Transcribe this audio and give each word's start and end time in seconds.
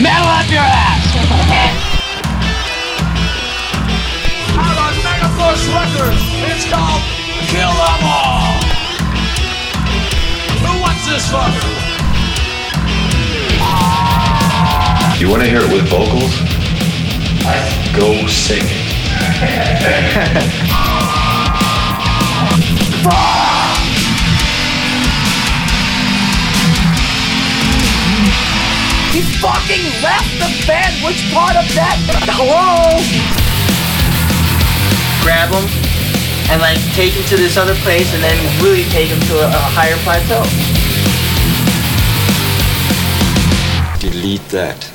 Metal 0.00 0.24
up 0.24 0.48
your 0.48 0.64
ass! 0.64 1.04
Out 4.56 4.78
on 4.80 4.94
Megaforce 5.04 5.68
Records, 5.68 6.22
it's 6.48 6.64
called 6.64 7.02
Kill 7.52 7.68
Them 7.68 8.00
All! 8.00 8.56
Who 10.64 10.72
wants 10.80 11.04
this 11.04 11.28
fucker? 11.28 11.68
You 15.20 15.28
want 15.28 15.42
to 15.42 15.48
hear 15.48 15.60
it 15.60 15.70
with 15.70 15.86
vocals? 15.90 16.40
Go 17.94 18.26
sing 18.28 18.64
it. 18.64 18.78
fucking 29.62 30.02
left 30.02 30.32
the 30.38 30.66
bed. 30.66 30.90
Which 31.04 31.22
part 31.32 31.56
of 31.56 31.66
that? 31.74 31.96
Hello? 32.26 32.98
grab 35.22 35.50
him 35.54 35.62
and 36.50 36.60
like 36.60 36.78
take 36.94 37.12
him 37.12 37.22
to 37.28 37.36
this 37.36 37.56
other 37.56 37.76
place 37.76 38.12
and 38.12 38.20
then 38.22 38.36
really 38.60 38.82
take 38.90 39.06
him 39.06 39.20
to 39.20 39.34
a, 39.38 39.46
a 39.46 39.62
higher 39.70 39.96
plateau. 40.02 40.42
Delete 44.00 44.48
that. 44.50 44.90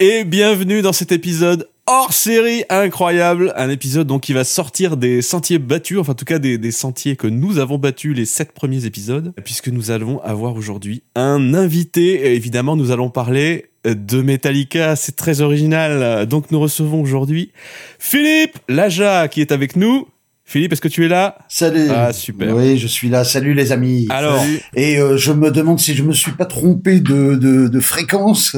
Et 0.00 0.24
bienvenue 0.24 0.80
dans 0.80 0.92
cet 0.94 1.12
épisode 1.12 1.68
hors 1.88 2.12
série 2.12 2.64
incroyable, 2.68 3.52
un 3.56 3.70
épisode 3.70 4.06
donc 4.06 4.22
qui 4.22 4.34
va 4.34 4.44
sortir 4.44 4.96
des 4.96 5.22
sentiers 5.22 5.58
battus, 5.58 5.98
enfin 5.98 6.12
en 6.12 6.14
tout 6.14 6.26
cas 6.26 6.38
des, 6.38 6.58
des 6.58 6.70
sentiers 6.70 7.16
que 7.16 7.26
nous 7.26 7.58
avons 7.58 7.78
battus 7.78 8.14
les 8.14 8.26
sept 8.26 8.52
premiers 8.52 8.84
épisodes, 8.84 9.32
puisque 9.44 9.68
nous 9.68 9.90
allons 9.90 10.20
avoir 10.20 10.54
aujourd'hui 10.54 11.02
un 11.14 11.54
invité. 11.54 12.26
Et 12.26 12.34
évidemment, 12.34 12.76
nous 12.76 12.90
allons 12.90 13.08
parler 13.08 13.70
de 13.84 14.20
Metallica, 14.20 14.96
c'est 14.96 15.16
très 15.16 15.40
original. 15.40 16.26
Donc 16.26 16.50
nous 16.50 16.60
recevons 16.60 17.00
aujourd'hui 17.00 17.52
Philippe 17.98 18.58
Laja 18.68 19.28
qui 19.28 19.40
est 19.40 19.50
avec 19.50 19.74
nous. 19.74 20.06
Philippe, 20.50 20.72
est-ce 20.72 20.80
que 20.80 20.88
tu 20.88 21.04
es 21.04 21.08
là? 21.08 21.36
Salut. 21.46 21.88
Ah, 21.90 22.10
super. 22.14 22.56
Oui, 22.56 22.78
je 22.78 22.86
suis 22.86 23.10
là. 23.10 23.22
Salut 23.22 23.52
les 23.52 23.70
amis. 23.70 24.06
Alors, 24.08 24.42
Et 24.74 24.98
euh, 24.98 25.18
je 25.18 25.30
me 25.32 25.50
demande 25.50 25.78
si 25.78 25.94
je 25.94 26.02
me 26.02 26.14
suis 26.14 26.32
pas 26.32 26.46
trompé 26.46 27.00
de, 27.00 27.34
de, 27.34 27.68
de 27.68 27.80
fréquence, 27.80 28.56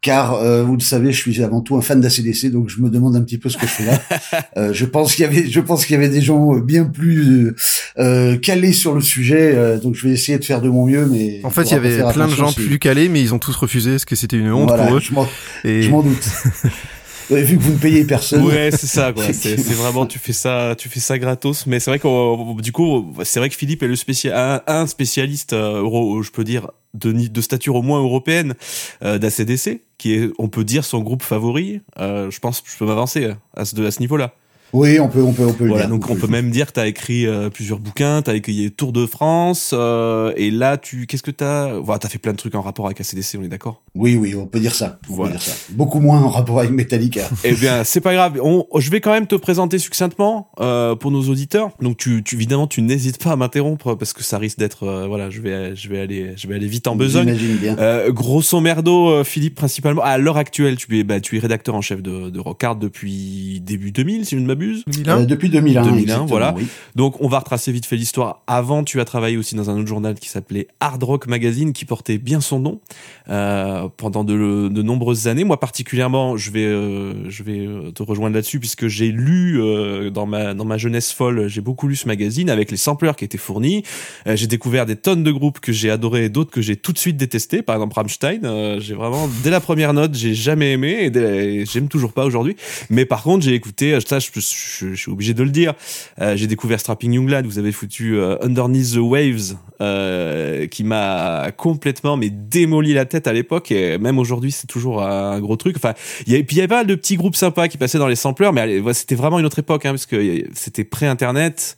car 0.00 0.34
euh, 0.34 0.62
vous 0.62 0.74
le 0.74 0.80
savez, 0.80 1.10
je 1.10 1.18
suis 1.18 1.42
avant 1.42 1.60
tout 1.60 1.76
un 1.76 1.82
fan 1.82 2.00
d'ACDC, 2.00 2.52
donc 2.52 2.68
je 2.68 2.80
me 2.80 2.88
demande 2.88 3.16
un 3.16 3.22
petit 3.22 3.36
peu 3.36 3.48
ce 3.48 3.56
que 3.56 3.66
je 3.66 3.72
fais 3.72 3.84
là. 3.86 4.00
Euh, 4.56 4.72
je 4.72 4.84
pense 4.86 5.14
qu'il 5.14 5.22
y 5.24 5.26
avait, 5.28 5.46
je 5.48 5.60
pense 5.60 5.84
qu'il 5.86 5.94
y 5.94 5.98
avait 5.98 6.08
des 6.08 6.20
gens 6.20 6.56
bien 6.58 6.84
plus 6.84 7.54
euh, 7.98 8.36
calés 8.38 8.72
sur 8.72 8.94
le 8.94 9.00
sujet, 9.00 9.52
euh, 9.54 9.78
donc 9.78 9.94
je 9.96 10.06
vais 10.06 10.12
essayer 10.14 10.38
de 10.38 10.44
faire 10.44 10.60
de 10.60 10.68
mon 10.68 10.86
mieux, 10.86 11.06
mais 11.06 11.40
En 11.44 11.50
fait, 11.50 11.62
il 11.64 11.72
y 11.72 11.74
avait 11.74 11.98
plein 12.12 12.26
de 12.28 12.34
gens 12.34 12.48
si- 12.50 12.60
plus 12.66 12.78
calés, 12.78 13.08
mais 13.08 13.20
ils 13.20 13.34
ont 13.34 13.38
tous 13.38 13.54
refusé 13.56 13.90
parce 13.92 14.04
que 14.04 14.14
c'était 14.16 14.36
une 14.36 14.50
honte 14.52 14.68
Voilà, 14.68 14.86
pour 14.86 14.96
eux. 14.96 15.00
Je 15.00 15.12
m'en, 15.12 15.28
Et 15.64 15.82
je 15.82 15.90
m'en 15.90 16.02
doute. 16.02 16.24
Ouais, 17.30 17.42
vu 17.42 17.58
que 17.58 17.62
vous 17.62 17.72
ne 17.72 17.78
payez 17.78 18.04
personne. 18.04 18.44
Ouais, 18.44 18.70
c'est 18.70 18.86
ça, 18.86 19.12
quoi. 19.12 19.24
C'est, 19.32 19.56
vraiment, 19.72 20.06
tu 20.06 20.18
fais 20.18 20.32
ça, 20.32 20.74
tu 20.78 20.88
fais 20.88 21.00
ça 21.00 21.18
gratos. 21.18 21.66
Mais 21.66 21.78
c'est 21.78 21.90
vrai 21.90 21.98
qu'on, 21.98 22.54
du 22.54 22.72
coup, 22.72 23.12
c'est 23.24 23.38
vrai 23.38 23.48
que 23.48 23.54
Philippe 23.54 23.82
est 23.82 23.88
le 23.88 23.96
spécial, 23.96 24.62
un, 24.66 24.86
spécialiste 24.86 25.52
euh, 25.52 25.82
euro, 25.82 26.22
je 26.22 26.30
peux 26.30 26.44
dire, 26.44 26.70
de, 26.94 27.40
stature 27.40 27.74
au 27.74 27.82
moins 27.82 28.00
européenne 28.00 28.54
euh, 29.02 29.18
d'ACDC, 29.18 29.82
qui 29.98 30.14
est, 30.14 30.30
on 30.38 30.48
peut 30.48 30.64
dire, 30.64 30.84
son 30.84 31.00
groupe 31.00 31.22
favori. 31.22 31.80
Euh, 31.98 32.30
je 32.30 32.38
pense, 32.38 32.60
que 32.62 32.70
je 32.70 32.76
peux 32.76 32.86
m'avancer 32.86 33.30
à 33.54 33.64
ce, 33.64 33.80
à 33.80 33.90
ce 33.90 34.00
niveau-là. 34.00 34.34
Oui, 34.72 35.00
on 35.00 35.08
peut, 35.08 35.22
on 35.22 35.32
peut, 35.32 35.46
on 35.46 35.52
peut 35.52 35.64
le 35.64 35.70
Voilà, 35.70 35.86
dire. 35.86 35.94
donc 35.96 36.10
on 36.10 36.14
peut 36.16 36.26
même 36.26 36.50
dire 36.50 36.66
que 36.66 36.72
t'as 36.72 36.86
écrit 36.86 37.26
euh, 37.26 37.48
plusieurs 37.48 37.78
bouquins, 37.78 38.20
t'as 38.22 38.34
écrit 38.34 38.70
Tour 38.70 38.92
de 38.92 39.06
France, 39.06 39.70
euh, 39.72 40.32
et 40.36 40.50
là, 40.50 40.76
tu, 40.76 41.06
qu'est-ce 41.06 41.22
que 41.22 41.30
t'as, 41.30 41.78
voilà, 41.78 41.98
t'as 41.98 42.08
fait 42.08 42.18
plein 42.18 42.32
de 42.32 42.36
trucs 42.36 42.54
en 42.54 42.60
rapport 42.60 42.84
avec 42.86 43.00
ACDC, 43.00 43.36
on 43.38 43.42
est 43.44 43.48
d'accord? 43.48 43.82
Oui, 43.94 44.16
oui, 44.16 44.34
on 44.34 44.46
peut 44.46 44.60
dire 44.60 44.74
ça. 44.74 44.98
On 45.08 45.14
Voilà. 45.14 45.32
peut 45.34 45.38
dire 45.38 45.46
ça. 45.48 45.54
Beaucoup 45.70 46.00
moins 46.00 46.20
en 46.22 46.28
rapport 46.28 46.58
avec 46.58 46.70
Metallica. 46.70 47.28
Eh 47.44 47.52
bien, 47.54 47.82
c'est 47.84 48.00
pas 48.02 48.12
grave. 48.12 48.38
On, 48.42 48.66
je 48.78 48.90
vais 48.90 49.00
quand 49.00 49.12
même 49.12 49.26
te 49.26 49.34
présenter 49.36 49.78
succinctement 49.78 50.50
euh, 50.60 50.94
pour 50.96 51.10
nos 51.10 51.22
auditeurs. 51.28 51.70
Donc, 51.80 51.96
tu, 51.96 52.22
tu 52.22 52.34
évidemment, 52.34 52.66
tu 52.66 52.82
n'hésites 52.82 53.22
pas 53.22 53.32
à 53.32 53.36
m'interrompre 53.36 53.94
parce 53.94 54.12
que 54.12 54.22
ça 54.22 54.38
risque 54.38 54.58
d'être, 54.58 55.06
voilà, 55.08 55.30
je 55.30 55.40
vais, 55.40 55.74
je 55.76 55.88
vais 55.88 56.00
aller, 56.00 56.32
je 56.36 56.46
vais 56.46 56.54
aller 56.56 56.66
vite 56.66 56.86
en 56.88 56.94
besogne. 56.96 57.34
J'imagine 57.34 57.56
bien. 57.56 58.08
Grosso 58.10 58.60
merdo, 58.60 59.24
Philippe, 59.24 59.54
principalement, 59.54 60.02
à 60.02 60.18
l'heure 60.18 60.36
actuelle, 60.36 60.76
tu 60.76 60.98
es, 60.98 61.04
bah, 61.04 61.20
tu 61.20 61.36
es 61.36 61.38
rédacteur 61.40 61.74
en 61.74 61.80
chef 61.80 62.02
de, 62.02 62.28
de 62.30 62.38
Rockard 62.40 62.76
depuis 62.76 63.60
début 63.62 63.92
2000, 63.92 64.26
si 64.26 64.34
je 64.36 64.40
ne 64.40 64.46
m'abuse. 64.58 64.84
Euh, 65.06 65.24
depuis 65.24 65.48
2001. 65.48 65.82
2001, 65.82 65.98
exactement, 65.98 66.26
voilà. 66.26 66.54
oui. 66.56 66.66
Donc, 66.94 67.20
on 67.20 67.28
va 67.28 67.38
retracer 67.38 67.72
vite 67.72 67.86
fait 67.86 67.96
l'histoire. 67.96 68.42
Avant, 68.46 68.84
tu 68.84 69.00
as 69.00 69.04
travaillé 69.04 69.36
aussi 69.36 69.54
dans 69.54 69.70
un 69.70 69.78
autre 69.78 69.88
journal 69.88 70.14
qui 70.14 70.28
s'appelait 70.28 70.68
Hard 70.80 71.02
Rock 71.02 71.26
Magazine, 71.26 71.72
qui 71.72 71.84
portait 71.84 72.18
bien 72.18 72.40
son 72.40 72.60
nom 72.60 72.80
euh, 73.28 73.88
pendant 73.96 74.24
de, 74.24 74.68
de 74.68 74.82
nombreuses 74.82 75.28
années. 75.28 75.44
Moi, 75.44 75.58
particulièrement, 75.60 76.36
je 76.36 76.50
vais, 76.50 76.64
euh, 76.64 77.28
je 77.30 77.42
vais 77.42 77.92
te 77.92 78.02
rejoindre 78.02 78.34
là-dessus 78.34 78.60
puisque 78.60 78.88
j'ai 78.88 79.10
lu 79.10 79.60
euh, 79.60 80.10
dans 80.10 80.26
ma 80.26 80.54
dans 80.54 80.64
ma 80.64 80.78
jeunesse 80.78 81.12
folle, 81.12 81.48
j'ai 81.48 81.60
beaucoup 81.60 81.88
lu 81.88 81.96
ce 81.96 82.06
magazine 82.06 82.50
avec 82.50 82.70
les 82.70 82.76
sampleurs 82.76 83.16
qui 83.16 83.24
étaient 83.24 83.38
fournis. 83.38 83.82
Euh, 84.26 84.36
j'ai 84.36 84.46
découvert 84.46 84.86
des 84.86 84.96
tonnes 84.96 85.22
de 85.22 85.32
groupes 85.32 85.60
que 85.60 85.72
j'ai 85.72 85.90
adorés 85.90 86.24
et 86.24 86.28
d'autres 86.28 86.50
que 86.50 86.62
j'ai 86.62 86.76
tout 86.76 86.92
de 86.92 86.98
suite 86.98 87.16
détestés. 87.16 87.62
Par 87.62 87.76
exemple, 87.76 87.94
Rammstein, 87.94 88.44
euh, 88.44 88.80
j'ai 88.80 88.94
vraiment 88.94 89.28
dès 89.42 89.50
la 89.50 89.60
première 89.60 89.92
note, 89.92 90.14
j'ai 90.14 90.34
jamais 90.34 90.72
aimé 90.72 91.10
et, 91.14 91.64
j'aime 91.66 91.88
toujours 91.88 92.12
pas 92.12 92.24
aujourd'hui. 92.24 92.56
Mais 92.90 93.04
par 93.04 93.22
contre, 93.22 93.44
j'ai 93.44 93.54
écouté, 93.54 93.98
ça, 94.06 94.18
je, 94.18 94.30
je- 94.54 94.90
je 94.90 94.94
suis 94.94 95.10
obligé 95.10 95.34
de 95.34 95.42
le 95.42 95.50
dire. 95.50 95.74
euh, 96.20 96.36
j'ai 96.36 96.46
découvert 96.46 96.78
Strapping 96.80 97.12
Young 97.12 97.28
Lad. 97.28 97.46
Vous 97.46 97.58
avez 97.58 97.72
foutu 97.72 98.16
euh, 98.16 98.36
Underneath 98.42 98.94
the 98.94 98.98
Waves, 98.98 99.56
euh, 99.80 100.66
qui 100.66 100.84
m'a 100.84 101.50
complètement 101.56 102.16
mais 102.16 102.30
démoli 102.30 102.92
la 102.94 103.04
tête 103.04 103.26
à 103.26 103.32
l'époque 103.32 103.70
et 103.70 103.98
même 103.98 104.18
aujourd'hui, 104.18 104.52
c'est 104.52 104.66
toujours 104.66 105.02
un 105.02 105.38
gros 105.40 105.56
truc. 105.56 105.76
Enfin, 105.76 105.94
y 106.26 106.34
avait, 106.34 106.42
puis 106.44 106.56
il 106.56 106.58
y 106.58 106.62
avait 106.62 106.68
pas 106.68 106.84
de 106.84 106.94
petits 106.94 107.16
groupes 107.16 107.36
sympas 107.36 107.68
qui 107.68 107.78
passaient 107.78 107.98
dans 107.98 108.08
les 108.08 108.16
sampleurs, 108.16 108.52
mais 108.52 108.80
c'était 108.92 109.14
vraiment 109.14 109.38
une 109.38 109.46
autre 109.46 109.58
époque, 109.58 109.86
hein, 109.86 109.90
parce 109.90 110.06
que 110.06 110.44
c'était 110.54 110.84
pré-internet. 110.84 111.76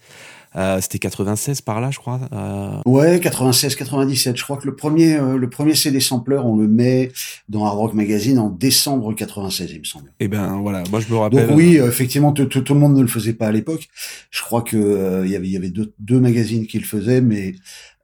Euh, 0.57 0.81
c'était 0.81 0.99
96 0.99 1.61
par 1.61 1.81
là, 1.81 1.91
je 1.91 1.99
crois. 1.99 2.21
Euh, 2.33 2.81
Ouais, 2.85 3.21
96, 3.21 3.77
97. 3.77 4.37
Je 4.37 4.43
crois 4.43 4.57
que 4.57 4.67
le 4.67 4.75
premier, 4.75 5.15
euh, 5.17 5.37
le 5.37 5.49
premier 5.49 5.75
CD 5.75 6.01
sampler, 6.01 6.39
on 6.43 6.57
le 6.57 6.67
met 6.67 7.13
dans 7.49 7.65
Hard 7.65 7.79
Rock 7.79 7.95
Magazine 7.95 8.39
en 8.39 8.49
décembre 8.51 9.15
96, 9.15 9.71
il 9.73 9.79
me 9.79 9.85
semble. 9.85 10.13
et 10.19 10.29
ben 10.29 10.59
voilà, 10.61 10.83
moi 10.91 11.01
je 11.01 11.13
me 11.13 11.19
rappelle. 11.19 11.47
Donc 11.47 11.57
oui, 11.57 11.79
euh, 11.79 11.89
effectivement, 11.89 12.33
tout, 12.33 12.47
tout, 12.47 12.63
tout 12.63 12.75
le 12.75 12.81
monde 12.81 12.97
ne 12.97 13.03
le 13.03 13.07
faisait 13.09 13.33
pas 13.33 13.47
à 13.47 13.53
l'époque. 13.53 13.89
Je 14.31 14.43
crois 14.43 14.63
que 14.63 14.77
euh, 14.77 15.25
il 15.25 15.31
y 15.33 15.37
avait, 15.37 15.47
il 15.47 15.53
y 15.53 15.57
avait 15.57 15.71
deux, 15.71 15.93
deux 16.01 16.19
magazines 16.21 16.67
qui 16.67 16.79
le 16.79 16.85
faisaient, 16.85 17.21
mais 17.21 17.55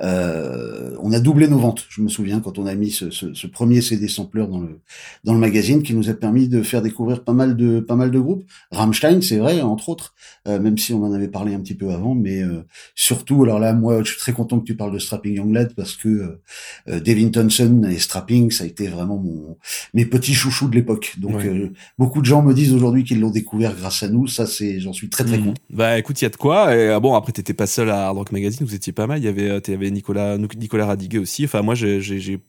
on 0.00 1.12
a 1.12 1.20
doublé 1.20 1.48
nos 1.48 1.58
ventes. 1.58 1.84
Je 1.88 2.00
me 2.02 2.08
souviens 2.08 2.40
quand 2.40 2.58
on 2.58 2.66
a 2.66 2.74
mis 2.74 2.90
ce, 2.90 3.10
ce, 3.10 3.32
ce 3.34 3.46
premier 3.46 3.80
CD 3.80 4.08
sampler 4.08 4.46
dans 4.46 4.60
le 4.60 4.80
dans 5.24 5.32
le 5.34 5.38
magazine, 5.40 5.82
qui 5.82 5.94
nous 5.94 6.08
a 6.10 6.14
permis 6.14 6.48
de 6.48 6.62
faire 6.62 6.82
découvrir 6.82 7.24
pas 7.24 7.32
mal 7.32 7.56
de 7.56 7.80
pas 7.80 7.96
mal 7.96 8.10
de 8.10 8.18
groupes. 8.18 8.44
Rammstein, 8.70 9.20
c'est 9.22 9.38
vrai, 9.38 9.60
entre 9.62 9.88
autres, 9.88 10.14
euh, 10.48 10.58
même 10.60 10.76
si 10.78 10.92
on 10.92 11.02
en 11.04 11.12
avait 11.12 11.28
parlé 11.28 11.54
un 11.54 11.60
petit 11.60 11.74
peu 11.74 11.90
avant, 11.90 12.14
mais 12.14 12.42
euh, 12.42 12.62
surtout, 12.94 13.42
alors 13.44 13.58
là, 13.58 13.72
moi, 13.72 14.02
je 14.02 14.10
suis 14.10 14.18
très 14.18 14.32
content 14.32 14.58
que 14.60 14.64
tu 14.64 14.76
parles 14.76 14.92
de 14.92 14.98
Strapping 14.98 15.34
Young 15.36 15.52
Lad 15.54 15.74
parce 15.74 15.96
que 15.96 16.08
euh, 16.08 16.40
euh, 16.88 17.00
Devin 17.00 17.28
Townsend 17.30 17.84
et 17.90 17.98
Strapping, 17.98 18.50
ça 18.50 18.64
a 18.64 18.66
été 18.66 18.86
vraiment 18.88 19.16
mon 19.18 19.56
mes 19.94 20.04
petits 20.06 20.34
chouchous 20.34 20.68
de 20.68 20.74
l'époque. 20.74 21.14
Donc 21.18 21.36
Ouais. 21.36 21.46
euh, 21.48 21.72
beaucoup 21.98 22.20
de 22.20 22.26
gens 22.26 22.42
me 22.42 22.54
disent 22.54 22.72
aujourd'hui 22.72 23.04
qu'ils 23.04 23.20
l'ont 23.20 23.30
découvert 23.30 23.74
grâce 23.74 24.02
à 24.02 24.08
nous. 24.08 24.26
Ça, 24.26 24.46
c'est, 24.46 24.80
j'en 24.80 24.92
suis 24.92 25.08
très 25.10 25.24
très 25.24 25.38
Mhm. 25.38 25.44
content. 25.46 25.60
Bah 25.70 25.98
écoute, 25.98 26.20
il 26.20 26.24
y 26.24 26.26
a 26.26 26.30
de 26.30 26.36
quoi. 26.36 26.74
Et, 26.76 26.88
ah 26.90 27.00
bon, 27.00 27.14
après 27.14 27.32
t'étais 27.32 27.54
pas 27.54 27.66
seul 27.66 27.90
à 27.90 28.06
Hard 28.06 28.16
Rock 28.18 28.32
Magazine, 28.32 28.66
vous 28.66 28.74
étiez 28.74 28.92
pas 28.92 29.06
mal. 29.06 29.18
Il 29.18 29.24
y 29.24 29.28
avait, 29.28 29.48
euh, 29.50 29.60
Nicolas, 29.90 30.38
Nicolas 30.38 30.86
Radiguet 30.86 31.18
aussi. 31.18 31.44
Enfin 31.44 31.62
moi, 31.62 31.74
j'ai, 31.74 32.40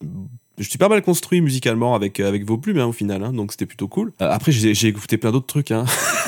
suis 0.64 0.78
pas 0.78 0.90
mal 0.90 1.02
construit 1.02 1.42
musicalement 1.42 1.96
avec 1.96 2.20
avec 2.20 2.46
vos 2.46 2.58
plumes 2.58 2.80
hein, 2.80 2.86
au 2.86 2.92
final, 2.92 3.24
hein, 3.24 3.34
donc 3.34 3.52
c'était 3.52 3.66
plutôt 3.66 3.88
cool. 3.88 4.12
Euh, 4.22 4.30
après, 4.32 4.52
j'ai, 4.52 4.74
j'ai 4.74 4.88
écouté 4.88 5.18
plein 5.18 5.32
d'autres 5.32 5.48
trucs, 5.48 5.72
hein. 5.72 5.86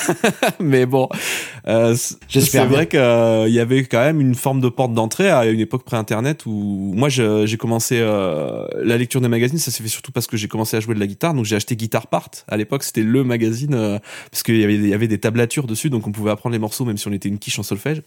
mais 0.59 0.85
bon, 0.85 1.09
euh, 1.67 1.95
C'est 2.29 2.65
vrai 2.65 2.87
qu'il 2.87 3.53
y 3.53 3.59
avait 3.59 3.83
quand 3.85 3.99
même 3.99 4.21
une 4.21 4.35
forme 4.35 4.61
de 4.61 4.69
porte 4.69 4.93
d'entrée 4.93 5.29
à 5.29 5.45
une 5.45 5.59
époque 5.59 5.83
pré-internet 5.83 6.45
où 6.45 6.93
moi 6.95 7.09
j'ai 7.09 7.57
commencé 7.57 7.97
euh, 7.99 8.67
la 8.81 8.97
lecture 8.97 9.21
des 9.21 9.27
magazines. 9.27 9.57
Ça 9.57 9.71
s'est 9.71 9.83
fait 9.83 9.89
surtout 9.89 10.11
parce 10.11 10.27
que 10.27 10.37
j'ai 10.37 10.47
commencé 10.47 10.77
à 10.77 10.79
jouer 10.79 10.95
de 10.95 10.99
la 10.99 11.07
guitare, 11.07 11.33
donc 11.33 11.45
j'ai 11.45 11.55
acheté 11.55 11.75
Guitar 11.75 12.07
Part. 12.07 12.29
À 12.47 12.57
l'époque, 12.57 12.83
c'était 12.83 13.03
le 13.03 13.23
magazine 13.23 13.73
euh, 13.73 13.99
parce 14.31 14.43
qu'il 14.43 14.57
y 14.57 14.63
avait 14.63 14.75
il 14.75 14.87
y 14.87 14.93
avait 14.93 15.07
des 15.07 15.19
tablatures 15.19 15.67
dessus, 15.67 15.89
donc 15.89 16.07
on 16.07 16.11
pouvait 16.11 16.31
apprendre 16.31 16.53
les 16.53 16.59
morceaux 16.59 16.85
même 16.85 16.97
si 16.97 17.07
on 17.07 17.11
était 17.11 17.29
une 17.29 17.39
quiche 17.39 17.59
en 17.59 17.63
solfège. 17.63 18.01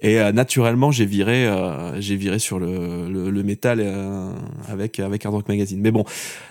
Et 0.00 0.18
euh, 0.18 0.32
naturellement, 0.32 0.90
j'ai 0.90 1.06
viré, 1.06 1.46
euh, 1.46 2.00
j'ai 2.00 2.16
viré 2.16 2.38
sur 2.38 2.58
le, 2.58 3.08
le, 3.08 3.30
le 3.30 3.42
métal 3.42 3.80
euh, 3.80 4.30
avec 4.68 5.00
avec 5.00 5.24
Hard 5.24 5.34
Rock 5.34 5.48
Magazine. 5.48 5.61
Mais 5.76 5.90
bon, 5.90 6.04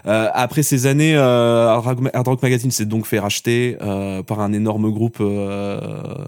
euh, 0.08 0.28
après 0.34 0.64
ces 0.64 0.86
années, 0.88 1.16
euh, 1.16 1.68
Hard 1.70 2.28
Rock- 2.28 2.42
Magazine 2.42 2.72
s'est 2.72 2.86
donc 2.86 3.06
fait 3.06 3.20
racheter 3.20 3.78
euh, 3.82 4.24
par 4.24 4.40
un 4.40 4.54
énorme 4.54 4.90
groupe 4.92 5.22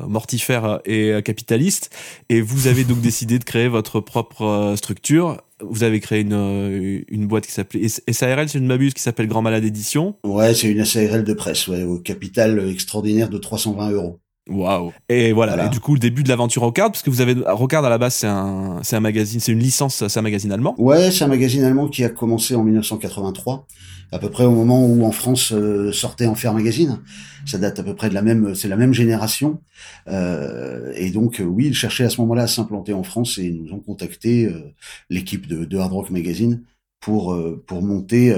mortifère 0.07 0.80
et 0.85 1.21
capitaliste. 1.24 1.89
Et 2.30 2.41
vous 2.41 2.68
avez 2.68 2.83
donc 2.83 3.01
décidé 3.01 3.39
de 3.39 3.44
créer 3.44 3.68
votre 3.68 4.00
propre 4.00 4.74
structure. 4.77 5.41
Vous 5.62 5.83
avez 5.83 6.00
créé 6.01 6.21
une, 6.21 7.03
une 7.07 7.27
boîte 7.27 7.45
qui 7.45 7.53
s'appelait 7.53 7.88
SARL, 7.88 8.50
si 8.50 8.57
je 8.57 8.63
ne 8.63 8.68
m'abuse, 8.68 8.94
qui 8.94 9.01
s'appelle 9.01 9.27
Grand 9.27 9.41
Malade 9.41 9.63
Édition. 9.63 10.15
Ouais, 10.25 10.53
c'est 10.53 10.69
une 10.69 10.83
SARL 10.83 11.24
de 11.24 11.33
presse, 11.33 11.68
ouais, 11.68 11.83
au 11.83 12.00
capital 12.00 12.69
extraordinaire 12.69 13.30
de 13.30 13.38
320 13.38 13.91
euros. 13.91 14.19
Waouh. 14.50 14.92
Et 15.07 15.31
voilà. 15.31 15.54
Voilà. 15.54 15.68
Et 15.68 15.69
du 15.69 15.80
coup, 15.80 15.94
le 15.94 16.00
début 16.00 16.24
de 16.24 16.30
l'aventure 16.30 16.63
Rockard, 16.63 16.92
parce 16.92 17.01
que 17.01 17.10
vous 17.10 17.22
avez 17.22 17.36
Rockard 17.48 17.86
à 17.86 17.90
la 17.90 17.98
base, 17.98 18.16
c'est 18.16 18.28
un, 18.28 18.80
c'est 18.84 18.95
un 18.95 19.00
magazine, 19.00 19.40
c'est 19.40 19.54
une 19.54 19.60
licence, 19.60 20.06
c'est 20.07 20.19
un 20.19 20.24
magazine 20.24 20.51
allemand. 20.51 20.75
Ouais, 20.78 21.12
c'est 21.12 21.24
un 21.24 21.30
magazine 21.30 21.63
allemand 21.63 21.88
qui 21.88 22.04
a 22.04 22.10
commencé 22.10 22.54
en 22.56 22.63
1983, 22.63 23.66
à 24.12 24.19
peu 24.19 24.30
près 24.30 24.44
au 24.44 24.51
moment 24.51 24.86
où 24.86 25.06
en 25.06 25.12
France 25.12 25.54
euh, 25.54 25.94
sortait 25.94 26.25
Enfer 26.25 26.54
Magazine. 26.54 27.00
Ça 27.45 27.57
date 27.57 27.80
à 27.80 27.84
peu 27.84 27.95
près 27.95 28.10
de 28.10 28.13
la 28.13 28.22
même, 28.22 28.54
c'est 28.54 28.68
la 28.68 28.75
même 28.75 28.94
génération. 28.94 29.62
Euh, 30.07 30.92
et 30.95 31.10
donc 31.10 31.40
euh, 31.40 31.44
oui, 31.45 31.68
ils 31.68 31.74
cherchaient 31.74 32.06
à 32.06 32.10
ce 32.10 32.19
moment-là 32.22 32.44
à 32.44 32.48
s'implanter 32.48 32.94
en 32.94 33.04
France 33.04 33.38
et 33.38 33.45
ils 33.45 33.63
nous 33.63 33.74
ont 33.74 33.80
contacté 33.80 34.45
euh, 34.45 34.74
l'équipe 35.10 35.48
de, 35.48 35.66
de 35.66 35.78
Hard 35.78 35.94
Rock 35.94 36.10
Magazine 36.10 36.63
pour 37.00 37.38
pour 37.68 37.81
monter 37.81 38.34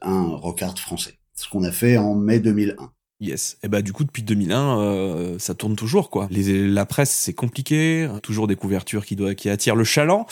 un 0.00 0.22
rockard 0.22 0.78
français. 0.78 1.18
Ce 1.34 1.50
qu'on 1.50 1.64
a 1.64 1.70
fait 1.70 1.98
en 1.98 2.14
mai 2.14 2.40
2001. 2.40 2.90
Yes. 3.20 3.56
Et 3.62 3.68
bah 3.68 3.80
du 3.80 3.94
coup 3.94 4.04
depuis 4.04 4.22
2001, 4.22 4.78
euh, 4.78 5.38
ça 5.38 5.54
tourne 5.54 5.74
toujours 5.74 6.10
quoi. 6.10 6.28
Les, 6.30 6.68
la 6.68 6.84
presse 6.84 7.10
c'est 7.10 7.32
compliqué, 7.32 8.08
toujours 8.22 8.46
des 8.46 8.56
couvertures 8.56 9.06
qui 9.06 9.16
doivent 9.16 9.34
qui 9.34 9.48
attirent 9.48 9.76
le 9.76 9.84
chaland. 9.84 10.26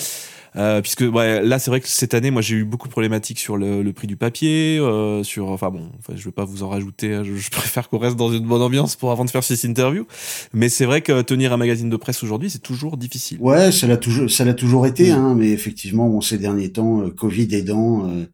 Euh, 0.56 0.80
puisque 0.80 1.00
ouais, 1.00 1.42
là 1.42 1.58
c'est 1.58 1.70
vrai 1.70 1.80
que 1.80 1.88
cette 1.88 2.14
année 2.14 2.30
moi 2.30 2.40
j'ai 2.40 2.54
eu 2.54 2.64
beaucoup 2.64 2.86
de 2.86 2.92
problématiques 2.92 3.40
sur 3.40 3.56
le, 3.56 3.82
le 3.82 3.92
prix 3.92 4.06
du 4.06 4.16
papier, 4.16 4.78
euh, 4.78 5.24
sur 5.24 5.48
enfin 5.50 5.70
bon, 5.70 5.90
enfin, 5.98 6.12
je 6.16 6.24
vais 6.24 6.30
pas 6.32 6.44
vous 6.44 6.62
en 6.62 6.68
rajouter, 6.68 7.12
hein, 7.12 7.22
je, 7.24 7.34
je 7.34 7.50
préfère 7.50 7.88
qu'on 7.88 7.98
reste 7.98 8.14
dans 8.16 8.32
une 8.32 8.46
bonne 8.46 8.62
ambiance 8.62 8.94
pour 8.94 9.10
avant 9.10 9.24
de 9.24 9.30
faire 9.30 9.42
cette 9.42 9.64
interview. 9.64 10.06
Mais 10.52 10.68
c'est 10.68 10.84
vrai 10.84 11.00
que 11.02 11.22
tenir 11.22 11.52
un 11.52 11.56
magazine 11.56 11.90
de 11.90 11.96
presse 11.96 12.22
aujourd'hui 12.22 12.50
c'est 12.50 12.62
toujours 12.62 12.96
difficile. 12.96 13.38
Ouais, 13.40 13.72
ça 13.72 13.86
l'a 13.88 13.96
toujours, 13.96 14.30
ça 14.30 14.44
l'a 14.44 14.54
toujours 14.54 14.86
été, 14.86 15.10
Mm. 15.10 15.16
hein, 15.16 15.34
mais 15.36 15.50
effectivement, 15.50 16.08
bon, 16.08 16.20
ces 16.20 16.38
derniers 16.38 16.70
temps, 16.70 17.00
euh, 17.02 17.10
Covid 17.10 17.48
aidant, 17.54 18.08
euh, 18.08 18.24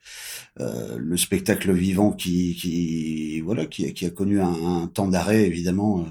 euh, 0.61 0.99
le 0.99 1.17
spectacle 1.17 1.73
vivant 1.73 2.13
qui, 2.13 2.55
qui, 2.55 3.41
voilà, 3.41 3.65
qui, 3.65 3.87
a- 3.87 3.91
qui 3.93 4.05
a 4.05 4.11
connu 4.11 4.41
un, 4.41 4.53
un 4.83 4.87
temps 4.93 5.09
d'arrêt, 5.09 5.47
évidemment, 5.47 6.05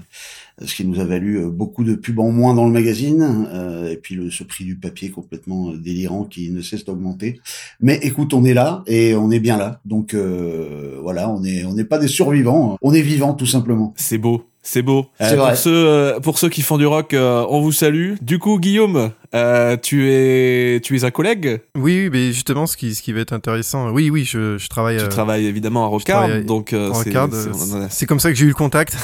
ce 0.64 0.74
qui 0.74 0.86
nous 0.86 1.00
a 1.00 1.04
valu 1.04 1.38
euh, 1.38 1.48
beaucoup 1.48 1.84
de 1.84 1.94
pubs 1.94 2.18
en 2.18 2.30
moins 2.30 2.54
dans 2.54 2.66
le 2.66 2.72
magazine, 2.72 3.46
euh, 3.52 3.90
et 3.90 3.96
puis 3.96 4.14
le, 4.14 4.30
ce 4.30 4.44
prix 4.44 4.64
du 4.64 4.76
papier 4.76 5.10
complètement 5.10 5.70
euh, 5.70 5.76
délirant 5.76 6.24
qui 6.24 6.50
ne 6.50 6.60
cesse 6.60 6.84
d'augmenter. 6.84 7.40
Mais 7.80 7.98
écoute, 8.02 8.34
on 8.34 8.44
est 8.44 8.54
là 8.54 8.82
et 8.86 9.14
on 9.14 9.30
est 9.30 9.40
bien 9.40 9.56
là, 9.56 9.80
donc 9.84 10.14
euh, 10.14 10.98
voilà, 11.02 11.30
on 11.30 11.42
est, 11.44 11.64
on 11.64 11.74
n'est 11.74 11.84
pas 11.84 11.98
des 11.98 12.08
survivants, 12.08 12.76
on 12.82 12.92
est 12.92 13.02
vivants 13.02 13.34
tout 13.34 13.46
simplement. 13.46 13.94
C'est 13.96 14.18
beau, 14.18 14.44
c'est 14.62 14.82
beau. 14.82 15.06
Euh. 15.20 15.36
Pour 15.36 15.56
ceux, 15.56 15.70
euh, 15.88 16.20
pour 16.20 16.38
ceux 16.38 16.48
qui 16.48 16.62
font 16.62 16.78
du 16.78 16.86
rock, 16.86 17.14
euh, 17.14 17.44
on 17.48 17.60
vous 17.60 17.72
salue. 17.72 18.14
Du 18.20 18.38
coup, 18.38 18.58
Guillaume, 18.58 19.12
euh, 19.34 19.76
tu 19.76 20.10
es, 20.10 20.80
tu 20.80 20.96
es 20.96 21.04
un 21.04 21.10
collègue? 21.10 21.60
Oui, 21.76 22.00
oui, 22.02 22.10
mais 22.10 22.32
justement, 22.32 22.66
ce 22.66 22.76
qui, 22.76 22.94
ce 22.94 23.02
qui 23.02 23.12
va 23.12 23.20
être 23.20 23.32
intéressant, 23.32 23.90
oui, 23.90 24.10
oui, 24.10 24.24
je, 24.24 24.58
je 24.58 24.68
travaille. 24.68 24.98
Tu 24.98 25.04
euh, 25.04 25.08
travailles 25.08 25.46
évidemment 25.46 25.84
à 25.84 25.88
Rockard, 25.88 26.24
travaille 26.26 26.44
donc 26.44 26.72
euh, 26.72 26.92
c'est, 26.94 27.14
euh, 27.14 27.86
C'est 27.90 28.06
comme 28.06 28.20
ça 28.20 28.30
que 28.30 28.36
j'ai 28.36 28.46
eu 28.46 28.48
le 28.48 28.54
contact. 28.54 28.96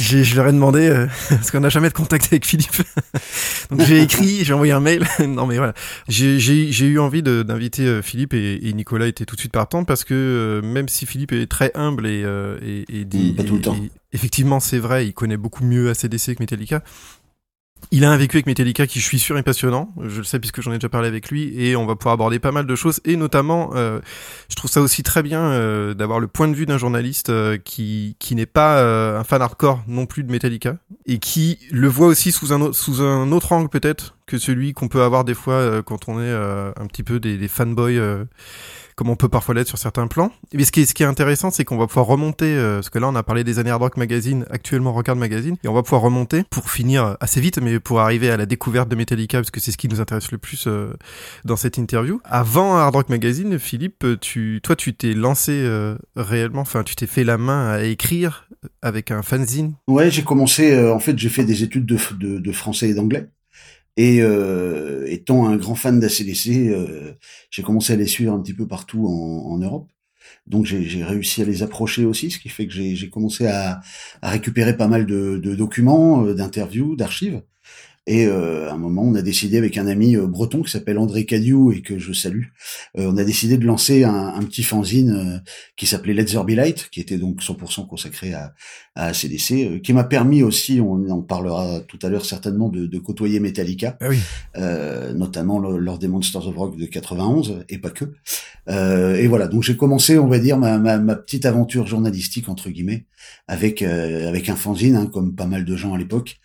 j'ai, 0.00 0.24
je 0.24 0.36
leur 0.36 0.48
ai 0.48 0.52
demandé, 0.52 0.88
euh, 0.88 1.06
parce 1.28 1.50
qu'on 1.50 1.60
n'a 1.60 1.68
jamais 1.68 1.88
de 1.88 1.94
contact 1.94 2.26
avec 2.26 2.46
Philippe. 2.46 2.82
Donc 3.70 3.80
j'ai 3.82 4.02
écrit, 4.02 4.44
j'ai 4.44 4.52
envoyé 4.52 4.72
un 4.72 4.80
mail. 4.80 5.06
non 5.26 5.46
mais 5.46 5.56
voilà. 5.56 5.74
J'ai, 6.08 6.38
j'ai, 6.38 6.70
j'ai 6.72 6.86
eu 6.86 6.98
envie 6.98 7.22
d'inviter 7.22 7.82
euh, 7.86 8.02
Philippe 8.02 8.34
et, 8.34 8.68
et 8.68 8.72
Nicolas 8.72 9.06
était 9.06 9.24
tout 9.24 9.36
de 9.36 9.40
suite 9.40 9.52
partant 9.52 9.84
parce 9.84 10.04
que 10.04 10.14
euh, 10.14 10.62
même 10.62 10.88
si 10.88 11.06
Philippe 11.06 11.32
est 11.32 11.46
très 11.46 11.70
humble 11.74 12.06
et, 12.06 12.22
euh, 12.24 12.58
et, 12.62 12.84
et 13.00 13.04
dit... 13.04 13.32
Mm, 13.32 13.36
pas 13.36 13.44
tout 13.44 13.54
le 13.56 13.60
temps. 13.60 13.76
et 13.76 13.90
effectivement, 14.12 14.60
c'est 14.60 14.78
vrai, 14.78 15.06
il 15.06 15.14
connaît 15.14 15.36
beaucoup 15.36 15.64
mieux 15.64 15.90
ACDC 15.90 16.34
que 16.34 16.40
Metallica. 16.42 16.82
Il 17.90 18.04
a 18.04 18.10
un 18.10 18.16
vécu 18.16 18.36
avec 18.36 18.46
Metallica 18.46 18.86
qui, 18.86 19.00
je 19.00 19.04
suis 19.04 19.18
sûr, 19.18 19.36
est 19.36 19.42
passionnant. 19.42 19.92
Je 20.00 20.18
le 20.18 20.24
sais 20.24 20.38
puisque 20.38 20.62
j'en 20.62 20.72
ai 20.72 20.76
déjà 20.76 20.88
parlé 20.88 21.08
avec 21.08 21.30
lui 21.30 21.52
et 21.62 21.76
on 21.76 21.84
va 21.84 21.94
pouvoir 21.96 22.14
aborder 22.14 22.38
pas 22.38 22.52
mal 22.52 22.66
de 22.66 22.74
choses 22.74 23.00
et 23.04 23.16
notamment, 23.16 23.72
euh, 23.74 24.00
je 24.48 24.56
trouve 24.56 24.70
ça 24.70 24.80
aussi 24.80 25.02
très 25.02 25.22
bien 25.22 25.42
euh, 25.42 25.92
d'avoir 25.92 26.18
le 26.20 26.26
point 26.26 26.48
de 26.48 26.54
vue 26.54 26.64
d'un 26.64 26.78
journaliste 26.78 27.28
euh, 27.28 27.58
qui 27.58 28.16
qui 28.18 28.34
n'est 28.34 28.46
pas 28.46 28.78
euh, 28.78 29.18
un 29.18 29.24
fan 29.24 29.42
hardcore 29.42 29.82
non 29.88 30.06
plus 30.06 30.24
de 30.24 30.30
Metallica 30.30 30.76
et 31.06 31.18
qui 31.18 31.58
le 31.70 31.88
voit 31.88 32.06
aussi 32.06 32.32
sous 32.32 32.52
un 32.52 32.72
sous 32.72 33.02
un 33.02 33.30
autre 33.32 33.52
angle 33.52 33.68
peut-être 33.68 34.16
que 34.26 34.38
celui 34.38 34.72
qu'on 34.72 34.88
peut 34.88 35.02
avoir 35.02 35.24
des 35.24 35.34
fois 35.34 35.54
euh, 35.54 35.82
quand 35.82 36.08
on 36.08 36.18
est 36.18 36.24
euh, 36.24 36.72
un 36.80 36.86
petit 36.86 37.02
peu 37.02 37.20
des, 37.20 37.36
des 37.36 37.48
fanboys 37.48 38.00
comme 38.96 39.10
on 39.10 39.16
peut 39.16 39.28
parfois 39.28 39.54
l'être 39.54 39.68
sur 39.68 39.78
certains 39.78 40.06
plans. 40.06 40.30
Mais 40.52 40.64
ce 40.64 40.72
qui 40.72 40.80
est, 40.82 40.84
ce 40.86 40.94
qui 40.94 41.02
est 41.02 41.06
intéressant, 41.06 41.50
c'est 41.50 41.64
qu'on 41.64 41.76
va 41.76 41.86
pouvoir 41.86 42.06
remonter, 42.06 42.54
euh, 42.54 42.76
parce 42.76 42.90
que 42.90 42.98
là 42.98 43.08
on 43.08 43.14
a 43.14 43.22
parlé 43.22 43.44
des 43.44 43.58
années 43.58 43.70
Hard 43.70 43.82
Rock 43.82 43.96
Magazine, 43.96 44.44
actuellement 44.50 44.92
Rockard 44.92 45.16
Magazine, 45.16 45.56
et 45.64 45.68
on 45.68 45.74
va 45.74 45.82
pouvoir 45.82 46.02
remonter 46.02 46.44
pour 46.50 46.70
finir 46.70 47.16
assez 47.20 47.40
vite, 47.40 47.58
mais 47.60 47.80
pour 47.80 48.00
arriver 48.00 48.30
à 48.30 48.36
la 48.36 48.46
découverte 48.46 48.88
de 48.88 48.96
Metallica, 48.96 49.38
parce 49.38 49.50
que 49.50 49.60
c'est 49.60 49.72
ce 49.72 49.76
qui 49.76 49.88
nous 49.88 50.00
intéresse 50.00 50.32
le 50.32 50.38
plus 50.38 50.66
euh, 50.66 50.92
dans 51.44 51.56
cette 51.56 51.78
interview. 51.78 52.20
Avant 52.24 52.76
Hard 52.76 52.94
Rock 52.94 53.08
Magazine, 53.08 53.58
Philippe, 53.58 54.04
tu, 54.20 54.60
toi 54.62 54.76
tu 54.76 54.94
t'es 54.94 55.14
lancé 55.14 55.52
euh, 55.52 55.96
réellement, 56.16 56.62
enfin 56.62 56.82
tu 56.82 56.94
t'es 56.96 57.06
fait 57.06 57.24
la 57.24 57.38
main 57.38 57.70
à 57.70 57.82
écrire 57.82 58.48
avec 58.80 59.10
un 59.10 59.22
fanzine. 59.22 59.74
Ouais, 59.88 60.10
j'ai 60.10 60.22
commencé. 60.22 60.72
euh, 60.72 60.94
en 60.94 60.98
fait, 61.00 61.18
j'ai 61.18 61.28
fait 61.28 61.44
des 61.44 61.62
études 61.62 61.86
de, 61.86 61.98
de, 62.18 62.38
de 62.38 62.52
français 62.52 62.90
et 62.90 62.94
d'anglais. 62.94 63.26
Et 63.96 64.22
euh, 64.22 65.06
étant 65.08 65.46
un 65.48 65.56
grand 65.56 65.74
fan 65.74 66.00
d'ACDC, 66.00 66.68
euh, 66.70 67.12
j'ai 67.50 67.62
commencé 67.62 67.92
à 67.92 67.96
les 67.96 68.06
suivre 68.06 68.32
un 68.34 68.40
petit 68.42 68.54
peu 68.54 68.66
partout 68.66 69.06
en, 69.06 69.52
en 69.52 69.58
Europe. 69.58 69.90
Donc 70.46 70.66
j'ai 70.66 71.04
réussi 71.04 71.42
à 71.42 71.44
les 71.46 71.62
approcher 71.62 72.04
aussi, 72.06 72.30
ce 72.30 72.38
qui 72.38 72.48
fait 72.50 72.66
que 72.66 72.72
j'ai 72.74 72.96
j'ai 72.96 73.10
commencé 73.10 73.46
à, 73.46 73.80
à 74.22 74.30
récupérer 74.30 74.76
pas 74.76 74.88
mal 74.88 75.06
de, 75.06 75.38
de 75.38 75.54
documents, 75.56 76.24
euh, 76.26 76.34
d'interviews, 76.34 76.96
d'archives. 76.96 77.42
Et 78.08 78.26
euh, 78.26 78.68
à 78.68 78.72
un 78.72 78.78
moment, 78.78 79.02
on 79.02 79.14
a 79.14 79.22
décidé 79.22 79.58
avec 79.58 79.78
un 79.78 79.86
ami 79.86 80.16
euh, 80.16 80.26
breton 80.26 80.62
qui 80.62 80.72
s'appelle 80.72 80.98
André 80.98 81.24
Cadiou 81.24 81.70
et 81.70 81.82
que 81.82 82.00
je 82.00 82.12
salue, 82.12 82.46
euh, 82.98 83.08
on 83.12 83.16
a 83.16 83.22
décidé 83.22 83.56
de 83.58 83.64
lancer 83.64 84.02
un, 84.02 84.12
un 84.34 84.42
petit 84.42 84.64
fanzine 84.64 85.10
euh, 85.12 85.38
qui 85.76 85.86
s'appelait 85.86 86.12
Let's 86.12 86.32
There 86.32 86.44
Be 86.44 86.50
Light, 86.56 86.88
qui 86.90 87.00
était 87.00 87.16
donc 87.16 87.40
100% 87.42 87.86
consacré 87.86 88.34
à, 88.34 88.54
à 88.96 89.06
ACDC, 89.06 89.52
euh, 89.52 89.78
qui 89.78 89.92
m'a 89.92 90.02
permis 90.02 90.42
aussi, 90.42 90.80
on 90.80 91.08
en 91.10 91.22
parlera 91.22 91.80
tout 91.86 91.98
à 92.02 92.08
l'heure 92.08 92.24
certainement, 92.26 92.68
de, 92.70 92.86
de 92.86 92.98
côtoyer 92.98 93.38
Metallica, 93.38 93.96
Ah 94.00 94.08
oui. 94.08 94.18
euh, 94.56 95.12
notamment 95.12 95.60
lo- 95.60 95.78
lors 95.78 95.98
des 96.00 96.08
Monsters 96.08 96.48
of 96.48 96.56
Rock 96.56 96.76
de 96.76 96.86
91 96.86 97.64
et 97.68 97.78
pas 97.78 97.90
que. 97.90 98.06
Euh, 98.68 99.14
et 99.16 99.28
voilà, 99.28 99.46
donc 99.46 99.62
j'ai 99.62 99.76
commencé, 99.76 100.18
on 100.18 100.26
va 100.28 100.40
dire, 100.40 100.58
ma, 100.58 100.78
ma, 100.78 100.98
ma 100.98 101.14
petite 101.14 101.46
aventure 101.46 101.86
journalistique 101.86 102.48
entre 102.48 102.68
guillemets 102.70 103.06
avec 103.48 103.82
euh, 103.82 104.28
avec 104.28 104.48
un 104.48 104.56
fanzine, 104.56 104.96
hein, 104.96 105.06
comme 105.12 105.34
pas 105.36 105.46
mal 105.46 105.64
de 105.64 105.76
gens 105.76 105.94
à 105.94 105.98
l'époque, 105.98 106.38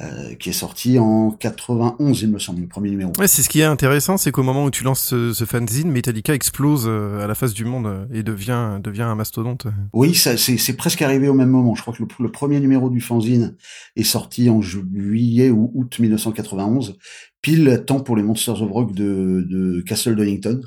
euh, 0.00 0.34
qui 0.34 0.50
est 0.50 0.52
sorti 0.52 0.98
en 0.98 1.03
91, 1.38 2.22
il 2.22 2.30
me 2.30 2.38
semble, 2.38 2.60
le 2.60 2.68
premier 2.68 2.90
numéro. 2.90 3.12
Ouais, 3.18 3.28
c'est 3.28 3.42
ce 3.42 3.48
qui 3.48 3.60
est 3.60 3.64
intéressant, 3.64 4.16
c'est 4.16 4.32
qu'au 4.32 4.42
moment 4.42 4.64
où 4.64 4.70
tu 4.70 4.84
lances 4.84 5.00
ce, 5.00 5.32
ce 5.32 5.44
fanzine, 5.44 5.90
Metallica 5.90 6.34
explose 6.34 6.84
euh, 6.86 7.22
à 7.22 7.26
la 7.26 7.34
face 7.34 7.54
du 7.54 7.64
monde 7.64 7.86
euh, 7.86 8.06
et 8.12 8.22
devient 8.22 8.80
devient 8.82 9.02
un 9.02 9.14
mastodonte. 9.14 9.66
Oui, 9.92 10.14
ça, 10.14 10.36
c'est, 10.36 10.56
c'est 10.56 10.76
presque 10.76 11.02
arrivé 11.02 11.28
au 11.28 11.34
même 11.34 11.50
moment. 11.50 11.74
Je 11.74 11.82
crois 11.82 11.94
que 11.94 12.02
le, 12.02 12.08
le 12.18 12.30
premier 12.30 12.60
numéro 12.60 12.90
du 12.90 13.00
fanzine 13.00 13.56
est 13.96 14.02
sorti 14.02 14.50
en 14.50 14.60
juillet 14.60 15.50
ou 15.50 15.70
août 15.74 15.98
1991, 15.98 16.98
pile 17.42 17.84
temps 17.86 18.00
pour 18.00 18.16
les 18.16 18.22
Monsters 18.22 18.62
of 18.62 18.70
Rock 18.70 18.94
de, 18.94 19.46
de 19.48 19.80
Castle 19.82 20.16
Donington, 20.16 20.60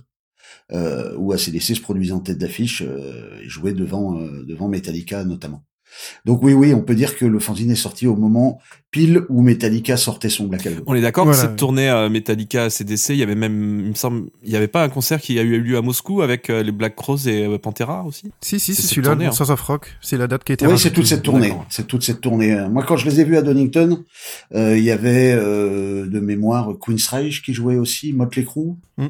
euh, 0.73 1.15
où 1.17 1.31
ACDC 1.31 1.75
se 1.75 1.81
produisait 1.81 2.11
en 2.11 2.19
tête 2.19 2.37
d'affiche 2.37 2.83
euh, 2.85 3.39
et 3.41 3.47
jouait 3.47 3.73
devant, 3.73 4.19
euh, 4.19 4.43
devant 4.45 4.67
Metallica 4.67 5.23
notamment. 5.23 5.63
Donc 6.25 6.41
oui, 6.43 6.53
oui, 6.53 6.73
on 6.73 6.81
peut 6.81 6.95
dire 6.95 7.15
que 7.17 7.25
le 7.25 7.39
fanzine 7.39 7.71
est 7.71 7.75
sorti 7.75 8.07
au 8.07 8.15
moment 8.15 8.59
pile 8.89 9.23
où 9.27 9.41
Metallica 9.41 9.97
sortait 9.97 10.29
son 10.29 10.45
Black 10.47 10.65
Album. 10.65 10.83
On 10.87 10.95
est 10.95 11.01
d'accord 11.01 11.25
Voilà. 11.25 11.41
que 11.41 11.47
cette 11.47 11.57
tournée 11.57 11.89
euh, 11.89 12.09
Metallica 12.09 12.69
CDC, 12.69 13.09
il 13.09 13.17
y 13.17 13.23
avait 13.23 13.35
même, 13.35 13.81
il 13.81 13.89
me 13.89 13.93
semble, 13.95 14.29
il 14.43 14.49
y 14.51 14.55
avait 14.55 14.69
pas 14.69 14.81
un 14.83 14.87
concert 14.89 15.19
qui 15.19 15.37
a 15.37 15.41
eu 15.41 15.59
lieu 15.59 15.77
à 15.77 15.81
Moscou 15.81 16.21
avec 16.21 16.49
euh, 16.49 16.63
les 16.63 16.71
Black 16.71 16.95
Crows 16.95 17.27
et 17.27 17.45
euh, 17.45 17.57
Pantera 17.57 18.03
aussi? 18.05 18.31
Si, 18.41 18.59
si, 18.61 18.73
C'est 18.73 18.83
celui-là, 18.83 19.15
le 19.15 19.21
hein. 19.23 19.25
Monsters 19.25 19.49
of 19.49 19.61
Rock. 19.61 19.97
C'est 20.01 20.17
la 20.17 20.27
date 20.27 20.43
qui 20.45 20.53
a 20.53 20.55
été 20.55 20.65
Oui, 20.65 20.79
c'est 20.79 20.91
toute 20.91 21.05
cette 21.05 21.23
tournée. 21.23 21.53
C'est 21.69 21.85
toute 21.85 22.03
cette 22.03 22.21
tournée. 22.21 22.55
Moi, 22.71 22.83
quand 22.87 22.95
je 22.95 23.09
les 23.09 23.19
ai 23.19 23.23
vus 23.25 23.35
à 23.37 23.41
Donington, 23.41 24.03
euh, 24.55 24.77
il 24.77 24.83
y 24.83 24.91
avait 24.91 25.33
euh, 25.33 26.05
de 26.07 26.19
mémoire 26.21 26.69
Queen's 26.79 27.07
Reich 27.09 27.41
qui 27.43 27.53
jouait 27.53 27.75
aussi, 27.75 28.13
Motley 28.13 28.45
Crue, 28.45 28.71
Mm. 28.97 29.07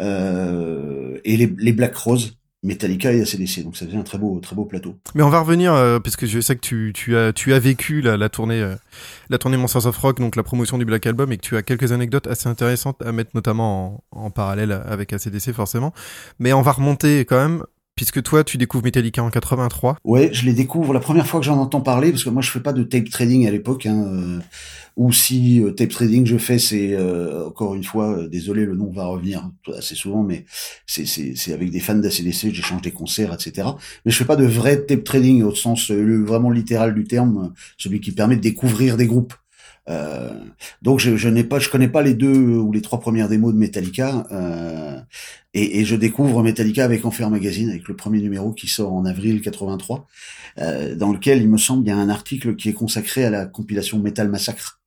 euh, 0.00 1.18
et 1.24 1.36
les, 1.36 1.52
les 1.58 1.72
Black 1.72 1.94
Rose, 1.96 2.37
Metallica 2.62 3.12
et 3.12 3.20
ACDC. 3.20 3.62
Donc 3.62 3.76
ça 3.76 3.86
faisait 3.86 3.96
un 3.96 4.02
très 4.02 4.18
beau, 4.18 4.40
très 4.40 4.56
beau 4.56 4.64
plateau. 4.64 4.96
Mais 5.14 5.22
on 5.22 5.30
va 5.30 5.40
revenir 5.40 5.72
euh, 5.72 6.00
parce 6.00 6.16
que 6.16 6.26
je 6.26 6.40
sais 6.40 6.56
que 6.56 6.60
tu, 6.60 6.92
tu 6.94 7.16
as 7.16 7.32
tu 7.32 7.52
as 7.54 7.58
vécu 7.58 8.00
la, 8.00 8.16
la 8.16 8.28
tournée 8.28 8.60
euh, 8.60 8.74
la 9.30 9.38
tournée 9.38 9.56
Monsters 9.56 9.86
of 9.86 9.96
Rock 9.98 10.18
donc 10.18 10.34
la 10.34 10.42
promotion 10.42 10.76
du 10.78 10.84
Black 10.84 11.06
Album 11.06 11.30
et 11.32 11.36
que 11.36 11.42
tu 11.42 11.56
as 11.56 11.62
quelques 11.62 11.92
anecdotes 11.92 12.26
assez 12.26 12.48
intéressantes 12.48 13.00
à 13.02 13.12
mettre 13.12 13.30
notamment 13.34 14.04
en, 14.12 14.26
en 14.26 14.30
parallèle 14.30 14.72
avec 14.72 15.12
ACDC 15.12 15.52
forcément. 15.52 15.92
Mais 16.38 16.52
on 16.52 16.62
va 16.62 16.72
remonter 16.72 17.20
quand 17.20 17.38
même 17.38 17.62
puisque 17.98 18.22
toi 18.22 18.44
tu 18.44 18.58
découvres 18.58 18.84
Metallica 18.84 19.24
en 19.24 19.28
83. 19.28 19.96
Ouais, 20.04 20.30
je 20.32 20.44
les 20.44 20.52
découvre 20.52 20.94
la 20.94 21.00
première 21.00 21.26
fois 21.26 21.40
que 21.40 21.46
j'en 21.46 21.58
entends 21.58 21.80
parler, 21.80 22.12
parce 22.12 22.22
que 22.22 22.30
moi 22.30 22.42
je 22.42 22.48
fais 22.48 22.60
pas 22.60 22.72
de 22.72 22.84
tape 22.84 23.10
trading 23.10 23.44
à 23.48 23.50
l'époque, 23.50 23.86
hein, 23.86 24.06
euh, 24.06 24.38
ou 24.96 25.12
si 25.12 25.60
euh, 25.60 25.72
tape 25.72 25.88
trading 25.88 26.24
je 26.24 26.38
fais, 26.38 26.60
c'est 26.60 26.92
euh, 26.92 27.48
encore 27.48 27.74
une 27.74 27.82
fois, 27.82 28.28
désolé, 28.28 28.66
le 28.66 28.76
nom 28.76 28.88
va 28.92 29.06
revenir 29.06 29.50
assez 29.76 29.96
souvent, 29.96 30.22
mais 30.22 30.44
c'est 30.86 31.52
avec 31.52 31.72
des 31.72 31.80
fans 31.80 31.96
d'ACDC, 31.96 32.54
j'échange 32.54 32.82
des 32.82 32.92
concerts, 32.92 33.34
etc. 33.34 33.66
Mais 34.04 34.12
je 34.12 34.16
fais 34.16 34.24
pas 34.24 34.36
de 34.36 34.46
vrai 34.46 34.80
tape 34.84 35.02
trading 35.02 35.42
au 35.42 35.52
sens 35.52 35.90
vraiment 35.90 36.50
littéral 36.50 36.94
du 36.94 37.02
terme, 37.02 37.52
celui 37.78 38.00
qui 38.00 38.12
permet 38.12 38.36
de 38.36 38.42
découvrir 38.42 38.96
des 38.96 39.08
groupes. 39.08 39.34
Euh, 39.88 40.30
donc 40.82 41.00
je, 41.00 41.16
je 41.16 41.28
n'ai 41.28 41.44
pas, 41.44 41.58
je 41.58 41.68
connais 41.70 41.88
pas 41.88 42.02
les 42.02 42.14
deux 42.14 42.36
ou 42.36 42.72
les 42.72 42.82
trois 42.82 43.00
premières 43.00 43.28
démos 43.28 43.54
de 43.54 43.58
Metallica, 43.58 44.26
euh, 44.32 45.00
et, 45.54 45.80
et, 45.80 45.84
je 45.84 45.96
découvre 45.96 46.42
Metallica 46.42 46.84
avec 46.84 47.04
Enfer 47.04 47.30
Magazine, 47.30 47.70
avec 47.70 47.88
le 47.88 47.96
premier 47.96 48.20
numéro 48.20 48.52
qui 48.52 48.66
sort 48.66 48.92
en 48.92 49.06
avril 49.06 49.40
83, 49.40 50.06
euh, 50.58 50.94
dans 50.94 51.12
lequel 51.12 51.40
il 51.40 51.48
me 51.48 51.58
semble 51.58 51.86
il 51.86 51.88
y 51.88 51.92
a 51.92 51.96
un 51.96 52.10
article 52.10 52.56
qui 52.56 52.68
est 52.68 52.74
consacré 52.74 53.24
à 53.24 53.30
la 53.30 53.46
compilation 53.46 53.98
Metal 53.98 54.28
Massacre. 54.28 54.80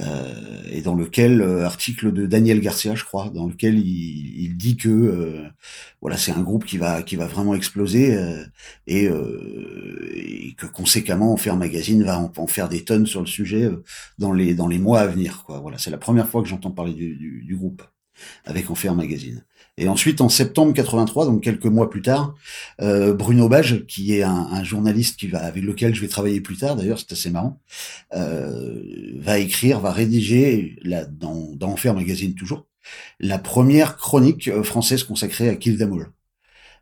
Euh, 0.00 0.62
et 0.70 0.80
dans 0.82 0.94
lequel 0.94 1.40
euh, 1.40 1.64
article 1.64 2.12
de 2.12 2.26
Daniel 2.26 2.60
Garcia, 2.60 2.94
je 2.94 3.04
crois, 3.04 3.30
dans 3.30 3.46
lequel 3.46 3.78
il, 3.78 4.42
il 4.44 4.56
dit 4.56 4.76
que 4.76 4.88
euh, 4.88 5.48
voilà, 6.00 6.16
c'est 6.16 6.30
un 6.30 6.40
groupe 6.42 6.64
qui 6.64 6.78
va 6.78 7.02
qui 7.02 7.16
va 7.16 7.26
vraiment 7.26 7.54
exploser 7.54 8.16
et, 8.86 9.04
et, 9.06 10.54
que 10.56 10.66
conséquemment 10.66 11.32
Enfer 11.32 11.56
Magazine 11.56 12.04
va 12.04 12.18
en, 12.18 12.32
en, 12.36 12.46
faire 12.46 12.68
des 12.68 12.84
tonnes 12.84 13.06
sur 13.06 13.20
le 13.20 13.26
sujet 13.26 13.68
dans 14.18 14.32
les 14.32 14.54
dans 14.54 14.68
les 14.68 14.78
mois 14.78 15.00
à 15.00 15.06
venir. 15.06 15.42
Quoi. 15.44 15.58
Voilà, 15.60 15.78
c'est 15.78 15.90
la 15.90 15.98
première 15.98 16.28
fois 16.28 16.42
que 16.42 16.48
j'entends 16.48 16.70
parler 16.70 16.94
du, 16.94 17.16
du, 17.16 17.42
du 17.42 17.56
groupe 17.56 17.82
avec 18.44 18.70
Enfer 18.70 18.94
Magazine. 18.94 19.44
Et 19.78 19.88
ensuite, 19.88 20.20
en 20.20 20.28
septembre 20.28 20.74
83, 20.74 21.26
donc 21.26 21.42
quelques 21.42 21.66
mois 21.66 21.88
plus 21.88 22.02
tard, 22.02 22.34
euh, 22.80 23.14
Bruno 23.14 23.48
Bage, 23.48 23.86
qui 23.86 24.14
est 24.14 24.22
un, 24.22 24.48
un, 24.50 24.64
journaliste 24.64 25.18
qui 25.18 25.28
va 25.28 25.38
avec 25.38 25.62
lequel 25.62 25.94
je 25.94 26.00
vais 26.00 26.08
travailler 26.08 26.40
plus 26.40 26.56
tard, 26.56 26.76
d'ailleurs, 26.76 26.98
c'est 26.98 27.12
assez 27.12 27.30
marrant, 27.30 27.60
euh, 28.14 28.82
va 29.16 29.38
écrire, 29.38 29.80
va 29.80 29.92
rédiger 29.92 30.76
là, 30.82 31.04
dans, 31.04 31.50
dans 31.54 31.68
Enfer 31.68 31.94
Magazine 31.94 32.34
toujours 32.34 32.68
la 33.20 33.38
première 33.38 33.96
chronique 33.96 34.48
euh, 34.48 34.62
française 34.62 35.04
consacrée 35.04 35.48
à 35.48 35.56
Kill. 35.56 35.78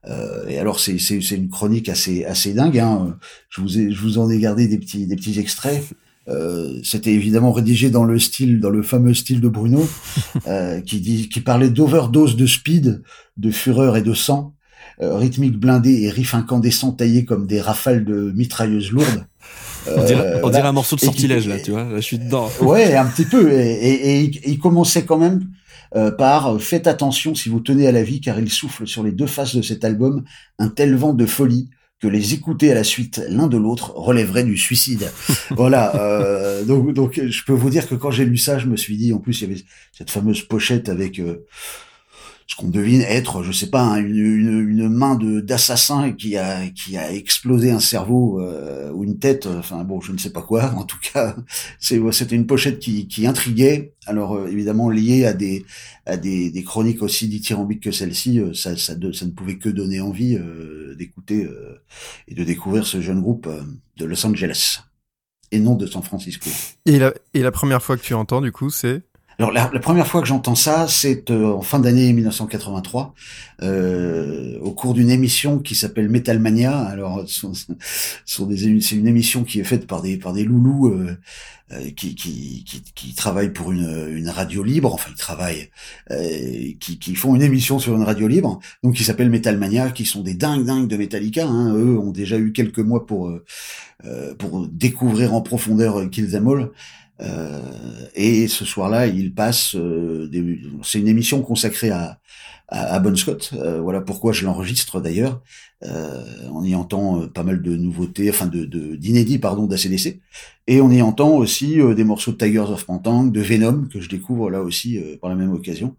Euh, 0.09 0.47
et 0.49 0.59
alors 0.59 0.79
c'est 0.79 0.99
c'est 0.99 1.35
une 1.35 1.49
chronique 1.49 1.89
assez 1.89 2.25
assez 2.25 2.55
dingue. 2.55 2.79
Hein. 2.79 3.19
Je 3.49 3.61
vous 3.61 3.79
ai, 3.79 3.91
je 3.91 4.01
vous 4.01 4.19
en 4.19 4.31
ai 4.31 4.39
gardé 4.39 4.69
des 4.69 4.79
petits 4.79 5.07
des 5.07 5.17
petits 5.17 5.39
extraits. 5.39 5.83
Euh, 6.29 6.81
c'était 6.83 7.13
évidemment 7.13 7.53
rédigé 7.53 7.91
dans 7.91 8.05
le 8.05 8.19
style, 8.19 8.61
dans 8.61 8.71
le 8.71 8.83
fameux 8.83 9.15
style 9.15 9.41
de 9.41 9.49
Bruno, 9.49 9.89
euh, 10.47 10.81
qui 10.81 11.01
dit, 11.01 11.29
qui 11.29 11.41
parlait 11.41 11.71
d'overdose 11.71 12.37
de 12.37 12.47
speed, 12.47 13.03
de 13.37 13.51
fureur 13.51 13.97
et 13.97 14.03
de 14.03 14.15
sang, 14.15 14.55
euh, 15.01 15.17
rythmique 15.17 15.59
blindé 15.59 16.03
et 16.03 16.11
riff 16.11 16.35
incandescent 16.35 16.93
taillé 16.93 17.25
comme 17.25 17.47
des 17.47 17.61
rafales 17.61 18.05
de 18.05 18.33
mitrailleuses 18.35 18.91
lourdes. 18.91 19.27
on 19.95 20.05
dirait, 20.05 20.41
on 20.43 20.51
dirait 20.51 20.69
un 20.69 20.73
morceau 20.73 20.97
de 20.97 21.03
sortilège 21.03 21.47
là, 21.47 21.61
tu 21.61 21.71
vois. 21.71 21.85
Là, 21.85 21.97
je 21.97 22.01
suis 22.01 22.19
dedans. 22.19 22.51
Ouais, 22.61 22.97
un 22.97 23.07
petit 23.07 23.25
peu. 23.25 23.53
Et, 23.53 23.75
et, 23.75 24.25
et 24.25 24.51
il 24.51 24.59
commençait 24.59 25.05
quand 25.05 25.19
même 25.19 25.47
euh, 25.95 26.11
par 26.11 26.61
faites 26.61 26.89
attention 26.89 27.35
si 27.35 27.49
vous 27.49 27.61
tenez 27.61 27.87
à 27.87 27.93
la 27.93 28.03
vie 28.03 28.21
car 28.21 28.41
il 28.41 28.51
souffle 28.51 28.87
sur 28.87 29.05
les 29.05 29.13
deux 29.13 29.27
faces 29.27 29.55
de 29.55 29.63
cet 29.63 29.85
album 29.85 30.25
un 30.59 30.69
tel 30.69 30.97
vent 30.97 31.15
de 31.15 31.27
folie 31.27 31.71
que 32.01 32.09
les 32.09 32.35
écouter 32.35 32.71
à 32.71 32.75
la 32.75 32.85
suite 32.85 33.23
l'un 33.29 33.47
de 33.47 33.57
l'autre 33.57 33.93
relèverait 33.97 34.45
du 34.45 34.57
suicide. 34.57 35.11
voilà. 35.51 35.95
Euh, 35.97 36.65
donc, 36.65 36.93
donc, 36.93 37.21
je 37.25 37.45
peux 37.45 37.55
vous 37.55 37.71
dire 37.71 37.89
que 37.89 37.95
quand 37.95 38.11
j'ai 38.11 38.25
lu 38.25 38.37
ça, 38.37 38.59
je 38.59 38.67
me 38.67 38.77
suis 38.77 38.97
dit, 38.97 39.13
en 39.13 39.19
plus, 39.19 39.41
il 39.41 39.49
y 39.49 39.53
avait 39.53 39.63
cette 39.93 40.11
fameuse 40.11 40.43
pochette 40.43 40.89
avec 40.89 41.19
euh, 41.19 41.47
ce 42.47 42.55
qu'on 42.55 42.69
devine 42.69 43.01
être, 43.01 43.43
je 43.43 43.51
sais 43.51 43.71
pas, 43.71 43.83
hein, 43.83 43.97
une, 43.97 44.17
une, 44.17 44.69
une, 44.69 44.89
main 44.89 45.17
de 45.17 45.41
d'assassin 45.41 46.13
qui 46.13 46.37
a 46.37 46.69
qui 46.69 46.97
a 46.97 47.13
explosé 47.13 47.73
un 47.73 47.81
cerveau 47.81 48.41
euh, 48.41 48.93
ou 48.93 49.03
une 49.03 49.19
tête. 49.19 49.47
Enfin 49.47 49.83
bon, 49.83 50.01
je 50.01 50.13
ne 50.13 50.19
sais 50.19 50.31
pas 50.31 50.43
quoi. 50.43 50.73
En 50.77 50.85
tout 50.85 50.99
cas, 51.13 51.35
c'était 51.81 52.37
une 52.37 52.47
pochette 52.47 52.79
qui, 52.79 53.09
qui 53.09 53.27
intriguait. 53.27 53.95
Alors 54.07 54.37
euh, 54.37 54.47
évidemment 54.47 54.89
liée 54.89 55.25
à 55.27 55.33
des 55.33 55.65
à 56.07 56.17
des, 56.17 56.51
des 56.51 56.63
chroniques 56.63 57.03
aussi 57.03 57.27
dithyrambiques 57.27 57.83
que 57.83 57.91
celle-ci, 57.91 58.39
euh, 58.39 58.55
ça, 58.55 58.77
ça, 58.77 58.95
ça 59.13 59.25
ne 59.27 59.31
pouvait 59.33 59.59
que 59.59 59.69
donner 59.69 60.01
envie 60.01 60.37
euh, 60.37 60.95
d'écouter 60.97 61.49
et 62.29 62.35
de 62.35 62.45
découvrir 62.45 62.87
ce 62.87 63.01
jeune 63.01 63.21
groupe 63.21 63.49
de 63.97 64.05
Los 64.05 64.25
Angeles 64.25 64.83
et 65.51 65.59
non 65.59 65.75
de 65.75 65.87
San 65.87 66.03
Francisco. 66.03 66.49
Et 66.85 66.99
la, 66.99 67.13
et 67.35 67.43
la 67.43 67.51
première 67.51 67.83
fois 67.83 67.97
que 67.97 68.03
tu 68.03 68.15
entends, 68.15 68.41
du 68.41 68.53
coup, 68.53 68.71
c'est? 68.71 69.03
Alors 69.39 69.53
la, 69.53 69.71
la, 69.71 69.81
première 69.81 70.07
fois 70.07 70.23
que 70.23 70.27
j'entends 70.27 70.55
ça, 70.55 70.89
c'est 70.89 71.31
euh, 71.31 71.53
en 71.53 71.61
fin 71.61 71.79
d'année 71.79 72.11
1983, 72.15 73.15
euh, 73.63 74.59
au 74.61 74.73
cours 74.73 74.95
d'une 74.95 75.11
émission 75.11 75.59
qui 75.59 75.75
s'appelle 75.75 76.09
Metalmania. 76.09 76.79
Alors 76.79 77.29
sont, 77.29 77.53
sont 78.25 78.47
des, 78.47 78.81
c'est 78.81 78.97
une 78.97 79.07
émission 79.07 79.45
qui 79.45 79.61
est 79.61 79.65
faite 79.65 79.87
par 79.87 80.01
des 80.01 80.17
par 80.17 80.33
des 80.33 80.43
loulous 80.43 80.89
euh, 80.89 81.19
euh 81.73 81.91
qui, 81.91 82.15
qui, 82.15 82.65
qui, 82.65 82.83
qui, 82.95 83.15
travaillent 83.15 83.53
pour 83.53 83.73
une, 83.73 84.09
une 84.17 84.31
radio 84.31 84.63
libre. 84.63 84.95
Enfin, 84.95 85.11
ils 85.11 85.19
travaillent, 85.19 85.69
euh, 86.13 86.73
qui, 86.81 86.99
qui 86.99 87.15
font 87.15 87.35
une 87.35 87.43
émission 87.43 87.79
sur 87.79 87.95
une 87.95 88.05
radio 88.05 88.29
libre, 88.29 88.61
donc 88.83 88.95
qui 88.95 89.05
s'appelle 89.05 89.29
Metalmania, 89.29 89.91
qui 89.91 90.07
sont 90.07 90.23
des 90.23 90.35
dingues 90.35 90.65
dingues 90.65 90.89
de 90.89 90.97
Metallica. 90.97 91.47
Hein. 91.47 91.75
Eux 91.77 91.99
ont 91.99 92.11
déjà 92.11 92.39
eu 92.39 92.53
quelques 92.53 92.79
mois 92.79 93.05
pour 93.05 93.29
euh, 93.29 94.35
pour 94.39 94.67
découvrir 94.69 95.35
en 95.35 95.43
profondeur 95.43 96.09
Kill 96.09 96.31
Them 96.31 96.49
All. 96.49 96.71
Euh, 97.21 97.61
et 98.15 98.49
ce 98.49 98.65
soir-là, 98.65 99.07
il 99.07 99.35
passe. 99.35 99.75
Euh, 99.75 100.31
c'est 100.83 100.99
une 100.99 101.09
émission 101.09 101.43
consacrée 101.43 101.91
à, 101.91 102.19
à, 102.69 102.95
à 102.95 103.01
Bon 103.01 103.17
Scott. 103.17 103.51
Euh, 103.55 103.81
voilà 103.81 104.01
pourquoi 104.01 104.33
je 104.33 104.45
l'enregistre 104.45 105.01
d'ailleurs. 105.01 105.41
on 105.83 106.65
y 106.65 106.75
entend 106.75 107.29
pas 107.29 107.43
mal 107.43 107.63
de 107.63 107.77
nouveautés, 107.77 108.31
enfin 108.31 108.47
de 108.47 108.65
d'inédits 108.97 109.39
pardon 109.39 109.67
d'ACDC, 109.67 110.21
et 110.67 110.81
on 110.81 110.91
y 110.91 111.03
entend 111.03 111.31
aussi 111.37 111.79
des 111.95 112.05
morceaux 112.05 112.33
de 112.33 112.39
Tigers 112.39 112.73
of 112.73 112.87
Pantang, 112.87 113.25
de 113.25 113.41
Venom 113.41 113.87
que 113.93 114.01
je 114.01 114.09
découvre 114.09 114.51
là 114.51 114.63
aussi 114.63 114.99
par 115.21 115.31
la 115.31 115.37
même 115.37 115.53
occasion, 115.53 115.97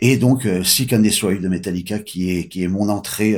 et 0.00 0.16
donc 0.16 0.46
Seek 0.64 0.92
and 0.92 1.00
Destroy 1.00 1.38
de 1.40 1.48
Metallica 1.48 1.98
qui 1.98 2.30
est 2.30 2.48
qui 2.48 2.62
est 2.62 2.68
mon 2.68 2.88
entrée 2.88 3.36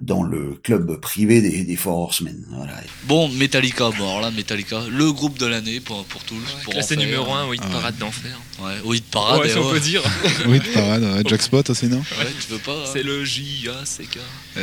dans 0.00 0.24
le 0.24 0.58
club 0.62 0.98
privé 1.00 1.40
des, 1.40 1.62
des 1.62 1.76
Four 1.76 1.98
Horsemen. 1.98 2.44
Voilà. 2.50 2.72
Bon, 3.04 3.28
Metallica, 3.28 3.90
bon 3.90 4.08
alors 4.08 4.20
là, 4.20 4.30
Metallica, 4.32 4.82
le 4.90 5.12
groupe 5.12 5.38
de 5.38 5.46
l'année 5.46 5.78
pour, 5.78 6.04
pour 6.06 6.24
tous. 6.24 6.34
Ouais, 6.34 6.62
pour 6.64 6.72
classé 6.72 6.96
numéro 6.96 7.32
1 7.32 7.46
au 7.46 7.54
hit 7.54 7.62
parade 7.62 7.96
d'enfer. 7.98 8.36
Ouais, 8.60 8.74
au 8.84 8.92
hit 8.92 9.04
parade. 9.04 9.40
Ouais, 9.40 9.48
si 9.48 9.56
on 9.56 9.70
peut 9.70 9.78
dire. 9.78 10.02
au 10.48 10.54
hit 10.54 10.72
parade, 10.72 11.04
ouais, 11.04 11.22
Jack 11.26 11.42
Spot 11.42 11.70
aussi, 11.70 11.86
non 11.86 11.98
Ouais, 11.98 12.26
tu 12.40 12.52
veux 12.52 12.58
pas. 12.58 12.72
Hein. 12.72 12.90
C'est 12.92 13.04
le 13.04 13.24
J-A-C-K. 13.24 14.18
Oh 14.56 14.60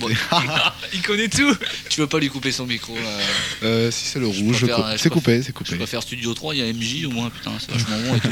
bon. 0.00 0.08
Il 0.94 1.02
connaît 1.02 1.28
tout. 1.28 1.54
Tu 1.90 2.00
veux 2.00 2.06
pas 2.06 2.18
lui 2.18 2.30
couper 2.30 2.50
son 2.50 2.66
micro 2.66 2.94
là 2.94 3.18
euh, 3.64 3.90
Si 3.90 4.06
c'est 4.06 4.18
le 4.18 4.28
rouge, 4.28 4.64
c'est 4.96 5.10
coupé, 5.10 5.42
c'est 5.42 5.52
coupé. 5.52 5.72
Je 5.72 5.76
préfère 5.76 6.02
Studio 6.02 6.32
3, 6.32 6.54
il 6.54 6.64
y 6.64 6.68
a 6.68 6.72
MJ 6.72 7.06
au 7.06 7.10
moins, 7.10 7.28
putain, 7.28 7.52
c'est 7.58 7.70
vachement 7.70 7.98
bon 7.98 8.16
et 8.16 8.20
tout. 8.20 8.28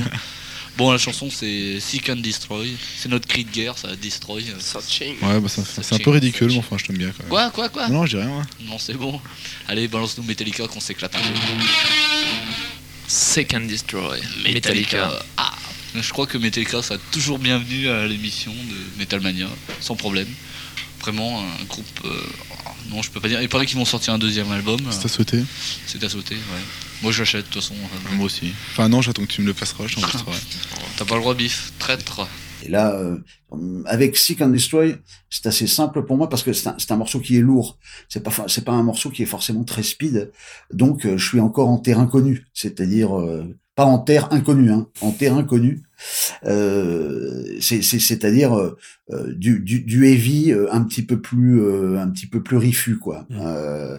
Bon, 0.77 0.91
la 0.91 0.99
chanson 0.99 1.29
c'est 1.31 1.81
Seek 1.81 2.09
and 2.09 2.17
Destroy. 2.17 2.75
C'est 2.97 3.09
notre 3.09 3.29
cri 3.29 3.45
de 3.45 3.51
guerre, 3.51 3.77
ça 3.77 3.95
destroy. 3.95 4.45
Searching. 4.59 5.17
Ouais, 5.23 5.39
bah 5.41 5.49
c'est 5.49 5.93
un 5.95 5.99
peu 5.99 6.11
ridicule, 6.11 6.49
mais 6.51 6.59
enfin, 6.59 6.79
je 6.79 6.87
t'aime 6.87 6.97
bien 6.97 7.11
quand 7.11 7.25
même. 7.25 7.29
Quoi, 7.29 7.51
quoi, 7.51 7.69
quoi 7.69 7.89
Non, 7.89 8.07
je 8.07 8.17
dis 8.17 8.23
rien. 8.23 8.43
Non, 8.63 8.79
c'est 8.79 8.95
bon. 8.95 9.21
Allez, 9.69 9.87
balance-nous 9.89 10.25
Metallica 10.25 10.67
qu'on 10.67 10.81
s'éclate 10.81 11.15
un 11.15 11.19
peu. 11.19 11.65
Seek 13.07 13.53
and 13.55 13.67
Destroy. 13.67 14.21
Metallica. 14.45 14.53
Metallica. 14.53 15.23
Ah 15.37 15.53
Je 15.95 16.11
crois 16.11 16.27
que 16.27 16.39
Metallica, 16.39 16.83
ça 16.83 16.95
a 16.95 16.99
toujours 17.11 17.39
bienvenu 17.39 17.89
à 17.89 18.07
l'émission 18.07 18.53
de 18.53 18.99
Metalmania, 18.99 19.49
sans 19.81 19.97
problème. 19.97 20.29
Vraiment, 21.01 21.43
un 21.43 21.65
groupe. 21.65 22.01
Euh... 22.07 22.23
Non, 22.91 23.03
je 23.03 23.11
peux 23.11 23.21
pas 23.21 23.29
dire. 23.29 23.43
Il 23.43 23.49
paraît 23.49 23.67
qu'ils 23.67 23.77
vont 23.77 23.85
sortir 23.85 24.15
un 24.15 24.19
deuxième 24.19 24.51
album. 24.53 24.81
C'est 24.91 25.05
à 25.05 25.09
sauter. 25.09 25.43
C'est 25.87 26.03
à 26.03 26.09
sauter, 26.09 26.37
ouais. 26.37 26.92
Moi 27.03 27.13
j'achète 27.13 27.47
de 27.47 27.51
toute 27.51 27.63
façon. 27.63 27.75
Moi 28.13 28.27
aussi. 28.27 28.53
Enfin 28.71 28.89
non, 28.89 29.03
j'attends 29.03 29.23
que 29.23 29.33
tu 29.33 29.43
me 29.43 29.47
le 29.47 29.55
passeras, 29.55 29.87
je 29.87 29.97
t'enregistrerai. 29.97 30.37
T'as 30.97 31.05
pas 31.05 31.15
le 31.15 31.21
droit 31.21 31.35
bif, 31.35 31.73
traître. 31.79 32.27
Et 32.65 32.69
là, 32.69 32.95
euh, 32.95 33.19
avec 33.87 34.17
Seek 34.17 34.41
and 34.41 34.51
Destroy, 34.51 34.97
c'est 35.31 35.47
assez 35.47 35.67
simple 35.67 36.05
pour 36.05 36.17
moi 36.17 36.29
parce 36.29 36.43
que 36.43 36.53
c'est 36.53 36.69
un, 36.69 36.77
un, 36.91 36.97
morceau 36.97 37.21
qui 37.21 37.37
est 37.37 37.41
lourd. 37.41 37.79
C'est 38.09 38.23
pas 38.23 38.33
c'est 38.47 38.65
pas 38.65 38.73
un 38.73 38.83
morceau 38.85 39.11
qui 39.11 39.23
est 39.23 39.27
forcément 39.27 39.65
très 39.65 39.83
speed. 39.83 40.31
Donc 40.73 41.05
euh, 41.07 41.17
je 41.19 41.27
suis 41.27 41.41
encore 41.41 41.69
en 41.69 41.79
terrain 41.79 42.07
connu, 42.07 42.47
c'est-à-dire 42.55 43.19
euh, 43.19 43.59
pas 43.75 43.85
en 43.85 43.99
terre 43.99 44.33
inconnue, 44.33 44.71
hein, 44.71 44.89
en 45.01 45.11
terrain 45.11 45.45
connu. 45.45 45.83
Euh, 46.45 47.61
c'est-à-dire 47.61 48.55
euh, 49.13 49.33
du, 49.35 49.61
du, 49.61 49.81
du, 49.81 50.07
heavy 50.07 50.53
euh, 50.53 50.67
un 50.73 50.83
petit 50.83 51.03
peu 51.03 51.21
plus 51.21 51.63
euh, 51.63 51.99
un 52.01 52.11
petit 52.11 52.27
peu 52.27 52.43
plus 52.43 52.57
rifu 52.57 52.99
quoi. 52.99 53.27
Mmh. 53.31 53.99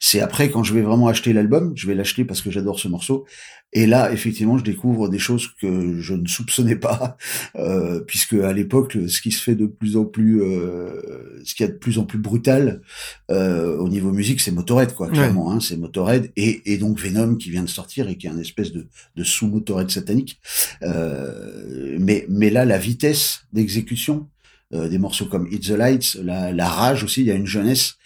c'est 0.00 0.20
après 0.20 0.50
quand 0.50 0.62
je 0.62 0.72
vais 0.72 0.82
vraiment 0.82 1.08
acheter 1.08 1.32
l'album, 1.32 1.72
je 1.76 1.86
vais 1.86 1.94
l'acheter 1.94 2.24
parce 2.24 2.40
que 2.42 2.50
j'adore 2.50 2.78
ce 2.78 2.88
morceau. 2.88 3.26
Et 3.72 3.86
là, 3.86 4.12
effectivement, 4.12 4.58
je 4.58 4.64
découvre 4.64 5.08
des 5.08 5.18
choses 5.18 5.48
que 5.60 5.98
je 5.98 6.14
ne 6.14 6.26
soupçonnais 6.26 6.76
pas, 6.76 7.16
euh, 7.56 8.00
puisque 8.00 8.34
à 8.34 8.52
l'époque, 8.52 8.98
ce 9.08 9.20
qui 9.20 9.32
se 9.32 9.42
fait 9.42 9.54
de 9.54 9.66
plus 9.66 9.96
en 9.96 10.04
plus, 10.04 10.42
euh, 10.42 11.40
ce 11.44 11.54
qui 11.54 11.62
est 11.62 11.68
de 11.68 11.72
plus 11.72 11.98
en 11.98 12.04
plus 12.04 12.18
brutal 12.18 12.82
euh, 13.30 13.76
au 13.78 13.88
niveau 13.88 14.12
musique, 14.12 14.40
c'est 14.40 14.50
Motorhead, 14.50 14.94
quoi, 14.94 15.08
clairement. 15.08 15.48
Ouais. 15.48 15.54
Hein, 15.54 15.60
c'est 15.60 15.76
Motorhead 15.76 16.30
et, 16.36 16.72
et, 16.72 16.76
donc 16.76 17.00
Venom 17.00 17.36
qui 17.36 17.50
vient 17.50 17.62
de 17.62 17.68
sortir 17.68 18.08
et 18.08 18.16
qui 18.16 18.26
est 18.26 18.30
un 18.30 18.38
espèce 18.38 18.72
de, 18.72 18.86
de 19.16 19.24
sous 19.24 19.46
Motorhead 19.46 19.90
satanique. 19.90 20.40
Euh, 20.82 21.96
mais, 21.98 22.26
mais 22.28 22.50
là, 22.50 22.64
la 22.64 22.78
vitesse 22.78 23.44
d'exécution 23.52 24.28
euh, 24.74 24.88
des 24.88 24.98
morceaux 24.98 25.26
comme 25.26 25.46
It's 25.52 25.68
the 25.68 25.72
Lights, 25.72 26.16
la, 26.22 26.50
la 26.50 26.66
rage 26.66 27.04
aussi, 27.04 27.20
il 27.20 27.26
y 27.26 27.30
a 27.30 27.34
une 27.34 27.46
jeunesse. 27.46 27.96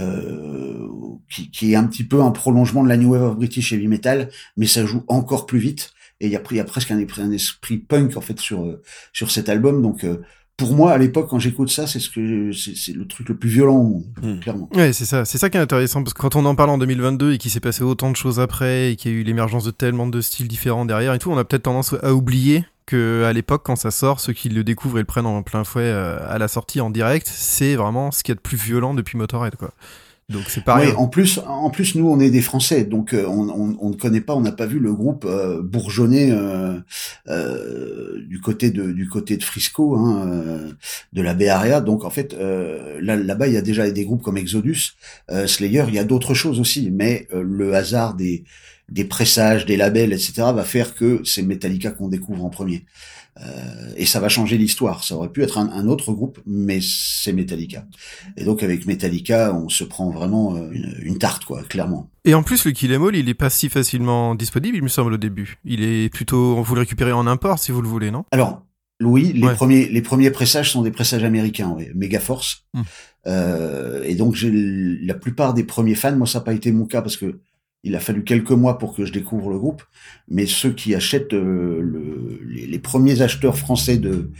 Euh, 0.00 0.88
qui, 1.30 1.50
qui, 1.50 1.72
est 1.72 1.76
un 1.76 1.84
petit 1.84 2.04
peu 2.04 2.22
un 2.22 2.30
prolongement 2.30 2.82
de 2.82 2.88
la 2.88 2.96
New 2.96 3.10
Wave 3.12 3.22
of 3.22 3.36
British 3.36 3.72
Heavy 3.72 3.88
Metal, 3.88 4.30
mais 4.56 4.66
ça 4.66 4.86
joue 4.86 5.04
encore 5.08 5.46
plus 5.46 5.58
vite. 5.58 5.92
Et 6.20 6.26
il 6.26 6.32
y 6.32 6.36
a, 6.36 6.42
il 6.50 6.56
y 6.56 6.60
a 6.60 6.64
presque 6.64 6.90
un, 6.90 6.98
un, 6.98 7.30
esprit 7.32 7.78
punk 7.78 8.16
en 8.16 8.20
fait 8.20 8.38
sur 8.40 8.78
sur 9.12 9.30
cet 9.30 9.48
album. 9.48 9.82
Donc 9.82 10.04
euh, 10.04 10.22
pour 10.56 10.74
moi, 10.74 10.92
à 10.92 10.98
l'époque, 10.98 11.28
quand 11.28 11.38
j'écoute 11.38 11.70
ça, 11.70 11.86
c'est 11.86 11.98
ce 11.98 12.08
que 12.08 12.52
c'est 12.52 12.92
le 12.92 13.06
truc 13.06 13.28
le 13.28 13.36
plus 13.36 13.48
violent 13.48 13.76
au 13.76 13.82
monde, 13.82 14.04
Hmm. 14.22 14.38
clairement. 14.38 14.68
Ouais, 14.74 14.92
c'est 14.92 15.04
ça. 15.04 15.24
C'est 15.24 15.38
ça 15.38 15.50
qui 15.50 15.56
est 15.56 15.60
intéressant 15.60 16.02
parce 16.02 16.14
que 16.14 16.20
quand 16.20 16.36
on 16.36 16.44
en 16.44 16.54
parle 16.54 16.70
en 16.70 16.78
2022 16.78 17.32
et 17.32 17.38
qu'il 17.38 17.50
s'est 17.50 17.60
passé 17.60 17.82
autant 17.82 18.10
de 18.10 18.16
choses 18.16 18.38
après 18.38 18.92
et 18.92 18.96
qu'il 18.96 19.10
y 19.12 19.14
a 19.14 19.18
eu 19.18 19.22
l'émergence 19.24 19.64
de 19.64 19.70
tellement 19.70 20.06
de 20.06 20.20
styles 20.20 20.48
différents 20.48 20.84
derrière 20.84 21.14
et 21.14 21.18
tout, 21.18 21.30
on 21.30 21.38
a 21.38 21.44
peut-être 21.44 21.64
tendance 21.64 21.94
à 22.02 22.14
oublier 22.14 22.64
à 22.92 23.32
l'époque, 23.32 23.62
quand 23.64 23.76
ça 23.76 23.90
sort, 23.90 24.20
ceux 24.20 24.32
qui 24.32 24.48
le 24.48 24.64
découvrent 24.64 24.98
et 24.98 25.02
le 25.02 25.06
prennent 25.06 25.26
en 25.26 25.42
plein 25.42 25.64
fouet 25.64 25.82
euh, 25.84 26.18
à 26.28 26.38
la 26.38 26.48
sortie 26.48 26.80
en 26.80 26.90
direct, 26.90 27.26
c'est 27.26 27.74
vraiment 27.74 28.10
ce 28.10 28.22
qu'il 28.22 28.32
y 28.32 28.34
a 28.34 28.36
de 28.36 28.40
plus 28.40 28.56
violent 28.56 28.94
depuis 28.94 29.16
Motorhead, 29.16 29.56
quoi. 29.56 29.72
Donc 30.32 30.44
c'est 30.48 30.64
pareil. 30.64 30.88
Ouais, 30.88 30.94
en 30.96 31.08
plus, 31.08 31.40
en 31.46 31.70
plus, 31.70 31.94
nous, 31.94 32.08
on 32.08 32.18
est 32.18 32.30
des 32.30 32.40
Français, 32.40 32.84
donc 32.84 33.12
euh, 33.12 33.26
on, 33.26 33.90
ne 33.90 33.96
connaît 33.96 34.20
pas, 34.20 34.34
on 34.34 34.40
n'a 34.40 34.52
pas 34.52 34.66
vu 34.66 34.78
le 34.78 34.92
groupe 34.92 35.24
euh, 35.24 35.60
bourgeonner 35.62 36.32
euh, 36.32 38.18
du 38.28 38.40
côté 38.40 38.70
de 38.70 38.92
du 38.92 39.08
côté 39.08 39.36
de 39.36 39.42
Frisco, 39.42 39.96
hein, 39.96 40.60
de 41.12 41.22
la 41.22 41.34
Bay 41.34 41.48
Area. 41.48 41.80
Donc 41.80 42.04
en 42.04 42.10
fait, 42.10 42.34
là 42.34 43.16
là-bas, 43.16 43.48
il 43.48 43.54
y 43.54 43.58
a 43.58 43.62
déjà 43.62 43.88
des 43.90 44.04
groupes 44.04 44.22
comme 44.22 44.38
Exodus, 44.38 44.96
Slayer. 45.46 45.84
Il 45.88 45.94
y 45.94 45.98
a 45.98 46.04
d'autres 46.04 46.34
choses 46.34 46.60
aussi, 46.60 46.90
mais 46.90 47.28
le 47.32 47.74
hasard 47.74 48.14
des 48.14 48.44
des 48.88 49.04
pressages, 49.04 49.64
des 49.66 49.76
labels, 49.76 50.12
etc., 50.12 50.32
va 50.54 50.64
faire 50.64 50.94
que 50.94 51.22
c'est 51.24 51.42
Metallica 51.42 51.90
qu'on 51.90 52.08
découvre 52.08 52.44
en 52.44 52.50
premier. 52.50 52.84
Euh, 53.40 53.90
et 53.96 54.04
ça 54.04 54.20
va 54.20 54.28
changer 54.28 54.58
l'histoire. 54.58 55.04
Ça 55.04 55.16
aurait 55.16 55.30
pu 55.30 55.42
être 55.42 55.56
un, 55.56 55.70
un 55.70 55.86
autre 55.88 56.12
groupe, 56.12 56.38
mais 56.46 56.80
c'est 56.82 57.32
Metallica. 57.32 57.86
Et 58.36 58.44
donc 58.44 58.62
avec 58.62 58.84
Metallica, 58.86 59.54
on 59.54 59.70
se 59.70 59.84
prend 59.84 60.10
vraiment 60.10 60.54
euh, 60.56 60.68
une, 60.70 60.94
une 61.02 61.18
tarte, 61.18 61.46
quoi, 61.46 61.62
clairement. 61.62 62.10
Et 62.26 62.34
en 62.34 62.42
plus, 62.42 62.66
le 62.66 62.72
Kill 62.72 62.92
Em 62.92 63.02
All, 63.06 63.16
il 63.16 63.28
est 63.30 63.34
pas 63.34 63.48
si 63.48 63.70
facilement 63.70 64.34
disponible, 64.34 64.76
il 64.76 64.82
me 64.82 64.88
semble, 64.88 65.14
au 65.14 65.16
début. 65.16 65.56
Il 65.64 65.82
est 65.82 66.12
plutôt, 66.12 66.62
vous 66.62 66.74
le 66.74 66.80
récupérez 66.80 67.12
en 67.12 67.26
import 67.26 67.58
si 67.58 67.72
vous 67.72 67.80
le 67.80 67.88
voulez, 67.88 68.10
non? 68.10 68.24
Alors, 68.32 68.66
Louis, 69.00 69.32
les 69.32 69.46
Ouais. 69.46 69.54
premiers 69.54 69.88
les 69.88 70.02
premiers 70.02 70.30
pressages 70.30 70.70
sont 70.70 70.82
des 70.82 70.92
pressages 70.92 71.24
américains, 71.24 71.70
ouais, 71.70 71.90
Megaforce. 71.94 72.66
Hmm. 72.74 72.82
Euh, 73.26 74.02
et 74.04 74.14
donc 74.14 74.34
j'ai 74.34 74.50
la 74.52 75.14
plupart 75.14 75.54
des 75.54 75.64
premiers 75.64 75.94
fans, 75.96 76.14
moi 76.16 76.26
ça 76.26 76.38
n'a 76.38 76.44
pas 76.44 76.52
été 76.54 76.70
mon 76.70 76.86
cas 76.86 77.02
parce 77.02 77.16
que 77.16 77.40
il 77.84 77.96
a 77.96 78.00
fallu 78.00 78.24
quelques 78.24 78.52
mois 78.52 78.78
pour 78.78 78.94
que 78.94 79.04
je 79.04 79.12
découvre 79.12 79.50
le 79.50 79.58
groupe, 79.58 79.82
mais 80.28 80.46
ceux 80.46 80.72
qui 80.72 80.94
achètent 80.94 81.34
euh, 81.34 81.80
le, 81.80 82.40
les, 82.46 82.66
les 82.66 82.78
premiers 82.78 83.22
acheteurs 83.22 83.56
français 83.58 83.98
de 83.98 84.30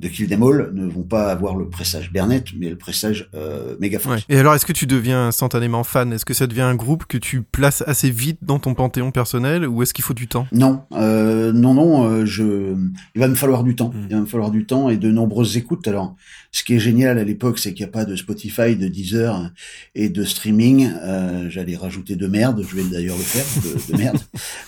de 0.00 0.34
All 0.34 0.70
ne 0.72 0.86
vont 0.86 1.02
pas 1.02 1.30
avoir 1.30 1.56
le 1.56 1.68
pressage 1.68 2.10
Bernet, 2.10 2.44
mais 2.58 2.70
le 2.70 2.76
pressage 2.76 3.28
euh, 3.34 3.76
Megaforce. 3.80 4.16
Ouais. 4.16 4.24
Et 4.34 4.38
alors, 4.38 4.54
est-ce 4.54 4.64
que 4.64 4.72
tu 4.72 4.86
deviens 4.86 5.26
instantanément 5.26 5.84
fan? 5.84 6.12
Est-ce 6.12 6.24
que 6.24 6.32
ça 6.34 6.46
devient 6.46 6.62
un 6.62 6.74
groupe 6.74 7.04
que 7.06 7.18
tu 7.18 7.42
places 7.42 7.84
assez 7.86 8.10
vite 8.10 8.38
dans 8.42 8.58
ton 8.58 8.74
panthéon 8.74 9.10
personnel 9.10 9.66
ou 9.66 9.82
est-ce 9.82 9.92
qu'il 9.92 10.04
faut 10.04 10.14
du 10.14 10.26
temps? 10.26 10.46
Non, 10.52 10.82
euh, 10.92 11.52
non, 11.52 11.74
non. 11.74 12.04
euh, 12.08 12.24
je, 12.24 12.74
il 13.14 13.20
va 13.20 13.28
me 13.28 13.34
falloir 13.34 13.62
du 13.62 13.76
temps. 13.76 13.90
Mm. 13.90 14.06
Il 14.08 14.14
va 14.16 14.20
me 14.22 14.26
falloir 14.26 14.50
du 14.50 14.64
temps 14.64 14.88
et 14.88 14.96
de 14.96 15.10
nombreuses 15.10 15.56
écoutes. 15.56 15.86
Alors, 15.86 16.16
ce 16.50 16.64
qui 16.64 16.74
est 16.74 16.80
génial 16.80 17.18
à 17.18 17.24
l'époque, 17.24 17.58
c'est 17.58 17.74
qu'il 17.74 17.84
n'y 17.84 17.90
a 17.90 17.92
pas 17.92 18.06
de 18.06 18.16
Spotify, 18.16 18.76
de 18.76 18.88
Deezer 18.88 19.50
et 19.94 20.08
de 20.08 20.24
streaming. 20.24 20.90
Euh, 21.02 21.50
J'allais 21.50 21.76
rajouter 21.76 22.16
de 22.16 22.26
merde. 22.26 22.64
Je 22.66 22.74
vais 22.76 22.84
d'ailleurs 22.84 23.16
le 23.16 23.22
faire 23.22 23.44
de, 23.62 23.92
de 23.92 23.98
merde. 23.98 24.18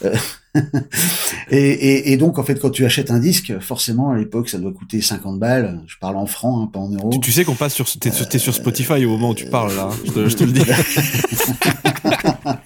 Euh, 0.56 0.60
et, 1.50 1.56
et, 1.58 2.12
et 2.12 2.16
donc, 2.16 2.38
en 2.38 2.44
fait, 2.44 2.58
quand 2.60 2.70
tu 2.70 2.84
achètes 2.84 3.10
un 3.10 3.18
disque, 3.18 3.58
forcément, 3.60 4.10
à 4.10 4.18
l'époque, 4.18 4.48
ça 4.48 4.58
doit 4.58 4.72
coûter 4.72 5.00
50 5.00 5.38
balles. 5.38 5.80
Je 5.86 5.96
parle 5.98 6.16
en 6.16 6.26
francs, 6.26 6.64
hein, 6.64 6.70
pas 6.72 6.80
en 6.80 6.88
euros. 6.90 7.10
Tu, 7.10 7.20
tu 7.20 7.32
sais 7.32 7.44
qu'on 7.44 7.54
passe 7.54 7.74
sur, 7.74 7.86
t'es, 7.98 8.10
sur- 8.10 8.40
sur 8.40 8.54
Spotify 8.54 9.04
au 9.04 9.10
moment 9.10 9.30
où 9.30 9.34
tu 9.34 9.46
parles 9.46 9.74
là. 9.74 9.88
hein. 9.90 9.96
Je, 10.04 10.10
te, 10.12 10.28
je 10.28 10.36
te 10.36 10.44
le 10.44 10.52
dis. 10.52 10.62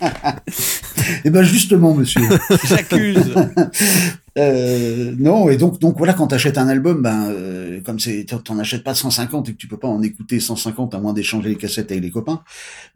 Eh 1.25 1.31
ben 1.31 1.43
justement, 1.43 1.95
monsieur. 1.95 2.23
J'accuse. 2.69 3.35
Euh, 4.39 5.15
non, 5.19 5.49
et 5.49 5.57
donc, 5.57 5.81
donc 5.81 5.97
voilà, 5.97 6.13
quand 6.13 6.27
t'achètes 6.27 6.59
un 6.59 6.69
album, 6.69 7.01
ben, 7.01 7.31
euh, 7.31 7.81
comme 7.81 7.99
c'est, 7.99 8.27
t'en- 8.27 8.59
achètes 8.59 8.85
pas 8.85 8.95
150 8.95 9.49
et 9.49 9.53
que 9.53 9.57
tu 9.57 9.67
peux 9.67 9.79
pas 9.79 9.89
en 9.89 10.03
écouter 10.03 10.41
150 10.41 10.95
à 10.95 10.99
moins 11.01 11.15
d'échanger 11.15 11.49
les 11.49 11.57
cassettes 11.57 11.91
avec 11.91 12.05
les 12.05 12.11
copains, 12.11 12.43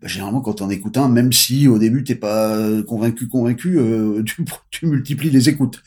ben, 0.02 0.08
généralement 0.08 0.42
quand 0.42 0.54
t'en 0.54 0.68
écoutes 0.68 0.98
un, 0.98 1.08
même 1.08 1.32
si 1.32 1.66
au 1.66 1.78
début 1.78 2.04
t'es 2.04 2.14
pas 2.14 2.56
euh, 2.56 2.82
convaincu, 2.82 3.26
convaincu, 3.26 3.78
euh, 3.78 4.22
tu, 4.26 4.44
tu 4.70 4.86
multiplies 4.86 5.30
les 5.30 5.48
écoutes. 5.48 5.82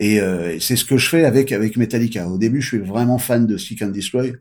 Et 0.00 0.20
euh, 0.22 0.58
c'est 0.58 0.76
ce 0.76 0.86
que 0.86 0.96
je 0.96 1.06
fais 1.08 1.24
avec 1.26 1.52
avec 1.52 1.76
Metallica. 1.76 2.26
Au 2.28 2.38
début, 2.38 2.62
je 2.62 2.68
suis 2.68 2.78
vraiment 2.78 3.18
fan 3.18 3.46
de 3.46 3.58
Seek 3.58 3.82
and 3.82 3.88
Destroy 3.88 4.32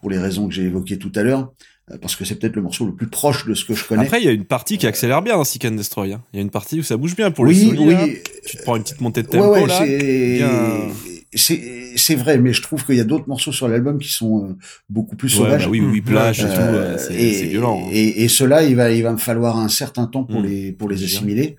pour 0.00 0.10
les 0.10 0.18
raisons 0.18 0.46
que 0.46 0.52
j'ai 0.54 0.64
évoquées 0.64 0.98
tout 0.98 1.12
à 1.14 1.22
l'heure, 1.22 1.52
parce 2.00 2.16
que 2.16 2.24
c'est 2.24 2.36
peut-être 2.36 2.56
le 2.56 2.62
morceau 2.62 2.86
le 2.86 2.94
plus 2.94 3.08
proche 3.08 3.46
de 3.46 3.54
ce 3.54 3.64
que 3.64 3.74
je 3.74 3.84
connais. 3.84 4.04
Après, 4.04 4.20
il 4.20 4.24
y 4.24 4.28
a 4.28 4.32
une 4.32 4.44
partie 4.44 4.78
qui 4.78 4.86
accélère 4.86 5.22
bien 5.22 5.36
dans 5.36 5.44
Seek 5.44 5.64
and 5.66 5.72
Destroy. 5.72 6.12
hein. 6.12 6.22
Il 6.32 6.36
y 6.36 6.38
a 6.40 6.42
une 6.42 6.50
partie 6.50 6.80
où 6.80 6.82
ça 6.82 6.96
bouge 6.96 7.14
bien 7.16 7.30
pour 7.30 7.44
les 7.46 7.54
oui, 7.54 7.68
solis, 7.68 7.90
là. 7.90 8.04
oui, 8.04 8.18
Tu 8.46 8.56
te 8.56 8.62
prends 8.62 8.76
une 8.76 8.82
petite 8.82 9.00
montée 9.00 9.22
de 9.22 9.28
tempo 9.28 9.52
ouais, 9.52 9.66
là. 9.66 9.78
c'est- 9.78 10.36
bien- 10.38 10.88
c'est 11.34 11.62
c'est 11.96 12.14
vrai, 12.14 12.38
mais 12.38 12.52
je 12.52 12.60
trouve 12.62 12.84
qu'il 12.84 12.96
y 12.96 13.00
a 13.00 13.04
d'autres 13.04 13.28
morceaux 13.28 13.52
sur 13.52 13.66
l'album 13.68 13.98
qui 13.98 14.08
sont 14.08 14.44
euh, 14.50 14.56
beaucoup 14.90 15.16
plus 15.16 15.32
Ouais, 15.38 15.44
sauvages. 15.44 15.64
bah 15.64 15.70
oui, 15.70 15.80
oui, 15.80 16.00
plage 16.00 16.40
et 16.40 16.44
Euh, 16.44 16.54
tout, 16.54 16.60
euh, 16.60 16.98
c'est 16.98 17.14
et, 17.14 17.32
c'est 17.34 17.46
violent. 17.46 17.82
hein. 17.86 17.90
Et, 17.92 18.24
et 18.24 18.28
cela, 18.28 18.62
il 18.64 18.76
va, 18.76 18.90
il 18.90 19.02
va 19.02 19.12
me 19.12 19.18
falloir 19.18 19.58
un 19.58 19.68
certain 19.68 20.06
temps 20.06 20.24
pour 20.24 20.40
Mm. 20.40 20.46
les 20.46 20.72
pour 20.72 20.88
les 20.90 21.02
assimiler. 21.04 21.56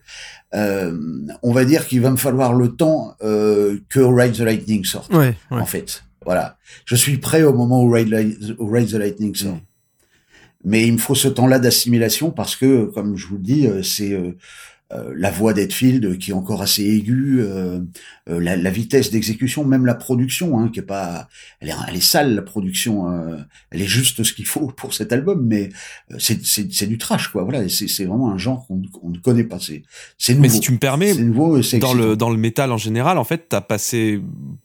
Euh, 0.56 0.96
on 1.41 1.52
va 1.52 1.65
dire 1.65 1.88
qu'il 1.88 2.02
va 2.02 2.12
me 2.12 2.17
falloir 2.17 2.54
le 2.54 2.69
temps 2.76 3.15
euh, 3.24 3.78
que 3.89 4.00
Ride 4.00 4.34
the 4.34 4.39
Lightning 4.41 4.84
sorte. 4.86 5.12
Ouais, 5.13 5.34
ouais. 5.50 5.60
En 5.60 5.65
fait, 5.65 6.04
voilà. 6.26 6.58
Je 6.86 6.96
suis 6.96 7.17
prêt 7.17 7.41
au 7.43 7.54
moment 7.54 7.84
où 7.84 7.89
Ride, 7.91 8.10
Light- 8.10 8.38
où 8.60 8.67
Ride 8.67 8.89
the 8.89 8.93
Lightning 8.93 9.34
sort. 9.34 9.54
Mm. 9.56 9.60
Mais 10.63 10.88
il 10.88 10.93
me 10.93 10.97
faut 10.97 11.15
ce 11.15 11.28
temps-là 11.28 11.60
d'assimilation 11.60 12.32
parce 12.32 12.56
que, 12.56 12.86
comme 12.86 13.17
je 13.17 13.28
vous 13.28 13.36
le 13.36 13.41
dis, 13.41 13.67
euh, 13.67 13.84
c'est 13.84 14.13
euh, 14.13 14.38
la 15.15 15.32
voix 15.32 15.53
d'Edfield 15.53 16.17
qui 16.17 16.32
est 16.32 16.34
encore 16.34 16.62
assez 16.62 16.84
aiguë, 16.84 17.41
euh, 17.41 17.79
euh, 18.29 18.39
la, 18.39 18.56
la 18.56 18.69
vitesse 18.69 19.12
d'exécution, 19.12 19.65
même 19.65 19.86
la 19.86 19.95
production, 19.95 20.58
hein, 20.58 20.69
qui 20.71 20.79
est 20.79 20.84
pas, 20.84 21.27
elle 21.60 21.69
est, 21.69 21.73
elle 21.89 21.95
est 21.95 22.03
sale 22.03 22.36
la 22.36 22.41
production, 22.41 23.12
euh, 23.12 23.38
elle 23.69 23.82
est 23.82 23.88
juste 23.88 24.23
ce 24.23 24.32
qu'il 24.32 24.45
faut 24.45 24.67
pour 24.67 24.93
cet 24.93 25.12
album, 25.12 25.45
mais 25.45 25.69
euh, 26.12 26.15
c'est 26.19 26.45
c'est 26.45 26.71
c'est 26.71 26.88
du 26.88 26.97
trash 26.97 27.27
quoi, 27.27 27.43
voilà, 27.43 27.67
c'est 27.67 27.89
c'est 27.89 28.06
vraiment 28.06 28.32
un 28.32 28.38
genre 28.38 28.65
qu'on 28.65 28.82
qu'on 28.93 29.10
ne 29.10 29.17
connaît 29.17 29.43
pas, 29.43 29.60
c'est 29.60 29.84
c'est 30.17 30.36
nouveau. 30.36 30.43
Mais 30.43 30.49
si 30.49 30.62
tu 30.62 30.71
me 30.71 30.77
permets, 30.77 31.13
nouveau, 31.15 31.60
dans 31.79 31.93
le 31.93 32.15
dans 32.15 32.29
le 32.29 32.38
métal 32.38 32.71
en 32.71 32.77
général, 32.77 33.17
en 33.17 33.25
fait, 33.25 33.47
t'as 33.49 33.60
passé 33.62 34.21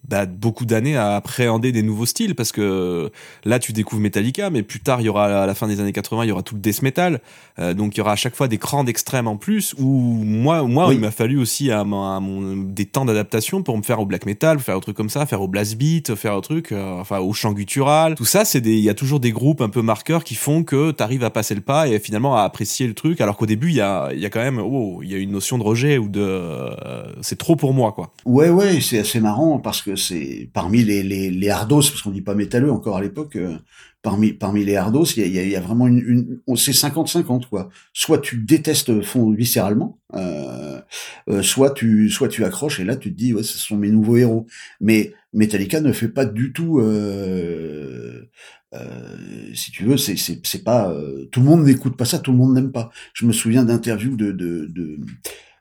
bah, 0.07 0.27
beaucoup 0.27 0.65
d'années 0.65 0.97
à 0.97 1.17
appréhender 1.17 1.73
des 1.73 1.83
nouveaux 1.83 2.07
styles 2.07 2.35
parce 2.35 2.53
que 2.53 3.11
là, 3.45 3.59
tu 3.59 3.73
découvres 3.73 4.01
Metallica, 4.01 4.51
mais 4.51 4.63
plus 4.63 4.81
tard, 4.81 5.01
il 5.01 5.05
y 5.05 5.09
aura 5.09 5.43
à 5.43 5.47
la 5.47 5.55
fin 5.55 5.67
des 5.67 5.81
années 5.81 5.93
80, 5.93 6.25
il 6.25 6.29
y 6.29 6.33
aura 6.33 6.43
tout 6.43 6.55
le 6.55 6.61
death 6.61 6.83
metal, 6.83 7.21
Euh, 7.59 7.75
donc 7.75 7.97
il 7.97 7.99
y 7.99 8.01
aura 8.01 8.13
à 8.13 8.17
chaque 8.17 8.37
fois 8.37 8.47
des 8.47 8.59
crans 8.59 8.85
d'extrême 8.85 9.27
en 9.27 9.37
plus. 9.37 9.75
Où 9.79 10.18
moi, 10.25 10.63
moi, 10.65 10.89
Oui. 10.89 10.95
il 10.95 11.01
m'a 11.01 11.11
fallu 11.11 11.39
aussi 11.39 11.71
à, 11.71 11.85
mon- 11.85 12.05
à 12.05 12.21
mon, 12.21 12.57
des 12.57 12.85
temps 12.87 13.05
d'adaptation 13.05 13.63
pour 13.63 13.77
me 13.77 13.83
faire 13.83 14.01
au 14.01 14.07
black 14.07 14.27
metal, 14.27 14.59
faire 14.61 14.77
un 14.77 14.81
truc 14.81 14.97
comme 14.97 15.11
ça, 15.11 15.27
faire 15.27 15.41
au 15.43 15.49
blast 15.49 15.77
beat, 15.77 16.15
faire 16.15 16.35
un 16.35 16.41
truc, 16.41 16.73
euh, 16.73 16.99
enfin 17.01 17.19
au 17.19 17.33
chant 17.33 17.53
guttural. 17.53 18.15
Tout 18.15 18.25
ça, 18.25 18.45
c'est 18.45 18.61
des, 18.61 18.75
il 18.77 18.85
y 18.85 18.89
a 18.91 18.95
toujours 18.95 19.21
des 19.21 19.33
groupes 19.33 19.61
un 19.61 19.69
peu 19.69 19.83
marqueurs 19.83 20.25
qui 20.25 20.35
font 20.35 20.63
que 20.65 20.91
t'arrives 20.91 21.25
à 21.25 21.31
passer 21.31 21.55
le 21.55 21.61
pas 21.61 21.89
et 21.89 21.99
finalement 21.99 22.37
à 22.37 22.43
apprécier 22.43 22.87
le 22.87 22.95
truc. 22.95 23.21
Alors 23.21 23.37
qu'au 23.37 23.47
début, 23.47 23.69
il 23.71 23.77
y 23.77 23.81
a, 23.81 24.11
il 24.13 24.21
y 24.21 24.27
a 24.27 24.31
quand 24.31 24.41
même, 24.43 24.59
oh, 24.59 25.01
il 25.03 25.11
y 25.11 25.15
a 25.15 25.19
une 25.19 25.33
notion 25.33 25.59
de 25.59 25.63
rejet 25.63 25.99
ou 25.99 26.09
de, 26.09 26.21
euh, 26.21 27.13
c'est 27.23 27.39
trop 27.39 27.57
pour 27.57 27.73
moi, 27.75 27.93
quoi. 27.93 28.13
Ouais, 28.25 28.51
ouais, 28.51 28.81
c'est 28.81 28.99
assez 28.99 29.21
marrant 29.21 29.59
parce 29.59 29.83
que 29.83 29.97
c'est 29.97 30.49
parmi 30.53 30.83
les, 30.85 31.03
les, 31.03 31.31
les 31.31 31.51
hardos, 31.51 31.81
parce 31.83 32.03
qu'on 32.03 32.11
dit 32.11 32.23
pas 32.23 32.35
métalleux 32.35 32.73
encore 32.73 32.97
à 32.97 33.01
l'époque, 33.01 33.37
euh, 33.37 33.57
parmi, 34.03 34.33
parmi 34.33 34.65
les 34.65 34.77
hardos, 34.77 35.05
il 35.17 35.27
y 35.29 35.39
a, 35.39 35.45
y 35.45 35.57
a- 35.57 35.61
vraiment 35.61 35.87
une, 35.87 36.41
une 36.47 36.57
c'est 36.57 36.73
50-50 36.73 37.49
quoi. 37.49 37.69
Soit 37.93 38.19
tu 38.21 38.39
détestes 38.39 39.03
fond 39.03 39.31
viscéralement, 39.33 39.99
euh, 40.15 40.81
euh, 41.29 41.43
soit 41.43 41.71
tu, 41.73 42.09
soit 42.11 42.29
tu 42.29 42.45
accroches 42.45 42.81
et 42.81 42.85
là 42.85 42.97
tu 42.97 43.11
te 43.13 43.17
dis 43.19 43.35
ouais, 43.35 43.43
ce 43.43 43.59
sont 43.59 43.77
mes 43.77 43.91
nouveaux 43.91 44.17
héros. 44.17 44.47
Mais 44.81 45.13
Metallica 45.33 45.81
ne 45.81 45.93
fait 45.93 46.09
pas 46.09 46.25
du 46.25 46.53
tout, 46.53 46.79
euh, 46.81 48.29
euh, 48.75 49.17
si 49.55 49.71
tu 49.71 49.85
veux, 49.85 49.97
c'est 49.97 50.17
c'est 50.17 50.41
c'est 50.47 50.63
pas 50.65 50.91
euh, 50.91 51.27
tout 51.33 51.41
le 51.41 51.47
monde 51.47 51.65
n'écoute 51.65 51.97
pas 51.97 52.05
ça, 52.05 52.19
tout 52.19 52.33
le 52.33 52.39
monde 52.39 52.55
n'aime 52.55 52.73
pas. 52.73 52.91
Je 53.15 53.27
me 53.27 53.33
souviens 53.33 53.65
d'interviews 53.65 54.17
de 54.17 54.31
de, 54.33 54.67
de 54.71 54.99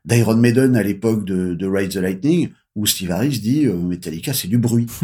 d'Iron 0.06 0.38
Maiden 0.38 0.76
à 0.76 0.84
l'époque 0.84 1.26
de, 1.26 1.54
de 1.54 1.67
Ride 1.67 1.91
the 1.91 1.95
Lightning 1.97 2.50
où 2.76 2.86
Steve 2.86 3.12
Harris 3.12 3.39
dit 3.39 3.65
euh, 3.65 3.76
Metallica 3.76 4.34
c'est 4.34 4.47
du 4.47 4.58
bruit. 4.58 4.88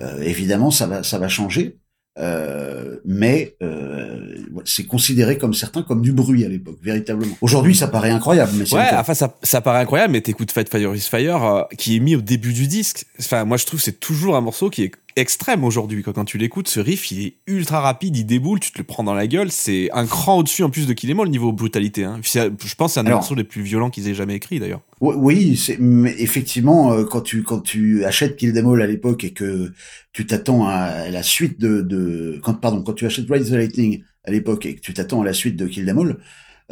Euh, 0.00 0.20
évidemment 0.22 0.70
ça 0.70 0.86
va 0.86 1.02
ça 1.02 1.18
va 1.18 1.28
changer, 1.28 1.78
euh, 2.18 2.96
mais 3.04 3.54
euh, 3.62 4.38
c'est 4.64 4.86
considéré 4.86 5.38
comme 5.38 5.54
certains 5.54 5.82
comme 5.82 6.02
du 6.02 6.12
bruit 6.12 6.44
à 6.44 6.48
l'époque 6.48 6.78
véritablement. 6.82 7.36
Aujourd'hui 7.40 7.76
ça 7.76 7.86
paraît 7.86 8.10
incroyable, 8.10 8.52
mais 8.56 8.66
c'est 8.66 8.74
Ouais, 8.74 8.88
enfin 8.92 9.14
ça, 9.14 9.36
ça 9.42 9.60
paraît 9.60 9.80
incroyable, 9.80 10.12
mais 10.12 10.20
t'écoutes 10.20 10.50
Fight 10.50 10.68
Fire 10.68 10.94
is 10.94 11.00
Fire 11.00 11.44
euh, 11.44 11.62
qui 11.76 11.96
est 11.96 12.00
mis 12.00 12.16
au 12.16 12.20
début 12.20 12.52
du 12.52 12.66
disque. 12.66 13.06
Enfin, 13.20 13.44
moi 13.44 13.56
je 13.56 13.66
trouve 13.66 13.78
que 13.78 13.84
c'est 13.84 14.00
toujours 14.00 14.36
un 14.36 14.40
morceau 14.40 14.68
qui 14.68 14.84
est 14.84 14.92
extrême 15.18 15.64
aujourd'hui. 15.64 16.02
Quand 16.02 16.24
tu 16.24 16.38
l'écoutes, 16.38 16.68
ce 16.68 16.80
riff, 16.80 17.10
il 17.10 17.26
est 17.26 17.34
ultra 17.46 17.80
rapide, 17.80 18.16
il 18.16 18.24
déboule, 18.24 18.60
tu 18.60 18.72
te 18.72 18.78
le 18.78 18.84
prends 18.84 19.04
dans 19.04 19.14
la 19.14 19.26
gueule. 19.26 19.50
C'est 19.50 19.90
un 19.92 20.06
cran 20.06 20.38
au-dessus 20.38 20.62
en 20.62 20.70
plus 20.70 20.86
de 20.86 20.92
Kill 20.92 21.10
Em 21.10 21.20
All, 21.20 21.28
niveau 21.28 21.52
brutalité. 21.52 22.04
Hein. 22.04 22.20
Je 22.22 22.74
pense 22.74 22.90
que 22.90 22.94
c'est 22.94 23.00
un 23.00 23.04
des 23.04 23.10
morceaux 23.10 23.34
les 23.34 23.44
plus 23.44 23.62
violents 23.62 23.90
qu'ils 23.90 24.08
aient 24.08 24.14
jamais 24.14 24.34
écrit 24.34 24.60
d'ailleurs. 24.60 24.80
Oui, 25.00 25.60
mais 25.78 26.14
effectivement 26.18 26.92
euh, 26.92 27.04
quand 27.04 27.20
tu 27.20 27.42
quand 27.44 27.60
tu 27.60 28.04
achètes 28.04 28.36
Kill 28.36 28.52
Them 28.52 28.68
All 28.68 28.82
à 28.82 28.86
l'époque 28.86 29.22
et 29.22 29.32
que 29.32 29.72
tu 30.12 30.26
t'attends 30.26 30.66
à 30.66 31.08
la 31.08 31.22
suite 31.22 31.60
de 31.60 31.82
de 31.82 32.40
quand 32.42 32.54
pardon 32.54 32.82
quand 32.82 32.94
tu 32.94 33.06
achètes 33.06 33.30
Ride 33.30 33.44
the 33.44 33.50
Lightning 33.50 34.02
à 34.24 34.32
l'époque 34.32 34.66
et 34.66 34.74
que 34.74 34.80
tu 34.80 34.92
t'attends 34.94 35.22
à 35.22 35.24
la 35.24 35.32
suite 35.32 35.56
de 35.56 35.66
Kill 35.66 35.86
Them 35.86 35.98
All, 35.98 36.18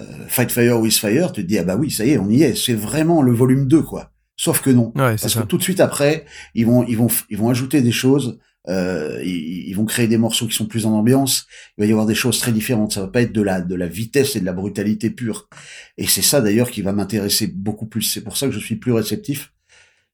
euh, 0.01 0.05
Fight 0.29 0.51
Fire 0.51 0.81
with 0.81 0.95
Fire, 0.95 1.31
tu 1.33 1.43
te 1.43 1.47
dis 1.47 1.59
ah 1.59 1.65
bah 1.65 1.77
oui 1.77 1.91
ça 1.91 2.05
y 2.05 2.11
est 2.11 2.19
on 2.19 2.29
y 2.29 2.43
est 2.43 2.57
c'est 2.57 2.75
vraiment 2.75 3.23
le 3.23 3.33
volume 3.33 3.69
2 3.69 3.83
quoi. 3.83 4.11
Sauf 4.37 4.61
que 4.63 4.71
non 4.71 4.89
Ouais, 4.95 5.17
parce 5.17 5.29
ça. 5.33 5.43
que 5.43 5.47
tout 5.47 5.57
de 5.59 5.63
suite 5.63 5.81
après 5.81 6.25
ils 6.55 6.67
vont 6.67 6.85
ils 6.87 6.97
vont 6.97 7.09
ils 7.31 7.39
vont 7.39 7.49
ajouter 7.51 7.81
des 7.83 7.93
choses 7.93 8.39
Euh, 8.69 9.23
ils, 9.25 9.69
ils 9.71 9.75
vont 9.77 9.85
créer 9.87 10.09
des 10.09 10.19
morceaux 10.19 10.49
qui 10.49 10.57
sont 10.57 10.67
plus 10.67 10.87
en 10.87 10.93
ambiance. 10.93 11.47
Il 11.79 11.83
va 11.83 11.87
y 11.87 11.93
avoir 11.93 12.05
des 12.05 12.17
choses 12.17 12.41
très 12.41 12.51
différentes. 12.51 12.93
Ça 12.95 13.01
va 13.03 13.07
pas 13.07 13.23
être 13.23 13.33
de 13.33 13.41
la 13.41 13.61
de 13.61 13.77
la 13.77 13.87
vitesse 13.87 14.35
et 14.35 14.41
de 14.41 14.45
la 14.45 14.53
brutalité 14.53 15.09
pure. 15.11 15.49
Et 15.99 16.07
c'est 16.09 16.21
ça 16.31 16.41
d'ailleurs 16.41 16.71
qui 16.73 16.83
va 16.83 16.93
m'intéresser 16.93 17.47
beaucoup 17.47 17.87
plus. 17.87 18.03
C'est 18.03 18.25
pour 18.25 18.37
ça 18.37 18.47
que 18.49 18.53
je 18.53 18.59
suis 18.59 18.75
plus 18.75 18.91
réceptif 18.93 19.53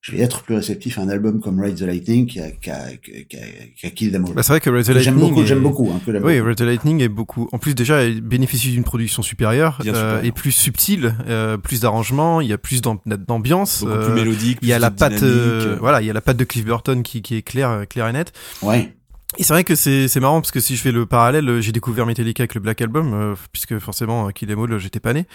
je 0.02 0.10
vais 0.12 0.18
être 0.20 0.42
plus 0.42 0.56
réceptif 0.56 0.98
à 0.98 1.02
un 1.02 1.08
album 1.08 1.40
comme 1.40 1.60
Ride 1.60 1.76
the 1.76 1.82
Lightning 1.82 2.26
qui 2.26 2.40
a, 2.40 2.50
qui 2.50 2.70
a, 2.70 2.88
qui 2.96 3.36
a, 3.36 3.40
qui 3.76 3.86
a 3.86 3.90
Kill 3.90 4.10
Them 4.10 4.24
All. 4.26 4.34
Bah, 4.34 4.42
c'est 4.42 4.52
vrai 4.52 4.60
que 4.60 4.68
Ride 4.68 4.84
the 4.84 4.88
Que 4.88 4.98
J'aime 4.98 5.14
Lightning. 5.14 5.30
beaucoup, 5.30 5.42
est- 5.42 5.46
j'aime 5.46 5.62
beaucoup. 5.62 5.90
Hein, 5.94 6.00
que 6.04 6.10
la- 6.10 6.20
Oui, 6.20 6.40
Red 6.40 6.56
the 6.56 6.62
Lightning 6.62 7.00
est 7.00 7.08
beaucoup. 7.08 7.48
En 7.52 7.58
plus, 7.58 7.76
déjà, 7.76 8.04
il 8.04 8.20
bénéficie 8.20 8.72
d'une 8.72 8.82
production 8.82 9.22
supérieure, 9.22 9.78
euh, 9.82 9.84
supérieure. 9.84 10.24
et 10.24 10.32
plus 10.32 10.50
subtile, 10.50 11.14
euh, 11.28 11.56
plus 11.56 11.80
d'arrangements. 11.80 12.40
Il 12.40 12.48
y 12.48 12.52
a 12.52 12.58
plus 12.58 12.82
d'am- 12.82 12.98
d'ambiance. 13.06 13.80
Beaucoup 13.84 13.92
euh, 13.92 14.06
plus 14.06 14.14
mélodique. 14.14 14.58
Il 14.60 14.68
y 14.68 14.72
a 14.72 14.76
plus 14.76 14.82
la 14.82 14.90
de 14.90 14.96
patte, 14.96 15.22
euh, 15.22 15.74
euh. 15.74 15.76
voilà, 15.78 16.00
il 16.02 16.06
y 16.06 16.10
a 16.10 16.12
la 16.12 16.20
patte 16.20 16.36
de 16.36 16.44
Cliff 16.44 16.64
Burton 16.64 17.02
qui, 17.04 17.22
qui 17.22 17.36
est 17.36 17.42
claire, 17.42 17.84
claire 17.88 18.08
et 18.08 18.12
nette. 18.12 18.32
Ouais. 18.62 18.92
Et 19.38 19.44
c'est 19.44 19.54
vrai 19.54 19.64
que 19.64 19.74
c'est 19.74 20.08
c'est 20.08 20.20
marrant 20.20 20.40
parce 20.40 20.50
que 20.50 20.60
si 20.60 20.76
je 20.76 20.82
fais 20.82 20.92
le 20.92 21.06
parallèle, 21.06 21.48
euh, 21.48 21.60
j'ai 21.62 21.72
découvert 21.72 22.04
Metallica 22.04 22.42
avec 22.42 22.54
le 22.54 22.60
Black 22.60 22.80
Album 22.82 23.12
euh, 23.14 23.34
puisque 23.50 23.78
forcément 23.78 24.28
Kill 24.30 24.50
Em 24.52 24.62
All, 24.62 24.78
j'étais 24.78 25.00
pas 25.00 25.14
né. 25.14 25.26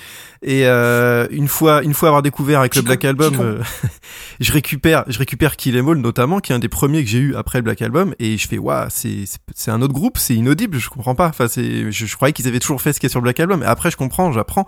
Et 0.44 0.68
euh, 0.68 1.28
une 1.32 1.48
fois 1.48 1.82
une 1.84 1.94
fois 1.96 2.10
avoir 2.10 2.22
découvert 2.22 2.60
avec 2.60 2.76
le 2.76 2.84
Black 2.84 3.04
Album, 3.06 3.36
euh, 3.40 3.64
je 4.40 4.52
récupère 4.52 5.04
je 5.08 5.18
récupère 5.18 5.56
Kill 5.56 5.76
Em 5.78 5.88
All 5.90 5.98
notamment 5.98 6.40
qui 6.40 6.52
est 6.52 6.56
un 6.56 6.60
des 6.60 6.70
premiers 6.70 7.04
que 7.04 7.10
j'ai 7.10 7.18
eu 7.20 7.36
après 7.36 7.58
le 7.60 7.64
Black 7.64 7.82
Album 7.82 8.14
et 8.20 8.38
je 8.38 8.48
fais 8.48 8.58
waouh, 8.60 8.86
c'est 8.90 9.26
c'est- 9.26 9.40
c'est 9.56 9.72
un 9.72 9.82
autre 9.82 9.94
groupe, 9.94 10.18
c'est 10.20 10.36
inaudible, 10.36 10.78
je 10.78 10.90
comprends 10.90 11.16
pas. 11.16 11.28
Enfin 11.30 11.48
c'est 11.48 11.92
je, 11.92 12.06
je 12.06 12.16
croyais 12.16 12.34
qu'ils 12.34 12.48
avaient 12.48 12.60
toujours 12.60 12.82
fait 12.82 12.94
ce 12.94 13.00
qu'il 13.00 13.08
y 13.08 13.10
a 13.10 13.12
sur 13.12 13.20
le 13.20 13.24
Black 13.24 13.40
Album 13.40 13.64
et 13.64 13.66
après 13.66 13.90
je 13.90 13.98
comprends, 13.98 14.32
j'apprends. 14.32 14.68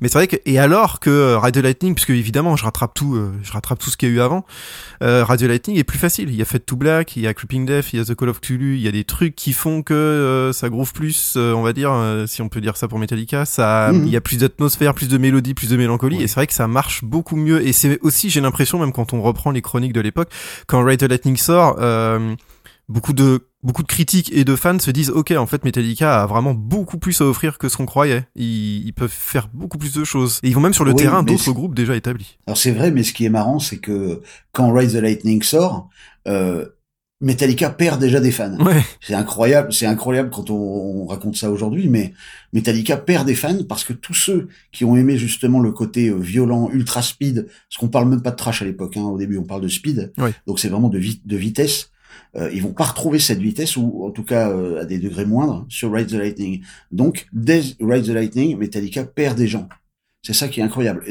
Mais 0.00 0.08
c'est 0.08 0.18
vrai 0.18 0.26
que 0.26 0.36
et 0.46 0.58
alors 0.58 0.98
que 0.98 1.38
the 1.52 1.58
Lightning 1.58 1.94
puisque 1.94 2.10
évidemment 2.10 2.56
je 2.56 2.64
rattrape 2.64 2.94
tout 2.94 3.16
je 3.42 3.52
rattrape 3.52 3.78
tout 3.78 3.90
ce 3.90 3.96
qu'il 3.96 4.08
y 4.08 4.12
a 4.12 4.14
eu 4.16 4.20
avant. 4.20 4.44
Euh, 5.02 5.24
Radio 5.24 5.46
Lightning 5.46 5.76
est 5.78 5.84
plus 5.84 5.98
facile. 5.98 6.28
Il 6.30 6.34
y 6.36 6.42
a 6.42 6.44
Fade 6.44 6.64
to 6.66 6.74
Black, 6.76 7.16
il 7.16 7.22
y 7.22 7.26
a 7.28 7.34
Creeping 7.34 7.66
Death, 7.66 7.92
il 7.92 7.98
y 7.98 8.02
a 8.02 8.04
The 8.04 8.14
Call 8.16 8.28
of 8.30 8.40
Cthulhu, 8.40 8.63
il 8.76 8.80
y 8.80 8.88
a 8.88 8.92
des 8.92 9.04
trucs 9.04 9.34
qui 9.36 9.52
font 9.52 9.82
que 9.82 9.92
euh, 9.94 10.52
ça 10.52 10.68
groove 10.68 10.92
plus, 10.92 11.34
euh, 11.36 11.52
on 11.52 11.62
va 11.62 11.72
dire, 11.72 11.90
euh, 11.92 12.26
si 12.26 12.40
on 12.42 12.48
peut 12.48 12.60
dire 12.60 12.76
ça 12.76 12.88
pour 12.88 12.98
Metallica. 12.98 13.44
Ça, 13.44 13.90
Mhm. 13.92 14.06
il 14.06 14.12
y 14.12 14.16
a 14.16 14.20
plus 14.20 14.38
d'atmosphère, 14.38 14.94
plus 14.94 15.08
de 15.08 15.18
mélodie, 15.18 15.54
plus 15.54 15.68
de 15.70 15.76
mélancolie. 15.76 16.22
Et 16.22 16.26
c'est 16.26 16.36
vrai 16.36 16.46
que 16.46 16.54
ça 16.54 16.66
marche 16.68 17.04
beaucoup 17.04 17.36
mieux. 17.36 17.66
Et 17.66 17.72
c'est 17.72 17.98
aussi, 18.00 18.30
j'ai 18.30 18.40
l'impression, 18.40 18.78
même 18.78 18.92
quand 18.92 19.12
on 19.12 19.20
reprend 19.22 19.50
les 19.50 19.62
chroniques 19.62 19.92
de 19.92 20.00
l'époque, 20.00 20.30
quand 20.66 20.82
Radio 20.84 21.06
Lightning 21.08 21.36
sort, 21.36 21.76
euh, 21.80 22.34
beaucoup 22.88 23.12
de 23.12 23.40
beaucoup 23.62 23.82
de 23.82 23.88
critiques 23.88 24.30
et 24.34 24.44
de 24.44 24.56
fans 24.56 24.78
se 24.78 24.90
disent 24.90 25.08
ok 25.08 25.30
en 25.30 25.46
fait 25.46 25.64
Metallica 25.64 26.22
a 26.22 26.26
vraiment 26.26 26.52
beaucoup 26.52 26.98
plus 26.98 27.18
à 27.22 27.24
offrir 27.24 27.56
que 27.56 27.70
ce 27.70 27.78
qu'on 27.78 27.86
croyait 27.86 28.26
ils, 28.36 28.84
ils 28.86 28.92
peuvent 28.92 29.08
faire 29.10 29.48
beaucoup 29.54 29.78
plus 29.78 29.94
de 29.94 30.04
choses 30.04 30.38
et 30.42 30.48
ils 30.48 30.54
vont 30.54 30.60
même 30.60 30.74
sur 30.74 30.84
le 30.84 30.90
Oui, 30.90 30.98
terrain 30.98 31.22
d'autres 31.22 31.50
groupes 31.52 31.74
déjà 31.74 31.96
établis 31.96 32.36
Alors 32.46 32.58
c'est 32.58 32.72
vrai, 32.72 32.90
mais 32.90 33.02
ce 33.02 33.14
qui 33.14 33.24
est 33.24 33.30
marrant, 33.30 33.58
c'est 33.58 33.78
que 33.78 34.20
quand 34.52 34.70
Ride 34.70 34.90
the 34.92 34.96
Lightning 34.96 35.42
sort, 35.42 35.88
euh, 36.28 36.66
Metallica 37.20 37.70
perd 37.70 38.00
déjà 38.00 38.20
des 38.20 38.32
fans. 38.32 38.56
ouais 38.64 38.82
C'est 39.00 39.14
incroyable, 39.14 39.72
c'est 39.72 39.86
incroyable 39.86 40.30
quand 40.30 40.50
on, 40.50 40.56
on 40.56 41.06
raconte 41.06 41.36
ça 41.36 41.50
aujourd'hui, 41.50 41.88
mais 41.88 42.12
Metallica 42.52 42.96
perd 42.96 43.26
des 43.26 43.34
fans 43.34 43.62
parce 43.68 43.84
que 43.84 43.92
tous 43.92 44.14
ceux 44.14 44.48
qui 44.72 44.84
ont 44.84 44.96
aimé 44.96 45.16
justement 45.16 45.60
le 45.60 45.70
côté 45.72 46.08
euh, 46.08 46.16
violent, 46.18 46.68
ultra 46.72 47.02
speed, 47.02 47.46
parce 47.46 47.78
qu'on 47.78 47.88
parle 47.88 48.08
même 48.08 48.20
pas 48.22 48.30
de 48.32 48.36
trash 48.36 48.62
à 48.62 48.64
l'époque, 48.64 48.96
hein, 48.96 49.04
au 49.04 49.16
début 49.16 49.38
on 49.38 49.44
parle 49.44 49.62
de 49.62 49.68
speed, 49.68 50.12
Oui. 50.18 50.30
donc 50.46 50.58
c'est 50.58 50.68
vraiment 50.68 50.88
de, 50.88 50.98
vi- 50.98 51.22
de 51.24 51.36
vitesse. 51.36 51.90
Euh, 52.36 52.50
ils 52.52 52.62
vont 52.62 52.72
pas 52.72 52.84
retrouver 52.84 53.18
cette 53.20 53.40
vitesse 53.40 53.76
ou 53.76 54.04
en 54.04 54.10
tout 54.10 54.24
cas 54.24 54.50
euh, 54.50 54.82
à 54.82 54.84
des 54.84 54.98
degrés 54.98 55.24
moindres 55.24 55.66
sur 55.68 55.92
Ride 55.92 56.08
the 56.08 56.12
Lightning. 56.14 56.62
Donc 56.90 57.26
dès 57.32 57.62
Ride 57.80 58.04
the 58.04 58.08
Lightning, 58.08 58.58
Metallica 58.58 59.04
perd 59.04 59.38
des 59.38 59.46
gens. 59.46 59.68
C'est 60.22 60.32
ça 60.34 60.48
qui 60.48 60.60
est 60.60 60.62
incroyable. 60.64 61.04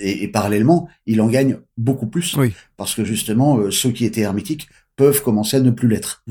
Et 0.00 0.28
parallèlement, 0.28 0.88
il 1.06 1.20
en 1.20 1.28
gagne 1.28 1.58
beaucoup 1.76 2.06
plus 2.06 2.34
Oui. 2.36 2.52
parce 2.78 2.94
que 2.94 3.04
justement 3.04 3.58
euh, 3.58 3.70
ceux 3.70 3.90
qui 3.90 4.04
étaient 4.06 4.22
hermétiques 4.22 4.68
peuvent 4.96 5.22
commencer 5.22 5.56
à 5.56 5.60
ne 5.60 5.70
plus 5.70 5.88
l'être. 5.88 6.22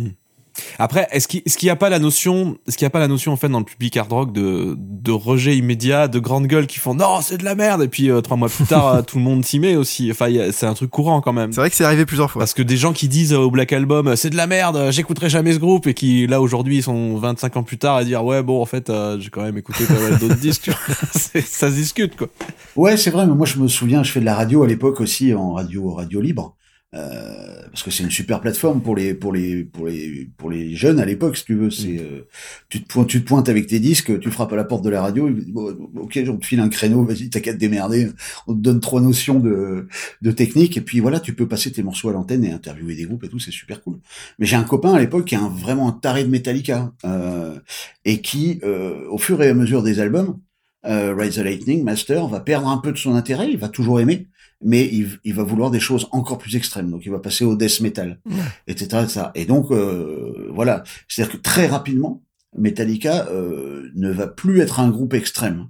Après, 0.78 1.08
est-ce 1.12 1.30
qu'il 1.30 1.42
n'y 1.64 1.70
a 1.70 1.78
pas 1.78 1.90
la 1.90 1.98
notion, 1.98 2.58
est-ce 2.68 2.76
qu'il 2.78 2.86
y 2.86 2.88
a 2.88 2.90
pas 2.90 3.00
la 3.00 3.08
notion 3.08 3.32
en 3.32 3.38
fait 3.38 3.48
dans 3.48 3.60
le 3.60 3.66
public 3.66 3.96
hard 3.96 4.12
rock 4.12 4.34
de 4.34 4.76
de 4.78 5.12
rejet 5.12 5.56
immédiat, 5.58 6.10
de 6.10 6.20
grandes 6.20 6.46
gueules 6.46 6.68
qui 6.68 6.78
font 6.78 6.94
non 6.94 7.22
c'est 7.22 7.38
de 7.38 7.46
la 7.46 7.56
merde 7.56 7.82
et 7.84 7.88
puis 7.88 8.12
euh, 8.12 8.20
trois 8.20 8.36
mois 8.36 8.50
plus 8.50 8.66
tard 8.66 9.04
tout 9.08 9.18
le 9.18 9.24
monde 9.24 9.46
s'y 9.46 9.60
met 9.60 9.78
aussi. 9.78 10.12
Enfin, 10.12 10.28
c'est 10.52 10.66
un 10.66 10.74
truc 10.74 10.90
courant 10.92 11.22
quand 11.22 11.32
même. 11.32 11.54
c'est 11.54 11.62
vrai 11.62 11.70
que 11.70 11.76
c'est 11.78 11.86
arrivé 11.86 12.06
plusieurs 12.06 12.30
fois 12.30 12.42
Parce 12.42 12.54
que 12.54 12.62
des 12.62 12.76
gens 12.76 12.92
qui 12.92 13.08
disent 13.08 13.32
euh, 13.34 13.38
au 13.40 13.50
Black 13.50 13.72
Album 13.72 14.10
euh, 14.10 14.16
c'est 14.18 14.30
de 14.30 14.36
la 14.36 14.46
merde, 14.46 14.92
j'écouterai 14.92 15.30
jamais 15.30 15.54
ce 15.54 15.60
groupe 15.60 15.88
et 15.88 15.94
qui 15.94 16.28
là 16.28 16.42
aujourd'hui 16.42 16.78
ils 16.78 16.84
sont 16.84 17.16
25 17.16 17.56
ans 17.58 17.64
plus 17.64 17.78
tard 17.78 17.96
à 17.96 18.04
dire 18.04 18.24
ouais 18.26 18.44
bon 18.44 18.62
en 18.62 18.66
fait 18.66 18.90
euh, 18.90 19.18
j'ai 19.22 19.30
quand 19.30 19.44
même 19.44 19.58
écouté 19.58 19.86
pas 19.86 19.94
mal 20.00 20.20
d'autres 20.20 20.36
disques. 20.40 20.64
tu 20.64 20.72
vois. 20.72 20.80
C'est- 21.14 21.48
ça 21.48 21.70
se 21.70 21.76
discute 21.76 22.18
quoi. 22.18 22.28
Ouais, 22.76 22.98
c'est 22.98 23.10
vrai, 23.12 23.26
mais 23.26 23.34
moi 23.36 23.46
je 23.48 23.58
me 23.58 23.70
souviens, 23.70 24.04
je 24.04 24.12
fais 24.12 24.20
de 24.20 24.26
la 24.26 24.36
radio 24.36 24.64
à 24.64 24.68
l'époque 24.68 25.00
aussi 25.00 25.34
en 25.34 25.54
radio 25.54 25.92
radio 25.94 26.20
libre. 26.20 26.56
Euh, 26.94 27.62
parce 27.72 27.84
que 27.84 27.92
c'est 27.92 28.04
une 28.04 28.12
super 28.12 28.42
plateforme 28.42 28.82
pour 28.82 28.98
les 28.98 29.14
pour 29.14 29.32
les 29.32 29.64
pour 29.64 29.88
les 29.88 30.30
pour 30.36 30.50
les 30.50 30.76
jeunes 30.76 31.00
à 31.00 31.06
l'époque 31.06 31.38
si 31.38 31.46
tu 31.46 31.56
veux. 31.56 31.70
C'est 31.70 32.00
euh, 32.00 32.28
tu 32.68 32.84
te 32.84 32.88
pointes 32.92 33.08
tu 33.08 33.22
te 33.24 33.28
pointes 33.28 33.48
avec 33.48 33.68
tes 33.68 33.80
disques 33.80 34.20
tu 34.20 34.30
frappes 34.30 34.52
à 34.52 34.58
la 34.58 34.66
porte 34.66 34.84
de 34.84 34.90
la 34.90 35.02
radio 35.02 35.30
bon, 35.48 35.90
ok 35.96 36.20
on 36.28 36.36
te 36.36 36.46
file 36.46 36.60
un 36.60 36.68
créneau 36.68 37.06
vas-y 37.06 37.30
t'as 37.30 37.40
qu'à 37.40 37.54
te 37.54 37.58
démerder 37.58 38.10
on 38.48 38.54
te 38.54 38.60
donne 38.60 38.82
trois 38.82 39.00
notions 39.00 39.40
de 39.40 39.88
de 40.22 40.32
technique 40.32 40.76
et 40.76 40.82
puis 40.82 41.00
voilà 41.00 41.22
tu 41.22 41.34
peux 41.34 41.48
passer 41.48 41.72
tes 41.72 41.82
morceaux 41.82 42.10
à 42.10 42.12
l'antenne 42.12 42.44
et 42.44 42.52
interviewer 42.52 42.96
des 42.96 43.06
groupes 43.06 43.24
et 43.24 43.30
tout 43.30 43.40
c'est 43.40 43.52
super 43.52 43.82
cool. 43.82 44.00
Mais 44.38 44.46
j'ai 44.46 44.58
un 44.58 44.64
copain 44.66 44.94
à 44.94 45.00
l'époque 45.00 45.24
qui 45.24 45.36
est 45.36 45.38
un, 45.40 45.48
vraiment 45.48 45.88
un 45.88 45.94
taré 45.94 46.26
de 46.26 46.30
Metallica 46.30 46.92
euh, 47.06 47.58
et 48.04 48.20
qui 48.20 48.60
euh, 48.64 49.08
au 49.10 49.18
fur 49.18 49.42
et 49.42 49.48
à 49.48 49.54
mesure 49.54 49.82
des 49.82 50.02
albums 50.02 50.38
euh, 50.86 51.14
Ride 51.16 51.34
the 51.34 51.38
Lightning, 51.38 51.84
Master, 51.84 52.28
va 52.28 52.40
perdre 52.40 52.68
un 52.68 52.78
peu 52.78 52.92
de 52.92 52.98
son 52.98 53.14
intérêt, 53.14 53.50
il 53.52 53.58
va 53.58 53.70
toujours 53.70 54.00
aimer, 54.00 54.28
mais 54.64 54.86
il, 54.86 55.20
il 55.24 55.34
va 55.34 55.44
vouloir 55.44 55.72
des 55.72 55.80
choses 55.80 56.08
encore 56.12 56.38
plus 56.38 56.56
extrêmes. 56.56 56.92
Donc 56.92 57.06
il 57.06 57.12
va 57.12 57.20
passer 57.20 57.46
au 57.46 57.56
death 57.56 57.82
metal, 57.82 58.20
etc., 58.68 59.04
etc. 59.04 59.22
Et 59.36 59.46
donc 59.46 59.72
euh, 59.72 60.50
voilà, 60.54 60.84
c'est-à-dire 61.08 61.34
que 61.34 61.42
très 61.42 61.68
rapidement, 61.68 62.24
Metallica 62.58 63.28
euh, 63.30 63.90
ne 63.96 64.10
va 64.12 64.28
plus 64.28 64.60
être 64.60 64.80
un 64.80 64.90
groupe 64.90 65.14
extrême 65.14 65.68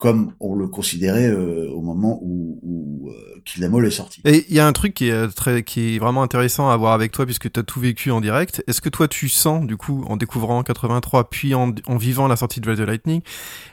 comme 0.00 0.32
on 0.40 0.54
le 0.54 0.66
considérait 0.66 1.28
euh, 1.28 1.70
au 1.70 1.82
moment 1.82 2.18
où, 2.22 2.58
où 2.62 2.89
All 3.62 3.86
est 3.86 3.90
sorti. 3.90 4.20
Et 4.24 4.46
il 4.48 4.54
y 4.54 4.60
a 4.60 4.66
un 4.66 4.72
truc 4.72 4.94
qui 4.94 5.08
est 5.08 5.12
euh, 5.12 5.28
très, 5.28 5.62
qui 5.62 5.96
est 5.96 5.98
vraiment 5.98 6.22
intéressant 6.22 6.70
à 6.70 6.76
voir 6.76 6.92
avec 6.92 7.12
toi 7.12 7.26
puisque 7.26 7.50
tu 7.50 7.60
as 7.60 7.62
tout 7.62 7.80
vécu 7.80 8.10
en 8.10 8.20
direct. 8.20 8.62
Est-ce 8.66 8.80
que 8.80 8.88
toi 8.88 9.08
tu 9.08 9.28
sens, 9.28 9.66
du 9.66 9.76
coup, 9.76 10.04
en 10.08 10.16
découvrant 10.16 10.58
en 10.58 10.62
83 10.62 11.30
puis 11.30 11.54
en, 11.54 11.74
en 11.86 11.96
vivant 11.96 12.28
la 12.28 12.36
sortie 12.36 12.60
de 12.60 12.68
Ride 12.68 12.78
the 12.78 12.86
Lightning, 12.86 13.20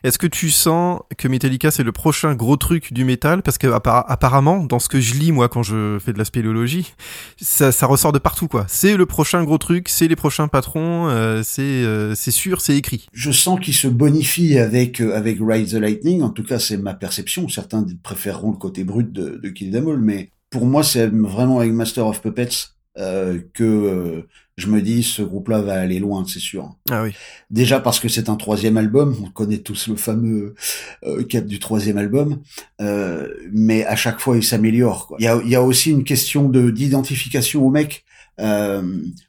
est-ce 0.03 0.17
que 0.17 0.27
tu 0.27 0.49
sens 0.51 1.01
que 1.17 1.27
Metallica 1.27 1.71
c'est 1.71 1.83
le 1.83 1.91
prochain 1.91 2.35
gros 2.35 2.57
truc 2.57 2.93
du 2.93 3.03
métal? 3.05 3.41
Parce 3.41 3.57
que 3.57 3.67
apparemment, 3.67 4.63
dans 4.63 4.79
ce 4.79 4.89
que 4.89 4.99
je 4.99 5.15
lis 5.15 5.31
moi 5.31 5.49
quand 5.49 5.63
je 5.63 5.97
fais 6.03 6.13
de 6.13 6.17
la 6.17 6.25
spéléologie, 6.25 6.93
ça, 7.41 7.71
ça 7.71 7.85
ressort 7.85 8.11
de 8.11 8.19
partout 8.19 8.47
quoi. 8.47 8.65
C'est 8.67 8.97
le 8.97 9.05
prochain 9.05 9.43
gros 9.43 9.57
truc, 9.57 9.89
c'est 9.89 10.07
les 10.07 10.15
prochains 10.15 10.47
patrons, 10.47 11.07
euh, 11.07 11.41
c'est 11.43 11.61
euh, 11.61 12.15
c'est 12.15 12.31
sûr, 12.31 12.61
c'est 12.61 12.77
écrit. 12.77 13.07
je 13.13 13.31
sens 13.31 13.59
qu'il 13.59 13.73
se 13.73 13.87
bonifie 13.87 14.57
avec 14.57 15.01
euh, 15.01 15.15
avec 15.15 15.37
Ride 15.41 15.69
the 15.69 15.73
Lightning. 15.73 16.21
En 16.21 16.29
tout 16.29 16.43
cas, 16.43 16.59
c'est 16.59 16.77
ma 16.77 16.93
perception. 16.93 17.47
Certains 17.49 17.85
préféreront 18.03 18.51
le 18.51 18.57
côté 18.57 18.83
brut 18.83 19.11
de, 19.11 19.39
de 19.41 19.49
Mais 19.61 20.31
pour 20.49 20.65
moi, 20.65 20.83
c'est 20.83 21.07
vraiment 21.07 21.59
avec 21.59 21.73
Master 21.73 22.07
of 22.07 22.21
Puppets 22.21 22.69
euh, 22.97 23.39
que 23.53 23.63
euh, 23.63 24.27
je 24.57 24.67
me 24.67 24.81
dis 24.81 25.03
ce 25.03 25.21
groupe-là 25.21 25.61
va 25.61 25.79
aller 25.79 25.99
loin, 25.99 26.25
c'est 26.27 26.39
sûr. 26.39 26.75
Ah 26.89 27.03
oui. 27.03 27.11
Déjà 27.51 27.79
parce 27.79 27.99
que 27.99 28.09
c'est 28.09 28.27
un 28.27 28.35
troisième 28.35 28.75
album, 28.77 29.15
on 29.23 29.29
connaît 29.29 29.59
tous 29.59 29.87
le 29.87 29.95
fameux 29.95 30.55
euh, 31.03 31.23
cap 31.23 31.45
du 31.45 31.59
troisième 31.59 31.97
album, 31.97 32.41
euh, 32.81 33.27
mais 33.51 33.85
à 33.85 33.95
chaque 33.95 34.19
fois 34.19 34.35
il 34.35 34.43
s'améliore. 34.43 35.15
Il 35.19 35.25
y 35.25 35.27
a, 35.27 35.39
il 35.43 35.49
y 35.49 35.55
a 35.55 35.61
aussi 35.61 35.91
une 35.91 36.03
question 36.03 36.49
de 36.49 36.71
d'identification 36.71 37.65
au 37.65 37.69
mec. 37.69 38.03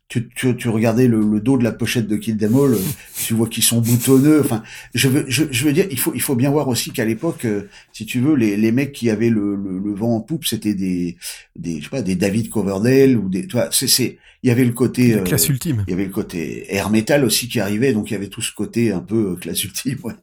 Tu, 0.08 0.26
tu, 0.34 0.56
tu 0.56 0.68
regardais 0.70 1.06
le, 1.06 1.20
le 1.20 1.38
dos 1.40 1.58
de 1.58 1.64
la 1.64 1.70
pochette 1.72 2.06
de 2.06 2.16
Kill 2.16 2.38
Them 2.38 2.54
All, 2.56 2.72
euh, 2.72 2.78
tu 3.26 3.34
vois 3.34 3.46
qu'ils 3.46 3.62
sont 3.62 3.82
boutonneux. 3.82 4.40
Enfin, 4.40 4.62
je 4.94 5.06
veux, 5.08 5.26
je, 5.28 5.44
je 5.50 5.64
veux 5.66 5.72
dire, 5.74 5.86
il 5.90 5.98
faut, 5.98 6.12
il 6.14 6.22
faut 6.22 6.34
bien 6.34 6.50
voir 6.50 6.66
aussi 6.68 6.92
qu'à 6.92 7.04
l'époque, 7.04 7.44
euh, 7.44 7.68
si 7.92 8.06
tu 8.06 8.18
veux, 8.20 8.34
les, 8.34 8.56
les 8.56 8.72
mecs 8.72 8.92
qui 8.92 9.10
avaient 9.10 9.28
le, 9.28 9.54
le, 9.54 9.78
le 9.78 9.94
vent 9.94 10.16
en 10.16 10.20
poupe, 10.20 10.46
c'était 10.46 10.72
des, 10.72 11.18
des, 11.56 11.78
je 11.80 11.84
sais 11.84 11.90
pas, 11.90 12.00
des 12.00 12.14
David 12.14 12.48
Coverdale 12.48 13.18
ou 13.18 13.28
des, 13.28 13.46
tu 13.46 13.52
vois, 13.56 13.68
c'est, 13.70 13.86
c'est, 13.86 14.16
il 14.42 14.48
y 14.48 14.50
avait 14.50 14.64
le 14.64 14.72
côté, 14.72 15.08
La 15.10 15.18
euh, 15.18 15.24
classe 15.24 15.48
ultime. 15.48 15.84
il 15.86 15.90
y 15.90 15.94
avait 15.94 16.04
le 16.06 16.10
côté 16.12 16.64
air 16.74 16.88
metal 16.90 17.24
aussi 17.24 17.48
qui 17.48 17.60
arrivait, 17.60 17.92
donc 17.92 18.10
il 18.10 18.14
y 18.14 18.16
avait 18.16 18.28
tout 18.28 18.40
ce 18.40 18.54
côté 18.54 18.92
un 18.92 19.00
peu 19.00 19.34
classe 19.36 19.62
ultime, 19.64 19.98
ouais. 20.04 20.14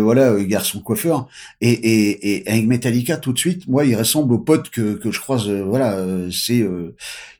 Voilà, 0.00 0.36
garçon 0.44 0.80
coiffeur. 0.80 1.26
Et, 1.60 1.70
et, 1.70 2.36
et 2.36 2.48
avec 2.48 2.66
Metallica, 2.66 3.16
tout 3.16 3.32
de 3.32 3.38
suite, 3.38 3.66
moi, 3.66 3.84
il 3.84 3.96
ressemble 3.96 4.34
aux 4.34 4.38
potes 4.38 4.68
que, 4.70 4.94
que 4.94 5.10
je 5.10 5.18
croise. 5.18 5.48
voilà, 5.48 5.98
c'est, 6.30 6.60
euh, 6.60 6.94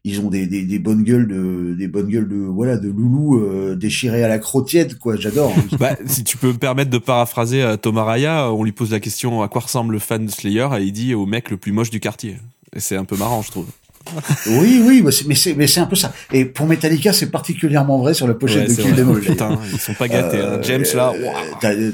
ils 0.05 0.21
ont 0.21 0.31
des, 0.31 0.47
des, 0.47 0.63
des 0.65 0.79
bonnes 0.79 1.05
gueules 1.05 1.29
de, 1.29 1.52
des 1.77 1.89
bonnes 1.89 2.09
gueules 2.09 2.29
de, 2.29 2.37
voilà, 2.37 2.77
de 2.77 2.89
loulou 2.89 3.39
euh, 3.41 3.75
déchirés 3.77 4.23
à 4.25 4.29
la 4.29 4.39
crotiette, 4.39 4.99
quoi. 4.99 5.17
J'adore. 5.17 5.53
hein. 5.57 5.77
Bah, 5.79 5.97
si 6.07 6.25
tu 6.25 6.37
peux 6.37 6.49
me 6.49 6.59
permettre 6.59 6.91
de 6.91 6.99
paraphraser 6.99 7.63
euh, 7.63 7.77
Thomas 7.77 8.05
Raya, 8.05 8.51
on 8.53 8.65
lui 8.65 8.73
pose 8.73 8.91
la 8.91 9.01
question 9.01 9.43
à 9.43 9.49
quoi 9.49 9.63
ressemble 9.63 9.93
le 9.95 9.99
fan 9.99 10.27
de 10.27 10.31
Slayer 10.31 10.69
et 10.79 10.83
il 10.83 10.93
dit 10.93 11.15
au 11.15 11.27
mec 11.27 11.51
le 11.51 11.57
plus 11.57 11.73
moche 11.73 11.91
du 11.91 12.01
quartier. 12.01 12.37
Et 12.75 12.81
c'est 12.81 12.97
un 12.97 13.05
peu 13.05 13.17
marrant, 13.17 13.43
je 13.43 13.51
trouve. 13.51 13.67
oui, 14.47 14.83
oui, 14.85 15.01
bah, 15.03 15.11
mais 15.27 15.35
c'est, 15.37 15.55
mais 15.55 15.67
c'est 15.69 15.79
un 15.81 15.87
peu 15.87 15.95
ça. 15.97 16.13
Et 16.33 16.45
pour 16.45 16.67
Metallica, 16.67 17.13
c'est 17.13 17.31
particulièrement 17.31 17.99
vrai 18.01 18.15
sur 18.15 18.27
la 18.27 18.35
pochette 18.35 18.69
Ouais, 18.69 18.75
de 18.75 18.83
Kill. 18.83 18.95
Them. 18.97 19.21
Putain, 19.21 19.59
ils 19.73 19.79
sont 19.79 19.95
pas 19.95 20.09
gâtés. 20.09 20.39
hein. 20.41 20.59
James 20.63 20.85
là, 20.95 21.13
Euh, 21.15 21.69
euh, 21.69 21.93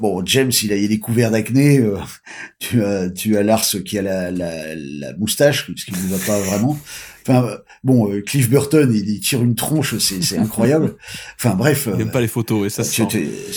bon, 0.00 0.22
James, 0.24 0.52
il 0.62 0.72
a, 0.72 0.76
il 0.76 0.92
est 0.92 0.98
couvert 1.00 1.32
d'acné. 1.32 1.78
euh, 1.78 1.96
tu 2.60 2.84
as, 2.84 3.10
tu 3.10 3.36
as 3.36 3.42
Lars 3.42 3.64
qui 3.84 3.98
a 3.98 4.02
la, 4.02 4.30
la, 4.30 4.76
la 4.76 5.12
moustache, 5.16 5.70
ce 5.74 5.84
qui 5.84 5.90
ne 5.92 6.14
va 6.16 6.24
pas 6.24 6.38
vraiment. 6.38 6.78
Enfin, 7.22 7.44
euh, 7.44 7.56
bon, 7.84 8.10
euh, 8.10 8.20
Cliff 8.22 8.48
Burton, 8.48 8.90
il, 8.92 9.08
il 9.08 9.20
tire 9.20 9.42
une 9.42 9.54
tronche, 9.54 9.96
c'est, 9.98 10.22
c'est 10.22 10.38
incroyable. 10.44 10.96
Enfin, 11.38 11.54
bref. 11.54 11.88
Il 11.92 12.00
euh, 12.00 12.04
aime 12.04 12.10
pas 12.10 12.20
les 12.20 12.28
photos 12.28 12.66
et 12.66 12.70
ça 12.70 12.84
se 12.84 12.92
sent. 12.92 13.08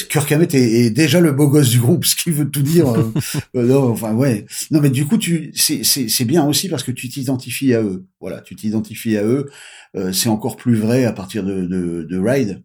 Kirk 0.10 0.32
Hammett 0.32 0.54
est, 0.54 0.86
est 0.86 0.90
déjà 0.90 1.20
le 1.20 1.32
beau 1.32 1.48
gosse 1.48 1.70
du 1.70 1.80
groupe, 1.80 2.06
ce 2.06 2.16
qui 2.16 2.32
veut 2.32 2.50
tout 2.50 2.62
dire. 2.62 2.90
euh, 2.90 3.12
euh, 3.56 3.66
non, 3.66 3.90
enfin 3.92 4.14
ouais. 4.14 4.46
Non, 4.72 4.82
mais 4.82 4.90
du 4.90 5.06
coup, 5.06 5.18
tu, 5.18 5.52
c'est, 5.56 5.84
c'est, 5.84 6.08
c'est 6.10 6.26
bien 6.26 6.46
aussi 6.46 6.70
parce 6.70 6.84
que 6.84 6.92
tu 6.92 7.10
t'identifies 7.10 7.74
à 7.74 7.82
eux. 7.82 8.06
Voilà, 8.20 8.42
tu 8.42 8.56
t'identifies 8.56 9.18
à 9.18 9.24
eux. 9.24 9.50
Euh, 9.96 10.12
c'est 10.12 10.30
encore 10.30 10.56
plus 10.58 10.76
vrai 10.76 11.06
à 11.06 11.12
partir 11.14 11.44
de, 11.44 11.62
de, 11.66 12.08
de 12.10 12.18
Ride. 12.18 12.64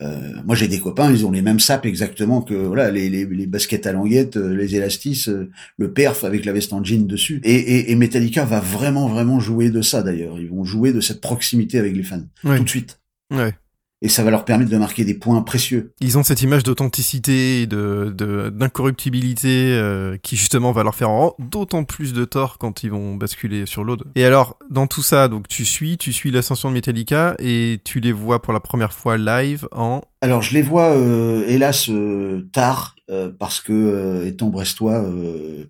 Euh, 0.00 0.32
moi, 0.44 0.54
j'ai 0.54 0.68
des 0.68 0.78
copains, 0.78 1.10
ils 1.10 1.26
ont 1.26 1.32
les 1.32 1.42
mêmes 1.42 1.58
sapes 1.58 1.84
exactement 1.84 2.40
que 2.40 2.54
voilà 2.54 2.90
les, 2.90 3.10
les, 3.10 3.24
les 3.26 3.46
baskets 3.46 3.84
à 3.86 3.92
languettes, 3.92 4.36
euh, 4.36 4.54
les 4.54 4.76
élastis, 4.76 5.28
euh, 5.28 5.50
le 5.76 5.92
perf 5.92 6.22
avec 6.22 6.44
la 6.44 6.52
veste 6.52 6.72
en 6.72 6.84
jean 6.84 7.06
dessus. 7.06 7.40
Et, 7.42 7.54
et, 7.54 7.90
et 7.90 7.94
Metallica 7.96 8.44
va 8.44 8.60
vraiment 8.60 9.08
vraiment 9.08 9.40
jouer 9.40 9.70
de 9.70 9.82
ça 9.82 10.02
d'ailleurs. 10.02 10.38
Ils 10.38 10.48
vont 10.48 10.64
jouer 10.64 10.92
de 10.92 11.00
cette 11.00 11.20
proximité 11.20 11.78
avec 11.80 11.96
les 11.96 12.04
fans 12.04 12.22
Ouais. 12.44 12.58
tout 12.58 12.64
de 12.64 12.68
suite. 12.68 13.00
Ouais. 13.32 13.52
Et 14.00 14.08
ça 14.08 14.22
va 14.22 14.30
leur 14.30 14.44
permettre 14.44 14.70
de 14.70 14.76
marquer 14.76 15.04
des 15.04 15.14
points 15.14 15.42
précieux. 15.42 15.92
Ils 16.00 16.18
ont 16.18 16.22
cette 16.22 16.42
image 16.42 16.62
d'authenticité 16.62 17.62
et 17.62 17.66
de, 17.66 18.14
de- 18.16 18.48
d'incorruptibilité 18.48 19.72
euh, 19.72 20.16
qui 20.22 20.36
justement 20.36 20.70
va 20.72 20.84
leur 20.84 20.94
faire 20.94 21.10
d'autant 21.38 21.82
plus 21.84 22.12
de 22.12 22.24
tort 22.24 22.58
quand 22.58 22.84
ils 22.84 22.90
vont 22.90 23.16
basculer 23.16 23.66
sur 23.66 23.82
l'aude. 23.82 24.04
Et 24.14 24.24
alors, 24.24 24.56
dans 24.70 24.86
tout 24.86 25.02
ça, 25.02 25.26
donc 25.28 25.48
tu 25.48 25.64
suis, 25.64 25.98
tu 25.98 26.12
suis 26.12 26.30
l'ascension 26.30 26.68
de 26.68 26.74
Metallica 26.74 27.34
et 27.40 27.80
tu 27.84 27.98
les 28.00 28.12
vois 28.12 28.40
pour 28.40 28.52
la 28.52 28.60
première 28.60 28.92
fois 28.92 29.16
live 29.18 29.66
en... 29.72 30.00
Alors 30.20 30.42
je 30.42 30.54
les 30.54 30.62
vois 30.62 30.90
euh, 30.96 31.44
hélas 31.48 31.88
euh, 31.88 32.48
tard 32.52 32.94
euh, 33.10 33.30
parce 33.38 33.60
que 33.60 33.72
euh, 33.72 34.26
étant 34.26 34.48
brestois, 34.48 35.02
euh, 35.02 35.64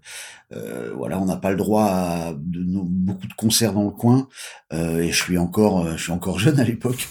euh, 0.52 0.92
voilà, 0.96 1.20
on 1.20 1.26
n'a 1.26 1.36
pas 1.36 1.50
le 1.50 1.56
droit 1.56 1.84
à 1.84 2.34
de, 2.36 2.64
beaucoup 2.64 3.28
de 3.28 3.34
concerts 3.34 3.72
dans 3.72 3.84
le 3.84 3.90
coin 3.90 4.28
et 4.72 5.10
je 5.10 5.16
suis 5.16 5.38
encore, 5.38 5.96
je 5.96 6.02
suis 6.02 6.12
encore 6.12 6.38
jeune 6.40 6.58
à 6.58 6.64
l'époque, 6.64 7.08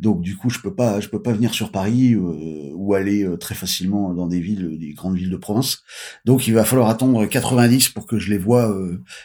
donc 0.00 0.22
du 0.22 0.36
coup 0.36 0.48
je 0.48 0.60
peux 0.60 0.74
pas, 0.74 1.00
je 1.00 1.08
peux 1.08 1.20
pas 1.20 1.32
venir 1.32 1.52
sur 1.52 1.70
Paris 1.70 2.16
ou 2.16 2.94
aller 2.94 3.28
très 3.38 3.54
facilement 3.54 4.14
dans 4.14 4.26
des 4.26 4.40
villes, 4.40 4.78
des 4.78 4.94
grandes 4.94 5.16
villes 5.16 5.30
de 5.30 5.36
province. 5.36 5.82
Donc 6.24 6.46
il 6.46 6.54
va 6.54 6.64
falloir 6.64 6.88
attendre 6.88 7.26
90 7.26 7.90
pour 7.90 8.06
que 8.06 8.18
je 8.18 8.30
les 8.30 8.38
vois, 8.38 8.74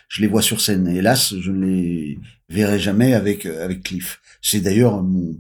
je 0.08 0.22
les 0.22 0.28
vois 0.28 0.42
sur 0.42 0.60
scène. 0.62 0.88
Hélas, 0.88 1.36
je 1.40 1.52
ne 1.52 1.66
les 1.66 2.20
verrai 2.50 2.80
jamais 2.80 3.14
avec 3.14 3.46
avec 3.46 3.84
Cliff. 3.84 4.20
C'est 4.42 4.62
d'ailleurs 4.62 5.04
mon 5.04 5.36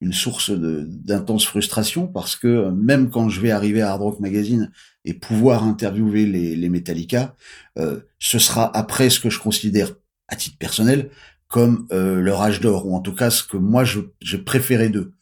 une 0.00 0.12
source 0.12 0.50
d'intense 0.50 1.44
frustration 1.44 2.06
parce 2.06 2.36
que 2.36 2.46
euh, 2.46 2.70
même 2.70 3.10
quand 3.10 3.28
je 3.28 3.40
vais 3.40 3.50
arriver 3.50 3.82
à 3.82 3.90
Hard 3.90 4.02
Rock 4.02 4.20
Magazine 4.20 4.70
et 5.04 5.14
pouvoir 5.14 5.64
interviewer 5.64 6.26
les, 6.26 6.54
les 6.54 6.68
Metallica, 6.68 7.34
euh, 7.78 8.00
ce 8.18 8.38
sera 8.38 8.76
après 8.76 9.10
ce 9.10 9.20
que 9.20 9.30
je 9.30 9.40
considère 9.40 9.92
à 10.28 10.36
titre 10.36 10.58
personnel 10.58 11.10
comme 11.48 11.86
euh, 11.92 12.20
leur 12.20 12.42
âge 12.42 12.60
d'or 12.60 12.86
ou 12.86 12.94
en 12.94 13.00
tout 13.00 13.14
cas 13.14 13.30
ce 13.30 13.42
que 13.42 13.56
moi 13.56 13.84
je 13.84 14.36
préférais 14.36 14.90
d'eux. 14.90 15.14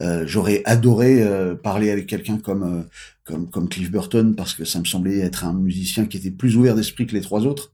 Euh, 0.00 0.24
J'aurais 0.26 0.62
adoré 0.64 1.24
parler 1.62 1.90
avec 1.90 2.06
quelqu'un 2.06 2.38
comme 2.38 2.86
comme 3.24 3.48
comme 3.50 3.68
Cliff 3.68 3.90
Burton 3.90 4.34
parce 4.34 4.54
que 4.54 4.64
ça 4.64 4.78
me 4.80 4.84
semblait 4.84 5.18
être 5.18 5.44
un 5.44 5.52
musicien 5.52 6.06
qui 6.06 6.16
était 6.16 6.30
plus 6.30 6.56
ouvert 6.56 6.74
d'esprit 6.74 7.06
que 7.06 7.14
les 7.14 7.20
trois 7.20 7.46
autres. 7.46 7.72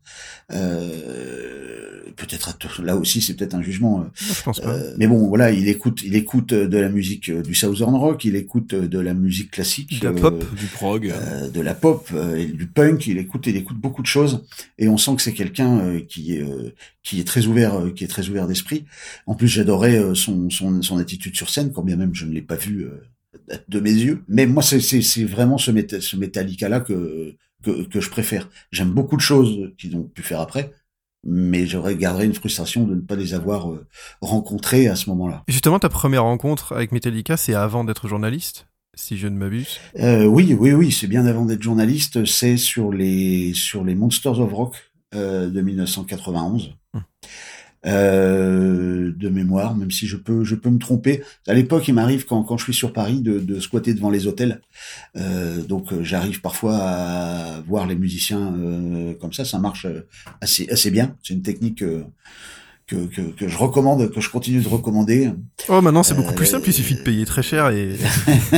Euh, 0.53 2.03
peut-être 2.17 2.59
là 2.83 2.97
aussi 2.97 3.21
c'est 3.21 3.35
peut-être 3.35 3.55
un 3.55 3.63
jugement. 3.63 4.01
euh, 4.01 4.05
Je 4.15 4.43
pense 4.43 4.61
pas. 4.61 4.69
euh, 4.71 4.95
mais 4.99 5.07
bon, 5.07 5.27
voilà, 5.29 5.51
il 5.53 5.69
écoute, 5.69 6.03
il 6.05 6.15
écoute 6.17 6.53
euh, 6.53 6.67
de 6.69 6.79
la 6.79 6.89
musique 6.89 7.31
du 7.31 7.55
Southern 7.55 7.95
Rock, 7.95 8.25
il 8.25 8.37
écoute 8.37 8.75
de 8.75 8.99
la 8.99 9.15
musique 9.15 9.51
classique, 9.53 10.01
De 10.01 10.09
la 10.09 10.13
pop, 10.13 10.55
du 10.55 10.67
prog. 10.67 11.13
de 11.53 11.61
la 11.61 11.75
pop, 11.75 12.11
et 12.37 12.47
du 12.47 12.67
punk. 12.67 13.07
Il 13.07 13.19
écoute, 13.19 13.47
il 13.47 13.57
écoute 13.57 13.79
beaucoup 13.79 14.03
de 14.03 14.07
choses, 14.07 14.45
et 14.79 14.89
on 14.89 14.99
sent 14.99 15.17
que 15.17 15.23
c'est 15.23 15.33
quelqu'un 15.35 16.01
qui 16.09 16.35
est 16.35 16.45
qui 17.03 17.21
est 17.21 17.25
très 17.25 17.47
ouvert, 17.47 17.83
qui 17.95 18.05
est 18.05 18.09
très 18.09 18.29
ouvert 18.29 18.47
d'esprit. 18.47 18.85
En 19.27 19.35
plus, 19.35 19.49
j'adorais 19.49 20.15
son, 20.15 20.51
son 20.51 20.83
son 20.83 20.99
attitude 20.99 21.37
sur 21.37 21.49
scène, 21.51 21.73
quand 21.73 21.83
bien 21.83 21.97
même 21.97 22.15
je 22.15 22.27
ne 22.27 22.33
l'ai 22.33 22.43
pas 22.43 22.57
vu 22.57 22.83
euh, 22.83 23.03
de 23.69 23.81
mes 23.81 23.93
yeux. 23.93 24.23
Mais 24.29 24.47
moi, 24.47 24.63
c'est 24.63 25.25
vraiment 25.25 25.59
ce, 25.59 25.71
méta- 25.71 26.01
ce 26.01 26.17
Metallica 26.17 26.69
là 26.69 26.81
que 26.81 27.35
que 27.63 27.85
que 27.89 28.01
je 28.01 28.11
préfère. 28.11 28.49
J'aime 28.71 28.91
beaucoup 28.91 29.17
de 29.17 29.21
choses 29.23 29.73
qu'ils 29.79 29.97
ont 29.97 30.03
pu 30.05 30.23
faire 30.23 30.41
après. 30.41 30.71
Mais 31.27 31.67
j'aurais 31.67 31.97
garderais 31.97 32.27
une 32.27 32.35
frustration 32.35 32.85
de 32.85 32.95
ne 32.95 33.01
pas 33.01 33.17
les 33.17 33.35
avoir 33.35 33.73
euh, 33.73 33.85
rencontrés 34.21 34.87
à 34.87 34.95
ce 34.95 35.11
moment-là. 35.11 35.43
Justement, 35.49 35.81
ta 35.81 35.89
première 35.89 36.23
rencontre 36.23 36.73
avec 36.73 36.93
Metallica, 36.93 37.37
c'est 37.37 37.55
avant 37.55 37.83
d'être 37.83 38.07
journaliste, 38.07 38.69
si 38.95 39.19
je 39.19 39.27
ne 39.27 39.37
m'abuse? 39.37 39.79
Euh, 39.99 40.27
oui, 40.27 40.57
oui, 40.59 40.73
oui, 40.73 40.93
c'est 40.93 41.09
bien 41.09 41.27
avant 41.27 41.45
d'être 41.45 41.63
journaliste. 41.63 42.25
C'est 42.25 42.57
sur 42.57 42.93
les 42.93 43.53
sur 43.53 43.83
les 43.85 43.97
Monsters 43.97 44.39
of 44.39 44.53
Rock 44.53 44.77
euh, 45.15 45.51
de 45.51 45.61
1991. 45.61 46.77
Euh, 47.87 49.13
de 49.17 49.29
mémoire, 49.29 49.77
même 49.77 49.93
si 49.93 50.09
je 50.09 50.17
peux 50.17 50.43
je 50.43 50.57
peux 50.57 50.69
me 50.69 50.79
tromper. 50.79 51.23
À 51.47 51.55
l'époque, 51.55 51.87
il 51.87 51.95
m'arrive 51.95 52.25
quand 52.27 52.43
quand 52.43 52.57
je 52.57 52.65
suis 52.65 52.75
sur 52.75 52.93
Paris 52.93 53.21
de, 53.21 53.39
de 53.39 53.61
squatter 53.61 53.95
devant 53.95 54.11
les 54.11 54.27
hôtels. 54.27 54.61
Euh, 55.17 55.63
donc 55.63 55.93
euh, 55.93 56.03
j'arrive 56.03 56.41
parfois 56.41 56.77
à 56.77 57.61
voir 57.69 57.87
les 57.87 57.95
musiciens 57.95 58.53
euh, 58.59 59.15
comme 59.15 59.33
ça. 59.33 59.45
Ça 59.45 59.59
marche 59.61 59.85
euh, 59.87 60.09
assez 60.41 60.69
assez 60.71 60.91
bien. 60.91 61.15
C'est 61.23 61.35
une 61.35 61.43
technique 61.43 61.85
que, 62.89 63.07
que 63.07 63.21
que 63.33 63.49
je 63.49 63.57
recommande, 63.59 64.11
que 64.11 64.21
je 64.21 64.31
continue 64.31 64.61
de 64.63 64.69
recommander. 64.69 65.31
Oh, 65.69 65.81
maintenant 65.83 66.03
c'est 66.03 66.15
beaucoup 66.15 66.33
Euh, 66.33 66.35
plus 66.35 66.47
simple, 66.47 66.69
il 66.69 66.73
suffit 66.73 66.95
de 66.97 67.03
payer 67.03 67.25
très 67.27 67.43
cher 67.43 67.69
et... 67.71 67.97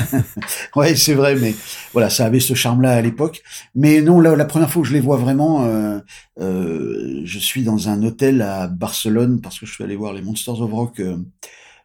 ouais, 0.76 0.94
c'est 0.96 1.14
vrai, 1.14 1.34
mais 1.36 1.54
voilà, 1.92 2.10
ça 2.10 2.26
avait 2.26 2.40
ce 2.40 2.54
charme-là 2.54 2.92
à 2.92 3.00
l'époque. 3.02 3.42
Mais 3.74 4.00
non, 4.00 4.20
là, 4.20 4.36
la 4.36 4.44
première 4.44 4.70
fois 4.70 4.82
que 4.82 4.88
je 4.88 4.94
les 4.94 5.00
vois 5.00 5.16
vraiment, 5.16 5.64
euh, 5.66 5.98
euh, 6.40 7.20
je 7.24 7.38
suis 7.38 7.62
dans 7.64 7.88
un 7.88 8.02
hôtel 8.02 8.42
à 8.42 8.68
Barcelone 8.68 9.40
parce 9.40 9.58
que 9.58 9.66
je 9.66 9.72
suis 9.74 9.84
allé 9.84 9.96
voir 9.96 10.12
les 10.12 10.22
Monsters 10.22 10.60
of 10.60 10.72
Rock 10.72 11.00
euh, 11.00 11.16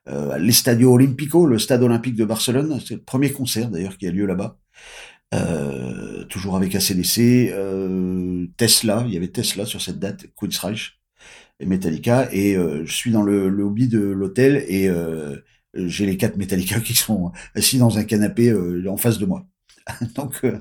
euh, 0.08 0.31
à 0.31 0.38
l'Estadio 0.39 0.93
Olimpico, 0.93 1.45
le 1.47 1.60
stade 1.60 1.84
olympique 1.84 2.15
de 2.15 2.25
Barcelone. 2.25 2.79
C'est 2.86 2.95
le 2.95 3.01
premier 3.01 3.31
concert 3.31 3.69
d'ailleurs 3.69 3.97
qui 3.97 4.08
a 4.08 4.12
lieu 4.12 4.25
là-bas. 4.25 4.58
Euh, 5.34 6.23
toujours 6.25 6.55
avec 6.55 6.75
ACDC, 6.75 7.51
euh, 7.51 8.45
Tesla, 8.58 9.03
il 9.08 9.13
y 9.13 9.17
avait 9.17 9.27
Tesla 9.29 9.65
sur 9.65 9.81
cette 9.81 9.99
date, 9.99 10.27
Queensryche 10.39 10.99
et 11.60 11.65
Metallica, 11.65 12.30
et 12.34 12.56
euh, 12.58 12.86
je 12.86 12.94
suis 12.94 13.12
dans 13.12 13.24
le, 13.24 13.50
lobby 13.50 13.88
de 13.88 14.00
l'hôtel 14.00 14.65
et 14.68 14.89
euh, 14.89 15.38
j'ai 15.74 16.06
les 16.06 16.18
quatre 16.18 16.38
Metallica 16.38 16.80
qui 16.82 16.94
sont 16.94 17.32
assis 17.56 17.78
dans 17.78 17.98
un 17.98 18.04
canapé 18.04 18.50
euh, 18.50 18.84
en 18.89 18.98
face 18.98 19.20
de 19.20 19.26
moi. 19.26 19.46
donc, 20.15 20.39
euh, 20.44 20.60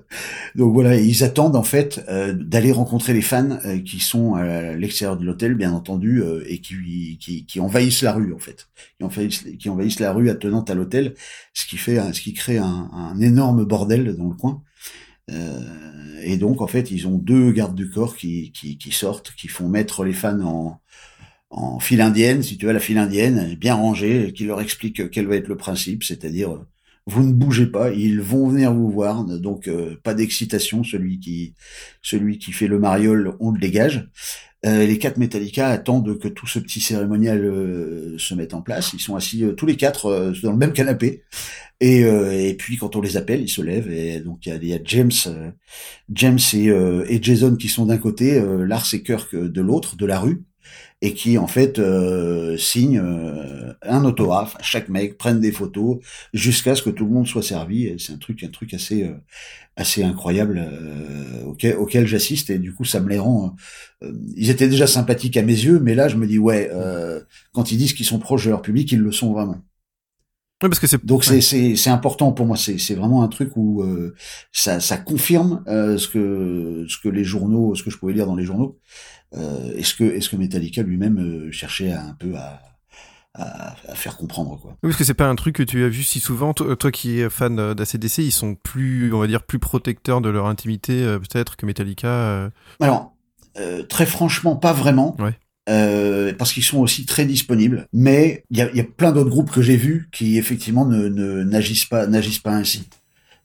donc 0.55 0.75
voilà, 0.75 0.97
ils 0.97 1.25
attendent 1.25 1.57
en 1.57 1.63
fait 1.63 2.05
euh, 2.09 2.35
d'aller 2.35 2.73
rencontrer 2.73 3.15
les 3.15 3.23
fans 3.23 3.59
euh, 3.65 3.79
qui 3.79 3.99
sont 3.99 4.35
à 4.35 4.75
l'extérieur 4.75 5.17
de 5.17 5.25
l'hôtel, 5.25 5.55
bien 5.55 5.73
entendu, 5.73 6.23
et 6.47 6.61
qui, 6.61 7.19
qui, 7.21 7.47
qui 7.47 7.61
envahissent 7.61 8.03
la 8.03 8.13
rue 8.13 8.35
en 8.35 8.39
fait, 8.39 8.69
qui 8.99 9.05
envahissent, 9.05 9.45
qui 9.59 9.69
envahissent 9.71 10.01
la 10.01 10.13
rue 10.13 10.29
attenante 10.29 10.71
à 10.71 10.75
l'hôtel, 10.75 11.15
ce 11.55 11.67
qui 11.67 11.79
fait, 11.79 12.01
ce 12.13 12.21
qui 12.21 12.35
crée 12.35 12.59
un, 12.59 12.91
un 12.93 13.19
énorme 13.21 13.65
bordel 13.65 14.17
dans 14.17 14.29
le 14.29 14.35
coin. 14.35 14.63
Et 16.23 16.37
donc 16.37 16.61
en 16.61 16.67
fait, 16.67 16.91
ils 16.91 17.07
ont 17.07 17.17
deux 17.17 17.51
gardes 17.53 17.75
du 17.75 17.89
corps 17.91 18.17
qui, 18.17 18.53
qui, 18.53 18.77
qui 18.77 18.93
sortent, 18.93 19.33
qui 19.37 19.49
font 19.49 19.69
mettre 19.69 20.05
les 20.05 20.13
fans 20.13 20.41
en 20.41 20.81
en 21.55 21.79
file 21.79 22.01
indienne, 22.01 22.43
si 22.43 22.57
tu 22.59 22.67
veux, 22.67 22.73
la 22.73 22.81
file 22.81 22.99
indienne, 22.99 23.55
bien 23.55 23.75
rangée, 23.75 24.33
qui 24.33 24.45
leur 24.45 24.61
explique 24.61 25.11
quel 25.11 25.27
va 25.27 25.37
être 25.37 25.49
le 25.49 25.57
principe, 25.57 26.03
c'est-à-dire 26.03 26.53
euh, 26.53 26.67
vous 27.07 27.23
ne 27.23 27.33
bougez 27.33 27.67
pas, 27.67 27.91
ils 27.93 28.21
vont 28.21 28.49
venir 28.49 28.73
vous 28.73 28.91
voir, 28.91 29.25
donc 29.25 29.69
euh, 29.69 29.97
pas 30.03 30.15
d'excitation, 30.15 30.83
celui 30.85 31.21
qui 31.21 31.55
celui 32.03 32.39
qui 32.39 32.53
fait 32.53 32.67
le 32.67 32.79
mariole, 32.79 33.35
on 33.41 33.53
le 33.53 33.61
dégage. 33.61 34.09
Euh, 34.67 34.87
les 34.87 34.97
quatre 34.97 35.19
Metallica 35.19 35.69
attendent 35.69 36.19
que 36.19 36.29
tout 36.29 36.47
ce 36.47 36.59
petit 36.59 36.81
cérémonial 36.81 37.45
euh, 37.45 38.17
se 38.17 38.35
mette 38.35 38.55
en 38.55 38.63
place. 38.63 38.95
Ils 38.95 39.01
sont 39.01 39.15
assis 39.15 39.45
euh, 39.45 39.53
tous 39.53 39.67
les 39.67 39.77
quatre 39.77 40.07
euh, 40.07 40.33
dans 40.43 40.53
le 40.53 40.57
même 40.57 40.73
canapé. 40.73 41.23
Et, 41.81 42.05
euh, 42.05 42.33
et 42.33 42.55
puis 42.55 42.79
quand 42.79 42.97
on 42.97 43.03
les 43.03 43.19
appelle, 43.19 43.43
ils 43.43 43.51
se 43.51 43.61
lèvent. 43.61 43.93
Et 43.93 44.21
donc 44.21 44.47
il 44.47 44.67
y 44.67 44.73
a, 44.73 44.79
James, 44.85 45.11
euh, 45.27 45.51
James 46.11 46.39
et, 46.55 46.71
euh, 46.71 47.05
et 47.11 47.23
Jason 47.23 47.57
qui 47.57 47.69
sont 47.69 47.85
d'un 47.85 47.99
côté, 47.99 48.39
euh, 48.39 48.65
Lars 48.65 48.87
et 48.95 49.03
Kirk 49.03 49.37
de 49.37 49.61
l'autre, 49.61 49.97
de 49.97 50.07
la 50.07 50.19
rue 50.19 50.45
et 51.03 51.13
qui 51.15 51.37
en 51.39 51.47
fait 51.47 51.79
euh, 51.79 52.57
signent 52.57 52.99
euh, 53.01 53.73
un 53.83 54.05
autographe 54.05 54.57
chaque 54.63 54.89
mec, 54.89 55.19
prennent 55.19 55.41
des 55.41 55.53
photos 55.53 55.99
jusqu'à 56.33 56.75
ce 56.75 56.83
que 56.83 56.91
tout 56.91 57.05
le 57.05 57.11
monde 57.13 57.27
soit 57.27 57.43
servi. 57.43 57.95
C'est 57.99 58.13
un 58.15 58.19
truc, 58.19 58.43
un 58.45 58.49
truc 58.49 58.73
assez, 58.75 59.05
euh, 59.05 59.15
assez 59.77 60.03
incroyable 60.03 60.59
euh, 60.59 61.45
auquel, 61.45 61.77
auquel 61.77 62.07
j'assiste 62.07 62.51
et 62.51 62.59
du 62.59 62.73
coup 62.75 62.85
ça 62.85 63.01
me 63.01 63.09
les 63.09 63.19
rend. 63.19 63.55
euh, 64.03 64.13
ils 64.37 64.51
étaient 64.51 64.69
déjà 64.69 64.87
sympathiques 64.87 65.37
à 65.37 65.43
mes 65.43 65.53
yeux, 65.53 65.81
mais 65.81 65.95
là 65.95 66.09
je 66.09 66.17
me 66.17 66.27
dis 66.27 66.39
ouais, 66.39 66.71
euh, 66.73 67.21
quand 67.53 67.73
ils 67.73 67.79
disent 67.79 67.93
qu'ils 67.95 68.07
sont 68.07 68.19
proches 68.19 68.45
de 68.47 68.51
leur 68.51 68.63
public, 68.63 68.91
ils 68.93 69.01
le 69.01 69.13
sont 69.13 69.33
vraiment. 69.33 69.63
Ouais, 70.63 70.69
parce 70.69 70.79
que 70.79 70.87
c'est... 70.87 71.05
Donc 71.05 71.25
ouais. 71.27 71.27
c'est 71.27 71.41
c'est 71.41 71.77
c'est 71.77 71.91
important 71.91 72.33
pour 72.33 72.47
moi. 72.47 72.57
C'est 72.57 72.79
c'est 72.79 72.95
vraiment 72.95 73.23
un 73.23 73.29
truc 73.29 73.51
où 73.57 73.83
euh, 73.83 74.15
ça 74.53 74.81
ça 74.81 74.97
confirme 74.97 75.63
euh, 75.69 75.99
ce 75.99 76.09
que 76.09 76.87
ce 76.89 76.97
que 76.99 77.09
les 77.09 77.25
journaux, 77.25 77.75
ce 77.75 77.83
que 77.83 77.91
je 77.91 77.99
pouvais 77.99 78.13
lire 78.15 78.27
dans 78.27 78.37
les 78.37 78.45
journaux. 78.45 78.79
Euh, 79.37 79.73
est-ce 79.77 79.95
que 79.95 80.05
est-ce 80.05 80.29
que 80.29 80.37
Metallica 80.37 80.83
lui-même 80.83 81.19
euh, 81.19 81.51
cherchait 81.53 81.91
à, 81.93 82.05
un 82.05 82.15
peu 82.15 82.35
à 82.37 82.61
à, 83.37 83.75
à 83.89 83.95
faire 83.97 84.17
comprendre 84.17 84.57
quoi? 84.61 84.73
Oui, 84.83 84.91
parce 84.91 84.97
que 84.97 85.03
c'est 85.05 85.13
pas 85.15 85.27
un 85.29 85.35
truc 85.35 85.57
que 85.57 85.63
tu 85.65 85.83
as 85.85 85.89
vu 85.89 86.05
si 86.05 86.21
souvent. 86.21 86.55
Toi, 86.55 86.77
toi 86.77 86.93
qui 86.93 87.19
es 87.21 87.29
fan 87.29 87.57
d'ACDC, 87.75 88.19
ils 88.19 88.31
sont 88.33 88.55
plus, 88.55 89.13
on 89.13 89.19
va 89.19 89.27
dire, 89.27 89.43
plus 89.43 89.59
protecteurs 89.59 90.21
de 90.21 90.29
leur 90.29 90.47
intimité 90.47 91.03
euh, 91.03 91.19
peut-être 91.19 91.57
que 91.57 91.67
Metallica. 91.67 92.07
euh. 92.09 92.51
Alors, 92.81 93.17
euh, 93.59 93.83
très 93.83 94.07
franchement, 94.07 94.55
pas 94.55 94.73
vraiment. 94.73 95.17
Ouais. 95.19 95.37
Euh, 95.69 96.33
parce 96.39 96.53
qu'ils 96.53 96.63
sont 96.63 96.79
aussi 96.79 97.07
très 97.07 97.25
disponibles. 97.25 97.89
Mais 97.93 98.45
il 98.51 98.59
y 98.59 98.63
a, 98.63 98.71
y 98.73 98.81
a 98.81 98.85
plein 98.85 99.11
d'autres 99.13 99.31
groupes 99.31 99.51
que 99.51 99.63
j'ai 99.63 99.77
vus 99.79 100.09
qui 100.13 100.37
effectivement 100.39 100.85
ne 100.85 101.09
ne- 101.09 101.43
n'agissent 101.43 101.87
pas 101.87 102.07
n'agissent 102.07 102.39
pas 102.39 102.53
ainsi. 102.55 102.87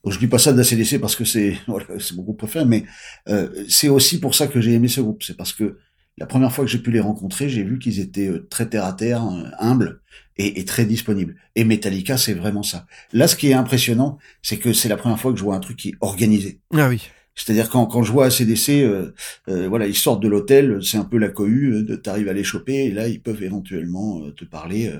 Je 0.06 0.18
dis 0.18 0.28
pas 0.28 0.38
ça 0.40 0.54
de 0.54 0.58
la 0.58 0.64
CDC 0.64 1.00
parce 1.00 1.16
que 1.16 1.26
c'est 1.26 1.58
voilà, 1.68 1.86
c'est 2.00 2.16
mon 2.16 2.24
groupe 2.24 2.38
préféré, 2.38 2.66
mais 2.66 2.86
euh, 3.28 3.50
c'est 3.68 3.90
aussi 3.90 4.20
pour 4.20 4.36
ça 4.36 4.48
que 4.48 4.62
j'ai 4.62 4.74
aimé 4.74 4.88
ce 4.88 5.02
groupe. 5.02 5.24
C'est 5.24 5.38
parce 5.38 5.54
que 5.54 5.78
la 6.18 6.26
première 6.26 6.52
fois 6.54 6.66
que 6.66 6.72
j'ai 6.72 6.80
pu 6.80 6.92
les 6.92 7.00
rencontrer, 7.00 7.50
j'ai 7.50 7.64
vu 7.64 7.80
qu'ils 7.80 8.00
étaient 8.00 8.28
euh, 8.28 8.48
très 8.50 8.68
terre 8.68 8.86
à 8.86 8.94
terre, 8.94 9.26
euh, 9.26 9.50
humbles 9.60 10.02
et, 10.38 10.60
et 10.60 10.66
très 10.66 10.86
disponibles. 10.86 11.36
Et 11.56 11.64
Metallica, 11.64 12.18
c'est 12.18 12.34
vraiment 12.34 12.64
ça. 12.64 12.86
Là, 13.14 13.28
ce 13.28 13.36
qui 13.36 13.50
est 13.50 13.54
impressionnant, 13.54 14.18
c'est 14.42 14.58
que 14.58 14.74
c'est 14.74 14.90
la 14.90 14.98
première 14.98 15.20
fois 15.20 15.32
que 15.32 15.40
je 15.40 15.44
vois 15.44 15.56
un 15.56 15.60
truc 15.60 15.78
qui 15.78 15.90
est 15.90 15.96
organisé. 16.02 16.60
Ah 16.74 16.90
oui. 16.90 17.02
C'est-à-dire 17.40 17.70
quand, 17.70 17.86
quand 17.86 18.04
je 18.04 18.12
vois 18.12 18.26
ACDC, 18.26 18.70
euh, 18.70 19.14
euh, 19.48 19.70
voilà, 19.70 19.88
ils 19.88 19.96
sortent 19.96 20.22
de 20.22 20.28
l'hôtel, 20.28 20.80
c'est 20.84 20.98
un 20.98 21.06
peu 21.06 21.18
la 21.18 21.30
cohue, 21.30 21.72
euh, 21.74 21.96
t'arrives 21.96 22.28
à 22.28 22.34
les 22.34 22.44
choper, 22.44 22.86
et 22.86 22.92
là 22.92 23.08
ils 23.08 23.22
peuvent 23.22 23.42
éventuellement 23.42 24.22
euh, 24.26 24.32
te 24.32 24.44
parler, 24.44 24.92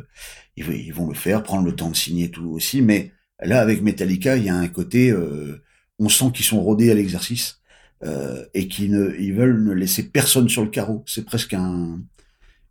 ils 0.56 0.94
vont 0.94 1.10
le 1.10 1.16
faire, 1.16 1.44
prendre 1.44 1.66
le 1.66 1.76
temps 1.76 1.90
de 1.90 1.96
signer 1.98 2.32
tout 2.32 2.50
aussi, 2.52 2.82
mais 2.82 3.12
là 3.42 3.62
avec 3.62 3.82
Metallica, 3.82 4.38
il 4.38 4.44
y 4.44 4.50
a 4.50 4.56
un 4.56 4.68
côté, 4.68 5.12
euh, 5.12 5.62
on 6.00 6.10
sent 6.10 6.32
qu'ils 6.34 6.46
sont 6.46 6.62
rodés 6.62 6.92
à 6.92 6.94
l'exercice 6.96 7.62
euh, 8.04 8.46
et 8.54 8.68
qu'ils 8.68 8.92
ne, 8.92 9.16
ils 9.20 9.34
veulent 9.34 9.64
ne 9.64 9.74
laisser 9.74 10.04
personne 10.04 10.50
sur 10.50 10.64
le 10.64 10.70
carreau. 10.70 11.04
C'est 11.08 11.26
presque 11.26 11.54
un, 11.54 12.00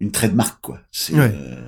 une 0.01 0.11
trademark 0.11 0.61
quoi. 0.61 0.81
C'est 0.91 1.15
Ouais. 1.15 1.33
euh, 1.35 1.65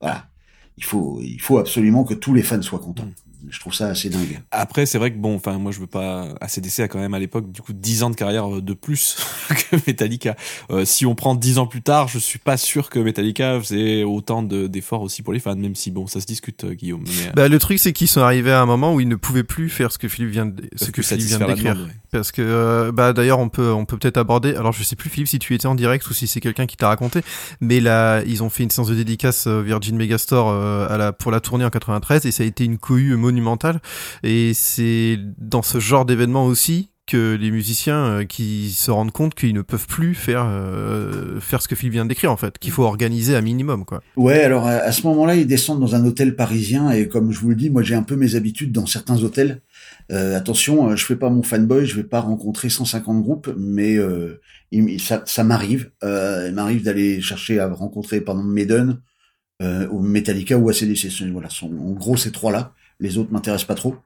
voilà, 0.00 0.28
il 0.76 0.84
faut, 0.84 1.20
il 1.22 1.40
faut 1.40 1.58
absolument 1.58 2.04
que 2.04 2.14
tous 2.14 2.34
les 2.34 2.42
fans 2.42 2.62
soient 2.62 2.78
contents. 2.78 3.08
Je 3.48 3.60
trouve 3.60 3.72
ça 3.74 3.86
assez 3.88 4.08
dingue. 4.10 4.40
Après, 4.50 4.84
c'est 4.86 4.98
vrai 4.98 5.12
que 5.12 5.16
bon, 5.18 5.34
enfin, 5.36 5.58
moi, 5.58 5.70
je 5.72 5.78
veux 5.80 5.86
pas. 5.86 6.28
ACDC 6.40 6.80
a 6.80 6.88
quand 6.88 6.98
même 6.98 7.14
à 7.14 7.18
l'époque, 7.18 7.50
du 7.52 7.62
coup, 7.62 7.72
10 7.72 8.02
ans 8.02 8.10
de 8.10 8.16
carrière 8.16 8.48
de 8.62 8.74
plus 8.74 9.16
que 9.48 9.76
Metallica. 9.86 10.34
Euh, 10.70 10.84
si 10.84 11.06
on 11.06 11.14
prend 11.14 11.34
10 11.34 11.58
ans 11.58 11.66
plus 11.66 11.82
tard, 11.82 12.08
je 12.08 12.18
suis 12.18 12.38
pas 12.38 12.56
sûr 12.56 12.90
que 12.90 12.98
Metallica 12.98 13.60
faisait 13.60 14.02
autant 14.04 14.42
de- 14.42 14.66
d'efforts 14.66 15.02
aussi 15.02 15.22
pour 15.22 15.32
les 15.32 15.38
fans, 15.40 15.54
même 15.56 15.74
si 15.76 15.90
bon, 15.90 16.06
ça 16.06 16.20
se 16.20 16.26
discute, 16.26 16.64
euh, 16.64 16.74
Guillaume. 16.74 17.04
Mais, 17.06 17.28
euh, 17.28 17.32
Bah, 17.34 17.48
le 17.48 17.58
truc, 17.58 17.78
c'est 17.78 17.92
qu'ils 17.92 18.08
sont 18.08 18.20
arrivés 18.22 18.52
à 18.52 18.60
un 18.60 18.66
moment 18.66 18.94
où 18.94 19.00
ils 19.00 19.08
ne 19.08 19.16
pouvaient 19.16 19.44
plus 19.44 19.68
faire 19.70 19.92
ce 19.92 19.98
que 19.98 20.08
Philippe 20.08 20.30
vient 20.32 20.46
de, 20.46 20.68
ce 20.76 20.90
que 20.90 21.02
Philippe 21.02 21.26
vient 21.28 21.38
de 21.38 21.44
décrire. 21.46 21.74
demande, 21.74 21.88
ouais. 21.88 21.94
Parce 22.10 22.32
que, 22.32 22.42
euh, 22.42 22.90
bah, 22.92 23.12
d'ailleurs, 23.12 23.38
on 23.38 23.48
peut, 23.48 23.70
on 23.72 23.84
peut 23.84 23.96
peut-être 23.98 24.16
aborder. 24.16 24.54
Alors, 24.56 24.72
je 24.72 24.82
sais 24.82 24.96
plus, 24.96 25.10
Philippe, 25.10 25.28
si 25.28 25.38
tu 25.38 25.54
étais 25.54 25.66
en 25.66 25.74
direct 25.74 26.06
ou 26.08 26.12
si 26.14 26.26
c'est 26.26 26.40
quelqu'un 26.40 26.66
qui 26.66 26.76
t'a 26.76 26.88
raconté, 26.88 27.20
mais 27.60 27.80
là, 27.80 28.22
ils 28.26 28.42
ont 28.42 28.50
fait 28.50 28.62
une 28.64 28.70
séance 28.70 28.88
de 28.88 28.94
dédicace 28.94 29.46
euh, 29.46 29.62
Virgin 29.62 29.96
Megastore 29.96 30.48
euh, 30.50 30.88
à 30.88 30.96
la, 30.96 31.12
pour 31.12 31.30
la 31.30 31.40
tournée 31.40 31.64
en 31.64 31.70
93 31.70 32.26
et 32.26 32.32
ça 32.32 32.42
a 32.42 32.46
été 32.46 32.64
une 32.64 32.78
cohue 32.78 33.16
monumentale. 33.28 33.80
Et 34.22 34.52
c'est 34.54 35.18
dans 35.38 35.62
ce 35.62 35.78
genre 35.78 36.04
d'événement 36.04 36.46
aussi 36.46 36.90
que 37.08 37.34
les 37.40 37.50
musiciens 37.50 38.04
euh, 38.04 38.24
qui 38.24 38.70
se 38.70 38.90
rendent 38.90 39.10
compte 39.10 39.34
qu'ils 39.34 39.54
ne 39.54 39.62
peuvent 39.62 39.86
plus 39.86 40.14
faire 40.14 40.46
euh, 40.46 41.40
faire 41.40 41.62
ce 41.62 41.66
que 41.66 41.74
Philippe 41.74 41.94
vient 41.94 42.04
de 42.04 42.10
décrire 42.10 42.30
en 42.30 42.36
fait, 42.36 42.58
qu'il 42.58 42.70
faut 42.70 42.84
organiser 42.84 43.34
un 43.34 43.40
minimum 43.40 43.84
quoi. 43.84 44.02
Ouais, 44.16 44.42
alors 44.42 44.66
à, 44.66 44.92
ce 44.92 45.02
moment-là, 45.06 45.34
ils 45.34 45.46
descendent 45.46 45.80
dans 45.80 45.94
un 45.94 46.04
hôtel 46.04 46.36
parisien 46.36 46.90
et 46.90 47.08
comme 47.08 47.32
je 47.32 47.40
vous 47.40 47.48
le 47.48 47.56
dis, 47.56 47.70
moi 47.70 47.82
j'ai 47.82 47.94
un 47.94 48.02
peu 48.02 48.14
mes 48.14 48.34
habitudes 48.36 48.72
dans 48.72 48.86
certains 48.86 49.22
hôtels. 49.22 49.62
Euh, 50.12 50.36
attention, 50.36 50.94
je 50.94 51.04
fais 51.04 51.16
pas 51.16 51.30
mon 51.30 51.42
fanboy, 51.42 51.86
je 51.86 51.96
vais 51.96 52.04
pas 52.04 52.20
rencontrer 52.20 52.68
150 52.68 53.22
groupes, 53.22 53.52
mais 53.58 53.96
ça, 54.98 55.44
m'arrive. 55.44 55.90
Il 56.02 56.52
m'arrive 56.54 56.82
d'aller 56.84 57.20
chercher 57.22 57.58
à 57.58 57.68
rencontrer 57.68 58.20
par 58.20 58.36
exemple 58.36 58.52
Maiden, 58.52 59.00
ou 59.90 60.00
Metallica 60.02 60.58
ou 60.58 60.68
ACDC. 60.68 61.08
Voilà, 61.32 61.48
en 61.62 61.92
gros 61.92 62.16
ces 62.16 62.32
trois-là. 62.32 62.74
Les 63.00 63.18
autres 63.18 63.32
m'intéressent 63.32 63.66
pas 63.66 63.74
trop. 63.74 63.96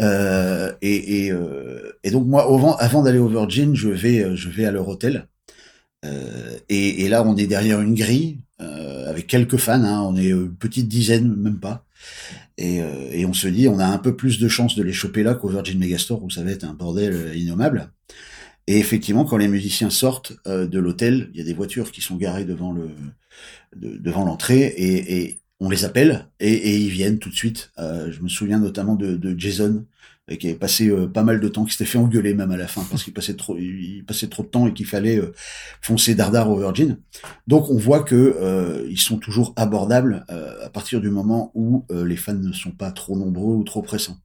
Euh, 0.00 0.72
et, 0.82 1.26
et, 1.26 1.32
euh, 1.32 1.92
et 2.02 2.10
donc 2.10 2.26
moi, 2.26 2.42
avant, 2.80 3.02
d'aller 3.02 3.18
au 3.18 3.28
Virgin, 3.28 3.74
je 3.74 3.88
vais, 3.88 4.36
je 4.36 4.48
vais 4.48 4.64
à 4.64 4.72
leur 4.72 4.88
hôtel. 4.88 5.28
Euh, 6.04 6.56
et, 6.68 7.04
et 7.04 7.08
là, 7.08 7.22
on 7.24 7.36
est 7.36 7.46
derrière 7.46 7.80
une 7.80 7.94
grille 7.94 8.40
euh, 8.60 9.08
avec 9.08 9.26
quelques 9.26 9.56
fans. 9.58 9.84
Hein, 9.84 10.02
on 10.02 10.16
est 10.16 10.30
une 10.30 10.54
petite 10.54 10.88
dizaine, 10.88 11.34
même 11.36 11.60
pas. 11.60 11.84
Et, 12.58 12.82
euh, 12.82 13.08
et 13.12 13.24
on 13.26 13.32
se 13.32 13.48
dit, 13.48 13.68
on 13.68 13.78
a 13.78 13.86
un 13.86 13.98
peu 13.98 14.16
plus 14.16 14.38
de 14.38 14.48
chances 14.48 14.76
de 14.76 14.82
les 14.82 14.92
choper 14.92 15.22
là 15.22 15.34
qu'au 15.34 15.48
Virgin 15.48 15.78
Megastore 15.78 16.22
où 16.24 16.30
ça 16.30 16.42
va 16.42 16.50
être 16.50 16.64
un 16.64 16.74
bordel 16.74 17.36
innommable. 17.36 17.90
Et 18.66 18.78
effectivement, 18.78 19.24
quand 19.24 19.36
les 19.36 19.48
musiciens 19.48 19.90
sortent 19.90 20.32
euh, 20.46 20.66
de 20.66 20.78
l'hôtel, 20.78 21.30
il 21.32 21.38
y 21.38 21.42
a 21.42 21.44
des 21.44 21.54
voitures 21.54 21.92
qui 21.92 22.00
sont 22.02 22.16
garées 22.16 22.44
devant 22.44 22.72
le 22.72 22.90
de- 23.76 23.96
devant 23.98 24.24
l'entrée 24.24 24.62
et, 24.62 25.22
et 25.22 25.39
on 25.60 25.68
les 25.68 25.84
appelle 25.84 26.26
et, 26.40 26.52
et 26.52 26.76
ils 26.76 26.90
viennent 26.90 27.18
tout 27.18 27.28
de 27.28 27.34
suite. 27.34 27.70
Euh, 27.78 28.10
je 28.10 28.22
me 28.22 28.28
souviens 28.28 28.58
notamment 28.58 28.96
de, 28.96 29.34
Jason 29.38 29.84
euh, 30.30 30.36
qui 30.36 30.48
avait 30.48 30.56
passé 30.56 30.88
euh, 30.88 31.06
pas 31.06 31.22
mal 31.22 31.38
de 31.38 31.48
temps, 31.48 31.64
qui 31.66 31.72
s'était 31.72 31.84
fait 31.84 31.98
engueuler 31.98 32.34
même 32.34 32.50
à 32.50 32.56
la 32.56 32.66
fin 32.66 32.82
parce 32.90 33.04
qu'il 33.04 33.12
passait 33.12 33.36
trop, 33.36 33.58
il 33.58 34.02
passait 34.06 34.28
trop 34.28 34.42
de 34.42 34.48
temps 34.48 34.66
et 34.66 34.72
qu'il 34.72 34.86
fallait 34.86 35.20
foncer 35.82 36.14
dardard 36.14 36.50
au 36.50 36.58
Virgin. 36.58 36.98
Donc 37.46 37.68
on 37.70 37.76
voit 37.76 38.02
que 38.02 38.86
ils 38.88 38.98
sont 38.98 39.18
toujours 39.18 39.52
abordables 39.56 40.24
à 40.28 40.70
partir 40.70 41.00
du 41.00 41.10
moment 41.10 41.52
où 41.54 41.84
les 41.90 42.16
fans 42.16 42.34
ne 42.34 42.52
sont 42.52 42.72
pas 42.72 42.90
trop 42.90 43.16
nombreux 43.16 43.54
ou 43.54 43.64
trop 43.64 43.82
pressants. 43.82 44.18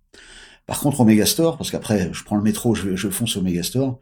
Par 0.67 0.79
contre, 0.79 1.01
au 1.01 1.05
Megastore, 1.05 1.57
parce 1.57 1.69
qu'après, 1.69 2.09
je 2.11 2.23
prends 2.23 2.37
le 2.37 2.41
métro, 2.41 2.73
je, 2.73 2.95
je 2.95 3.09
fonce 3.09 3.37
au 3.37 3.41
Megastore, 3.41 3.99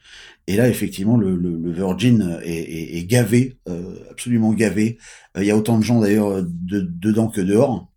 et 0.47 0.56
là, 0.56 0.69
effectivement, 0.69 1.17
le, 1.17 1.36
Virgin 1.71 2.39
est, 2.43 3.06
gavé, 3.06 3.58
euh, 3.67 3.95
absolument 4.10 4.54
gavé. 4.54 4.97
Euh, 5.38 5.43
Il 5.43 5.47
y 5.47 5.52
a 5.52 5.58
autant 5.58 5.78
de 5.78 5.84
gens, 5.84 5.99
d'ailleurs, 5.99 6.41
de, 6.43 6.80
dedans 6.80 7.28
que 7.28 7.41
dehors. 7.41 7.91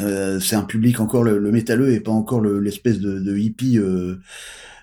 Euh, 0.00 0.40
c'est 0.40 0.56
un 0.56 0.64
public 0.64 0.98
encore, 0.98 1.22
le, 1.22 1.38
le 1.38 1.52
métalleux, 1.52 1.92
et 1.92 2.00
pas 2.00 2.10
encore 2.10 2.40
le- 2.40 2.58
l'espèce 2.60 2.98
de, 2.98 3.36
hippie 3.36 3.78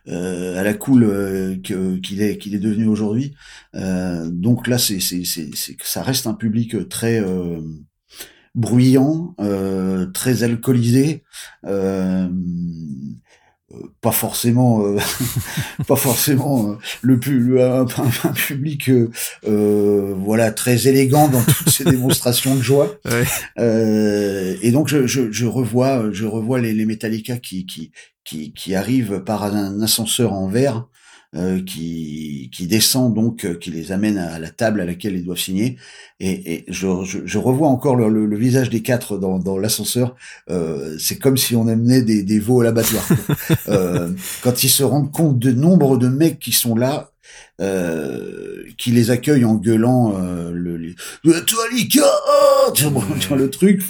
à 0.07 0.63
la 0.63 0.73
cool 0.73 1.61
qu'il 1.61 2.21
est, 2.21 2.37
qu'il 2.37 2.55
est 2.55 2.59
devenu 2.59 2.87
aujourd'hui. 2.87 3.35
Donc 3.73 4.67
là, 4.67 4.77
c'est, 4.77 4.99
ça 4.99 6.03
reste 6.03 6.27
un 6.27 6.33
public 6.33 6.87
très... 6.87 7.21
bruyant, 8.55 9.35
euh, 9.39 10.05
très 10.11 10.43
alcoolisé, 10.43 11.23
euh, 11.65 12.27
euh, 13.73 13.77
pas 14.01 14.11
forcément, 14.11 14.85
euh, 14.85 14.97
pas 15.87 15.95
forcément 15.95 16.69
euh, 16.71 16.75
le, 17.01 17.19
pu- 17.19 17.39
le 17.39 17.63
un, 17.63 17.81
un- 17.85 18.31
public, 18.33 18.89
euh, 19.47 20.13
voilà, 20.17 20.51
très 20.51 20.87
élégant 20.87 21.27
dans 21.29 21.41
toutes 21.43 21.69
ses 21.69 21.85
démonstrations 21.85 22.55
de 22.55 22.61
joie. 22.61 22.95
Ouais. 23.05 23.25
Euh, 23.59 24.55
et 24.61 24.71
donc 24.71 24.87
je, 24.87 25.07
je, 25.07 25.31
je 25.31 25.45
revois, 25.45 26.09
je 26.11 26.25
revois 26.25 26.59
les, 26.59 26.73
les 26.73 26.85
Metallica 26.85 27.37
qui, 27.37 27.65
qui, 27.65 27.91
qui, 28.23 28.53
qui 28.53 28.75
arrivent 28.75 29.19
par 29.23 29.43
un 29.43 29.81
ascenseur 29.81 30.33
en 30.33 30.47
verre. 30.47 30.87
Euh, 31.35 31.61
qui, 31.63 32.49
qui 32.53 32.67
descend 32.67 33.13
donc, 33.13 33.45
euh, 33.45 33.55
qui 33.55 33.71
les 33.71 33.91
amène 33.91 34.17
à 34.17 34.39
la 34.39 34.49
table 34.49 34.81
à 34.81 34.85
laquelle 34.85 35.15
ils 35.15 35.25
doivent 35.25 35.37
signer. 35.37 35.77
Et, 36.19 36.53
et 36.53 36.65
je, 36.67 37.03
je, 37.03 37.19
je 37.25 37.37
revois 37.37 37.67
encore 37.67 37.95
le, 37.95 38.09
le, 38.09 38.25
le 38.25 38.37
visage 38.37 38.69
des 38.69 38.81
quatre 38.81 39.17
dans, 39.17 39.39
dans 39.39 39.57
l'ascenseur. 39.57 40.15
Euh, 40.49 40.95
c'est 40.99 41.17
comme 41.17 41.37
si 41.37 41.55
on 41.55 41.67
amenait 41.67 42.01
des, 42.01 42.23
des 42.23 42.39
veaux 42.39 42.61
à 42.61 42.63
l'abattoir. 42.65 43.07
euh, 43.67 44.11
quand 44.41 44.63
ils 44.63 44.69
se 44.69 44.83
rendent 44.83 45.11
compte 45.11 45.39
du 45.39 45.53
nombre 45.53 45.97
de 45.97 46.07
mecs 46.07 46.39
qui 46.39 46.51
sont 46.51 46.75
là, 46.75 47.11
euh, 47.61 48.63
qui 48.77 48.91
les 48.91 49.11
accueillent 49.11 49.45
en 49.45 49.55
gueulant 49.55 50.15
euh, 50.17 50.51
le, 50.51 50.72
vois 53.27 53.37
le 53.37 53.49
truc. 53.49 53.81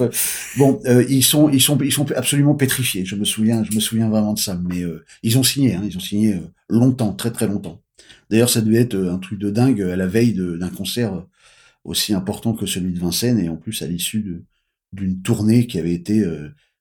Bon, 0.58 0.82
euh, 0.86 1.06
ils 1.10 1.24
sont, 1.24 1.50
ils 1.50 1.62
sont, 1.62 1.78
ils 1.80 1.92
sont 1.92 2.12
absolument 2.12 2.56
pétrifiés. 2.56 3.06
Je 3.06 3.16
me 3.16 3.26
souviens, 3.26 3.64
je 3.64 3.76
me 3.76 3.80
souviens 3.80 4.10
vraiment 4.10 4.34
de 4.34 4.40
ça. 4.40 4.60
Mais 4.70 4.82
euh, 4.82 5.04
ils 5.24 5.38
ont 5.38 5.44
signé, 5.44 5.76
hein, 5.76 5.84
ils 5.86 5.98
ont 5.98 6.02
signé 6.02 6.36
euh, 6.36 6.42
longtemps, 6.70 7.14
très 7.14 7.32
très 7.32 7.48
longtemps. 7.48 7.82
D'ailleurs, 8.30 8.50
ça 8.50 8.62
devait 8.62 8.82
être 8.82 8.96
un 8.96 9.18
truc 9.20 9.40
de 9.40 9.50
dingue 9.50 9.82
à 9.82 9.96
la 9.96 10.08
veille 10.08 10.34
d'un 10.34 10.70
concert 10.70 11.26
aussi 11.84 12.14
important 12.14 12.54
que 12.54 12.66
celui 12.66 12.94
de 12.94 13.00
Vincennes 13.00 13.40
et 13.40 13.50
en 13.50 13.58
plus 13.58 13.82
à 13.82 13.88
l'issue 13.88 14.44
d'une 14.92 15.22
tournée 15.22 15.68
qui 15.68 15.78
avait 15.78 15.94
été 15.94 16.26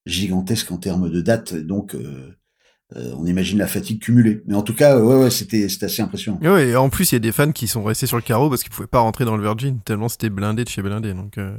gigantesque 0.07 0.73
en 0.73 0.79
termes 0.79 1.11
de 1.11 1.21
date. 1.21 1.55
Donc, 1.55 1.95
euh, 2.97 3.15
on 3.19 3.27
imagine 3.27 3.59
la 3.59 3.67
fatigue 3.67 4.01
cumulée. 4.01 4.43
Mais 4.47 4.55
en 4.55 4.63
tout 4.63 4.75
cas, 4.75 4.99
ouais, 4.99 5.25
ouais, 5.25 5.31
c'était, 5.31 5.69
c'était 5.69 5.87
assez 5.87 6.03
impressionnant. 6.03 6.39
Et 6.43 6.49
ouais, 6.49 6.69
et 6.69 6.77
en 6.77 6.89
plus, 6.89 7.13
il 7.13 7.15
y 7.15 7.17
a 7.17 7.21
des 7.21 7.33
fans 7.33 7.53
qui 7.53 7.67
sont 7.67 7.83
restés 7.83 8.07
sur 8.07 8.17
le 8.17 8.23
carreau 8.23 8.49
parce 8.49 8.63
qu'ils 8.63 8.73
pouvaient 8.73 8.87
pas 8.87 9.01
rentrer 9.01 9.25
dans 9.25 9.37
le 9.37 9.43
Virgin 9.43 9.79
tellement 9.85 10.09
c'était 10.09 10.31
blindé 10.31 10.65
de 10.65 10.69
chez 10.69 10.83
blindé. 10.83 11.15
Donc, 11.15 11.39
euh, 11.39 11.57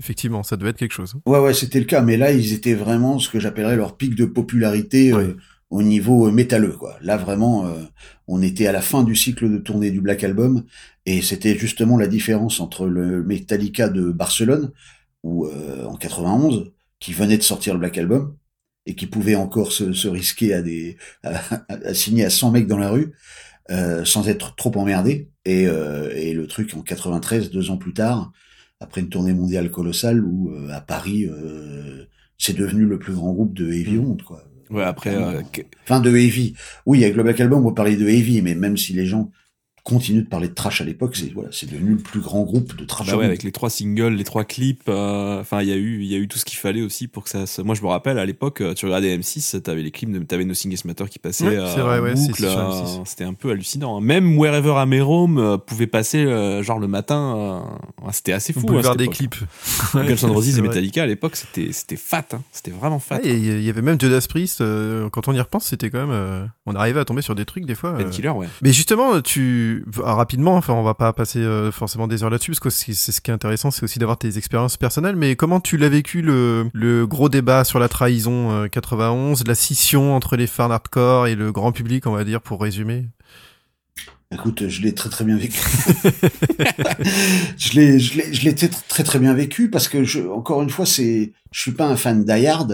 effectivement, 0.00 0.42
ça 0.42 0.56
devait 0.56 0.70
être 0.70 0.78
quelque 0.78 0.94
chose. 0.94 1.14
Ouais, 1.26 1.38
ouais, 1.38 1.54
c'était 1.54 1.78
le 1.80 1.86
cas. 1.86 2.00
Mais 2.00 2.16
là, 2.16 2.32
ils 2.32 2.52
étaient 2.52 2.74
vraiment 2.74 3.18
ce 3.18 3.28
que 3.28 3.40
j'appellerais 3.40 3.76
leur 3.76 3.96
pic 3.96 4.14
de 4.14 4.24
popularité 4.24 5.12
euh, 5.12 5.36
au 5.74 5.82
niveau 5.82 6.28
euh, 6.28 6.30
métalleux, 6.30 6.76
quoi. 6.76 6.96
Là, 7.00 7.16
vraiment, 7.16 7.66
euh, 7.66 7.82
on 8.28 8.42
était 8.42 8.68
à 8.68 8.72
la 8.72 8.80
fin 8.80 9.02
du 9.02 9.16
cycle 9.16 9.50
de 9.50 9.58
tournée 9.58 9.90
du 9.90 10.00
Black 10.00 10.22
Album, 10.22 10.62
et 11.04 11.20
c'était 11.20 11.58
justement 11.58 11.98
la 11.98 12.06
différence 12.06 12.60
entre 12.60 12.86
le 12.86 13.24
Metallica 13.24 13.88
de 13.88 14.12
Barcelone, 14.12 14.70
ou 15.24 15.46
euh, 15.46 15.84
en 15.86 15.96
91, 15.96 16.70
qui 17.00 17.12
venait 17.12 17.38
de 17.38 17.42
sortir 17.42 17.74
le 17.74 17.80
Black 17.80 17.98
Album, 17.98 18.36
et 18.86 18.94
qui 18.94 19.06
pouvait 19.06 19.34
encore 19.36 19.72
se, 19.72 19.92
se 19.92 20.08
risquer 20.08 20.54
à 20.54 20.62
des 20.62 20.96
à, 21.22 21.40
à- 21.68 21.94
signer 21.94 22.24
à 22.24 22.30
100 22.30 22.50
mecs 22.50 22.66
dans 22.66 22.78
la 22.78 22.90
rue, 22.90 23.12
euh, 23.70 24.04
sans 24.04 24.28
être 24.28 24.54
trop 24.56 24.72
emmerdé, 24.76 25.30
et, 25.44 25.66
euh, 25.66 26.10
et 26.14 26.32
le 26.34 26.46
truc 26.46 26.74
en 26.74 26.82
93, 26.82 27.50
deux 27.50 27.70
ans 27.70 27.76
plus 27.78 27.94
tard, 27.94 28.32
après 28.80 29.00
une 29.00 29.08
tournée 29.08 29.32
mondiale 29.34 29.70
colossale 29.70 30.22
où 30.24 30.50
euh, 30.52 30.68
à 30.70 30.80
Paris, 30.80 31.26
euh, 31.26 32.04
c'est 32.38 32.56
devenu 32.56 32.84
le 32.84 32.98
plus 32.98 33.14
grand 33.14 33.32
groupe 33.32 33.54
de 33.54 33.72
heavy 33.72 33.96
Mm. 33.98 34.02
monde, 34.02 34.22
quoi. 34.22 34.42
Ouais, 34.70 34.82
après, 34.82 35.14
euh, 35.14 35.42
Enfin, 35.84 36.00
de 36.00 36.10
heavy. 36.16 36.54
Oui, 36.86 37.04
avec 37.04 37.16
le 37.16 37.22
Black 37.22 37.38
Album, 37.40 37.64
on 37.64 37.68
va 37.68 37.74
parler 37.74 37.96
de 37.96 38.08
heavy, 38.08 38.40
mais 38.42 38.54
même 38.54 38.76
si 38.78 38.92
les 38.94 39.06
gens 39.06 39.30
continuent 39.84 40.22
de 40.22 40.28
parler 40.28 40.48
de 40.48 40.54
trash 40.54 40.80
à 40.80 40.84
l'époque, 40.84 41.14
c'est 41.14 41.30
voilà, 41.34 41.50
c'est 41.52 41.70
devenu 41.70 41.90
le 41.90 41.96
plus 41.98 42.20
grand 42.20 42.42
groupe 42.42 42.74
de 42.74 42.84
trash. 42.86 43.06
Bah 43.06 43.16
ouais, 43.18 43.26
avec 43.26 43.42
les 43.42 43.52
trois 43.52 43.68
singles, 43.68 44.14
les 44.14 44.24
trois 44.24 44.44
clips, 44.44 44.82
euh, 44.88 45.40
enfin 45.40 45.60
il 45.60 45.68
y 45.68 45.72
a 45.72 45.76
eu, 45.76 46.00
il 46.00 46.06
y 46.06 46.14
a 46.14 46.18
eu 46.18 46.26
tout 46.26 46.38
ce 46.38 46.46
qu'il 46.46 46.56
fallait 46.58 46.80
aussi 46.80 47.06
pour 47.06 47.24
que 47.24 47.28
ça. 47.30 47.46
se- 47.46 47.60
Moi 47.60 47.74
je 47.74 47.82
me 47.82 47.88
rappelle 47.88 48.18
à 48.18 48.24
l'époque, 48.24 48.62
euh, 48.62 48.72
tu 48.72 48.86
regardais 48.86 49.14
M6, 49.16 49.60
t'avais 49.60 49.82
les 49.82 49.90
clips, 49.90 50.10
de, 50.10 50.18
t'avais 50.20 50.46
No 50.46 50.54
Sing 50.54 50.74
Matter 50.86 51.04
qui 51.10 51.18
passaient 51.18 51.44
Ouais, 51.46 51.56
euh, 51.58 51.74
c'est 51.74 51.80
vrai, 51.82 51.98
en 51.98 52.02
ouais, 52.02 52.16
c'est- 52.16 52.28
boucle, 52.28 52.42
c'est 52.44 52.48
sur 52.50 52.58
euh, 52.58 52.70
M6. 52.82 53.02
c'était 53.04 53.24
un 53.24 53.34
peu 53.34 53.50
hallucinant. 53.50 54.00
Même 54.00 54.38
Wherever 54.38 54.72
I 54.82 54.86
May 54.88 55.00
Roam 55.02 55.36
euh, 55.38 55.58
pouvait 55.58 55.86
passer 55.86 56.24
euh, 56.24 56.62
genre 56.62 56.78
le 56.78 56.88
matin, 56.88 57.62
euh, 58.02 58.08
c'était 58.12 58.32
assez 58.32 58.54
fou. 58.54 58.60
Boulevard 58.62 58.92
hein, 58.92 58.96
cette 58.98 59.06
des 59.06 59.08
clips. 59.14 59.36
Guns 59.94 60.02
N' 60.28 60.30
Roses 60.30 60.58
et. 60.58 60.62
Metallica 60.62 61.02
à 61.02 61.06
l'époque, 61.06 61.36
c'était 61.36 61.72
c'était 61.72 61.96
fat, 61.96 62.24
hein, 62.32 62.40
c'était 62.52 62.70
vraiment 62.70 62.98
fat. 63.00 63.16
Ouais, 63.16 63.38
Il 63.38 63.62
y 63.62 63.68
avait 63.68 63.82
même 63.82 64.00
Judas 64.00 64.24
Priest, 64.28 64.62
euh, 64.62 65.10
quand 65.10 65.28
on 65.28 65.34
y 65.34 65.40
repense, 65.40 65.66
c'était 65.66 65.90
quand 65.90 65.98
même. 66.00 66.10
euh, 66.10 66.46
on 66.64 66.74
arrivait 66.74 67.00
à 67.00 67.04
tomber 67.04 67.20
sur 67.20 67.34
des 67.34 67.44
trucs 67.44 67.66
des 67.66 67.74
fois. 67.74 67.90
euh. 67.90 67.98
Painkiller, 68.02 68.30
ouais. 68.30 68.46
Mais 68.62 68.72
justement, 68.72 69.20
tu 69.20 69.73
ah, 70.04 70.14
rapidement, 70.14 70.56
enfin, 70.56 70.74
on 70.74 70.82
va 70.82 70.94
pas 70.94 71.12
passer 71.12 71.38
euh, 71.38 71.70
forcément 71.72 72.06
des 72.06 72.22
heures 72.22 72.30
là-dessus, 72.30 72.52
parce 72.52 72.60
que 72.60 72.70
c'est 72.70 72.94
ce 72.94 73.20
qui 73.20 73.30
est 73.30 73.34
intéressant, 73.34 73.70
c'est 73.70 73.82
aussi 73.82 73.98
d'avoir 73.98 74.18
tes 74.18 74.38
expériences 74.38 74.76
personnelles. 74.76 75.16
Mais 75.16 75.36
comment 75.36 75.60
tu 75.60 75.76
l'as 75.76 75.88
vécu 75.88 76.22
le, 76.22 76.68
le 76.72 77.06
gros 77.06 77.28
débat 77.28 77.64
sur 77.64 77.78
la 77.78 77.88
trahison 77.88 78.50
euh, 78.50 78.68
91, 78.68 79.46
la 79.46 79.54
scission 79.54 80.14
entre 80.14 80.36
les 80.36 80.46
fans 80.46 80.70
hardcore 80.70 81.26
et 81.26 81.34
le 81.34 81.52
grand 81.52 81.72
public, 81.72 82.06
on 82.06 82.12
va 82.12 82.24
dire, 82.24 82.40
pour 82.40 82.60
résumer? 82.60 83.06
Écoute, 84.32 84.68
je 84.68 84.82
l'ai 84.82 84.94
très 84.94 85.10
très 85.10 85.24
bien 85.24 85.36
vécu. 85.36 85.60
je 87.56 87.72
l'ai, 87.74 87.98
je 88.00 88.16
l'ai, 88.16 88.32
je 88.32 88.44
l'ai 88.44 88.54
très 88.54 88.68
très 88.68 89.04
très 89.04 89.18
bien 89.18 89.32
vécu 89.34 89.70
parce 89.70 89.86
que 89.86 90.02
je, 90.02 90.20
encore 90.20 90.62
une 90.62 90.70
fois, 90.70 90.86
c'est, 90.86 91.32
je 91.52 91.60
suis 91.60 91.72
pas 91.72 91.86
un 91.86 91.96
fan 91.96 92.24
d'Ayard, 92.24 92.68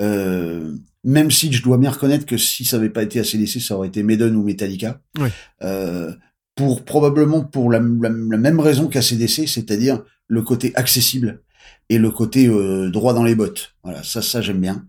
euh, 0.00 0.74
même 1.04 1.30
si 1.30 1.52
je 1.52 1.62
dois 1.62 1.78
bien 1.78 1.90
reconnaître 1.90 2.26
que 2.26 2.36
si 2.36 2.64
ça 2.64 2.76
avait 2.76 2.90
pas 2.90 3.02
été 3.02 3.20
ACDC, 3.20 3.60
ça 3.60 3.76
aurait 3.76 3.88
été 3.88 4.02
Maiden 4.02 4.36
ou 4.36 4.42
Metallica. 4.42 5.00
Oui. 5.18 5.28
Euh, 5.62 6.12
pour 6.58 6.84
probablement 6.84 7.44
pour 7.44 7.70
la, 7.70 7.78
même 7.78 8.58
raison 8.58 8.88
qu'ACDC, 8.88 9.46
c'est-à-dire 9.46 10.02
le 10.26 10.42
côté 10.42 10.72
accessible 10.74 11.40
et 11.88 11.98
le 11.98 12.10
côté 12.10 12.48
euh, 12.48 12.90
droit 12.90 13.14
dans 13.14 13.22
les 13.22 13.36
bottes. 13.36 13.76
Voilà, 13.84 14.02
ça, 14.02 14.22
ça 14.22 14.40
j'aime 14.40 14.60
bien. 14.60 14.84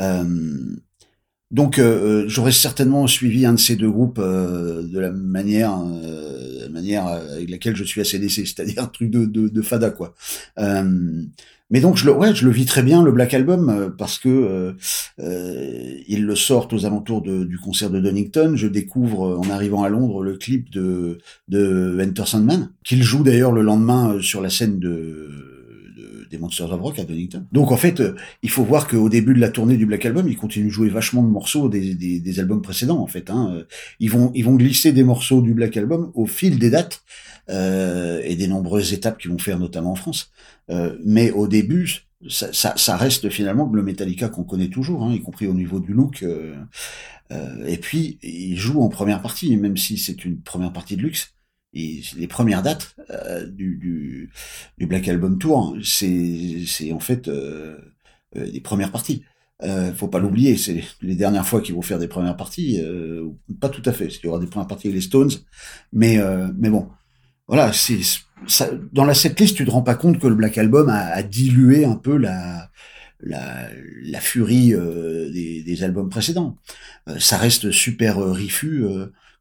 Euh, 0.00 0.24
donc 1.50 1.80
euh, 1.80 1.82
euh, 1.82 2.28
j'aurais 2.28 2.52
certainement 2.52 3.08
suivi 3.08 3.44
un 3.44 3.54
de 3.54 3.58
ces 3.58 3.74
deux 3.74 3.90
groupes 3.90 4.20
euh, 4.20 4.84
de 4.84 5.00
la 5.00 5.10
manière, 5.10 5.76
euh, 5.80 6.68
manière 6.68 7.08
avec 7.08 7.50
laquelle 7.50 7.74
je 7.74 7.82
suis 7.82 8.00
ACDC, 8.00 8.46
c'est-à-dire 8.46 8.80
un 8.80 8.86
truc 8.86 9.10
de, 9.10 9.24
de, 9.24 9.48
de 9.48 9.62
fada 9.62 9.90
quoi. 9.90 10.14
Mais 11.70 11.80
donc 11.80 11.96
je 11.96 12.06
le, 12.06 12.12
ouais, 12.12 12.34
je 12.34 12.44
le 12.44 12.50
vis 12.50 12.64
très 12.66 12.82
bien 12.82 13.02
le 13.02 13.12
Black 13.12 13.32
Album 13.34 13.68
euh, 13.68 13.88
parce 13.96 14.18
que 14.18 14.28
euh, 14.28 14.72
euh, 15.20 15.94
ils 16.08 16.24
le 16.24 16.34
sortent 16.34 16.72
aux 16.72 16.84
alentours 16.86 17.22
de, 17.22 17.44
du 17.44 17.58
concert 17.58 17.90
de 17.90 18.00
Donington. 18.00 18.54
Je 18.56 18.66
découvre 18.66 19.26
euh, 19.28 19.36
en 19.36 19.50
arrivant 19.50 19.82
à 19.84 19.88
Londres 19.88 20.22
le 20.22 20.36
clip 20.36 20.70
de 20.70 21.18
de 21.48 21.98
Enter 22.02 22.24
Sandman 22.26 22.70
qu'il 22.84 23.02
joue 23.02 23.22
d'ailleurs 23.22 23.52
le 23.52 23.62
lendemain 23.62 24.18
sur 24.20 24.40
la 24.40 24.50
scène 24.50 24.78
de, 24.80 24.88
de- 25.96 26.26
des 26.30 26.38
Monsters 26.38 26.72
of 26.72 26.80
Rock 26.80 26.98
à 27.00 27.04
Donington. 27.04 27.44
Donc 27.52 27.72
en 27.72 27.76
fait, 27.76 28.00
il 28.44 28.50
faut 28.50 28.62
voir 28.62 28.86
qu'au 28.86 29.08
début 29.08 29.34
de 29.34 29.40
la 29.40 29.48
tournée 29.48 29.76
du 29.76 29.84
Black 29.86 30.06
Album, 30.06 30.28
ils 30.28 30.36
continuent 30.36 30.66
de 30.68 30.70
jouer 30.72 30.88
vachement 30.88 31.22
de 31.22 31.28
morceaux 31.28 31.68
des, 31.68 31.94
des, 31.94 32.20
des 32.20 32.38
albums 32.40 32.62
précédents 32.62 33.00
en 33.00 33.06
fait. 33.08 33.30
Hein. 33.30 33.62
Ils 33.98 34.10
vont 34.10 34.30
ils 34.34 34.44
vont 34.44 34.54
glisser 34.54 34.92
des 34.92 35.02
morceaux 35.04 35.40
du 35.42 35.54
Black 35.54 35.76
Album 35.76 36.10
au 36.14 36.26
fil 36.26 36.58
des 36.58 36.70
dates 36.70 37.02
euh, 37.50 38.20
et 38.22 38.36
des 38.36 38.46
nombreuses 38.46 38.92
étapes 38.92 39.18
qu'ils 39.18 39.30
vont 39.30 39.38
faire 39.38 39.58
notamment 39.58 39.92
en 39.92 39.96
France. 39.96 40.30
Euh, 40.70 40.96
mais 41.04 41.32
au 41.32 41.48
début, 41.48 42.06
ça, 42.28 42.96
reste 42.96 43.28
finalement 43.28 43.68
le 43.72 43.82
Metallica 43.82 44.28
qu'on 44.28 44.44
connaît 44.44 44.68
toujours, 44.68 45.02
hein, 45.02 45.12
y 45.12 45.20
compris 45.20 45.46
au 45.46 45.54
niveau 45.54 45.80
du 45.80 45.92
look. 45.92 46.22
euh, 46.22 47.66
et 47.66 47.76
puis, 47.76 48.18
il 48.22 48.56
joue 48.56 48.82
en 48.82 48.88
première 48.88 49.20
partie, 49.20 49.56
même 49.56 49.76
si 49.76 49.98
c'est 49.98 50.24
une 50.24 50.40
première 50.40 50.72
partie 50.72 50.96
de 50.96 51.02
luxe. 51.02 51.34
Les 51.72 52.26
premières 52.28 52.62
dates 52.62 52.96
du, 53.52 54.30
Black 54.78 55.08
Album 55.08 55.38
Tour, 55.38 55.76
c'est 55.84 56.64
c'est 56.66 56.92
en 56.92 56.98
fait 56.98 57.30
des 58.34 58.60
premières 58.60 58.90
parties. 58.90 59.22
Euh, 59.62 59.92
faut 59.94 60.08
pas 60.08 60.18
l'oublier, 60.18 60.56
c'est 60.56 60.82
les 61.00 61.14
dernières 61.14 61.46
fois 61.46 61.60
qu'ils 61.60 61.76
vont 61.76 61.82
faire 61.82 62.00
des 62.00 62.08
premières 62.08 62.36
parties. 62.36 62.80
Pas 63.60 63.68
tout 63.68 63.82
à 63.84 63.92
fait, 63.92 64.06
il 64.06 64.24
y 64.24 64.28
aura 64.28 64.40
des 64.40 64.46
premières 64.46 64.66
parties 64.66 64.88
avec 64.88 64.96
les 64.96 65.00
Stones, 65.00 65.30
mais 65.92 66.18
bon, 66.70 66.88
voilà, 67.50 67.72
c'est 67.72 67.98
ça, 68.46 68.70
dans 68.92 69.04
la 69.04 69.12
setlist, 69.12 69.56
tu 69.56 69.64
te 69.66 69.70
rends 69.72 69.82
pas 69.82 69.96
compte 69.96 70.20
que 70.20 70.28
le 70.28 70.36
Black 70.36 70.56
Album 70.56 70.88
a, 70.88 71.20
dilué 71.24 71.84
un 71.84 71.96
peu 71.96 72.16
la 72.16 72.70
la, 73.22 73.68
la 74.04 74.20
furie 74.20 74.72
euh, 74.72 75.28
des, 75.32 75.82
albums 75.82 76.08
précédents. 76.08 76.56
Euh, 77.08 77.18
ça 77.18 77.38
reste 77.38 77.72
super 77.72 78.18
euh, 78.18 78.30
rifu. 78.30 78.84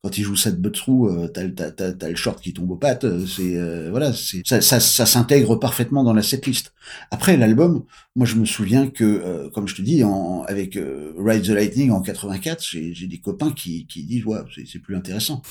Quand 0.02 0.18
il 0.18 0.24
joue 0.24 0.36
cette 0.38 0.62
butt 0.62 0.78
euh, 0.89 1.28
t'as, 1.28 1.72
t'as, 1.72 2.10
le 2.10 2.16
short 2.16 2.41
qui 2.41 2.54
tombe 2.54 2.72
aux 2.72 2.78
pattes. 2.78 3.04
euh, 3.04 3.26
C'est 3.26 3.58
euh, 3.58 3.89
voilà, 3.89 4.14
c'est 4.14 4.41
ça, 4.45 4.62
ça, 4.62 4.80
ça 4.80 5.06
s'intègre 5.06 5.58
parfaitement 5.58 6.04
dans 6.04 6.14
la 6.14 6.22
setlist. 6.24 6.74
Après 7.12 7.36
l'album, 7.36 7.84
moi 8.16 8.26
je 8.26 8.36
me 8.36 8.45
souviens 8.45 8.89
que, 8.89 9.04
euh, 9.04 9.50
comme 9.50 9.68
je 9.68 9.76
te 9.76 9.82
dis, 9.82 10.04
en, 10.04 10.43
avec 10.43 10.78
euh, 10.78 11.14
Ride 11.18 11.43
the 11.43 11.50
Lightning 11.50 11.91
en 11.91 12.02
84, 12.02 12.64
j'ai, 12.64 13.08
des 13.08 13.20
copains 13.20 13.52
qui, 13.52 13.88
qui 13.88 14.04
disent 14.06 14.26
ouais, 14.26 14.39
c'est, 14.66 14.80
plus 14.80 14.95
intéressant. 14.95 15.41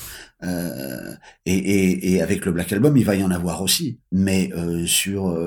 Euh, 0.43 1.13
et, 1.45 1.55
et, 1.55 2.13
et 2.13 2.21
avec 2.21 2.45
le 2.45 2.51
Black 2.51 2.71
Album, 2.73 2.97
il 2.97 3.05
va 3.05 3.15
y 3.15 3.23
en 3.23 3.31
avoir 3.31 3.61
aussi, 3.61 3.99
mais 4.11 4.51
euh, 4.55 4.85
sur 4.85 5.37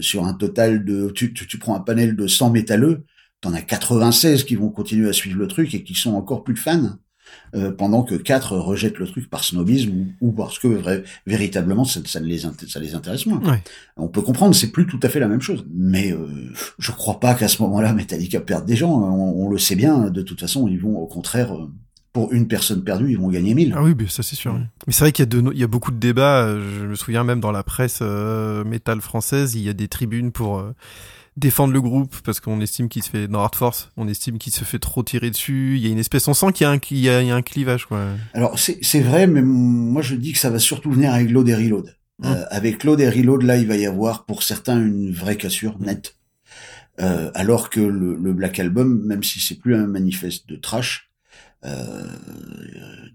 sur 0.00 0.24
un 0.26 0.34
total 0.34 0.84
de, 0.84 1.10
tu, 1.10 1.32
tu, 1.32 1.46
tu 1.46 1.58
prends 1.58 1.74
un 1.76 1.80
panel 1.80 2.16
de 2.16 2.26
100 2.26 2.50
métalleux, 2.50 3.04
t'en 3.40 3.52
as 3.54 3.62
96 3.62 4.44
qui 4.44 4.56
vont 4.56 4.70
continuer 4.70 5.08
à 5.08 5.12
suivre 5.12 5.38
le 5.38 5.46
truc 5.48 5.74
et 5.74 5.82
qui 5.84 5.94
sont 5.94 6.14
encore 6.14 6.44
plus 6.44 6.56
fans. 6.56 6.98
Euh, 7.54 7.70
pendant 7.72 8.02
que 8.02 8.14
quatre 8.14 8.56
rejettent 8.56 8.98
le 8.98 9.06
truc 9.06 9.28
par 9.30 9.44
snobisme 9.44 9.90
ou, 10.20 10.28
ou 10.28 10.32
parce 10.32 10.58
que 10.58 10.68
vrai- 10.68 11.02
véritablement 11.26 11.84
ça, 11.84 12.00
ça, 12.04 12.20
les 12.20 12.38
ça 12.38 12.80
les 12.80 12.94
intéresse 12.94 13.26
moins. 13.26 13.40
Ouais. 13.42 13.62
On 13.96 14.08
peut 14.08 14.22
comprendre, 14.22 14.54
c'est 14.54 14.70
plus 14.72 14.86
tout 14.86 15.00
à 15.02 15.08
fait 15.08 15.20
la 15.20 15.28
même 15.28 15.40
chose. 15.40 15.64
Mais 15.74 16.12
euh, 16.12 16.26
je 16.78 16.92
crois 16.92 17.20
pas 17.20 17.34
qu'à 17.34 17.48
ce 17.48 17.62
moment-là, 17.62 17.92
Metallica 17.92 18.40
perde 18.40 18.66
des 18.66 18.76
gens. 18.76 18.92
On, 18.92 19.44
on 19.44 19.48
le 19.48 19.58
sait 19.58 19.76
bien. 19.76 20.10
De 20.10 20.22
toute 20.22 20.40
façon, 20.40 20.66
ils 20.68 20.78
vont 20.80 20.96
au 20.98 21.06
contraire, 21.06 21.54
euh, 21.54 21.70
pour 22.12 22.32
une 22.32 22.46
personne 22.46 22.84
perdue, 22.84 23.10
ils 23.10 23.18
vont 23.18 23.28
gagner 23.28 23.54
mille. 23.54 23.74
Ah 23.76 23.82
oui, 23.82 23.94
ça 24.08 24.22
c'est 24.22 24.36
sûr. 24.36 24.54
oui. 24.54 24.60
Mais 24.86 24.92
c'est 24.92 25.00
vrai 25.04 25.10
qu'il 25.12 25.24
y 25.24 25.26
a, 25.26 25.30
de 25.30 25.40
no- 25.40 25.50
il 25.52 25.58
y 25.58 25.64
a 25.64 25.66
beaucoup 25.66 25.90
de 25.90 25.96
débats. 25.98 26.44
euh, 26.46 26.62
Je 26.80 26.86
me 26.86 26.94
souviens 26.94 27.24
même 27.24 27.40
dans 27.40 27.50
la 27.50 27.64
presse 27.64 27.98
euh, 28.02 28.62
métal 28.64 29.00
française, 29.00 29.54
il 29.56 29.62
y 29.62 29.68
a 29.68 29.72
des 29.72 29.88
tribunes 29.88 30.30
pour 30.30 30.58
euh, 30.60 30.72
défendre 31.36 31.72
le 31.72 31.80
groupe 31.80 32.16
parce 32.24 32.40
qu'on 32.40 32.60
estime 32.60 32.88
qu'il 32.88 33.02
se 33.02 33.10
fait 33.10 33.28
dans 33.28 33.40
Hard 33.40 33.54
Force, 33.54 33.90
on 33.96 34.06
estime 34.08 34.38
qu'il 34.38 34.52
se 34.52 34.64
fait 34.64 34.78
trop 34.78 35.02
tirer 35.02 35.30
dessus. 35.30 35.74
Il 35.76 35.84
y 35.84 35.88
a 35.88 35.90
une 35.90 35.98
espèce, 35.98 36.28
on 36.28 36.34
sent 36.34 36.52
qu'il 36.52 36.64
y 36.64 36.66
a 36.66 36.70
un, 36.70 36.78
y 36.90 37.08
a, 37.08 37.22
il 37.22 37.28
y 37.28 37.30
a 37.30 37.34
un 37.34 37.42
clivage 37.42 37.86
quoi. 37.86 38.06
Alors 38.32 38.58
c'est 38.58 38.78
c'est 38.82 39.00
vrai, 39.00 39.26
mais 39.26 39.42
moi 39.42 40.02
je 40.02 40.14
dis 40.14 40.32
que 40.32 40.38
ça 40.38 40.50
va 40.50 40.58
surtout 40.58 40.92
venir 40.92 41.12
avec 41.12 41.30
Load 41.30 41.48
et 41.48 41.54
Reload. 41.54 41.94
Euh, 42.24 42.44
avec 42.50 42.84
et 42.84 43.08
Reload, 43.08 43.42
là, 43.42 43.56
il 43.56 43.66
va 43.66 43.76
y 43.76 43.86
avoir 43.86 44.24
pour 44.24 44.42
certains 44.42 44.78
une 44.80 45.12
vraie 45.12 45.36
cassure 45.36 45.78
nette. 45.80 46.16
Euh, 47.00 47.30
alors 47.34 47.70
que 47.70 47.80
le, 47.80 48.14
le 48.14 48.32
Black 48.32 48.60
Album, 48.60 49.04
même 49.04 49.24
si 49.24 49.40
c'est 49.40 49.56
plus 49.56 49.74
un 49.74 49.86
manifeste 49.88 50.48
de 50.48 50.54
trash, 50.54 51.10
euh, 51.64 52.06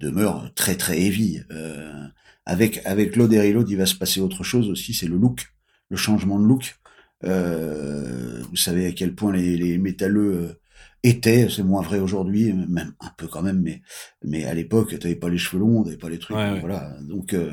demeure 0.01 0.51
très 0.53 0.75
très 0.75 0.99
heavy. 0.99 1.41
Euh, 1.51 2.07
avec 2.45 2.81
avec 2.85 3.15
et 3.15 3.21
Reload, 3.21 3.69
il 3.69 3.77
va 3.77 3.85
se 3.85 3.95
passer 3.95 4.19
autre 4.19 4.43
chose 4.43 4.69
aussi, 4.69 4.93
c'est 4.93 5.07
le 5.07 5.17
look, 5.17 5.53
le 5.89 5.97
changement 5.97 6.39
de 6.39 6.45
look. 6.45 6.78
Euh, 7.25 8.41
vous 8.49 8.55
savez 8.55 8.87
à 8.87 8.91
quel 8.91 9.13
point 9.15 9.33
les, 9.33 9.57
les 9.57 9.77
métalleux 9.77 10.33
euh, 10.33 10.59
étaient, 11.03 11.47
c'est 11.49 11.63
moins 11.63 11.81
vrai 11.81 11.99
aujourd'hui, 11.99 12.51
même 12.53 12.93
un 12.99 13.09
peu 13.17 13.27
quand 13.27 13.41
même, 13.41 13.61
mais 13.61 13.81
mais 14.25 14.45
à 14.45 14.53
l'époque, 14.53 14.97
t'avais 14.99 15.15
pas 15.15 15.29
les 15.29 15.37
cheveux 15.37 15.59
longs, 15.61 15.83
t'avais 15.83 15.97
pas 15.97 16.09
les 16.09 16.19
trucs, 16.19 16.35
Ouais, 16.35 16.51
ouais. 16.51 16.59
voilà. 16.59 16.93
Donc 17.01 17.33
euh, 17.33 17.51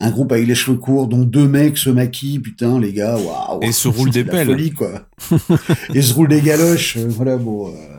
un 0.00 0.10
groupe 0.10 0.30
avec 0.32 0.46
les 0.46 0.54
cheveux 0.54 0.76
courts, 0.76 1.08
dont 1.08 1.24
deux 1.24 1.48
mecs 1.48 1.78
se 1.78 1.90
maquillent, 1.90 2.38
putain, 2.40 2.78
les 2.80 2.92
gars, 2.92 3.16
waouh. 3.16 3.60
Et 3.62 3.72
se 3.72 3.88
roulent 3.88 4.12
c'est 4.12 4.24
des 4.24 4.30
pelles. 4.30 4.46
folie, 4.46 4.70
quoi. 4.70 5.08
et 5.94 6.02
se 6.02 6.14
roulent 6.14 6.28
des 6.28 6.42
galoches, 6.42 6.96
euh, 6.96 7.06
voilà, 7.08 7.36
bon. 7.38 7.68
Euh, 7.74 7.95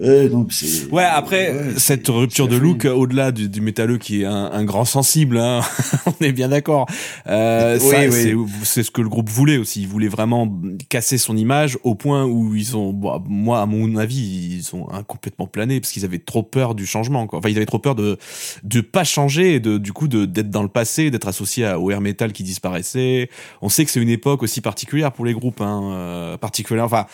euh, 0.00 0.28
donc. 0.28 0.52
Ouais, 0.92 1.04
après, 1.04 1.52
ouais, 1.52 1.74
cette 1.76 2.08
rupture 2.08 2.48
de 2.48 2.56
look, 2.56 2.84
au-delà 2.86 3.32
du, 3.32 3.48
du 3.48 3.60
métalleux 3.60 3.98
qui 3.98 4.22
est 4.22 4.24
un, 4.24 4.50
un 4.52 4.64
grand 4.64 4.84
sensible, 4.84 5.36
hein, 5.38 5.60
on 6.06 6.24
est 6.24 6.32
bien 6.32 6.48
d'accord. 6.48 6.86
Euh, 7.26 7.78
Oui, 7.82 8.36
c'est- 8.64 8.82
ce 8.82 8.90
que 8.90 9.02
le 9.02 9.08
groupe 9.08 9.28
voulait 9.28 9.58
aussi. 9.58 9.82
Ils 9.82 9.88
voulaient 9.88 10.08
vraiment 10.08 10.50
casser 10.88 11.18
son 11.18 11.36
image 11.36 11.78
au 11.84 11.94
point 11.94 12.24
où 12.24 12.54
ils 12.54 12.76
ont, 12.76 12.92
bon, 12.92 13.22
moi, 13.28 13.60
à 13.60 13.66
mon 13.66 13.96
avis, 13.96 14.58
ils 14.58 14.74
ont 14.76 14.90
un, 14.92 15.02
complètement 15.02 15.46
plané 15.46 15.80
parce 15.80 15.92
qu'ils 15.92 16.04
avaient 16.04 16.18
trop 16.18 16.42
peur 16.42 16.74
du 16.74 16.86
changement. 16.86 17.26
Quoi. 17.26 17.38
Enfin, 17.40 17.48
ils 17.50 17.56
avaient 17.56 17.66
trop 17.66 17.78
peur 17.78 17.94
de 17.94 18.16
de 18.62 18.80
pas 18.80 19.04
changer 19.04 19.54
et 19.54 19.60
de 19.60 19.76
du 19.78 19.92
coup 19.92 20.08
d'être 20.08 20.50
dans 20.50 20.62
le 20.62 20.68
passé, 20.68 21.10
d'être 21.10 21.28
associé 21.28 21.64
à- 21.66 21.78
au 21.78 21.90
air 21.90 22.00
metal 22.00 22.32
qui 22.32 22.42
disparaissait. 22.42 23.28
On 23.62 23.68
sait 23.68 23.84
que 23.84 23.90
c'est 23.90 24.00
une 24.00 24.08
époque 24.08 24.42
aussi 24.42 24.60
particulière 24.60 25.12
pour 25.12 25.24
les 25.24 25.32
groupes, 25.34 25.60
hein, 25.60 25.80
euh, 25.92 26.36
particulière. 26.36 26.84
Enfin 26.84 27.06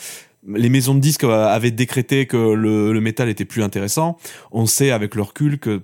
les 0.54 0.68
maisons 0.68 0.94
de 0.94 1.00
disques 1.00 1.24
euh, 1.24 1.46
avaient 1.46 1.70
décrété 1.70 2.26
que 2.26 2.36
le, 2.36 2.92
le 2.92 3.00
métal 3.00 3.28
était 3.28 3.44
plus 3.44 3.62
intéressant. 3.62 4.16
On 4.52 4.66
sait 4.66 4.90
avec 4.90 5.14
le 5.14 5.22
recul 5.22 5.58
que 5.58 5.82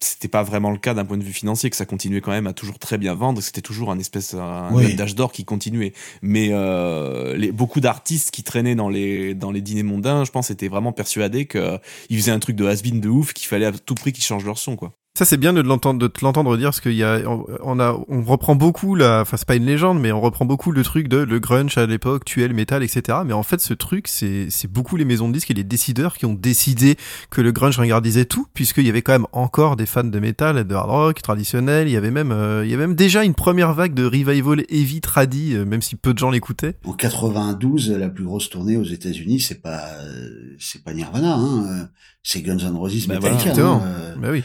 c'était 0.00 0.28
pas 0.28 0.44
vraiment 0.44 0.70
le 0.70 0.78
cas 0.78 0.94
d'un 0.94 1.04
point 1.04 1.16
de 1.16 1.24
vue 1.24 1.32
financier, 1.32 1.70
que 1.70 1.76
ça 1.76 1.84
continuait 1.84 2.20
quand 2.20 2.30
même 2.30 2.46
à 2.46 2.52
toujours 2.52 2.78
très 2.78 2.98
bien 2.98 3.14
vendre, 3.14 3.42
c'était 3.42 3.62
toujours 3.62 3.90
un 3.90 3.98
espèce 3.98 4.32
un 4.34 4.72
Oui. 4.72 4.94
d'âge 4.94 5.16
d'or 5.16 5.32
qui 5.32 5.44
continuait. 5.44 5.92
Mais 6.22 6.50
euh, 6.52 7.36
les, 7.36 7.50
beaucoup 7.50 7.80
d'artistes 7.80 8.30
qui 8.30 8.44
traînaient 8.44 8.76
dans 8.76 8.88
les 8.88 9.34
dans 9.34 9.50
les 9.50 9.60
dîners 9.60 9.82
mondains, 9.82 10.24
je 10.24 10.30
pense, 10.30 10.50
étaient 10.52 10.68
vraiment 10.68 10.92
persuadés 10.92 11.46
que 11.46 11.78
ils 12.10 12.16
faisaient 12.18 12.30
un 12.30 12.38
truc 12.38 12.54
de 12.54 12.64
has-been 12.66 13.00
de 13.00 13.08
ouf, 13.08 13.32
qu'il 13.32 13.48
fallait 13.48 13.66
à 13.66 13.72
tout 13.72 13.96
prix 13.96 14.12
qu'ils 14.12 14.22
changent 14.24 14.44
leur 14.44 14.58
son, 14.58 14.76
quoi. 14.76 14.92
Ça 15.18 15.24
c'est 15.24 15.36
bien 15.36 15.52
de 15.52 15.60
l'entendre, 15.60 15.98
de 15.98 16.06
te 16.06 16.24
l'entendre 16.24 16.56
dire 16.56 16.68
parce 16.68 16.80
qu'il 16.80 16.92
y 16.92 17.02
a, 17.02 17.20
on, 17.64 17.80
a, 17.80 17.98
on 18.06 18.22
reprend 18.22 18.54
beaucoup 18.54 18.94
la, 18.94 19.22
enfin 19.22 19.36
c'est 19.36 19.48
pas 19.48 19.56
une 19.56 19.66
légende, 19.66 19.98
mais 19.98 20.12
on 20.12 20.20
reprend 20.20 20.44
beaucoup 20.44 20.70
le 20.70 20.84
truc 20.84 21.08
de 21.08 21.16
le 21.16 21.40
grunge 21.40 21.76
à 21.76 21.86
l'époque, 21.86 22.24
tuer 22.24 22.46
le 22.46 22.54
métal, 22.54 22.84
etc. 22.84 23.18
Mais 23.26 23.32
en 23.32 23.42
fait 23.42 23.60
ce 23.60 23.74
truc 23.74 24.06
c'est, 24.06 24.46
c'est 24.48 24.70
beaucoup 24.70 24.96
les 24.96 25.04
maisons 25.04 25.26
de 25.26 25.32
disques 25.32 25.50
et 25.50 25.54
les 25.54 25.64
décideurs 25.64 26.16
qui 26.16 26.24
ont 26.24 26.34
décidé 26.34 26.96
que 27.30 27.40
le 27.40 27.50
grunge 27.50 27.80
regardisait 27.80 28.26
tout, 28.26 28.46
puisqu'il 28.54 28.86
y 28.86 28.88
avait 28.90 29.02
quand 29.02 29.10
même 29.10 29.26
encore 29.32 29.74
des 29.74 29.86
fans 29.86 30.04
de 30.04 30.18
métal, 30.20 30.64
de 30.64 30.74
hard 30.76 30.88
rock 30.88 31.20
traditionnel. 31.20 31.88
Il 31.88 31.94
y 31.94 31.96
avait 31.96 32.12
même, 32.12 32.30
euh, 32.30 32.64
il 32.64 32.70
y 32.70 32.74
avait 32.74 32.86
même 32.86 32.94
déjà 32.94 33.24
une 33.24 33.34
première 33.34 33.72
vague 33.74 33.94
de 33.94 34.04
revival 34.04 34.62
heavy 34.68 35.00
tradi, 35.00 35.56
euh, 35.56 35.64
même 35.64 35.82
si 35.82 35.96
peu 35.96 36.14
de 36.14 36.18
gens 36.20 36.30
l'écoutaient. 36.30 36.76
En 36.84 36.92
92, 36.92 37.90
la 37.90 38.08
plus 38.08 38.22
grosse 38.22 38.50
tournée 38.50 38.76
aux 38.76 38.84
États-Unis, 38.84 39.40
c'est 39.40 39.62
pas 39.62 39.80
euh, 40.00 40.54
c'est 40.60 40.84
pas 40.84 40.92
Nirvana, 40.94 41.34
hein, 41.34 41.88
c'est 42.22 42.40
Guns 42.40 42.58
N' 42.58 42.76
Roses, 42.76 43.08
Bah 43.08 43.14
Metallica. 43.14 43.52
voilà, 43.52 43.68
hein, 43.68 43.82
euh, 43.84 44.14
Bah 44.16 44.28
oui. 44.30 44.44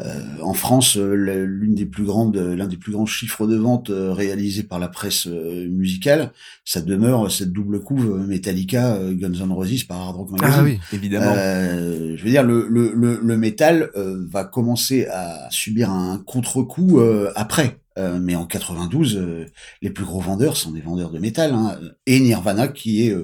Euh, 0.00 0.20
en 0.42 0.54
France, 0.54 0.96
euh, 0.96 1.14
l'une 1.14 1.74
des 1.74 1.86
plus 1.86 2.04
grandes, 2.04 2.36
euh, 2.36 2.56
l'un 2.56 2.66
des 2.66 2.76
plus 2.76 2.92
grands 2.92 3.06
chiffres 3.06 3.46
de 3.46 3.56
vente 3.56 3.90
réalisés 3.90 4.62
par 4.62 4.78
la 4.78 4.88
presse 4.88 5.26
musicale, 5.26 6.32
ça 6.64 6.80
demeure 6.80 7.30
cette 7.30 7.52
double 7.52 7.80
couve 7.80 8.26
Metallica, 8.26 8.98
Guns 9.12 9.32
N' 9.32 9.52
Roses 9.52 9.84
par 9.84 10.00
Hard 10.00 10.16
Rock 10.16 10.30
Magazine. 10.30 10.54
Ah 10.58 10.64
oui. 10.64 10.80
Évidemment. 10.92 11.34
Euh, 11.36 12.16
je 12.16 12.24
veux 12.24 12.30
dire, 12.30 12.42
le, 12.42 12.66
le, 12.68 12.92
le, 12.94 13.20
le 13.22 13.36
métal 13.36 13.90
euh, 13.96 14.26
va 14.30 14.44
commencer 14.44 15.06
à 15.06 15.48
subir 15.50 15.90
un 15.90 16.18
contre-coup 16.18 17.00
euh, 17.00 17.30
après. 17.36 17.76
Mais 18.22 18.34
en 18.34 18.46
92, 18.46 19.16
euh, 19.18 19.44
les 19.82 19.90
plus 19.90 20.06
gros 20.06 20.20
vendeurs 20.20 20.56
sont 20.56 20.70
des 20.70 20.80
vendeurs 20.80 21.10
de 21.10 21.18
métal, 21.18 21.52
hein, 21.52 21.78
et 22.06 22.18
Nirvana 22.18 22.66
qui 22.68 23.06
est 23.06 23.14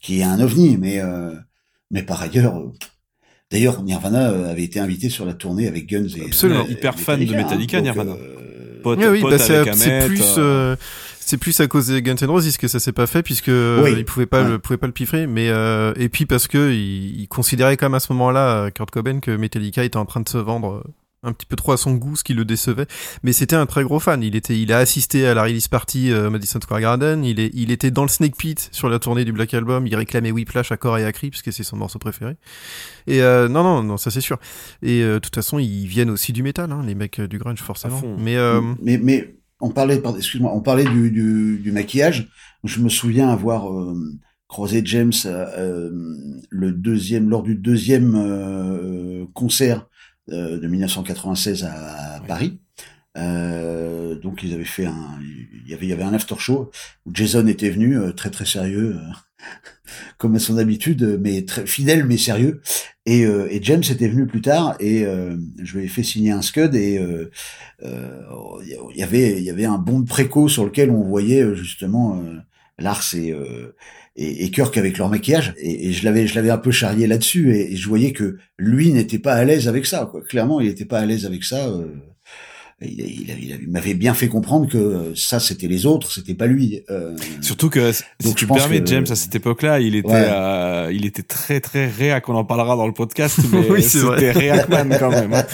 qui 0.00 0.20
est 0.20 0.22
un 0.22 0.38
ovni. 0.38 0.76
Mais 0.76 1.00
mais 1.90 2.02
par 2.02 2.20
ailleurs, 2.20 2.62
d'ailleurs 3.50 3.82
Nirvana 3.82 4.30
euh, 4.30 4.50
avait 4.50 4.64
été 4.64 4.80
invité 4.80 5.08
sur 5.08 5.24
la 5.24 5.34
tournée 5.34 5.66
avec 5.68 5.86
Guns 5.88 6.06
et 6.16 6.24
Absolument. 6.26 6.66
et 6.68 6.72
Hyper 6.72 6.98
fan 6.98 7.24
de 7.24 7.34
Metallica, 7.34 7.78
hein. 7.78 7.82
Nirvana. 7.82 8.12
euh, 8.12 8.80
Pote, 8.82 8.98
Oui, 9.00 9.06
oui, 9.10 9.20
pote 9.20 9.30
bah, 9.32 9.38
c'est, 9.38 9.56
avec 9.56 9.74
c'est 9.74 9.90
Ahmet, 9.92 10.06
plus, 10.06 10.22
euh, 10.38 10.76
c'est 11.18 11.36
plus 11.36 11.58
à 11.60 11.66
cause 11.66 11.88
des 11.88 12.00
Guns 12.02 12.14
N' 12.20 12.28
Roses 12.30 12.56
que 12.56 12.68
ça 12.68 12.78
s'est 12.78 12.92
pas 12.92 13.06
fait 13.06 13.22
puisque 13.22 13.48
euh, 13.48 13.82
Oui. 13.84 13.94
il 13.96 14.04
pouvait 14.04 14.26
pas 14.26 14.42
Ouais. 14.44 14.50
le 14.50 14.58
pouvait 14.58 14.76
pas 14.76 14.86
le 14.86 14.92
piffrer 14.92 15.26
mais 15.26 15.48
euh, 15.48 15.92
et 15.96 16.08
puis 16.08 16.26
parce 16.26 16.46
que 16.46 16.70
il, 16.72 17.20
il 17.20 17.28
considérait 17.28 17.76
quand 17.76 17.86
même 17.86 17.94
à 17.94 18.00
ce 18.00 18.12
moment-là 18.12 18.70
Kurt 18.70 18.90
Cobain 18.90 19.20
que 19.20 19.30
Metallica 19.32 19.82
était 19.84 19.96
en 19.96 20.04
train 20.06 20.20
de 20.20 20.28
se 20.28 20.38
vendre 20.38 20.84
un 21.22 21.32
petit 21.32 21.46
peu 21.46 21.56
trop 21.56 21.72
à 21.72 21.76
son 21.76 21.94
goût 21.94 22.16
ce 22.16 22.22
qui 22.22 22.34
le 22.34 22.44
décevait. 22.44 22.86
Mais 23.22 23.32
c'était 23.32 23.56
un 23.56 23.66
très 23.66 23.82
gros 23.82 23.98
fan. 23.98 24.22
Il 24.22 24.36
était 24.36 24.58
il 24.58 24.72
a 24.72 24.78
assisté 24.78 25.26
à 25.26 25.34
la 25.34 25.42
release 25.42 25.68
party 25.68 26.12
euh, 26.12 26.30
Madison 26.30 26.60
Square 26.60 26.80
Garden. 26.80 27.24
Il 27.24 27.40
est 27.40 27.50
il 27.54 27.70
était 27.70 27.90
dans 27.90 28.02
le 28.02 28.08
Snake 28.08 28.36
Pit 28.36 28.68
sur 28.72 28.88
la 28.88 28.98
tournée 28.98 29.24
du 29.24 29.32
Black 29.32 29.52
Album. 29.54 29.86
Il 29.86 29.96
réclamait 29.96 30.30
Whiplash 30.30 30.70
à 30.70 30.76
corps 30.76 30.98
et 30.98 31.04
à 31.04 31.12
cri 31.12 31.30
parce 31.30 31.42
que 31.42 31.50
c'est 31.50 31.64
son 31.64 31.76
morceau 31.76 31.98
préféré. 31.98 32.36
Et 33.06 33.22
euh, 33.22 33.48
non 33.48 33.62
non 33.62 33.82
non 33.82 33.96
ça 33.96 34.10
c'est 34.10 34.20
sûr. 34.20 34.38
Et 34.82 35.02
euh, 35.02 35.14
de 35.14 35.18
toute 35.18 35.34
façon 35.34 35.58
ils 35.58 35.86
viennent 35.86 36.10
aussi 36.10 36.32
du 36.32 36.42
métal 36.42 36.70
hein, 36.70 36.82
les 36.86 36.94
mecs 36.94 37.20
du 37.20 37.38
grunge 37.38 37.60
forcément. 37.60 37.98
Fond. 37.98 38.16
mais 38.18 38.36
euh, 38.36 38.60
mais 38.80 38.98
mais 38.98 39.34
on 39.60 39.70
parlait 39.70 40.00
excuse-moi 40.16 40.52
on 40.54 40.60
parlait 40.60 40.84
du, 40.84 41.10
du, 41.10 41.58
du 41.58 41.72
maquillage. 41.72 42.28
Je 42.62 42.80
me 42.80 42.88
souviens 42.88 43.28
avoir 43.28 43.72
euh, 43.72 43.94
croisé 44.46 44.82
James 44.84 45.12
le 45.24 46.72
deuxième 46.72 47.28
lors 47.28 47.42
du 47.42 47.56
deuxième 47.56 48.14
euh, 48.16 49.24
concert 49.34 49.78
euh, 49.78 49.97
de 50.28 50.66
1996 50.66 51.64
à, 51.64 52.20
Paris. 52.26 52.60
Euh, 53.16 54.14
donc 54.16 54.42
ils 54.42 54.54
avaient 54.54 54.64
fait 54.64 54.86
un 54.86 55.18
il 55.64 55.70
y 55.70 55.74
avait 55.74 55.86
il 55.86 55.88
y 55.88 55.92
avait 55.92 56.04
un 56.04 56.14
after 56.14 56.36
show 56.38 56.70
où 57.04 57.10
Jason 57.12 57.46
était 57.46 57.70
venu 57.70 57.98
euh, 57.98 58.12
très 58.12 58.30
très 58.30 58.44
sérieux 58.44 58.96
euh, 58.96 59.44
comme 60.18 60.36
à 60.36 60.38
son 60.38 60.56
habitude 60.58 61.18
mais 61.20 61.44
très 61.44 61.66
fidèle 61.66 62.04
mais 62.04 62.16
sérieux. 62.16 62.60
Et, 63.06 63.24
euh, 63.24 63.48
et 63.50 63.60
James 63.62 63.82
était 63.90 64.08
venu 64.08 64.26
plus 64.26 64.42
tard 64.42 64.76
et 64.80 65.04
euh, 65.06 65.36
je 65.62 65.78
lui 65.78 65.86
ai 65.86 65.88
fait 65.88 66.02
signer 66.02 66.30
un 66.30 66.42
scud 66.42 66.74
et 66.74 66.98
euh, 66.98 67.30
euh, 67.82 68.22
il 68.92 68.96
y 68.96 69.02
avait 69.02 69.38
il 69.38 69.44
y 69.44 69.50
avait 69.50 69.64
un 69.64 69.78
bon 69.78 70.00
de 70.00 70.06
préco 70.06 70.48
sur 70.48 70.64
lequel 70.64 70.90
on 70.90 71.02
voyait 71.02 71.42
euh, 71.42 71.54
justement 71.54 72.20
euh, 72.20 72.36
Lars 72.78 73.14
et, 73.14 73.32
euh, 73.32 73.74
et 74.18 74.44
et 74.44 74.50
Kirk 74.50 74.76
avec 74.76 74.98
leur 74.98 75.08
maquillage 75.08 75.54
et, 75.58 75.92
je 75.92 76.04
l'avais 76.04 76.26
je 76.26 76.34
l'avais 76.34 76.50
un 76.50 76.58
peu 76.58 76.70
charrié 76.70 77.06
là-dessus 77.06 77.54
et, 77.54 77.76
je 77.76 77.88
voyais 77.88 78.12
que 78.12 78.36
lui 78.58 78.92
n'était 78.92 79.18
pas 79.18 79.34
à 79.34 79.44
l'aise 79.44 79.68
avec 79.68 79.86
ça 79.86 80.06
quoi. 80.10 80.20
Clairement 80.22 80.60
il 80.60 80.68
était 80.68 80.84
pas 80.84 80.98
à 80.98 81.06
l'aise 81.06 81.24
avec 81.24 81.44
ça 81.44 81.68
euh, 81.68 81.86
il, 82.80 83.00
il, 83.00 83.30
il, 83.30 83.58
il 83.62 83.68
m'avait 83.68 83.94
bien 83.94 84.14
fait 84.14 84.28
comprendre 84.28 84.68
que 84.68 84.78
euh, 84.78 85.12
ça 85.16 85.40
c'était 85.40 85.66
les 85.66 85.84
autres 85.84 86.12
c'était 86.12 86.34
pas 86.34 86.46
lui 86.46 86.82
euh, 86.90 87.16
Surtout 87.40 87.70
que 87.70 87.90
si 87.92 88.02
Donc, 88.22 88.36
tu 88.36 88.46
je 88.46 88.52
permets, 88.52 88.80
que- 88.80 88.86
James, 88.86 89.06
à 89.10 89.14
cette 89.16 89.34
époque-là, 89.34 89.80
il 89.80 89.94
était, 89.96 90.08
Ouais. 90.08 90.26
euh, 90.28 90.90
il 90.92 91.04
était 91.06 91.22
très 91.22 91.60
très 91.60 91.86
réac. 91.88 92.28
On 92.28 92.34
en 92.34 92.44
parlera 92.44 92.76
dans 92.76 92.86
le 92.86 92.92
podcast, 92.92 93.38
mais 93.52 93.66
Oui, 93.70 93.82
c'était 93.82 94.30
réacman 94.30 94.88
quand 94.98 95.10
même. 95.10 95.32
hein. 95.34 95.44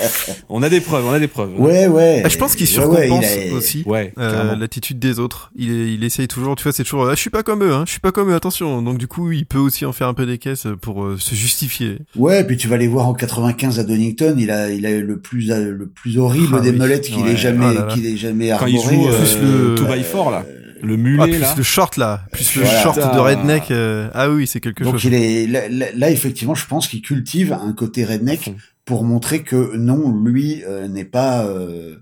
On 0.49 0.62
a 0.62 0.68
des 0.68 0.81
preuves, 0.81 1.05
on 1.07 1.12
a 1.12 1.18
des 1.18 1.29
preuves. 1.29 1.59
ouais 1.61 1.87
ouais 1.87 2.22
Ah, 2.25 2.29
je 2.29 2.37
pense 2.39 2.55
qu'il 2.57 2.66
Ouais, 2.66 2.85
ouais, 2.87 3.07
surcompense 3.09 3.25
a- 3.25 3.55
aussi 3.55 3.85
euh, 4.18 4.55
l'attitude 4.57 4.99
des 4.99 5.18
autres. 5.18 5.51
Il, 5.57 5.70
est- 5.70 5.95
il 5.95 6.05
essaye 6.05 6.29
toujours, 6.29 6.57
tu 6.57 6.62
vois, 6.64 6.72
c'est 6.72 6.85
toujours, 6.85 7.07
ah, 7.09 7.14
je 7.14 7.20
suis 7.20 7.31
pas 7.31 7.43
comme 7.43 7.62
eux, 7.64 7.72
hein, 7.72 7.85
je 7.87 7.93
suis 7.93 8.01
pas 8.01 8.12
comme 8.12 8.31
eux, 8.31 8.35
attention. 8.35 8.83
Donc 8.83 8.99
du 8.99 9.07
coup, 9.07 9.33
il 9.33 9.47
peut 9.47 9.59
aussi 9.59 9.85
en 9.87 9.93
faire 9.93 10.09
un 10.09 10.14
peu 10.14 10.27
des 10.27 10.39
caisses 10.39 10.66
pour 10.83 11.05
euh, 11.05 11.16
se 11.18 11.35
justifier. 11.35 11.99
Ouais, 12.16 12.45
puis 12.45 12.57
tu 12.57 12.68
vas 12.68 12.77
les 12.77 12.89
voir 12.89 13.09
en 13.09 13.14
95 13.14 13.79
à 13.79 13.85
Donington, 13.85 14.35
il 14.39 14.51
a 14.51 14.70
il 14.70 14.85
a 14.87 14.91
le 15.01 15.18
plus 15.18 15.49
le 15.49 15.87
plus 15.89 16.18
horrible 16.18 16.57
Ah 16.59 16.61
des 16.61 16.70
oui. 16.70 16.79
meulettes 16.79 17.14
qu'il 17.15 17.25
Ouais. 17.25 17.33
ait 17.33 17.37
jamais 17.37 17.67
Ah 17.69 17.73
là. 17.87 17.89
qu'il 17.95 18.07
ait 18.07 18.17
jamais 18.17 18.49
Quand 18.59 18.67
il 18.67 18.77
arboré. 18.77 18.95
joue 18.97 19.09
euh, 19.09 19.19
plus 19.19 19.41
le- 19.41 19.75
2 19.77 19.85
by 19.85 20.03
4 20.03 20.31
là, 20.31 20.45
le 20.83 20.95
Ah, 20.95 20.97
mulet 20.97 21.23
plus 21.33 21.39
là. 21.41 21.55
le 21.57 21.62
short 21.62 21.97
là, 21.97 22.21
plus 22.33 22.57
le 22.57 22.65
short 22.65 22.97
de 22.99 23.19
redneck. 23.19 23.71
euh, 23.71 24.09
ah 24.15 24.29
oui, 24.31 24.47
c'est 24.47 24.61
quelque 24.61 24.85
Donc 24.85 24.95
chose. 24.95 25.05
il 25.05 25.15
est 25.15 25.47
là, 25.47 25.69
là- 25.71 25.87
là, 25.95 26.11
effectivement, 26.11 26.55
je 26.55 26.67
pense 26.67 26.89
qu'il 26.89 27.01
cultive 27.03 27.53
un 27.53 27.73
côté 27.73 28.05
redneck. 28.05 28.53
Pour 28.85 29.03
montrer 29.05 29.43
que 29.43 29.76
non, 29.76 30.12
lui 30.14 30.62
euh, 30.64 30.89
n'est 30.89 31.05
pas. 31.07 31.47
euh, 31.47 31.97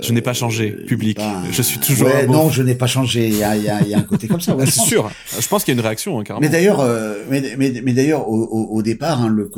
Je 0.00 0.12
n'ai 0.12 0.22
pas 0.22 0.32
changé, 0.32 0.74
euh, 0.80 0.86
public. 0.86 1.18
n'est 1.18 1.24
pas 1.24 1.30
un- 1.40 1.52
Je 1.52 1.60
suis 1.62 1.78
toujours 1.78 2.08
Ouais, 2.08 2.26
non, 2.26 2.48
je 2.48 2.62
n'ai 2.62 2.74
pas 2.74 2.86
changé. 2.86 3.28
Il 3.28 3.36
y 3.36 3.42
a, 3.44 3.56
y 3.56 3.68
a- 3.68 3.82
y 3.82 3.92
a 3.94 3.98
un 3.98 4.02
côté 4.02 4.26
comme 4.26 4.40
ça. 4.40 4.54
ouais, 4.56 4.64
C'est 4.66 4.80
sûr. 4.80 5.10
Je 5.38 5.46
pense 5.48 5.64
qu'il 5.64 5.74
y 5.74 5.76
a 5.76 5.80
une 5.80 5.84
réaction, 5.86 6.18
hein, 6.18 6.24
carrément. 6.24 6.40
Mais 6.40 6.48
d'ailleurs, 6.50 6.80
euh, 6.80 7.16
mais, 7.28 7.54
mais, 7.58 7.80
mais 7.84 7.92
d'ailleurs, 7.92 8.28
au, 8.28 8.42
au, 8.42 8.76
au 8.76 8.82
départ, 8.82 9.20
hein, 9.22 9.28
le, 9.28 9.50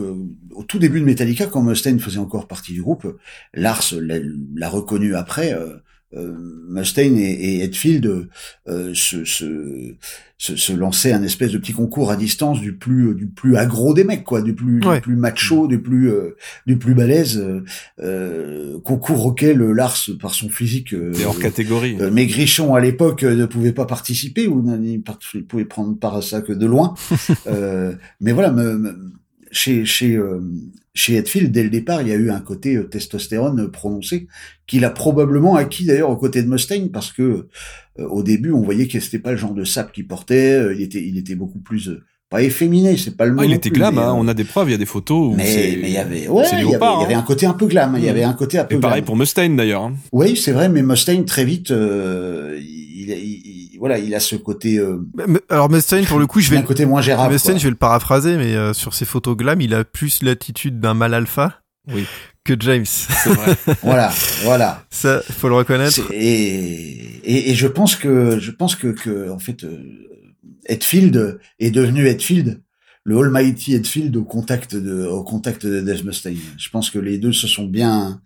au 0.54 0.62
tout 0.64 0.78
début 0.80 0.98
de 1.00 1.04
Metallica, 1.04 1.46
quand 1.46 1.62
Mustaine 1.62 2.00
faisait 2.00 2.18
encore 2.18 2.48
partie 2.48 2.72
du 2.72 2.82
groupe, 2.82 3.06
Lars 3.54 3.84
l'a, 4.00 4.16
l'a 4.56 4.68
reconnu 4.68 5.14
après. 5.14 5.52
Euh, 5.52 5.76
euh, 6.14 6.34
Mustaine 6.68 7.18
et, 7.18 7.32
et 7.58 7.64
Hetfield 7.64 8.28
euh, 8.68 8.92
se, 8.94 9.24
se, 9.24 9.94
se, 10.38 10.54
se 10.56 10.72
lançaient 10.72 11.12
un 11.12 11.22
espèce 11.22 11.52
de 11.52 11.58
petit 11.58 11.72
concours 11.72 12.10
à 12.10 12.16
distance 12.16 12.60
du 12.60 12.74
plus 12.74 13.14
du 13.14 13.26
plus 13.26 13.56
aggro 13.56 13.92
des 13.94 14.04
mecs, 14.04 14.22
quoi, 14.24 14.40
du 14.42 14.54
plus 14.54 14.80
Ouais. 14.86 14.96
du 14.96 15.00
plus 15.02 15.16
macho, 15.16 15.66
du 15.66 15.80
plus 15.80 16.10
euh, 16.10 16.36
du 16.66 16.76
plus 16.78 16.94
balèze. 16.94 17.38
euh, 17.38 17.64
euh, 18.00 18.78
concours 18.84 19.26
auquel 19.26 19.58
Lars, 19.62 19.96
par 20.20 20.34
son 20.34 20.48
physique, 20.48 20.92
euh, 20.94 21.12
C'est 21.14 21.24
hors 21.24 21.38
catégorie. 21.38 21.96
euh, 22.00 22.10
Maigrichon 22.10 22.74
à 22.74 22.80
l'époque 22.80 23.22
euh, 23.24 23.34
ne 23.34 23.46
pouvait 23.46 23.72
pas 23.72 23.86
participer 23.86 24.46
ou 24.46 24.64
il 25.34 25.44
pouvait 25.46 25.64
prendre 25.64 25.98
part 25.98 26.16
à 26.16 26.22
ça 26.22 26.40
que 26.40 26.52
de 26.52 26.66
loin. 26.66 26.94
Euh, 27.48 27.94
mais 28.20 28.32
voilà, 28.32 28.50
me- 28.50 28.76
me- 28.78 28.96
chez 29.56 29.84
chez 29.84 30.16
euh, 30.16 30.40
chez 30.94 31.16
Hetfield 31.16 31.50
dès 31.52 31.62
le 31.62 31.70
départ, 31.70 32.02
il 32.02 32.08
y 32.08 32.12
a 32.12 32.16
eu 32.16 32.30
un 32.30 32.40
côté 32.40 32.76
euh, 32.76 32.84
testostérone 32.84 33.60
euh, 33.60 33.68
prononcé 33.68 34.26
qu'il 34.66 34.84
a 34.84 34.90
probablement 34.90 35.56
acquis 35.56 35.84
d'ailleurs 35.86 36.10
aux 36.10 36.16
côtés 36.16 36.42
de 36.42 36.48
Mustaine 36.48 36.90
parce 36.90 37.12
que 37.12 37.22
euh, 37.98 38.06
au 38.08 38.22
début 38.22 38.52
on 38.52 38.62
voyait 38.62 38.86
que 38.88 39.00
c'était 39.00 39.18
pas 39.18 39.30
le 39.32 39.36
genre 39.36 39.54
de 39.54 39.64
sap 39.64 39.92
qu'il 39.92 40.06
portait, 40.06 40.52
euh, 40.52 40.74
il 40.74 40.82
était 40.82 41.02
il 41.04 41.16
était 41.18 41.34
beaucoup 41.34 41.58
plus 41.60 41.88
euh, 41.88 42.02
pas 42.28 42.42
efféminé, 42.42 42.96
c'est 42.96 43.16
pas 43.16 43.24
le 43.26 43.34
mot. 43.34 43.42
Ah, 43.42 43.46
il 43.46 43.52
était 43.52 43.70
plus, 43.70 43.78
glam, 43.78 43.98
hein. 43.98 44.08
euh, 44.08 44.12
on 44.20 44.26
a 44.26 44.34
des 44.34 44.42
preuves, 44.44 44.68
il 44.68 44.72
y 44.72 44.74
a 44.74 44.78
des 44.78 44.84
photos 44.96 45.32
où 45.32 45.36
mais 45.36 45.72
il 45.74 45.88
y 45.90 45.96
avait 45.96 46.26
ouais, 46.28 46.44
il 46.54 46.58
y 46.58 46.62
il 46.62 46.70
y 46.70 46.74
avait 46.74 47.14
hein. 47.14 47.20
un 47.20 47.22
côté 47.22 47.46
un 47.46 47.52
peu 47.54 47.66
glam, 47.66 47.94
il 47.96 48.02
y 48.04 48.06
Mm. 48.06 48.10
avait 48.10 48.24
un 48.24 48.32
côté 48.32 48.58
un 48.58 48.64
peu 48.64 48.74
Et 48.76 48.80
pareil 48.80 49.00
glam. 49.02 49.06
pour 49.06 49.16
Mustaine 49.16 49.56
d'ailleurs. 49.56 49.82
hein. 49.84 49.94
Oui, 50.12 50.36
c'est 50.36 50.52
vrai, 50.52 50.68
mais 50.68 50.82
Mustaine 50.82 51.24
très 51.24 51.44
vite, 51.44 51.70
euh, 51.70 52.58
il, 52.60 53.10
il- 53.10 53.42
il- 53.44 53.65
voilà, 53.78 53.98
il 53.98 54.14
a 54.14 54.20
ce 54.20 54.36
côté, 54.36 54.78
euh, 54.78 54.98
Alors 55.48 55.70
Mustaine, 55.70 56.04
pour 56.04 56.18
le 56.18 56.26
coup, 56.26 56.40
je 56.40 56.50
vais, 56.50 56.56
un 56.56 56.62
côté 56.62 56.86
moins 56.86 57.00
gérable. 57.02 57.32
Mustaine, 57.32 57.58
je 57.58 57.64
vais 57.64 57.70
le 57.70 57.76
paraphraser, 57.76 58.36
mais 58.36 58.54
euh, 58.54 58.72
sur 58.72 58.94
ses 58.94 59.04
photos 59.04 59.36
glam, 59.36 59.60
il 59.60 59.74
a 59.74 59.84
plus 59.84 60.22
l'attitude 60.22 60.80
d'un 60.80 60.94
mal 60.94 61.14
alpha 61.14 61.60
Oui. 61.92 62.06
que 62.44 62.54
James. 62.60 62.84
Vrai. 63.26 63.56
Voilà, 63.82 64.12
voilà. 64.44 64.84
Ça, 64.90 65.20
faut 65.30 65.48
le 65.48 65.54
reconnaître. 65.56 66.00
Et, 66.12 67.20
et, 67.24 67.50
et 67.50 67.54
je 67.54 67.66
pense 67.66 67.96
que, 67.96 68.38
je 68.38 68.50
pense 68.50 68.76
que, 68.76 68.88
que 68.88 69.30
en 69.30 69.38
fait, 69.38 69.64
euh, 69.64 69.78
Hetfield 70.68 71.38
est 71.58 71.70
devenu 71.70 72.06
Hetfield, 72.06 72.62
le 73.04 73.18
Almighty 73.18 73.74
Hetfield 73.74 74.16
au 74.16 74.24
contact 74.24 74.74
de, 74.74 75.06
au 75.06 75.22
contact 75.22 75.64
de 75.64 75.80
Dave 75.80 76.04
Mustaine. 76.04 76.36
Je 76.58 76.68
pense 76.70 76.90
que 76.90 76.98
les 76.98 77.18
deux 77.18 77.32
se 77.32 77.46
sont 77.46 77.66
bien, 77.66 78.20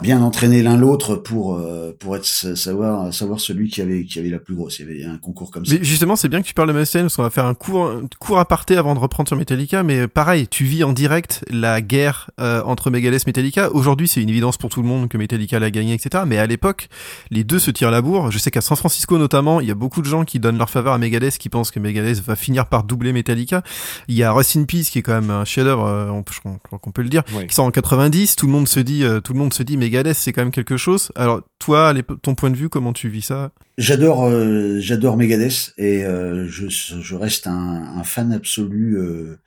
bien 0.00 0.22
entraîné 0.22 0.62
l'un 0.62 0.76
l'autre 0.76 1.16
pour 1.16 1.56
euh, 1.56 1.92
pour 1.98 2.16
être 2.16 2.24
savoir 2.24 3.12
savoir 3.12 3.40
celui 3.40 3.68
qui 3.68 3.82
avait 3.82 4.04
qui 4.04 4.18
avait 4.18 4.28
la 4.28 4.38
plus 4.38 4.54
grosse. 4.54 4.78
Il 4.78 4.86
y 4.86 4.90
avait 4.90 5.04
un 5.04 5.18
concours 5.18 5.50
comme 5.50 5.64
ça. 5.64 5.74
Mais 5.74 5.84
justement, 5.84 6.16
c'est 6.16 6.28
bien 6.28 6.40
que 6.40 6.46
tu 6.46 6.54
parles 6.54 6.68
de 6.68 6.78
Mustaine 6.78 7.02
parce 7.02 7.16
qu'on 7.16 7.22
va 7.22 7.30
faire 7.30 7.46
un 7.46 7.54
court 7.54 7.90
un 7.90 8.06
court 8.18 8.38
aparté 8.38 8.76
avant 8.76 8.94
de 8.94 9.00
reprendre 9.00 9.28
sur 9.28 9.36
Metallica. 9.36 9.82
Mais 9.82 10.06
pareil, 10.06 10.46
tu 10.48 10.64
vis 10.64 10.84
en 10.84 10.92
direct 10.92 11.44
la 11.50 11.80
guerre 11.80 12.30
euh, 12.40 12.62
entre 12.64 12.90
Megadeth 12.90 13.22
et 13.22 13.24
Metallica. 13.26 13.70
Aujourd'hui, 13.72 14.08
c'est 14.08 14.22
une 14.22 14.28
évidence 14.28 14.56
pour 14.56 14.70
tout 14.70 14.82
le 14.82 14.88
monde 14.88 15.08
que 15.08 15.18
Metallica 15.18 15.58
l'a 15.58 15.70
gagné, 15.70 15.94
etc. 15.94 16.24
Mais 16.26 16.38
à 16.38 16.46
l'époque, 16.46 16.88
les 17.30 17.44
deux 17.44 17.58
se 17.58 17.70
tirent 17.70 17.90
la 17.90 18.02
bourre. 18.02 18.30
Je 18.30 18.38
sais 18.38 18.50
qu'à 18.50 18.60
San 18.60 18.76
Francisco 18.76 19.18
notamment, 19.18 19.60
il 19.60 19.68
y 19.68 19.70
a 19.70 19.74
beaucoup 19.74 20.02
de 20.02 20.06
gens 20.06 20.24
qui 20.24 20.38
donnent 20.38 20.58
leur 20.58 20.70
faveur 20.70 20.92
à 20.92 20.98
Megadeth, 20.98 21.38
qui 21.38 21.48
pensent 21.48 21.70
que 21.70 21.80
Megadeth 21.80 22.20
va 22.20 22.36
finir 22.36 22.66
par 22.66 22.84
doubler 22.84 23.12
Metallica. 23.12 23.62
Il 24.06 24.14
y 24.14 24.22
a 24.22 24.30
Rust 24.30 24.56
in 24.56 24.64
Peace 24.64 24.90
qui 24.90 25.00
est 25.00 25.02
quand 25.02 25.20
même 25.20 25.30
un 25.30 25.44
chef-d'œuvre, 25.44 25.86
euh, 25.86 26.10
on, 26.10 26.24
je 26.30 26.40
crois 26.40 26.78
qu'on 26.78 26.90
peut 26.92 27.02
le 27.02 27.08
dire, 27.08 27.24
qui 27.24 27.54
sort 27.54 27.64
en 27.64 27.70
90. 27.70 28.36
Tout 28.36 28.46
le 28.46 28.52
monde 28.52 28.68
se 28.68 28.80
dit, 28.80 29.04
tout 29.24 29.32
le 29.32 29.38
monde 29.38 29.52
se 29.52 29.62
dit, 29.62 29.76
Megadeth, 29.88 30.16
c'est 30.16 30.32
quand 30.32 30.42
même 30.42 30.50
quelque 30.50 30.76
chose. 30.76 31.10
Alors, 31.14 31.42
toi, 31.58 31.94
ton 32.22 32.34
point 32.34 32.50
de 32.50 32.56
vue, 32.56 32.68
comment 32.68 32.92
tu 32.92 33.08
vis 33.08 33.22
ça? 33.22 33.52
J'adore, 33.78 34.24
euh, 34.24 34.78
j'adore 34.80 35.16
Megadeth 35.16 35.72
et 35.78 36.04
euh, 36.04 36.46
je, 36.46 37.14
reste 37.14 37.46
un, 37.46 38.02
fan 38.04 38.32
absolu 38.32 38.98
euh, 38.98 39.38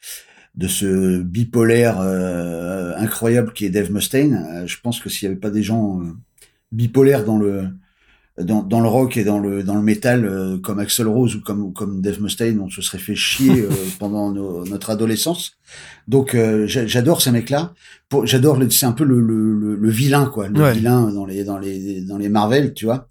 de 0.56 0.68
ce 0.68 1.22
bipolaire 1.22 2.00
incroyable 2.02 3.54
qui 3.54 3.66
est 3.66 3.70
Dave 3.70 3.92
Mustaine. 3.92 4.64
je 4.66 4.78
pense 4.82 5.00
que 5.00 5.10
s'il 5.10 5.28
n'y 5.28 5.34
avait 5.34 5.40
pas 5.40 5.52
des 5.52 5.64
gens 5.64 6.02
bipolaires 6.72 7.24
dans 7.24 7.38
le 7.38 7.68
dans, 8.44 8.64
dans, 8.64 8.82
le 8.82 8.88
rock 8.88 9.18
et 9.18 9.24
dans 9.24 9.40
le 9.40 9.64
dans 9.64 9.76
le 9.76 9.82
métal 9.82 10.60
comme 10.64 10.80
Axel 10.80 11.08
Rose 11.08 11.36
ou 11.36 11.42
comme 11.42 11.74
comme 11.74 12.02
Dave 12.02 12.22
Mustaine, 12.22 12.60
on 12.60 12.70
se 12.70 12.82
serait 12.82 12.98
fait 12.98 13.16
chier 13.16 13.66
pendant 14.00 14.32
notre 14.32 14.90
adolescence. 14.90 15.54
Donc 16.08 16.36
j'adore 16.66 17.22
ces 17.22 17.32
mecs-là. 17.32 17.74
J'adore 18.24 18.60
c'est 18.70 18.86
un 18.86 18.92
peu 18.92 19.04
le, 19.04 19.20
le, 19.20 19.76
le, 19.76 19.90
vilain 19.90 20.26
quoi. 20.26 20.48
Le 20.48 20.72
vilain 20.72 21.12
dans 21.12 21.26
les 21.26 21.44
dans 21.44 21.58
les 21.58 22.02
dans 22.02 22.18
les 22.18 22.30
Marvel 22.30 22.74
tu 22.74 22.86
vois. 22.86 23.08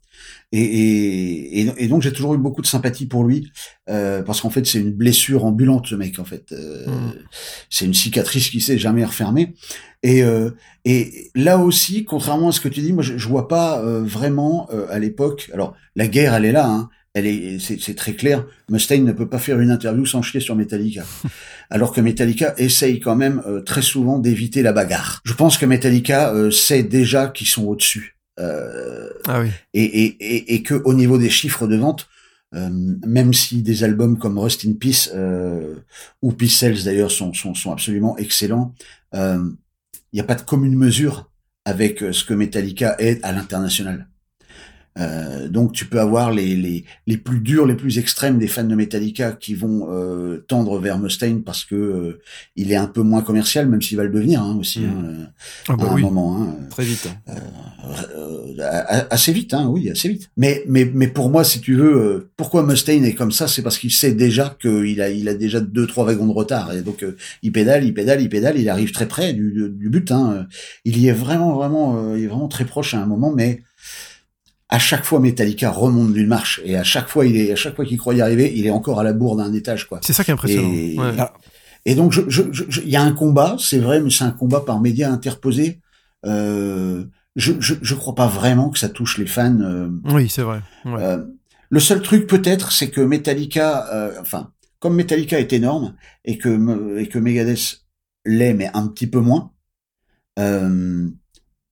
Et, 0.53 1.61
et, 1.61 1.85
et, 1.85 1.87
donc 1.87 2.03
j'ai 2.03 2.13
toujours 2.13 2.35
eu 2.35 2.39
beaucoup 2.39 2.61
de 2.61 2.67
sympathie 2.67 3.07
pour 3.07 3.23
lui 3.23 3.53
euh, 3.89 4.23
parce 4.23 4.41
qu'en 4.41 4.51
fait 4.51 4.67
c'est 4.67 4.81
une 4.81 4.91
blessure 4.93 5.45
ambulante 5.45 5.87
ce 5.87 5.95
mec 5.95 6.19
en 6.19 6.25
fait. 6.25 6.51
Euh, 6.51 6.87
hmm. 6.89 7.13
c'est 7.69 7.85
une 7.85 7.95
cicatrice 7.95 8.51
qui 8.51 8.61
s'est 8.61 8.79
jamais 8.79 9.05
refermée 9.05 9.55
et 10.03 10.23
euh, 10.23 10.51
et 10.85 11.31
là 11.35 11.59
aussi 11.59 12.05
contrairement 12.05 12.49
à 12.49 12.53
ce 12.53 12.61
que 12.61 12.69
tu 12.69 12.81
dis 12.81 12.93
moi 12.93 13.03
je, 13.03 13.19
je 13.19 13.29
vois 13.29 13.49
pas 13.49 13.81
euh, 13.81 14.03
vraiment 14.03 14.69
euh, 14.73 14.87
à 14.91 14.99
l'époque 14.99 15.51
alors 15.53 15.75
la 15.95 16.09
guerre 16.09 16.35
elle 16.35 16.47
est 16.47 16.53
là 16.53 16.67
hein, 16.67 16.89
elle 17.15 17.27
est, 17.27 17.59
c'est 17.59 17.95
très 17.95 18.15
clair. 18.15 18.45
Mustaine 18.69 19.05
ne 19.05 19.13
peut 19.13 19.29
pas 19.29 19.39
faire 19.39 19.59
une 19.59 19.71
interview 19.71 20.07
sans 20.07 20.23
chier 20.23 20.41
sur 20.41 20.55
Metallica, 20.55 21.05
alors 21.71 21.93
que 21.93 22.01
Metallica 22.01 22.55
essaye 22.57 23.01
quand 23.01 23.17
même 23.17 23.43
euh, 23.47 23.61
très 23.63 23.83
souvent 23.83 24.19
d'éviter 24.19 24.63
la 24.63 24.73
bagarre. 24.73 25.21
Je 25.25 25.35
pense 25.35 25.59
que 25.59 25.67
Metallica 25.67 26.33
euh, 26.33 26.51
sait 26.51 26.85
déjà 26.85 27.29
qu'ils 27.29 27.49
sont 27.49 27.65
au-dessus, 27.65 28.17
euh, 28.39 29.11
ah 29.27 29.41
oui. 29.41 29.49
et, 29.75 29.83
et, 29.83 30.17
et, 30.21 30.55
et, 30.55 30.63
que 30.63 30.75
au 30.85 30.95
niveau 30.95 31.19
des 31.19 31.31
chiffres 31.31 31.67
de 31.67 31.77
vente, 31.77 32.09
euh, 32.55 32.69
même 33.07 33.35
si 33.35 33.63
des 33.63 33.83
albums 33.83 34.17
comme 34.17 34.39
Rust 34.39 34.65
in 34.65 34.75
Peace 34.75 35.11
ou 36.23 36.33
Peace 36.33 36.57
Cells 36.57 36.85
d'ailleurs 36.85 37.11
sont, 37.11 37.33
sont, 37.33 37.55
sont, 37.55 37.73
absolument 37.73 38.17
excellents, 38.19 38.73
il 40.13 40.17
n'y 40.17 40.21
a 40.21 40.25
pas 40.25 40.35
de 40.35 40.43
commune 40.43 40.77
mesure 40.77 41.31
avec 41.65 42.01
ce 42.01 42.25
que 42.25 42.35
Metallica 42.35 42.97
est 42.99 43.25
à 43.25 43.33
l'international. 43.33 44.10
Euh, 44.99 45.49
donc 45.49 45.73
tu 45.73 45.85
peux 45.85 46.01
avoir 46.01 46.33
les, 46.33 46.57
les, 46.57 46.85
les 47.07 47.17
plus 47.17 47.41
durs, 47.41 47.65
les 47.65 47.77
plus 47.77 47.99
extrêmes 47.99 48.39
des 48.39 48.49
fans 48.49 48.65
de 48.65 48.75
Metallica 48.75 49.33
qui 49.33 49.55
vont 49.55 49.87
euh, 49.91 50.45
tendre 50.49 50.81
vers 50.81 50.99
Mustaine 50.99 51.43
parce 51.43 51.65
que 51.65 51.77
euh, 51.77 52.21
il 52.57 52.73
est 52.73 52.77
un 52.77 52.89
peu 52.89 53.03
moins 53.03 53.23
commercial, 53.23 53.69
même 53.69 53.81
s'il 53.81 53.97
va 53.97 54.03
le 54.03 54.11
devenir 54.11 54.43
hein, 54.43 54.57
aussi 54.59 54.81
mm. 54.81 54.85
hein, 54.85 55.29
ah 55.69 55.77
bah 55.77 55.85
à 55.91 55.93
un 55.93 55.99
moment. 55.99 56.43
Hein, 56.43 56.57
Très 56.71 56.83
vite. 56.83 57.09
assez 59.11 59.33
vite, 59.33 59.55
hein, 59.55 59.69
oui, 59.69 59.89
assez 59.91 60.09
vite. 60.09 60.29
Mais 60.37 60.65
mais 60.67 60.91
mais 60.93 61.07
pour 61.07 61.31
moi, 61.31 61.45
si 61.45 61.61
tu 61.61 61.77
veux, 61.77 62.31
pourquoi 62.37 62.65
Mustaine 62.65 63.05
est 63.05 63.15
comme 63.15 63.33
ça, 63.33 63.47
c'est 63.47 63.63
parce 63.63 63.79
qu'il 63.79 63.93
sait 63.93 64.13
déjà 64.13 64.57
qu'il 64.61 65.01
a 65.01 65.09
il 65.09 65.29
a 65.29 65.35
déjà 65.35 65.61
deux 65.61 65.87
trois 65.87 66.05
wagons 66.05 66.27
de 66.27 66.33
retard 66.33 66.73
et 66.73 66.83
donc 66.83 67.05
il 67.43 67.53
pédale, 67.53 67.85
il 67.85 67.95
pédale, 67.95 68.21
il 68.21 68.29
pédale, 68.29 68.59
il 68.59 68.69
arrive 68.69 68.91
très 68.91 69.07
près 69.07 69.35
du, 69.35 69.71
du 69.71 69.89
but. 69.89 70.11
Hein. 70.11 70.49
Il 70.85 70.99
y 70.99 71.07
est 71.07 71.13
vraiment 71.13 71.55
vraiment, 71.55 72.17
il 72.17 72.25
est 72.25 72.29
vraiment 72.29 72.49
très 72.49 72.65
proche 72.65 72.95
à 72.95 73.01
un 73.01 73.07
moment, 73.07 73.33
mais 73.33 73.63
à 74.71 74.79
chaque 74.79 75.05
fois 75.05 75.19
Metallica 75.21 75.71
remonte 75.71 76.13
d'une 76.13 76.29
marche 76.29 76.61
et 76.65 76.77
à 76.77 76.85
chaque 76.85 77.09
fois 77.09 77.27
il 77.27 77.37
est 77.37 77.53
à 77.53 77.57
chaque 77.57 77.75
fois 77.75 77.85
qu'il 77.85 77.99
croit 77.99 78.15
y 78.15 78.23
arriver, 78.23 78.53
il 78.55 78.67
est 78.67 78.71
encore 78.71 79.01
à 79.01 79.05
la 79.05 79.13
bourre 79.13 79.37
d'un 79.37 79.53
étage 79.53 79.89
quoi. 79.89 79.99
C'est 80.03 80.13
ça 80.13 80.23
qui 80.25 80.31
est 80.31 80.35
impressionnant. 80.35 80.71
Et, 80.73 80.97
et 81.87 81.95
donc 81.95 82.13
je, 82.13 82.23
je, 82.29 82.43
il 82.83 82.89
y 82.89 82.97
a 82.97 83.03
un 83.03 83.13
combat, 83.13 83.57
c'est 83.59 83.81
vrai, 83.81 84.01
mais 84.01 84.11
c'est 84.11 84.25
un 84.25 84.31
combat 84.31 84.61
par 84.61 84.81
médias 84.81 85.11
interposés. 85.11 85.81
Euh, 86.25 87.05
je, 87.37 87.53
je 87.59 87.75
je 87.83 87.95
crois 87.95 88.15
pas 88.15 88.29
vraiment 88.29 88.71
que 88.71 88.79
ça 88.79 88.89
touche 88.89 89.19
les 89.19 89.27
fans. 89.27 89.61
Euh, 89.61 89.89
oui, 90.05 90.29
c'est 90.29 90.43
vrai. 90.43 90.61
Euh, 90.87 91.25
le 91.69 91.81
seul 91.81 92.03
truc 92.03 92.27
peut-être, 92.27 92.73
c'est 92.73 92.91
que 92.91 93.01
Metallica, 93.01 93.87
euh, 93.93 94.13
enfin, 94.21 94.53
comme 94.79 94.95
Metallica 94.95 95.39
est 95.39 95.53
énorme 95.53 95.95
et 96.25 96.39
que 96.39 96.99
et 96.99 97.09
que 97.09 97.19
Megadeth 97.19 97.83
l'est, 98.25 98.55
mais 98.55 98.71
un 98.75 98.87
petit 98.87 99.07
peu 99.07 99.21
moins. 99.21 99.53
Euh, 100.39 101.09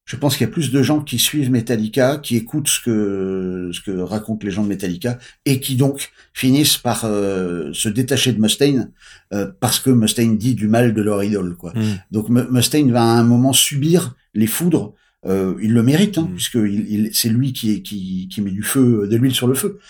je 0.08 0.16
pense 0.16 0.38
qu'il 0.38 0.46
y 0.46 0.48
a 0.48 0.52
plus 0.52 0.72
de 0.72 0.82
gens 0.82 1.00
qui 1.00 1.18
suivent 1.18 1.50
Metallica, 1.50 2.16
qui 2.16 2.36
écoutent 2.36 2.68
ce 2.68 2.80
que 2.80 3.70
ce 3.74 3.80
que 3.82 3.90
racontent 3.90 4.42
les 4.42 4.50
gens 4.50 4.62
de 4.62 4.68
Metallica 4.68 5.18
et 5.44 5.60
qui 5.60 5.76
donc 5.76 6.10
finissent 6.32 6.78
par 6.78 7.04
euh, 7.04 7.70
se 7.74 7.90
détacher 7.90 8.32
de 8.32 8.40
Mustaine 8.40 8.90
euh, 9.34 9.50
parce 9.60 9.78
que 9.78 9.90
Mustaine 9.90 10.38
dit 10.38 10.54
du 10.54 10.66
mal 10.66 10.94
de 10.94 11.02
leur 11.02 11.22
idole 11.22 11.56
quoi. 11.56 11.74
Hmm. 11.74 11.98
Donc 12.10 12.30
Mustaine 12.30 12.90
va 12.90 13.02
à 13.02 13.18
un 13.18 13.22
moment 13.22 13.52
subir 13.52 14.16
les 14.32 14.46
foudres 14.46 14.94
euh, 15.26 15.56
il 15.60 15.74
le 15.74 15.82
mérite, 15.82 16.16
hein, 16.16 16.28
mm. 16.30 16.34
puisque 16.34 16.54
il, 16.54 17.10
c'est 17.12 17.28
lui 17.28 17.52
qui, 17.52 17.82
qui, 17.82 18.28
qui 18.28 18.40
met 18.40 18.52
du 18.52 18.62
feu, 18.62 19.08
de 19.10 19.16
l'huile 19.16 19.34
sur 19.34 19.48
le 19.48 19.54
feu. 19.54 19.80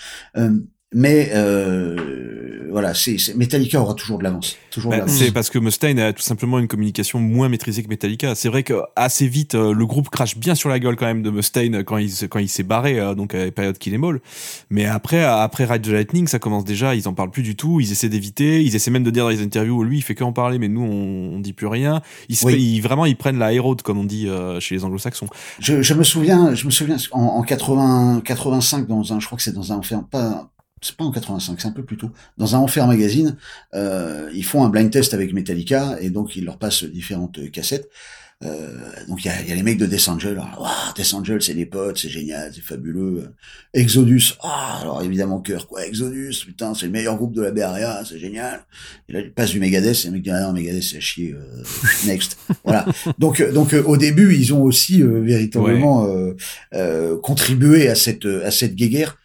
Euh, 0.95 0.99
mais 0.99 1.31
euh, 1.35 2.69
voilà, 2.71 2.95
c'est 2.95 3.17
Metallica 3.35 3.81
aura 3.81 3.95
toujours 3.95 4.19
de 4.19 4.25
l'avance. 4.25 4.57
Toujours. 4.71 4.91
Bah, 4.91 5.07
c'est 5.07 5.33
parce 5.33 5.51
que 5.51 5.59
Mustaine 5.59 5.99
a 5.99 6.13
tout 6.13 6.23
simplement 6.23 6.59
une 6.59 6.69
communication 6.69 7.19
moins 7.19 7.49
maîtrisée 7.49 7.83
que 7.83 7.89
Metallica. 7.89 8.35
C'est 8.35 8.49
vrai 8.49 8.63
que 8.63 8.75
assez 8.97 9.27
vite, 9.27 9.55
euh, 9.55 9.73
le 9.73 9.87
groupe 9.87 10.11
crache 10.11 10.37
bien 10.37 10.55
sur 10.55 10.69
la 10.69 10.79
gueule 10.79 10.97
quand 10.97 11.07
même 11.07 11.23
de 11.23 11.31
Mustaine 11.31 11.85
quand 11.85 11.97
il 11.97 12.13
quand 12.29 12.39
il 12.39 12.49
s'est 12.49 12.63
barré, 12.63 12.99
euh, 13.01 13.15
donc 13.15 13.35
à 13.35 13.45
la 13.45 13.51
période 13.51 13.79
qu'il 13.79 13.95
est 13.95 13.99
molle. 13.99 14.21
Mais 14.71 14.85
après, 14.87 15.23
après 15.25 15.65
Ride 15.65 15.83
the 15.83 15.89
Lightning, 15.89 16.27
ça 16.27 16.39
commence 16.39 16.65
déjà. 16.65 16.95
Ils 16.95 17.09
en 17.09 17.15
parlent 17.15 17.31
plus 17.31 17.43
du 17.43 17.57
tout. 17.57 17.81
Ils 17.81 17.93
essaient 17.93 18.09
d'éviter. 18.09 18.63
Ils 18.63 18.75
essaient 18.77 18.91
même 18.91 19.05
de 19.05 19.11
dire 19.11 19.25
dans 19.25 19.31
les 19.31 19.43
interviews, 19.43 19.83
lui, 19.83 19.99
il 19.99 20.03
fait 20.03 20.15
que 20.15 20.25
en 20.25 20.33
parler, 20.33 20.59
mais 20.59 20.69
nous, 20.69 20.83
on, 20.83 21.37
on 21.37 21.41
dit 21.41 21.53
plus 21.53 21.67
rien. 21.67 22.03
Ils, 22.29 22.39
ils 22.51 22.81
vraiment, 22.81 23.07
ils 23.07 23.17
prennent 23.17 23.39
la 23.39 23.51
road 23.61 23.83
comme 23.83 23.99
on 23.99 24.05
dit 24.05 24.29
euh, 24.29 24.61
chez 24.61 24.75
les 24.75 24.85
Anglo-Saxons. 24.85 25.29
Je, 25.59 25.83
je, 25.83 25.95
me 25.95 26.05
souviens, 26.05 26.55
je 26.55 26.67
me 26.67 26.71
souviens 26.71 26.97
en, 27.13 27.21
en 27.21 27.43
80, 27.43 28.23
85 28.25 28.87
dans 28.87 29.13
un, 29.13 29.21
je 29.21 29.27
crois 29.27 29.37
que 29.37 29.43
c'est 29.43 29.55
dans 29.55 29.73
un 29.73 29.77
enfer, 29.77 30.03
pas 30.11 30.49
c'est 30.83 30.97
pas 30.97 31.05
en 31.05 31.11
85, 31.11 31.61
c'est 31.61 31.69
un 31.69 31.73
peu 31.73 31.85
plus 31.85 31.97
tôt. 31.97 32.11
Dans 32.37 32.55
un 32.57 32.59
Enfer 32.59 32.87
Magazine, 32.87 33.37
euh, 33.75 34.31
ils 34.35 34.45
font 34.45 34.65
un 34.65 34.69
blind 34.69 34.91
test 34.91 35.15
avec 35.15 35.33
Metallica 35.33 35.97
et 36.01 36.11
donc 36.11 36.37
ils 36.37 36.45
leur 36.45 36.59
passent 36.59 36.85
différentes 36.85 37.51
cassettes. 37.51 37.89
Euh, 38.45 38.69
donc 39.09 39.25
il 39.25 39.27
y 39.27 39.31
a, 39.31 39.43
y 39.43 39.51
a, 39.51 39.57
les 39.57 39.65
mecs 39.65 39.79
de 39.79 39.87
Death 39.87 40.09
Angel, 40.09 40.39
wow, 40.39 40.67
Death 40.95 41.13
Angel 41.13 41.43
c'est 41.43 41.55
des 41.55 41.67
potes, 41.67 41.99
c'est 41.99 42.09
génial, 42.09 42.53
c'est 42.55 42.63
fabuleux. 42.63 43.33
Exodus, 43.75 44.35
ah 44.45 44.79
alors 44.81 45.03
évidemment 45.03 45.41
cœur 45.41 45.67
quoi, 45.67 45.85
Exodus, 45.85 46.45
putain 46.47 46.73
c'est 46.73 46.87
le 46.87 46.93
meilleur 46.93 47.17
groupe 47.17 47.35
de 47.35 47.43
la 47.43 47.51
BRA, 47.51 48.05
c'est 48.05 48.21
génial. 48.21 48.65
Et 49.09 49.13
là 49.13 49.21
il 49.21 49.33
passe 49.33 49.51
du 49.51 49.59
Megadeth, 49.59 50.05
et 50.05 50.07
le 50.07 50.13
mec 50.13 50.23
dit 50.23 50.31
ah 50.31 50.43
non 50.43 50.53
Megadeth 50.53 50.85
c'est 50.85 50.99
à 50.99 51.01
chier, 51.01 51.35
euh, 51.35 51.65
next. 52.07 52.39
voilà. 52.63 52.87
Donc 53.19 53.41
euh, 53.41 53.51
donc 53.51 53.75
euh, 53.75 53.83
au 53.83 53.97
début 53.97 54.37
ils 54.37 54.55
ont 54.55 54.63
aussi 54.63 55.03
véritablement 55.03 56.07
contribué 57.23 57.89
à 57.89 57.97
cette 57.97 58.25
à 58.25 58.53
cette 58.53 58.77
guéguerre 58.77 59.19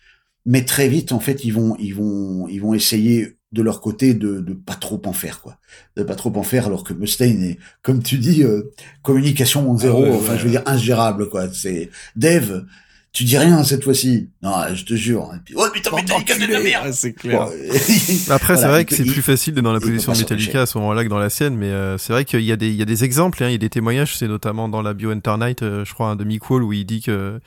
mais 0.45 0.65
très 0.65 0.87
vite 0.89 1.11
en 1.11 1.19
fait 1.19 1.43
ils 1.43 1.51
vont 1.51 1.75
ils 1.79 1.95
vont 1.95 2.47
ils 2.47 2.61
vont 2.61 2.73
essayer 2.73 3.37
de 3.51 3.61
leur 3.61 3.81
côté 3.81 4.13
de 4.13 4.39
de 4.39 4.53
pas 4.53 4.75
trop 4.75 5.01
en 5.05 5.13
faire 5.13 5.41
quoi. 5.41 5.57
De 5.95 6.03
pas 6.03 6.15
trop 6.15 6.35
en 6.35 6.43
faire 6.43 6.65
alors 6.65 6.83
que 6.83 6.93
Mustaine 6.93 7.43
est 7.43 7.59
comme 7.81 8.01
tu 8.01 8.17
dis 8.17 8.43
euh, 8.43 8.71
communication 9.03 9.69
en 9.69 9.77
zéro. 9.77 10.05
ah 10.05 10.15
enfin 10.15 10.37
je 10.37 10.43
veux 10.45 10.49
dire 10.49 10.63
ingérable 10.65 11.29
quoi. 11.29 11.51
C'est 11.53 11.89
Dave 12.15 12.65
tu 13.13 13.25
dis 13.25 13.37
rien 13.37 13.63
cette 13.63 13.83
fois-ci. 13.83 14.29
Non, 14.41 14.51
je 14.73 14.83
te 14.83 14.95
jure. 14.95 15.31
Et 15.35 15.39
puis, 15.45 15.53
oh 15.55 15.67
putain, 15.71 15.95
Metallica 15.95 16.35
de 16.35 16.51
la 16.51 16.59
merde. 16.59 16.91
C'est 16.93 17.13
clair. 17.13 17.47
Après, 18.29 18.57
c'est 18.57 18.67
vrai 18.67 18.85
que 18.85 18.95
c'est 18.95 19.05
plus 19.05 19.21
facile 19.21 19.53
d'être 19.53 19.63
dans 19.63 19.71
la 19.71 19.79
position 19.79 20.13
de 20.13 20.17
Metallica 20.17 20.63
à 20.63 20.65
ce 20.65 20.79
moment-là 20.79 21.03
que 21.03 21.09
dans 21.09 21.19
la 21.19 21.29
sienne, 21.29 21.55
mais 21.55 21.69
euh, 21.69 21.99
c'est 21.99 22.11
vrai 22.11 22.25
qu'il 22.25 22.41
y 22.41 22.51
a 22.51 22.55
des 22.55 22.69
il 22.69 22.75
y 22.75 22.81
a 22.81 22.85
des 22.85 23.03
exemples, 23.03 23.43
hein, 23.43 23.49
il 23.49 23.51
y 23.51 23.55
a 23.55 23.59
des 23.59 23.69
témoignages, 23.69 24.17
c'est 24.17 24.27
notamment 24.27 24.67
dans 24.67 24.81
la 24.81 24.95
Bio 24.95 25.13
Enter 25.13 25.35
Night, 25.39 25.61
euh, 25.61 25.85
je 25.85 25.93
crois, 25.93 26.07
un 26.07 26.15
de 26.15 26.23
Mick 26.23 26.49
Wall 26.49 26.63
où 26.63 26.73
il 26.73 26.85
dit 26.85 27.01
que 27.01 27.39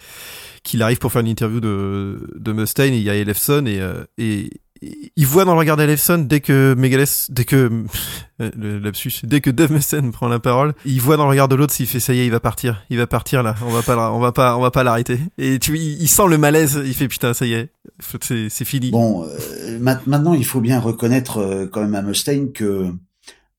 qu'il 0.63 0.83
arrive 0.83 0.99
pour 0.99 1.11
faire 1.11 1.23
une 1.23 1.29
interview 1.29 1.61
de, 1.61 2.31
de 2.37 2.53
Mustaine 2.53 2.95
et 2.95 2.99
il 2.99 3.03
y 3.03 3.11
a 3.11 3.15
Elefson 3.15 3.67
et, 3.67 3.81
euh, 3.81 4.05
et 4.19 4.51
il 4.83 5.27
voit 5.27 5.45
dans 5.45 5.55
le 5.55 5.59
regard 5.59 5.77
d'Elefson 5.77 6.19
dès 6.29 6.41
que 6.41 6.75
Megadeth, 6.77 7.27
dès 7.31 7.45
que 7.45 7.85
le 8.39 8.79
lapsus, 8.79 9.13
dès 9.25 9.41
que 9.41 9.51
Dave 9.51 9.73
Mustaine 9.73 10.13
prend 10.13 10.29
la 10.29 10.39
parole, 10.39 10.75
il 10.85 11.01
voit 11.01 11.17
dans 11.17 11.25
le 11.25 11.31
regard 11.31 11.49
de 11.49 11.55
l'autre 11.55 11.73
s'il 11.73 11.87
fait 11.87 12.01
ça 12.01 12.13
y 12.15 12.21
est, 12.21 12.27
il 12.27 12.31
va 12.33 12.41
partir, 12.41 12.85
il 12.91 12.99
va 12.99 13.07
partir 13.07 13.43
là, 13.43 13.55
on 13.63 13.71
va 13.71 13.83
pas, 13.83 14.13
on 14.13 14.19
va 14.21 14.33
pas, 14.33 14.57
on 14.57 14.61
va 14.61 14.71
pas 14.71 14.85
l'arrêter. 14.85 15.19
Et 15.39 15.59
tu, 15.59 15.79
il, 15.79 16.09
sent 16.09 16.29
le 16.29 16.39
malaise, 16.39 16.81
il 16.85 16.95
fait 16.95 17.09
putain 17.09 17.35
ça 17.35 17.47
y 17.47 17.55
est, 17.55 17.71
c'est 18.01 18.65
fini. 18.65 18.91
Bon, 18.91 19.25
euh, 19.25 19.79
maintenant 19.81 20.35
il 20.35 20.45
faut 20.45 20.61
bien 20.61 20.81
reconnaître 20.81 21.39
euh, 21.39 21.67
quand 21.67 21.81
même 21.81 21.95
à 21.95 22.03
Mustaine 22.03 22.53
que 22.53 22.93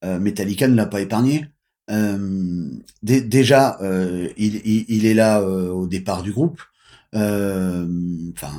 Metallica 0.03 0.67
ne 0.67 0.75
l'a 0.75 0.85
pas 0.85 1.01
épargné. 1.01 1.47
Euh, 1.89 2.69
dé- 3.01 3.21
déjà, 3.21 3.77
euh, 3.81 4.27
il, 4.37 4.61
il, 4.65 4.85
il 4.89 5.05
est 5.05 5.13
là 5.13 5.39
euh, 5.41 5.69
au 5.69 5.87
départ 5.87 6.21
du 6.21 6.31
groupe. 6.31 6.61
Euh, 7.15 7.85
Enfin, 8.35 8.51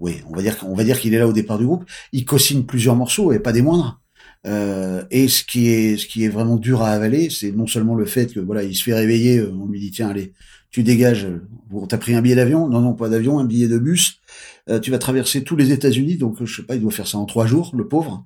oui, 0.00 0.22
on 0.28 0.34
va 0.34 0.42
dire 0.42 0.58
qu'on 0.58 0.74
va 0.74 0.84
dire 0.84 0.98
qu'il 0.98 1.14
est 1.14 1.18
là 1.18 1.28
au 1.28 1.32
départ 1.32 1.58
du 1.58 1.66
groupe. 1.66 1.84
Il 2.12 2.24
co-signe 2.24 2.64
plusieurs 2.64 2.96
morceaux 2.96 3.32
et 3.32 3.38
pas 3.38 3.52
des 3.52 3.62
moindres. 3.62 4.00
Euh, 4.46 5.04
et 5.10 5.28
ce 5.28 5.44
qui 5.44 5.68
est 5.68 5.98
ce 5.98 6.06
qui 6.06 6.24
est 6.24 6.28
vraiment 6.28 6.56
dur 6.56 6.82
à 6.82 6.90
avaler, 6.90 7.28
c'est 7.30 7.52
non 7.52 7.66
seulement 7.66 7.94
le 7.94 8.06
fait 8.06 8.32
que 8.32 8.40
voilà, 8.40 8.62
il 8.62 8.74
se 8.74 8.82
fait 8.84 8.94
réveiller, 8.94 9.38
euh, 9.38 9.52
on 9.52 9.66
lui 9.66 9.80
dit 9.80 9.90
tiens 9.90 10.08
allez, 10.08 10.32
tu 10.70 10.82
dégages, 10.82 11.26
euh, 11.26 11.46
on 11.72 11.86
t'a 11.86 11.98
pris 11.98 12.14
un 12.14 12.22
billet 12.22 12.36
d'avion, 12.36 12.66
non 12.68 12.80
non 12.80 12.94
pas 12.94 13.10
d'avion, 13.10 13.38
un 13.38 13.44
billet 13.44 13.68
de 13.68 13.78
bus, 13.78 14.18
Euh, 14.68 14.78
tu 14.80 14.90
vas 14.90 14.98
traverser 14.98 15.42
tous 15.44 15.56
les 15.56 15.72
États-Unis, 15.72 16.16
donc 16.16 16.44
je 16.44 16.56
sais 16.56 16.62
pas, 16.62 16.74
il 16.76 16.80
doit 16.82 16.92
faire 16.92 17.06
ça 17.08 17.18
en 17.18 17.26
trois 17.26 17.46
jours, 17.46 17.72
le 17.76 17.88
pauvre. 17.88 18.24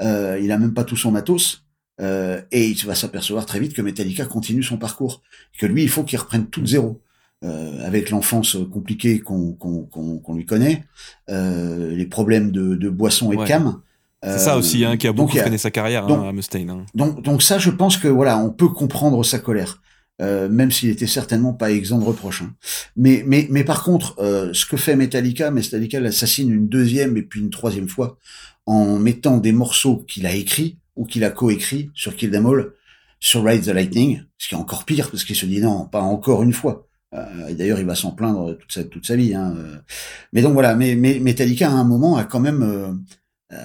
Euh, 0.00 0.38
il 0.42 0.50
a 0.52 0.58
même 0.58 0.74
pas 0.74 0.84
tout 0.84 0.96
son 0.96 1.10
matos. 1.12 1.64
Euh, 2.00 2.42
et 2.50 2.68
il 2.70 2.86
va 2.86 2.94
s'apercevoir 2.96 3.46
très 3.46 3.60
vite 3.60 3.72
que 3.72 3.82
Metallica 3.82 4.24
continue 4.26 4.64
son 4.64 4.78
parcours, 4.78 5.22
que 5.58 5.66
lui 5.66 5.84
il 5.84 5.88
faut 5.88 6.02
qu'il 6.02 6.18
reprenne 6.18 6.48
tout 6.48 6.60
de 6.60 6.66
zéro. 6.66 7.00
Euh, 7.44 7.86
avec 7.86 8.08
l'enfance 8.08 8.56
compliquée 8.72 9.18
qu'on 9.20 9.52
qu'on 9.52 9.82
qu'on 9.82 10.18
qu'on 10.18 10.34
lui 10.34 10.46
connaît, 10.46 10.82
euh, 11.28 11.94
les 11.94 12.06
problèmes 12.06 12.50
de, 12.52 12.74
de 12.74 12.88
boisson 12.88 13.32
et 13.32 13.36
de 13.36 13.40
Ouais. 13.42 13.46
cam. 13.46 13.80
C'est 14.22 14.38
ça 14.38 14.54
Euh, 14.54 14.58
aussi, 14.60 14.82
hein, 14.82 14.96
qui 14.96 15.06
a 15.06 15.12
beaucoup 15.12 15.36
freiné 15.36 15.58
sa 15.58 15.70
carrière, 15.70 16.06
donc- 16.06 16.20
hein, 16.20 16.28
à 16.30 16.32
Mustaine. 16.32 16.70
hein. 16.70 16.86
donc, 16.94 17.20
donc 17.22 17.42
ça, 17.42 17.58
je 17.58 17.70
pense 17.70 17.98
que 17.98 18.08
voilà, 18.08 18.38
on 18.38 18.48
peut 18.50 18.68
comprendre 18.70 19.22
sa 19.24 19.38
colère, 19.38 19.82
euh, 20.22 20.48
même 20.48 20.70
s'il 20.70 20.88
était 20.88 21.06
certainement 21.06 21.52
pas 21.52 21.70
exempt 21.70 21.98
de 21.98 22.04
reproches. 22.04 22.40
hein. 22.40 22.54
Mais, 22.96 23.22
mais, 23.26 23.46
mais 23.50 23.62
par 23.64 23.82
contre, 23.84 24.14
euh, 24.20 24.48
ce 24.54 24.64
que 24.64 24.78
fait 24.78 24.96
Metallica, 24.96 25.50
Metallica 25.50 26.00
l'assassine 26.00 26.50
une 26.50 26.68
deuxième 26.68 27.18
et 27.18 27.22
puis 27.22 27.40
une 27.40 27.50
troisième 27.50 27.88
fois 27.88 28.16
en 28.64 28.98
mettant 28.98 29.36
des 29.36 29.52
morceaux 29.52 29.98
qu'il 30.08 30.24
a 30.24 30.34
écrits 30.34 30.78
ou 30.96 31.04
qu'il 31.04 31.22
a 31.24 31.30
coécrits 31.30 31.90
sur 31.94 32.16
Kill 32.16 32.30
Them 32.30 32.46
All, 32.46 32.70
sur 33.20 33.44
Ride 33.44 33.64
the 33.64 33.68
Lightning, 33.74 34.22
ce 34.38 34.48
qui 34.48 34.54
est 34.54 34.58
encore 34.58 34.84
pire 34.86 35.10
parce 35.10 35.24
qu'il 35.24 35.36
se 35.36 35.44
dit 35.44 35.60
non, 35.60 35.84
pas 35.84 36.00
encore 36.00 36.42
une 36.42 36.54
fois. 36.54 36.86
Euh, 37.14 37.48
et 37.48 37.54
d'ailleurs, 37.54 37.78
il 37.78 37.86
va 37.86 37.94
s'en 37.94 38.10
plaindre 38.12 38.56
toute 38.58 38.72
sa, 38.72 38.84
toute 38.84 39.06
sa 39.06 39.14
vie. 39.16 39.34
Hein. 39.34 39.54
euh. 39.56 39.76
Mais 40.32 40.42
donc 40.42 40.52
voilà, 40.54 40.74
mais, 40.74 40.96
mais 40.96 41.20
Metallica 41.20 41.68
à 41.68 41.72
un 41.72 41.84
moment 41.84 42.16
a 42.16 42.24
quand 42.24 42.40
même 42.40 42.62
euh, 42.62 42.92
euh, 43.52 43.56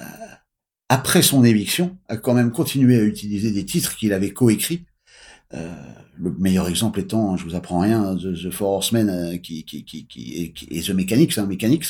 après 0.88 1.22
son 1.22 1.44
éviction, 1.44 1.96
a 2.08 2.16
quand 2.16 2.34
même 2.34 2.50
continué 2.52 2.96
à 2.98 3.02
utiliser 3.02 3.50
des 3.52 3.64
titres 3.64 3.96
qu'il 3.96 4.12
avait 4.12 4.30
coécrits. 4.30 4.84
Euh, 5.52 5.68
le 6.16 6.30
meilleur 6.38 6.68
exemple 6.68 7.00
étant, 7.00 7.36
je 7.36 7.44
vous 7.44 7.56
apprends 7.56 7.80
rien, 7.80 8.02
hein, 8.04 8.16
The, 8.16 8.34
The 8.40 8.50
Four 8.52 8.70
Horsemen 8.70 9.08
euh, 9.08 9.36
qui, 9.38 9.64
qui, 9.64 9.84
qui, 9.84 10.06
qui, 10.06 10.34
et, 10.34 10.52
qui- 10.52 10.66
et 10.70 10.80
The 10.82 10.90
Mechanics, 10.90 11.36
hein, 11.38 11.46
Mechanics. 11.46 11.86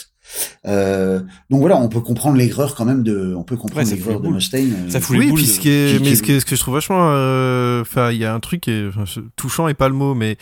Euh, 0.66 1.20
donc 1.50 1.60
voilà, 1.60 1.76
on 1.78 1.88
peut 1.88 2.00
comprendre 2.00 2.36
l'aigreur 2.38 2.74
quand 2.74 2.84
même 2.86 3.02
de, 3.02 3.34
on 3.34 3.42
peut 3.42 3.56
comprendre 3.56 3.86
Ouais, 3.86 3.94
l'aigreur 3.94 4.20
de. 4.20 4.28
Mustaine. 4.28 4.88
Ça 4.88 5.00
fout 5.00 5.16
les 5.16 5.24
oui, 5.24 5.30
boules 5.30 5.40
ce 5.44 5.60
qui 5.60 5.68
est, 5.68 5.96
qui- 5.98 6.02
mais 6.04 6.10
qui- 6.10 6.16
ce, 6.16 6.22
que, 6.22 6.40
ce 6.40 6.44
que 6.46 6.56
je 6.56 6.60
trouve 6.60 6.74
vachement, 6.74 7.10
euh, 7.12 7.82
enfin, 7.82 8.12
il 8.12 8.18
y 8.18 8.24
a 8.24 8.32
un 8.32 8.40
truc 8.40 8.62
qui 8.62 8.70
est 8.70 8.88
touchant 9.36 9.68
et 9.68 9.74
pas 9.74 9.88
le 9.88 9.94
mot, 9.94 10.14
mais 10.14 10.36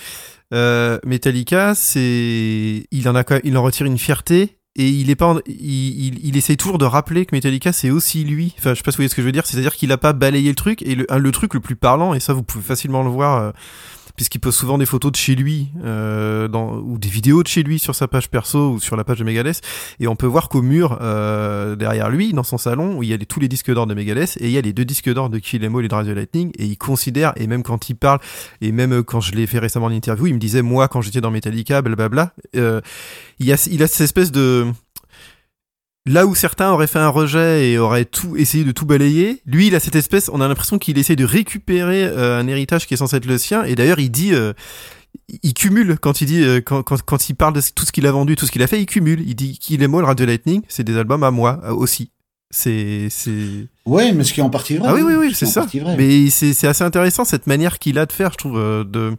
euh, 0.55 0.99
Metallica, 1.05 1.75
c'est, 1.75 2.87
il 2.91 3.09
en 3.09 3.15
a, 3.17 3.25
il 3.45 3.57
en 3.57 3.63
retire 3.63 3.87
une 3.87 3.99
fierté 3.99 4.59
et 4.77 4.89
il 4.89 5.11
est 5.11 5.17
pas, 5.17 5.27
en- 5.27 5.41
il, 5.47 6.17
il, 6.25 6.37
il 6.37 6.57
toujours 6.57 6.79
de 6.79 6.85
rappeler 6.85 7.27
que 7.27 7.35
Metallica 7.35 7.73
c'est 7.73 7.91
aussi 7.91 8.25
lui. 8.25 8.55
Enfin, 8.59 8.71
je 8.71 8.77
sais 8.77 8.83
pas 8.83 8.91
si 8.93 8.97
vous 8.97 9.01
voyez 9.03 9.09
ce 9.09 9.15
que 9.15 9.23
je 9.23 9.27
veux 9.27 9.33
dire, 9.33 9.47
c'est-à-dire 9.47 9.75
qu'il 9.75 9.91
a 9.93 9.99
pas 9.99 10.13
balayé 10.13 10.49
le 10.49 10.55
truc 10.55 10.83
et 10.83 10.95
le, 10.95 11.07
le 11.11 11.33
truc 11.33 11.55
le 11.55 11.61
plus 11.61 11.77
parlant 11.77 12.15
et 12.15 12.21
ça 12.21 12.33
vous 12.33 12.43
pouvez 12.43 12.65
facilement 12.65 13.03
le 13.03 13.11
voir. 13.11 13.53
Puisqu'il 14.19 14.41
pose 14.41 14.57
souvent 14.57 14.79
des 14.79 14.85
photos 14.85 15.13
de 15.13 15.17
chez 15.17 15.37
lui 15.37 15.69
euh, 15.85 16.49
dans, 16.49 16.79
ou 16.79 16.99
des 16.99 17.09
vidéos 17.09 17.45
de 17.45 17.47
chez 17.47 17.63
lui 17.63 17.79
sur 17.79 17.95
sa 17.95 18.09
page 18.09 18.29
perso 18.29 18.73
ou 18.73 18.81
sur 18.81 18.97
la 18.97 19.05
page 19.05 19.21
de 19.21 19.25
Megadeth. 19.25 19.61
Et 20.01 20.09
on 20.09 20.17
peut 20.17 20.27
voir 20.27 20.49
qu'au 20.49 20.61
mur 20.61 20.99
euh, 21.01 21.77
derrière 21.77 22.11
lui 22.11 22.33
dans 22.33 22.43
son 22.43 22.59
salon 22.59 22.99
où 22.99 23.05
il 23.05 23.11
y 23.11 23.13
a 23.13 23.19
tous 23.19 23.39
les 23.39 23.47
disques 23.47 23.73
d'or 23.73 23.87
de 23.87 23.95
Megadeth 23.95 24.37
et 24.41 24.47
il 24.47 24.51
y 24.51 24.59
a 24.59 24.61
les 24.61 24.73
deux 24.73 24.85
disques 24.85 25.13
d'or 25.15 25.31
de 25.31 25.39
Kill 25.39 25.65
Em 25.65 25.77
All 25.77 25.85
et 25.85 25.89
the 25.89 26.17
Lightning 26.17 26.51
et 26.59 26.65
il 26.65 26.77
considère 26.77 27.33
et 27.37 27.47
même 27.47 27.63
quand 27.63 27.89
il 27.91 27.95
parle 27.95 28.19
et 28.61 28.73
même 28.73 28.93
euh, 28.93 29.03
quand 29.05 29.21
je 29.21 29.35
l'ai 29.37 29.47
fait 29.47 29.61
récemment 29.61 29.87
en 29.87 29.93
interview 29.93 30.27
il 30.27 30.35
me 30.35 30.41
disait 30.41 30.63
moi 30.63 30.89
quand 30.89 31.01
j'étais 31.01 31.21
dans 31.21 31.31
Metallica 31.31 31.81
blablabla 31.81 32.33
euh, 32.57 32.81
il 33.39 33.47
y 33.47 33.53
a 33.53 33.69
il 33.71 33.83
a 33.85 33.87
cette 33.87 34.01
espèce 34.01 34.33
de 34.33 34.67
Là 36.09 36.27
où 36.27 36.35
certains 36.35 36.71
auraient 36.71 36.87
fait 36.87 36.99
un 36.99 37.11
rejet 37.11 37.69
et 37.69 37.79
auraient 37.79 38.07
tout 38.07 38.35
essayé 38.35 38.65
de 38.65 38.73
tout 38.73 38.87
balayer, 38.87 39.43
lui, 39.45 39.67
il 39.67 39.75
a 39.75 39.81
cette 39.81 39.95
espèce, 39.95 40.31
on 40.33 40.41
a 40.41 40.49
l'impression 40.49 40.79
qu'il 40.79 40.97
essaie 40.97 41.17
de 41.17 41.25
récupérer 41.27 42.05
euh, 42.05 42.41
un 42.41 42.47
héritage 42.49 42.87
qui 42.87 42.95
est 42.95 42.97
censé 42.97 43.17
être 43.17 43.27
le 43.27 43.37
sien. 43.37 43.63
Et 43.65 43.75
d'ailleurs, 43.75 43.99
il 43.99 44.11
dit, 44.11 44.33
euh, 44.33 44.55
il 45.43 45.53
cumule 45.53 45.99
quand 46.01 46.23
il 46.23 46.27
dit, 46.27 46.43
euh, 46.43 46.63
quand, 46.63 46.83
quand, 46.83 47.03
quand 47.03 47.29
il 47.29 47.35
parle 47.35 47.53
de 47.53 47.61
tout 47.75 47.85
ce 47.85 47.93
qu'il 47.93 48.07
a 48.07 48.11
vendu, 48.11 48.37
tout 48.37 48.47
ce 48.47 48.53
qu'il 48.53 48.63
a 48.63 48.67
fait, 48.67 48.81
il 48.81 48.87
cumule. 48.87 49.23
Il 49.27 49.35
dit 49.35 49.59
qu'il 49.59 49.83
est 49.83 49.87
moi, 49.87 50.01
le 50.01 50.07
Radio 50.07 50.25
Lightning, 50.25 50.63
c'est 50.69 50.83
des 50.83 50.97
albums 50.97 51.23
à 51.25 51.31
moi 51.31 51.61
aussi. 51.73 52.11
C'est, 52.51 53.09
c'est. 53.11 53.67
Ouais, 53.85 54.13
mais 54.13 54.25
ce 54.25 54.33
qui 54.33 54.41
est 54.41 54.43
en 54.43 54.49
partie 54.49 54.79
vrai. 54.79 54.89
Ah 54.91 54.95
oui, 54.95 55.03
oui, 55.03 55.13
oui, 55.15 55.35
c'est 55.35 55.45
ça. 55.45 55.67
vrai. 55.67 55.95
Mais 55.99 56.31
c'est 56.31 56.55
c'est 56.55 56.69
assez 56.69 56.85
intéressant 56.85 57.27
cette 57.27 57.47
manière 57.47 57.79
qu'il 57.79 57.99
a 57.99 58.07
de 58.07 58.13
faire, 58.13 58.33
je 58.33 58.39
trouve, 58.39 58.59
de 58.59 59.13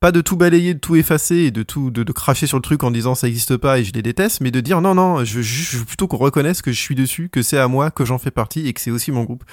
pas 0.00 0.12
de 0.12 0.20
tout 0.20 0.36
balayer, 0.36 0.74
de 0.74 0.78
tout 0.78 0.96
effacer 0.96 1.36
et 1.36 1.50
de 1.50 1.62
tout 1.62 1.90
de, 1.90 2.04
de 2.04 2.12
cracher 2.12 2.46
sur 2.46 2.56
le 2.56 2.62
truc 2.62 2.84
en 2.84 2.90
disant 2.90 3.14
ça 3.14 3.26
existe 3.26 3.56
pas 3.56 3.80
et 3.80 3.84
je 3.84 3.92
les 3.92 4.02
déteste, 4.02 4.40
mais 4.40 4.50
de 4.50 4.60
dire 4.60 4.80
non 4.80 4.94
non, 4.94 5.24
je 5.24 5.42
je 5.42 5.78
veux 5.78 5.84
plutôt 5.84 6.06
qu'on 6.06 6.18
reconnaisse 6.18 6.62
que 6.62 6.70
je 6.70 6.80
suis 6.80 6.94
dessus, 6.94 7.28
que 7.28 7.42
c'est 7.42 7.58
à 7.58 7.66
moi, 7.66 7.90
que 7.90 8.04
j'en 8.04 8.18
fais 8.18 8.30
partie 8.30 8.68
et 8.68 8.72
que 8.72 8.80
c'est 8.80 8.90
aussi 8.90 9.10
mon 9.10 9.24
groupe. 9.24 9.44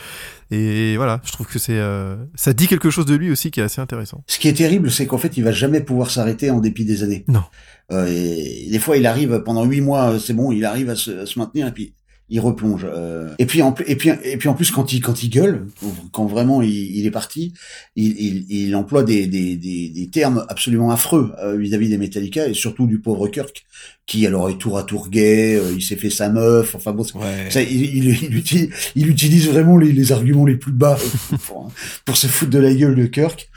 Et 0.52 0.98
voilà, 0.98 1.22
je 1.26 1.32
trouve 1.32 1.48
que 1.48 1.58
c'est 1.58 1.80
euh, 1.80 2.16
ça 2.36 2.54
dit 2.54 2.68
quelque 2.68 2.90
chose 2.90 3.06
de 3.06 3.16
lui 3.16 3.32
aussi 3.32 3.50
qui 3.50 3.60
est 3.60 3.64
assez 3.64 3.82
intéressant. 3.82 4.24
Ce 4.28 4.38
qui 4.38 4.48
est 4.48 4.54
terrible, 4.54 4.92
c'est 4.92 5.08
qu'en 5.08 5.18
fait, 5.18 5.36
il 5.38 5.44
va 5.44 5.52
jamais 5.52 5.82
pouvoir 5.82 6.12
s'arrêter 6.12 6.52
en 6.52 6.60
dépit 6.60 6.86
des 6.86 7.04
années. 7.04 7.26
Non. 7.28 7.44
Euh, 7.92 8.06
et 8.08 8.70
des 8.70 8.80
fois, 8.80 8.98
il 8.98 9.06
arrive 9.08 9.42
pendant 9.44 9.66
huit 9.66 9.82
mois, 9.82 10.12
euh, 10.12 10.20
c'est 10.20 10.34
bon, 10.34 10.52
il 10.52 10.66
arrive 10.66 10.90
à 10.90 10.96
se, 10.96 11.12
à 11.22 11.26
se 11.26 11.40
maintenir 11.40 11.68
et 11.68 11.72
puis 11.72 11.96
il 12.30 12.40
replonge. 12.40 12.88
Euh, 12.90 13.34
et 13.38 13.46
puis 13.46 13.62
en 13.62 13.72
plus, 13.72 14.72
quand 14.72 14.94
il 14.94 15.02
quand 15.02 15.24
il 15.24 15.30
gueule, 15.30 15.68
quand 16.12 16.26
vraiment 16.26 16.62
il, 16.62 17.06
est 17.06 17.12
parti, 17.12 17.54
il, 17.96 18.20
il, 18.20 18.46
il 18.50 18.76
emploie 18.76 19.04
des 19.04 20.10
termes 20.12 20.46
absolument 20.50 20.92
affreux 20.92 21.34
euh, 21.40 21.56
vis-à-vis 21.56 21.90
des 21.90 21.98
Metallica 21.98 22.48
et 22.48 22.54
surtout 22.54 22.88
du 22.88 23.00
pauvre 23.00 23.28
Kirk, 23.28 23.66
qui 24.08 24.28
alors 24.28 24.50
est 24.52 24.58
tour 24.60 24.78
à 24.78 24.84
tour 24.84 25.10
gay, 25.10 25.56
euh, 25.56 25.72
il 25.76 25.82
s'est 25.84 25.96
fait 25.96 26.12
sa 26.12 26.30
meuf, 26.30 26.76
enfin 26.76 26.92
bon, 26.94 27.04
c'est- 27.04 27.18
Ouais. 27.18 27.50
ça, 27.50 27.62
il, 27.64 27.82
il, 27.82 28.24
il 28.24 28.36
utilise, 28.38 28.70
il 28.96 29.10
utilise 29.10 29.48
vraiment 29.50 29.78
les, 29.78 29.92
les 29.92 30.12
arguments 30.12 30.46
les 30.46 30.58
plus 30.58 30.72
bas 30.72 30.98
pour, 31.48 31.72
pour 32.06 32.16
se 32.18 32.28
foutre 32.28 32.52
de 32.52 32.60
la 32.60 32.74
gueule 32.74 32.96
de 32.96 33.06
Kirk. 33.08 33.50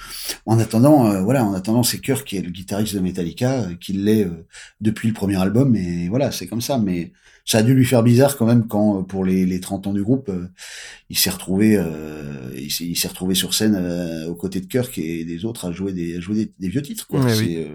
En 0.46 0.58
attendant, 0.58 1.10
euh, 1.10 1.20
voilà, 1.20 1.44
en 1.44 1.52
attendant, 1.52 1.82
c'est 1.82 1.98
Kirk 2.00 2.26
qui 2.26 2.36
est 2.38 2.42
le 2.42 2.50
guitariste 2.50 2.94
de 2.94 3.00
Metallica, 3.00 3.60
euh, 3.64 3.74
qui 3.78 3.92
l'est 3.92 4.24
euh, 4.24 4.46
depuis 4.80 5.08
le 5.08 5.14
premier 5.14 5.36
album, 5.36 5.76
et 5.76 6.08
voilà, 6.08 6.30
c'est 6.32 6.46
comme 6.46 6.62
ça. 6.62 6.78
Mais 6.78 7.12
ça 7.44 7.58
a 7.58 7.62
dû 7.62 7.74
lui 7.74 7.84
faire 7.84 8.02
bizarre 8.02 8.36
quand 8.38 8.46
même 8.46 8.66
quand, 8.68 9.00
euh, 9.00 9.02
pour 9.02 9.26
les, 9.26 9.44
les 9.44 9.60
30 9.60 9.86
ans 9.86 9.92
du 9.92 10.02
groupe, 10.02 10.30
euh, 10.30 10.48
il 11.10 11.18
s'est 11.18 11.30
retrouvé, 11.30 11.76
euh, 11.76 12.50
il 12.56 12.70
s'est 12.70 12.84
il 12.84 12.96
s'est 12.96 13.08
retrouvé 13.08 13.34
sur 13.34 13.52
scène 13.52 13.74
euh, 13.78 14.28
aux 14.28 14.34
côtés 14.34 14.60
de 14.62 14.66
Kirk 14.66 14.96
et 14.98 15.24
des 15.26 15.44
autres 15.44 15.66
à 15.66 15.72
jouer 15.72 15.92
des, 15.92 16.16
à 16.16 16.20
jouer 16.20 16.36
des, 16.36 16.52
des 16.58 16.68
vieux 16.68 16.82
titres. 16.82 17.06
Quoi. 17.06 17.20
Ouais, 17.20 17.68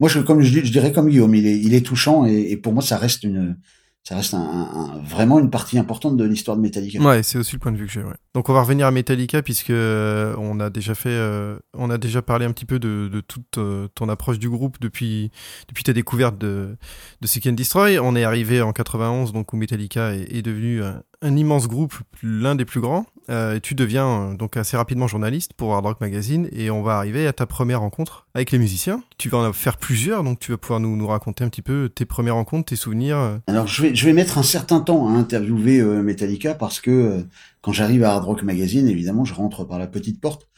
moi, 0.00 0.08
je, 0.08 0.18
comme 0.20 0.40
je, 0.40 0.64
je 0.64 0.72
dirais 0.72 0.92
comme 0.92 1.08
Guillaume, 1.08 1.34
il 1.34 1.46
est, 1.46 1.58
il 1.58 1.74
est 1.74 1.84
touchant 1.84 2.24
et, 2.24 2.56
pour 2.56 2.72
moi, 2.72 2.82
ça 2.82 2.96
reste 2.96 3.22
une, 3.22 3.56
ça 4.02 4.16
reste 4.16 4.32
un, 4.32 5.02
vraiment 5.04 5.38
une 5.38 5.50
partie 5.50 5.78
importante 5.78 6.16
de 6.16 6.24
l'histoire 6.24 6.56
de 6.56 6.62
Metallica. 6.62 6.98
Ouais, 7.00 7.22
c'est 7.22 7.36
aussi 7.36 7.52
le 7.52 7.58
point 7.58 7.70
de 7.70 7.76
vue 7.76 7.84
que 7.84 7.92
j'ai. 7.92 8.02
Donc 8.34 8.48
on 8.48 8.54
va 8.54 8.62
revenir 8.62 8.86
à 8.86 8.90
Metallica 8.90 9.42
puisque 9.42 9.70
euh, 9.70 10.34
on 10.38 10.58
a 10.58 10.70
déjà 10.70 10.94
fait, 10.94 11.10
euh, 11.10 11.58
on 11.74 11.90
a 11.90 11.98
déjà 11.98 12.22
parlé 12.22 12.46
un 12.46 12.52
petit 12.52 12.64
peu 12.64 12.78
de, 12.78 13.10
de 13.12 13.20
toute 13.20 13.58
euh, 13.58 13.88
ton 13.94 14.08
approche 14.08 14.38
du 14.38 14.48
groupe 14.48 14.78
depuis 14.80 15.30
depuis 15.68 15.84
ta 15.84 15.92
découverte 15.92 16.38
de 16.38 16.76
de 17.20 17.26
Seek 17.26 17.46
and 17.48 17.52
Destroy. 17.52 17.98
On 17.98 18.16
est 18.16 18.24
arrivé 18.24 18.62
en 18.62 18.72
91 18.72 19.32
donc 19.32 19.52
où 19.52 19.58
Metallica 19.58 20.14
est, 20.14 20.42
devenu 20.42 20.80
un 21.20 21.36
immense 21.36 21.68
groupe, 21.68 21.94
l'un 22.22 22.54
des 22.54 22.64
plus 22.64 22.80
grands. 22.80 23.04
Euh, 23.30 23.60
tu 23.62 23.76
deviens 23.76 24.08
euh, 24.08 24.34
donc 24.34 24.56
assez 24.56 24.76
rapidement 24.76 25.06
journaliste 25.06 25.52
pour 25.52 25.72
Hard 25.72 25.86
Rock 25.86 26.00
Magazine 26.00 26.48
et 26.50 26.68
on 26.70 26.82
va 26.82 26.96
arriver 26.96 27.28
à 27.28 27.32
ta 27.32 27.46
première 27.46 27.80
rencontre 27.80 28.26
avec 28.34 28.50
les 28.50 28.58
musiciens. 28.58 29.04
Tu 29.18 29.28
vas 29.28 29.38
en 29.38 29.52
faire 29.52 29.76
plusieurs 29.76 30.24
donc 30.24 30.40
tu 30.40 30.50
vas 30.50 30.58
pouvoir 30.58 30.80
nous 30.80 30.96
nous 30.96 31.06
raconter 31.06 31.44
un 31.44 31.48
petit 31.48 31.62
peu 31.62 31.88
tes 31.94 32.04
premières 32.04 32.34
rencontres, 32.34 32.70
tes 32.70 32.76
souvenirs. 32.76 33.18
euh. 33.18 33.38
Alors 33.46 33.68
je 33.68 33.82
vais 33.82 33.94
je 33.94 34.04
vais 34.04 34.12
mettre 34.12 34.36
un 34.38 34.42
certain 34.42 34.80
temps 34.80 35.08
à 35.08 35.12
interviewer 35.12 35.80
Metallica 36.02 36.54
parce 36.54 36.80
que 36.80 37.24
quand 37.60 37.72
j'arrive 37.72 38.02
à 38.02 38.14
Hard 38.14 38.24
Rock 38.24 38.42
Magazine, 38.42 38.88
évidemment, 38.88 39.24
je 39.24 39.34
rentre 39.34 39.64
par 39.64 39.78
la 39.78 39.86
petite 39.86 40.20
porte 40.20 40.48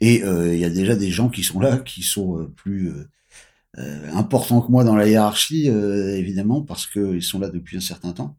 et 0.00 0.22
il 0.22 0.58
y 0.58 0.64
a 0.64 0.70
déjà 0.70 0.96
des 0.96 1.10
gens 1.10 1.28
qui 1.28 1.42
sont 1.42 1.60
là, 1.60 1.78
qui 1.78 2.02
sont 2.02 2.48
plus 2.56 2.92
importants 4.12 4.60
que 4.60 4.70
moi 4.70 4.84
dans 4.84 4.96
la 4.96 5.08
hiérarchie, 5.08 5.68
évidemment, 5.68 6.62
parce 6.62 6.86
que 6.86 7.14
ils 7.14 7.22
sont 7.22 7.38
là 7.38 7.48
depuis 7.48 7.76
un 7.76 7.80
certain 7.80 8.12
temps. 8.12 8.36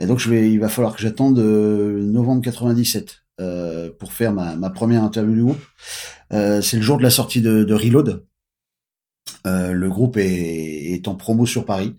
Et 0.00 0.06
donc 0.06 0.18
je 0.18 0.30
vais, 0.30 0.50
il 0.50 0.58
va 0.58 0.68
falloir 0.68 0.94
que 0.96 1.02
j'attende 1.02 1.38
novembre 1.38 2.42
97 2.42 3.22
euh, 3.40 3.90
pour 3.98 4.12
faire 4.12 4.32
ma, 4.32 4.56
ma 4.56 4.70
première 4.70 5.02
interview 5.04 5.34
du 5.34 5.42
groupe. 5.42 5.62
Euh, 6.32 6.60
c'est 6.60 6.76
le 6.76 6.82
jour 6.82 6.98
de 6.98 7.02
la 7.02 7.10
sortie 7.10 7.40
de, 7.40 7.64
de 7.64 7.74
Reload. 7.74 8.24
Euh, 9.46 9.72
le 9.72 9.88
groupe 9.88 10.16
est, 10.16 10.92
est 10.92 11.08
en 11.08 11.14
promo 11.14 11.46
sur 11.46 11.64
Paris. 11.64 11.94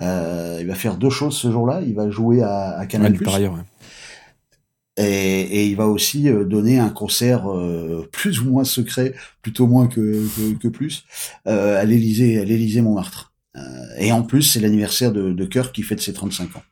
Il 0.00 0.66
va 0.66 0.74
faire 0.74 0.96
deux 0.96 1.10
choses 1.10 1.36
ce 1.36 1.50
jour-là. 1.50 1.82
Il 1.86 1.94
va 1.94 2.08
jouer 2.10 2.42
à, 2.42 2.70
à 2.78 2.80
Ouais, 2.80 2.86
Canal+. 2.86 3.18
par 3.18 3.34
ailleurs, 3.34 3.54
ouais. 3.54 3.60
Et, 4.96 5.40
et 5.60 5.66
il 5.66 5.76
va 5.76 5.86
aussi 5.86 6.24
donner 6.46 6.78
un 6.80 6.90
concert 6.90 7.44
plus 8.12 8.40
ou 8.40 8.50
moins 8.50 8.64
secret, 8.64 9.14
plutôt 9.42 9.66
moins 9.66 9.86
que, 9.86 10.26
que, 10.36 10.58
que 10.58 10.68
plus, 10.68 11.04
à 11.44 11.84
l'Élysée, 11.84 12.40
à 12.40 12.44
l'Élysée 12.44 12.80
Montmartre. 12.80 13.32
Et 13.98 14.12
en 14.12 14.22
plus, 14.22 14.42
c'est 14.42 14.60
l'anniversaire 14.60 15.12
de, 15.12 15.32
de 15.32 15.44
Kirk 15.44 15.74
qui 15.74 15.82
fête 15.82 16.00
ses 16.00 16.12
35 16.12 16.56
ans. 16.56 16.62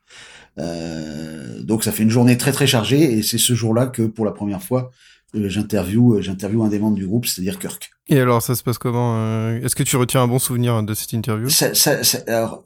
Euh, 0.59 1.62
donc 1.62 1.84
ça 1.84 1.92
fait 1.92 2.02
une 2.02 2.11
journée 2.11 2.38
très 2.38 2.52
très 2.52 2.66
chargée 2.66 3.18
et 3.18 3.22
c'est 3.22 3.38
ce 3.38 3.54
jour-là 3.54 3.86
que 3.86 4.02
pour 4.02 4.24
la 4.24 4.32
première 4.32 4.62
fois 4.62 4.90
euh, 5.34 5.48
j'interview, 5.48 6.14
euh, 6.14 6.22
j'interview 6.22 6.62
un 6.62 6.68
des 6.68 6.78
membres 6.78 6.96
du 6.96 7.07
groupe, 7.07 7.26
c'est-à-dire 7.26 7.59
Kirk. 7.59 7.90
Et 8.09 8.20
alors, 8.20 8.42
ça 8.42 8.54
se 8.54 8.62
passe 8.62 8.78
comment 8.78 9.50
Est-ce 9.57 9.74
que 9.74 9.82
tu 9.82 9.96
retiens 9.96 10.22
un 10.22 10.28
bon 10.28 10.38
souvenir 10.38 10.82
de 10.82 10.94
cette 10.94 11.12
interview? 11.12 11.48
Ça, 11.48 11.74
ça, 11.74 12.02
ça, 12.04 12.18
alors, 12.28 12.64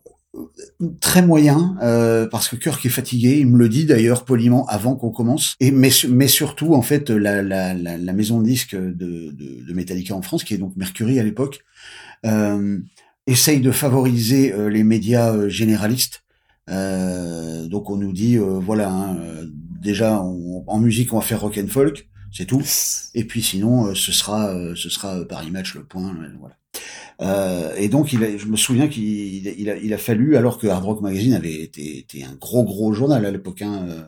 très 1.01 1.23
moyen 1.23 1.77
euh, 1.83 2.29
parce 2.29 2.49
que 2.49 2.57
Kirk 2.57 2.85
est 2.85 2.91
fatigué. 2.91 3.39
Il 3.39 3.49
me 3.49 3.59
le 3.59 3.69
dit 3.69 3.87
d'ailleurs 3.87 4.25
poliment 4.25 4.67
avant 4.67 4.95
qu'on 4.95 5.11
commence. 5.11 5.55
Et 5.61 5.71
mais 5.71 5.91
mais 6.09 6.29
surtout 6.29 6.75
en 6.75 6.83
fait 6.83 7.11
la 7.11 7.43
la, 7.43 7.75
la, 7.75 7.97
la 7.97 8.13
maison 8.13 8.41
de 8.41 8.45
disques 8.45 8.77
de, 8.77 8.93
de, 8.93 9.65
de, 9.67 9.73
Metallica 9.75 10.15
en 10.15 10.23
France 10.23 10.45
qui 10.45 10.55
est 10.55 10.59
donc 10.59 10.77
Mercury 10.77 11.19
à 11.19 11.25
l'époque 11.25 11.65
euh, 12.27 12.79
essaye 13.27 13.61
de 13.61 13.73
favoriser 13.73 14.55
les 14.69 14.85
médias 14.85 15.49
généralistes. 15.49 16.23
Euh, 16.69 17.67
donc 17.67 17.91
on 17.91 17.97
nous 17.97 18.13
dit 18.13 18.37
voilà 18.37 18.93
hein, 18.93 19.17
déjà 19.81 20.23
on, 20.23 20.63
en 20.67 20.79
musique 20.79 21.13
on 21.13 21.19
va 21.19 21.25
faire 21.25 21.41
rock 21.41 21.59
and 21.59 21.69
folk 21.69 22.07
c'est 22.33 22.45
tout. 22.45 22.63
Et 23.15 23.25
puis 23.25 23.43
sinon, 23.43 23.93
ce 23.97 24.13
sera, 24.13 24.55
ce 24.77 24.89
sera 24.89 25.25
Paris 25.25 25.51
Match, 25.51 25.75
le 25.75 25.83
point, 25.83 26.15
voilà. 26.39 26.55
Euh, 27.23 27.75
et 27.77 27.89
donc, 27.89 28.13
il 28.13 28.25
a, 28.25 28.37
je 28.37 28.47
me 28.47 28.57
souviens 28.57 28.89
qu'il 28.89 29.47
il 29.47 29.71
a, 29.71 29.77
il 29.77 29.93
a 29.93 29.99
fallu, 29.99 30.37
alors 30.37 30.59
que 30.59 30.67
Hard 30.67 30.85
Rock 30.85 31.01
Magazine 31.03 31.35
avait 31.35 31.63
été, 31.63 31.99
été 31.99 32.25
un 32.25 32.35
gros 32.35 32.65
gros 32.65 32.93
journal 32.93 33.27
à 33.27 33.31
l'époque, 33.31 33.63
hein, 33.63 33.87
euh, 33.89 34.03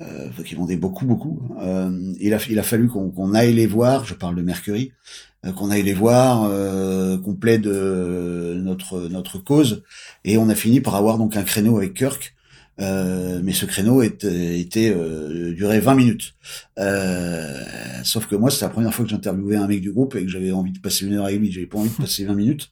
euh, 0.00 0.42
qui 0.44 0.54
vendait 0.54 0.76
beaucoup 0.76 1.04
beaucoup. 1.04 1.42
Euh, 1.60 2.14
il 2.20 2.32
a, 2.32 2.38
il 2.48 2.58
a 2.58 2.62
fallu 2.62 2.88
qu'on 2.88 3.34
aille 3.34 3.52
les 3.52 3.66
voir. 3.66 4.04
Je 4.04 4.14
parle 4.14 4.36
de 4.36 4.42
Mercury, 4.42 4.92
euh, 4.92 5.31
qu'on 5.56 5.70
aille 5.70 5.82
les 5.82 5.94
voir, 5.94 6.44
euh, 6.44 7.18
qu'on 7.18 7.34
plaide 7.34 7.66
notre 7.66 9.08
notre 9.08 9.38
cause, 9.38 9.82
et 10.24 10.38
on 10.38 10.48
a 10.48 10.54
fini 10.54 10.80
par 10.80 10.94
avoir 10.94 11.18
donc 11.18 11.36
un 11.36 11.42
créneau 11.42 11.78
avec 11.78 11.94
Kirk. 11.94 12.34
Euh, 12.80 13.40
mais 13.44 13.52
ce 13.52 13.66
créneau 13.66 14.02
était, 14.02 14.58
était 14.58 14.92
euh, 14.94 15.52
durait 15.54 15.80
20 15.80 15.94
minutes. 15.94 16.34
Euh, 16.78 17.62
sauf 18.02 18.26
que 18.26 18.34
moi, 18.34 18.50
c'est 18.50 18.64
la 18.64 18.70
première 18.70 18.94
fois 18.94 19.04
que 19.04 19.10
j'interviewais 19.10 19.56
un 19.56 19.66
mec 19.66 19.80
du 19.80 19.92
groupe 19.92 20.16
et 20.16 20.24
que 20.24 20.28
j'avais 20.30 20.52
envie 20.52 20.72
de 20.72 20.78
passer 20.78 21.06
une 21.06 21.14
heure 21.14 21.28
et 21.28 21.34
demie. 21.34 21.52
J'avais 21.52 21.66
pas 21.66 21.78
envie 21.78 21.90
de 21.90 21.96
passer 21.96 22.24
20 22.24 22.34
minutes. 22.34 22.70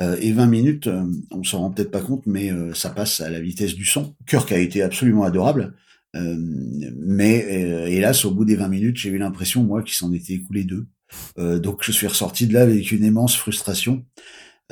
Euh, 0.00 0.16
et 0.20 0.32
20 0.32 0.46
minutes, 0.46 0.86
euh, 0.86 1.04
on 1.30 1.44
s'en 1.44 1.60
rend 1.60 1.70
peut-être 1.70 1.90
pas 1.90 2.00
compte, 2.00 2.26
mais 2.26 2.50
ça 2.74 2.90
passe 2.90 3.20
à 3.20 3.30
la 3.30 3.40
vitesse 3.40 3.74
du 3.74 3.84
son. 3.84 4.14
Kirk 4.26 4.50
a 4.52 4.58
été 4.58 4.82
absolument 4.82 5.24
adorable. 5.24 5.74
mais 6.14 7.38
hélas, 7.90 8.24
au 8.24 8.30
bout 8.32 8.44
des 8.44 8.56
20 8.56 8.68
minutes, 8.68 8.96
j'ai 8.96 9.10
eu 9.10 9.18
l'impression, 9.18 9.62
moi, 9.64 9.82
qu'il 9.82 9.94
s'en 9.94 10.12
était 10.12 10.34
écoulé 10.34 10.64
deux. 10.64 10.86
Donc 11.36 11.82
je 11.82 11.92
suis 11.92 12.06
ressorti 12.06 12.46
de 12.46 12.54
là 12.54 12.62
avec 12.62 12.92
une 12.92 13.04
immense 13.04 13.36
frustration. 13.36 14.04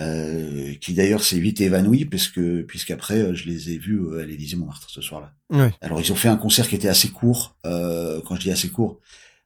Euh, 0.00 0.72
qui 0.80 0.94
d'ailleurs 0.94 1.22
s'est 1.22 1.38
vite 1.38 1.60
évanoui 1.60 2.06
puisque 2.06 2.40
puisqu'après 2.62 3.18
euh, 3.18 3.34
je 3.34 3.46
les 3.46 3.72
ai 3.72 3.76
vus 3.76 4.00
euh, 4.00 4.22
à 4.22 4.24
l'Élysée 4.24 4.56
Montmartre 4.56 4.88
ce 4.88 5.02
soir-là. 5.02 5.34
Ouais. 5.50 5.70
Alors 5.82 6.00
ils 6.00 6.10
ont 6.10 6.16
fait 6.16 6.28
un 6.28 6.38
concert 6.38 6.66
qui 6.66 6.74
était 6.74 6.88
assez 6.88 7.10
court. 7.10 7.58
Euh, 7.66 8.22
quand 8.26 8.36
je 8.36 8.40
dis 8.40 8.50
assez 8.50 8.70
court, 8.70 9.00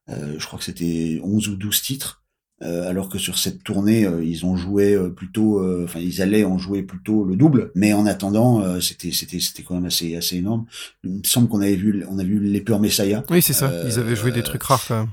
euh, 0.09 0.37
je 0.39 0.47
crois 0.47 0.57
que 0.57 0.65
c'était 0.65 1.21
11 1.25 1.49
ou 1.49 1.57
12 1.57 1.83
titres. 1.83 2.23
alors 2.61 3.09
que 3.09 3.19
sur 3.19 3.39
cette 3.39 3.65
tournée, 3.65 4.09
ils 4.23 4.47
ont 4.47 4.57
joué 4.57 4.97
plutôt, 5.11 5.61
enfin 5.85 5.99
ils 5.99 6.23
allaient 6.23 6.45
en 6.45 6.59
jouer 6.59 6.83
plutôt 6.83 7.25
le 7.25 7.35
double, 7.37 7.73
mais 7.75 7.93
en 7.93 8.07
attendant, 8.07 8.81
c'était 8.81 9.11
c'était 9.11 9.41
c'était 9.41 9.63
quand 9.65 9.75
même 9.75 9.87
assez 9.87 10.17
assez 10.17 10.37
énorme. 10.37 10.65
Il 11.05 11.11
me 11.11 11.25
semble 11.25 11.49
qu'on 11.49 11.61
avait 11.61 11.77
vu 11.77 12.05
on 12.09 12.19
a 12.19 12.25
vu 12.25 12.39
les 12.39 12.61
Peurs 12.61 12.81
Messiah. 12.81 13.25
Oui 13.31 13.43
c'est 13.43 13.53
ça, 13.53 13.71
ils 13.85 13.99
avaient 13.99 14.17
joué 14.17 14.31
des 14.31 14.45
trucs 14.45 14.63
rares 14.63 14.87
quand 14.87 15.01
même. 15.01 15.11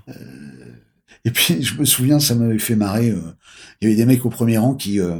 Et 1.25 1.31
puis 1.31 1.61
je 1.63 1.75
me 1.79 1.85
souviens, 1.85 2.19
ça 2.19 2.35
m'avait 2.35 2.59
fait 2.59 2.75
marrer. 2.75 3.09
Euh, 3.09 3.35
il 3.81 3.85
y 3.85 3.91
avait 3.91 3.95
des 3.95 4.05
mecs 4.05 4.25
au 4.25 4.29
premier 4.29 4.57
rang 4.57 4.75
qui 4.75 4.99
euh, 4.99 5.19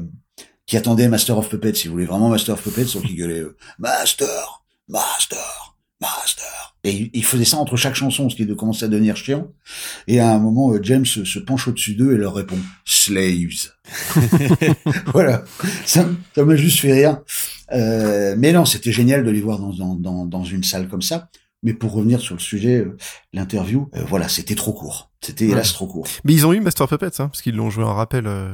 qui 0.65 0.77
attendaient 0.77 1.07
Master 1.07 1.37
of 1.37 1.49
Puppets. 1.49 1.83
Ils 1.85 1.89
voulaient 1.89 2.05
vraiment 2.05 2.29
Master 2.29 2.55
of 2.55 2.61
Puppets, 2.61 2.93
donc 2.93 3.03
ils 3.09 3.15
gueulaient 3.15 3.41
euh, 3.41 3.57
Master, 3.79 4.63
Master, 4.87 5.77
Master. 6.01 6.75
Et 6.85 7.09
ils 7.13 7.23
faisaient 7.23 7.45
ça 7.45 7.57
entre 7.57 7.77
chaque 7.77 7.95
chanson, 7.95 8.29
ce 8.29 8.35
qui 8.35 8.45
commençait 8.57 8.85
à 8.85 8.87
devenir 8.89 9.15
chiant. 9.15 9.47
Et 10.07 10.19
à 10.19 10.31
un 10.31 10.37
moment, 10.37 10.73
James 10.81 11.05
se 11.05 11.39
penche 11.39 11.69
au-dessus 11.69 11.95
d'eux 11.95 12.13
et 12.13 12.17
leur 12.17 12.33
répond 12.33 12.57
Slaves. 12.83 13.71
voilà, 15.13 15.45
ça 15.85 16.05
m'a 16.35 16.55
juste 16.57 16.81
fait 16.81 16.91
rire. 16.91 17.21
mais 17.71 18.51
non, 18.51 18.65
c'était 18.65 18.91
génial 18.91 19.23
de 19.23 19.29
les 19.29 19.39
voir 19.39 19.59
dans, 19.59 19.95
dans, 19.95 20.25
dans 20.25 20.43
une 20.43 20.65
salle 20.65 20.89
comme 20.89 21.01
ça. 21.01 21.29
Mais 21.63 21.73
pour 21.73 21.93
revenir 21.93 22.19
sur 22.19 22.35
le 22.35 22.41
sujet, 22.41 22.79
euh, 22.79 22.97
l'interview, 23.31 23.89
euh, 23.95 24.03
voilà, 24.05 24.27
c'était 24.27 24.55
trop 24.55 24.73
court. 24.73 25.11
C'était 25.23 25.45
hélas 25.45 25.73
trop 25.73 25.87
court. 25.87 26.07
Mais 26.23 26.33
ils 26.33 26.45
ont 26.45 26.53
eu 26.53 26.59
Master 26.59 26.87
Puppets, 26.87 27.19
hein, 27.19 27.27
parce 27.27 27.41
qu'ils 27.41 27.55
l'ont 27.55 27.69
joué 27.69 27.83
en 27.83 27.93
rappel. 27.93 28.27
Euh. 28.27 28.53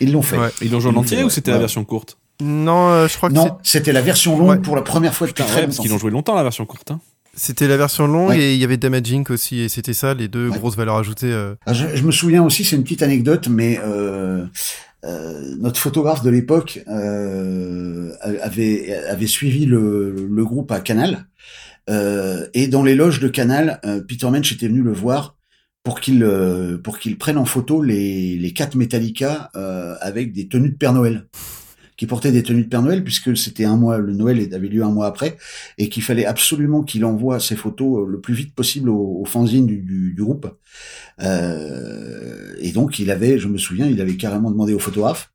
Ils 0.00 0.12
l'ont 0.12 0.22
fait. 0.22 0.36
Ils 0.62 0.70
l'ont 0.70 0.80
joué 0.80 0.92
en 0.92 0.96
entier 0.96 1.22
ou 1.24 1.30
c'était 1.30 1.50
la 1.50 1.58
version 1.58 1.84
courte? 1.84 2.18
Non, 2.40 3.06
je 3.06 3.16
crois 3.16 3.28
que 3.28 3.34
non, 3.34 3.58
c'était 3.62 3.92
la 3.92 4.00
version 4.00 4.38
longue 4.38 4.62
pour 4.62 4.74
la 4.74 4.82
première 4.82 5.14
fois 5.14 5.26
depuis 5.26 5.44
très 5.44 5.64
Parce 5.64 5.78
qu'ils 5.78 5.90
l'ont 5.90 5.98
joué 5.98 6.10
longtemps 6.10 6.34
la 6.34 6.42
version 6.42 6.66
courte. 6.66 6.90
Hein. 6.90 7.00
C'était 7.34 7.68
la 7.68 7.76
version 7.76 8.06
longue 8.06 8.34
et 8.34 8.54
il 8.54 8.60
y 8.60 8.64
avait 8.64 8.76
Damaging 8.76 9.24
aussi 9.30 9.60
et 9.60 9.68
c'était 9.68 9.94
ça 9.94 10.12
les 10.12 10.28
deux 10.28 10.50
grosses 10.50 10.76
valeurs 10.76 10.96
ajoutées. 10.96 11.32
Ah, 11.66 11.72
je, 11.72 11.94
je, 11.94 12.02
me 12.02 12.10
souviens 12.10 12.42
aussi, 12.42 12.64
c'est 12.64 12.76
une 12.76 12.82
petite 12.82 13.02
anecdote, 13.02 13.48
mais 13.48 13.78
euh, 13.82 14.44
euh, 15.04 15.54
notre 15.58 15.80
photographe 15.80 16.22
de 16.22 16.30
l'époque 16.30 16.80
euh, 16.88 18.12
avait 18.22 18.94
avait 18.94 19.26
suivi 19.26 19.66
le, 19.66 20.28
le, 20.28 20.44
groupe 20.44 20.70
à 20.70 20.80
Canal 20.80 21.26
euh, 21.90 22.46
et 22.54 22.68
dans 22.68 22.82
les 22.82 22.94
loges 22.94 23.20
de 23.20 23.28
Canal, 23.28 23.80
euh, 23.84 24.00
Peter 24.00 24.30
Mensch 24.30 24.52
était 24.52 24.68
venu 24.68 24.82
le 24.82 24.92
voir 24.92 25.36
pour 25.82 26.00
qu'il 26.00 26.22
euh, 26.22 26.78
pour 26.78 26.98
qu'il 26.98 27.18
prenne 27.18 27.38
en 27.38 27.44
photo 27.44 27.82
les 27.82 28.36
les 28.36 28.52
quatre 28.52 28.76
Metallica 28.76 29.50
avec 30.00 30.32
des 30.32 30.48
tenues 30.48 30.70
de 30.70 30.76
Père 30.76 30.92
Noël. 30.92 31.26
Qui 31.98 32.06
portaient 32.06 32.32
des 32.32 32.42
tenues 32.42 32.64
de 32.64 32.68
Père 32.68 32.82
Noël 32.82 33.04
puisque 33.04 33.36
c'était 33.36 33.64
un 33.64 33.76
mois 33.76 33.98
le 33.98 34.12
Noël 34.12 34.48
avait 34.52 34.68
lieu 34.68 34.82
un 34.82 34.90
mois 34.90 35.06
après 35.06 35.36
et 35.78 35.88
qu'il 35.88 36.02
fallait 36.02 36.24
absolument 36.24 36.82
qu'il 36.82 37.04
envoie 37.04 37.38
ces 37.38 37.54
photos 37.54 38.08
le 38.08 38.20
plus 38.20 38.34
vite 38.34 38.54
possible 38.54 38.88
au, 38.88 39.20
au 39.20 39.24
fanzine 39.24 39.66
du, 39.66 39.76
du, 39.76 40.12
du 40.12 40.22
groupe. 40.22 40.48
Et 41.20 42.72
donc 42.72 42.98
il 42.98 43.10
avait 43.10 43.38
je 43.38 43.46
me 43.46 43.58
souviens 43.58 43.86
il 43.86 44.00
avait 44.00 44.16
carrément 44.16 44.50
demandé 44.50 44.74
au 44.74 44.80
photographe. 44.80 45.30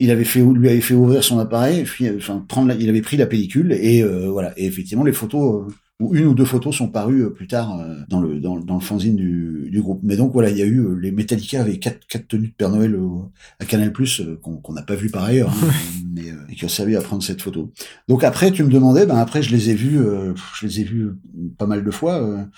Il 0.00 0.12
avait 0.12 0.24
fait 0.24 0.40
lui 0.40 0.68
avait 0.68 0.80
fait 0.80 0.94
ouvrir 0.94 1.24
son 1.24 1.40
appareil, 1.40 1.84
enfin 2.16 2.44
prendre, 2.48 2.72
il 2.78 2.88
avait 2.88 3.02
pris 3.02 3.16
la 3.16 3.26
pellicule 3.26 3.72
et 3.72 4.00
euh, 4.02 4.30
voilà. 4.30 4.52
Et 4.56 4.66
effectivement, 4.66 5.02
les 5.02 5.12
photos 5.12 5.66
euh, 6.00 6.04
ou 6.04 6.14
une 6.14 6.26
ou 6.26 6.34
deux 6.34 6.44
photos 6.44 6.76
sont 6.76 6.88
parues 6.88 7.24
euh, 7.24 7.30
plus 7.30 7.46
tard 7.46 7.80
dans 8.08 8.20
le 8.20 8.40
dans, 8.40 8.58
dans 8.58 8.74
le 8.74 8.80
fanzine 8.80 9.16
du, 9.16 9.68
du 9.70 9.80
groupe. 9.80 10.00
Mais 10.02 10.16
donc 10.16 10.32
voilà, 10.32 10.50
il 10.50 10.56
y 10.56 10.62
a 10.62 10.66
eu 10.66 10.98
les 11.00 11.10
Metallica 11.10 11.60
avec 11.60 11.80
quatre 11.80 12.06
quatre 12.06 12.28
tenues 12.28 12.48
de 12.48 12.52
Père 12.52 12.70
Noël 12.70 12.98
à 13.60 13.64
Canal 13.64 13.92
Plus 13.92 14.22
qu'on 14.42 14.72
n'a 14.72 14.82
pas 14.82 14.94
vu 14.94 15.10
par 15.10 15.24
ailleurs, 15.24 15.50
hein, 15.50 15.68
mais 16.14 16.26
et 16.50 16.54
qui 16.54 16.64
ont 16.64 16.68
servi 16.68 16.96
à 16.96 17.00
prendre 17.00 17.22
cette 17.22 17.42
photo. 17.42 17.72
Donc 18.08 18.24
après, 18.24 18.50
tu 18.50 18.62
me 18.64 18.70
demandais, 18.70 19.06
ben 19.06 19.16
après 19.16 19.42
je 19.42 19.50
les 19.50 19.70
ai 19.70 19.74
vus, 19.74 19.98
je 20.60 20.66
les 20.66 20.80
ai 20.80 20.84
vus 20.84 21.10
pas 21.56 21.66
mal 21.66 21.84
de 21.84 21.90
fois. 21.90 22.48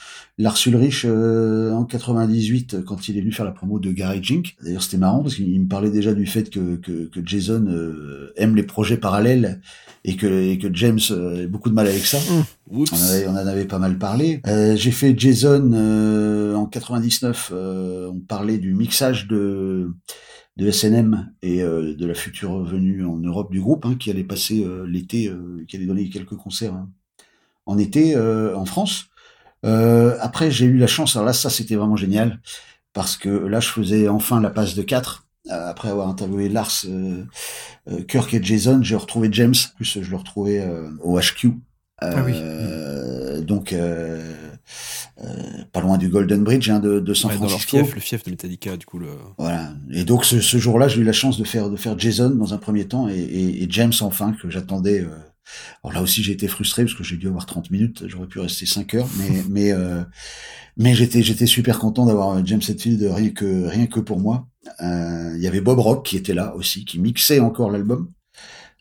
Lars 0.40 0.56
Ulrich 0.66 1.04
euh, 1.04 1.72
en 1.72 1.84
98 1.84 2.82
quand 2.84 3.08
il 3.08 3.18
est 3.18 3.20
venu 3.20 3.30
faire 3.30 3.44
la 3.44 3.50
promo 3.52 3.78
de 3.78 3.92
Gary 3.92 4.20
Jink. 4.22 4.56
D'ailleurs 4.62 4.82
c'était 4.82 4.96
marrant 4.96 5.22
parce 5.22 5.34
qu'il 5.34 5.60
me 5.60 5.68
parlait 5.68 5.90
déjà 5.90 6.14
du 6.14 6.24
fait 6.24 6.48
que, 6.48 6.76
que, 6.76 7.06
que 7.06 7.20
Jason 7.24 7.66
euh, 7.68 8.32
aime 8.36 8.56
les 8.56 8.62
projets 8.62 8.96
parallèles 8.96 9.60
et 10.04 10.16
que, 10.16 10.26
et 10.26 10.58
que 10.58 10.68
James 10.72 10.98
euh, 11.10 11.44
a 11.44 11.46
beaucoup 11.46 11.68
de 11.68 11.74
mal 11.74 11.86
avec 11.86 12.06
ça. 12.06 12.18
On, 12.72 12.84
avait, 12.84 13.26
on, 13.26 13.32
en 13.32 13.36
avait 13.36 13.64
pas 13.64 13.78
mal 13.78 13.98
parlé. 13.98 14.40
J'ai 14.46 14.90
fait 14.90 15.18
Jason 15.18 15.72
en 16.54 16.66
99. 16.66 17.52
on 17.52 18.20
parlait 18.20 18.58
du 18.58 18.74
mixage 18.74 19.26
de 19.26 19.90
de 20.56 20.70
SNM 20.70 21.32
et 21.42 21.62
de 21.62 22.06
la 22.06 22.14
future 22.14 22.62
venue 22.62 23.04
en 23.04 23.16
Europe 23.16 23.50
du 23.50 23.60
groupe 23.60 23.86
hein, 23.86 23.96
qui 23.98 24.10
allait 24.10 24.24
passer 24.24 24.66
l'été, 24.86 25.32
qui 25.66 25.76
allait 25.76 25.86
donner 25.86 26.08
quelques 26.10 26.36
concerts 26.36 26.74
hein, 26.74 26.88
en 27.66 27.78
été 27.78 28.16
en 28.16 28.64
France. 28.66 29.10
Euh, 29.64 30.16
après, 30.20 30.50
j'ai 30.50 30.66
eu 30.66 30.78
la 30.78 30.86
chance, 30.86 31.16
alors 31.16 31.26
là, 31.26 31.32
ça 31.32 31.50
c'était 31.50 31.76
vraiment 31.76 31.96
génial, 31.96 32.40
parce 32.92 33.16
que 33.16 33.28
là, 33.28 33.60
je 33.60 33.68
faisais 33.68 34.08
enfin 34.08 34.40
la 34.40 34.50
passe 34.50 34.74
de 34.74 34.82
4. 34.82 35.26
Euh, 35.50 35.70
après 35.70 35.88
avoir 35.88 36.08
interviewé 36.08 36.48
Lars, 36.48 36.84
euh, 36.86 37.24
euh, 37.88 38.02
Kirk 38.02 38.32
et 38.34 38.42
Jason, 38.42 38.80
j'ai 38.82 38.96
retrouvé 38.96 39.28
James, 39.32 39.54
plus 39.76 39.98
je 40.00 40.10
le 40.10 40.16
retrouvais 40.16 40.66
au 41.02 41.18
HQ. 41.18 41.48
Ah 42.00 42.24
oui. 42.24 42.34
Donc, 43.44 43.74
pas 45.72 45.80
loin 45.80 45.98
du 45.98 46.08
Golden 46.08 46.44
Bridge 46.44 46.70
hein, 46.70 46.80
de, 46.80 47.00
de 47.00 47.14
San 47.14 47.30
Francisco. 47.30 47.78
Fief, 47.78 47.94
le 47.94 48.00
fief 48.00 48.24
de 48.24 48.30
Metallica, 48.30 48.76
du 48.76 48.86
coup. 48.86 48.98
Le... 48.98 49.08
Voilà. 49.38 49.72
Et 49.92 50.04
donc, 50.04 50.24
ce, 50.24 50.40
ce 50.40 50.58
jour-là, 50.58 50.88
j'ai 50.88 51.00
eu 51.00 51.04
la 51.04 51.12
chance 51.12 51.38
de 51.38 51.44
faire, 51.44 51.70
de 51.70 51.76
faire 51.76 51.98
Jason 51.98 52.30
dans 52.30 52.54
un 52.54 52.58
premier 52.58 52.86
temps 52.86 53.08
et, 53.08 53.18
et, 53.18 53.62
et 53.62 53.66
James 53.70 53.92
enfin, 54.00 54.32
que 54.32 54.50
j'attendais 54.50 55.06
alors 55.82 55.94
là 55.94 56.02
aussi, 56.02 56.22
j'ai 56.22 56.32
été 56.32 56.48
frustré 56.48 56.84
parce 56.84 56.94
que 56.94 57.04
j'ai 57.04 57.16
dû 57.16 57.28
avoir 57.28 57.46
30 57.46 57.70
minutes. 57.70 58.04
J'aurais 58.06 58.26
pu 58.26 58.38
rester 58.40 58.66
5 58.66 58.94
heures, 58.94 59.08
mais 59.18 59.42
mais 59.48 59.72
euh, 59.72 60.02
mais 60.76 60.94
j'étais 60.94 61.22
j'étais 61.22 61.46
super 61.46 61.78
content 61.78 62.06
d'avoir 62.06 62.44
James 62.46 62.60
Hetfield 62.66 63.02
rien 63.02 63.30
que 63.30 63.66
rien 63.66 63.86
que 63.86 64.00
pour 64.00 64.18
moi. 64.18 64.46
Euh, 64.82 65.32
il 65.36 65.42
y 65.42 65.46
avait 65.46 65.60
Bob 65.60 65.78
Rock 65.78 66.04
qui 66.04 66.16
était 66.16 66.34
là 66.34 66.54
aussi, 66.54 66.84
qui 66.84 66.98
mixait 66.98 67.40
encore 67.40 67.70
l'album, 67.70 68.10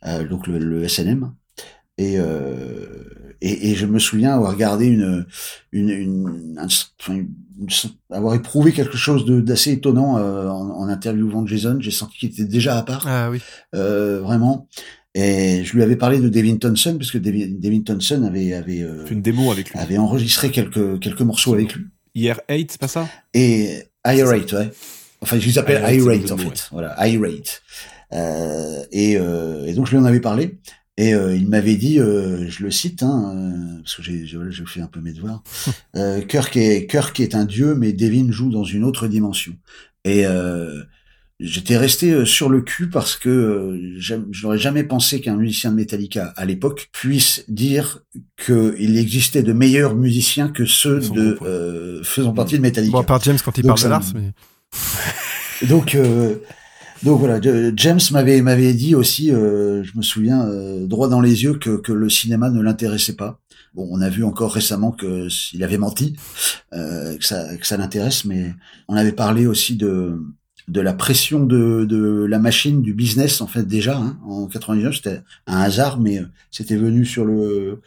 euh, 0.05 0.27
donc 0.27 0.47
le, 0.47 0.59
le, 0.59 0.87
SNM. 0.87 1.33
Et, 1.99 2.17
euh, 2.17 2.85
et, 3.41 3.71
et 3.71 3.75
je 3.75 3.85
me 3.85 3.99
souviens 3.99 4.33
avoir 4.33 4.51
regardé 4.51 4.85
une 4.85 5.25
une, 5.73 5.89
une, 5.89 6.67
avoir 8.09 8.35
éprouvé 8.35 8.71
quelque 8.71 8.97
chose 8.97 9.25
d'assez 9.25 9.73
étonnant 9.73 10.17
euh, 10.17 10.47
en, 10.47 10.69
en, 10.69 10.87
interviewant 10.87 11.45
Jason. 11.45 11.77
J'ai 11.81 11.91
senti 11.91 12.17
qu'il 12.17 12.29
était 12.29 12.45
déjà 12.45 12.77
à 12.77 12.83
part. 12.83 13.05
Ah 13.05 13.29
oui. 13.29 13.39
Euh, 13.75 14.21
vraiment. 14.21 14.67
Et 15.13 15.63
je 15.65 15.73
lui 15.73 15.83
avais 15.83 15.97
parlé 15.97 16.19
de 16.19 16.29
Devin 16.29 16.55
Thompson 16.55 16.95
parce 16.97 17.11
que 17.11 17.17
Devin, 17.17 17.81
Thompson 17.81 18.23
avait 18.23 18.53
avait 18.53 18.81
euh, 18.81 19.05
une 19.11 19.21
démo 19.21 19.51
avec 19.51 19.71
lui. 19.71 19.79
avait 19.79 19.97
enregistré 19.97 20.51
quelques 20.51 20.99
quelques 20.99 21.21
morceaux 21.21 21.53
avec 21.53 21.75
lui. 21.75 21.85
IR8, 22.15 22.67
c'est 22.69 22.79
pas 22.79 22.87
ça? 22.87 23.09
Et 23.33 23.83
iRate, 24.05 24.53
ouais. 24.53 24.71
Enfin, 25.21 25.37
je 25.37 25.45
les 25.45 25.57
appelle 25.57 25.81
iRate, 25.81 25.89
c'est 25.89 25.97
iRate, 25.97 26.27
le 26.27 26.31
en 26.31 26.37
mot, 26.37 26.49
fait. 26.49 26.69
Voilà, 26.71 27.07
iRate. 27.07 27.61
Euh, 28.13 28.83
et, 28.91 29.17
euh, 29.17 29.65
et 29.65 29.73
donc, 29.73 29.85
je 29.85 29.91
lui 29.91 29.97
en 29.97 30.05
avais 30.05 30.19
parlé. 30.19 30.57
Et 30.99 31.13
euh, 31.13 31.33
il 31.33 31.47
m'avait 31.47 31.77
dit, 31.77 31.97
euh, 31.97 32.49
je 32.49 32.61
le 32.61 32.71
cite, 32.71 33.03
hein, 33.03 33.33
euh, 33.33 33.79
parce 33.81 33.95
que 33.95 34.03
j'ai 34.03 34.25
j'ai 34.25 34.65
fait 34.65 34.81
un 34.81 34.87
peu 34.87 34.99
mes 34.99 35.13
devoirs, 35.13 35.41
euh, 35.95 36.19
Kirk, 36.19 36.57
est, 36.57 36.87
Kirk 36.87 37.17
est 37.21 37.35
un 37.35 37.45
dieu, 37.45 37.73
mais 37.73 37.93
Devin 37.93 38.29
joue 38.31 38.51
dans 38.51 38.65
une 38.65 38.83
autre 38.83 39.07
dimension. 39.07 39.53
Et 40.03 40.25
j'étais 41.39 41.77
resté 41.77 42.25
sur 42.25 42.49
le 42.49 42.61
cul 42.61 42.89
parce 42.89 43.15
que 43.15 43.79
je 43.97 44.15
n'aurais 44.43 44.57
jamais 44.57 44.83
pensé 44.83 45.21
qu'un 45.21 45.37
musicien 45.37 45.71
de 45.71 45.75
Metallica 45.75 46.33
à 46.35 46.45
l'époque 46.45 46.89
puisse 46.91 47.45
dire 47.47 47.99
qu'il 48.45 48.97
existait 48.97 49.43
de 49.43 49.53
meilleurs 49.53 49.95
musiciens 49.95 50.49
que 50.49 50.65
ceux 50.65 50.99
de 50.99 52.01
faisant 52.03 52.33
partie 52.33 52.57
de 52.57 52.61
Metallica. 52.61 52.91
Bon, 52.91 52.99
à 52.99 53.03
part 53.03 53.21
James 53.21 53.37
quand 53.43 53.57
il 53.57 53.63
Donc, 53.63 53.79
parle 53.79 53.83
de 53.83 53.89
Lars, 53.89 54.05
mais... 54.15 54.33
Donc, 55.67 55.95
euh, 55.95 56.35
donc 57.03 57.19
voilà, 57.19 57.39
James 57.75 57.99
m'avait 58.11 58.41
m'avait 58.41 58.73
dit 58.73 58.95
aussi, 58.95 59.31
euh, 59.31 59.83
je 59.83 59.97
me 59.97 60.01
souviens, 60.01 60.47
euh, 60.47 60.85
droit 60.85 61.07
dans 61.07 61.21
les 61.21 61.43
yeux, 61.43 61.53
que, 61.53 61.77
que 61.77 61.93
le 61.93 62.09
cinéma 62.09 62.49
ne 62.49 62.61
l'intéressait 62.61 63.15
pas. 63.15 63.39
Bon, 63.73 63.87
on 63.91 64.01
a 64.01 64.09
vu 64.09 64.23
encore 64.23 64.53
récemment 64.53 64.91
que 64.91 65.27
il 65.53 65.63
avait 65.63 65.77
menti, 65.77 66.15
euh, 66.73 67.17
que 67.17 67.25
ça 67.25 67.55
que 67.55 67.67
ça 67.67 67.77
l'intéresse, 67.77 68.25
mais 68.25 68.53
on 68.87 68.95
avait 68.95 69.11
parlé 69.11 69.45
aussi 69.47 69.75
de 69.75 70.19
de 70.69 70.81
la 70.81 70.93
pression 70.93 71.45
de, 71.45 71.85
de 71.85 72.25
la 72.25 72.39
machine 72.39 72.81
du 72.81 72.93
business 72.93 73.41
en 73.41 73.47
fait 73.47 73.63
déjà 73.67 73.97
hein, 73.97 74.19
en 74.25 74.47
99 74.47 74.95
c'était 74.95 75.21
un 75.47 75.57
hasard 75.59 75.99
mais 75.99 76.19
euh, 76.19 76.25
c'était 76.51 76.75
venu 76.77 77.05
sur 77.05 77.25
le 77.25 77.81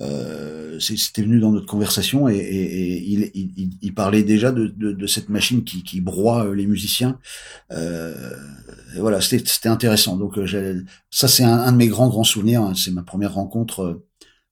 euh, 0.00 0.78
c'était 0.80 1.22
venu 1.22 1.40
dans 1.40 1.52
notre 1.52 1.66
conversation 1.66 2.28
et, 2.28 2.36
et- 2.36 2.96
et 2.96 3.02
il, 3.06 3.30
il, 3.34 3.70
il- 3.82 3.94
parlait 3.94 4.22
déjà 4.24 4.52
de, 4.52 4.66
de, 4.68 4.92
de 4.92 5.06
cette 5.06 5.28
machine 5.30 5.64
qui, 5.64 5.82
qui 5.82 6.00
broie 6.02 6.46
euh, 6.46 6.54
les 6.54 6.66
musiciens. 6.66 7.18
Euh, 7.72 8.14
et 8.96 9.00
voilà 9.00 9.20
c'était 9.20 9.68
intéressant. 9.68 10.16
Donc 10.16 10.38
euh, 10.38 10.82
ça 11.10 11.28
c'est 11.28 11.44
un, 11.44 11.52
un 11.58 11.72
de 11.72 11.76
mes 11.78 11.88
grands 11.88 12.08
grands 12.08 12.24
souvenirs 12.24 12.62
hein. 12.62 12.74
c'est 12.74 12.90
ma 12.92 13.02
première 13.02 13.34
rencontre 13.34 14.02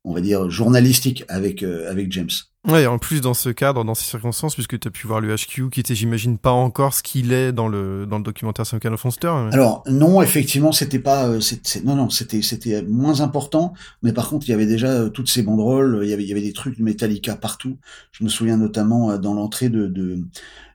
on 0.04 0.14
va 0.14 0.20
dire 0.20 0.50
journalistique 0.50 1.24
avec 1.28 1.62
avec 1.62 2.12
James 2.12 2.30
Ouais, 2.66 2.84
et 2.84 2.86
en 2.86 2.98
plus 2.98 3.20
dans 3.20 3.34
ce 3.34 3.50
cadre, 3.50 3.84
dans 3.84 3.94
ces 3.94 4.06
circonstances, 4.06 4.54
puisque 4.54 4.80
tu 4.80 4.88
as 4.88 4.90
pu 4.90 5.06
voir 5.06 5.20
le 5.20 5.34
HQ, 5.34 5.68
qui 5.70 5.80
était, 5.80 5.94
j'imagine, 5.94 6.38
pas 6.38 6.50
encore 6.52 6.94
ce 6.94 7.02
qu'il 7.02 7.32
est 7.34 7.52
dans 7.52 7.68
le, 7.68 8.06
dans 8.06 8.16
le 8.16 8.24
documentaire 8.24 8.64
Kind 8.64 8.86
of 8.94 9.04
Monster. 9.04 9.30
mais- 9.46 9.52
Alors 9.54 9.82
non, 9.86 10.22
effectivement, 10.22 10.72
c'était 10.72 10.98
pas, 10.98 11.28
euh, 11.28 11.40
c'est- 11.40 11.60
c'est- 11.66 11.84
non 11.84 11.94
non, 11.94 12.08
c'était 12.08 12.40
c'était 12.40 12.82
moins 12.82 13.20
important, 13.20 13.74
mais 14.02 14.14
par 14.14 14.30
contre, 14.30 14.48
il 14.48 14.52
y 14.52 14.54
avait 14.54 14.64
déjà 14.64 14.88
euh, 14.88 15.08
toutes 15.10 15.28
ces 15.28 15.42
banderoles, 15.42 16.00
il 16.04 16.08
y 16.08 16.14
avait 16.14 16.22
il 16.22 16.28
y 16.28 16.32
avait 16.32 16.40
des 16.40 16.54
trucs 16.54 16.78
de 16.78 16.82
Metallica 16.82 17.36
partout. 17.36 17.76
Je 18.12 18.24
me 18.24 18.30
souviens 18.30 18.56
notamment 18.56 19.10
euh, 19.10 19.18
dans 19.18 19.34
l'entrée 19.34 19.68
de 19.68 19.86
de- 19.86 20.24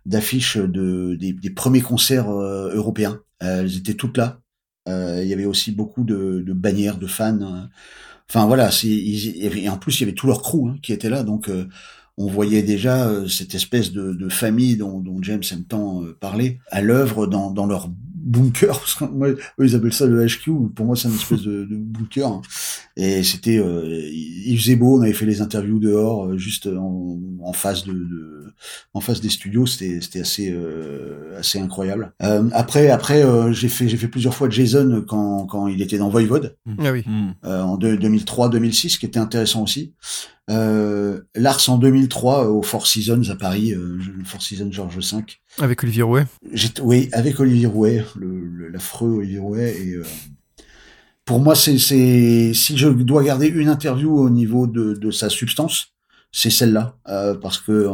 d'affiches 0.05 0.57
de 0.57 1.15
des, 1.19 1.33
des 1.33 1.49
premiers 1.49 1.81
concerts 1.81 2.29
euh, 2.29 2.71
européens. 2.75 3.19
Euh, 3.41 3.61
elles 3.61 3.77
étaient 3.77 3.95
toutes 3.95 4.17
là. 4.17 4.39
Il 4.87 5.27
y 5.27 5.33
avait 5.33 5.45
aussi 5.45 5.71
beaucoup 5.71 6.03
de, 6.03 6.43
de 6.43 6.53
bannières 6.53 6.97
de 6.97 7.05
fans. 7.05 7.67
Enfin 8.29 8.45
voilà, 8.45 8.69
et 8.83 9.69
en 9.69 9.77
plus 9.77 9.99
il 9.99 10.01
y 10.01 10.03
avait 10.03 10.13
tout 10.13 10.27
leur 10.27 10.41
crew 10.43 10.67
hein, 10.69 10.77
qui 10.83 10.93
était 10.93 11.09
là, 11.09 11.23
donc 11.23 11.49
euh, 11.49 11.67
on 12.17 12.27
voyait 12.27 12.61
déjà 12.61 13.07
euh, 13.07 13.27
cette 13.27 13.55
espèce 13.55 13.91
de, 13.91 14.13
de 14.13 14.29
famille 14.29 14.77
dont, 14.77 14.99
dont 14.99 15.17
James 15.23 15.41
aime 15.51 15.63
tant 15.63 16.03
euh, 16.03 16.15
parler 16.19 16.59
à 16.69 16.81
l'œuvre 16.81 17.25
dans, 17.25 17.49
dans 17.49 17.65
leur 17.65 17.89
bunker. 18.23 18.67
Parce 18.79 18.95
que 18.95 19.05
moi, 19.05 19.29
eux, 19.29 19.37
ils 19.59 19.75
appellent 19.75 19.93
ça 19.93 20.05
le 20.05 20.25
HQ. 20.25 20.49
Pour 20.75 20.85
moi, 20.85 20.95
c'est 20.95 21.07
une 21.07 21.15
espèce 21.15 21.41
de, 21.41 21.65
de 21.65 21.75
bunker. 21.77 22.27
hein. 22.27 22.41
Et 22.97 23.23
c'était, 23.23 23.57
euh, 23.57 23.87
il 24.11 24.57
faisait 24.59 24.75
beau. 24.75 24.99
On 24.99 25.01
avait 25.01 25.13
fait 25.13 25.25
les 25.25 25.41
interviews 25.41 25.79
dehors, 25.79 26.25
euh, 26.27 26.37
juste 26.37 26.67
en, 26.67 27.17
en 27.41 27.53
face 27.53 27.85
de, 27.85 27.93
de- 27.93 28.53
en 28.93 28.99
face 28.99 29.21
des 29.21 29.29
studios. 29.29 29.65
C'était, 29.65 30.01
c'était 30.01 30.19
assez, 30.21 30.51
euh, 30.51 31.37
assez 31.39 31.59
incroyable. 31.59 32.13
Euh, 32.23 32.49
après, 32.51 32.89
après, 32.89 33.23
euh, 33.23 33.51
j'ai 33.53 33.69
fait, 33.69 33.87
j'ai 33.87 33.97
fait 33.97 34.07
plusieurs 34.09 34.33
fois 34.35 34.49
Jason 34.49 35.03
quand, 35.07 35.45
quand 35.45 35.67
il 35.67 35.81
était 35.81 35.97
dans 35.97 36.09
Voivode 36.09 36.57
Ah 36.79 36.91
oui. 36.91 37.03
Euh, 37.45 37.61
en 37.61 37.77
deux- 37.77 37.95
2003-2006, 37.97 38.97
qui 38.99 39.05
était 39.05 39.19
intéressant 39.19 39.63
aussi. 39.63 39.93
Euh, 40.49 41.21
Lars 41.35 41.61
en 41.69 41.77
2003 41.77 42.45
euh, 42.45 42.49
au 42.49 42.63
Four 42.63 42.87
Seasons 42.87 43.21
à 43.29 43.35
Paris, 43.35 43.73
euh, 43.73 43.99
le 44.17 44.23
Four 44.25 44.41
Seasons 44.41 44.71
Georges 44.71 44.97
V. 44.97 45.23
Avec 45.59 45.83
Olivier 45.83 46.03
Rouet. 46.03 46.25
Oui, 46.81 47.09
avec 47.11 47.39
Olivier 47.39 47.67
Rouet, 47.67 48.05
l'affreux 48.71 49.09
Olivier 49.09 49.39
Rouet. 49.39 49.75
Et 49.79 49.93
euh, 49.93 50.03
pour 51.25 51.39
moi, 51.39 51.55
c'est, 51.55 51.77
si 51.77 52.53
je 52.77 52.87
dois 52.87 53.23
garder 53.23 53.47
une 53.47 53.69
interview 53.69 54.17
au 54.17 54.29
niveau 54.29 54.67
de, 54.67 54.93
de 54.93 55.11
sa 55.11 55.29
substance, 55.29 55.93
c'est 56.31 56.49
celle-là, 56.49 56.95
euh, 57.07 57.33
parce 57.33 57.57
que 57.57 57.89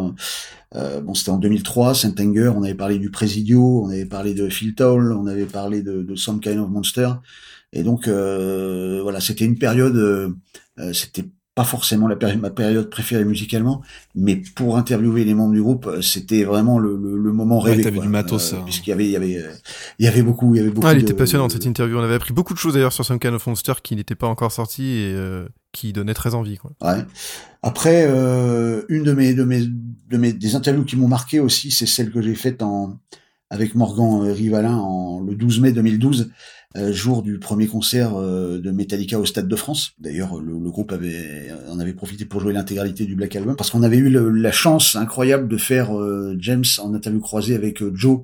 euh, 0.75 1.01
bon, 1.01 1.13
c'était 1.13 1.29
en 1.29 1.37
2003, 1.37 1.95
Saint 1.95 2.13
Anger, 2.19 2.51
on 2.55 2.63
avait 2.63 2.73
parlé 2.75 2.99
du 2.99 3.09
Presidio, 3.09 3.83
on 3.85 3.89
avait 3.89 4.05
parlé 4.05 4.33
de 4.33 4.49
Phil 4.49 4.75
Toll, 4.75 5.13
on 5.13 5.25
avait 5.25 5.45
parlé 5.45 5.81
de, 5.81 6.01
de 6.01 6.15
Some 6.15 6.41
Kind 6.41 6.59
of 6.59 6.69
Monster, 6.69 7.09
et 7.71 7.83
donc 7.83 8.07
euh, 8.07 9.01
voilà, 9.03 9.19
c'était 9.19 9.45
une 9.45 9.57
période, 9.57 9.95
euh, 9.95 10.29
euh, 10.79 10.93
c'était 10.93 11.25
pas 11.55 11.63
forcément 11.63 12.07
la 12.09 12.17
péri- 12.17 12.37
ma 12.37 12.49
période 12.49 12.89
préférée 12.89 13.23
musicalement, 13.25 13.81
mais 14.13 14.41
pour 14.55 14.77
interviewer 14.77 15.23
les 15.23 15.33
membres 15.33 15.53
du 15.53 15.61
groupe, 15.61 15.87
euh, 15.87 16.01
c'était 16.01 16.43
vraiment 16.43 16.79
le, 16.79 16.97
le, 17.01 17.17
le 17.17 17.31
moment 17.31 17.63
Ouais, 17.63 17.71
rêvé. 17.71 17.83
t'avais 17.83 17.99
du 18.01 18.09
matos, 18.09 18.51
Euh, 18.53 18.57
hein. 18.57 18.61
puisqu'il 18.65 18.89
y 18.89 18.93
avait, 18.93 19.05
il 19.05 19.11
y 19.11 19.15
avait, 19.15 19.37
euh, 19.37 19.51
il 19.97 20.05
y 20.05 20.07
avait 20.09 20.21
beaucoup, 20.21 20.53
il 20.53 20.57
y 20.57 20.61
avait 20.61 20.69
beaucoup. 20.69 20.85
Ah, 20.85 20.91
elle 20.91 20.97
de- 20.97 21.03
était 21.03 21.13
passionnante 21.13 21.51
cette 21.51 21.65
interview. 21.65 21.97
On 21.97 22.03
avait 22.03 22.15
appris 22.15 22.33
beaucoup 22.33 22.53
de 22.53 22.59
choses 22.59 22.73
d'ailleurs 22.73 22.91
sur 22.93 23.05
Some 23.05 23.19
Kind 23.19 23.33
of 23.35 23.47
Monster 23.47 23.73
qui 23.81 23.95
n'était 23.95 24.15
pas 24.15 24.27
encore 24.27 24.51
sorti 24.51 24.83
et 24.83 25.13
euh, 25.15 25.47
qui 25.71 25.93
donnait 25.93 26.13
très 26.13 26.35
envie. 26.35 26.57
Quoi. 26.57 26.71
Ouais. 26.81 27.03
Après, 27.63 28.05
euh, 28.07 28.83
une 28.89 29.03
de 29.03 29.13
mes, 29.13 29.33
de 29.33 29.43
mes, 29.45 29.61
de 29.65 30.17
mes, 30.17 30.33
des 30.33 30.55
interviews 30.55 30.83
qui 30.83 30.97
m'ont 30.97 31.07
marqué 31.07 31.39
aussi, 31.39 31.71
c'est 31.71 31.85
celle 31.87 32.11
que 32.11 32.21
j'ai 32.21 32.35
faite 32.35 32.61
en, 32.63 32.99
avec 33.49 33.75
Morgan 33.75 34.25
euh, 34.27 34.33
Rivalin 34.33 34.75
en, 34.75 35.21
le 35.21 35.35
12 35.35 35.61
mai 35.61 35.71
2012, 35.71 36.21
euh, 36.21 36.31
jour 36.91 37.23
du 37.23 37.39
premier 37.39 37.67
concert 37.67 38.15
euh, 38.15 38.59
de 38.59 38.71
Metallica 38.71 39.19
au 39.19 39.25
Stade 39.25 39.47
de 39.47 39.55
France. 39.55 39.91
D'ailleurs, 39.99 40.41
le, 40.41 40.53
le 40.59 40.71
groupe 40.71 40.91
avait, 40.91 41.51
en 41.69 41.79
avait 41.79 41.93
profité 41.93 42.25
pour 42.25 42.41
jouer 42.41 42.53
l'intégralité 42.53 43.05
du 43.05 43.15
Black 43.15 43.35
Album, 43.35 43.55
parce 43.55 43.69
qu'on 43.69 43.83
avait 43.83 43.97
eu 43.97 44.09
le- 44.09 44.29
la 44.29 44.51
chance 44.51 44.95
incroyable 44.95 45.47
de 45.47 45.57
faire 45.57 45.97
euh, 45.97 46.35
James 46.39 46.65
en 46.79 46.93
interview 46.93 47.21
croisée 47.21 47.55
avec 47.55 47.81
euh, 47.81 47.91
Joe 47.95 48.21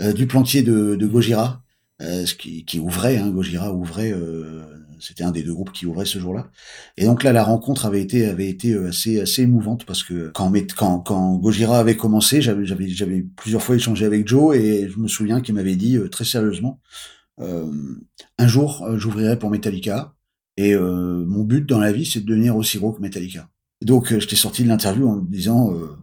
euh, 0.00 0.12
du 0.12 0.26
plantier 0.26 0.62
de, 0.62 0.94
de 0.96 1.06
Gojira, 1.06 1.62
euh, 2.02 2.26
ce 2.26 2.34
qui, 2.34 2.64
qui 2.64 2.78
ouvrait, 2.78 3.16
hein, 3.16 3.30
Gojira 3.30 3.72
ouvrait, 3.72 4.12
euh, 4.12 4.62
c'était 5.00 5.24
un 5.24 5.30
des 5.30 5.42
deux 5.42 5.54
groupes 5.54 5.72
qui 5.72 5.86
ouvrait 5.86 6.04
ce 6.04 6.18
jour-là. 6.18 6.50
Et 6.96 7.04
donc 7.06 7.22
là, 7.22 7.32
la 7.32 7.44
rencontre 7.44 7.86
avait 7.86 8.02
été 8.02 8.26
avait 8.26 8.48
été 8.48 8.72
euh, 8.72 8.88
assez 8.88 9.20
assez 9.20 9.42
émouvante 9.42 9.84
parce 9.86 10.02
que 10.02 10.30
quand 10.34 10.52
quand 10.76 10.98
quand 11.00 11.36
Gojira 11.36 11.78
avait 11.78 11.96
commencé, 11.96 12.42
j'avais 12.42 12.66
j'avais 12.66 12.88
j'avais 12.88 13.24
plusieurs 13.36 13.62
fois 13.62 13.76
échangé 13.76 14.04
avec 14.06 14.26
Joe 14.28 14.56
et 14.56 14.88
je 14.88 14.98
me 14.98 15.08
souviens 15.08 15.40
qu'il 15.40 15.54
m'avait 15.54 15.76
dit 15.76 15.96
euh, 15.96 16.08
très 16.08 16.24
sérieusement, 16.24 16.80
euh, 16.80 17.17
un 17.40 18.48
jour 18.48 18.82
euh, 18.84 18.98
j'ouvrirai 18.98 19.38
pour 19.38 19.50
Metallica 19.50 20.14
et 20.56 20.74
euh, 20.74 21.24
mon 21.26 21.44
but 21.44 21.64
dans 21.66 21.78
la 21.78 21.92
vie 21.92 22.06
c'est 22.06 22.20
de 22.20 22.26
devenir 22.26 22.56
aussi 22.56 22.78
gros 22.78 22.92
que 22.92 23.00
Metallica. 23.02 23.48
Donc 23.82 24.12
euh, 24.12 24.20
j'étais 24.20 24.36
sorti 24.36 24.64
de 24.64 24.68
l'interview 24.68 25.08
en 25.08 25.16
me 25.16 25.26
disant 25.30 25.72
euh, 25.74 25.96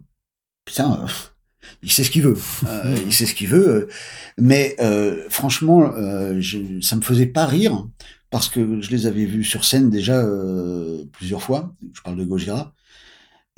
putain. 0.64 1.02
euh, 1.04 1.08
il 1.82 1.90
sait 1.90 2.04
ce 2.04 2.10
qu'il 2.10 2.22
veut, 2.22 2.36
Euh, 2.66 2.96
il 3.06 3.12
sait 3.12 3.26
ce 3.26 3.34
qu'il 3.34 3.48
veut, 3.48 3.68
euh, 3.68 3.88
mais 4.38 4.76
euh, 4.80 5.24
franchement, 5.28 5.92
euh, 5.96 6.40
je, 6.40 6.80
ça 6.80 6.94
me 6.96 7.00
faisait 7.02 7.26
pas 7.26 7.44
rire 7.46 7.86
parce 8.30 8.48
que 8.48 8.80
je 8.80 8.90
les 8.90 9.06
avais 9.06 9.24
vus 9.24 9.44
sur 9.44 9.64
scène 9.64 9.90
déjà 9.90 10.18
euh, 10.24 11.04
plusieurs 11.12 11.42
fois. 11.42 11.74
Je 11.92 12.00
parle 12.02 12.16
de 12.16 12.24
Gojira 12.24 12.72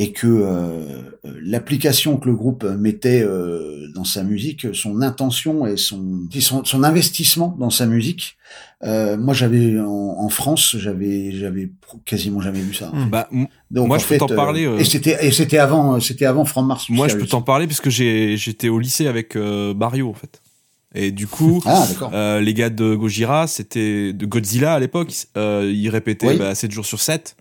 et 0.00 0.12
que 0.12 0.26
euh, 0.28 1.02
l'application 1.42 2.18
que 2.18 2.28
le 2.28 2.34
groupe 2.36 2.62
mettait 2.64 3.20
euh, 3.22 3.88
dans 3.94 4.04
sa 4.04 4.22
musique, 4.22 4.66
son 4.72 5.02
intention 5.02 5.66
et 5.66 5.76
son 5.76 6.20
son, 6.38 6.64
son 6.64 6.84
investissement 6.84 7.56
dans 7.58 7.70
sa 7.70 7.86
musique. 7.86 8.36
euh, 8.84 9.16
moi, 9.16 9.34
j'avais 9.34 9.78
en, 9.80 9.86
en 9.86 10.28
France, 10.28 10.76
j'avais 10.78 11.32
j'avais 11.32 11.70
quasiment 12.04 12.40
jamais 12.40 12.60
vu 12.60 12.74
ça. 12.74 12.92
Bah, 13.10 13.28
m- 13.32 13.48
Donc, 13.72 13.88
moi, 13.88 13.96
en 13.96 14.00
je 14.00 14.06
peux 14.06 14.18
t'en 14.18 14.30
euh, 14.30 14.36
parler. 14.36 14.66
euh, 14.66 14.78
Et 14.78 14.84
c'était 14.84 15.26
et 15.26 15.32
c'était 15.32 15.58
avant 15.58 15.98
c'était 16.00 16.26
avant 16.26 16.44
From 16.44 16.66
Mars. 16.68 16.86
Moi, 16.90 17.08
je 17.08 17.16
peux 17.16 17.26
t'en 17.26 17.42
parler 17.42 17.66
parce 17.66 17.80
que 17.80 17.90
j'ai 17.90 18.36
j'étais 18.36 18.68
au 18.68 18.78
lycée 18.78 19.08
avec 19.08 19.34
euh, 19.34 19.74
Mario 19.74 20.08
en 20.08 20.14
fait. 20.14 20.40
Et 20.94 21.10
du 21.10 21.26
coup, 21.26 21.60
Ah, 21.66 21.86
euh, 22.12 22.40
les 22.40 22.54
gars 22.54 22.70
de 22.70 22.94
Gojira, 22.94 23.46
c'était 23.48 24.12
de 24.12 24.26
Godzilla 24.26 24.74
à 24.74 24.78
l'époque, 24.78 25.12
euh, 25.36 25.70
ils 25.74 25.90
répétaient 25.90 26.28
Oui. 26.28 26.36
bah, 26.38 26.54
7 26.54 26.70
jours 26.70 26.86
sur 26.86 27.00
7. 27.00 27.36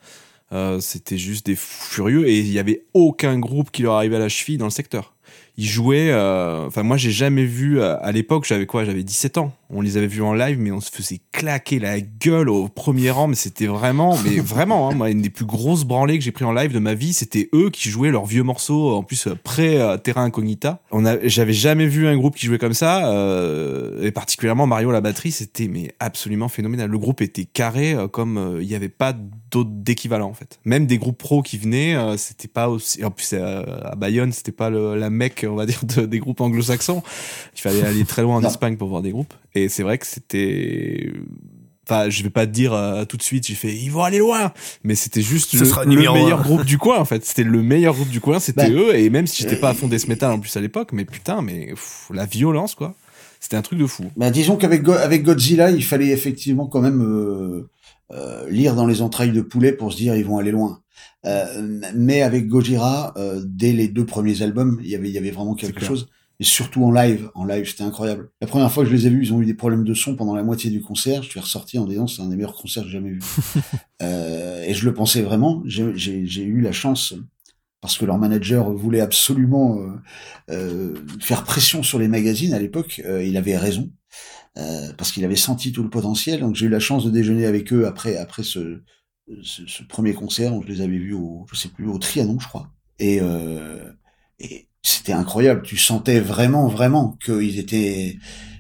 Euh, 0.54 0.80
c'était 0.80 1.18
juste 1.18 1.46
des 1.48 1.56
furieux 1.58 2.28
et 2.28 2.40
il 2.40 2.48
y 2.52 2.60
avait 2.60 2.84
aucun 2.94 3.38
groupe 3.38 3.70
qui 3.72 3.82
leur 3.82 3.96
arrivait 3.96 4.16
à 4.16 4.20
la 4.20 4.30
cheville 4.30 4.58
dans 4.58 4.66
le 4.66 4.72
secteur. 4.72 5.14
ils 5.58 5.66
jouaient. 5.68 6.10
euh, 6.12 6.66
Enfin, 6.68 6.84
moi, 6.84 6.98
j'ai 6.98 7.12
jamais 7.12 7.46
vu 7.46 7.82
euh, 7.82 7.98
à 8.02 8.12
l'époque. 8.14 8.46
J'avais 8.46 8.66
quoi? 8.66 8.86
J'avais 8.86 9.04
17 9.04 9.38
ans. 9.40 9.54
On 9.70 9.82
les 9.82 9.98
avait 9.98 10.08
vus 10.08 10.22
en 10.22 10.34
live, 10.34 10.58
mais 10.60 10.72
on 10.72 10.80
se 10.80 10.90
faisait 10.90 11.20
claquer 11.32 11.80
la 11.80 12.00
gueule 12.00 12.50
au 12.50 12.68
premier 12.70 13.12
rang. 13.12 13.28
Mais 13.28 13.36
c'était 13.36 13.68
vraiment, 13.68 14.18
mais 14.24 14.40
vraiment, 14.40 14.90
hein, 14.90 14.94
moi, 14.96 15.10
une 15.10 15.22
des 15.22 15.30
plus 15.30 15.46
grosses 15.46 15.84
branlées 15.84 16.18
que 16.18 16.24
j'ai 16.24 16.32
pris 16.32 16.46
en 16.46 16.54
live 16.54 16.72
de 16.72 16.80
ma 16.80 16.94
vie, 16.94 17.12
c'était 17.14 17.50
eux 17.54 17.70
qui 17.70 17.90
jouaient 17.90 18.12
leurs 18.12 18.26
vieux 18.26 18.44
morceaux. 18.44 18.96
En 18.96 19.04
plus, 19.04 19.28
euh, 19.28 19.36
pré 19.36 19.80
euh, 19.82 19.98
Terra 19.98 20.22
Incognita. 20.22 20.82
On 20.92 21.06
a, 21.06 21.18
j'avais 21.28 21.54
jamais 21.54 21.86
vu 21.88 22.08
un 22.08 22.16
groupe 22.18 22.36
qui 22.36 22.46
jouait 22.46 22.58
comme 22.60 22.74
ça. 22.74 23.12
euh, 23.12 24.04
et 24.04 24.12
particulièrement 24.12 24.68
Mario 24.68 24.92
la 24.92 25.02
batterie, 25.02 25.32
c'était 25.32 25.68
mais 25.68 25.92
absolument 26.00 26.48
phénoménal. 26.50 26.90
Le 26.90 26.98
groupe 26.98 27.22
était 27.22 27.46
carré 27.46 27.94
euh, 27.94 28.08
comme 28.08 28.38
euh, 28.38 28.62
il 28.62 28.68
n'y 28.68 28.76
avait 28.76 28.90
pas 28.90 29.14
d'autre 29.52 29.70
d'équivalent 29.72 30.30
en 30.30 30.34
fait. 30.34 30.60
Même 30.66 30.86
des 30.88 30.98
groupes 30.98 31.18
pro 31.18 31.42
qui 31.42 31.58
venaient, 31.58 31.96
euh, 31.96 32.16
c'était 32.18 32.48
pas 32.48 32.70
aussi. 32.70 33.04
En 33.04 33.12
plus, 33.12 33.32
euh, 33.34 33.64
à 33.84 33.96
Bayonne, 33.96 34.32
c'était 34.32 34.52
pas 34.52 34.70
le, 34.70 34.96
la 34.96 35.10
mecque, 35.10 35.46
on 35.50 35.56
va 35.56 35.66
dire, 35.66 35.82
de- 35.84 36.06
des 36.06 36.20
groupes 36.20 36.42
anglo-saxons. 36.42 37.04
Il 37.56 37.62
fallait 37.62 37.84
aller 37.84 38.06
très 38.06 38.22
loin 38.22 38.38
en. 38.38 38.44
Espagne 38.48 38.78
pour 38.78 38.88
voir 38.88 39.02
des 39.02 39.12
groupes. 39.12 39.34
Et 39.64 39.70
c'est 39.70 39.84
vrai 39.84 39.98
que 39.98 40.06
c'était. 40.06 41.12
Enfin, 41.90 42.10
je 42.10 42.22
vais 42.22 42.30
pas 42.30 42.46
te 42.46 42.52
dire 42.52 42.74
euh, 42.74 43.06
tout 43.06 43.16
de 43.16 43.22
suite, 43.22 43.48
j'ai 43.48 43.56
fait, 43.56 43.74
ils 43.74 43.88
vont 43.90 44.04
aller 44.04 44.18
loin, 44.18 44.52
mais 44.84 44.94
c'était 44.96 45.22
juste 45.22 45.52
Ce 45.52 45.60
le, 45.60 45.66
sera 45.66 45.86
le 45.86 45.96
meilleur 45.96 46.44
groupe 46.44 46.66
du 46.66 46.78
coin 46.78 47.00
en 47.00 47.06
fait. 47.06 47.24
C'était 47.24 47.46
le 47.46 47.62
meilleur 47.64 47.94
groupe 47.96 48.10
du 48.10 48.20
coin, 48.20 48.40
c'était 48.40 48.70
Bah, 48.70 48.76
eux. 48.76 48.96
Et 48.98 49.10
même 49.10 49.26
si 49.26 49.42
j'étais 49.44 49.56
pas 49.56 49.70
à 49.70 49.74
fond 49.74 49.88
death 49.88 50.06
metal 50.10 50.34
en 50.34 50.40
plus 50.40 50.56
à 50.58 50.60
l'époque, 50.60 50.90
mais 50.92 51.06
putain, 51.06 51.42
mais 51.42 51.68
pff, 51.68 52.10
la 52.14 52.26
violence 52.26 52.76
quoi, 52.76 52.94
c'était 53.40 53.56
un 53.56 53.62
truc 53.62 53.80
de 53.80 53.86
fou. 53.88 54.04
Bah, 54.18 54.32
disons 54.32 54.58
qu'avec 54.58 54.84
Go- 54.84 54.92
avec 54.92 55.24
Godzilla, 55.24 55.72
il 55.72 55.82
fallait 55.84 56.10
effectivement 56.10 56.68
quand 56.68 56.82
même 56.82 57.02
euh, 57.02 57.70
euh, 58.12 58.50
lire 58.50 58.76
dans 58.76 58.86
les 58.86 59.02
entrailles 59.02 59.32
de 59.32 59.40
poulet 59.42 59.72
pour 59.72 59.94
se 59.94 59.98
dire 59.98 60.14
ils 60.14 60.26
vont 60.26 60.40
aller 60.40 60.52
loin. 60.52 60.82
Euh, 61.26 61.80
mais 61.96 62.22
avec 62.22 62.48
Gojira, 62.50 63.14
euh, 63.16 63.42
dès 63.46 63.72
les 63.72 63.88
deux 63.88 64.06
premiers 64.06 64.42
albums, 64.42 64.78
il 64.84 64.90
y 64.90 64.96
avait 64.96 65.08
il 65.08 65.14
y 65.14 65.18
avait 65.18 65.32
vraiment 65.32 65.56
quelque 65.56 65.78
clair. 65.78 65.88
chose. 65.88 66.10
Et 66.40 66.44
surtout 66.44 66.84
en 66.84 66.92
live, 66.92 67.32
en 67.34 67.46
live, 67.46 67.68
c'était 67.68 67.84
incroyable. 67.84 68.30
La 68.42 68.48
première 68.48 68.72
fois 68.72 68.84
que 68.84 68.90
je 68.90 68.96
les 68.96 69.08
ai 69.08 69.10
vus, 69.10 69.24
ils 69.24 69.34
ont 69.34 69.42
eu 69.42 69.46
des 69.46 69.56
problèmes 69.56 69.84
de 69.84 69.94
son 69.96 70.16
pendant 70.16 70.36
la 70.36 70.44
moitié 70.44 70.70
du 70.70 70.82
concert. 70.82 71.24
Je 71.24 71.30
suis 71.30 71.40
ressorti 71.40 71.80
en 71.80 71.86
disant 71.86 72.06
c'est 72.06 72.22
un 72.22 72.28
des 72.30 72.36
meilleurs 72.36 72.56
concerts 72.56 72.84
que 72.84 72.90
j'ai 72.90 72.94
jamais 72.98 73.10
vu. 73.12 73.22
euh, 74.04 74.64
et 74.64 74.74
je 74.74 74.86
le 74.86 74.94
pensais 74.94 75.22
vraiment. 75.24 75.64
J'ai- 75.66 76.44
eu 76.44 76.62
la 76.62 76.72
chance 76.72 77.16
parce 77.82 77.98
que 77.98 78.06
leur 78.06 78.18
manager 78.18 78.72
voulait 78.74 79.02
absolument 79.02 79.80
euh, 79.80 79.90
euh, 80.52 80.96
faire 81.22 81.44
pression 81.44 81.84
sur 81.84 82.00
les 82.00 82.08
magazines 82.08 82.54
à 82.54 82.60
l'époque. 82.60 83.02
Euh, 83.06 83.24
il 83.24 83.38
avait 83.38 83.58
raison 83.58 83.92
euh, 84.58 84.94
parce 84.98 85.12
qu'il 85.12 85.26
avait 85.26 85.36
senti 85.36 85.72
tout 85.72 85.84
le 85.84 85.90
potentiel. 85.90 86.42
Donc 86.42 86.56
j'ai 86.56 86.68
eu 86.68 86.70
la 86.70 86.80
chance 86.80 87.06
de 87.06 87.12
déjeuner 87.12 87.46
avec 87.46 87.74
eux 87.74 87.88
après 87.88 88.18
après 88.18 88.44
ce, 88.44 88.82
ce, 89.44 89.66
ce 89.68 89.84
premier 89.84 90.14
concert 90.14 90.56
où 90.56 90.64
je 90.64 90.68
les 90.68 90.82
avais 90.82 90.98
vus 90.98 91.14
au 91.14 91.46
je 91.52 91.56
sais 91.58 91.70
plus 91.70 91.88
au 91.88 91.98
Trianon 91.98 92.40
je 92.40 92.48
crois. 92.48 92.70
Et, 93.00 93.20
euh, 93.22 93.92
et 94.40 94.68
c'était 94.88 95.14
incroyable. 95.14 95.62
Tu 95.64 95.78
sentais 95.78 96.20
vraiment 96.20 96.68
vraiment 96.68 97.18
qu'ils 97.24 97.60
étaient 97.60 98.18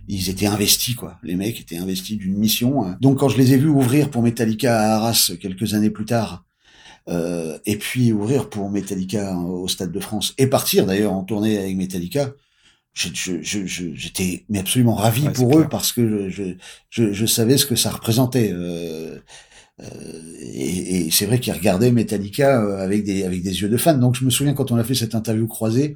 ils 0.10 0.30
étaient 0.30 0.48
investis 0.48 0.96
quoi. 0.96 1.18
Les 1.24 1.36
mecs 1.36 1.60
étaient 1.60 1.78
investis 1.78 2.18
d'une 2.18 2.38
mission. 2.38 2.84
hein. 2.86 2.98
Donc 3.02 3.20
quand 3.20 3.30
je 3.30 3.38
les 3.38 3.54
ai 3.54 3.58
vus 3.58 3.68
ouvrir 3.70 4.10
pour 4.10 4.22
Metallica 4.24 4.80
à 4.80 4.96
Arras 4.96 5.32
quelques 5.42 5.74
années 5.74 5.90
plus 5.90 6.06
tard. 6.06 6.44
Euh, 7.10 7.58
et 7.66 7.78
puis 7.78 8.12
ouvrir 8.12 8.50
pour 8.50 8.70
Metallica 8.70 9.34
au 9.38 9.68
Stade 9.70 9.94
de 9.94 10.00
France 10.02 10.34
et 10.38 10.48
partir 10.48 10.86
d'ailleurs 10.86 11.14
en 11.14 11.24
tournée 11.24 11.58
avec 11.58 11.74
Metallica, 11.78 12.32
je- 12.94 13.08
je- 13.14 13.42
je- 13.42 13.66
je- 13.66 13.94
j'étais 13.96 14.44
mais 14.50 14.60
absolument 14.60 14.96
ravi 14.96 15.24
Ouais, 15.28 15.32
pour 15.32 15.52
eux 15.54 15.60
clair. 15.62 15.70
parce 15.70 15.94
que 15.94 16.30
je, 16.30 16.56
je, 16.90 17.26
savais 17.26 17.56
ce 17.58 17.66
que 17.66 17.78
ça 17.78 17.92
représentait. 17.92 18.52
Euh, 18.54 19.20
et 19.80 21.08
et 21.08 21.12
c'est 21.12 21.26
vrai 21.26 21.40
qu'ils 21.40 21.54
regardaient 21.54 21.92
Metallica 21.92 22.62
euh, 22.62 22.84
avec 22.84 23.04
des 23.04 23.24
avec 23.24 23.44
des 23.44 23.62
yeux 23.62 23.70
de 23.70 23.78
fan. 23.78 24.00
Donc 24.00 24.16
je 24.16 24.26
me 24.26 24.30
souviens 24.30 24.54
quand 24.54 24.72
on 24.72 24.78
a 24.78 24.84
fait 24.84 24.96
cette 24.96 25.16
interview 25.16 25.48
croisée 25.48 25.96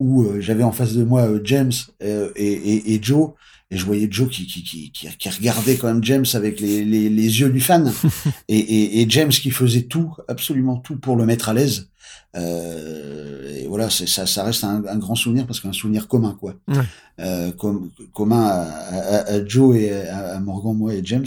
où 0.00 0.22
euh, 0.24 0.40
j'avais 0.40 0.62
en 0.62 0.72
face 0.72 0.94
de 0.94 1.04
moi 1.04 1.22
euh, 1.28 1.40
James 1.44 1.72
euh, 2.02 2.30
et, 2.36 2.52
et, 2.52 2.94
et 2.94 3.02
Joe 3.02 3.30
et 3.70 3.76
je 3.76 3.84
voyais 3.86 4.08
Joe 4.10 4.28
qui 4.28 4.46
qui, 4.46 4.62
qui, 4.64 4.90
qui, 4.92 5.08
qui 5.16 5.28
regardait 5.28 5.76
quand 5.76 5.86
même 5.88 6.02
James 6.04 6.24
avec 6.34 6.60
les, 6.60 6.84
les, 6.84 7.08
les 7.08 7.40
yeux 7.40 7.50
du 7.50 7.60
fan 7.60 7.92
et, 8.48 8.58
et, 8.58 9.00
et 9.02 9.06
James 9.08 9.30
qui 9.30 9.50
faisait 9.50 9.82
tout 9.82 10.12
absolument 10.28 10.76
tout 10.78 10.96
pour 10.98 11.16
le 11.16 11.24
mettre 11.26 11.48
à 11.48 11.54
l'aise. 11.54 11.88
Euh, 12.34 13.56
et 13.58 13.66
voilà, 13.66 13.90
c'est 13.90 14.08
ça, 14.08 14.26
ça 14.26 14.42
reste 14.44 14.64
un, 14.64 14.82
un 14.86 14.96
grand 14.98 15.14
souvenir 15.14 15.46
parce 15.46 15.60
qu'un 15.60 15.72
souvenir 15.72 16.08
commun 16.08 16.36
quoi, 16.40 16.54
Ouais. 16.68 16.76
euh, 17.20 17.52
com- 17.52 17.90
commun 18.14 18.42
à, 18.42 18.62
à, 18.62 19.32
à 19.34 19.44
Joe 19.46 19.76
et 19.76 19.92
à, 19.92 20.36
à 20.36 20.40
Morgan, 20.40 20.74
moi 20.76 20.94
et 20.94 21.02
James. 21.04 21.26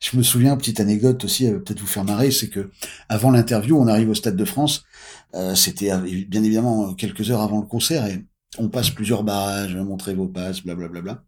Je 0.00 0.16
me 0.16 0.22
souviens, 0.22 0.56
petite 0.56 0.80
anecdote 0.80 1.24
aussi, 1.24 1.46
peut-être 1.50 1.80
vous 1.80 1.86
faire 1.86 2.04
marrer, 2.04 2.30
c'est 2.30 2.48
que 2.48 2.70
avant 3.08 3.30
l'interview, 3.30 3.76
on 3.78 3.86
arrive 3.86 4.10
au 4.10 4.14
Stade 4.14 4.36
de 4.36 4.44
France. 4.44 4.84
Euh, 5.34 5.54
C'était 5.54 5.90
bien 6.28 6.42
évidemment 6.42 6.94
quelques 6.94 7.30
heures 7.30 7.42
avant 7.42 7.60
le 7.60 7.66
concert 7.66 8.06
et 8.06 8.24
on 8.58 8.68
passe 8.68 8.90
plusieurs 8.90 9.22
barrages, 9.22 9.76
montrer 9.76 10.14
vos 10.14 10.26
passes, 10.28 10.62
blablabla. 10.62 11.02
Bla, 11.02 11.12
bla. 11.14 11.24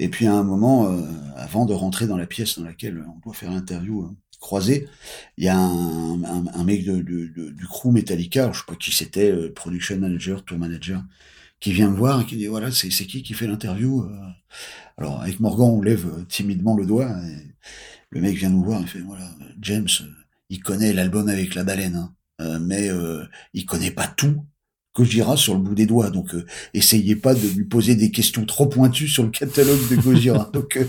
Et 0.00 0.08
puis 0.08 0.26
à 0.26 0.34
un 0.34 0.44
moment, 0.44 0.86
euh, 0.92 1.02
avant 1.36 1.66
de 1.66 1.74
rentrer 1.74 2.06
dans 2.06 2.16
la 2.18 2.26
pièce 2.26 2.58
dans 2.58 2.64
laquelle 2.66 3.04
on 3.08 3.20
doit 3.20 3.34
faire 3.34 3.50
l'interview 3.50 4.04
euh, 4.04 4.10
croisée, 4.40 4.88
il 5.38 5.44
y 5.44 5.48
a 5.48 5.58
un, 5.58 6.24
un, 6.24 6.46
un 6.52 6.64
mec 6.64 6.84
de, 6.84 6.96
de, 6.96 7.28
de- 7.28 7.50
du 7.50 7.66
crew 7.66 7.88
Metallica, 7.92 8.52
je 8.52 8.58
sais 8.60 8.64
pas 8.66 8.76
qui 8.76 8.92
c'était, 8.92 9.30
euh, 9.32 9.52
production 9.54 9.98
manager, 9.98 10.44
tour 10.44 10.58
manager, 10.58 11.02
qui 11.60 11.72
vient 11.72 11.90
me 11.90 11.96
voir 11.96 12.22
et 12.22 12.26
qui 12.26 12.36
dit 12.36 12.46
voilà 12.48 12.72
c'est 12.72 12.88
qui 12.90 13.22
qui 13.22 13.34
fait 13.34 13.46
l'interview. 13.48 14.02
euh 14.04 14.10
Alors 14.98 15.20
avec 15.22 15.40
Morgan, 15.40 15.70
on 15.70 15.82
lève 15.82 16.06
euh, 16.06 16.24
timidement 16.24 16.76
le 16.76 16.86
doigt. 16.86 17.14
Le 18.10 18.20
mec 18.20 18.36
vient 18.36 18.50
nous 18.50 18.62
voir, 18.62 18.80
il 18.80 18.88
fait 18.88 19.00
voilà 19.00 19.28
James, 19.60 19.88
euh, 20.00 20.06
il 20.48 20.62
connaît 20.62 20.92
l'album 20.92 21.28
avec 21.28 21.54
la 21.54 21.64
baleine, 21.64 21.96
hein, 21.96 22.14
euh, 22.40 22.58
mais 22.60 22.90
euh, 22.90 23.24
il 23.54 23.66
connaît 23.66 23.90
pas 23.90 24.06
tout. 24.06 24.44
Gojira 24.94 25.38
sur 25.38 25.54
le 25.54 25.60
bout 25.60 25.74
des 25.74 25.86
doigts, 25.86 26.10
donc 26.10 26.34
euh, 26.34 26.44
essayez 26.74 27.16
pas 27.16 27.34
de 27.34 27.48
lui 27.56 27.64
poser 27.64 27.94
des 27.94 28.10
questions 28.10 28.44
trop 28.44 28.66
pointues 28.66 29.08
sur 29.08 29.22
le 29.22 29.30
catalogue 29.30 29.88
de 29.88 29.96
Gojira. 29.96 30.50
donc 30.52 30.76
euh, 30.76 30.84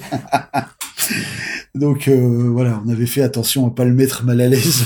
donc 1.76 2.07
euh, 2.09 2.49
voilà, 2.51 2.82
on 2.86 2.89
avait 2.89 3.05
fait 3.05 3.21
attention 3.21 3.65
à 3.65 3.71
pas 3.71 3.86
le 3.86 3.93
mettre 3.93 4.26
mal 4.26 4.41
à 4.41 4.49
l'aise 4.49 4.84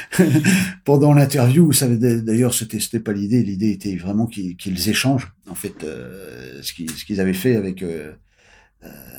pendant 0.86 1.12
l'interview. 1.12 1.70
D'ailleurs 1.72 2.54
c'était 2.54 2.80
c'était 2.80 3.00
pas 3.00 3.12
l'idée, 3.12 3.42
l'idée 3.42 3.70
était 3.70 3.96
vraiment 3.96 4.26
qu'ils 4.26 4.88
échangent 4.88 5.30
en 5.50 5.54
fait 5.54 5.84
euh, 5.84 6.62
ce 6.62 6.72
qu'ils 6.72 7.20
avaient 7.20 7.34
fait 7.34 7.54
avec 7.54 7.84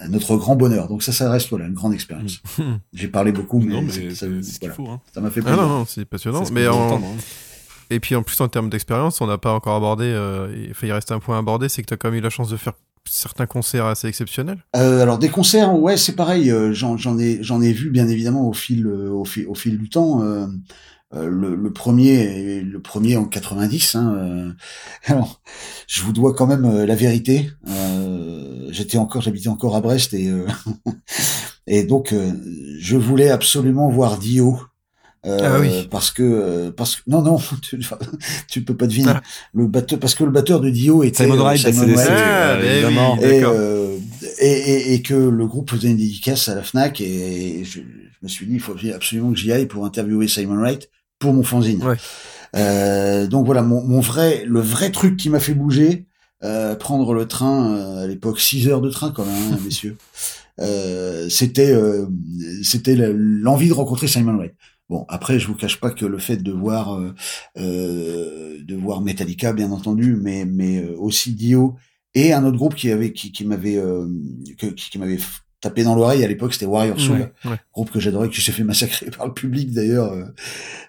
à 0.02 0.08
notre 0.08 0.38
grand 0.38 0.56
bonheur. 0.56 0.88
Donc 0.88 1.04
ça, 1.04 1.12
ça 1.12 1.30
reste 1.30 1.50
voilà 1.50 1.66
une 1.68 1.74
grande 1.74 1.94
expérience. 1.94 2.42
J'ai 2.94 3.08
parlé 3.08 3.32
beaucoup, 3.32 3.60
mais, 3.60 3.74
Non, 3.74 3.82
mais 3.82 4.14
ça, 4.14 4.26
voilà. 4.28 4.76
hein. 4.94 5.02
ça 5.14 5.22
m'a 5.22 5.30
fait 5.30 5.42
Ah 5.42 5.44
plaisir. 5.44 5.62
non, 5.64 5.70
non, 5.80 5.86
c'est 5.86 6.06
passionnant. 6.06 6.44
Mais 6.52 6.68
en- 6.68 6.76
entendre, 6.88 7.06
hein. 7.08 7.18
Et 7.92 8.00
puis 8.00 8.16
en 8.16 8.22
plus 8.24 8.40
en 8.40 8.48
termes 8.48 8.70
d'expérience, 8.70 9.20
on 9.20 9.26
n'a 9.28 9.40
pas 9.40 9.52
encore 9.52 9.76
abordé, 9.76 10.06
euh, 10.06 10.54
il 10.56 10.70
enfin, 10.72 10.86
il 10.88 10.92
reste 10.94 11.12
un 11.12 11.20
point 11.20 11.38
à 11.38 11.40
aborder, 11.40 11.70
c'est 11.70 11.82
que 11.82 11.88
tu 11.88 11.94
as 11.96 11.98
quand 11.98 12.10
même 12.12 12.20
eu 12.20 12.22
la 12.22 12.30
chance 12.30 12.50
de 12.50 12.56
faire 12.58 12.74
certains 13.10 13.48
concerts 13.48 13.88
assez 13.88 14.08
exceptionnels. 14.08 14.64
Euh, 14.76 15.02
alors 15.02 15.18
des 15.18 15.30
concerts, 15.30 15.74
ouais, 15.74 15.98
c'est 15.98 16.16
pareil. 16.16 16.52
euh, 16.52 16.72
J'en 16.72 17.18
ai 17.18 17.40
j'en 17.42 17.62
ai 17.62 17.74
vu 17.74 17.90
bien 17.90 18.08
évidemment 18.08 18.48
au 18.48 18.54
fil 18.54 18.86
euh, 18.86 19.10
au 19.10 19.26
fil 19.26 19.48
au 19.48 19.56
fil 19.56 19.80
du 19.80 19.90
temps. 19.90 20.22
euh, 20.22 20.46
euh, 20.46 20.48
le, 21.12 21.56
le 21.56 21.74
premier 21.74 22.62
le 22.62 22.80
premier 22.82 23.18
en 23.18 23.26
90. 23.26 23.96
Hein, 23.96 24.16
euh, 24.16 24.52
alors, 25.06 25.42
je 25.88 26.02
vous 26.04 26.14
dois 26.14 26.34
quand 26.34 26.48
même 26.48 26.66
euh, 26.66 26.86
la 26.86 26.96
vérité. 26.96 27.50
Euh, 27.68 28.68
J'étais 28.72 28.98
encore 29.00 29.22
j'habitais 29.24 29.48
encore 29.48 29.76
à 29.76 29.82
Brest 29.82 30.14
et 30.14 30.28
euh, 30.30 30.46
et 31.68 31.84
donc 31.84 32.14
euh, 32.14 32.32
je 32.80 32.98
voulais 32.98 33.30
absolument 33.30 33.90
voir 33.90 34.18
Dio. 34.20 34.60
Euh, 35.26 35.38
Ah 35.44 35.60
oui. 35.60 35.86
parce 35.92 36.12
que 36.12 36.24
euh, 36.24 36.72
parce 36.72 36.96
que 36.98 37.02
non 37.08 37.22
non 37.22 37.40
tu, 37.62 37.78
tu 38.48 38.64
peux 38.64 38.78
pas 38.78 38.88
deviner 38.88 39.10
Ah. 39.16 39.22
le 39.54 39.68
batteur 39.68 40.00
parce 40.00 40.16
que 40.16 40.24
le 40.24 40.32
batteur 40.32 40.62
de 40.62 40.70
Dio 40.70 41.04
était 41.04 41.24
Simon 41.26 41.36
euh, 41.40 41.42
Wright, 41.44 41.66
Ah, 41.66 41.70
euh, 42.54 42.62
ben 42.62 42.72
évidemment. 42.72 43.18
oui. 43.20 43.26
et, 43.26 43.44
euh, 43.44 43.98
et, 44.40 44.48
et, 44.52 44.94
et 44.94 45.02
que 45.02 45.16
le 45.16 45.46
groupe 45.48 45.72
faisait 45.72 45.90
une 45.90 45.98
dédicace 45.98 46.48
à 46.48 46.56
la 46.56 46.62
Fnac 46.64 47.02
et 47.02 47.64
je, 47.66 47.80
je 47.82 48.18
me 48.22 48.28
suis 48.30 48.46
dit 48.46 48.54
il 48.54 48.60
faut 48.62 48.76
absolument 48.96 49.32
que 49.34 49.38
j'y 49.40 49.52
aille 49.52 49.66
pour 49.66 49.84
interviewer 49.86 50.28
Simon 50.30 50.56
Wright 50.62 50.90
pour 51.20 51.34
mon 51.34 51.44
fanzine. 51.44 51.84
Ouais. 51.84 51.98
Euh, 52.56 53.28
donc 53.28 53.46
voilà 53.46 53.62
mon, 53.62 53.84
mon 53.86 54.00
vrai 54.00 54.44
le 54.48 54.60
vrai 54.60 54.92
truc 54.92 55.18
qui 55.18 55.30
m'a 55.30 55.40
fait 55.40 55.54
bouger 55.54 56.08
euh, 56.44 56.76
prendre 56.76 57.14
le 57.14 57.28
train 57.28 57.76
euh, 57.76 58.04
à 58.04 58.08
l'époque 58.08 58.40
6 58.40 58.68
heures 58.70 58.82
de 58.82 58.90
train 58.90 59.12
quand 59.12 59.24
même 59.26 59.54
hein, 59.54 59.60
messieurs 59.64 59.98
euh, 60.60 61.30
c'était 61.30 61.72
euh, 61.72 62.08
c'était 62.64 62.96
l'envie 63.14 63.68
de 63.68 63.74
rencontrer 63.74 64.08
Simon 64.08 64.36
Wright. 64.36 64.54
Bon 64.90 65.06
après 65.10 65.38
je 65.38 65.46
vous 65.46 65.54
cache 65.54 65.80
pas 65.80 65.92
que 65.92 66.06
le 66.08 66.18
fait 66.18 66.38
de 66.38 66.52
voir 66.52 66.96
euh, 66.96 67.14
euh, 67.60 68.58
de 68.66 68.76
voir 68.76 69.02
Metallica 69.02 69.54
bien 69.54 69.72
entendu 69.72 70.18
mais 70.20 70.46
mais 70.46 70.84
aussi 70.98 71.34
Dio 71.36 71.76
et 72.16 72.34
un 72.34 72.44
autre 72.44 72.58
groupe 72.58 72.74
qui 72.74 72.90
avait 72.90 73.14
qui, 73.14 73.32
qui 73.32 73.46
m'avait 73.46 73.78
euh, 73.78 74.08
qui, 74.58 74.74
qui 74.74 74.98
m'avait 74.98 75.20
tapé 75.62 75.84
dans 75.84 75.96
l'oreille 75.96 76.24
à 76.24 76.28
l'époque 76.28 76.54
c'était 76.54 76.66
Warrior 76.66 77.00
Soul 77.00 77.18
Ouais, 77.20 77.32
ouais. 77.52 77.58
groupe 77.74 77.92
que 77.92 78.00
j'adorais 78.00 78.30
qui 78.30 78.42
s'est 78.42 78.52
fait 78.52 78.64
massacrer 78.64 79.10
par 79.18 79.28
le 79.28 79.34
public 79.34 79.72
d'ailleurs 79.74 80.12
euh, 80.14 80.26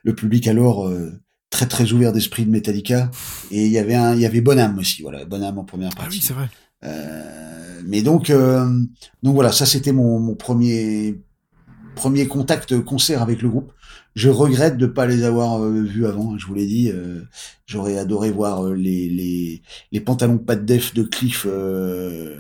le 0.04 0.14
public 0.14 0.46
alors 0.48 0.86
euh, 0.88 1.12
très 1.50 1.66
très 1.66 1.92
ouvert 1.92 2.12
d'esprit 2.12 2.44
de 2.44 2.50
Metallica 2.50 3.10
et 3.50 3.66
il 3.66 3.72
y 3.72 3.78
avait 3.78 3.94
un 3.96 4.14
il 4.14 4.20
y 4.20 4.26
avait 4.26 4.40
Bonham 4.40 4.78
aussi 4.78 5.02
voilà 5.02 5.24
Bonham 5.24 5.58
en 5.58 5.64
première 5.64 5.90
Ah 5.94 6.00
partie 6.02 6.18
oui, 6.18 6.24
c'est 6.24 6.34
vrai. 6.34 6.48
euh, 6.84 7.80
mais 7.86 8.02
donc, 8.02 8.30
euh, 8.30 8.66
donc 9.22 9.34
voilà, 9.34 9.52
ça 9.52 9.64
c'était 9.66 9.92
mon, 9.92 10.20
mon 10.20 10.34
premier 10.34 11.18
premiers 11.96 12.26
contacts 12.28 12.78
concert 12.80 13.20
avec 13.22 13.42
le 13.42 13.48
groupe. 13.48 13.72
Je 14.14 14.28
regrette 14.28 14.76
de 14.76 14.86
pas 14.86 15.06
les 15.06 15.24
avoir 15.24 15.62
euh, 15.62 15.82
vus 15.82 16.06
avant. 16.06 16.32
hein, 16.34 16.36
Je 16.38 16.47
vous 16.47 16.55
l'ai 16.55 16.66
dit, 16.66 16.90
euh, 16.90 17.22
j'aurais 17.66 17.97
adoré 17.98 18.30
voir 18.30 18.64
euh, 18.66 18.74
les, 18.74 19.09
les 19.09 19.62
les 19.92 20.01
pantalons 20.01 20.38
pas 20.38 20.56
de 20.56 20.64
def 20.64 20.94
de 20.94 21.02
Cliff 21.05 21.47
euh, 21.48 21.51
euh, 21.51 22.36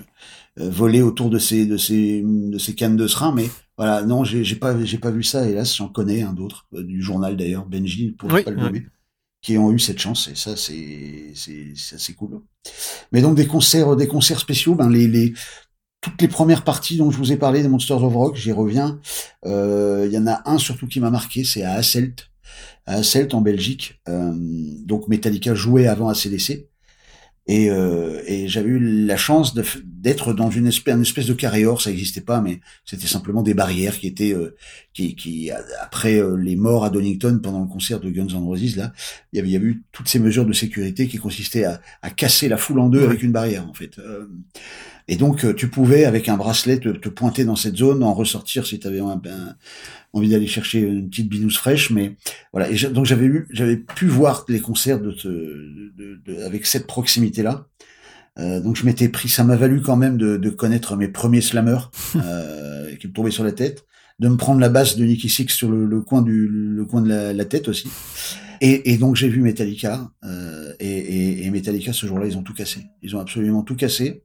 voler 0.68 1.02
autour 1.02 1.30
de 1.30 1.38
ces 1.38 1.66
de 1.66 1.76
ces 1.76 2.22
de 2.24 2.58
ces 2.58 2.74
cannes 2.74 2.96
de 2.96 3.06
serin, 3.06 3.32
mais 3.32 3.48
voilà, 3.76 4.02
non, 4.02 4.24
j'ai 4.24 4.44
j'ai 4.44 4.56
pas 4.56 4.82
j'ai 4.84 4.98
pas 4.98 5.10
vu 5.10 5.22
ça. 5.22 5.48
Hélas, 5.48 5.74
j'en 5.76 5.88
connais 5.88 6.22
un 6.22 6.32
d'autre 6.32 6.66
euh, 6.74 6.82
du 6.82 7.02
journal 7.02 7.36
d'ailleurs, 7.36 7.66
Benji 7.66 8.12
pour 8.12 8.30
Oui, 8.32 8.42
pas 8.42 8.50
le 8.50 8.56
nommer, 8.58 8.86
qui 9.42 9.56
ont 9.56 9.72
eu 9.72 9.78
cette 9.78 9.98
chance 9.98 10.28
et 10.28 10.34
ça 10.34 10.56
c'est 10.56 11.32
c'est 11.34 11.72
c'est 11.74 11.96
assez 11.96 12.14
cool. 12.14 12.40
Mais 13.12 13.22
donc 13.22 13.36
des 13.36 13.46
concerts 13.46 13.96
des 13.96 14.06
concerts 14.08 14.40
spéciaux, 14.40 14.74
ben 14.74 14.90
les 14.90 15.08
les 15.08 15.32
toutes 16.00 16.20
les 16.22 16.28
premières 16.28 16.64
parties 16.64 16.96
dont 16.96 17.10
je 17.10 17.18
vous 17.18 17.32
ai 17.32 17.36
parlé 17.36 17.62
des 17.62 17.68
Monsters 17.68 18.02
of 18.02 18.14
Rock, 18.14 18.36
j'y 18.36 18.52
reviens. 18.52 18.98
Euh, 19.44 20.06
Il 20.06 20.12
y 20.12 20.18
en 20.18 20.26
a 20.26 20.42
un 20.46 20.58
surtout 20.58 20.86
qui 20.86 20.98
m'a 21.00 21.10
marqué, 21.10 21.44
c'est 21.44 21.62
à 21.62 21.72
Hasselt, 21.74 22.30
à 22.86 22.94
Hasselt 22.96 23.34
en 23.34 23.42
Belgique. 23.42 24.00
Euh, 24.08 24.32
donc 24.86 25.08
Metallica 25.08 25.54
jouait 25.54 25.86
avant 25.86 26.08
ACDC. 26.08 26.69
Et, 27.52 27.68
euh, 27.68 28.22
et 28.26 28.46
j'avais 28.46 28.68
eu 28.68 28.78
la 28.78 29.16
chance 29.16 29.56
d'être 29.84 30.32
dans 30.32 30.50
une 30.50 30.68
espèce, 30.68 30.94
une 30.94 31.02
espèce 31.02 31.26
de 31.26 31.32
carré 31.32 31.66
or, 31.66 31.82
ça 31.82 31.90
n'existait 31.90 32.20
pas, 32.20 32.40
mais 32.40 32.60
c'était 32.84 33.08
simplement 33.08 33.42
des 33.42 33.54
barrières 33.54 33.98
qui 33.98 34.06
étaient, 34.06 34.32
euh, 34.32 34.54
qui, 34.92 35.16
qui 35.16 35.50
après 35.80 36.20
euh, 36.20 36.36
les 36.36 36.54
morts 36.54 36.84
à 36.84 36.90
Donington 36.90 37.40
pendant 37.42 37.62
le 37.62 37.66
concert 37.66 37.98
de 37.98 38.08
Guns 38.08 38.28
N' 38.28 38.44
Roses, 38.44 38.76
là, 38.76 38.92
il 39.32 39.38
y 39.38 39.40
avait, 39.40 39.48
il 39.48 39.52
y 39.52 39.56
avait 39.56 39.66
eu 39.66 39.82
toutes 39.90 40.06
ces 40.06 40.20
mesures 40.20 40.46
de 40.46 40.52
sécurité 40.52 41.08
qui 41.08 41.18
consistaient 41.18 41.64
à, 41.64 41.80
à 42.02 42.10
casser 42.10 42.48
la 42.48 42.56
foule 42.56 42.78
en 42.78 42.88
deux 42.88 43.02
avec 43.02 43.20
une 43.20 43.32
barrière, 43.32 43.68
en 43.68 43.74
fait. 43.74 43.96
Et 45.12 45.16
donc, 45.16 45.44
euh, 45.44 45.52
tu 45.52 45.68
pouvais, 45.68 46.04
avec 46.04 46.28
un 46.28 46.36
bracelet, 46.36 46.78
te, 46.78 46.88
te 46.88 47.08
pointer 47.08 47.44
dans 47.44 47.56
cette 47.56 47.76
zone, 47.76 48.02
en 48.04 48.14
ressortir 48.14 48.64
si 48.64 48.78
tu 48.78 48.86
avais 48.86 49.00
un, 49.00 49.20
un- 49.26 49.56
envie 50.12 50.28
d'aller 50.28 50.46
chercher 50.46 50.80
une 50.80 51.10
petite 51.10 51.28
binouse 51.28 51.56
fraîche. 51.56 51.90
Mais 51.90 52.16
voilà. 52.52 52.70
Et 52.70 52.76
donc, 52.90 53.06
j'avais 53.06 53.26
eu, 53.26 53.46
j'avais 53.50 53.76
pu 53.76 54.06
voir 54.06 54.44
les 54.48 54.60
concerts 54.60 55.00
de, 55.00 55.10
ce- 55.10 55.28
de, 55.28 55.92
de- 55.98 56.20
de- 56.24 56.42
avec 56.44 56.64
cette 56.64 56.86
proximité-là. 56.86 57.66
Euh, 58.38 58.60
donc, 58.60 58.76
je 58.76 58.86
m'étais 58.86 59.08
pris, 59.08 59.28
ça 59.28 59.42
m'a 59.44 59.56
valu 59.56 59.82
quand 59.82 59.96
même 59.96 60.16
de, 60.16 60.36
de 60.36 60.50
connaître 60.50 60.96
mes 60.96 61.08
premiers 61.08 61.40
slammers 61.40 61.90
euh, 62.16 62.94
qui 62.96 63.08
me 63.08 63.12
tombaient 63.12 63.32
sur 63.32 63.44
la 63.44 63.52
tête, 63.52 63.84
de 64.20 64.28
me 64.28 64.36
prendre 64.36 64.60
la 64.60 64.68
basse 64.68 64.96
de 64.96 65.04
Nicky 65.04 65.28
Six 65.28 65.48
sur 65.48 65.70
le, 65.70 65.86
le 65.86 66.00
coin 66.02 66.22
du 66.22 66.46
le 66.48 66.84
coin 66.84 67.00
de 67.02 67.08
la, 67.08 67.32
la 67.32 67.44
tête 67.44 67.66
aussi. 67.68 67.88
Et, 68.60 68.92
et 68.92 68.98
donc 68.98 69.16
j'ai 69.16 69.28
vu 69.30 69.40
Metallica 69.40 70.10
euh, 70.24 70.72
et, 70.78 70.86
et, 70.88 71.46
et 71.46 71.50
Metallica 71.50 71.94
ce 71.94 72.06
jour-là 72.06 72.26
ils 72.26 72.36
ont 72.36 72.42
tout 72.42 72.52
cassé. 72.52 72.82
Ils 73.02 73.16
ont 73.16 73.20
absolument 73.20 73.62
tout 73.62 73.76
cassé. 73.76 74.22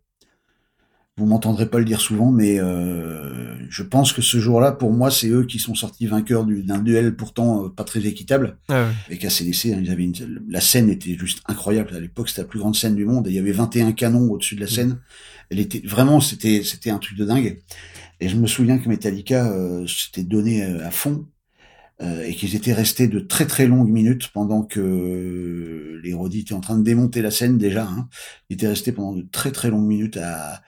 Vous 1.18 1.26
m'entendrez 1.26 1.70
pas 1.70 1.80
le 1.80 1.86
dire 1.86 2.02
souvent, 2.02 2.30
mais 2.30 2.60
euh, 2.60 3.56
je 3.70 3.84
pense 3.84 4.12
que 4.12 4.22
ce 4.22 4.38
jour-là, 4.38 4.74
pour 4.74 4.92
moi, 4.92 5.10
c'est 5.10 5.30
eux 5.30 5.46
qui 5.46 5.60
sont 5.60 5.74
sortis 5.74 6.08
vainqueurs 6.08 6.44
du- 6.44 6.62
d'un 6.62 6.80
duel 6.80 7.16
pourtant 7.16 7.64
euh, 7.66 7.70
pas 7.70 7.86
très 7.86 8.06
équitable. 8.06 8.58
Ah 8.68 8.84
ouais. 8.84 8.92
Avec 9.08 9.24
ACDC, 9.24 9.68
hein, 9.74 9.80
ils 9.82 9.90
avaient 9.92 10.04
une- 10.04 10.44
la 10.50 10.60
scène 10.60 10.90
était 10.90 11.16
juste 11.18 11.40
incroyable. 11.48 11.96
À 11.96 12.02
l'époque, 12.02 12.28
c'était 12.28 12.42
la 12.42 12.48
plus 12.50 12.60
grande 12.60 12.76
scène 12.76 12.96
du 12.96 13.06
monde. 13.06 13.28
Et 13.28 13.30
il 13.30 13.36
y 13.36 13.40
avait 13.40 13.54
21 13.54 13.94
canons 13.94 14.30
au-dessus 14.30 14.56
de 14.56 14.60
la 14.62 14.68
scène. 14.68 15.00
Elle 15.50 15.60
était 15.62 15.82
vraiment, 15.88 16.20
c'était, 16.20 16.64
c'était 16.66 16.90
un 16.90 16.98
truc 17.00 17.18
de 17.18 17.24
dingue. 17.24 17.62
Et 18.20 18.28
je 18.28 18.36
me 18.36 18.46
souviens 18.46 18.78
que 18.78 18.90
Metallica 18.90 19.54
euh, 19.54 19.88
s'était 19.88 20.24
donné 20.24 20.66
euh, 20.66 20.86
à 20.86 20.92
fond 20.92 21.26
euh, 22.02 22.26
et 22.26 22.36
qu'ils 22.36 22.56
étaient 22.58 22.74
restés 22.74 23.08
de 23.08 23.22
très 23.22 23.46
très 23.48 23.68
longues 23.68 23.90
minutes 23.90 24.32
pendant 24.34 24.64
que 24.64 24.82
euh, 24.82 26.02
les 26.04 26.14
Roddy 26.14 26.42
étaient 26.42 26.54
en 26.54 26.60
train 26.60 26.78
de 26.78 26.84
démonter 26.84 27.22
la 27.22 27.32
scène 27.32 27.58
déjà. 27.58 27.86
Hein. 27.88 28.10
Ils 28.50 28.56
étaient 28.56 28.68
restés 28.68 28.92
pendant 28.92 29.14
de 29.14 29.26
très 29.32 29.54
très 29.54 29.70
longues 29.70 29.88
minutes 29.88 30.18
à, 30.18 30.62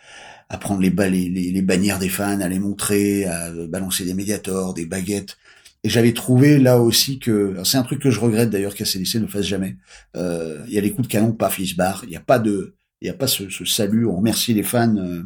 à 0.49 0.57
prendre 0.57 0.81
les, 0.81 0.89
les, 0.89 1.61
bannières 1.61 1.99
des 1.99 2.09
fans, 2.09 2.39
à 2.39 2.47
les 2.47 2.59
montrer, 2.59 3.25
à 3.25 3.51
balancer 3.67 4.05
des 4.05 4.13
médiators, 4.13 4.73
des 4.73 4.85
baguettes. 4.85 5.37
Et 5.83 5.89
j'avais 5.89 6.13
trouvé 6.13 6.57
là 6.57 6.79
aussi 6.79 7.19
que 7.19 7.55
c'est 7.63 7.77
un 7.77 7.83
truc 7.83 8.01
que 8.01 8.09
je 8.11 8.19
regrette 8.19 8.49
d'ailleurs 8.49 8.73
qu'ACDC 8.73 9.15
ne 9.15 9.27
fasse 9.27 9.45
jamais. 9.45 9.75
Euh, 10.15 10.63
Il 10.67 10.73
y 10.73 10.77
a 10.77 10.81
les 10.81 10.91
coups 10.91 11.07
de 11.07 11.11
canon, 11.11 11.33
paf, 11.33 11.59
ils 11.59 11.67
se 11.67 11.75
barrent. 11.75 12.01
Il 12.03 12.09
n'y 12.09 12.15
a 12.15 12.21
pas 12.21 12.39
de, 12.39 12.75
il 13.01 13.05
n'y 13.05 13.09
a 13.09 13.13
pas 13.13 13.27
ce, 13.27 13.49
ce 13.49 13.65
salut, 13.65 14.05
on 14.05 14.17
remercie 14.17 14.53
les 14.53 14.63
fans. 14.63 14.95
euh. 14.97 15.23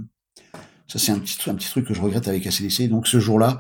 ça 0.87 0.99
c'est 0.99 1.11
un 1.11 1.19
petit, 1.19 1.37
un 1.49 1.55
petit 1.55 1.69
truc 1.69 1.85
que 1.87 1.93
je 1.93 2.01
regrette 2.01 2.27
avec 2.27 2.45
ACDC. 2.47 2.89
Donc 2.89 3.07
ce 3.07 3.19
jour-là, 3.19 3.59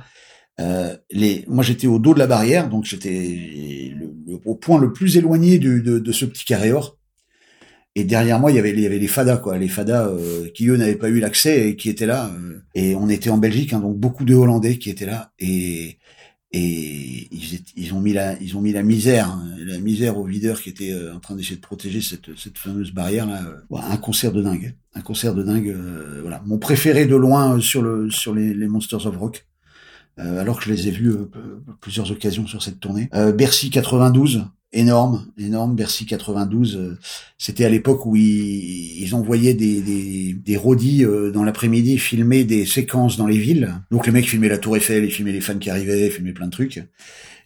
euh, 0.59 0.95
les, 1.11 1.45
moi 1.47 1.63
j'étais 1.63 1.87
au 1.87 1.99
dos 1.99 2.13
de 2.13 2.19
la 2.19 2.27
barrière, 2.27 2.69
donc 2.69 2.85
j'étais 2.85 3.93
au 4.45 4.55
point 4.55 4.79
le 4.79 4.91
plus 4.93 5.17
éloigné 5.17 5.59
du, 5.59 5.81
de, 5.81 5.99
de 5.99 6.11
ce 6.11 6.25
petit 6.25 6.45
carré 6.45 6.71
or. 6.71 6.97
Et 7.95 8.03
derrière 8.05 8.39
moi, 8.39 8.51
il 8.51 8.55
y 8.55 8.59
avait, 8.59 8.71
il 8.71 8.79
y 8.79 8.85
avait 8.85 8.99
les 8.99 9.07
fadas, 9.07 9.37
quoi, 9.37 9.57
les 9.57 9.67
fadas 9.67 10.07
euh, 10.07 10.47
qui 10.55 10.67
eux 10.69 10.77
n'avaient 10.77 10.95
pas 10.95 11.09
eu 11.09 11.19
l'accès 11.19 11.69
et 11.69 11.75
qui 11.75 11.89
étaient 11.89 12.05
là. 12.05 12.31
euh. 12.37 12.61
et 12.73 12.95
on 12.95 13.09
était 13.09 13.29
en 13.29 13.37
Belgique, 13.37 13.73
hein, 13.73 13.79
donc 13.81 13.97
beaucoup 13.97 14.23
de 14.25 14.33
Hollandais 14.35 14.77
qui 14.77 14.89
étaient 14.89 15.05
là. 15.05 15.31
Et 15.39 15.97
et 16.53 17.27
ils, 17.31 17.55
étaient- 17.55 17.71
ils 17.77 17.93
ont 17.93 18.01
mis 18.01 18.13
la, 18.13 18.37
ils 18.41 18.57
ont 18.57 18.61
mis 18.61 18.73
la 18.73 18.83
misère, 18.83 19.29
hein, 19.29 19.55
la 19.59 19.79
misère 19.79 20.17
aux 20.17 20.25
videurs 20.25 20.61
qui 20.61 20.69
étaient 20.69 20.91
euh, 20.91 21.15
en 21.15 21.19
train 21.21 21.35
d'essayer 21.35 21.55
de 21.55 21.61
protéger 21.61 22.01
cette, 22.01 22.37
cette 22.37 22.57
fameuse 22.57 22.91
barrière 22.91 23.25
là. 23.25 23.41
euh. 23.45 23.55
Voilà, 23.69 23.89
un 23.89 23.97
concert 23.97 24.33
de 24.33 24.41
dingue, 24.41 24.75
un 24.93 25.01
concert 25.01 25.33
de 25.33 25.43
dingue. 25.43 25.69
euh, 25.69 26.19
voilà, 26.21 26.41
mon 26.45 26.59
préféré 26.59 27.05
de 27.05 27.15
loin 27.15 27.59
sur 27.61 27.81
le 27.81 28.09
sur 28.11 28.35
les, 28.35 28.53
les 28.53 28.67
Monsters 28.67 29.05
of 29.07 29.15
Rock. 29.17 29.45
Alors 30.17 30.59
que 30.59 30.65
je 30.65 30.71
les 30.73 30.87
ai 30.87 30.91
vus 30.91 31.09
euh, 31.09 31.29
plusieurs 31.79 32.11
occasions 32.11 32.45
sur 32.45 32.61
cette 32.61 32.79
tournée. 32.79 33.09
Euh, 33.15 33.31
Bercy 33.31 33.69
92, 33.69 34.43
énorme, 34.73 35.27
énorme. 35.37 35.75
Bercy 35.75 36.05
92, 36.05 36.75
euh, 36.75 36.97
c'était 37.37 37.65
à 37.65 37.69
l'époque 37.69 38.05
où 38.05 38.15
ils, 38.15 39.01
ils 39.01 39.15
envoyaient 39.15 39.53
des, 39.53 39.81
des, 39.81 40.33
des 40.33 40.57
roadies 40.57 41.03
euh, 41.03 41.31
dans 41.31 41.43
l'après-midi 41.43 41.97
filmer 41.97 42.43
des 42.43 42.65
séquences 42.65 43.17
dans 43.17 43.27
les 43.27 43.37
villes. 43.37 43.73
Donc 43.91 44.05
les 44.05 44.11
mecs 44.11 44.27
filmaient 44.27 44.49
la 44.49 44.57
Tour 44.57 44.77
Eiffel, 44.77 45.03
ils 45.05 45.11
filmaient 45.11 45.31
les 45.33 45.41
fans 45.41 45.57
qui 45.57 45.69
arrivaient, 45.69 46.07
ils 46.07 46.11
filmaient 46.11 46.33
plein 46.33 46.47
de 46.47 46.51
trucs. 46.51 46.81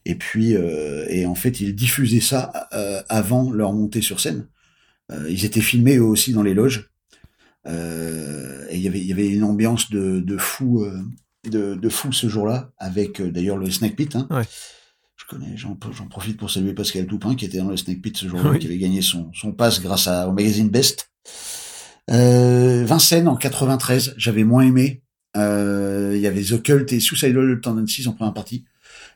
Et 0.06 0.15
puis, 0.15 0.56
euh, 0.56 1.06
et 1.10 1.26
en 1.26 1.35
fait, 1.35 1.60
ils 1.61 1.76
diffusaient 1.76 2.19
ça 2.22 2.68
euh, 2.73 3.02
avant 3.10 3.52
leur 3.52 3.73
montée 3.73 4.02
sur 4.02 4.19
scène. 4.19 4.47
Euh, 5.11 5.30
ils 5.30 5.45
étaient 5.45 5.61
filmés 5.61 5.97
eux 5.97 6.03
aussi 6.03 6.31
dans 6.31 6.43
les 6.43 6.53
loges. 6.53 6.91
Euh, 7.68 8.68
et 8.69 8.76
il 8.76 8.81
y 8.81 8.88
avait, 8.88 8.99
il 8.99 9.07
y 9.07 9.11
avait 9.14 9.27
une 9.27 9.43
ambiance 9.43 9.89
de, 9.89 10.19
de 10.19 10.38
fou, 10.38 10.85
de, 11.49 11.73
de 11.73 11.89
fou 11.89 12.11
ce 12.11 12.30
jour-là, 12.30 12.72
avec 12.77 13.22
d'ailleurs 13.22 13.57
le 13.57 13.69
Snake 13.72 13.95
Pit. 13.95 14.15
Hein. 14.15 14.27
Ouais. 14.30 14.43
Je 15.27 15.35
connais, 15.35 15.57
j'en 15.57 15.76
profite 16.07 16.38
pour 16.38 16.52
saluer 16.52 16.73
Pascal 16.73 17.07
Toupin 17.07 17.34
qui 17.35 17.45
était 17.45 17.57
dans 17.57 17.69
le 17.69 17.77
Snake 17.77 18.02
Pit 18.02 18.15
ce 18.15 18.27
jour-là, 18.27 18.52
Oui. 18.52 18.60
qui 18.60 18.68
avait 18.68 18.77
gagné 18.77 19.02
son, 19.02 19.31
son 19.34 19.52
pass 19.53 19.81
grâce 19.81 20.07
à, 20.07 20.27
au 20.30 20.31
magazine 20.34 20.69
Best. 20.69 21.10
Euh, 22.11 22.85
Vincennes 22.85 23.27
en 23.27 23.35
93, 23.35 24.14
j'avais 24.18 24.43
moins 24.43 24.61
aimé. 24.64 25.02
Euh, 25.35 26.11
Il 26.15 26.22
y 26.22 26.27
avait 26.27 26.43
The 26.43 26.61
Cult 26.61 26.93
et 26.93 26.99
Suicidal 26.99 27.60
Tendencies 27.60 28.07
en 28.07 28.14
première 28.14 28.34
partie, 28.35 28.65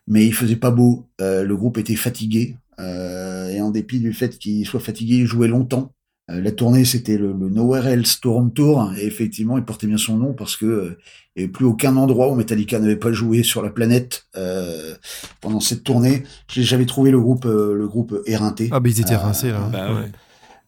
mais 0.08 0.26
il 0.26 0.34
faisait 0.34 0.56
pas 0.56 0.72
beau. 0.72 1.08
Euh, 1.22 1.44
le 1.44 1.56
groupe 1.56 1.78
était 1.78 1.96
fatigué 1.96 2.58
euh, 2.80 3.50
et 3.50 3.62
en 3.62 3.70
dépit 3.70 4.00
du 4.00 4.12
fait 4.14 4.40
qu'il 4.40 4.66
soit 4.66 4.80
fatigué, 4.80 5.18
il 5.18 5.26
jouait 5.28 5.48
longtemps. 5.48 5.94
Euh, 6.30 6.42
la 6.42 6.52
tournée, 6.52 6.86
c'était 6.86 7.18
le, 7.18 7.34
le 7.34 7.50
Nowhere 7.50 7.88
Else 7.88 8.12
Storm 8.12 8.52
Tour, 8.54 8.92
et 8.98 9.06
effectivement, 9.06 9.58
il 9.58 9.64
portait 9.64 9.88
bien 9.88 9.98
son 9.98 10.18
nom 10.18 10.34
parce 10.34 10.56
que 10.58 10.66
euh, 10.66 10.98
il 11.36 11.40
n'y 11.40 11.44
avait 11.46 11.52
plus 11.52 11.66
aucun 11.66 11.96
endroit 11.98 12.30
où 12.32 12.36
Metallica 12.36 12.78
n'avait 12.80 12.96
pas 12.98 13.12
joué 13.12 13.44
sur 13.44 13.62
la 13.64 13.70
planète 13.70 14.26
euh, 14.36 14.94
pendant 15.42 15.60
cette 15.60 15.84
tournée. 15.84 16.24
J'ai- 16.48 16.64
J'avais 16.64 16.86
trouvé 16.86 17.10
le 17.12 17.20
groupe, 17.20 17.46
euh, 17.46 17.74
le 17.74 17.88
groupe 17.88 18.16
éreinté. 18.26 18.70
Ah, 18.72 18.80
bah 18.80 18.90
ils 18.90 19.00
étaient 19.00 19.14
Euh, 19.14 19.18
rincés 19.20 19.50
là. 19.52 19.70
Bah 19.72 19.92
ouais. 19.94 20.00
Ouais. 20.02 20.12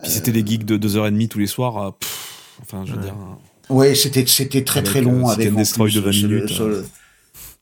Puis 0.02 0.12
c'était 0.12 0.32
des 0.32 0.44
gigs 0.46 0.66
de 0.66 0.78
2h30 0.78 1.28
tous 1.28 1.40
les 1.40 1.48
soirs. 1.48 1.78
euh, 1.78 1.92
pff, 2.00 2.58
enfin, 2.62 2.84
je 2.86 2.92
veux 2.94 2.98
Ouais. 2.98 3.04
dire. 3.04 3.14
hein. 3.14 3.38
Ouais, 3.70 3.94
c'était 3.96 4.26
c'était 4.28 4.64
très 4.64 4.80
Avec, 4.80 4.90
très 4.90 5.02
long 5.02 5.28
euh, 5.30 5.32
avec 5.32 5.48
plus, 5.54 5.56
de 5.94 6.00
20 6.02 6.12
solo- 6.12 6.28
minutes, 6.30 6.50
solo, 6.50 6.76
euh. 6.76 6.84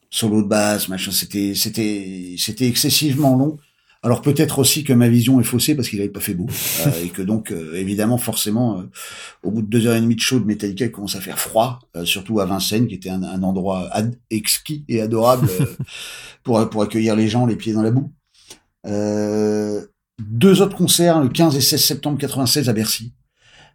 solo 0.10 0.42
de 0.42 0.48
basse, 0.48 0.88
machin. 0.90 1.12
C'était 1.12 1.54
c'était 1.56 2.36
c'était 2.38 2.68
excessivement 2.68 3.36
long. 3.36 3.58
Alors 4.02 4.22
peut-être 4.22 4.60
aussi 4.60 4.86
que 4.86 4.94
ma 4.94 5.10
vision 5.10 5.42
est 5.42 5.44
faussée 5.44 5.76
parce 5.76 5.90
qu'il 5.90 6.00
avait 6.00 6.08
pas 6.10 6.22
fait 6.22 6.34
beau 6.34 6.48
euh, 6.88 7.04
et 7.04 7.10
que 7.10 7.22
donc 7.22 7.52
euh, 7.52 7.74
évidemment 7.76 8.18
forcément 8.18 8.80
euh, 8.80 8.84
au 9.44 9.52
bout 9.52 9.62
de 9.62 9.68
deux 9.68 9.88
heures 9.88 9.96
et 9.96 10.02
demie 10.02 10.16
de 10.16 10.22
show 10.22 10.40
de 10.40 10.46
Metallica 10.46 10.86
il 10.86 10.92
commence 10.92 11.16
à 11.18 11.22
faire 11.22 11.38
froid, 11.38 11.80
euh, 11.98 12.06
surtout 12.06 12.40
à 12.40 12.46
Vincennes 12.46 12.88
qui 12.88 12.96
était 12.96 13.10
un, 13.10 13.24
un 13.24 13.44
endroit 13.44 13.90
exquis 14.30 14.86
et 14.88 15.02
adorable 15.02 15.50
euh, 15.60 15.66
pour 16.44 16.70
pour 16.70 16.82
accueillir 16.82 17.16
les 17.18 17.28
gens 17.28 17.46
les 17.46 17.58
pieds 17.58 17.74
dans 17.74 17.82
la 17.84 17.92
boue. 17.92 18.12
Euh, 18.88 19.86
deux 20.22 20.62
autres 20.62 20.78
concerts 20.78 21.22
le 21.22 21.30
15 21.30 21.56
et 21.56 21.62
16 21.62 21.82
septembre 21.84 22.18
96 22.18 22.70
à 22.70 22.74
Bercy. 22.74 23.14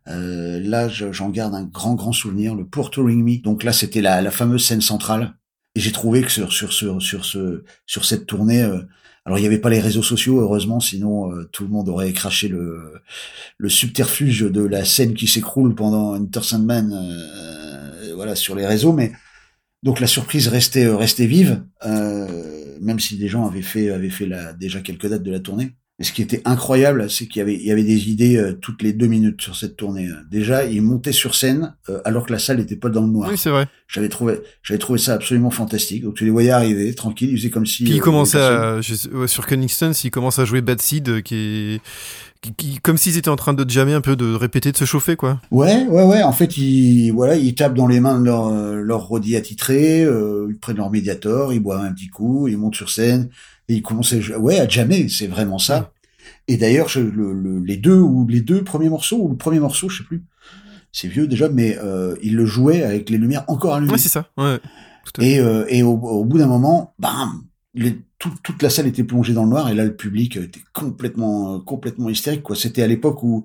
Euh, 0.09 0.61
là, 0.61 0.89
je- 0.89 1.13
j'en 1.13 1.31
garde 1.31 1.55
un 1.55 1.65
grand, 1.65 1.95
grand 1.95 2.13
souvenir, 2.13 2.55
le 2.55 2.67
Pour 2.67 2.91
Touring 2.91 3.23
Me. 3.25 3.43
Donc 3.43 3.63
là, 3.63 3.73
c'était 3.73 4.03
la, 4.03 4.21
la 4.21 4.31
fameuse 4.31 4.65
scène 4.65 4.83
centrale. 4.83 5.35
Et 5.75 5.81
j'ai 5.81 5.93
trouvé 5.93 6.23
que 6.23 6.31
sur, 6.31 6.53
sur, 6.53 6.73
sur, 6.73 7.01
sur, 7.01 7.25
ce, 7.25 7.65
sur 7.87 8.05
cette 8.05 8.27
tournée, 8.27 8.63
euh, 8.63 8.83
alors 9.25 9.39
il 9.39 9.41
n'y 9.41 9.47
avait 9.47 9.59
pas 9.59 9.71
les 9.71 9.81
réseaux 9.81 10.03
sociaux, 10.03 10.41
heureusement, 10.41 10.81
sinon 10.81 11.33
euh, 11.33 11.49
tout 11.51 11.65
le 11.65 11.71
monde 11.71 11.89
aurait 11.89 12.13
craché 12.13 12.49
le, 12.49 12.93
le 13.57 13.69
subterfuge 13.71 14.43
de 14.43 14.63
la 14.63 14.85
scène 14.85 15.15
qui 15.15 15.27
s'écroule 15.27 15.75
pendant 15.75 16.15
Enter 16.15 16.43
Sandman, 16.43 16.93
euh, 16.93 18.15
voilà, 18.15 18.35
sur 18.37 18.55
les 18.55 18.67
réseaux. 18.67 18.93
Mais 18.93 19.13
donc 19.83 20.01
la 20.01 20.07
surprise 20.07 20.49
restait, 20.49 20.85
euh, 20.85 20.97
restait 20.97 21.27
vive, 21.27 21.65
euh, 21.85 22.77
même 22.81 23.01
si 23.01 23.17
des 23.17 23.29
gens 23.29 23.47
avaient 23.47 23.63
fait, 23.63 23.91
avaient 23.91 24.11
fait 24.11 24.27
la, 24.27 24.53
déjà 24.53 24.81
quelques 24.81 25.09
dates 25.09 25.23
de 25.23 25.31
la 25.33 25.41
tournée. 25.41 25.75
Et 26.01 26.03
ce 26.05 26.13
qui 26.13 26.23
était 26.23 26.43
incroyable, 26.45 27.09
c'est 27.09 27.27
qu'il 27.29 27.39
y 27.39 27.43
avait, 27.43 27.55
il 27.55 27.65
y 27.65 27.71
avait 27.71 27.85
des 27.85 28.11
idées 28.11 28.37
euh, 28.37 28.53
toutes 28.55 28.83
les 28.83 28.93
deux 28.93 29.07
minutes 29.07 29.41
sur 29.41 29.55
cette 29.55 29.77
tournée. 29.77 30.09
Déjà, 30.29 30.65
ils 30.65 30.83
montaient 30.83 31.13
sur 31.13 31.37
scène 31.37 31.77
euh, 31.89 32.01
alors 32.05 32.27
que 32.27 32.33
la 32.33 32.41
salle 32.41 32.57
n'était 32.57 32.75
pas 32.75 32.89
dans 32.89 33.03
le 33.03 33.13
noir. 33.13 33.29
Oui, 33.31 33.39
c'est 33.39 33.51
vrai. 33.51 33.69
J'avais 33.87 34.09
trouvé, 34.09 34.41
j'avais 34.65 34.79
trouvé 34.79 34.99
ça 34.99 35.15
absolument 35.15 35.51
fantastique. 35.51 36.03
Donc 36.03 36.15
tu 36.15 36.25
les 36.25 36.33
voyais 36.33 36.51
arriver 36.51 36.93
tranquille, 36.97 37.31
ils 37.31 37.37
faisaient 37.39 37.51
comme 37.51 37.65
si. 37.65 37.85
Puis 37.85 37.93
il 37.93 38.01
euh, 38.01 38.03
commençait 38.03 38.41
à, 38.41 38.81
je 38.81 39.27
sur 39.29 39.47
Kingston, 39.47 39.93
s'il 39.93 40.11
commence 40.11 40.41
à 40.41 40.45
jouer 40.45 40.63
Bad 40.63 40.81
Seed, 40.83 41.09
euh, 41.09 41.21
qui 41.21 41.37
est, 41.37 41.81
qui, 42.41 42.53
qui- 42.55 42.79
comme 42.81 42.97
s'ils 42.99 43.17
étaient 43.17 43.29
en 43.29 43.37
train 43.37 43.55
de 43.55 43.71
jammer 43.71 43.93
un 43.93 44.01
peu, 44.01 44.17
de 44.17 44.35
répéter, 44.35 44.73
de 44.73 44.77
se 44.77 44.87
chauffer, 44.87 45.15
quoi. 45.15 45.41
Ouais, 45.53 45.87
ouais, 45.87 46.03
ouais. 46.03 46.25
En 46.25 46.33
fait, 46.33 46.57
ils, 46.59 47.13
voilà, 47.13 47.37
ils 47.37 47.55
tapent 47.55 47.75
dans 47.75 47.87
les 47.87 48.01
mains 48.01 48.19
de 48.19 48.25
leur, 48.25 48.49
euh, 48.49 48.81
leur 48.81 49.07
rodi 49.07 49.37
attitré, 49.37 50.03
euh, 50.03 50.49
ils 50.51 50.59
prennent 50.59 50.79
leur 50.79 50.91
médiator, 50.91 51.53
ils 51.53 51.61
boivent 51.61 51.85
un 51.85 51.93
petit 51.93 52.09
coup, 52.09 52.49
ils 52.49 52.59
montent 52.59 52.75
sur 52.75 52.91
scène 52.91 53.29
et 53.69 53.83
à, 53.89 54.21
jou- 54.21 54.35
ouais, 54.35 54.59
à 54.59 54.69
jammer. 54.69 55.09
C'est 55.09 55.27
vraiment 55.27 55.59
ça. 55.59 55.93
Et 56.49 56.57
d'ailleurs, 56.57 56.89
je- 56.89 57.01
le, 57.01 57.33
le- 57.33 57.61
les 57.61 57.77
deux 57.77 57.99
ou 57.99 58.27
les 58.29 58.41
deux 58.41 58.63
premiers 58.65 58.89
morceaux 58.89 59.19
ou 59.19 59.29
le 59.31 59.37
premier 59.37 59.61
morceau, 59.61 59.89
je 59.89 59.99
sais 59.99 60.05
plus. 60.05 60.23
C'est 60.93 61.09
vieux 61.09 61.27
déjà, 61.27 61.49
mais 61.49 61.77
euh, 61.83 62.15
ils 62.23 62.37
le 62.37 62.47
jouaient 62.47 62.83
avec 62.83 63.11
les 63.11 63.19
lumières 63.19 63.45
encore 63.49 63.75
allumées. 63.75 63.93
Ouais, 63.93 63.99
c'est 63.99 64.09
ça. 64.09 64.29
Ouais. 64.37 64.59
Et, 65.21 65.41
euh, 65.41 65.65
et 65.69 65.83
au, 65.83 65.93
au 65.93 66.25
bout 66.25 66.39
d'un 66.39 66.47
moment, 66.47 66.95
bam, 66.99 67.43
les- 67.75 67.99
tout- 68.19 68.33
toute 68.43 68.63
la 68.63 68.71
salle 68.71 68.87
était 68.87 69.05
plongée 69.05 69.33
dans 69.35 69.43
le 69.45 69.51
noir 69.51 69.69
et 69.69 69.75
là 69.75 69.85
le 69.85 69.95
public 69.97 70.37
était 70.37 70.61
complètement, 70.73 71.57
euh, 71.57 71.59
complètement 71.59 72.09
hystérique. 72.09 72.43
Quoi. 72.43 72.57
C'était 72.57 72.83
à 72.83 72.87
l'époque 72.87 73.23
où, 73.23 73.45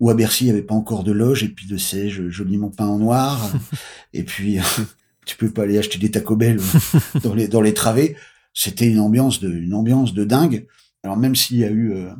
où 0.00 0.10
à 0.10 0.14
Bercy 0.14 0.44
il 0.44 0.46
n'y 0.46 0.52
avait 0.52 0.62
pas 0.62 0.74
encore 0.74 1.04
de 1.04 1.12
loge 1.12 1.44
et 1.44 1.48
puis 1.48 1.66
de 1.66 1.76
sièges 1.76 2.28
joliment 2.28 2.70
peints 2.70 2.86
en 2.86 2.98
noir. 2.98 3.50
et 4.14 4.22
puis 4.24 4.58
tu 5.26 5.36
peux 5.36 5.50
pas 5.50 5.62
aller 5.64 5.78
acheter 5.78 5.98
des 5.98 6.10
Taco 6.10 6.34
Bell 6.36 6.58
euh, 6.58 7.20
dans 7.22 7.34
les 7.34 7.46
dans 7.48 7.60
les 7.60 7.74
travées. 7.74 8.16
C'était 8.60 8.88
une 8.88 8.98
ambiance 8.98 9.38
de 9.38 9.48
une 9.48 9.72
ambiance 9.72 10.14
de 10.14 10.24
dingue. 10.24 10.66
Alors 11.04 11.16
même 11.16 11.36
s'il 11.36 11.58
y 11.58 11.64
a 11.64 11.70
eu 11.70 11.92
euh, 11.92 12.10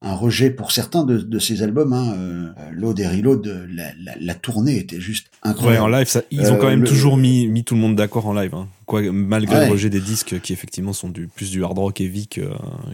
un 0.00 0.14
rejet 0.14 0.50
pour 0.50 0.70
certains 0.70 1.02
de, 1.02 1.18
de 1.18 1.38
ces 1.40 1.64
albums, 1.64 1.92
hein, 1.92 2.14
euh, 2.16 2.46
Load 2.72 3.00
et 3.00 3.06
Reload, 3.08 3.46
euh, 3.48 3.66
la, 3.68 3.86
la, 4.00 4.12
la 4.20 4.34
tournée 4.34 4.76
était 4.78 5.00
juste 5.00 5.26
Ouais, 5.44 5.50
incroyable. 5.50 5.84
en 5.84 5.88
live, 5.88 6.06
ça, 6.06 6.22
ils 6.30 6.42
ont 6.52 6.54
Euh, 6.54 6.56
quand 6.56 6.68
même 6.68 6.82
le- 6.82 6.86
toujours 6.88 7.16
mis, 7.16 7.48
mis 7.48 7.64
tout 7.64 7.74
le 7.74 7.80
monde 7.80 7.96
d'accord 7.96 8.26
en 8.26 8.32
live. 8.32 8.54
Hein. 8.54 8.68
Quoi, 8.86 9.02
malgré 9.10 9.56
Ouais. 9.56 9.66
le 9.66 9.72
rejet 9.72 9.90
des 9.90 10.00
disques 10.00 10.40
qui 10.40 10.52
effectivement 10.52 10.92
sont 10.92 11.08
du, 11.08 11.26
plus 11.26 11.50
du 11.50 11.64
hard 11.64 11.76
rock 11.78 12.00
heavy 12.00 12.28
que, 12.28 12.42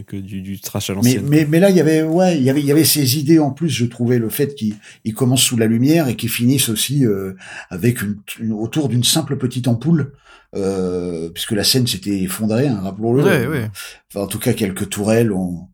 que 0.06 0.16
du, 0.16 0.40
du 0.40 0.58
trash 0.60 0.88
à 0.88 0.94
l'ancienne. 0.94 1.26
mais, 1.28 1.46
mais 1.46 1.60
là, 1.60 1.68
il 1.68 1.76
y 1.76 1.80
avait, 1.80 2.02
ouais, 2.02 2.38
il 2.38 2.42
y 2.42 2.48
avait, 2.48 2.60
il 2.60 2.66
y 2.66 2.72
avait 2.72 2.84
ces 2.84 3.18
idées 3.18 3.38
en 3.38 3.50
plus. 3.50 3.68
Je 3.68 3.84
trouvais 3.84 4.18
le 4.18 4.30
fait 4.30 4.54
qu'ils 4.54 4.74
ils 5.04 5.12
commencent 5.12 5.42
sous 5.42 5.58
la 5.58 5.66
lumière 5.66 6.08
et 6.08 6.16
qu'ils 6.16 6.30
finissent 6.30 6.70
aussi 6.70 7.04
euh, 7.04 7.34
avec 7.68 8.00
une, 8.00 8.16
une- 8.40 8.52
autour 8.52 8.88
d'une 8.88 9.04
simple 9.04 9.36
petite 9.36 9.68
ampoule, 9.68 10.14
euh, 10.56 11.28
puisque 11.30 11.52
la 11.52 11.64
scène 11.64 11.86
s'était 11.86 12.22
effondrée, 12.22 12.66
hein, 12.66 12.80
rappelons-le. 12.82 13.22
Ouais, 13.24 13.46
ouais. 13.46 13.70
Enfin, 14.10 14.24
en 14.24 14.26
tout 14.28 14.38
cas, 14.38 14.54
quelques 14.54 14.88
tourelles, 14.88 15.32
on, 15.32 15.68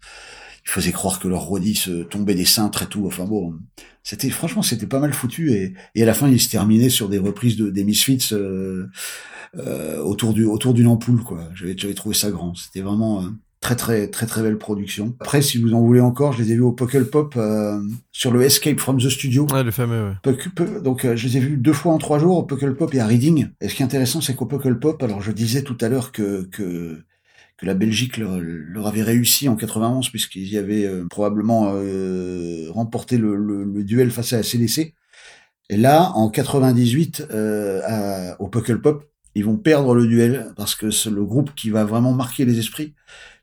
il 0.70 0.72
faisait 0.72 0.92
croire 0.92 1.18
que 1.18 1.26
leur 1.26 1.42
rodis 1.42 1.74
se 1.74 2.04
tombait 2.04 2.36
des 2.36 2.44
cintres 2.44 2.84
et 2.84 2.86
tout. 2.86 3.04
Enfin 3.06 3.24
bon, 3.24 3.54
c'était 4.04 4.30
franchement, 4.30 4.62
c'était 4.62 4.86
pas 4.86 5.00
mal 5.00 5.12
foutu. 5.12 5.50
Et, 5.50 5.74
et 5.96 6.02
à 6.04 6.06
la 6.06 6.14
fin, 6.14 6.28
il 6.28 6.40
se 6.40 6.48
terminait 6.48 6.90
sur 6.90 7.08
des 7.08 7.18
reprises 7.18 7.56
de 7.56 7.70
des 7.70 7.82
Misfits. 7.82 8.28
Euh, 8.32 8.86
euh, 9.56 9.98
autour 9.98 10.32
du 10.32 10.44
autour 10.44 10.74
d'une 10.74 10.86
ampoule 10.86 11.24
quoi. 11.24 11.48
J'avais 11.56 11.74
j'avais 11.76 11.94
trouvé 11.94 12.14
ça 12.14 12.30
grand. 12.30 12.54
C'était 12.54 12.82
vraiment 12.82 13.20
euh, 13.20 13.26
très 13.58 13.74
très 13.74 14.06
très 14.06 14.26
très 14.26 14.42
belle 14.42 14.58
production. 14.58 15.16
Après 15.18 15.42
si 15.42 15.58
vous 15.58 15.74
en 15.74 15.80
voulez 15.80 16.00
encore, 16.00 16.32
je 16.32 16.42
les 16.42 16.52
ai 16.52 16.54
vus 16.54 16.60
au 16.60 16.70
Puckle 16.70 17.06
Pop 17.06 17.34
euh, 17.36 17.82
sur 18.12 18.30
le 18.30 18.42
Escape 18.42 18.78
from 18.78 19.00
the 19.00 19.08
Studio. 19.08 19.48
Ouais, 19.50 19.64
le 19.64 19.72
fameux, 19.72 20.14
ouais. 20.24 20.80
Donc 20.84 21.04
euh, 21.04 21.16
je 21.16 21.26
les 21.26 21.36
ai 21.38 21.40
vus 21.40 21.56
deux 21.56 21.72
fois 21.72 21.92
en 21.92 21.98
trois 21.98 22.20
jours 22.20 22.36
au 22.36 22.44
Puckle 22.44 22.76
Pop 22.76 22.94
et 22.94 23.00
à 23.00 23.08
Reading. 23.08 23.48
Et 23.60 23.68
ce 23.68 23.74
qui 23.74 23.82
est 23.82 23.86
intéressant, 23.86 24.20
c'est 24.20 24.36
qu'au 24.36 24.46
Puckle 24.46 24.78
Pop, 24.78 25.02
alors 25.02 25.20
je 25.20 25.32
disais 25.32 25.62
tout 25.62 25.78
à 25.80 25.88
l'heure 25.88 26.12
que 26.12 26.48
que 26.52 27.02
que 27.60 27.66
la 27.66 27.74
Belgique 27.74 28.16
leur, 28.16 28.38
leur 28.40 28.86
avait 28.86 29.02
réussi 29.02 29.48
en 29.48 29.56
91 29.56 30.08
puisqu'ils 30.08 30.48
y 30.48 30.56
avaient 30.58 30.86
euh, 30.86 31.06
probablement 31.10 31.72
euh, 31.74 32.66
remporté 32.70 33.18
le, 33.18 33.36
le, 33.36 33.64
le 33.64 33.84
duel 33.84 34.10
face 34.10 34.32
à 34.32 34.38
la 34.38 34.42
CDC. 34.42 34.94
Et 35.68 35.76
là, 35.76 36.10
en 36.14 36.30
98, 36.30 37.26
euh, 37.30 37.80
à- 37.86 38.40
au 38.40 38.48
Puckle 38.48 38.80
Pop, 38.80 39.04
ils 39.34 39.44
vont 39.44 39.56
perdre 39.56 39.94
le 39.94 40.06
duel 40.06 40.52
parce 40.56 40.74
que 40.74 40.90
c'est 40.90 41.10
le 41.10 41.24
groupe 41.24 41.54
qui 41.54 41.70
va 41.70 41.84
vraiment 41.84 42.12
marquer 42.12 42.44
les 42.44 42.58
esprits, 42.58 42.94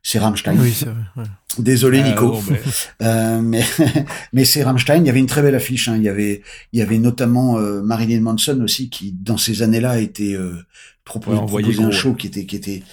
c'est 0.03 0.19
Rammstein. 0.19 0.57
Oui, 0.59 0.73
c'est 0.73 0.85
vrai. 0.85 0.95
ouais. 1.15 1.23
Désolé 1.59 2.01
Ah, 2.03 2.09
Nico, 2.09 2.41
mais- 2.49 2.59
Euh, 3.07 3.41
mais 3.41 3.63
mais 4.33 4.43
c'est 4.45 4.63
Rammstein. 4.63 4.97
Il 5.03 5.07
y 5.07 5.09
avait 5.09 5.19
une 5.19 5.27
très 5.27 5.41
belle 5.41 5.55
affiche. 5.55 5.87
Hein. 5.87 5.95
Il 5.95 6.03
y 6.03 6.09
avait 6.09 6.41
il 6.73 6.79
y 6.79 6.81
avait 6.81 6.97
notamment 6.97 7.57
euh, 7.59 7.81
Marilyn 7.81 8.19
Manson 8.21 8.59
aussi 8.61 8.89
qui 8.89 9.13
dans 9.13 9.37
ces 9.37 9.61
années-là 9.63 9.99
était 10.01 10.33
euh, 10.33 10.55
propo- 11.05 11.29
Ouais, 11.31 11.37
envoyé 11.37 11.67
proposé 11.67 11.83
un 11.85 11.89
gros, 11.89 11.97
show 11.97 12.13
qui 12.15 12.27
était 12.27 12.45
qui 12.45 12.55
était 12.57 12.83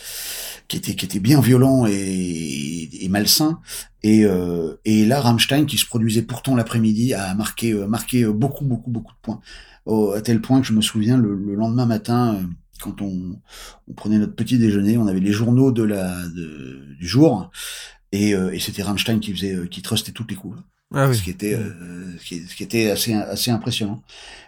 qui 0.69 0.77
était 0.77 0.95
qui 0.95 1.05
était 1.05 1.21
bien 1.21 1.41
violent 1.41 1.87
et, 1.87 2.89
et 3.05 3.09
malsain. 3.09 3.61
Et 4.03 4.25
euh, 4.25 4.75
et 4.85 5.07
là 5.07 5.21
Rammstein 5.21 5.67
qui 5.67 5.79
se 5.79 5.87
produisait 5.87 6.23
pourtant 6.23 6.55
l'après-midi 6.57 7.15
a 7.15 7.35
marqué 7.35 7.73
marqué 7.75 8.25
beaucoup 8.27 8.65
beaucoup 8.65 8.91
beaucoup 8.91 9.13
de 9.13 9.19
points. 9.23 9.41
Au- 9.87 10.13
à 10.13 10.21
tel 10.23 10.41
point 10.41 10.61
que 10.61 10.67
je 10.67 10.73
me 10.73 10.81
souviens 10.83 11.17
le, 11.19 11.35
le 11.35 11.55
lendemain 11.55 11.87
matin. 11.87 12.35
euh, 12.37 12.47
quand 12.81 13.01
on, 13.01 13.41
on 13.89 13.93
prenait 13.95 14.19
notre 14.19 14.35
petit 14.35 14.59
déjeuner, 14.59 14.99
on 14.99 15.07
avait 15.07 15.21
les 15.21 15.33
journaux 15.33 15.71
de 15.73 15.85
la 15.85 16.23
de, 16.29 16.85
du 16.99 17.07
jour 17.07 17.51
et, 18.13 18.35
euh, 18.35 18.53
et 18.53 18.59
c'était 18.59 18.83
Rammstein 18.83 19.21
qui 19.21 19.33
faisait 19.33 19.55
euh, 19.55 19.67
qui 19.67 19.81
trustait 19.81 20.13
toutes 20.13 20.31
les 20.31 20.37
coups 20.37 20.59
Ah 20.93 21.09
oui. 21.09 21.17
ce 21.17 21.23
qui 21.23 21.31
était 21.31 21.55
euh, 21.55 21.73
ce, 22.19 22.25
qui, 22.25 22.41
ce 22.41 22.55
qui 22.57 22.63
était 22.65 22.91
assez 22.91 23.15
assez 23.15 23.51
impressionnant 23.53 24.03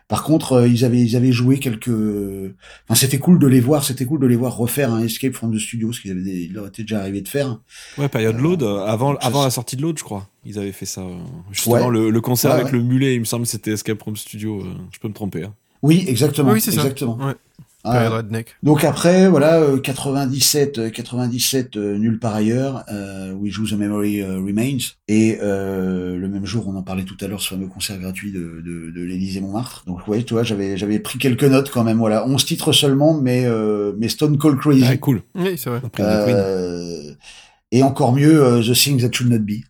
par 0.08 0.22
contre 0.22 0.52
euh, 0.52 0.68
ils 0.68 0.84
avaient 0.84 1.00
ils 1.00 1.16
avaient 1.16 1.32
joué 1.32 1.58
quelques 1.58 1.88
enfin 1.88 2.94
c'était 2.94 3.18
cool 3.18 3.38
de 3.38 3.46
les 3.46 3.60
voir 3.60 3.82
c'était 3.84 4.04
cool 4.04 4.20
de 4.20 4.26
les 4.26 4.36
voir 4.36 4.56
refaire 4.56 4.92
un 4.92 5.02
Escape 5.02 5.32
from 5.34 5.52
the 5.54 5.58
Studio 5.58 5.92
ce 5.92 6.00
qu'ils 6.00 6.12
avaient 6.12 6.48
leur 6.52 6.68
était 6.68 6.82
déjà 6.82 7.00
arrivé 7.00 7.20
de 7.22 7.28
faire 7.28 7.58
Ouais, 7.98 8.08
période 8.08 8.38
Load, 8.38 8.62
euh, 8.62 8.84
avant, 8.84 9.12
je 9.20 9.26
avant 9.26 9.38
sais. 9.40 9.44
la 9.46 9.50
sortie 9.50 9.76
de 9.76 9.82
Load, 9.82 9.98
je 9.98 10.04
crois. 10.04 10.28
Ils 10.44 10.58
avaient 10.58 10.72
fait 10.72 10.86
ça. 10.86 11.00
euh, 11.00 11.16
Justement, 11.50 11.86
Ouais. 11.86 11.90
le, 11.90 12.10
le 12.10 12.20
concert 12.20 12.50
Ouais, 12.52 12.60
avec 12.60 12.72
ouais. 12.72 12.78
le 12.78 12.84
mulet, 12.84 13.14
il 13.14 13.20
me 13.20 13.24
semble, 13.24 13.46
c'était 13.46 13.72
Escape 13.72 13.98
from 14.00 14.16
Studio. 14.16 14.60
euh, 14.60 14.64
je 14.92 14.98
peux 15.00 15.08
me 15.08 15.14
tromper. 15.14 15.44
hein. 15.44 15.54
oui 15.82 16.04
exactement 16.06 16.52
Oui, 16.52 16.60
c'est 16.60 16.70
ça. 16.72 16.82
exactement 16.82 17.16
Ouais. 17.16 17.34
Ah, 17.88 18.08
redneck. 18.08 18.54
donc 18.62 18.84
après 18.84 19.28
voilà 19.28 19.60
euh, 19.60 19.78
97 19.78 20.78
euh, 20.78 20.90
97 20.90 21.76
euh, 21.76 21.96
nulle 21.98 22.18
part 22.18 22.34
ailleurs 22.34 22.84
euh, 22.92 23.32
où 23.32 23.46
ils 23.46 23.52
jouent 23.52 23.66
The 23.66 23.72
Memory 23.72 24.22
euh, 24.22 24.36
Remains. 24.38 24.78
Et 25.08 25.38
euh, 25.42 26.16
le 26.16 26.28
même 26.28 26.44
jour 26.46 26.66
on 26.68 26.76
en 26.76 26.82
parlait 26.82 27.04
tout 27.04 27.16
à 27.20 27.26
l'heure 27.28 27.40
ce 27.40 27.48
fameux 27.48 27.68
concert 27.68 27.98
gratuit 27.98 28.32
de, 28.32 28.62
de, 28.64 28.90
de 28.90 29.02
l'Élysée 29.04 29.40
Montmartre. 29.40 29.84
Donc 29.86 30.06
ouais 30.08 30.22
tu 30.22 30.34
vois 30.34 30.42
j'avais 30.42 30.76
j'avais 30.76 30.98
pris 30.98 31.18
quelques 31.18 31.44
notes 31.44 31.70
quand 31.70 31.84
même. 31.84 31.98
Voilà 31.98 32.26
11 32.26 32.44
titres 32.44 32.72
seulement 32.72 33.14
mais 33.20 33.44
euh, 33.46 33.92
mais 33.98 34.08
Stone 34.08 34.38
Cold 34.38 34.58
Crazy. 34.58 34.84
Ah, 34.88 34.96
cool. 34.96 35.22
Oui, 35.34 35.56
c'est 35.56 35.70
vrai. 35.70 35.80
Euh, 36.00 37.12
et 37.72 37.82
encore 37.82 38.12
mieux 38.12 38.42
euh, 38.44 38.62
The 38.62 38.72
Things 38.74 39.00
That 39.02 39.12
Should 39.12 39.30
Not 39.30 39.40
Be 39.40 39.62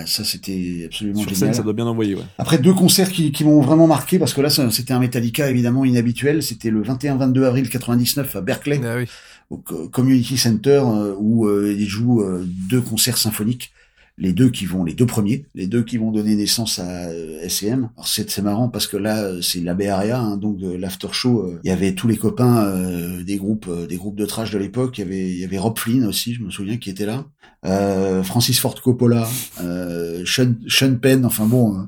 Ah, 0.00 0.06
ça 0.06 0.22
c'était 0.22 0.82
absolument 0.86 1.20
Sur 1.20 1.30
génial 1.30 1.40
scène, 1.48 1.54
ça 1.54 1.62
doit 1.62 1.72
bien 1.72 1.86
envoyer, 1.86 2.14
ouais. 2.14 2.22
après 2.38 2.58
deux 2.58 2.74
concerts 2.74 3.10
qui, 3.10 3.32
qui 3.32 3.42
m'ont 3.44 3.60
vraiment 3.60 3.86
marqué 3.88 4.18
parce 4.20 4.32
que 4.34 4.40
là 4.40 4.48
c'était 4.50 4.92
un 4.92 5.00
Metallica 5.00 5.50
évidemment 5.50 5.84
inhabituel 5.84 6.42
c'était 6.42 6.70
le 6.70 6.82
21-22 6.82 7.44
avril 7.44 7.68
99 7.68 8.36
à 8.36 8.40
Berkeley 8.40 8.80
Ah 8.84 8.96
oui. 8.98 9.06
au 9.50 9.56
Co- 9.56 9.88
Community 9.88 10.36
Center 10.38 10.82
euh, 10.84 11.14
où 11.18 11.46
euh, 11.46 11.74
ils 11.76 11.88
jouent 11.88 12.22
euh, 12.22 12.46
deux 12.70 12.80
concerts 12.80 13.18
symphoniques 13.18 13.72
les 14.18 14.32
deux 14.32 14.50
qui 14.50 14.66
vont 14.66 14.84
les 14.84 14.94
deux 14.94 15.06
premiers 15.06 15.46
les 15.54 15.66
deux 15.66 15.82
qui 15.82 15.96
vont 15.96 16.10
donner 16.10 16.34
naissance 16.34 16.78
à 16.78 17.08
euh, 17.08 17.48
SCM 17.48 17.90
alors 17.96 18.08
c'est 18.08 18.42
marrant 18.42 18.68
parce 18.68 18.86
que 18.86 18.96
là 18.96 19.22
euh, 19.22 19.40
c'est 19.40 19.60
la 19.60 19.76
Area 19.92 20.18
hein, 20.20 20.36
donc 20.36 20.58
de 20.58 20.70
l'after 20.70 21.08
show 21.12 21.42
euh, 21.42 21.60
il 21.62 21.68
y 21.68 21.72
avait 21.72 21.94
tous 21.94 22.08
les 22.08 22.16
copains 22.16 22.64
euh, 22.64 23.22
des 23.22 23.36
groupes 23.36 23.66
euh, 23.68 23.86
des 23.86 23.96
groupes 23.96 24.16
de 24.16 24.26
trash 24.26 24.50
de 24.50 24.58
l'époque. 24.58 24.98
Il 24.98 25.02
y 25.02 25.04
avait 25.04 25.30
il 25.30 25.38
y 25.38 25.44
avait 25.44 25.58
Rob 25.58 25.78
Flynn 25.78 26.04
aussi 26.04 26.34
je 26.34 26.42
me 26.42 26.50
souviens 26.50 26.76
qui 26.76 26.90
était 26.90 27.06
là. 27.06 27.24
Euh, 27.66 28.22
Francis 28.22 28.60
Ford 28.60 28.80
Coppola 28.80 29.28
euh, 29.60 30.22
Sean, 30.24 30.54
Sean 30.68 30.94
Penn 30.94 31.24
enfin 31.24 31.46
bon 31.46 31.76
euh, 31.76 31.82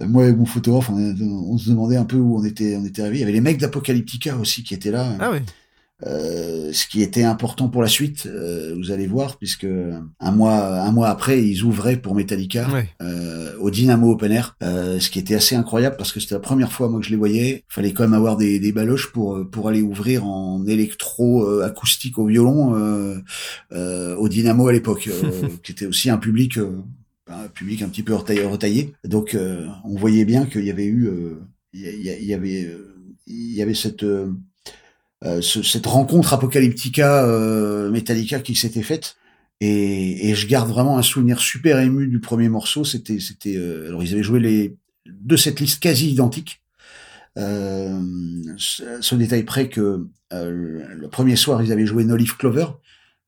euh, 0.00 0.06
moi 0.08 0.26
et 0.26 0.32
mon 0.32 0.46
photographe 0.46 0.90
on, 0.90 0.96
on 0.96 1.58
se 1.58 1.70
demandait 1.70 1.96
un 1.96 2.04
peu 2.04 2.16
où 2.16 2.38
on 2.38 2.44
était 2.44 2.76
on 2.76 2.84
était 2.84 3.02
arrivé 3.02 3.18
il 3.18 3.20
y 3.20 3.22
avait 3.24 3.32
les 3.32 3.40
mecs 3.40 3.58
d'Apocalyptica 3.58 4.36
aussi 4.36 4.64
qui 4.64 4.74
étaient 4.74 4.90
là. 4.90 5.16
Ah 5.20 5.30
oui. 5.32 5.38
Euh, 6.06 6.72
ce 6.72 6.86
qui 6.86 7.02
était 7.02 7.22
important 7.24 7.68
pour 7.68 7.82
la 7.82 7.88
suite, 7.88 8.26
euh, 8.26 8.74
vous 8.76 8.90
allez 8.90 9.06
voir, 9.06 9.36
puisque 9.38 9.66
un 9.66 10.32
mois, 10.32 10.80
un 10.80 10.92
mois 10.92 11.08
après, 11.08 11.42
ils 11.42 11.62
ouvraient 11.64 11.96
pour 11.96 12.14
Metallica 12.14 12.68
Ouais. 12.72 12.88
euh, 13.02 13.56
au 13.58 13.70
Dynamo 13.70 14.12
Open 14.12 14.32
Air, 14.32 14.56
euh, 14.62 14.98
ce 15.00 15.10
qui 15.10 15.18
était 15.18 15.34
assez 15.34 15.54
incroyable 15.56 15.96
parce 15.96 16.12
que 16.12 16.20
c'était 16.20 16.34
la 16.34 16.40
première 16.40 16.72
fois 16.72 16.88
moi 16.88 17.00
que 17.00 17.06
je 17.06 17.10
les 17.10 17.16
voyais. 17.16 17.64
Il 17.68 17.72
fallait 17.74 17.92
quand 17.92 18.04
même 18.04 18.14
avoir 18.14 18.36
des, 18.36 18.58
des 18.58 18.72
baloches 18.72 19.12
pour 19.12 19.36
euh, 19.36 19.44
pour 19.44 19.68
aller 19.68 19.82
ouvrir 19.82 20.24
en 20.24 20.66
électro 20.66 21.44
euh, 21.44 21.64
acoustique 21.64 22.18
au 22.18 22.26
violon 22.26 22.74
euh, 22.76 23.16
euh, 23.72 24.16
au 24.16 24.28
Dynamo 24.28 24.68
à 24.68 24.72
l'époque, 24.72 25.08
euh, 25.08 25.48
qui 25.62 25.72
était 25.72 25.86
aussi 25.86 26.10
un 26.10 26.18
public. 26.18 26.56
euh, 26.58 26.70
un 27.32 27.46
public 27.46 27.82
un 27.82 27.88
petit 27.88 28.02
peu 28.02 28.12
retaillé. 28.14 28.42
retaillé. 28.44 28.92
Donc, 29.04 29.34
euh, 29.36 29.66
on 29.84 29.94
voyait 29.96 30.24
bien 30.24 30.46
qu'il 30.46 30.64
y 30.64 30.70
avait 30.70 30.86
eu, 30.86 31.06
euh, 31.06 31.40
il 31.72 31.80
y, 32.02 32.34
avait, 32.34 32.68
il 33.28 33.54
y 33.54 33.62
avait 33.62 33.74
cette, 33.74 34.02
ce- 35.42 35.62
cette 35.62 35.86
rencontre 35.86 36.32
apocalyptica 36.32 37.24
euh, 37.26 37.90
Metallica 37.90 38.40
qui 38.40 38.54
s'était 38.54 38.82
faite. 38.82 39.16
Et, 39.60 40.30
et 40.30 40.34
je 40.34 40.46
garde 40.46 40.68
vraiment 40.70 40.96
un 40.98 41.02
souvenir 41.02 41.40
super 41.40 41.78
ému 41.80 42.06
du 42.08 42.18
premier 42.20 42.48
morceau. 42.48 42.84
C'était 42.84 43.20
c'était 43.20 43.56
euh, 43.56 43.88
alors 43.88 44.02
ils 44.02 44.12
avaient 44.14 44.22
joué 44.22 44.40
les 44.40 44.76
de 45.06 45.36
cette 45.36 45.60
liste 45.60 45.82
quasi 45.82 46.10
identique 46.10 46.62
euh, 47.38 48.00
ce, 48.56 48.82
ce 49.00 49.14
détail 49.14 49.44
près 49.44 49.68
que 49.68 50.06
euh, 50.32 50.82
le 50.94 51.08
premier 51.08 51.36
soir 51.36 51.62
ils 51.62 51.72
avaient 51.72 51.86
joué 51.86 52.04
No 52.04 52.16
Leaf 52.16 52.36
Clover 52.36 52.66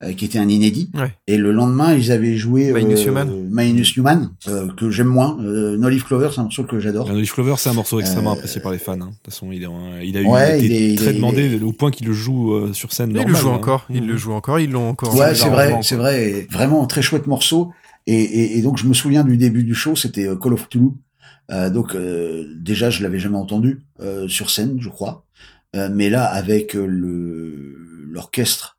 euh, 0.02 0.12
qui 0.14 0.24
était 0.24 0.38
un 0.38 0.48
inédit. 0.48 0.90
Ouais. 0.94 1.12
Et 1.26 1.36
le 1.36 1.52
lendemain, 1.52 1.94
ils 1.94 2.10
avaient 2.12 2.36
joué 2.36 2.72
Minus 2.72 3.00
euh, 3.06 3.08
Human. 3.08 3.30
Minus 3.50 3.96
Human, 3.96 4.30
euh, 4.48 4.68
que 4.76 4.90
j'aime 4.90 5.06
moins. 5.08 5.38
Euh, 5.42 5.76
No 5.76 5.88
Leaf 5.88 6.04
Clover, 6.04 6.28
c'est 6.32 6.40
un 6.40 6.44
morceau 6.44 6.64
que 6.64 6.80
j'adore. 6.80 7.10
Un 7.10 7.14
Olive 7.14 7.32
Clover, 7.32 7.54
c'est 7.58 7.70
un 7.70 7.74
morceau 7.74 8.00
extrêmement 8.00 8.30
Euh, 8.32 8.34
apprécié 8.34 8.60
par 8.60 8.72
les 8.72 8.78
fans. 8.78 8.92
hein. 8.94 8.96
De 9.10 9.14
toute 9.16 9.26
façon, 9.26 9.52
il, 9.52 9.62
est, 9.62 9.68
il 10.04 10.16
a 10.16 10.20
eu 10.22 10.26
Ouais, 10.26 10.58
il 10.58 10.64
il 10.66 10.72
été 10.72 10.92
est- 10.92 10.96
très 10.96 11.12
demandé 11.12 11.56
est- 11.56 11.62
au 11.62 11.72
point 11.72 11.90
qu'il 11.90 12.06
le 12.06 12.12
joue 12.12 12.52
euh, 12.54 12.72
sur 12.72 12.92
scène. 12.92 13.10
Il 13.16 13.26
le 13.26 13.34
joue 13.34 13.48
hein. 13.48 13.52
encore, 13.54 13.86
il 13.90 14.06
le 14.06 14.16
joue 14.16 14.32
encore, 14.32 14.58
ils 14.60 14.70
l'ont 14.70 14.88
encore. 14.88 15.14
Ouais, 15.16 15.34
c'est 15.34 15.48
vrai, 15.48 15.78
c'est 15.82 15.96
vrai. 15.96 16.46
Vraiment 16.50 16.82
un 16.82 16.86
très 16.86 17.02
chouette 17.02 17.26
morceau. 17.26 17.70
Et, 18.08 18.14
et, 18.20 18.58
et 18.58 18.62
donc 18.62 18.78
je 18.78 18.86
me 18.86 18.94
souviens 18.94 19.22
du 19.22 19.36
début 19.36 19.62
du 19.62 19.74
show, 19.74 19.94
c'était 19.94 20.26
Call 20.42 20.54
of 20.54 20.68
Cthulhu. 20.68 20.88
Euh, 21.52 21.70
donc 21.70 21.94
euh, 21.94 22.44
déjà 22.60 22.88
je 22.90 23.02
l'avais 23.02 23.18
jamais 23.20 23.36
entendu 23.36 23.82
euh, 24.00 24.26
sur 24.26 24.50
scène, 24.50 24.78
je 24.80 24.88
crois. 24.88 25.24
Euh, 25.76 25.88
mais 25.92 26.10
là 26.10 26.24
avec 26.24 26.74
le 26.74 27.76
l'orchestre 28.10 28.78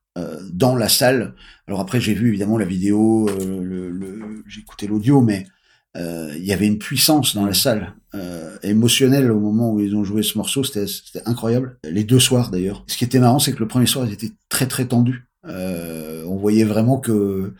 dans 0.51 0.75
la 0.75 0.89
salle. 0.89 1.33
Alors 1.67 1.79
après 1.79 1.99
j'ai 1.99 2.13
vu 2.13 2.27
évidemment 2.29 2.57
la 2.57 2.65
vidéo, 2.65 3.27
euh, 3.29 3.63
le, 3.63 3.89
le- 3.89 4.43
j'ai 4.47 4.61
écouté 4.61 4.87
l'audio, 4.87 5.21
mais 5.21 5.47
euh, 5.95 6.33
il 6.37 6.45
y 6.45 6.53
avait 6.53 6.67
une 6.67 6.79
puissance 6.79 7.35
dans 7.35 7.45
la 7.45 7.53
salle 7.53 7.93
euh, 8.15 8.57
émotionnelle 8.63 9.31
au 9.31 9.39
moment 9.39 9.71
où 9.71 9.79
ils 9.79 9.95
ont 9.95 10.03
joué 10.03 10.23
ce 10.23 10.37
morceau. 10.37 10.63
C'était 10.63 10.87
incroyable. 11.25 11.77
Les 11.83 12.03
deux 12.03 12.19
soirs 12.19 12.51
d'ailleurs. 12.51 12.83
Ce 12.87 12.97
qui 12.97 13.03
était 13.05 13.19
marrant, 13.19 13.39
c'est 13.39 13.53
que 13.53 13.59
le 13.59 13.67
premier 13.67 13.87
soir 13.87 14.05
ils 14.05 14.13
étaient 14.13 14.31
très 14.49 14.67
très 14.67 14.85
tendus. 14.85 15.25
Euh, 15.45 16.23
on 16.25 16.37
voyait 16.37 16.63
vraiment 16.63 16.99
que 16.99 17.53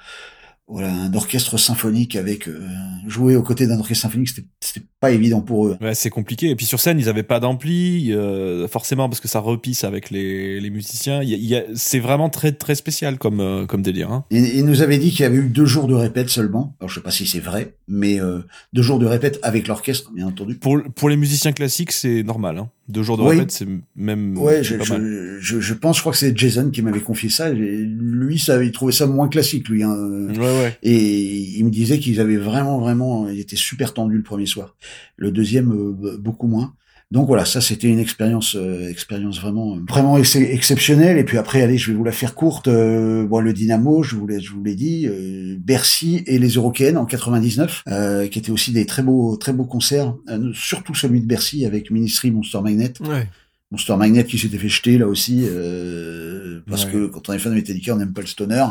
voilà 0.67 0.93
un 0.93 1.13
orchestre 1.13 1.57
symphonique 1.57 2.15
avec 2.15 2.47
euh, 2.47 2.67
jouer 3.07 3.35
aux 3.35 3.43
côtés 3.43 3.67
d'un 3.67 3.79
orchestre 3.79 4.03
symphonique, 4.03 4.29
c'était 4.61 4.85
pas 5.03 5.11
évident 5.11 5.41
pour 5.41 5.67
eux. 5.67 5.75
Ouais, 5.81 5.93
c'est 5.95 6.09
compliqué. 6.09 6.49
Et 6.49 6.55
puis 6.55 6.65
sur 6.65 6.79
scène, 6.79 6.97
ils 6.97 7.09
avaient 7.09 7.23
pas 7.23 7.41
d'ampli, 7.41 8.13
euh, 8.13 8.69
forcément 8.69 9.09
parce 9.09 9.19
que 9.19 9.27
ça 9.27 9.39
repisse 9.39 9.83
avec 9.83 10.09
les, 10.11 10.61
les 10.61 10.69
musiciens. 10.69 11.21
Il 11.21 11.27
y 11.29 11.33
a- 11.33 11.37
il 11.37 11.45
y 11.45 11.55
a- 11.57 11.63
c'est 11.75 11.99
vraiment 11.99 12.29
très 12.29 12.53
très 12.53 12.75
spécial 12.75 13.17
comme 13.17 13.41
euh, 13.41 13.65
comme 13.65 13.81
délire. 13.81 14.09
Hein. 14.11 14.23
Il, 14.31 14.45
il 14.59 14.65
nous 14.65 14.81
avait 14.81 14.97
dit 14.97 15.11
qu'il 15.11 15.21
y 15.21 15.25
avait 15.25 15.37
eu 15.37 15.49
deux 15.49 15.65
jours 15.65 15.87
de 15.87 15.93
répète 15.93 16.29
seulement. 16.29 16.73
Alors 16.79 16.89
je 16.89 16.95
sais 16.95 17.01
pas 17.03 17.11
si 17.11 17.27
c'est 17.27 17.39
vrai, 17.41 17.73
mais 17.89 18.21
euh, 18.21 18.39
deux 18.71 18.81
jours 18.81 18.97
de 18.99 19.05
répète 19.05 19.39
avec 19.43 19.67
l'orchestre, 19.67 20.11
bien 20.15 20.27
entendu. 20.27 20.55
Pour 20.55 20.81
pour 20.95 21.09
les 21.09 21.17
musiciens 21.17 21.51
classiques, 21.51 21.91
c'est 21.91 22.23
normal. 22.23 22.57
Hein. 22.57 22.69
Deux 22.89 23.03
jours 23.03 23.17
de 23.17 23.23
Oui. 23.23 23.29
répète, 23.35 23.51
c'est 23.51 23.67
même 23.95 24.37
Ouais, 24.37 24.61
je, 24.63 24.75
pas 24.75 24.85
mal. 24.89 25.01
je, 25.01 25.55
je, 25.55 25.59
je 25.61 25.73
pense, 25.73 25.95
je 25.95 26.01
crois 26.01 26.11
que 26.11 26.17
c'est 26.17 26.37
Jason 26.37 26.69
qui 26.69 26.81
m'avait 26.81 26.99
confié 26.99 27.29
ça. 27.29 27.49
Lui, 27.49 28.37
ça, 28.37 28.61
il 28.61 28.71
trouvait 28.73 28.91
ça 28.91 29.07
moins 29.07 29.29
classique, 29.29 29.69
lui. 29.69 29.83
Hein. 29.83 29.95
Ouais, 30.29 30.37
ouais. 30.37 30.77
Et 30.83 31.57
il 31.57 31.63
me 31.63 31.69
disait 31.69 31.99
qu'ils 31.99 32.19
avaient 32.19 32.35
vraiment, 32.37 32.79
vraiment, 32.79 33.29
il 33.29 33.39
était 33.39 33.55
super 33.55 33.93
tendu 33.93 34.17
le 34.17 34.23
premier 34.23 34.45
soir. 34.47 34.75
Le 35.17 35.31
deuxième, 35.31 35.71
euh, 35.71 36.17
beaucoup 36.17 36.47
moins. 36.47 36.73
Donc 37.11 37.27
voilà, 37.27 37.45
ça 37.45 37.61
c'était 37.61 37.89
une 37.89 37.99
expérience, 37.99 38.55
euh, 38.55 38.89
expérience 38.89 39.39
vraiment, 39.39 39.77
vraiment 39.87 40.17
ex- 40.17 40.35
exceptionnelle. 40.35 41.19
Et 41.19 41.23
puis 41.23 41.37
après, 41.37 41.61
allez, 41.61 41.77
je 41.77 41.91
vais 41.91 41.97
vous 41.97 42.03
la 42.03 42.11
faire 42.11 42.33
courte. 42.33 42.67
Euh, 42.67 43.23
bon, 43.27 43.39
le 43.39 43.53
Dynamo, 43.53 44.01
je 44.01 44.15
vous 44.15 44.25
l'ai, 44.25 44.39
je 44.39 44.51
vous 44.51 44.63
l'ai 44.63 44.73
dit, 44.73 45.05
euh, 45.07 45.55
Bercy 45.59 46.23
et 46.25 46.39
les 46.39 46.49
Eurocaines 46.55 46.97
en 46.97 47.05
99, 47.05 47.83
euh, 47.87 48.27
qui 48.27 48.39
étaient 48.39 48.51
aussi 48.51 48.71
des 48.71 48.87
très 48.87 49.03
beaux, 49.03 49.37
très 49.37 49.53
beaux 49.53 49.65
concerts. 49.65 50.15
Euh, 50.27 50.51
surtout 50.55 50.95
celui 50.95 51.21
de 51.21 51.27
Bercy 51.27 51.67
avec 51.67 51.91
Ministry, 51.91 52.31
Monster 52.31 52.61
Magnet. 52.63 52.93
Ouais. 53.01 53.27
Monster 53.73 53.97
Magnet 53.97 54.23
qui 54.25 54.37
s'était 54.37 54.57
fait 54.59 54.69
jeter 54.69 54.97
là 54.97 55.07
aussi, 55.07 55.45
euh, 55.49 56.61
parce 56.69 56.85
Ouais. 56.85 56.91
que 56.91 57.07
quand 57.07 57.27
on 57.29 57.33
est 57.33 57.39
fan 57.39 57.51
de 57.51 57.57
Metallica, 57.57 57.93
on 57.93 57.97
n'aime 57.97 58.13
pas 58.13 58.21
le 58.21 58.27
stoner. 58.27 58.65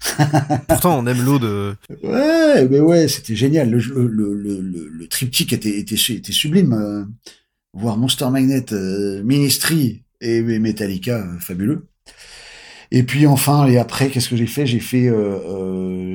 Pourtant, 0.68 0.98
on 0.98 1.06
aime 1.06 1.22
l'eau 1.24 1.38
de. 1.38 1.76
Ouais, 2.02 2.66
mais 2.68 2.80
ouais, 2.80 3.08
c'était 3.08 3.36
génial. 3.36 3.70
Le, 3.70 3.78
le, 3.78 4.08
le, 4.08 4.60
le, 4.60 4.88
le- 4.88 5.06
triptyque 5.08 5.52
était, 5.52 5.78
était, 5.78 5.96
était 6.14 6.32
sublime. 6.32 6.72
euh, 6.72 7.04
voir 7.74 7.96
Monster 7.98 8.30
Magnet, 8.30 8.72
euh, 8.72 9.22
Ministry 9.22 10.02
et, 10.22 10.38
et 10.38 10.58
Metallica, 10.58 11.18
euh, 11.18 11.38
fabuleux. 11.38 11.86
Et 12.90 13.02
puis 13.02 13.26
enfin, 13.26 13.66
et 13.66 13.76
après, 13.78 14.08
qu'est-ce 14.08 14.30
que 14.30 14.36
j'ai 14.36 14.46
fait? 14.46 14.66
J'ai 14.66 14.80
fait, 14.80 15.10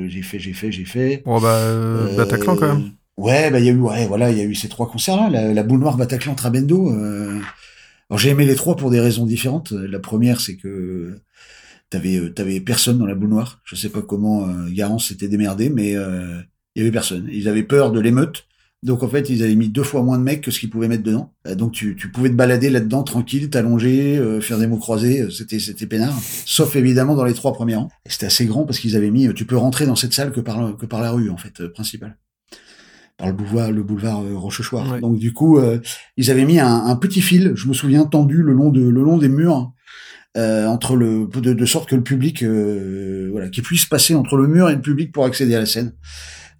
j'ai 0.08 0.22
fait, 0.22 0.38
j'ai 0.40 0.52
fait, 0.52 0.72
j'ai 0.72 0.84
fait. 0.84 1.22
Bon, 1.24 1.40
bah, 1.40 1.60
Bataclan 2.16 2.56
quand 2.56 2.66
même. 2.74 2.90
Ouais, 3.16 3.48
bah 3.52 3.60
il 3.60 3.66
y 3.66 3.68
a 3.68 3.72
eu, 3.72 3.78
ouais, 3.78 4.06
voilà, 4.08 4.32
il 4.32 4.38
y 4.38 4.40
a 4.40 4.44
eu 4.44 4.56
ces 4.56 4.68
trois 4.68 4.88
concerts-là, 4.90 5.30
la, 5.30 5.52
la 5.54 5.62
boule 5.62 5.78
noire, 5.78 5.96
Bataclan, 5.96 6.34
Trabendo. 6.34 6.90
Euh... 8.14 8.18
Alors 8.18 8.18
j'ai 8.18 8.30
aimé 8.30 8.46
les 8.46 8.54
trois 8.54 8.76
pour 8.76 8.90
des 8.90 9.00
raisons 9.00 9.26
différentes. 9.26 9.72
La 9.72 9.98
première, 9.98 10.40
c'est 10.40 10.56
que 10.56 11.16
t'avais, 11.90 12.16
euh, 12.16 12.30
t'avais 12.30 12.60
personne 12.60 12.98
dans 12.98 13.06
la 13.06 13.14
boule 13.14 13.30
noire. 13.30 13.60
Je 13.64 13.74
sais 13.76 13.88
pas 13.88 14.02
comment 14.02 14.48
euh, 14.48 14.98
s'était 14.98 15.28
démerdé, 15.28 15.68
mais 15.68 15.96
euh, 15.96 16.40
il 16.74 16.80
y 16.80 16.82
avait 16.82 16.92
personne. 16.92 17.28
Ils 17.32 17.48
avaient 17.48 17.64
peur 17.64 17.92
de 17.92 18.00
l'émeute. 18.00 18.46
Donc 18.84 19.02
en 19.02 19.08
fait, 19.08 19.30
ils 19.30 19.42
avaient 19.42 19.54
mis 19.54 19.70
deux 19.70 19.82
fois 19.82 20.02
moins 20.02 20.18
de 20.18 20.22
mecs 20.22 20.42
que 20.42 20.50
ce 20.50 20.60
qu'ils 20.60 20.70
pouvaient 20.70 20.88
mettre 20.88 21.02
dedans. 21.02 21.32
Euh, 21.46 21.54
Donc 21.54 21.72
tu, 21.72 21.96
tu 21.96 22.10
pouvais 22.10 22.28
te 22.28 22.34
balader 22.34 22.68
là-dedans 22.70 23.02
tranquille, 23.02 23.48
t'allonger, 23.50 24.18
euh, 24.18 24.40
faire 24.42 24.58
des 24.58 24.66
mots 24.66 24.76
croisés, 24.76 25.22
euh, 25.22 25.30
c'était 25.30 25.58
c'était 25.58 25.86
peinard. 25.86 26.14
Sauf 26.44 26.76
évidemment 26.76 27.14
dans 27.16 27.24
les 27.24 27.34
trois 27.34 27.54
premiers 27.54 27.76
rangs. 27.76 27.88
C'était 28.06 28.26
assez 28.26 28.46
grand 28.46 28.64
parce 28.64 28.78
qu'ils 28.78 28.94
avaient 28.96 29.10
mis, 29.10 29.26
euh, 29.28 29.32
tu 29.32 29.46
peux 29.46 29.56
rentrer 29.56 29.86
dans 29.86 29.96
cette 29.96 30.12
salle 30.12 30.32
que 30.32 30.40
par 30.40 30.76
que 30.76 30.86
par 30.86 31.00
la 31.00 31.10
rue 31.12 31.30
en 31.30 31.38
fait 31.38 31.62
euh, 31.62 31.72
principale, 31.72 32.18
par 33.16 33.28
le 33.28 33.32
boulevard 33.34 33.70
le 33.72 33.82
boulevard 33.82 34.22
euh, 34.22 34.36
Rochechouart. 34.36 34.92
Ouais. 34.92 35.00
Donc 35.00 35.18
du 35.18 35.32
coup, 35.32 35.58
euh, 35.58 35.78
ils 36.16 36.30
avaient 36.30 36.44
mis 36.44 36.58
un, 36.60 36.86
un 36.86 36.96
petit 36.96 37.20
fil, 37.20 37.52
je 37.54 37.68
me 37.68 37.74
souviens 37.74 38.04
tendu 38.04 38.42
le 38.42 38.52
long 38.52 38.70
de 38.70 38.82
le 38.82 39.02
long 39.02 39.18
des 39.18 39.28
murs. 39.28 39.72
euh, 40.36 40.66
entre 40.66 40.96
le 40.96 41.28
de, 41.40 41.52
de 41.52 41.64
sorte 41.66 41.88
que 41.88 41.94
le 41.96 42.02
public 42.02 42.42
euh, 42.42 43.28
voilà 43.30 43.48
qui 43.50 43.62
puisse 43.62 43.86
passer 43.86 44.14
entre 44.16 44.36
le 44.36 44.48
mur 44.48 44.68
et 44.68 44.74
le 44.74 44.80
public 44.82 45.12
pour 45.12 45.24
accéder 45.24 45.54
à 45.54 45.60
la 45.60 45.66
scène 45.66 45.92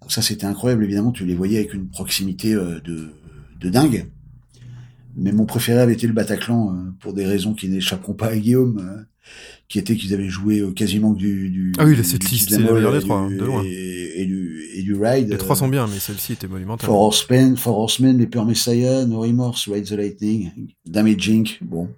donc 0.01 0.11
ça, 0.11 0.21
c'était 0.21 0.45
incroyable, 0.45 0.83
évidemment, 0.83 1.11
tu 1.11 1.25
les 1.25 1.33
voyais 1.33 1.57
avec 1.57 1.73
une 1.73 1.89
proximité 1.89 2.53
euh, 2.53 2.79
de, 2.81 3.09
de 3.59 3.69
dingue. 3.71 4.05
Mais 5.15 5.31
mon 5.31 5.47
préféré 5.47 5.79
avait 5.79 5.93
été 5.93 6.05
le 6.05 6.13
Bataclan, 6.13 6.75
euh, 6.75 6.91
pour 6.99 7.13
des 7.13 7.25
raisons 7.25 7.55
qui 7.55 7.69
n'échapperont 7.69 8.13
pas 8.13 8.27
à 8.27 8.37
Guillaume, 8.37 9.05
qui 9.67 9.79
était 9.79 9.95
qu'ils 9.95 10.13
avaient 10.13 10.29
joué 10.29 10.59
euh, 10.59 10.71
quasiment 10.71 11.11
du, 11.11 11.49
du... 11.49 11.73
Ah 11.77 11.85
oui, 11.85 11.97
cette 12.03 12.29
liste, 12.29 12.49
c'est 12.49 12.59
la 12.59 12.71
meilleure 12.71 12.93
des 12.93 12.99
trois, 12.99 13.27
de 13.29 13.43
loin. 13.43 13.63
Et, 13.65 14.21
et 14.21 14.25
du, 14.25 14.63
et 14.75 14.83
du 14.83 14.93
Ride. 14.93 15.29
Les 15.29 15.37
trois 15.37 15.55
euh, 15.55 15.59
sont 15.59 15.67
bien, 15.67 15.87
mais 15.87 15.99
celle-ci 15.99 16.33
était 16.33 16.47
monumentale. 16.47 16.85
For 16.85 16.99
Horsemen, 16.99 17.57
For 17.57 17.77
Horsemen, 17.77 18.17
Les 18.17 18.27
Pure 18.27 18.45
Messiah, 18.45 19.05
No 19.05 19.21
Remorse, 19.21 19.67
Ride 19.67 19.85
the 19.85 19.91
Lightning, 19.91 20.51
Damaging, 20.85 21.49
bon. 21.61 21.89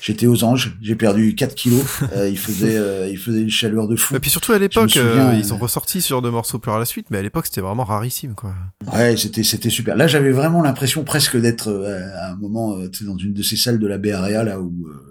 J'étais 0.00 0.26
aux 0.26 0.44
anges, 0.44 0.76
j'ai 0.80 0.94
perdu 0.94 1.34
4 1.34 1.54
kilos, 1.54 1.84
euh, 2.14 2.28
il 2.28 2.38
faisait, 2.38 2.76
euh, 2.76 3.08
il 3.10 3.18
faisait 3.18 3.40
une 3.42 3.50
chaleur 3.50 3.88
de 3.88 3.96
fou. 3.96 4.14
Et 4.14 4.20
puis 4.20 4.30
surtout 4.30 4.52
à 4.52 4.58
l'époque, 4.58 4.96
euh, 4.96 5.32
euh, 5.32 5.34
ils 5.36 5.52
ont 5.52 5.58
ressorti 5.58 6.00
ce 6.00 6.08
genre 6.08 6.22
de 6.22 6.30
morceaux 6.30 6.58
plus 6.58 6.70
à 6.70 6.78
la 6.78 6.84
suite, 6.84 7.06
mais 7.10 7.18
à 7.18 7.22
l'époque 7.22 7.46
c'était 7.46 7.60
vraiment 7.60 7.84
rarissime 7.84 8.34
quoi. 8.34 8.54
Ouais, 8.92 9.16
c'était 9.16 9.42
c'était 9.42 9.70
super. 9.70 9.96
Là, 9.96 10.06
j'avais 10.06 10.30
vraiment 10.30 10.62
l'impression 10.62 11.04
presque 11.04 11.36
d'être 11.36 11.68
euh, 11.68 12.08
à 12.14 12.32
un 12.32 12.36
moment 12.36 12.76
euh, 12.76 12.88
dans 13.02 13.16
une 13.16 13.32
de 13.32 13.42
ces 13.42 13.56
salles 13.56 13.78
de 13.78 13.86
la 13.86 13.96
Area 13.96 14.44
là 14.44 14.60
où 14.60 14.86
euh, 14.86 15.05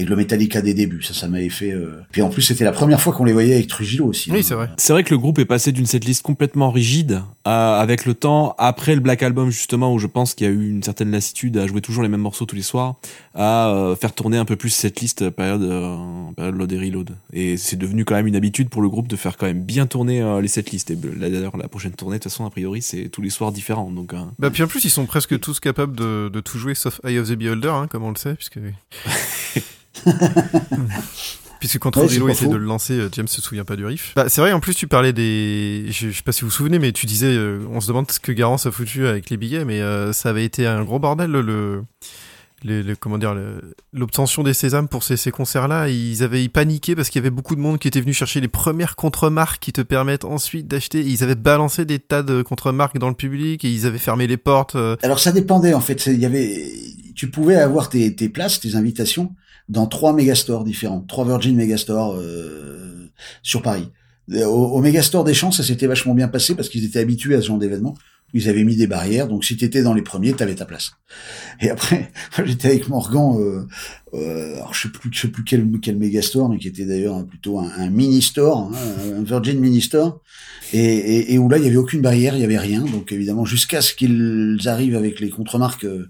avec 0.00 0.10
le 0.10 0.16
Metallica 0.16 0.60
des 0.60 0.74
débuts, 0.74 1.02
ça 1.02 1.14
ça 1.14 1.28
m'avait 1.28 1.48
fait 1.48 1.72
euh... 1.72 2.00
Puis 2.10 2.22
en 2.22 2.30
plus, 2.30 2.42
c'était 2.42 2.64
la 2.64 2.72
première 2.72 3.00
fois 3.00 3.12
qu'on 3.12 3.24
les 3.24 3.32
voyait 3.32 3.54
avec 3.54 3.68
Trujillo 3.68 4.06
aussi. 4.06 4.30
Oui, 4.30 4.38
hein. 4.38 4.42
c'est 4.44 4.54
vrai. 4.54 4.70
C'est 4.76 4.92
vrai 4.92 5.04
que 5.04 5.10
le 5.10 5.18
groupe 5.18 5.38
est 5.38 5.44
passé 5.44 5.72
d'une 5.72 5.86
setlist 5.86 6.22
complètement 6.22 6.70
rigide 6.70 7.22
à, 7.44 7.78
avec 7.80 8.06
le 8.06 8.14
temps, 8.14 8.54
après 8.58 8.94
le 8.94 9.00
Black 9.00 9.22
Album 9.22 9.50
justement, 9.50 9.92
où 9.92 9.98
je 9.98 10.06
pense 10.06 10.34
qu'il 10.34 10.46
y 10.46 10.50
a 10.50 10.52
eu 10.52 10.70
une 10.70 10.82
certaine 10.82 11.10
lassitude 11.10 11.56
à 11.58 11.66
jouer 11.66 11.80
toujours 11.80 12.02
les 12.02 12.08
mêmes 12.08 12.20
morceaux 12.20 12.46
tous 12.46 12.56
les 12.56 12.62
soirs, 12.62 12.96
à 13.34 13.70
euh, 13.70 13.96
faire 13.96 14.12
tourner 14.12 14.36
un 14.36 14.44
peu 14.44 14.56
plus 14.56 14.70
cette 14.70 15.00
liste 15.00 15.30
période, 15.30 15.62
euh, 15.62 15.96
période 16.36 16.56
load 16.56 16.72
et 16.72 16.78
reload. 16.78 17.10
Et 17.32 17.56
c'est 17.56 17.76
devenu 17.76 18.04
quand 18.04 18.14
même 18.14 18.26
une 18.26 18.36
habitude 18.36 18.68
pour 18.68 18.82
le 18.82 18.88
groupe 18.88 19.08
de 19.08 19.16
faire 19.16 19.36
quand 19.36 19.46
même 19.46 19.62
bien 19.62 19.86
tourner 19.86 20.22
euh, 20.22 20.40
les 20.40 20.48
setlists. 20.48 20.90
Et 20.90 20.98
là 21.18 21.30
d'ailleurs, 21.30 21.56
la 21.56 21.68
prochaine 21.68 21.92
tournée, 21.92 22.18
de 22.18 22.22
toute 22.22 22.32
façon, 22.32 22.46
a 22.46 22.50
priori, 22.50 22.82
c'est 22.82 23.08
tous 23.08 23.22
les 23.22 23.30
soirs 23.30 23.52
différents. 23.52 23.90
Donc, 23.90 24.14
euh, 24.14 24.18
Bah 24.38 24.50
puis 24.50 24.62
en 24.62 24.66
plus 24.66 24.84
ils 24.84 24.90
sont 24.90 25.06
presque 25.06 25.38
tous 25.40 25.60
capables 25.60 25.96
de, 25.96 26.30
de 26.32 26.40
tout 26.40 26.58
jouer 26.58 26.74
sauf 26.74 27.00
Eye 27.04 27.18
of 27.18 27.28
the 27.28 27.34
Beholder, 27.34 27.68
hein, 27.68 27.86
comme 27.88 28.04
on 28.04 28.10
le 28.10 28.16
sait, 28.16 28.34
puisque 28.34 28.58
puisque 31.60 31.78
quand 31.78 31.96
Ouais, 31.96 32.06
pas 32.06 32.28
essaie 32.30 32.48
de 32.48 32.56
le 32.56 32.64
lancer, 32.64 32.94
euh, 32.94 33.08
James 33.12 33.28
se 33.28 33.40
souvient 33.40 33.64
pas 33.64 33.76
du 33.76 33.84
riff. 33.84 34.12
Bah 34.16 34.28
c'est 34.28 34.40
vrai 34.40 34.52
en 34.52 34.60
plus 34.60 34.74
tu 34.74 34.88
parlais 34.88 35.12
des, 35.12 35.84
je, 35.88 36.08
je 36.08 36.16
sais 36.16 36.22
pas 36.22 36.32
si 36.32 36.40
vous 36.40 36.48
vous 36.48 36.54
souvenez, 36.54 36.78
mais 36.78 36.90
tu 36.90 37.06
disais, 37.06 37.28
euh, 37.28 37.60
on 37.70 37.80
se 37.80 37.86
demande 37.86 38.10
ce 38.10 38.18
que 38.18 38.32
Garance 38.32 38.66
a 38.66 38.70
foutu 38.72 39.06
avec 39.06 39.30
les 39.30 39.36
billets, 39.36 39.64
mais 39.64 39.80
euh, 39.80 40.12
ça 40.12 40.30
avait 40.30 40.44
été 40.44 40.66
un 40.66 40.82
gros 40.82 40.98
bordel 40.98 41.30
le. 41.30 41.84
le... 42.64 42.94
comment 42.96 43.18
dire 43.18 43.36
l'obtention 43.92 44.42
des 44.42 44.54
sésames 44.54 44.88
pour 44.88 45.02
ces, 45.02 45.18
ces 45.18 45.30
concerts-là, 45.30 45.90
ils 45.90 46.22
avaient 46.22 46.48
paniqué 46.48 46.96
parce 46.96 47.10
qu'il 47.10 47.20
y 47.20 47.22
avait 47.22 47.30
beaucoup 47.30 47.56
de 47.56 47.60
monde 47.60 47.78
qui 47.78 47.88
était 47.88 48.00
venu 48.00 48.14
chercher 48.14 48.40
les 48.40 48.48
premières 48.48 48.96
contre-marques 48.96 49.60
qui 49.60 49.72
te 49.72 49.82
permettent 49.82 50.24
ensuite 50.24 50.66
d'acheter. 50.66 51.00
Ils 51.00 51.22
avaient 51.22 51.34
balancé 51.34 51.84
des 51.84 51.98
tas 51.98 52.22
de 52.22 52.40
contre-marques 52.40 52.98
dans 52.98 53.08
le 53.08 53.14
public 53.14 53.64
et 53.66 53.70
ils 53.70 53.86
avaient 53.86 53.98
fermé 53.98 54.26
les 54.26 54.38
portes. 54.38 54.76
Alors 55.02 55.20
ça 55.20 55.32
dépendait 55.32 55.74
en 55.74 55.80
fait. 55.80 56.06
Il 56.06 56.20
y 56.20 56.26
avait, 56.26 56.72
tu 57.14 57.30
pouvais 57.30 57.56
avoir 57.56 57.90
tes, 57.90 58.14
tes 58.14 58.30
places, 58.30 58.60
tes 58.60 58.76
invitations 58.76 59.34
dans 59.70 59.86
trois 59.86 60.12
megastores 60.12 60.64
différents, 60.64 61.00
trois 61.00 61.24
Virgin 61.24 61.56
Megastores 61.56 62.16
euh, 62.16 63.08
sur 63.42 63.62
Paris. 63.62 63.88
Au, 64.32 64.42
au 64.44 64.80
Megastore 64.80 65.24
des 65.24 65.32
Champs, 65.32 65.52
ça 65.52 65.62
s'était 65.62 65.86
vachement 65.86 66.14
bien 66.14 66.28
passé 66.28 66.54
parce 66.54 66.68
qu'ils 66.68 66.84
étaient 66.84 66.98
habitués 66.98 67.36
à 67.36 67.40
ce 67.40 67.46
genre 67.46 67.58
d'événement. 67.58 67.94
Ils 68.32 68.48
avaient 68.48 68.62
mis 68.62 68.76
des 68.76 68.86
barrières, 68.86 69.26
donc 69.26 69.44
si 69.44 69.56
t'étais 69.56 69.82
dans 69.82 69.94
les 69.94 70.02
premiers, 70.02 70.32
t'avais 70.32 70.54
ta 70.54 70.64
place. 70.64 70.92
Et 71.60 71.70
après, 71.70 72.12
j'étais 72.44 72.68
avec 72.68 72.88
Morgan, 72.88 73.36
euh, 73.38 73.66
euh, 74.14 74.56
alors 74.56 74.74
je 74.74 74.82
sais 74.82 74.88
plus, 74.88 75.10
je 75.12 75.20
sais 75.20 75.28
plus 75.28 75.44
quel, 75.44 75.66
quel 75.80 75.96
Megastore, 75.96 76.48
mais 76.48 76.58
qui 76.58 76.68
était 76.68 76.84
d'ailleurs 76.84 77.24
plutôt 77.26 77.58
un, 77.58 77.70
un 77.76 77.90
mini 77.90 78.22
store, 78.22 78.70
hein, 78.72 79.16
un 79.18 79.22
Virgin 79.22 79.58
mini 79.58 79.80
store, 79.80 80.20
et, 80.72 80.78
et, 80.78 81.34
et 81.34 81.38
où 81.38 81.48
là 81.48 81.58
il 81.58 81.64
y 81.64 81.66
avait 81.66 81.76
aucune 81.76 82.02
barrière, 82.02 82.36
il 82.36 82.40
y 82.40 82.44
avait 82.44 82.58
rien. 82.58 82.82
Donc 82.82 83.10
évidemment, 83.12 83.44
jusqu'à 83.44 83.82
ce 83.82 83.94
qu'ils 83.94 84.60
arrivent 84.66 84.96
avec 84.96 85.18
les 85.20 85.30
contre-marques, 85.30 85.84
euh, 85.84 86.08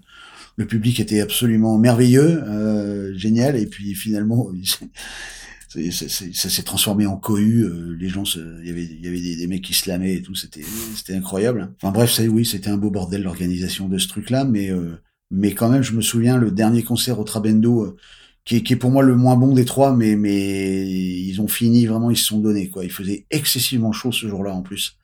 le 0.57 0.65
public 0.65 0.99
était 0.99 1.21
absolument 1.21 1.77
merveilleux, 1.77 2.43
euh, 2.43 3.17
génial. 3.17 3.55
Et 3.55 3.65
puis 3.65 3.95
finalement, 3.95 4.49
ça 5.91 6.49
s'est 6.49 6.63
transformé 6.63 7.05
en 7.05 7.17
cohue. 7.17 7.63
euh, 7.63 7.95
les 7.99 8.09
gens, 8.09 8.23
il 8.35 8.67
y 8.67 8.69
avait, 8.69 8.85
y 8.85 9.07
avait 9.07 9.35
des, 9.35 9.47
mecs 9.47 9.63
qui 9.63 9.73
se 9.73 9.89
lamaient 9.89 10.15
et 10.15 10.21
tout. 10.21 10.35
C'était, 10.35 11.15
incroyable. 11.15 11.73
Enfin 11.77 11.91
bref, 11.91 12.19
oui, 12.29 12.45
c'était 12.45 12.69
un 12.69 12.77
beau 12.77 12.91
bordel 12.91 13.23
l'organisation 13.23 13.87
de 13.87 13.97
ce 13.97 14.07
truc-là, 14.07 14.43
mais 14.45 14.69
euh, 14.71 14.97
mais 15.29 15.53
quand 15.53 15.69
même, 15.69 15.81
je 15.81 15.93
me 15.93 16.01
souviens 16.01 16.37
le 16.37 16.51
dernier 16.51 16.83
concert 16.83 17.19
au 17.19 17.23
Trabendo, 17.23 17.83
euh, 17.83 17.97
qui 18.43 18.57
est, 18.57 18.63
qui 18.63 18.73
est 18.73 18.75
pour 18.77 18.91
moi 18.91 19.03
le 19.03 19.15
moins 19.15 19.37
bon 19.37 19.53
des 19.53 19.65
trois, 19.65 19.95
mais 19.95 20.15
mais 20.15 20.89
ils 20.89 21.39
ont 21.41 21.47
fini 21.47 21.85
vraiment, 21.85 22.11
ils 22.11 22.17
se 22.17 22.25
sont 22.25 22.39
donnés 22.39 22.69
quoi. 22.69 22.83
Il 22.83 22.91
faisait 22.91 23.25
excessivement 23.31 23.93
chaud 23.93 24.11
ce 24.11 24.27
jour-là 24.27 24.53
en 24.53 24.61
plus. 24.61 24.97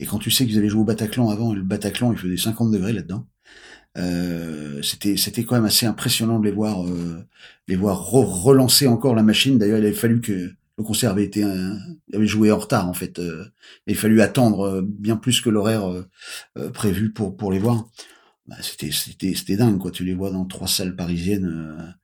Et 0.00 0.06
quand 0.06 0.18
tu 0.18 0.30
sais 0.30 0.46
qu'ils 0.46 0.58
avaient 0.58 0.68
joué 0.68 0.80
au 0.82 0.84
Bataclan 0.84 1.30
avant, 1.30 1.52
le 1.54 1.62
Bataclan 1.62 2.12
il 2.12 2.18
faisait 2.18 2.36
50 2.36 2.70
degrés 2.70 2.92
là-dedans. 2.92 3.26
Euh, 3.98 4.80
c'était 4.82 5.16
c'était 5.16 5.44
quand 5.44 5.54
même 5.56 5.66
assez 5.66 5.84
impressionnant 5.86 6.38
de 6.38 6.44
les 6.46 6.52
voir 6.52 6.86
euh, 6.86 7.22
les 7.68 7.76
voir 7.76 8.00
re- 8.02 8.24
relancer 8.24 8.86
encore 8.86 9.14
la 9.14 9.22
machine. 9.22 9.58
D'ailleurs, 9.58 9.78
il 9.78 9.84
avait 9.84 9.92
fallu 9.94 10.20
que 10.20 10.50
le 10.78 10.84
concert 10.84 11.10
avait 11.10 11.24
été 11.24 11.42
un- 11.44 11.78
avait 12.14 12.26
joué 12.26 12.50
en 12.52 12.58
retard 12.58 12.88
en 12.88 12.94
fait. 12.94 13.18
Euh, 13.18 13.44
il 13.86 13.94
a 13.94 13.96
fallu 13.98 14.20
attendre 14.22 14.60
euh, 14.66 14.82
bien 14.82 15.16
plus 15.16 15.40
que 15.42 15.50
l'horaire 15.50 15.86
euh, 16.58 16.70
prévu 16.70 17.12
pour 17.12 17.36
pour 17.36 17.52
les 17.52 17.58
voir. 17.58 17.86
Bah, 18.46 18.56
c'était 18.62 18.90
c'était 18.90 19.34
c'était 19.34 19.56
dingue 19.56 19.78
quoi. 19.78 19.90
Tu 19.90 20.04
les 20.04 20.14
vois 20.14 20.30
dans 20.30 20.44
trois 20.46 20.68
salles 20.68 20.96
parisiennes 20.96 21.94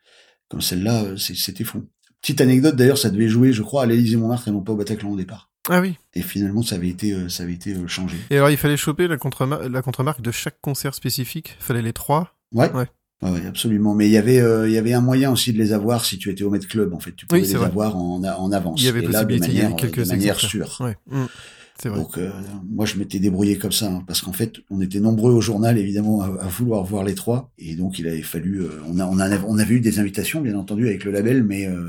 comme 0.49 0.61
celle-là, 0.63 1.17
c'était 1.19 1.65
fou. 1.65 1.89
Petite 2.23 2.41
anecdote 2.41 2.77
d'ailleurs, 2.77 2.99
ça 2.99 3.11
devait 3.11 3.29
jouer, 3.29 3.53
je 3.53 3.63
crois, 3.63 3.83
à 3.85 3.87
l'Élysée 3.87 4.17
Montmartre 4.17 4.49
et 4.49 4.51
non 4.51 4.63
pas 4.63 4.73
au 4.73 4.77
Bataclan 4.77 5.11
au 5.11 5.17
départ. 5.17 5.51
Ah 5.69 5.81
oui. 5.81 5.97
Et 6.15 6.23
finalement, 6.23 6.63
ça 6.63 6.77
avait 6.77 6.89
été 6.89 7.13
euh, 7.13 7.29
ça 7.29 7.43
avait 7.43 7.53
été 7.55 7.75
euh, 7.75 7.87
changé. 7.87 8.17
Et 8.31 8.37
alors, 8.37 8.51
il 8.51 8.57
fallait 8.57 8.77
choper 8.77 9.07
la, 9.09 9.17
contrema- 9.17 9.69
la 9.69 9.83
contre-marque 9.83 10.23
de 10.23 10.31
chaque 10.31 10.61
concert 10.61 10.95
spécifique. 10.95 11.57
Fallait 11.61 11.83
les 11.83 11.93
trois. 11.93 12.35
Ouais. 12.53 12.71
Ouais. 12.73 12.87
Ouais, 13.21 13.31
ouais, 13.33 13.47
absolument. 13.47 13.95
Mais 13.95 14.07
il 14.07 14.13
y 14.13 14.17
avait, 14.17 14.41
euh, 14.41 14.69
il 14.69 14.73
y 14.75 14.79
avait 14.79 14.93
un 14.93 15.01
moyen 15.01 15.33
aussi 15.33 15.53
de 15.53 15.59
les 15.59 15.73
avoir 15.73 16.05
si 16.05 16.19
tu 16.19 16.31
étais 16.31 16.45
au 16.45 16.51
Met 16.51 16.61
Club. 16.61 16.95
En 16.95 17.01
fait, 17.01 17.13
tu 17.17 17.27
pouvais 17.27 17.41
Oui, 17.41 17.47
c'est 17.47 17.55
les 17.55 17.59
vrai. 17.59 17.67
avoir 17.67 17.97
en, 17.97 18.23
en 18.23 18.53
avance. 18.53 18.81
Il 18.81 18.87
y 18.87 18.89
avait 18.89 19.01
Et 19.01 19.09
là, 19.09 19.25
de 19.25 19.35
possibilité, 19.35 19.49
il 19.49 19.55
y 19.55 19.59
avait 19.59 19.63
manière, 19.71 19.77
quelques 19.77 20.03
de 20.05 20.09
manière 20.09 20.39
sûre. 20.41 20.77
Ouais. 20.81 20.97
Mm. 21.11 21.25
C'est 21.81 21.89
vrai. 21.91 21.99
Donc, 21.99 22.19
euh, 22.19 22.31
moi, 22.69 22.87
je 22.87 22.97
m'étais 22.97 23.19
débrouillé 23.21 23.57
comme 23.59 23.71
ça, 23.73 23.87
hein, 23.87 24.03
parce 24.07 24.21
qu'en 24.21 24.33
fait, 24.33 24.55
on 24.71 24.81
était 24.81 24.99
nombreux 24.99 25.33
au 25.33 25.41
journal, 25.41 25.79
évidemment, 25.79 26.23
à, 26.23 26.27
à 26.27 26.49
vouloir 26.49 26.83
voir 26.85 27.05
les 27.05 27.15
trois, 27.15 27.53
et 27.57 27.77
donc 27.77 28.01
il 28.01 28.09
avait 28.09 28.23
fallu. 28.23 28.63
euh, 28.63 28.71
on 28.89 28.99
a, 28.99 29.07
on 29.07 29.19
a, 29.21 29.39
on 29.47 29.59
avait 29.59 29.75
eu 29.75 29.81
des 29.81 30.01
invitations, 30.01 30.41
bien 30.41 30.57
entendu, 30.57 30.87
avec 30.89 31.05
le 31.05 31.13
label, 31.13 31.45
mais 31.45 31.67
euh, 31.69 31.89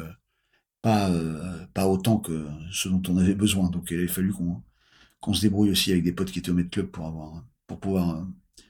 pas, 0.82 1.10
euh, 1.10 1.38
pas 1.74 1.88
autant 1.88 2.18
que 2.18 2.46
ce 2.72 2.90
dont 2.90 3.02
on 3.10 3.18
avait 3.18 3.36
besoin. 3.36 3.70
Donc, 3.70 3.88
il 3.92 3.98
avait 3.98 4.08
fallu 4.08 4.32
qu'on, 4.34 4.62
qu'on 5.20 5.34
se 5.34 5.42
débrouille 5.42 5.72
aussi 5.72 5.92
avec 5.92 6.04
des 6.04 6.12
potes 6.14 6.32
qui 6.32 6.40
étaient 6.40 6.52
au 6.52 6.54
Met 6.56 6.66
Club 6.66 6.88
pour 6.88 7.06
avoir, 7.08 7.44
pour 7.68 7.80
pouvoir 7.80 8.10
euh, 8.12 8.22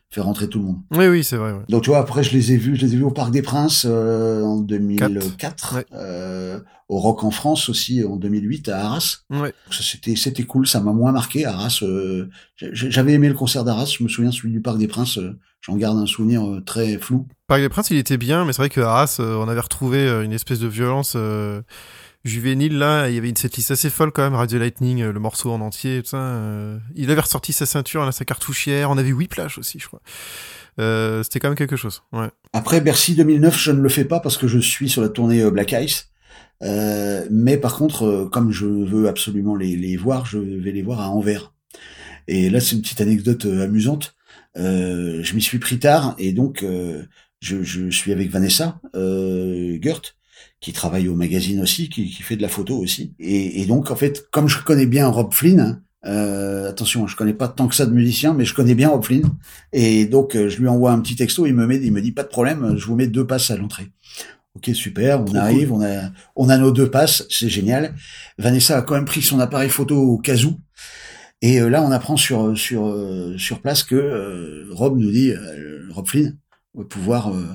faire 0.10 0.26
rentrer 0.26 0.48
tout 0.50 0.58
le 0.60 0.66
monde. 0.66 0.80
Oui, 0.92 1.08
oui, 1.08 1.24
c'est 1.24 1.38
vrai. 1.38 1.52
ouais. 1.52 1.62
Donc 1.70 1.84
tu 1.84 1.92
vois, 1.92 2.00
après 2.00 2.24
je 2.24 2.34
les 2.34 2.52
ai 2.54 2.58
vus, 2.58 2.76
je 2.76 2.82
les 2.86 2.94
ai 2.96 2.98
vus 2.98 3.04
au 3.04 3.12
Parc 3.12 3.30
des 3.32 3.44
Princes 3.44 3.86
euh, 3.88 4.42
en 4.42 4.60
2004, 4.60 5.38
Quatre. 5.38 5.76
Ouais. 5.76 5.86
euh, 5.94 6.60
au 6.88 6.98
Rock 6.98 7.24
en 7.24 7.30
France 7.30 7.70
aussi 7.70 8.04
en 8.04 8.16
2008 8.16 8.70
à 8.70 8.86
Arras. 8.86 9.18
Ouais. 9.30 9.54
C'était 9.70 10.16
c'était 10.16 10.42
cool, 10.46 10.66
ça 10.68 10.80
m'a 10.80 10.94
moins 10.94 11.12
marqué 11.12 11.46
Arras. 11.46 11.82
euh, 11.84 12.28
J'avais 12.58 13.14
aimé 13.14 13.28
le 13.28 13.36
concert 13.36 13.64
d'Arras, 13.64 13.86
je 14.00 14.04
me 14.04 14.10
souviens 14.10 14.32
celui 14.32 14.52
du 14.52 14.62
Parc 14.62 14.80
des 14.80 14.88
Princes, 14.88 15.20
j'en 15.62 15.76
garde 15.76 16.00
un 16.00 16.08
souvenir 16.08 16.42
très 16.66 16.98
flou. 16.98 17.28
Parc 17.46 17.62
des 17.62 17.70
Princes, 17.70 17.92
il 17.92 17.98
était 17.98 18.18
bien, 18.18 18.46
mais 18.46 18.54
c'est 18.54 18.64
vrai 18.64 18.70
que 18.70 18.82
Arras, 18.82 19.18
on 19.20 19.48
avait 19.48 19.60
retrouvé 19.62 20.10
une 20.26 20.34
espèce 20.34 20.58
de 20.60 20.68
violence 20.68 21.16
juvénile 22.24 22.78
là. 22.78 23.10
Il 23.10 23.16
y 23.16 23.18
avait 23.18 23.30
une 23.30 23.36
setlist 23.36 23.72
assez 23.72 23.90
folle 23.90 24.12
quand 24.12 24.24
même. 24.24 24.36
Radio 24.36 24.60
Lightning, 24.60 25.02
euh, 25.02 25.12
le 25.12 25.20
morceau 25.20 25.52
en 25.52 25.62
entier, 25.62 26.02
tout 26.02 26.10
ça. 26.10 26.18
euh, 26.18 26.78
il 26.96 27.10
avait 27.12 27.22
ressorti 27.22 27.54
sa 27.54 27.66
ceinture, 27.66 28.06
là, 28.06 28.12
sa 28.12 28.26
cartouchière. 28.26 28.90
On 28.90 28.98
avait 28.98 29.12
Whiplash 29.12 29.58
aussi, 29.58 29.80
je 29.80 29.88
crois. 29.88 30.02
Euh, 30.80 31.24
C'était 31.24 31.40
quand 31.40 31.50
même 31.50 31.58
quelque 31.58 31.76
chose. 31.76 32.04
Après 32.54 32.82
Bercy 32.82 33.16
2009, 33.16 33.58
je 33.58 33.72
ne 33.72 33.82
le 33.82 33.90
fais 33.90 34.06
pas 34.06 34.20
parce 34.20 34.38
que 34.38 34.48
je 34.48 34.60
suis 34.60 34.90
sur 34.90 35.02
la 35.02 35.10
tournée 35.10 35.50
Black 35.52 35.74
Ice. 35.74 36.10
Mais 36.62 37.58
par 37.58 37.76
contre, 37.76 38.30
comme 38.32 38.52
je 38.52 38.66
veux 38.66 39.08
absolument 39.08 39.56
les, 39.56 39.98
voir, 39.98 40.26
je 40.26 40.38
vais 40.38 40.72
les 40.72 40.82
voir 40.82 41.02
à 41.02 41.10
Anvers. 41.10 41.54
Et 42.28 42.50
là, 42.50 42.60
c'est 42.60 42.76
une 42.76 42.82
petite 42.82 43.02
anecdote 43.02 43.46
amusante. 43.46 44.16
Je 44.56 45.36
m'y 45.36 45.42
suis 45.42 45.60
pris 45.60 45.80
tard 45.80 46.16
et 46.18 46.32
donc 46.32 46.66
je, 47.42 47.90
suis 47.90 48.12
avec 48.12 48.30
Vanessa 48.30 48.80
Gert 48.94 50.19
qui 50.62 50.74
travaille 50.74 51.08
au 51.08 51.16
magazine 51.16 51.62
aussi, 51.62 51.90
qui, 51.90 52.10
qui 52.10 52.22
fait 52.22 52.36
de 52.36 52.42
la 52.42 52.50
photo 52.50 52.78
aussi. 52.78 53.14
Et, 53.20 53.62
et 53.62 53.66
donc 53.66 53.92
en 53.92 53.96
fait, 53.96 54.28
comme 54.32 54.48
je 54.48 54.62
connais 54.64 54.86
bien 54.86 55.08
Rob 55.08 55.34
Flynn, 55.34 55.82
euh, 56.06 56.70
attention, 56.70 57.08
je 57.08 57.16
connais 57.16 57.34
pas 57.34 57.48
tant 57.48 57.68
que 57.68 57.76
ça 57.76 57.86
de 57.86 57.94
musiciens, 57.94 58.34
mais 58.34 58.46
je 58.46 58.54
connais 58.54 58.76
bien 58.76 58.90
Rob 58.90 59.04
Flynn. 59.04 59.24
Et 59.74 60.06
donc 60.06 60.36
euh, 60.36 60.50
je 60.50 60.60
lui 60.60 60.68
envoie 60.68 60.92
un 60.92 61.00
petit 61.00 61.16
texto, 61.16 61.46
il 61.46 61.54
me 61.54 61.66
met, 61.66 61.78
il 61.78 61.92
me 61.92 62.02
dit 62.02 62.12
pas 62.12 62.24
de 62.24 62.30
problème, 62.30 62.76
je 62.78 62.86
vous 62.86 62.96
mets 62.96 63.08
deux 63.08 63.26
passes 63.28 63.52
à 63.52 63.58
l'entrée. 63.58 63.90
Ok, 64.56 64.72
super, 64.74 65.22
on 65.22 65.26
Trop 65.26 65.38
arrive, 65.38 65.72
on 65.72 65.82
a, 65.82 66.12
on 66.36 66.50
a 66.50 66.58
nos 66.58 66.72
deux 66.72 66.90
passes, 66.90 67.26
c'est 67.30 67.50
génial. 67.50 67.94
Vanessa 68.38 68.78
a 68.78 68.82
quand 68.82 68.96
même 68.96 69.06
pris 69.06 69.22
son 69.22 69.40
appareil 69.40 69.70
photo 69.70 69.96
au 69.96 70.18
cas 70.18 70.44
où. 70.44 70.60
Et 71.42 71.62
euh, 71.62 71.70
là, 71.70 71.84
on 71.84 71.92
apprend 71.92 72.18
sur 72.18 72.58
sur 72.58 72.88
euh, 72.88 73.38
sur 73.38 73.62
place 73.62 73.84
que 73.84 73.96
euh, 73.96 74.66
Rob 74.72 74.98
nous 74.98 75.12
dit, 75.12 75.32
euh, 75.32 75.88
Rob 75.92 76.08
Flynn 76.08 76.38
va 76.74 76.84
pouvoir, 76.84 77.34
euh, 77.34 77.46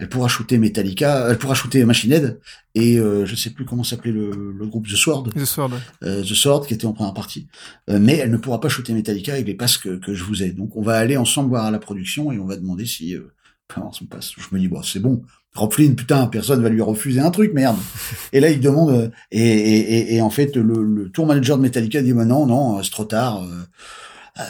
elle 0.00 0.08
pourra 0.08 0.28
shooter 0.28 0.58
Metallica, 0.58 1.28
elle 1.30 1.38
pourra 1.38 1.54
shooter 1.54 1.84
Machine 1.84 2.12
Head 2.12 2.40
et 2.74 2.98
euh, 2.98 3.24
je 3.26 3.36
sais 3.36 3.50
plus 3.50 3.64
comment 3.64 3.84
s'appelait 3.84 4.10
le, 4.12 4.52
le 4.58 4.66
groupe 4.66 4.86
The 4.88 4.96
Sword, 4.96 5.30
The 5.34 5.44
Sword. 5.44 5.70
euh, 6.02 6.22
The 6.22 6.34
Sword 6.34 6.66
qui 6.66 6.74
était 6.74 6.86
en 6.86 6.92
première 6.92 7.14
partie, 7.14 7.46
Euh, 7.90 7.98
mais 8.00 8.16
elle 8.16 8.30
ne 8.30 8.36
pourra 8.36 8.60
pas 8.60 8.68
shooter 8.68 8.92
Metallica 8.92 9.34
avec 9.34 9.46
les 9.46 9.54
passes 9.54 9.78
que, 9.78 9.96
que 9.96 10.12
je 10.14 10.24
vous 10.24 10.42
ai. 10.42 10.50
Donc 10.50 10.76
on 10.76 10.82
va 10.82 10.96
aller 10.96 11.16
ensemble 11.16 11.50
voir 11.50 11.64
à 11.64 11.70
la 11.70 11.78
production 11.78 12.32
et 12.32 12.38
on 12.38 12.46
va 12.46 12.56
demander 12.56 12.86
si 12.86 13.14
euh, 13.14 13.32
passe. 14.10 14.32
Je 14.36 14.54
me 14.54 14.58
dis 14.60 14.68
bon 14.68 14.82
c'est 14.82 15.00
bon. 15.00 15.22
Rob 15.54 15.72
Flynn, 15.72 15.94
putain, 15.94 16.26
personne 16.26 16.60
va 16.60 16.68
lui 16.68 16.82
refuser 16.82 17.20
un 17.20 17.30
truc, 17.30 17.52
merde. 17.54 17.76
Et 18.32 18.40
là, 18.40 18.50
il 18.50 18.58
demande, 18.60 18.90
euh, 18.90 19.08
et, 19.30 19.38
et, 19.40 19.94
et, 19.98 20.14
et 20.16 20.20
en 20.20 20.28
fait, 20.28 20.56
le, 20.56 20.82
le 20.82 21.10
tour 21.10 21.26
manager 21.26 21.56
de 21.58 21.62
Metallica 21.62 22.02
dit, 22.02 22.12
bah 22.12 22.24
non, 22.24 22.44
non, 22.46 22.82
c'est 22.82 22.90
trop 22.90 23.04
tard, 23.04 23.44
euh, 23.44 23.46
euh, 23.46 23.62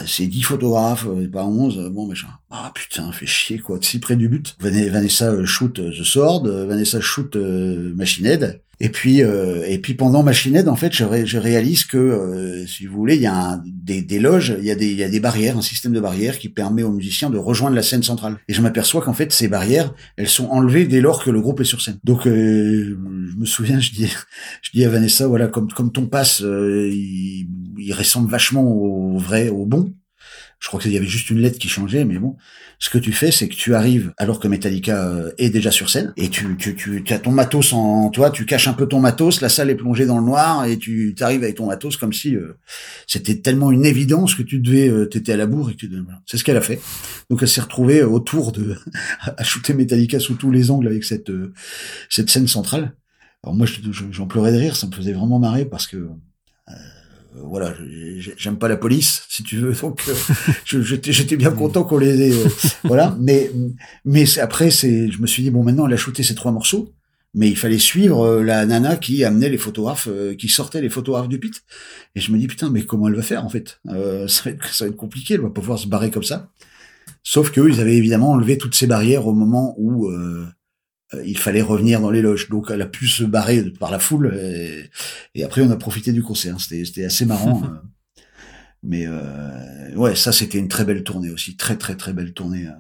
c'est 0.06 0.26
10 0.26 0.42
photographes, 0.42 1.06
euh, 1.06 1.28
pas 1.30 1.44
11, 1.44 1.78
euh, 1.78 1.90
bon, 1.90 2.06
machin. 2.06 2.28
Ah, 2.50 2.72
putain, 2.74 3.12
fait 3.12 3.26
chier, 3.26 3.58
quoi, 3.58 3.78
si 3.82 3.98
près 3.98 4.16
du 4.16 4.28
but. 4.28 4.56
Van- 4.58 4.70
Vanessa 4.90 5.44
shoot 5.44 5.78
euh, 5.78 5.90
The 5.90 6.02
Sword, 6.04 6.46
Vanessa 6.66 7.00
shoot 7.00 7.36
Machine 7.36 8.26
Head. 8.26 8.60
Et 8.84 8.90
puis, 8.90 9.22
euh, 9.22 9.64
et 9.66 9.78
puis 9.78 9.94
pendant 9.94 10.22
Machine 10.22 10.54
Head, 10.54 10.68
en 10.68 10.76
fait, 10.76 10.92
je 10.92 11.38
réalise 11.38 11.84
que, 11.84 11.96
euh, 11.96 12.66
si 12.66 12.84
vous 12.84 12.94
voulez, 12.94 13.14
il 13.14 13.22
y 13.22 13.26
a 13.26 13.34
un, 13.34 13.62
des, 13.64 14.02
des 14.02 14.18
loges, 14.18 14.54
il 14.58 14.66
y, 14.66 14.70
a 14.70 14.74
des, 14.74 14.90
il 14.90 14.98
y 14.98 15.02
a 15.02 15.08
des 15.08 15.20
barrières, 15.20 15.56
un 15.56 15.62
système 15.62 15.94
de 15.94 16.00
barrières 16.00 16.38
qui 16.38 16.50
permet 16.50 16.82
aux 16.82 16.92
musiciens 16.92 17.30
de 17.30 17.38
rejoindre 17.38 17.76
la 17.76 17.82
scène 17.82 18.02
centrale. 18.02 18.36
Et 18.46 18.52
je 18.52 18.60
m'aperçois 18.60 19.00
qu'en 19.00 19.14
fait, 19.14 19.32
ces 19.32 19.48
barrières, 19.48 19.94
elles 20.18 20.28
sont 20.28 20.48
enlevées 20.48 20.84
dès 20.84 21.00
lors 21.00 21.24
que 21.24 21.30
le 21.30 21.40
groupe 21.40 21.62
est 21.62 21.64
sur 21.64 21.80
scène. 21.80 21.98
Donc, 22.04 22.26
euh, 22.26 22.94
je 23.32 23.38
me 23.38 23.46
souviens, 23.46 23.80
je 23.80 23.92
dis, 23.92 24.12
je 24.60 24.70
dis 24.74 24.84
à 24.84 24.90
Vanessa, 24.90 25.26
voilà, 25.26 25.46
comme, 25.46 25.72
comme 25.72 25.90
ton 25.90 26.04
passe, 26.04 26.42
euh, 26.42 26.86
il, 26.92 27.48
il 27.78 27.94
ressemble 27.94 28.30
vachement 28.30 28.70
au 28.70 29.16
vrai, 29.16 29.48
au 29.48 29.64
bon. 29.64 29.94
Je 30.60 30.68
crois 30.68 30.80
qu'il 30.80 30.92
y 30.92 30.96
avait 30.96 31.06
juste 31.06 31.28
une 31.30 31.38
lettre 31.40 31.58
qui 31.58 31.68
changeait, 31.68 32.04
mais 32.04 32.18
bon. 32.18 32.36
Ce 32.78 32.88
que 32.90 32.98
tu 32.98 33.12
fais, 33.12 33.30
c'est 33.30 33.48
que 33.48 33.54
tu 33.54 33.74
arrives 33.74 34.12
alors 34.16 34.40
que 34.40 34.48
Metallica 34.48 35.06
euh, 35.08 35.30
est 35.38 35.50
déjà 35.50 35.70
sur 35.70 35.90
scène 35.90 36.12
et 36.16 36.28
tu 36.30 36.56
tu 36.56 36.74
tu 36.74 37.12
as 37.12 37.18
ton 37.18 37.30
matos 37.32 37.72
en 37.72 38.08
toi, 38.10 38.30
tu 38.30 38.46
caches 38.46 38.66
un 38.68 38.72
peu 38.72 38.86
ton 38.86 39.00
matos, 39.00 39.40
la 39.40 39.48
salle 39.48 39.70
est 39.70 39.74
plongée 39.74 40.06
dans 40.06 40.18
le 40.18 40.24
noir 40.24 40.64
et 40.64 40.78
tu 40.78 41.14
t'arrives 41.16 41.42
avec 41.44 41.56
ton 41.56 41.66
matos 41.66 41.96
comme 41.96 42.12
si 42.12 42.34
euh, 42.34 42.56
c'était 43.06 43.36
tellement 43.36 43.70
une 43.72 43.84
évidence 43.86 44.34
que 44.34 44.42
tu 44.42 44.58
devais 44.60 44.88
euh, 44.88 45.06
t'étais 45.06 45.32
à 45.32 45.36
la 45.36 45.46
bourre 45.46 45.70
et 45.70 45.72
que 45.74 45.78
tu- 45.78 45.90
c'est 46.26 46.36
ce 46.38 46.44
qu'elle 46.44 46.56
a 46.56 46.60
fait. 46.62 46.80
Donc 47.30 47.40
elle 47.42 47.48
s'est 47.48 47.60
retrouvée 47.60 48.00
euh, 48.00 48.08
autour 48.08 48.52
de 48.52 48.74
à 49.20 49.44
shooter 49.44 49.74
Metallica 49.74 50.18
sous 50.18 50.34
tous 50.34 50.50
les 50.50 50.70
angles 50.70 50.86
avec 50.88 51.04
cette 51.04 51.30
euh, 51.30 51.52
cette 52.10 52.30
scène 52.30 52.48
centrale. 52.48 52.94
Alors 53.42 53.54
moi 53.54 53.66
je- 53.66 53.80
je- 53.92 54.04
j'en 54.10 54.26
pleurais 54.26 54.52
de 54.52 54.58
rire, 54.58 54.76
ça 54.76 54.86
me 54.86 54.92
faisait 54.92 55.12
vraiment 55.12 55.38
marrer 55.38 55.64
parce 55.66 55.86
que 55.86 56.08
voilà, 57.34 57.74
je- 58.18 58.30
j'aime 58.36 58.56
pas 58.58 58.68
la 58.68 58.76
police, 58.76 59.24
si 59.28 59.42
tu 59.42 59.56
veux, 59.58 59.72
donc 59.82 60.02
euh, 60.08 60.82
j'étais 60.82 61.12
j'étais 61.12 61.36
bien 61.36 61.50
content 61.50 61.84
qu'on 61.84 61.98
les 61.98 62.28
ait, 62.28 62.32
euh, 62.32 62.48
voilà. 62.84 63.16
Mais 63.20 63.50
mais 64.04 64.26
c'est- 64.26 64.40
après, 64.40 64.70
c'est, 64.70 65.10
je 65.10 65.20
me 65.20 65.26
suis 65.26 65.42
dit 65.42 65.50
bon, 65.50 65.62
maintenant, 65.64 65.86
elle 65.86 65.94
a 65.94 65.96
shooté 65.96 66.22
ces 66.22 66.34
trois 66.34 66.52
morceaux, 66.52 66.92
mais 67.34 67.48
il 67.48 67.56
fallait 67.56 67.78
suivre 67.78 68.24
euh, 68.24 68.42
la 68.42 68.64
nana 68.66 68.96
qui 68.96 69.24
amenait 69.24 69.48
les 69.48 69.58
photographes, 69.58 70.08
euh, 70.10 70.34
qui 70.34 70.48
sortait 70.48 70.80
les 70.80 70.90
photographes 70.90 71.28
du 71.28 71.38
pit. 71.40 71.62
Et 72.14 72.20
je 72.20 72.30
me 72.30 72.38
dis 72.38 72.46
putain, 72.46 72.70
mais 72.70 72.82
comment 72.84 73.08
elle 73.08 73.16
va 73.16 73.22
faire 73.22 73.44
en 73.44 73.48
fait? 73.48 73.80
Euh, 73.88 74.28
Ça 74.28 74.44
va 74.44 74.50
être 74.52 74.72
ça 74.74 74.84
va 74.84 74.90
être 74.90 74.96
compliqué, 74.96 75.34
elle 75.34 75.40
va 75.40 75.50
pouvoir 75.50 75.78
se 75.78 75.88
barrer 75.88 76.10
comme 76.10 76.22
ça. 76.22 76.48
Sauf 77.22 77.50
qu'eux, 77.50 77.68
ils 77.70 77.80
avaient 77.80 77.96
évidemment 77.96 78.30
enlevé 78.32 78.58
toutes 78.58 78.74
ces 78.74 78.86
barrières 78.86 79.26
au 79.26 79.32
moment 79.34 79.74
où 79.78 80.08
euh, 80.10 80.14
euh, 80.14 80.46
il 81.24 81.38
fallait 81.38 81.62
revenir 81.62 82.00
dans 82.00 82.10
les 82.10 82.22
loges. 82.22 82.48
Donc 82.48 82.70
elle 82.70 82.82
a 82.82 82.86
pu 82.86 83.06
se 83.06 83.24
barrer 83.24 83.62
par 83.78 83.90
la 83.90 83.98
foule. 83.98 84.34
Et, 84.40 84.90
et 85.34 85.44
après, 85.44 85.62
on 85.62 85.70
a 85.70 85.76
profité 85.76 86.12
du 86.12 86.22
concert. 86.22 86.60
C'était, 86.60 87.04
assez 87.04 87.26
marrant. 87.26 87.62
euh. 87.64 88.22
Mais 88.82 89.06
euh, 89.06 89.94
ouais, 89.94 90.14
ça, 90.14 90.30
c'était 90.30 90.58
une 90.58 90.68
très 90.68 90.84
belle 90.84 91.04
tournée 91.04 91.30
aussi. 91.30 91.56
Très, 91.56 91.76
très, 91.76 91.96
très 91.96 92.12
belle 92.12 92.34
tournée 92.34 92.66
euh, 92.66 92.72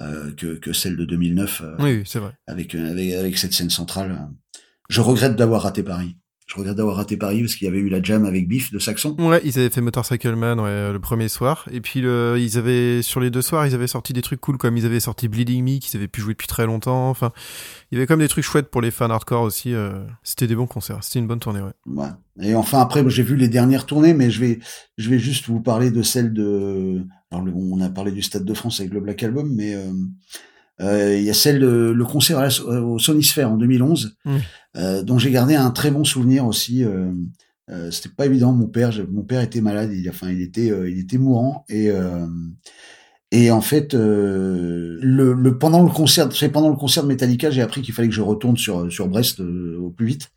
euh, 0.00 0.32
que, 0.34 0.56
que 0.56 0.72
celle 0.72 0.96
de 0.96 1.04
2009 1.04 1.62
euh, 1.62 1.76
Oui, 1.78 2.02
c'est 2.06 2.18
vrai. 2.18 2.32
avec, 2.46 2.74
euh, 2.74 2.90
avec, 2.90 3.12
avec 3.12 3.38
cette 3.38 3.52
scène 3.52 3.68
centrale. 3.68 4.18
Je 4.88 5.00
regrette 5.02 5.36
d'avoir 5.36 5.62
raté 5.62 5.82
Paris. 5.82 6.16
Je 6.46 6.56
regrette 6.56 6.76
d'avoir 6.76 6.96
raté 6.96 7.16
Paris 7.16 7.40
parce 7.40 7.54
qu'il 7.54 7.64
y 7.64 7.68
avait 7.68 7.78
eu 7.78 7.88
la 7.88 8.02
jam 8.02 8.24
avec 8.26 8.46
Biff 8.46 8.72
de 8.72 8.78
Saxon. 8.78 9.16
Ouais, 9.18 9.40
ils 9.44 9.58
avaient 9.58 9.70
fait 9.70 9.80
Motorcycle 9.80 10.34
Man 10.34 10.60
ouais, 10.60 10.92
le 10.92 10.98
premier 10.98 11.28
soir. 11.28 11.66
Et 11.72 11.80
puis 11.80 12.00
le, 12.00 12.36
ils 12.38 12.58
avaient 12.58 13.00
sur 13.00 13.20
les 13.20 13.30
deux 13.30 13.40
soirs, 13.42 13.66
ils 13.66 13.74
avaient 13.74 13.86
sorti 13.86 14.12
des 14.12 14.22
trucs 14.22 14.40
cool 14.40 14.58
comme 14.58 14.76
ils 14.76 14.84
avaient 14.84 15.00
sorti 15.00 15.28
Bleeding 15.28 15.64
Me, 15.64 15.78
qu'ils 15.78 15.96
avaient 15.96 16.08
pu 16.08 16.20
jouer 16.20 16.34
depuis 16.34 16.48
très 16.48 16.66
longtemps. 16.66 17.08
Enfin, 17.08 17.32
il 17.90 17.94
y 17.94 17.98
avait 17.98 18.06
comme 18.06 18.20
des 18.20 18.28
trucs 18.28 18.44
chouettes 18.44 18.70
pour 18.70 18.82
les 18.82 18.90
fans 18.90 19.08
hardcore 19.08 19.42
aussi. 19.42 19.72
euh, 19.72 20.04
C'était 20.24 20.46
des 20.46 20.56
bons 20.56 20.66
concerts. 20.66 20.98
C'était 21.02 21.20
une 21.20 21.26
bonne 21.28 21.40
tournée, 21.40 21.60
ouais. 21.60 21.72
Ouais. 21.86 22.08
Et 22.40 22.54
enfin 22.54 22.80
après, 22.80 23.08
j'ai 23.08 23.22
vu 23.22 23.36
les 23.36 23.48
dernières 23.48 23.86
tournées, 23.86 24.12
mais 24.14 24.30
je 24.30 24.40
vais, 24.40 24.58
je 24.98 25.08
vais 25.08 25.18
juste 25.18 25.46
vous 25.46 25.60
parler 25.60 25.90
de 25.90 26.02
celle 26.02 26.32
de. 26.32 27.02
Alors 27.30 27.46
on 27.54 27.80
a 27.80 27.88
parlé 27.88 28.12
du 28.12 28.20
Stade 28.20 28.44
de 28.44 28.54
France 28.54 28.80
avec 28.80 28.92
le 28.92 29.00
Black 29.00 29.22
Album, 29.22 29.50
mais 29.54 29.74
euh, 29.74 29.80
euh, 29.86 29.92
il 30.80 31.22
y 31.22 31.30
a 31.30 31.34
celle 31.34 31.60
de 31.60 31.92
le 31.94 32.04
concert 32.04 32.38
à 32.38 32.46
la- 32.48 32.82
au 32.82 32.98
Sony 32.98 33.22
Sphere 33.22 33.50
en 33.50 33.56
2011, 33.56 34.16
Mm. 34.24 34.36
euh, 34.78 35.02
dont 35.02 35.18
j'ai 35.18 35.30
gardé 35.30 35.54
un 35.54 35.70
très 35.70 35.90
bon 35.90 36.04
souvenir 36.04 36.46
aussi. 36.46 36.82
Euh, 36.84 37.12
euh, 37.70 37.90
C'était 37.90 38.08
pas 38.14 38.26
évident. 38.26 38.52
Mon 38.52 38.66
père, 38.66 38.90
mon 39.10 39.22
père 39.22 39.40
était 39.42 39.60
malade. 39.60 39.90
Il, 39.92 40.08
enfin, 40.10 40.30
il 40.30 40.40
était, 40.42 40.70
euh, 40.70 40.90
il 40.90 40.98
était 40.98 41.18
mourant 41.18 41.64
et. 41.68 41.90
Euh, 41.90 42.26
et 43.34 43.50
en 43.50 43.62
fait, 43.62 43.94
euh, 43.94 44.98
le, 45.00 45.32
le 45.32 45.56
pendant 45.56 45.82
le 45.82 45.88
concert, 45.90 46.30
c'est 46.34 46.50
pendant 46.50 46.68
le 46.68 46.76
concert 46.76 47.02
de 47.02 47.08
Metallica, 47.08 47.50
j'ai 47.50 47.62
appris 47.62 47.80
qu'il 47.80 47.94
fallait 47.94 48.08
que 48.08 48.14
je 48.14 48.20
retourne 48.20 48.58
sur 48.58 48.92
sur 48.92 49.08
Brest 49.08 49.40
euh, 49.40 49.78
au 49.80 49.88
plus 49.88 50.04
vite. 50.04 50.28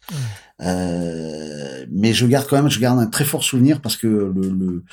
Euh, 0.62 1.86
mais 1.92 2.14
je 2.14 2.26
garde 2.26 2.48
quand 2.48 2.56
même, 2.56 2.70
je 2.70 2.80
garde 2.80 3.00
un 3.00 3.08
très 3.08 3.26
fort 3.26 3.44
souvenir 3.44 3.82
parce 3.82 3.98
que 3.98 4.08
le 4.08 4.84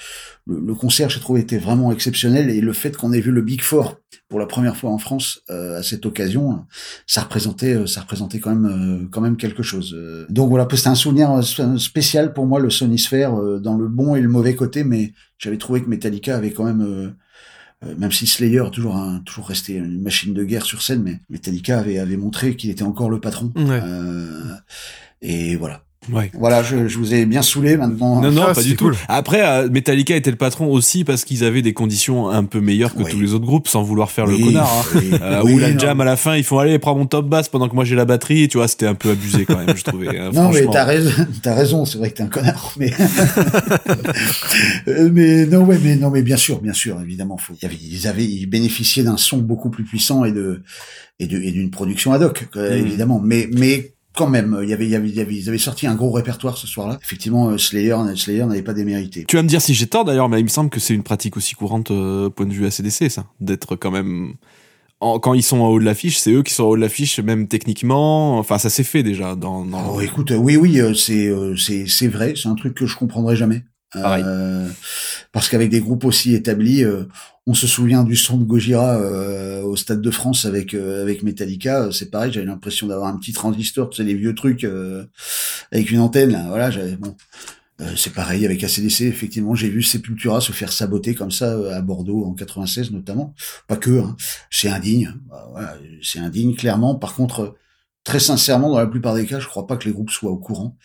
le, 0.46 0.60
le, 0.60 0.74
concert, 0.74 1.08
j'ai 1.08 1.20
trouvé, 1.20 1.40
était 1.40 1.58
vraiment 1.58 1.92
exceptionnel 1.92 2.50
et 2.50 2.60
le 2.60 2.72
fait 2.72 2.96
qu'on 2.96 3.12
ait 3.12 3.20
vu 3.20 3.30
le 3.30 3.42
Big 3.42 3.62
Four 3.62 3.96
pour 4.28 4.40
la 4.40 4.46
première 4.46 4.76
fois 4.76 4.90
en 4.90 4.98
France 4.98 5.42
euh, 5.50 5.78
à 5.78 5.82
cette 5.82 6.04
occasion, 6.06 6.64
ça 7.06 7.22
représentait, 7.22 7.74
euh, 7.74 7.86
ça 7.86 8.00
représentait 8.00 8.40
quand 8.40 8.54
même, 8.54 8.64
euh, 9.04 9.08
quand 9.10 9.20
même 9.20 9.36
quelque 9.36 9.62
chose. 9.62 9.96
Donc 10.30 10.48
voilà, 10.48 10.66
c'était 10.72 10.88
un 10.88 10.94
souvenir 10.94 11.42
spécial 11.78 12.32
pour 12.32 12.46
moi 12.46 12.58
le 12.58 12.70
Sony 12.70 12.98
Sphere 12.98 13.60
dans 13.60 13.76
le 13.76 13.88
bon 13.88 14.16
et 14.16 14.20
le 14.20 14.28
mauvais 14.28 14.56
côté, 14.56 14.84
mais 14.84 15.12
j'avais 15.38 15.58
trouvé 15.58 15.82
que 15.82 15.88
Metallica 15.88 16.36
avait 16.36 16.52
quand 16.52 16.64
même 16.64 17.14
euh, 17.84 17.94
même 17.96 18.12
si 18.12 18.26
Slayer 18.26 18.60
a 18.60 18.70
toujours 18.70 18.96
un, 18.96 19.20
toujours 19.20 19.48
resté 19.48 19.74
une 19.74 20.00
machine 20.02 20.34
de 20.34 20.44
guerre 20.44 20.64
sur 20.64 20.82
scène, 20.82 21.02
mais 21.02 21.20
Metallica 21.30 21.78
avait, 21.78 21.98
avait 21.98 22.16
montré 22.16 22.56
qu'il 22.56 22.70
était 22.70 22.82
encore 22.82 23.10
le 23.10 23.20
patron. 23.20 23.52
Ouais. 23.56 23.80
Euh, 23.82 24.54
et 25.20 25.56
voilà. 25.56 25.84
Ouais. 26.10 26.30
Voilà, 26.34 26.62
je, 26.64 26.88
je 26.88 26.98
vous 26.98 27.14
ai 27.14 27.26
bien 27.26 27.42
saulé 27.42 27.76
maintenant. 27.76 28.20
Non, 28.20 28.30
non, 28.32 28.42
Ah, 28.48 28.54
pas 28.54 28.62
du 28.62 28.74
tout. 28.74 28.86
cool. 28.86 28.96
Après, 29.08 29.40
euh, 29.46 29.68
Metallica 29.70 30.16
était 30.16 30.30
le 30.32 30.36
patron 30.36 30.66
aussi 30.66 31.04
parce 31.04 31.24
qu'ils 31.24 31.44
avaient 31.44 31.62
des 31.62 31.72
conditions 31.74 32.28
un 32.28 32.42
peu 32.44 32.60
meilleures 32.60 32.94
que 32.94 33.04
Oui. 33.04 33.10
tous 33.12 33.20
les 33.20 33.34
autres 33.34 33.44
groupes, 33.46 33.68
sans 33.68 33.82
vouloir 33.84 34.10
faire 34.10 34.26
Oui, 34.26 34.38
le 34.38 34.44
connard. 34.46 34.68
hein. 34.68 34.96
oui. 34.96 35.10
Euh, 35.22 35.42
Oui, 35.44 35.54
ou 35.54 35.58
la 35.60 35.70
non. 35.72 35.78
jam 35.78 36.00
à 36.00 36.04
la 36.04 36.16
fin, 36.16 36.36
ils 36.36 36.42
font 36.42 36.58
aller 36.58 36.78
prends 36.80 36.96
mon 36.96 37.06
top 37.06 37.28
basse 37.28 37.48
pendant 37.48 37.68
que 37.68 37.74
moi 37.76 37.84
j'ai 37.84 37.94
la 37.94 38.04
batterie. 38.04 38.48
Tu 38.48 38.56
vois, 38.58 38.66
c'était 38.66 38.86
un 38.86 38.94
peu 38.96 39.10
abusé 39.10 39.44
quand 39.44 39.56
même, 39.64 39.76
je 39.76 39.84
trouvais. 39.84 40.18
hein, 40.18 40.30
Non, 40.34 40.50
mais 40.50 40.66
t'as 40.72 40.84
raison, 40.84 41.10
t'as 41.42 41.54
raison, 41.54 41.84
c'est 41.84 41.98
vrai 41.98 42.10
que 42.10 42.16
t'es 42.16 42.22
un 42.24 42.28
connard, 42.28 42.72
mais, 42.78 42.90
Euh, 44.88 45.08
mais 45.12 45.46
non, 45.46 45.64
ouais, 45.64 45.78
mais 45.82 45.96
non, 45.96 46.10
mais 46.10 46.22
bien 46.22 46.36
sûr, 46.36 46.60
bien 46.60 46.72
sûr, 46.72 47.00
évidemment, 47.00 47.36
faut, 47.36 47.54
ils 47.82 48.06
avaient, 48.08 48.24
ils 48.24 48.46
bénéficiaient 48.46 49.04
d'un 49.04 49.16
son 49.16 49.38
beaucoup 49.38 49.70
plus 49.70 49.84
puissant 49.84 50.24
et 50.24 50.32
de, 50.32 50.62
et 51.20 51.26
de, 51.26 51.38
et 51.40 51.52
d'une 51.52 51.70
production 51.70 52.12
ad 52.12 52.22
hoc, 52.22 52.48
Mm. 52.54 52.60
évidemment, 52.72 53.20
mais, 53.22 53.48
mais, 53.52 53.92
quand 54.14 54.28
même, 54.28 54.58
il 54.62 54.68
y 54.68 54.72
avait, 54.72 54.84
il 54.84 54.90
y 54.90 54.96
avait, 54.96 55.08
il 55.08 55.14
y 55.14 55.20
avait, 55.20 55.34
ils 55.34 55.48
avaient 55.48 55.58
sorti 55.58 55.86
un 55.86 55.94
gros 55.94 56.10
répertoire 56.10 56.58
ce 56.58 56.66
soir-là. 56.66 56.98
Effectivement, 57.02 57.48
euh, 57.48 57.58
Slayer, 57.58 57.96
Slayer 58.16 58.44
n'avait 58.44 58.62
pas 58.62 58.74
démérité. 58.74 59.24
Tu 59.26 59.36
vas 59.36 59.42
me 59.42 59.48
dire 59.48 59.62
si 59.62 59.74
j'ai 59.74 59.86
tort 59.86 60.04
d'ailleurs, 60.04 60.28
mais 60.28 60.40
il 60.40 60.44
me 60.44 60.48
semble 60.48 60.70
que 60.70 60.80
c'est 60.80 60.94
une 60.94 61.02
pratique 61.02 61.36
aussi 61.36 61.54
courante 61.54 61.90
euh, 61.90 62.28
point 62.28 62.46
de 62.46 62.52
vue 62.52 62.66
ACDC, 62.66 63.10
ça, 63.10 63.26
d'être 63.40 63.76
quand 63.76 63.90
même. 63.90 64.34
quand 65.00 65.34
ils 65.34 65.42
sont 65.42 65.60
en 65.60 65.68
haut 65.68 65.78
de 65.78 65.84
l'affiche, 65.84 66.18
c'est 66.18 66.32
eux 66.32 66.42
qui 66.42 66.52
sont 66.52 66.64
en 66.64 66.68
haut 66.68 66.76
de 66.76 66.80
l'affiche, 66.80 67.18
même 67.20 67.48
techniquement. 67.48 68.38
Enfin, 68.38 68.58
ça 68.58 68.70
s'est 68.70 68.84
fait 68.84 69.02
déjà 69.02 69.34
dans. 69.34 69.64
dans... 69.64 69.94
Oh, 69.94 70.00
écoute, 70.00 70.30
euh, 70.30 70.36
oui, 70.36 70.56
oui, 70.56 70.80
euh, 70.80 70.94
c'est, 70.94 71.28
euh, 71.28 71.56
c'est, 71.56 71.86
c'est 71.86 72.08
vrai, 72.08 72.34
c'est 72.36 72.48
un 72.48 72.54
truc 72.54 72.74
que 72.74 72.86
je 72.86 72.96
comprendrai 72.96 73.36
jamais. 73.36 73.64
Euh, 73.96 74.68
parce 75.32 75.48
qu'avec 75.48 75.70
des 75.70 75.80
groupes 75.80 76.04
aussi 76.04 76.34
établis, 76.34 76.84
euh, 76.84 77.04
on 77.46 77.54
se 77.54 77.66
souvient 77.66 78.04
du 78.04 78.16
son 78.16 78.38
de 78.38 78.44
Gojira 78.44 78.96
euh, 78.96 79.62
au 79.62 79.76
Stade 79.76 80.00
de 80.00 80.10
France 80.10 80.44
avec 80.44 80.74
euh, 80.74 81.02
avec 81.02 81.22
Metallica, 81.22 81.84
euh, 81.84 81.90
c'est 81.90 82.10
pareil, 82.10 82.32
j'avais 82.32 82.46
l'impression 82.46 82.86
d'avoir 82.86 83.08
un 83.08 83.16
petit 83.16 83.32
transistor, 83.32 83.90
tu 83.90 83.96
sais, 83.98 84.04
les 84.04 84.14
vieux 84.14 84.34
trucs 84.34 84.64
euh, 84.64 85.04
avec 85.72 85.90
une 85.90 86.00
antenne, 86.00 86.32
là, 86.32 86.44
voilà, 86.48 86.70
j'avais 86.70 86.96
bon. 86.96 87.16
C'est 87.96 88.12
pareil 88.12 88.44
avec 88.46 88.62
ACDC, 88.62 89.00
effectivement, 89.00 89.56
j'ai 89.56 89.68
vu 89.68 89.82
Sepultura 89.82 90.40
se 90.40 90.52
faire 90.52 90.72
saboter 90.72 91.16
comme 91.16 91.32
ça 91.32 91.58
à 91.74 91.80
Bordeaux 91.80 92.24
en 92.24 92.32
96 92.32 92.92
notamment. 92.92 93.34
Pas 93.66 93.76
que, 93.76 93.98
hein. 93.98 94.16
c'est 94.50 94.68
indigne, 94.68 95.12
Bah, 95.28 95.48
voilà, 95.50 95.74
c'est 96.00 96.20
indigne 96.20 96.54
clairement. 96.54 96.94
Par 96.94 97.14
contre, 97.14 97.56
très 98.04 98.18
sincèrement, 98.18 98.70
dans 98.70 98.78
la 98.78 98.86
plupart 98.86 99.14
des 99.14 99.26
cas, 99.26 99.38
je 99.38 99.46
crois 99.46 99.66
pas 99.66 99.76
que 99.76 99.84
les 99.84 99.92
groupes 99.92 100.10
soient 100.10 100.30
au 100.30 100.38
courant. 100.38 100.76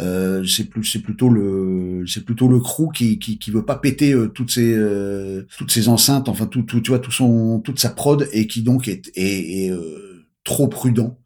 Euh, 0.00 0.44
c'est 0.44 0.64
plus, 0.64 0.84
c'est 0.84 1.00
plutôt 1.00 1.28
le, 1.28 2.04
c'est 2.06 2.24
plutôt 2.24 2.48
le 2.48 2.60
crew 2.60 2.90
qui, 2.94 3.18
qui, 3.18 3.38
qui 3.38 3.50
veut 3.50 3.64
pas 3.64 3.76
péter 3.76 4.12
euh, 4.12 4.28
toutes 4.28 4.50
ces, 4.50 4.72
euh, 4.74 5.46
toutes 5.58 5.70
ces 5.72 5.88
enceintes, 5.88 6.28
enfin 6.28 6.46
tout, 6.46 6.62
tout, 6.62 6.80
tu 6.80 6.90
vois, 6.90 7.00
tout 7.00 7.10
son, 7.10 7.60
toute 7.60 7.78
sa 7.78 7.90
prod 7.90 8.28
et 8.32 8.46
qui 8.46 8.62
donc 8.62 8.88
est, 8.88 9.10
est, 9.16 9.66
est, 9.66 9.70
euh, 9.70 10.26
trop 10.44 10.68
prudent 10.68 11.18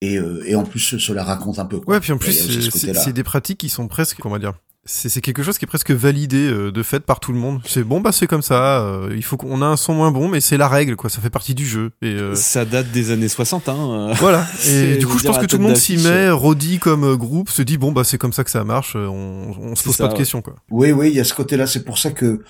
et, 0.00 0.18
euh, 0.18 0.42
et 0.46 0.54
en 0.54 0.64
plus 0.64 0.80
se, 0.80 0.98
se 0.98 1.12
la 1.12 1.24
raconte 1.24 1.58
un 1.58 1.64
peu. 1.66 1.80
Quoi. 1.80 1.94
Ouais, 1.94 2.00
puis 2.00 2.12
en 2.12 2.18
plus, 2.18 2.32
ce 2.32 2.70
c'est- 2.70 3.12
des 3.12 3.22
pratiques 3.24 3.58
qui 3.58 3.68
sont 3.68 3.88
presque, 3.88 4.18
comment 4.20 4.38
dire, 4.38 4.52
c'est 4.90 5.20
quelque 5.20 5.42
chose 5.42 5.58
qui 5.58 5.66
est 5.66 5.68
presque 5.68 5.90
validé 5.90 6.48
euh, 6.50 6.72
de 6.72 6.82
fait 6.82 7.00
par 7.00 7.20
tout 7.20 7.32
le 7.32 7.38
monde. 7.38 7.60
C'est 7.66 7.84
bon, 7.84 8.00
bah 8.00 8.10
c'est 8.10 8.26
comme 8.26 8.40
ça. 8.40 8.80
euh, 8.80 9.12
il 9.14 9.22
faut 9.22 9.36
qu'on 9.36 9.60
a 9.60 9.66
un 9.66 9.76
son 9.76 9.92
moins 9.92 10.10
bon, 10.10 10.28
mais 10.28 10.40
c'est 10.40 10.56
la 10.56 10.66
règle, 10.66 10.96
quoi. 10.96 11.10
Ça 11.10 11.20
fait 11.20 11.28
partie 11.28 11.54
du 11.54 11.66
jeu. 11.66 11.90
Et 12.00 12.06
euh, 12.14 12.34
Ça 12.34 12.64
date 12.64 12.90
des 12.90 13.10
années 13.10 13.28
60, 13.28 13.68
hein. 13.68 13.76
euh. 14.10 14.14
voilà. 14.18 14.46
Et 14.66 14.96
du 14.96 15.06
coup, 15.06 15.18
je 15.18 15.26
pense 15.26 15.36
que 15.38 15.44
tout 15.46 15.58
le 15.58 15.64
monde 15.64 15.76
s'y 15.76 15.98
met. 15.98 16.30
Roddy 16.30 16.78
comme 16.78 17.04
euh, 17.04 17.16
groupe 17.16 17.50
se 17.50 17.60
dit 17.60 17.76
bon 17.76 17.92
bah 17.92 18.02
c'est 18.04 18.16
comme 18.16 18.32
ça 18.32 18.44
que 18.44 18.50
ça 18.50 18.64
marche. 18.64 18.94
euh, 18.96 19.06
On, 19.08 19.50
on 19.60 19.74
se 19.76 19.82
pose 19.84 19.94
ça, 19.96 20.04
pas 20.04 20.08
de 20.08 20.12
ouais. 20.14 20.18
questions, 20.20 20.40
quoi. 20.40 20.54
Oui, 20.70 20.90
oui, 20.92 21.10
il 21.10 21.16
y 21.16 21.20
a 21.20 21.24
ce 21.24 21.34
côté-là. 21.34 21.66
C'est 21.66 21.84
pour 21.84 21.98
ça 21.98 22.10
que 22.12 22.40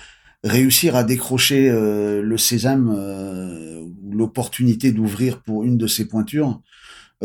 réussir 0.45 0.95
à 0.95 1.03
décrocher 1.03 1.69
euh, 1.69 2.21
le 2.21 2.37
sésame, 2.37 2.93
euh, 2.97 3.81
ou 3.81 4.13
l'opportunité 4.13 4.93
d'ouvrir 4.93 5.41
pour 5.41 5.65
une 5.65 5.77
de 5.77 5.87
ces 5.87 6.07
pointures, 6.07 6.47
euh, 6.49 6.68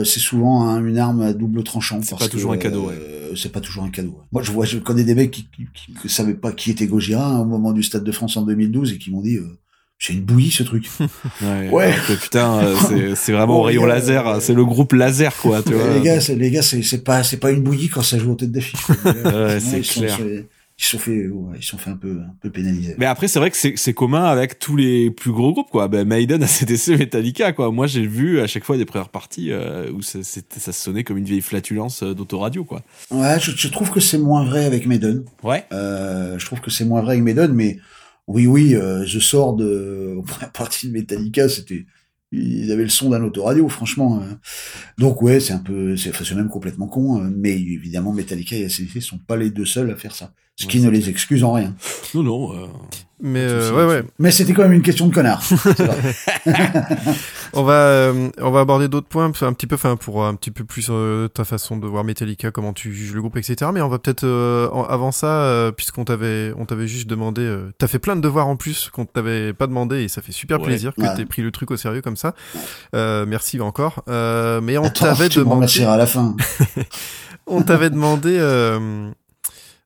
c'est 0.03 0.19
souvent 0.21 0.67
hein, 0.69 0.85
une 0.85 0.99
arme 0.99 1.23
à 1.23 1.33
double 1.33 1.63
tranchant. 1.63 2.01
C'est 2.03 2.19
pas 2.19 2.29
toujours 2.29 2.51
que, 2.53 2.57
un 2.57 2.59
cadeau, 2.59 2.89
ouais. 2.89 2.95
euh, 2.99 3.37
c'est 3.37 3.53
pas 3.53 3.61
toujours 3.61 3.85
un 3.85 3.91
cadeau. 3.91 4.19
Moi, 4.33 4.43
je 4.43 4.51
vois, 4.51 4.65
je 4.65 4.79
connais 4.79 5.05
des 5.05 5.15
mecs 5.15 5.31
qui, 5.31 5.47
qui, 5.55 5.67
qui, 5.73 5.93
qui 5.95 6.09
savaient 6.09 6.35
pas 6.35 6.51
qui 6.53 6.71
était 6.73 6.87
Gojira 6.87 7.25
hein, 7.27 7.41
au 7.41 7.45
moment 7.45 7.73
du 7.73 7.83
Stade 7.85 8.03
de 8.03 8.11
France 8.13 8.37
en 8.37 8.43
2012 8.43 8.93
et 8.93 8.99
qui 8.99 9.11
m'ont 9.13 9.21
dit, 9.23 9.37
euh, 9.37 9.57
c'est 10.01 10.13
une 10.13 10.23
bouillie 10.23 10.51
ce 10.51 10.65
truc. 10.65 10.89
Ouais. 11.43 11.69
Ouais. 11.71 11.95
que, 12.09 12.15
putain, 12.15 12.59
euh, 12.59 12.77
c'est- 12.89 13.15
c'est 13.17 13.33
vraiment 13.33 13.61
au 13.61 13.63
rayon 13.63 13.87
laser. 13.87 14.27
euh, 14.27 14.41
C'est 14.41 14.55
le 14.55 14.65
groupe 14.65 14.93
laser, 14.95 15.35
quoi. 15.37 15.63
Tu 15.63 15.73
vois. 15.75 15.95
les 15.95 16.01
gars, 16.03 16.21
c'est, 16.21 16.35
les 16.35 16.51
gars, 16.51 16.63
c'est, 16.63 16.83
c'est 16.83 17.05
pas, 17.05 17.23
c'est 17.23 17.37
pas 17.39 17.53
une 17.53 17.63
bouillie 17.63 17.89
quand 17.89 18.03
ça 18.03 18.19
joue 18.19 18.33
aux 18.33 18.37
têtes 18.37 18.51
d'affiche. 18.53 18.81
Ouais, 19.05 19.61
c'est 19.61 19.83
sont- 19.85 20.01
clair. 20.01 20.19
Ils 20.77 20.85
sont 20.85 20.99
fait, 20.99 21.29
ouais, 21.29 21.57
ils 21.59 21.63
sont 21.63 21.79
fait 21.79 21.91
un 21.91 21.97
peu, 21.97 22.21
un 22.21 22.35
peu 22.41 22.51
pénaliser. 22.51 22.97
Mais 22.99 23.07
après, 23.07 23.29
c'est 23.29 23.39
vrai 23.39 23.51
que 23.51 23.57
c'est 23.57 23.75
c'est 23.77 23.95
commun 23.95 24.25
avec 24.25 24.59
tous 24.59 24.77
les 24.77 25.11
plus 25.11 25.31
gros 25.31 25.53
groupes, 25.53 25.71
quoi. 25.71 25.87
Ben, 25.89 26.07
Maiden, 26.07 26.43
ACDC, 26.45 26.99
Metallica, 26.99 27.53
quoi. 27.53 27.71
Moi, 27.71 27.87
j'ai 27.87 28.07
vu 28.07 28.41
à 28.41 28.47
chaque 28.47 28.65
fois 28.65 28.77
des 28.77 28.85
premières 28.85 29.09
parties 29.11 29.53
euh, 29.53 29.91
où 29.93 30.03
ça, 30.03 30.19
ça 30.23 30.73
sonnait 30.73 31.05
comme 31.05 31.19
une 31.19 31.25
vieille 31.25 31.41
flatulence 31.43 32.03
euh, 32.03 32.13
d'autoradio, 32.15 32.65
quoi. 32.65 32.83
Ouais, 33.11 33.39
je, 33.41 33.53
je 33.53 33.69
trouve 33.69 33.91
que 33.91 34.01
c'est 34.01 34.19
moins 34.19 34.45
vrai 34.45 34.65
avec 34.65 34.87
Maiden. 34.87 35.25
Ouais. 35.45 35.65
Euh, 35.73 36.39
je 36.39 36.45
trouve 36.47 36.61
que 36.61 36.71
c'est 36.71 36.85
moins 36.85 37.03
vrai 37.03 37.13
avec 37.13 37.23
Maiden, 37.25 37.53
mais 37.53 37.79
oui, 38.27 38.47
oui, 38.47 38.75
euh, 38.75 39.05
je 39.07 39.19
sors 39.21 39.55
de 39.55 40.19
premières 40.27 40.53
parties 40.53 40.89
de 40.89 40.93
Metallica, 40.93 41.49
c'était 41.49 41.87
ils 42.37 42.73
avaient 42.73 42.83
le 42.83 42.89
son 42.89 43.11
d'un 43.11 43.23
autoradio, 43.23 43.69
franchement. 43.69 44.21
euh. 44.21 44.35
Donc 44.99 45.23
ouais, 45.23 45.39
c'est 45.39 45.53
un 45.53 45.59
peu, 45.59 45.97
c'est 45.97 46.09
enfin, 46.11 46.25
c'est 46.27 46.35
même 46.35 46.49
complètement 46.49 46.89
con, 46.89 47.23
euh, 47.23 47.31
mais 47.33 47.53
évidemment 47.53 48.13
Metallica 48.13 48.57
et 48.57 48.65
ACDC 48.65 49.01
sont 49.01 49.19
pas 49.19 49.37
les 49.37 49.51
deux 49.51 49.67
seuls 49.67 49.89
à 49.91 49.95
faire 49.95 50.15
ça, 50.17 50.33
ce 50.57 50.67
qui 50.67 50.79
Ouais, 50.79 50.87
ne 50.87 50.91
les 50.91 51.09
excuse 51.11 51.43
en 51.45 51.53
rien. 51.53 51.75
Non, 52.15 52.23
non. 52.23 52.53
euh, 52.55 52.67
Mais 53.21 53.41
euh, 53.41 53.73
ouais, 53.73 53.85
ouais. 53.87 54.05
Mais 54.19 54.31
c'était 54.31 54.53
quand 54.53 54.63
même 54.63 54.73
une 54.73 54.83
question 54.83 55.07
de 55.09 55.15
connard. 55.15 55.43
c'est 55.43 55.83
vrai. 55.83 56.15
On 57.55 57.63
va 57.63 57.73
euh, 57.73 58.29
on 58.41 58.51
va 58.51 58.61
aborder 58.61 58.89
d'autres 58.89 59.07
points 59.09 59.25
un 59.25 59.53
petit 59.53 59.67
peu, 59.67 59.75
enfin 59.77 59.97
pour 59.97 60.25
un 60.25 60.35
petit 60.35 60.51
peu 60.51 60.65
plus 60.65 60.89
euh, 60.91 61.29
ta 61.29 61.45
façon 61.45 61.77
de 61.77 61.87
voir 61.87 62.05
Metallica, 62.05 62.51
comment 62.51 62.73
tu 62.73 62.93
juges 62.93 63.15
le 63.15 63.21
groupe, 63.21 63.37
etc. 63.37 63.71
Mais 63.73 63.81
on 63.81 63.89
va 63.89 63.99
peut-être 63.99 64.25
euh, 64.25 64.69
avant 64.89 65.11
ça, 65.13 65.27
euh, 65.45 65.73
puisqu'on 65.73 66.05
t'avait 66.05 66.53
on 66.57 66.67
t'avait 66.67 66.87
juste 66.89 67.09
demandé, 67.09 67.43
euh, 67.43 67.71
t'as 67.79 67.87
fait 67.87 67.99
plein 67.99 68.15
de 68.17 68.21
devoirs 68.21 68.47
en 68.49 68.57
plus 68.57 68.91
qu'on 68.91 69.07
t'avait 69.07 69.53
pas 69.53 69.67
demandé 69.67 70.03
et 70.03 70.09
ça 70.09 70.23
fait 70.23 70.33
super 70.33 70.59
Ouais. 70.61 70.67
plaisir 70.67 70.95
que 70.95 71.03
Ouais. 71.03 71.15
t'aies 71.17 71.25
pris 71.27 71.43
le 71.43 71.51
truc 71.51 71.71
au 71.71 71.77
sérieux 71.77 72.03
comme 72.03 72.17
ça. 72.17 72.35
Euh, 72.95 73.25
merci 73.27 73.61
encore. 73.61 74.03
Euh, 74.09 74.61
mais 74.61 74.79
on 74.79 74.89
t'avait 74.91 75.29
tu 75.29 75.39
demandé, 75.41 75.83
à 75.85 75.97
la 75.97 76.07
fin. 76.07 76.37
on 77.47 77.63
t'avait 77.63 77.91
demandé. 77.91 78.39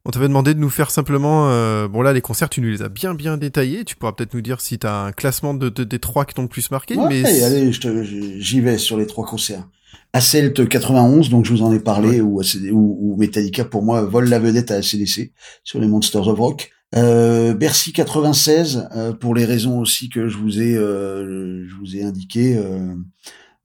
On 0.09 0.11
t'avait 0.11 0.27
demandé 0.29 0.55
de 0.55 0.59
nous 0.59 0.71
faire 0.71 0.91
simplement, 0.91 1.51
euh, 1.51 1.87
bon 1.87 2.01
là 2.01 2.15
les 2.15 2.23
concerts 2.23 2.49
tu 2.49 2.63
nous 2.63 2.69
les 2.71 2.81
as 2.83 2.89
bien 2.89 3.13
bien 3.15 3.37
détaillés, 3.37 3.85
tu 3.85 3.95
pourras 3.95 4.13
peut-être 4.13 4.33
nous 4.33 4.41
dire 4.41 4.63
si 4.63 4.79
t'as 4.79 5.05
un 5.05 5.13
classement 5.13 5.53
de, 5.53 5.69
de- 5.69 5.85
des 5.85 5.99
trois 5.99 6.25
qui 6.25 6.33
t'ont 6.35 6.43
le 6.43 6.49
plus 6.49 6.71
marqué, 6.71 6.97
Ouais, 6.97 7.09
mais 7.23 7.43
allez, 7.43 7.71
j'y 7.73 8.61
vais 8.63 8.79
sur 8.79 8.97
les 8.97 9.07
trois 9.07 9.27
concerts. 9.27 9.69
Asselt 10.15 10.67
91, 10.67 11.29
donc 11.29 11.45
je 11.45 11.53
vous 11.53 11.61
en 11.63 11.73
ai 11.75 11.79
parlé, 11.79 12.23
ou, 12.23 12.41
ACD 12.41 12.71
ou, 12.73 12.97
ou 12.99 13.17
Metallica 13.19 13.67
pour 13.67 13.83
moi 13.83 14.03
vole 14.03 14.31
la 14.31 14.39
vedette 14.39 14.71
à 14.71 14.77
ACDC 14.77 15.33
sur 15.63 15.79
les 15.79 15.87
Monsters 15.87 16.27
of 16.27 16.39
Rock. 16.39 16.71
Euh, 16.97 17.53
Bercy 17.53 17.93
96 17.93 18.89
euh, 18.97 19.13
pour 19.13 19.35
les 19.35 19.45
raisons 19.45 19.79
aussi 19.79 20.09
que 20.09 20.27
je 20.29 20.39
vous 20.39 20.59
ai 20.63 20.75
euh, 20.75 21.67
je 21.69 21.75
vous 21.75 21.97
ai 21.97 22.03
indiqué, 22.03 22.57
euh, 22.57 22.95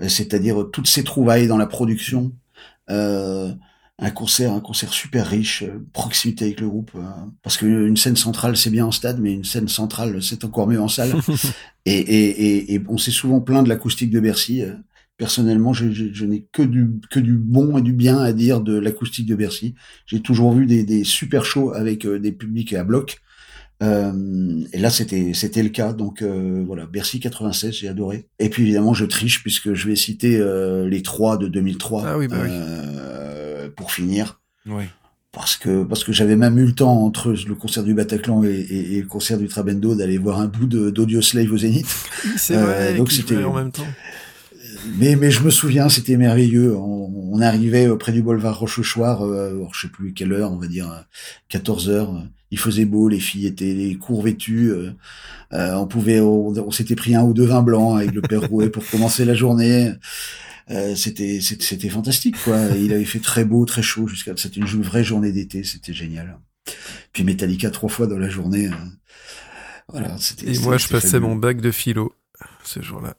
c'est-à-dire 0.09 0.65
toutes 0.73 0.87
ces 0.87 1.05
trouvailles 1.05 1.47
dans 1.47 1.57
la 1.57 1.67
production. 1.67 2.33
Euh, 2.89 3.53
un 3.99 4.09
concert, 4.11 4.51
un 4.53 4.59
concert 4.59 4.91
super 4.91 5.27
riche, 5.27 5.63
euh, 5.63 5.85
proximité 5.93 6.45
avec 6.45 6.59
le 6.59 6.67
groupe, 6.67 6.91
euh, 6.95 7.01
parce 7.43 7.57
que 7.57 7.65
une 7.65 7.95
scène 7.97 8.15
centrale 8.15 8.57
c'est 8.57 8.69
bien 8.71 8.85
en 8.85 8.91
stade, 8.91 9.19
mais 9.21 9.33
une 9.33 9.43
scène 9.43 9.67
centrale 9.67 10.21
c'est 10.21 10.43
encore 10.43 10.67
mieux 10.67 10.81
en 10.81 10.87
salle. 10.87 11.13
et, 11.85 11.93
et, 11.97 12.29
et, 12.45 12.73
et 12.73 12.81
on 12.87 12.97
s'est 12.97 13.11
souvent 13.11 13.39
plaint 13.39 13.63
de 13.63 13.69
l'acoustique 13.69 14.09
de 14.11 14.19
Bercy. 14.19 14.61
euh. 14.63 14.73
Personnellement, 15.15 15.73
je, 15.73 15.91
je, 15.91 16.05
je 16.11 16.25
n'ai 16.25 16.47
que 16.51 16.63
du 16.63 16.89
que 17.11 17.19
du 17.19 17.33
bon 17.37 17.77
et 17.77 17.81
du 17.83 17.93
bien 17.93 18.17
à 18.17 18.33
dire 18.33 18.61
de 18.61 18.77
l'acoustique 18.77 19.27
de 19.27 19.35
Bercy. 19.35 19.75
J'ai 20.07 20.21
toujours 20.21 20.53
vu 20.53 20.65
des, 20.65 20.83
des 20.83 21.03
super 21.03 21.45
shows 21.45 21.71
avec 21.71 22.07
des 22.07 22.31
publics 22.31 22.73
à 22.73 22.83
bloc. 22.83 23.21
Euh, 23.83 24.63
et 24.71 24.79
là, 24.79 24.89
c'était 24.89 25.33
c'était 25.33 25.61
le 25.61 25.69
cas. 25.69 25.93
Donc 25.93 26.21
euh, 26.21 26.63
voilà, 26.65 26.87
Bercy 26.87 27.19
96, 27.19 27.73
j'ai 27.73 27.87
adoré. 27.87 28.27
Et 28.39 28.49
puis 28.49 28.63
évidemment, 28.63 28.93
je 28.93 29.05
triche 29.05 29.43
puisque 29.43 29.73
je 29.73 29.87
vais 29.87 29.95
citer 29.95 30.37
euh, 30.39 30.89
les 30.89 31.03
trois 31.03 31.37
de 31.37 31.47
2003 31.47 32.03
Ah 32.05 32.17
oui, 32.17 32.27
bah 32.27 32.37
oui. 32.43 32.49
Euh, 33.73 33.75
pour 33.75 33.91
finir. 33.91 34.39
Ouais. 34.65 34.87
Parce 35.31 35.55
que 35.57 35.83
parce 35.83 36.03
que 36.03 36.11
j'avais 36.13 36.35
même 36.35 36.59
eu 36.59 36.65
le 36.65 36.73
temps 36.75 37.03
entre 37.03 37.31
le 37.47 37.55
concert 37.55 37.83
du 37.83 37.95
Bataclan 37.95 38.43
et, 38.43 38.49
et, 38.49 38.97
et 38.97 39.01
le 39.01 39.07
concert 39.07 39.39
du 39.39 39.47
Trabendo 39.47 39.95
d'aller 39.95 40.19
voir 40.19 40.39
un 40.39 40.45
bout 40.45 40.67
d'Audio 40.67 41.21
Slave 41.23 41.51
au 41.51 41.57
Zénith. 41.57 41.87
C'est 42.37 42.55
Euh, 42.55 42.63
vrai. 42.65 42.93
donc 42.95 43.11
c'était- 43.11 43.43
en 43.43 43.53
même 43.53 43.71
temps. 43.71 43.87
Mais, 44.99 45.15
mais 45.15 45.31
je 45.31 45.41
me 45.41 45.49
souviens, 45.49 45.87
c'était 45.89 46.17
merveilleux. 46.17 46.75
On, 46.75 47.31
on 47.33 47.41
arrivait 47.41 47.87
près 47.97 48.11
du 48.11 48.21
boulevard 48.21 48.59
Rochechouart, 48.59 49.23
euh, 49.23 49.63
je 49.73 49.81
sais 49.81 49.87
plus 49.87 50.13
quelle 50.13 50.33
heure, 50.33 50.51
on 50.51 50.57
va 50.57 50.67
dire 50.67 50.91
euh, 50.91 51.01
14 51.49 51.89
heures. 51.89 52.13
Il 52.51 52.59
faisait 52.59 52.85
beau, 52.85 53.07
les 53.09 53.19
filles 53.19 53.47
étaient 53.47 53.73
les 53.73 53.95
cours 53.95 54.21
vêtus. 54.23 54.69
euh, 54.71 54.91
euh, 55.53 55.73
on 55.75 55.87
pouvait, 55.87 56.19
on, 56.19 56.47
on 56.49 56.71
s'était 56.71 56.95
pris 56.95 57.15
un 57.15 57.23
ou 57.23 57.33
deux 57.33 57.45
vins 57.45 57.63
blancs 57.63 57.97
avec 57.97 58.13
le 58.13 58.21
père 58.21 58.41
Rouet 58.49 58.69
pour 58.69 58.85
commencer 58.87 59.25
la 59.25 59.33
journée. 59.35 59.93
Euh, 60.71 60.95
c'était 60.95 61.39
c'était 61.41 61.89
fantastique 61.89 62.37
quoi. 62.43 62.57
Il 62.77 62.93
avait 62.93 63.05
fait 63.05 63.19
très 63.19 63.43
beau, 63.45 63.65
très 63.65 63.81
chaud 63.81 64.07
jusqu'à. 64.07 64.33
C'était 64.37 64.61
une 64.61 64.65
vraie 64.81 65.03
journée 65.03 65.31
d'été, 65.31 65.63
c'était 65.63 65.93
génial. 65.93 66.39
Puis 67.11 67.23
Metallica 67.23 67.69
trois 67.69 67.89
fois 67.89 68.07
dans 68.07 68.17
la 68.17 68.29
journée. 68.29 68.67
euh, 68.67 68.75
voilà, 69.89 70.17
c'était. 70.17 70.53
Et 70.53 70.59
moi, 70.59 70.77
je 70.77 70.87
passais 70.87 71.07
fabuleux. 71.09 71.29
mon 71.29 71.35
bac 71.35 71.59
de 71.59 71.71
philo 71.71 72.13
ce 72.63 72.81
jour-là. 72.81 73.15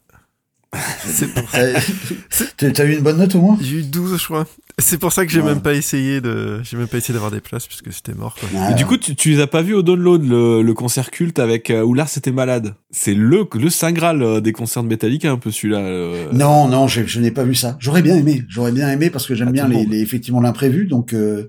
C'est 1.04 1.32
pour 1.32 1.48
Euh, 1.54 1.78
T'as 2.56 2.70
t'as 2.70 2.84
eu 2.84 2.94
une 2.94 3.00
bonne 3.02 3.18
note 3.18 3.34
au 3.34 3.40
moins? 3.40 3.58
J'ai 3.60 3.80
eu 3.80 3.82
12, 3.82 4.18
je 4.18 4.24
crois. 4.24 4.46
C'est 4.78 4.98
pour 4.98 5.12
ça 5.12 5.24
que 5.24 5.30
j'ai 5.30 5.40
Ouais. 5.40 5.46
même 5.54 5.60
pas 5.62 5.74
essayé 5.74 6.20
de, 6.20 6.60
j'ai 6.64 6.76
même 6.76 6.88
pas 6.88 6.96
essayé 6.98 7.14
d'avoir 7.14 7.30
des 7.30 7.40
places 7.40 7.66
puisque 7.68 7.92
c'était 7.92 8.12
mort, 8.14 8.34
quoi. 8.34 8.48
Ah, 8.58 8.72
Et 8.72 8.74
du 8.74 8.84
coup, 8.86 8.96
tu, 8.96 9.14
tu 9.14 9.30
les 9.30 9.40
as 9.40 9.46
pas 9.46 9.62
vus 9.62 9.74
au 9.74 9.82
download, 9.82 10.24
le, 10.26 10.62
le 10.62 10.74
concert 10.74 11.10
culte 11.12 11.38
avec 11.38 11.70
euh, 11.70 11.82
où 11.82 11.94
Lars 11.94 12.08
était 12.16 12.32
malade. 12.32 12.74
C'est 12.90 13.14
le, 13.14 13.46
le 13.54 13.70
saint 13.70 13.92
graal 13.92 14.22
euh, 14.22 14.40
des 14.40 14.50
concerts 14.52 14.82
de 14.82 14.88
Metallica, 14.88 15.30
un 15.30 15.38
peu 15.38 15.52
celui-là. 15.52 15.78
euh. 15.78 16.26
Non, 16.32 16.66
non, 16.68 16.88
je, 16.88 17.04
je 17.06 17.20
n'ai 17.20 17.30
pas 17.30 17.44
vu 17.44 17.54
ça. 17.54 17.76
J'aurais 17.78 18.02
bien 18.02 18.16
aimé. 18.16 18.44
J'aurais 18.48 18.72
bien 18.72 18.90
aimé 18.90 19.10
parce 19.10 19.26
que 19.28 19.34
j'aime 19.36 19.48
Ah, 19.50 19.52
bien 19.52 19.68
les, 19.68 19.86
les- 19.86 20.00
effectivement 20.00 20.40
l'imprévu. 20.40 20.86
Donc 20.86 21.12
euh, 21.12 21.46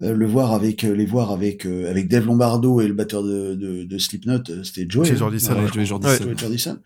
le 0.00 0.26
voir 0.26 0.52
avec 0.54 0.82
les 0.82 1.06
voir 1.06 1.32
avec 1.32 1.66
euh, 1.66 1.90
avec 1.90 2.08
Dave 2.08 2.26
Lombardo 2.26 2.80
et 2.80 2.88
le 2.88 2.94
batteur 2.94 3.22
de, 3.22 3.54
de, 3.54 3.84
de 3.84 3.98
Slipknot, 3.98 4.42
c'était 4.62 4.86
Joey. 4.88 5.06
C'est 5.06 5.12
hein. 5.12 5.16
Jordison, 5.18 5.54
Ouais, 5.54 5.62
ouais. 5.64 5.68
Joey 5.72 5.84
Jordison. 6.36 6.78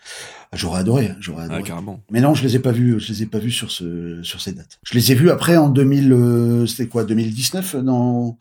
Ah, 0.50 0.56
J'aurais 0.56 0.80
adoré. 0.80 1.10
J'aurais 1.20 1.44
adoré. 1.44 1.60
Ah, 1.62 1.66
carrément. 1.66 2.00
Mais 2.10 2.20
non, 2.20 2.34
je 2.34 2.42
les 2.42 2.56
ai 2.56 2.58
pas 2.58 2.72
vus. 2.72 2.98
Je 2.98 3.12
les 3.12 3.22
ai 3.22 3.26
pas 3.26 3.38
vus 3.38 3.50
sur 3.50 3.70
ce 3.70 4.20
sur 4.22 4.40
ces 4.40 4.52
dates. 4.52 4.78
Je 4.84 4.94
les 4.94 5.12
ai 5.12 5.14
vus 5.14 5.30
après 5.30 5.56
en 5.56 5.67
2000. 5.68 6.12
euh, 6.12 6.66
c'était 6.66 6.86
quoi 6.88 7.04
2019 7.04 7.76
dans. 7.76 8.38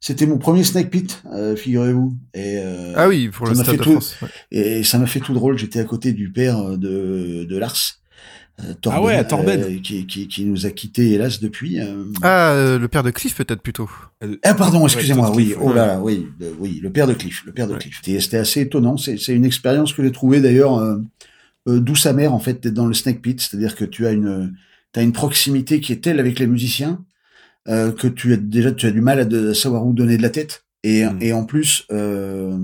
C'était 0.00 0.26
mon 0.26 0.38
premier 0.38 0.62
Snake 0.62 0.90
Pit, 0.90 1.22
euh, 1.32 1.56
figurez-vous. 1.56 2.16
Et 2.34 2.58
euh, 2.58 2.92
Ah 2.96 3.08
oui, 3.08 3.28
pour 3.28 3.46
ça 3.48 3.52
le 3.52 3.58
m'a 3.58 3.64
Stade 3.64 3.74
fait 3.76 3.78
de 3.78 3.84
tout- 3.84 3.90
France. 4.00 4.16
ouais. 4.22 4.28
et 4.52 4.82
ça 4.84 4.98
m'a 4.98 5.06
fait 5.06 5.20
tout 5.20 5.34
drôle. 5.34 5.58
J'étais 5.58 5.80
à 5.80 5.84
côté 5.84 6.12
du 6.12 6.30
père 6.30 6.78
de, 6.78 7.44
de 7.44 7.58
Lars. 7.58 7.76
euh, 8.60 8.74
Torben, 8.80 8.98
Ah 9.00 9.04
ouais, 9.04 9.24
Torben. 9.26 9.60
euh, 9.60 9.78
qui, 9.82 10.06
qui, 10.06 10.28
qui 10.28 10.44
nous 10.44 10.66
a 10.66 10.70
quittés 10.70 11.12
hélas 11.12 11.40
depuis. 11.40 11.80
euh. 11.80 12.04
Ah, 12.22 12.52
euh, 12.52 12.78
le 12.78 12.86
père 12.86 13.02
de 13.02 13.10
Cliff 13.10 13.34
peut-être 13.34 13.60
plutôt. 13.60 13.90
Ah 14.44 14.54
pardon, 14.54 14.84
excusez-moi, 14.86 15.32
oui, 15.34 15.46
Cliff, 15.46 15.56
oh 15.60 15.68
ouais. 15.70 15.74
là 15.74 15.86
là, 15.86 16.00
oui, 16.00 16.28
euh, 16.42 16.52
oui, 16.60 16.78
le 16.80 16.90
père 16.90 17.06
de 17.08 17.14
Cliff, 17.14 17.42
le 17.44 17.52
père 17.52 17.66
de 17.66 17.72
Ouais. 17.72 17.78
Cliff. 17.80 18.00
C'était 18.02 18.20
c'était 18.20 18.38
assez 18.38 18.60
étonnant. 18.60 18.96
C'est 18.98 19.16
c'est 19.16 19.34
une 19.34 19.44
expérience 19.44 19.92
que 19.92 20.04
j'ai 20.04 20.12
trouvée 20.12 20.40
d'ailleurs 20.40 20.78
euh, 20.78 20.98
euh, 21.68 21.80
douce 21.80 22.06
amère 22.06 22.32
en 22.34 22.38
fait 22.38 22.62
d'être 22.62 22.74
dans 22.74 22.86
le 22.86 22.94
Snake 22.94 23.20
Pit, 23.20 23.40
c'est-à-dire 23.40 23.74
que 23.74 23.84
tu 23.84 24.06
as 24.06 24.12
une 24.12 24.54
t'as 24.92 25.02
une 25.02 25.12
proximité 25.12 25.80
qui 25.80 25.92
est 25.92 26.02
telle 26.02 26.20
avec 26.20 26.38
les 26.38 26.46
musiciens 26.46 27.04
euh, 27.68 27.92
que 27.92 28.06
tu 28.08 28.32
as 28.32 28.36
déjà 28.36 28.72
tu 28.72 28.86
as 28.86 28.90
du 28.90 29.00
mal 29.00 29.20
à, 29.20 29.24
de- 29.24 29.50
à 29.50 29.54
savoir 29.54 29.84
où 29.86 29.92
donner 29.92 30.16
de 30.16 30.22
la 30.22 30.30
tête. 30.30 30.64
Et, 30.84 31.04
Mm. 31.04 31.18
et 31.20 31.32
en 31.32 31.44
plus, 31.44 31.84
euh, 31.90 32.56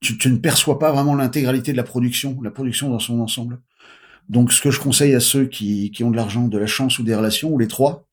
tu, 0.00 0.16
tu 0.16 0.30
ne 0.30 0.36
perçois 0.38 0.78
pas 0.78 0.92
vraiment 0.92 1.14
l'intégralité 1.16 1.72
de 1.72 1.76
la 1.76 1.82
production, 1.82 2.40
la 2.40 2.50
production 2.52 2.88
dans 2.88 3.00
son 3.00 3.18
ensemble. 3.20 3.60
Donc, 4.28 4.52
ce 4.52 4.62
que 4.62 4.70
je 4.70 4.78
conseille 4.80 5.14
à 5.14 5.20
ceux 5.20 5.46
qui, 5.46 5.90
qui 5.90 6.04
ont 6.04 6.10
de 6.10 6.16
l'argent, 6.16 6.46
de 6.48 6.56
la 6.58 6.66
chance 6.68 6.98
ou 6.98 7.02
des 7.02 7.14
relations, 7.16 7.50
ou 7.52 7.58
les 7.58 7.66
trois, 7.66 8.06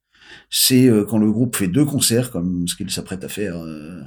c'est 0.50 0.88
euh, 0.88 1.06
quand 1.06 1.20
le 1.20 1.32
groupe 1.32 1.56
fait 1.56 1.68
deux 1.68 1.86
concerts, 1.86 2.32
comme 2.32 2.68
ce 2.68 2.76
qu'il 2.76 2.90
s'apprête 2.90 3.24
à 3.24 3.30
faire 3.30 3.56
euh, 3.58 4.02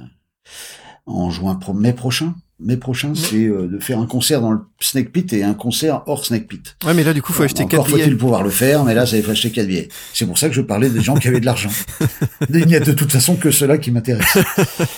en 1.05 1.31
juin, 1.31 1.55
pro- 1.55 1.73
mai 1.73 1.93
prochain. 1.93 2.35
Mai 2.61 2.77
prochain, 2.77 3.13
c'est 3.15 3.45
euh, 3.45 3.67
de 3.67 3.79
faire 3.79 3.99
un 3.99 4.05
concert 4.05 4.41
dans 4.41 4.51
le 4.51 4.59
Snake 4.81 5.11
Pit 5.11 5.31
et 5.31 5.43
un 5.43 5.53
concert 5.53 6.03
hors 6.07 6.25
Snake 6.25 6.47
Pit. 6.47 6.75
Ouais, 6.85 6.93
mais 6.93 7.03
là, 7.03 7.13
du 7.13 7.21
coup, 7.21 7.31
faut 7.31 7.43
acheter 7.43 7.63
Encore 7.63 7.85
4 7.85 7.93
billets. 7.93 8.03
faut-il 8.03 8.17
pouvoir 8.17 8.43
le 8.43 8.49
faire, 8.49 8.83
mais 8.83 8.93
là, 8.93 9.05
ça 9.05 9.21
faut 9.21 9.31
acheter 9.31 9.51
quatre 9.51 9.67
billets. 9.67 9.87
C'est 10.13 10.25
pour 10.25 10.37
ça 10.37 10.49
que 10.49 10.55
je 10.55 10.61
parlais 10.61 10.89
des 10.89 11.01
gens 11.01 11.15
qui 11.15 11.29
avaient 11.29 11.39
de 11.39 11.45
l'argent. 11.45 11.69
Il 12.49 12.65
n'y 12.65 12.75
a 12.75 12.79
de 12.79 12.91
toute 12.91 13.11
façon 13.11 13.35
que 13.35 13.51
ceux-là 13.51 13.77
qui 13.77 13.91
m'intéressent. 13.91 14.43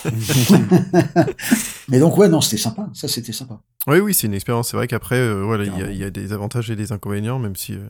mais 1.88 2.00
donc, 2.00 2.18
ouais, 2.18 2.28
non, 2.28 2.40
c'était 2.40 2.62
sympa. 2.62 2.88
Ça, 2.94 3.06
c'était 3.06 3.32
sympa. 3.32 3.60
Oui, 3.86 3.98
oui, 3.98 4.14
c'est 4.14 4.26
une 4.26 4.34
expérience. 4.34 4.70
C'est 4.70 4.76
vrai 4.76 4.88
qu'après, 4.88 5.18
euh, 5.18 5.42
voilà, 5.44 5.64
il 5.64 5.78
y 5.78 5.82
a, 5.82 5.90
il 5.90 5.96
y 5.96 6.04
a 6.04 6.10
des 6.10 6.32
avantages 6.32 6.70
et 6.70 6.76
des 6.76 6.92
inconvénients, 6.92 7.38
même 7.38 7.56
si 7.56 7.74
euh, 7.74 7.88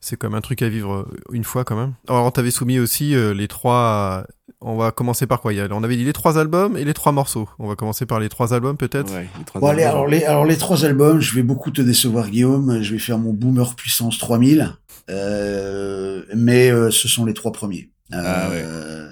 c'est 0.00 0.16
comme 0.16 0.34
un 0.34 0.40
truc 0.40 0.62
à 0.62 0.68
vivre 0.68 0.92
euh, 0.92 1.16
une 1.32 1.44
fois 1.44 1.64
quand 1.64 1.76
même. 1.76 1.94
Alors, 2.08 2.26
on 2.26 2.30
t'avait 2.30 2.50
soumis 2.50 2.78
aussi 2.78 3.14
euh, 3.14 3.32
les 3.32 3.48
trois. 3.48 4.26
On 4.60 4.76
va 4.76 4.90
commencer 4.90 5.26
par 5.26 5.40
quoi? 5.40 5.52
On 5.70 5.82
avait 5.84 5.96
dit 5.96 6.04
les 6.04 6.12
trois 6.12 6.38
albums 6.38 6.76
et 6.76 6.84
les 6.84 6.94
trois 6.94 7.12
morceaux. 7.12 7.48
On 7.58 7.68
va 7.68 7.76
commencer 7.76 8.06
par 8.06 8.20
les 8.20 8.28
trois 8.28 8.52
albums 8.54 8.76
peut-être? 8.76 9.12
Ouais, 9.12 9.28
les 9.38 9.44
trois 9.44 9.60
Bon, 9.60 9.66
allez, 9.68 9.82
albums. 9.82 9.96
alors 9.98 10.06
les, 10.08 10.24
alors 10.24 10.44
les 10.44 10.56
trois 10.56 10.84
albums, 10.84 11.20
je 11.20 11.34
vais 11.34 11.42
beaucoup 11.42 11.70
te 11.70 11.80
décevoir, 11.82 12.28
Guillaume. 12.30 12.82
Je 12.82 12.92
vais 12.92 12.98
faire 12.98 13.18
mon 13.18 13.32
boomer 13.32 13.74
puissance 13.76 14.18
3000. 14.18 14.74
Euh, 15.08 16.22
mais 16.34 16.70
euh, 16.70 16.90
ce 16.90 17.08
sont 17.08 17.24
les 17.24 17.34
trois 17.34 17.52
premiers. 17.52 17.90
Ah 18.12 18.50
Euh, 18.50 19.10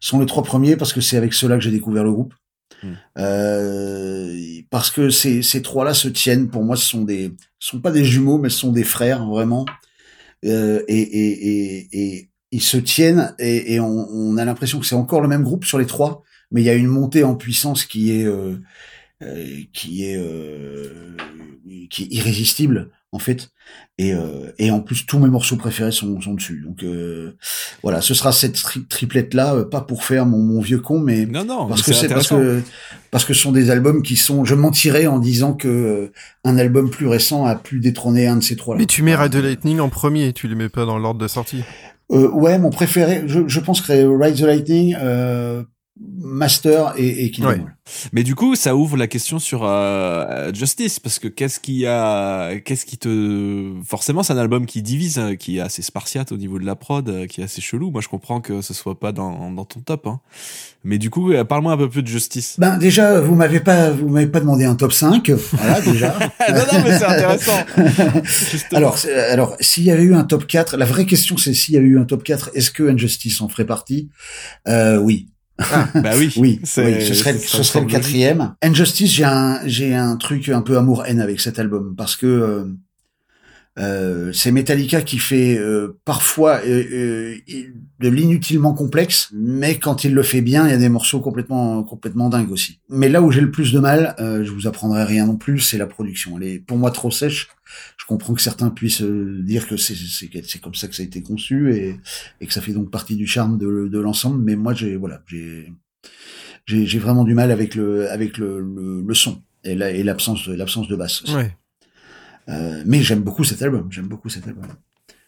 Ce 0.00 0.08
sont 0.10 0.20
les 0.20 0.26
trois 0.26 0.42
premiers 0.42 0.76
parce 0.76 0.92
que 0.92 1.00
c'est 1.00 1.16
avec 1.16 1.32
ceux-là 1.34 1.56
que 1.56 1.62
j'ai 1.62 1.70
découvert 1.70 2.04
le 2.04 2.12
groupe. 2.12 2.34
Hmm. 2.82 2.92
Euh, 3.18 4.60
parce 4.70 4.90
que 4.90 5.10
ces, 5.10 5.42
ces 5.42 5.62
trois-là 5.62 5.94
se 5.94 6.08
tiennent. 6.08 6.48
Pour 6.48 6.64
moi, 6.64 6.76
ce 6.76 6.84
sont 6.86 7.02
des, 7.02 7.32
ce 7.58 7.70
sont 7.70 7.80
pas 7.80 7.90
des 7.90 8.04
jumeaux, 8.04 8.38
mais 8.38 8.48
ce 8.50 8.58
sont 8.58 8.72
des 8.72 8.84
frères 8.84 9.24
vraiment. 9.26 9.64
Euh, 10.44 10.82
et, 10.88 11.00
et, 11.00 11.48
et, 11.48 11.88
et 11.92 12.30
ils 12.52 12.62
se 12.62 12.76
tiennent 12.76 13.34
et, 13.38 13.74
et 13.74 13.80
on, 13.80 14.08
on 14.10 14.36
a 14.36 14.44
l'impression 14.44 14.78
que 14.78 14.86
c'est 14.86 14.94
encore 14.94 15.20
le 15.20 15.28
même 15.28 15.42
groupe 15.42 15.64
sur 15.64 15.78
les 15.78 15.86
trois, 15.86 16.22
mais 16.50 16.62
il 16.62 16.64
y 16.64 16.70
a 16.70 16.74
une 16.74 16.86
montée 16.86 17.24
en 17.24 17.34
puissance 17.34 17.84
qui 17.84 18.12
est 18.12 18.24
euh, 18.24 18.60
euh, 19.22 19.46
qui 19.72 20.04
est 20.04 20.16
euh, 20.16 21.16
qui 21.90 22.04
est 22.04 22.08
irrésistible 22.10 22.90
en 23.12 23.18
fait. 23.18 23.50
Et, 23.98 24.12
euh, 24.12 24.52
et 24.58 24.70
en 24.70 24.80
plus, 24.80 25.06
tous 25.06 25.18
mes 25.18 25.28
morceaux 25.28 25.56
préférés 25.56 25.90
sont, 25.90 26.20
sont 26.20 26.34
dessus. 26.34 26.62
Donc 26.64 26.82
euh, 26.82 27.36
voilà, 27.82 28.00
ce 28.02 28.12
sera 28.14 28.30
cette 28.30 28.54
tri 28.54 28.84
triplette 28.84 29.32
là, 29.32 29.64
pas 29.64 29.80
pour 29.80 30.04
faire 30.04 30.26
mon, 30.26 30.38
mon 30.38 30.60
vieux 30.60 30.80
con, 30.80 31.00
mais 31.00 31.24
Non, 31.24 31.44
non, 31.44 31.66
parce 31.66 31.80
mais 31.80 31.94
que 31.94 31.98
c'est 31.98 32.08
parce 32.08 32.28
que 32.28 32.60
parce 33.10 33.24
que 33.24 33.32
ce 33.32 33.40
sont 33.40 33.52
des 33.52 33.70
albums 33.70 34.02
qui 34.02 34.16
sont. 34.16 34.44
Je 34.44 34.54
mentirais 34.54 35.06
en 35.06 35.18
disant 35.18 35.54
que 35.54 35.68
euh, 35.68 36.12
un 36.44 36.58
album 36.58 36.90
plus 36.90 37.06
récent 37.06 37.46
a 37.46 37.56
pu 37.56 37.80
détrôner 37.80 38.26
un 38.26 38.36
de 38.36 38.42
ces 38.42 38.54
trois 38.54 38.74
là. 38.74 38.80
Mais 38.80 38.86
tu 38.86 39.02
mets 39.02 39.16
the 39.30 39.36
Lightning 39.36 39.80
en 39.80 39.88
premier, 39.88 40.32
tu 40.32 40.46
les 40.46 40.54
mets 40.54 40.68
pas 40.68 40.84
dans 40.84 40.98
l'ordre 40.98 41.20
de 41.20 41.28
sortie. 41.28 41.64
Euh, 42.12 42.28
ouais, 42.30 42.58
mon 42.58 42.70
préféré, 42.70 43.24
je, 43.26 43.48
je 43.48 43.60
pense 43.60 43.80
que 43.80 43.92
Ride 43.92 44.36
the 44.36 44.42
Lightning, 44.42 44.96
euh, 45.00 45.64
Master 45.98 46.94
et, 46.96 47.26
et 47.26 47.32
Ouais. 47.42 47.60
Mais 48.12 48.22
du 48.22 48.34
coup, 48.34 48.54
ça 48.56 48.74
ouvre 48.74 48.96
la 48.96 49.06
question 49.06 49.38
sur 49.38 49.62
euh, 49.64 50.52
Justice 50.52 50.98
parce 50.98 51.18
que 51.18 51.28
qu'est-ce 51.28 51.60
qui 51.60 51.86
a, 51.86 52.58
qu'est-ce 52.60 52.84
qui 52.84 52.98
te, 52.98 53.72
forcément, 53.84 54.22
c'est 54.22 54.32
un 54.32 54.38
album 54.38 54.66
qui 54.66 54.82
divise, 54.82 55.18
hein, 55.18 55.36
qui 55.36 55.58
est 55.58 55.60
assez 55.60 55.82
spartiate 55.82 56.32
au 56.32 56.36
niveau 56.36 56.58
de 56.58 56.66
la 56.66 56.74
prod, 56.74 57.08
euh, 57.08 57.26
qui 57.26 57.40
est 57.40 57.44
assez 57.44 57.60
chelou. 57.60 57.90
Moi, 57.90 58.00
je 58.00 58.08
comprends 58.08 58.40
que 58.40 58.60
ce 58.60 58.74
soit 58.74 58.98
pas 58.98 59.12
dans, 59.12 59.50
dans 59.52 59.64
ton 59.64 59.80
top, 59.80 60.06
hein. 60.06 60.20
Mais 60.84 60.98
du 60.98 61.10
coup, 61.10 61.32
euh, 61.32 61.44
parle-moi 61.44 61.72
un 61.72 61.76
peu 61.76 61.88
plus 61.88 62.02
de 62.02 62.08
Justice. 62.08 62.56
Ben 62.58 62.76
déjà, 62.76 63.20
vous 63.20 63.34
m'avez 63.34 63.60
pas, 63.60 63.90
vous 63.90 64.08
m'avez 64.08 64.28
pas 64.28 64.40
demandé 64.40 64.64
un 64.64 64.74
top 64.74 64.92
5, 64.92 65.30
voilà 65.30 65.80
déjà. 65.80 66.16
non, 66.48 66.62
non, 66.72 66.84
mais 66.84 66.98
c'est 66.98 67.04
intéressant. 67.04 67.64
Alors, 68.72 68.98
alors, 69.30 69.56
s'il 69.60 69.84
y 69.84 69.90
avait 69.90 70.02
eu 70.02 70.14
un 70.14 70.24
top 70.24 70.46
4, 70.46 70.76
la 70.76 70.84
vraie 70.84 71.06
question 71.06 71.36
c'est 71.36 71.54
s'il 71.54 71.74
y 71.74 71.78
avait 71.78 71.86
eu 71.86 71.98
un 71.98 72.04
top 72.04 72.22
4, 72.22 72.50
est-ce 72.54 72.70
que 72.70 72.82
Injustice 72.88 73.40
en 73.40 73.48
ferait 73.48 73.66
partie? 73.66 74.10
Euh, 74.68 74.98
Oui. 74.98 75.28
Bah 75.58 76.12
oui. 76.16 76.32
Oui, 76.36 76.60
oui, 76.62 76.66
ce 76.66 77.14
serait, 77.14 77.32
ça 77.32 77.58
ce 77.58 77.62
serait 77.62 77.80
le 77.80 77.86
quatrième. 77.86 78.54
Injustice, 78.62 79.10
j'ai 79.10 79.24
un, 79.24 79.60
j'ai 79.66 79.94
un 79.94 80.16
truc 80.16 80.48
un 80.48 80.62
peu 80.62 80.76
amour-haine 80.76 81.20
avec 81.20 81.40
cet 81.40 81.58
album 81.58 81.94
parce 81.96 82.14
que 82.16 82.26
euh, 82.26 82.64
euh, 83.78 84.32
c'est 84.32 84.52
Metallica 84.52 85.02
qui 85.02 85.18
fait 85.18 85.58
euh, 85.58 85.98
parfois 86.04 86.60
euh, 86.66 86.82
euh, 86.92 87.36
de 88.00 88.08
l'inutilement 88.08 88.72
complexe, 88.74 89.28
mais 89.34 89.78
quand 89.78 90.04
il 90.04 90.14
le 90.14 90.22
fait 90.22 90.40
bien, 90.40 90.66
il 90.66 90.70
y 90.70 90.74
a 90.74 90.78
des 90.78 90.88
morceaux 90.88 91.20
complètement, 91.20 91.82
complètement 91.82 92.28
dingues 92.28 92.52
aussi. 92.52 92.80
Mais 92.88 93.08
là 93.08 93.20
où 93.22 93.30
j'ai 93.30 93.42
le 93.42 93.50
plus 93.50 93.72
de 93.72 93.78
mal, 93.78 94.14
euh, 94.18 94.44
je 94.44 94.50
vous 94.50 94.66
apprendrai 94.66 95.04
rien 95.04 95.26
non 95.26 95.36
plus, 95.36 95.60
c'est 95.60 95.78
la 95.78 95.86
production. 95.86 96.38
Elle 96.38 96.48
est 96.48 96.58
pour 96.58 96.78
moi 96.78 96.90
trop 96.90 97.10
sèche. 97.10 97.48
Je 98.06 98.14
comprends 98.14 98.34
que 98.34 98.40
certains 98.40 98.70
puissent 98.70 99.02
euh, 99.02 99.42
dire 99.42 99.66
que 99.66 99.76
c'est 99.76 100.60
comme 100.60 100.76
ça 100.76 100.86
que 100.86 100.94
ça 100.94 101.02
a 101.02 101.06
été 101.06 101.22
conçu 101.22 101.74
et 101.74 101.96
et 102.40 102.46
que 102.46 102.52
ça 102.52 102.60
fait 102.60 102.72
donc 102.72 102.88
partie 102.92 103.16
du 103.16 103.26
charme 103.26 103.58
de 103.58 103.88
de 103.88 103.98
l'ensemble. 103.98 104.40
Mais 104.44 104.54
moi, 104.54 104.74
j'ai 104.74 104.94
voilà, 104.94 105.22
j'ai 105.26 106.98
vraiment 106.98 107.24
du 107.24 107.34
mal 107.34 107.50
avec 107.50 107.74
le 107.74 108.08
avec 108.10 108.38
le 108.38 108.60
le, 108.60 109.02
le 109.02 109.14
son 109.14 109.42
et 109.64 109.74
la- 109.74 109.90
et 109.90 110.02
l'absence 110.04 110.48
de 110.48 110.54
l'absence 110.54 110.86
de 110.88 110.94
basse. 110.96 111.22
aussi. 111.22 111.34
Ouais. 111.34 111.56
Euh, 112.48 112.82
mais 112.86 113.02
j'aime 113.02 113.22
beaucoup 113.22 113.42
cet 113.42 113.60
album. 113.62 113.88
J'aime 113.90 114.06
beaucoup 114.06 114.28
cet 114.28 114.46
album. 114.46 114.66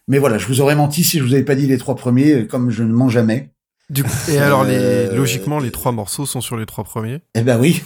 Mais 0.06 0.18
voilà, 0.18 0.38
je 0.38 0.46
vous 0.46 0.60
aurais 0.60 0.76
menti 0.76 1.02
si 1.02 1.18
je 1.18 1.24
vous 1.24 1.34
avais 1.34 1.42
pas 1.44 1.56
dit 1.56 1.66
les 1.66 1.78
trois 1.78 1.96
premiers, 1.96 2.46
comme 2.46 2.70
je 2.70 2.84
ne 2.84 2.92
mens 2.92 3.09
jamais. 3.09 3.52
Du 3.90 4.02
coup, 4.05 4.10
et 4.31 4.36
alors, 4.39 4.65
les, 4.65 4.74
Euh, 4.77 5.15
logiquement, 5.16 5.59
les 5.60 5.70
trois 5.70 5.93
morceaux 5.93 6.27
sont 6.27 6.43
sur 6.43 6.59
les 6.59 6.66
trois 6.66 6.85
premiers. 6.85 7.20
Eh 7.35 7.40
ben 7.40 7.59
oui. 7.59 7.82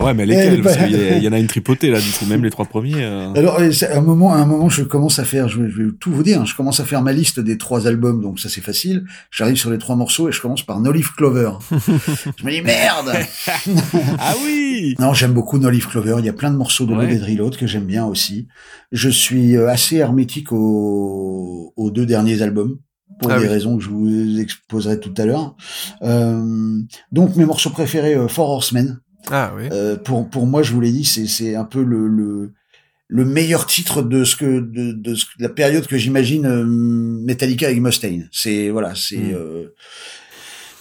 Ouais, 0.00 0.12
mais 0.12 0.24
Eh, 0.24 0.26
lesquels? 0.26 0.60
Parce 0.62 0.76
qu'il 0.76 0.90
y, 0.90 0.94
a- 0.96 1.16
il 1.18 1.22
y 1.22 1.28
en 1.28 1.32
a 1.32 1.38
une 1.38 1.46
tripotée 1.46 1.88
là, 1.90 2.00
du 2.00 2.10
coup, 2.10 2.26
même 2.26 2.42
les 2.42 2.50
trois 2.50 2.64
premiers. 2.64 2.94
euh. 3.04 3.32
Alors, 3.34 3.60
euh, 3.60 3.70
c'est- 3.70 3.86
à 3.90 3.98
un 3.98 4.00
moment, 4.00 4.32
à 4.34 4.38
un 4.38 4.44
moment, 4.46 4.68
je 4.68 4.82
commence 4.82 5.20
à 5.20 5.24
faire, 5.24 5.48
je 5.48 5.62
vais, 5.62 5.70
je 5.70 5.82
vais 5.82 5.88
tout 6.00 6.10
vous 6.10 6.24
dire, 6.24 6.40
hein, 6.40 6.44
je 6.46 6.56
commence 6.56 6.80
à 6.80 6.84
faire 6.84 7.00
ma 7.02 7.12
liste 7.12 7.38
des 7.38 7.58
trois 7.58 7.86
albums, 7.86 8.20
donc 8.20 8.40
ça 8.40 8.48
c'est 8.48 8.60
facile. 8.60 9.04
J'arrive 9.30 9.54
sur 9.56 9.70
les 9.70 9.78
trois 9.78 9.94
morceaux 9.94 10.28
et 10.28 10.32
je 10.32 10.40
commence 10.40 10.66
par 10.66 10.80
No 10.80 10.90
Leaf 10.90 11.12
Clover. 11.14 11.52
je 11.70 12.44
me 12.44 12.50
dis 12.50 12.62
merde. 12.62 13.12
ah 14.18 14.34
oui. 14.44 14.96
Non, 14.98 15.14
j'aime 15.14 15.32
beaucoup 15.32 15.58
No 15.58 15.70
Leaf 15.70 15.86
Clover. 15.88 16.16
Il 16.18 16.24
y 16.24 16.28
a 16.28 16.32
plein 16.32 16.50
de 16.50 16.56
morceaux 16.56 16.86
de 16.86 16.94
Ouais. 16.94 17.16
Reload 17.18 17.56
que 17.56 17.68
j'aime 17.68 17.84
bien 17.84 18.04
aussi. 18.04 18.48
Je 18.90 19.08
suis 19.08 19.56
euh, 19.56 19.68
assez 19.68 19.96
hermétique 19.96 20.50
aux, 20.52 21.72
aux 21.76 21.90
deux 21.92 22.04
derniers 22.06 22.42
albums 22.42 22.78
pour 23.20 23.30
Ah 23.30 23.38
des 23.38 23.44
oui. 23.44 23.48
raisons 23.50 23.76
que 23.78 23.84
je 23.84 23.88
vous 23.90 24.40
exposerai 24.40 24.98
tout 24.98 25.14
à 25.18 25.26
l'heure. 25.26 25.54
Euh, 26.02 26.80
donc 27.12 27.36
mes 27.36 27.44
morceaux 27.44 27.70
préférés, 27.70 28.14
euh, 28.14 28.26
Four 28.28 28.50
Horsemen. 28.50 28.98
Ah 29.30 29.52
oui. 29.56 29.68
Euh, 29.70 29.96
pour 29.96 30.28
pour 30.28 30.46
moi, 30.46 30.62
je 30.62 30.72
vous 30.72 30.80
l'ai 30.80 30.90
dit, 30.92 31.04
c'est 31.04 31.26
c'est 31.26 31.54
un 31.54 31.64
peu 31.64 31.82
le, 31.84 32.08
le 32.08 32.52
le 33.12 33.24
meilleur 33.24 33.66
titre 33.66 34.02
de 34.02 34.22
ce 34.24 34.36
que 34.36 34.60
de, 34.60 34.92
de, 34.92 35.14
ce- 35.14 35.26
de 35.38 35.42
la 35.42 35.48
période 35.48 35.86
que 35.86 35.98
j'imagine 35.98 36.46
euh, 36.46 36.64
Metallica 36.64 37.66
avec 37.66 37.80
Mustaine. 37.80 38.28
C'est 38.32 38.70
voilà, 38.70 38.94
c'est 38.94 39.16
Mm. 39.18 39.68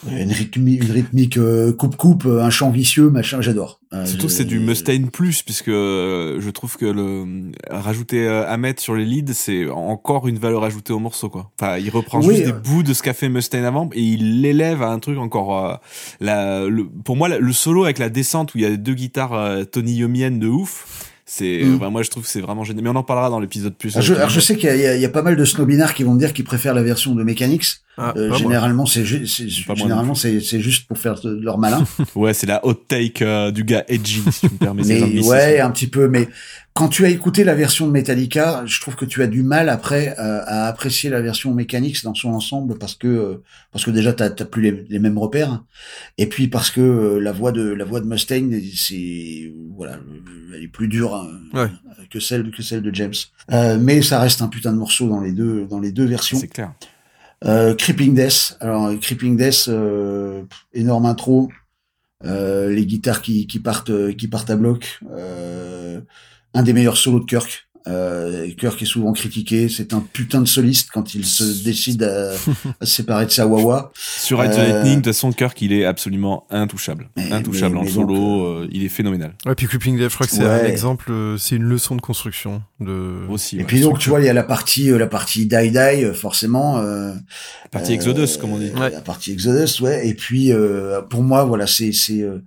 Euh, 0.07 0.23
une 0.23 0.31
rythmique, 0.31 0.83
une 0.83 0.91
rythmique 0.91 1.37
euh, 1.37 1.73
coupe 1.73 1.95
coupe, 1.97 2.25
un 2.25 2.49
chant 2.49 2.69
vicieux, 2.69 3.09
machin. 3.09 3.41
J'adore. 3.41 3.79
Euh, 3.91 4.05
Surtout 4.05 4.29
je- 4.29 4.33
c'est 4.33 4.45
du 4.45 4.59
Mustaine 4.59 5.09
plus 5.09 5.41
puisque 5.41 5.67
euh, 5.69 6.39
je 6.39 6.49
trouve 6.51 6.77
que 6.77 6.85
le 6.85 7.51
rajouter 7.71 8.27
euh, 8.27 8.47
Ahmed 8.47 8.79
sur 8.79 8.93
les 8.95 9.03
leads 9.03 9.33
c'est 9.33 9.67
encore 9.67 10.27
une 10.27 10.37
valeur 10.37 10.63
ajoutée 10.63 10.93
au 10.93 10.99
morceau 10.99 11.27
quoi. 11.29 11.51
Enfin 11.59 11.77
il 11.79 11.89
reprend 11.89 12.19
Oui, 12.21 12.35
juste 12.35 12.45
des 12.45 12.51
euh. 12.51 12.59
bouts 12.59 12.83
de 12.83 12.93
ce 12.93 13.01
qu'a 13.01 13.13
fait 13.13 13.29
Mustaine 13.29 13.65
avant 13.65 13.89
et 13.93 14.01
il 14.01 14.41
l'élève 14.41 14.83
à 14.83 14.89
un 14.91 14.99
truc 14.99 15.17
encore. 15.17 15.65
euh, 15.65 15.75
la, 16.19 16.65
le, 16.67 16.87
pour 16.87 17.15
moi 17.15 17.29
le 17.29 17.53
solo 17.53 17.83
avec 17.85 17.97
la 17.97 18.09
descente 18.09 18.53
où 18.53 18.59
il 18.59 18.61
y 18.61 18.65
a 18.67 18.75
deux 18.77 18.93
guitares 18.93 19.33
euh, 19.33 19.63
Tony 19.63 19.93
Yomienne 19.95 20.37
de 20.39 20.47
ouf. 20.47 21.08
C'est 21.31 21.61
Mm. 21.63 21.75
enfin, 21.75 21.89
moi 21.91 22.01
je 22.01 22.09
trouve 22.09 22.23
que 22.23 22.29
c'est 22.29 22.41
vraiment 22.41 22.63
génial. 22.63 22.83
Mais 22.83 22.89
on 22.89 22.95
en 22.95 23.03
parlera 23.03 23.29
dans 23.29 23.39
l'épisode 23.39 23.75
plus. 23.75 23.95
Alors 23.95 24.03
je, 24.03 24.13
alors 24.15 24.29
je 24.29 24.39
sais 24.39 24.55
qu'il 24.57 24.67
y, 24.67 24.85
a- 24.87 24.95
y 24.97 25.03
y 25.03 25.07
pas 25.09 25.21
mal 25.21 25.35
de 25.35 25.45
snobinards 25.45 25.93
qui 25.93 26.03
vont 26.03 26.15
me 26.15 26.19
dire 26.19 26.33
qu'ils 26.33 26.43
préfèrent 26.43 26.73
la 26.73 26.81
version 26.81 27.13
de 27.13 27.23
Mechanics. 27.23 27.65
Ah, 27.99 28.13
Euh, 28.15 28.33
généralement, 28.33 28.87
c'est 28.87 29.05
généralement 29.05 30.15
c'est 30.15 30.39
c'est 30.39 30.59
juste 30.59 30.87
pour 30.87 30.97
faire 30.97 31.19
de 31.21 31.29
leur 31.39 31.59
malin. 31.59 31.83
Ouais 32.15 32.33
c'est 32.33 32.47
la 32.47 32.65
hot 32.65 32.73
take 32.73 33.23
euh, 33.23 33.51
du 33.51 33.63
gars 33.63 33.83
edgy 33.89 34.23
si 34.31 34.47
tu 34.47 34.53
me 34.53 34.57
permets. 34.57 34.83
mais 34.87 35.21
ouais, 35.27 35.59
un 35.59 35.69
petit 35.69 35.87
peu. 35.87 36.07
Mais 36.07 36.27
quand 36.73 36.87
tu 36.87 37.03
as 37.05 37.09
écouté 37.09 37.43
la 37.43 37.55
version 37.55 37.87
de 37.87 37.91
Metallica, 37.91 38.63
je 38.65 38.79
trouve 38.79 38.95
que 38.95 39.03
tu 39.05 39.21
as 39.21 39.27
du 39.27 39.43
mal 39.43 39.67
après 39.69 40.15
euh, 40.17 40.41
à 40.45 40.67
apprécier 40.67 41.09
la 41.09 41.19
version 41.21 41.53
Mechanics 41.53 42.03
dans 42.03 42.13
son 42.13 42.29
ensemble 42.29 42.77
parce 42.77 42.95
que 42.95 43.07
euh, 43.07 43.43
parce 43.71 43.83
que 43.83 43.91
déjà 43.91 44.13
t'as 44.13 44.29
t'as 44.29 44.45
plus 44.45 44.61
les, 44.61 44.85
les 44.87 44.99
mêmes 44.99 45.17
repères 45.17 45.63
et 46.17 46.27
puis 46.27 46.47
parce 46.47 46.71
que 46.71 46.79
euh, 46.79 47.19
la 47.19 47.31
voix 47.33 47.51
de 47.51 47.63
la 47.63 47.83
voix 47.83 47.99
de 47.99 48.05
Mustaine 48.05 48.57
c'est 48.75 49.51
voilà 49.75 49.93
euh, 49.95 50.55
elle 50.55 50.63
est 50.63 50.67
plus 50.69 50.87
dure 50.87 51.15
hein, 51.15 51.27
Ouais. 51.53 51.67
que 52.09 52.19
celle 52.19 52.49
que 52.51 52.61
celle 52.63 52.81
de 52.81 52.93
James. 52.95 53.13
Euh, 53.51 53.77
mais 53.79 54.01
ça 54.01 54.19
reste 54.19 54.41
un 54.41 54.47
putain 54.47 54.71
de 54.71 54.77
morceau 54.77 55.09
dans 55.09 55.19
les 55.21 55.33
deux 55.33 55.65
dans 55.65 55.79
les 55.81 55.91
deux 55.91 56.05
versions. 56.05 56.37
c'est 56.39 56.47
clair. 56.47 56.73
Euh, 57.45 57.73
Creeping 57.75 58.13
Death. 58.15 58.57
Alors 58.61 58.91
Creeping 58.99 59.35
Death, 59.37 59.65
euh, 59.69 60.43
énorme 60.73 61.05
intro. 61.05 61.49
Euh, 62.25 62.69
les 62.69 62.85
guitares 62.85 63.21
qui, 63.21 63.47
qui 63.47 63.59
partent 63.59 64.13
qui 64.17 64.27
partent 64.27 64.49
à 64.49 64.57
bloc. 64.57 64.99
Euh, 65.11 66.01
un 66.53 66.63
des 66.63 66.73
meilleurs 66.73 66.97
solos 66.97 67.19
de 67.21 67.25
Kirk. 67.25 67.65
Euh, 67.87 68.47
Kirk 68.59 68.79
est 68.81 68.85
souvent 68.85 69.13
critiqué. 69.13 69.67
C'est 69.69 69.93
un 69.93 70.01
putain 70.01 70.41
de 70.41 70.47
soliste 70.47 70.89
quand 70.93 71.15
il 71.15 71.25
se 71.25 71.63
décide 71.63 72.03
à, 72.03 72.33
à 72.79 72.85
se 72.85 72.91
séparer 72.97 73.25
de 73.25 73.31
sa 73.31 73.47
wawa. 73.47 73.91
Sur 73.95 74.39
Ride 74.39 74.51
the 74.51 74.57
Euh, 74.59 74.67
Lightning, 74.73 74.91
de 74.95 74.95
toute 74.97 75.05
façon, 75.05 75.31
Kirk, 75.31 75.59
il 75.61 75.71
est 75.73 75.85
absolument 75.85 76.45
intouchable. 76.51 77.09
Mais- 77.15 77.31
intouchable 77.31 77.75
mais- 77.75 77.81
en 77.81 77.83
mais 77.85 77.89
solo, 77.89 78.13
donc, 78.15 78.63
euh, 78.65 78.67
il 78.71 78.83
est 78.83 78.89
phénoménal. 78.89 79.33
Ouais, 79.45 79.55
puis 79.55 79.65
Creeping 79.65 79.97
Death, 79.97 80.09
je 80.09 80.13
crois 80.15 80.27
que 80.27 80.33
c'est 80.33 80.43
Ouais. 80.43 80.49
un 80.49 80.65
exemple, 80.65 81.09
euh, 81.11 81.37
c'est 81.37 81.55
une 81.55 81.63
leçon 81.63 81.95
de 81.95 82.01
construction. 82.01 82.61
De... 82.79 83.25
Aussi. 83.29 83.55
Et 83.55 83.59
ouais. 83.59 83.65
puis 83.65 83.79
donc 83.81 83.97
tu 83.97 84.09
vois 84.09 84.19
il 84.19 84.25
y 84.25 84.29
a 84.29 84.33
la 84.33 84.43
partie 84.43 84.91
euh, 84.91 84.97
la 84.99 85.07
partie 85.07 85.45
Die 85.47 85.71
Die 85.71 85.77
euh, 85.77 86.13
forcément. 86.13 86.77
Euh, 86.79 87.13
La 87.63 87.69
partie 87.71 87.93
Exodus, 87.93 88.37
comme 88.39 88.51
on 88.51 88.57
dit. 88.59 88.71
Ouais. 88.71 88.91
La 88.91 89.01
partie 89.01 89.31
Exodus, 89.31 89.81
ouais. 89.81 90.07
Et 90.07 90.13
puis 90.13 90.51
euh, 90.51 91.01
pour 91.01 91.23
moi, 91.23 91.43
voilà, 91.45 91.65
c'est 91.65 91.91
c'est 91.93 92.21
euh, 92.21 92.39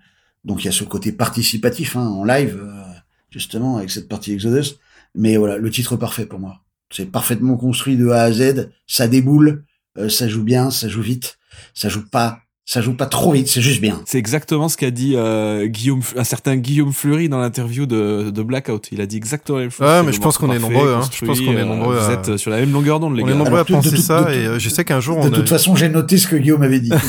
donc 0.44 0.62
il 0.62 0.66
y 0.66 0.68
a 0.68 0.72
ce 0.72 0.84
côté 0.84 1.10
participatif 1.10 1.96
hein, 1.96 2.06
en 2.06 2.24
live, 2.24 2.60
euh, 2.62 2.82
justement 3.32 3.78
avec 3.78 3.90
cette 3.90 4.08
partie 4.08 4.32
Exodus. 4.32 4.76
Mais 5.14 5.36
voilà, 5.36 5.56
le 5.56 5.70
titre 5.70 5.96
parfait 5.96 6.26
pour 6.26 6.38
moi. 6.38 6.60
C'est 6.90 7.06
parfaitement 7.06 7.56
construit 7.56 7.96
de 7.96 8.08
A 8.08 8.22
à 8.22 8.32
Z. 8.32 8.70
Ça 8.86 9.08
déboule, 9.08 9.64
euh, 9.98 10.08
ça 10.08 10.28
joue 10.28 10.44
bien, 10.44 10.70
ça 10.70 10.88
joue 10.88 11.02
vite, 11.02 11.38
ça 11.74 11.88
joue 11.88 12.08
pas, 12.08 12.42
ça 12.64 12.80
joue 12.80 12.94
pas 12.94 13.06
trop 13.06 13.32
vite, 13.32 13.48
c'est 13.48 13.60
juste 13.60 13.80
bien. 13.80 14.00
C'est 14.06 14.18
exactement 14.18 14.68
ce 14.68 14.76
qu'a 14.76 14.90
dit 14.92 15.14
euh, 15.16 15.66
Guillaume, 15.66 16.00
un 16.16 16.22
certain 16.24 16.56
Guillaume 16.56 16.92
Fleury 16.92 17.28
dans 17.28 17.40
l'interview 17.40 17.86
de, 17.86 18.30
de 18.30 18.42
Blackout. 18.42 18.88
Il 18.92 19.00
a 19.00 19.06
dit 19.06 19.16
exactement 19.16 19.58
la 19.58 19.64
même 19.64 19.70
chose. 19.72 19.84
Ah, 19.86 19.98
C'est 20.00 20.06
mais 20.06 20.12
je 20.12 20.18
pense 20.18 20.40
morceau 20.40 20.46
qu'on 20.46 20.52
est 20.52 20.58
parfait, 20.60 20.72
nombreux, 20.74 20.94
hein. 20.94 21.00
Je 21.12 21.24
pense 21.26 21.40
qu'on 21.40 21.52
est 21.52 21.56
euh, 21.60 21.64
nombreux 21.64 21.96
Vous 21.96 22.10
à- 22.10 22.12
êtes 22.12 22.36
sur 22.36 22.50
la 22.52 22.58
même 22.60 22.72
longueur 22.72 23.00
d'onde, 23.00 23.16
les 23.16 23.24
On 23.24 23.26
gars. 23.26 23.32
est 23.32 23.36
nombreux 23.36 23.54
Alors, 23.54 23.60
à 23.60 23.64
de- 23.64 23.76
de 23.76 23.90
penser 23.90 23.96
ça 23.96 24.22
de- 24.22 24.30
et 24.32 24.46
euh, 24.46 24.58
je 24.60 24.68
sais 24.68 24.84
qu'un 24.84 25.00
jour 25.00 25.20
De 25.20 25.26
on 25.26 25.30
toute 25.30 25.44
a... 25.44 25.46
façon, 25.46 25.74
j'ai 25.74 25.88
noté 25.88 26.16
ce 26.18 26.28
que 26.28 26.36
Guillaume 26.36 26.62
avait 26.62 26.80
dit. 26.80 26.92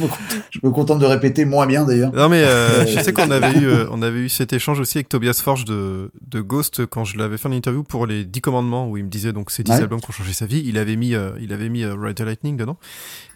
Je, 0.00 0.02
me, 0.02 0.08
contente- 0.08 0.18
je 0.50 0.58
me 0.64 0.70
contente 0.70 0.98
de 0.98 1.06
répéter 1.06 1.44
moins 1.44 1.66
bien 1.66 1.84
d'ailleurs. 1.84 2.12
Non 2.14 2.28
mais 2.30 2.42
euh, 2.42 2.80
Euh, 2.80 2.86
je 2.86 3.00
sais 3.00 3.12
qu'on 3.12 3.30
avait 3.30 3.58
eu 3.58 3.66
euh, 3.66 3.86
on 3.90 4.00
avait 4.02 4.20
eu 4.20 4.28
cet 4.28 4.52
échange 4.54 4.80
aussi 4.80 4.96
avec 4.98 5.08
Tobias 5.08 5.40
Forge 5.44 5.64
de, 5.66 6.10
de 6.26 6.40
Ghost 6.40 6.86
quand 6.86 7.04
je 7.04 7.18
l'avais 7.18 7.36
fait 7.36 7.48
en 7.48 7.52
interview 7.52 7.82
pour 7.82 8.06
les 8.06 8.24
10 8.24 8.40
commandements 8.40 8.88
où 8.88 8.96
il 8.96 9.04
me 9.04 9.08
disait 9.10 9.32
donc 9.32 9.50
ces 9.50 9.62
10 9.62 9.72
Ouais. 9.72 9.76
albums 9.78 10.00
qui 10.00 10.08
ont 10.08 10.12
changé 10.12 10.32
sa 10.32 10.46
vie, 10.46 10.62
il 10.66 10.78
avait 10.78 10.96
mis 10.96 11.14
euh, 11.14 11.30
il 11.40 11.52
avait 11.52 11.68
mis 11.68 11.82
euh, 11.84 11.94
Ride 11.94 12.16
the 12.16 12.20
Lightning 12.20 12.56
dedans 12.56 12.76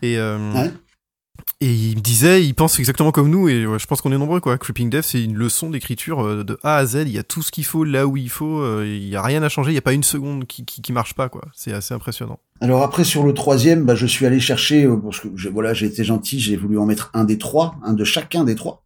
et 0.02 0.16
euh, 0.18 0.38
Ouais. 0.54 0.70
Et 1.61 1.73
il 1.73 1.97
me 1.97 2.01
disait 2.01 2.44
il 2.44 2.55
pense 2.55 2.78
exactement 2.78 3.11
comme 3.12 3.28
nous 3.31 3.48
et 3.48 3.66
ouais, 3.66 3.78
je 3.78 3.86
pense 3.86 4.01
qu'on 4.01 4.12
est 4.12 4.19
nombreux 4.19 4.40
quoi. 4.40 4.59
Creeping 4.59 4.90
Death 4.90 5.05
c'est 5.05 5.23
une 5.23 5.35
leçon 5.36 5.70
d'écriture 5.70 6.24
euh, 6.24 6.44
de 6.44 6.59
A 6.62 6.77
à 6.77 6.86
Z, 6.86 7.05
il 7.06 7.11
y 7.12 7.19
a 7.19 7.23
tout 7.23 7.43
ce 7.43 7.51
qu'il 7.51 7.65
faut 7.65 7.85
là 7.85 8.06
où 8.06 8.16
il 8.16 8.28
faut, 8.31 8.61
euh, 8.61 8.85
il 8.86 9.09
y 9.09 9.16
a 9.16 9.23
rien 9.23 9.43
à 9.43 9.48
changer, 9.48 9.70
il 9.70 9.74
y 9.74 9.78
a 9.78 9.82
pas 9.82 9.93
une 9.93 10.02
seconde 10.05 10.47
qui 10.47 10.65
qui, 10.65 10.82
qui 10.82 10.93
marche 10.93 11.15
pas 11.15 11.28
quoi. 11.28 11.43
C'est 11.55 11.73
assez 11.73 11.94
impressionnant. 11.94 12.39
Alors 12.61 12.82
après 12.82 13.05
sur 13.05 13.24
le 13.24 13.35
troisième, 13.35 13.85
bah, 13.85 13.94
je 13.94 14.06
suis 14.06 14.27
allé 14.27 14.40
chercher 14.40 14.85
euh, 14.85 14.97
parce 14.97 15.20
que 15.20 15.28
je- 15.35 15.48
voilà, 15.48 15.74
j'ai 15.74 15.86
été 15.86 16.05
gentil, 16.05 16.40
j'ai 16.40 16.56
voulu 16.56 16.78
en 16.78 16.86
mettre 16.86 17.11
un 17.15 17.24
des 17.24 17.39
trois, 17.39 17.77
un 17.85 17.93
de 17.94 18.05
chacun 18.05 18.44
des 18.44 18.55
trois. 18.55 18.85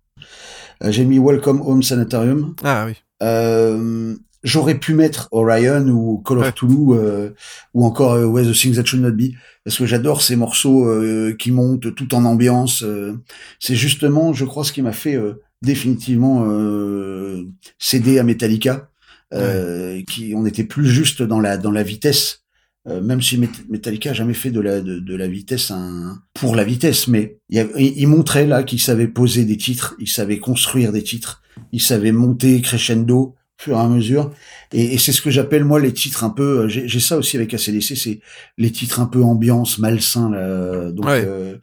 J'ai 0.85 1.05
mis 1.05 1.19
Welcome 1.19 1.61
Home 1.63 1.83
Sanitarium. 1.83 2.55
Ah 2.63 2.85
oui. 2.87 2.95
Euh, 3.21 4.15
J'aurais 4.45 4.79
pu 4.79 4.95
mettre 4.95 5.29
Orion 5.33 5.87
ou 5.89 6.19
Call 6.19 6.39
of 6.39 6.45
Ouais. 6.45 6.53
Toulouse 6.53 6.97
euh, 7.01 7.31
ou 7.75 7.85
encore 7.85 8.13
euh, 8.13 8.25
Where 8.27 8.47
the 8.49 8.55
Things 8.55 8.77
That 8.77 8.85
Should 8.85 9.03
Not 9.03 9.13
Be 9.13 9.33
parce 9.65 9.77
que 9.79 9.87
j'adore 9.87 10.23
ces 10.23 10.37
morceaux 10.37 10.87
euh, 10.89 11.35
qui 11.39 11.51
montent 11.51 11.95
tout 11.95 12.15
en 12.15 12.25
ambiance. 12.25 12.83
euh. 12.83 13.15
C'est 13.59 13.75
justement, 13.75 14.33
je 14.33 14.45
crois, 14.45 14.65
ce 14.65 14.73
qui 14.73 14.81
m'a 14.83 14.93
fait 14.93 15.17
euh, 15.17 15.35
définitivement 15.63 16.45
euh, 16.49 17.45
céder 17.79 18.19
à 18.19 18.23
Metallica. 18.23 18.91
Euh, 19.35 20.01
qui 20.11 20.33
on 20.35 20.47
était 20.47 20.65
plus 20.65 20.87
juste 20.89 21.23
dans 21.23 21.39
la 21.39 21.59
dans 21.59 21.71
la 21.71 21.83
vitesse 21.83 22.45
euh, 22.89 23.03
même 23.03 23.21
si 23.21 23.37
Met- 23.37 23.51
Metallica 23.69 24.13
a 24.13 24.15
jamais 24.15 24.33
fait 24.33 24.51
de 24.51 24.59
la 24.61 24.81
de, 24.81 25.01
de 25.01 25.15
la 25.15 25.29
vitesse 25.29 25.71
un 25.71 26.19
pour 26.33 26.57
la 26.57 26.65
vitesse 26.65 27.09
mais 27.09 27.37
il, 27.51 27.57
y 27.57 27.61
a- 27.61 27.67
il 27.79 28.09
montrait 28.09 28.47
là 28.47 28.63
qu'il 28.63 28.81
savait 28.81 29.07
poser 29.07 29.45
des 29.45 29.59
titres 29.59 29.95
il 29.99 30.09
savait 30.09 30.39
construire 30.39 30.93
des 30.93 31.03
titres 31.03 31.43
il 31.73 31.83
savait 31.83 32.11
monter 32.13 32.63
crescendo 32.63 33.35
fur 33.59 33.77
et 33.77 33.81
à 33.81 33.89
mesure 33.89 34.31
et, 34.73 34.95
et 34.95 34.99
c'est 34.99 35.13
ce 35.13 35.21
que 35.21 35.31
j'appelle 35.31 35.65
moi 35.65 35.81
les 35.81 35.93
titres 35.93 36.23
un 36.25 36.31
peu 36.31 36.61
euh, 36.61 36.69
j'ai 36.69 36.87
j'ai 36.89 37.01
ça 37.01 37.17
aussi 37.19 37.37
avec 37.37 37.53
ACDC 37.53 37.97
c'est 37.97 38.21
les 38.57 38.71
titres 38.71 39.01
un 39.01 39.07
peu 39.07 39.23
ambiance 39.23 39.79
malsain 39.79 40.31
là 40.31 40.91
donc 40.93 41.05
Ouais. 41.07 41.25
euh, 41.27 41.57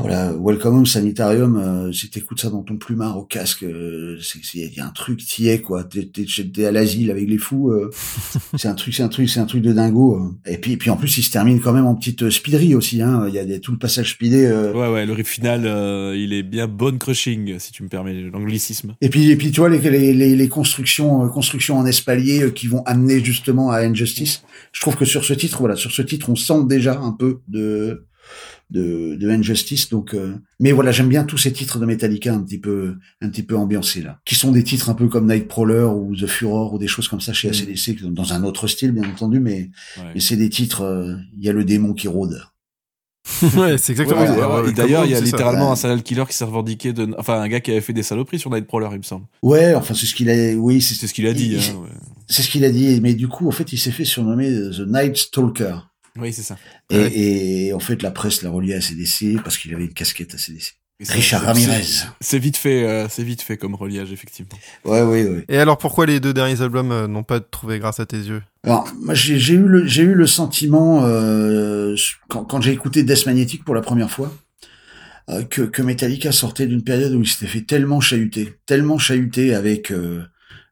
voilà, 0.00 0.32
Welcome 0.38 0.76
Home 0.78 0.86
Sanitarium, 0.86 1.56
euh, 1.56 1.92
si 1.92 2.10
t'écoutes 2.10 2.40
ça 2.40 2.50
dans 2.50 2.62
ton 2.62 2.76
plumard 2.76 3.18
au 3.18 3.24
casque, 3.24 3.62
euh, 3.64 4.18
il 4.54 4.72
y 4.74 4.80
a 4.80 4.86
un 4.86 4.90
truc 4.90 5.18
t'y 5.24 5.48
es 5.48 5.60
quoi. 5.60 5.84
T'es 5.84 6.04
t'es- 6.06 6.24
t'es 6.52 6.64
à 6.66 6.72
l'asile 6.72 7.10
avec 7.10 7.28
les 7.28 7.38
fous, 7.38 7.70
euh, 7.70 7.90
c'est 8.56 8.68
un 8.68 8.74
truc, 8.74 8.94
c'est 8.94 9.02
un 9.02 9.08
truc, 9.08 9.28
c'est 9.28 9.40
un 9.40 9.46
truc 9.46 9.62
de 9.62 9.72
dingo. 9.72 10.16
euh. 10.16 10.50
Et 10.52 10.58
puis, 10.58 10.72
et 10.72 10.76
puis 10.76 10.90
en 10.90 10.96
plus, 10.96 11.16
il 11.18 11.22
se 11.22 11.30
termine 11.30 11.60
quand 11.60 11.72
même 11.72 11.86
en 11.86 11.94
petite 11.94 12.22
euh, 12.24 12.30
speederie 12.30 12.74
aussi. 12.74 13.02
Hein. 13.02 13.24
Il 13.28 13.34
y 13.34 13.38
a 13.38 13.44
des, 13.44 13.60
tout 13.60 13.72
le 13.72 13.78
passage 13.78 14.12
speedé. 14.12 14.46
euh. 14.46 14.72
Ouais, 14.72 14.92
ouais, 14.92 15.06
le 15.06 15.12
riff 15.12 15.28
final, 15.28 15.62
euh, 15.66 16.14
il 16.16 16.32
est 16.32 16.42
bien 16.42 16.66
bone 16.68 16.98
crushing, 16.98 17.58
si 17.58 17.72
tu 17.72 17.82
me 17.82 17.88
permets 17.88 18.14
l'anglicisme. 18.14 18.94
Et 19.00 19.08
puis, 19.08 19.30
et 19.30 19.36
puis 19.36 19.50
tu 19.50 19.60
vois 19.60 19.68
les, 19.68 19.78
les, 19.80 20.12
les, 20.14 20.36
les 20.36 20.48
constructions, 20.48 21.24
euh, 21.24 21.28
constructions 21.28 21.76
en 21.78 21.86
espalier 21.86 22.42
euh, 22.42 22.50
qui 22.50 22.66
vont 22.66 22.82
amener 22.84 23.22
justement 23.24 23.70
à 23.70 23.78
Injustice. 23.80 24.42
Je 24.72 24.80
trouve 24.80 24.96
que 24.96 25.04
sur 25.04 25.24
ce 25.24 25.32
titre, 25.34 25.58
voilà, 25.60 25.76
sur 25.76 25.92
ce 25.92 26.02
titre, 26.02 26.28
on 26.30 26.36
sent 26.36 26.64
déjà 26.66 26.98
un 26.98 27.12
peu 27.12 27.38
de 27.48 28.04
de, 28.70 29.16
de 29.16 29.30
Injustice. 29.30 29.88
Donc, 29.88 30.14
euh, 30.14 30.34
mais 30.60 30.72
voilà, 30.72 30.92
j'aime 30.92 31.08
bien 31.08 31.24
tous 31.24 31.38
ces 31.38 31.52
titres 31.52 31.78
de 31.78 31.86
Metallica 31.86 32.32
un 32.34 32.40
petit 32.42 32.58
peu, 32.58 32.96
un 33.22 33.28
petit 33.30 33.42
peu 33.42 33.56
ambiancés 33.56 34.02
là, 34.02 34.18
qui 34.24 34.34
sont 34.34 34.52
des 34.52 34.62
titres 34.64 34.90
un 34.90 34.94
peu 34.94 35.08
comme 35.08 35.26
Nightcrawler 35.26 35.84
ou 35.94 36.14
The 36.16 36.26
Furor 36.26 36.74
ou 36.74 36.78
des 36.78 36.88
choses 36.88 37.08
comme 37.08 37.20
ça 37.20 37.32
chez 37.32 37.48
ACDC, 37.48 38.02
dans 38.12 38.32
un 38.32 38.44
autre 38.44 38.66
style 38.66 38.92
bien 38.92 39.08
entendu, 39.08 39.40
mais, 39.40 39.70
mais 40.14 40.20
c'est 40.20 40.36
des 40.36 40.50
titres. 40.50 40.82
euh, 40.82 41.16
Il 41.36 41.44
y 41.44 41.48
a 41.48 41.52
le 41.52 41.64
démon 41.64 41.94
qui 41.94 42.08
rôde. 42.08 42.40
ouais, 43.56 43.76
c'est 43.76 43.92
exactement 43.92 44.20
Ouais, 44.22 44.26
ça. 44.26 44.32
d'ailleurs, 44.32 44.64
Ouais, 44.64 44.72
D'ailleurs, 44.72 45.04
il 45.04 45.10
y 45.10 45.14
a 45.14 45.18
ça. 45.18 45.24
littéralement 45.24 45.70
un 45.70 45.76
serial 45.76 46.02
killer 46.02 46.24
qui 46.26 46.34
s'est 46.34 46.44
revendiqué 46.44 46.94
de, 46.94 47.14
enfin, 47.18 47.38
un 47.40 47.48
gars 47.48 47.60
qui 47.60 47.70
avait 47.70 47.82
fait 47.82 47.92
des 47.92 48.02
saloperies 48.02 48.38
sur 48.38 48.50
Nightcrawler, 48.50 48.88
il 48.92 48.98
me 48.98 49.02
semble. 49.02 49.26
Ouais, 49.42 49.74
enfin 49.74 49.92
c'est 49.92 50.06
ce 50.06 50.14
qu'il 50.14 50.30
a. 50.30 50.54
Oui, 50.54 50.80
c'est 50.80 50.94
C'est 50.94 51.06
ce 51.06 51.12
qu'il 51.12 51.26
a 51.26 51.34
dit. 51.34 51.48
il- 51.52 51.58
hein, 51.58 51.74
ouais. 51.82 51.88
c'est 52.26 52.40
ce 52.42 52.48
qu'il 52.48 52.64
a 52.64 52.70
dit. 52.70 53.00
Mais 53.02 53.12
du 53.14 53.28
coup, 53.28 53.46
en 53.46 53.50
fait, 53.50 53.70
il 53.72 53.78
s'est 53.78 53.90
fait 53.90 54.06
surnommer 54.06 54.50
The 54.50 54.80
Night 54.86 55.16
Stalker. 55.18 55.76
Oui, 56.16 56.32
c'est 56.32 56.42
ça. 56.42 56.56
Et, 56.90 57.66
et 57.68 57.72
en 57.72 57.78
fait, 57.80 58.02
la 58.02 58.10
presse 58.10 58.42
l'a 58.42 58.50
relié 58.50 58.74
à 58.74 58.80
CDC 58.80 59.36
parce 59.42 59.58
qu'il 59.58 59.74
avait 59.74 59.84
une 59.84 59.92
casquette 59.94 60.34
à 60.34 60.38
CDC. 60.38 60.72
Richard 61.08 61.42
Ramirez. 61.42 61.84
c'est- 62.20 62.38
vite 62.40 62.56
fait, 62.56 62.82
euh, 62.82 63.06
c'est 63.08 63.22
vite 63.22 63.40
fait 63.42 63.56
comme 63.56 63.76
reliage, 63.76 64.10
effectivement. 64.10 64.50
Ouais, 64.84 65.02
oui, 65.02 65.22
oui. 65.22 65.44
Et 65.48 65.56
alors, 65.58 65.78
pourquoi 65.78 66.06
les 66.06 66.18
deux 66.18 66.34
derniers 66.34 66.60
albums 66.60 66.90
euh, 66.90 67.06
n'ont 67.06 67.22
pas 67.22 67.38
trouvé 67.38 67.78
grâce 67.78 68.00
à 68.00 68.06
tes 68.06 68.16
yeux? 68.16 68.42
Alors, 68.64 68.92
moi, 69.00 69.14
j'ai 69.14 69.38
j'ai 69.38 69.54
eu 69.54 69.62
le, 69.62 69.86
j'ai 69.86 70.02
eu 70.02 70.14
le 70.14 70.26
sentiment 70.26 71.04
euh, 71.04 71.94
quand, 72.28 72.44
quand 72.44 72.60
j'ai 72.60 72.72
écouté 72.72 73.04
Death 73.04 73.26
Magnetic 73.26 73.64
pour 73.64 73.76
la 73.76 73.80
première 73.80 74.10
fois 74.10 74.34
euh, 75.30 75.44
que, 75.44 75.62
que 75.62 75.82
Metallica 75.82 76.32
sortait 76.32 76.66
d'une 76.66 76.82
période 76.82 77.12
où 77.14 77.20
il 77.22 77.28
s'était 77.28 77.46
fait 77.46 77.62
tellement 77.62 78.00
chahuter, 78.00 78.54
tellement 78.66 78.98
chahuter 78.98 79.54
avec 79.54 79.92
euh, 79.92 80.24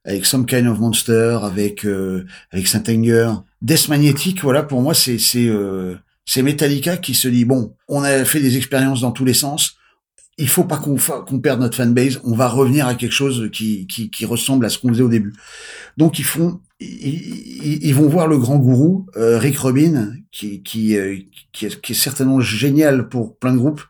avec 0.05 0.27
Some 0.27 0.45
Kind 0.47 0.67
of 0.67 0.81
Monster, 0.81 1.39
avec 1.43 1.85
euh, 1.85 2.27
avec 2.51 2.67
Saint 2.67 2.83
Anger. 2.89 3.31
Death 3.63 3.89
Magnetic, 3.89 4.43
voilà, 4.43 4.63
pour 4.63 4.83
moi, 4.83 4.95
c'est 4.95 5.19
c'est 5.19 5.47
euh, 5.49 5.97
c'est 6.25 6.43
Metallica 6.43 6.97
qui 6.97 7.15
se 7.15 7.29
dit 7.29 7.45
bon, 7.45 7.75
on 7.89 8.03
a 8.03 8.25
fait 8.25 8.41
des 8.41 8.57
expériences 8.57 9.01
dans 9.01 9.13
tous 9.13 9.25
les 9.25 9.35
sens. 9.35 9.77
Il 10.39 10.49
faut 10.49 10.65
pas 10.65 10.77
qu'on 10.77 10.97
qu'on 10.97 11.41
perde 11.41 11.61
notre 11.61 11.77
fanbase. 11.79 12.21
On 12.25 12.35
va 12.37 12.49
revenir 12.49 12.87
à 12.87 12.95
quelque 12.95 13.13
chose 13.13 13.49
qui, 13.53 13.87
qui, 13.87 14.11
qui 14.11 14.27
ressemble 14.27 14.67
à 14.67 14.69
ce 14.69 14.79
qu'on 14.79 14.89
faisait 14.89 15.03
au 15.03 15.09
début. 15.09 15.33
Donc 15.97 16.19
ils 16.19 16.25
font, 16.27 16.61
ils, 16.79 16.89
ils- 17.65 17.87
ils 17.87 17.95
vont 17.95 18.09
voir 18.09 18.27
le 18.27 18.37
grand 18.39 18.59
gourou 18.59 19.07
euh, 19.17 19.39
Rick 19.39 19.59
Rubin, 19.59 20.13
qui 20.33 20.63
qui, 20.63 20.97
euh, 20.99 21.17
qui, 21.53 21.67
est, 21.67 21.81
qui 21.81 21.93
est 21.93 21.95
certainement 21.95 22.41
génial 22.41 23.09
pour 23.09 23.39
plein 23.39 23.53
de 23.55 23.59
groupes, 23.59 23.83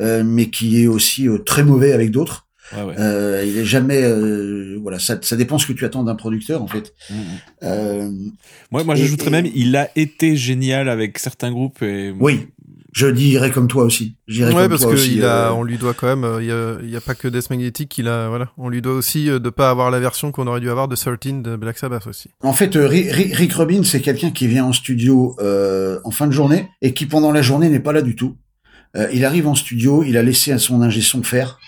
euh, 0.00 0.24
mais 0.24 0.48
qui 0.50 0.82
est 0.82 0.86
aussi 0.86 1.28
euh, 1.28 1.38
très 1.38 1.62
mauvais 1.64 1.92
avec 1.92 2.10
d'autres. 2.10 2.46
Ouais, 2.76 2.82
ouais. 2.84 2.94
Euh, 2.98 3.44
il 3.46 3.58
est 3.58 3.64
jamais, 3.64 4.02
euh, 4.02 4.78
voilà, 4.82 4.98
ça, 4.98 5.18
ça 5.22 5.36
dépend 5.36 5.58
ce 5.58 5.66
que 5.66 5.72
tu 5.72 5.84
attends 5.84 6.04
d'un 6.04 6.14
producteur 6.14 6.62
en 6.62 6.66
fait. 6.66 6.92
Mhm. 7.10 7.16
Euh, 7.62 8.10
Moi, 8.70 8.84
moi, 8.84 8.94
j'ajouterais 8.94 9.28
et- 9.28 9.30
même, 9.32 9.46
il 9.54 9.76
a 9.76 9.88
été 9.96 10.36
génial 10.36 10.88
avec 10.88 11.18
certains 11.18 11.50
groupes 11.50 11.82
et. 11.82 12.14
oui, 12.18 12.48
je 12.94 13.06
dirais 13.06 13.50
comme 13.50 13.68
toi 13.68 13.84
aussi. 13.84 14.16
Je 14.28 14.34
dirais 14.36 14.52
Ouais, 14.54 14.62
comme 14.62 14.68
parce 14.70 14.82
toi 14.82 14.90
que 14.90 14.96
aussi. 14.96 15.14
il 15.16 15.24
a, 15.24 15.48
euh, 15.48 15.52
on 15.52 15.62
lui 15.62 15.78
doit 15.78 15.94
quand 15.94 16.06
même. 16.08 16.24
euh, 16.24 16.42
Il 16.42 16.46
y 16.48 16.52
a, 16.52 16.92
y 16.94 16.96
a 16.96 17.00
pas 17.00 17.14
que 17.14 17.26
Death 17.28 17.48
Magnetic, 17.48 17.96
il 17.96 18.06
a, 18.08 18.28
voilà, 18.28 18.50
on 18.58 18.68
lui 18.68 18.82
doit 18.82 18.92
aussi 18.94 19.30
euh, 19.30 19.38
de 19.38 19.48
pas 19.50 19.70
avoir 19.70 19.90
la 19.90 19.98
version 20.00 20.30
qu'on 20.30 20.46
aurait 20.46 20.60
dû 20.60 20.68
avoir 20.70 20.88
de 20.88 20.94
13 20.96 21.42
de 21.42 21.56
Black 21.56 21.78
Sabbath 21.78 22.06
aussi. 22.06 22.28
En 22.42 22.52
fait, 22.52 22.76
euh, 22.76 22.86
Ri- 22.86 23.10
Ri- 23.10 23.32
Rick 23.34 23.52
Rubin, 23.54 23.82
c'est 23.82 24.00
quelqu'un 24.02 24.30
qui 24.30 24.46
vient 24.46 24.64
en 24.66 24.72
studio 24.74 25.36
euh, 25.40 26.00
en 26.04 26.10
fin 26.10 26.26
de 26.26 26.32
journée 26.32 26.68
et 26.82 26.92
qui 26.92 27.06
pendant 27.06 27.32
la 27.32 27.40
journée 27.42 27.68
n'est 27.70 27.80
pas 27.80 27.92
là 27.92 28.02
du 28.02 28.14
tout. 28.16 28.36
Euh, 28.94 29.08
il 29.14 29.24
arrive 29.24 29.46
en 29.48 29.54
studio, 29.54 30.04
il 30.04 30.18
a 30.18 30.22
laissé 30.22 30.52
à 30.52 30.58
son 30.58 30.82
ingé 30.82 31.00
son 31.00 31.22
faire. 31.22 31.58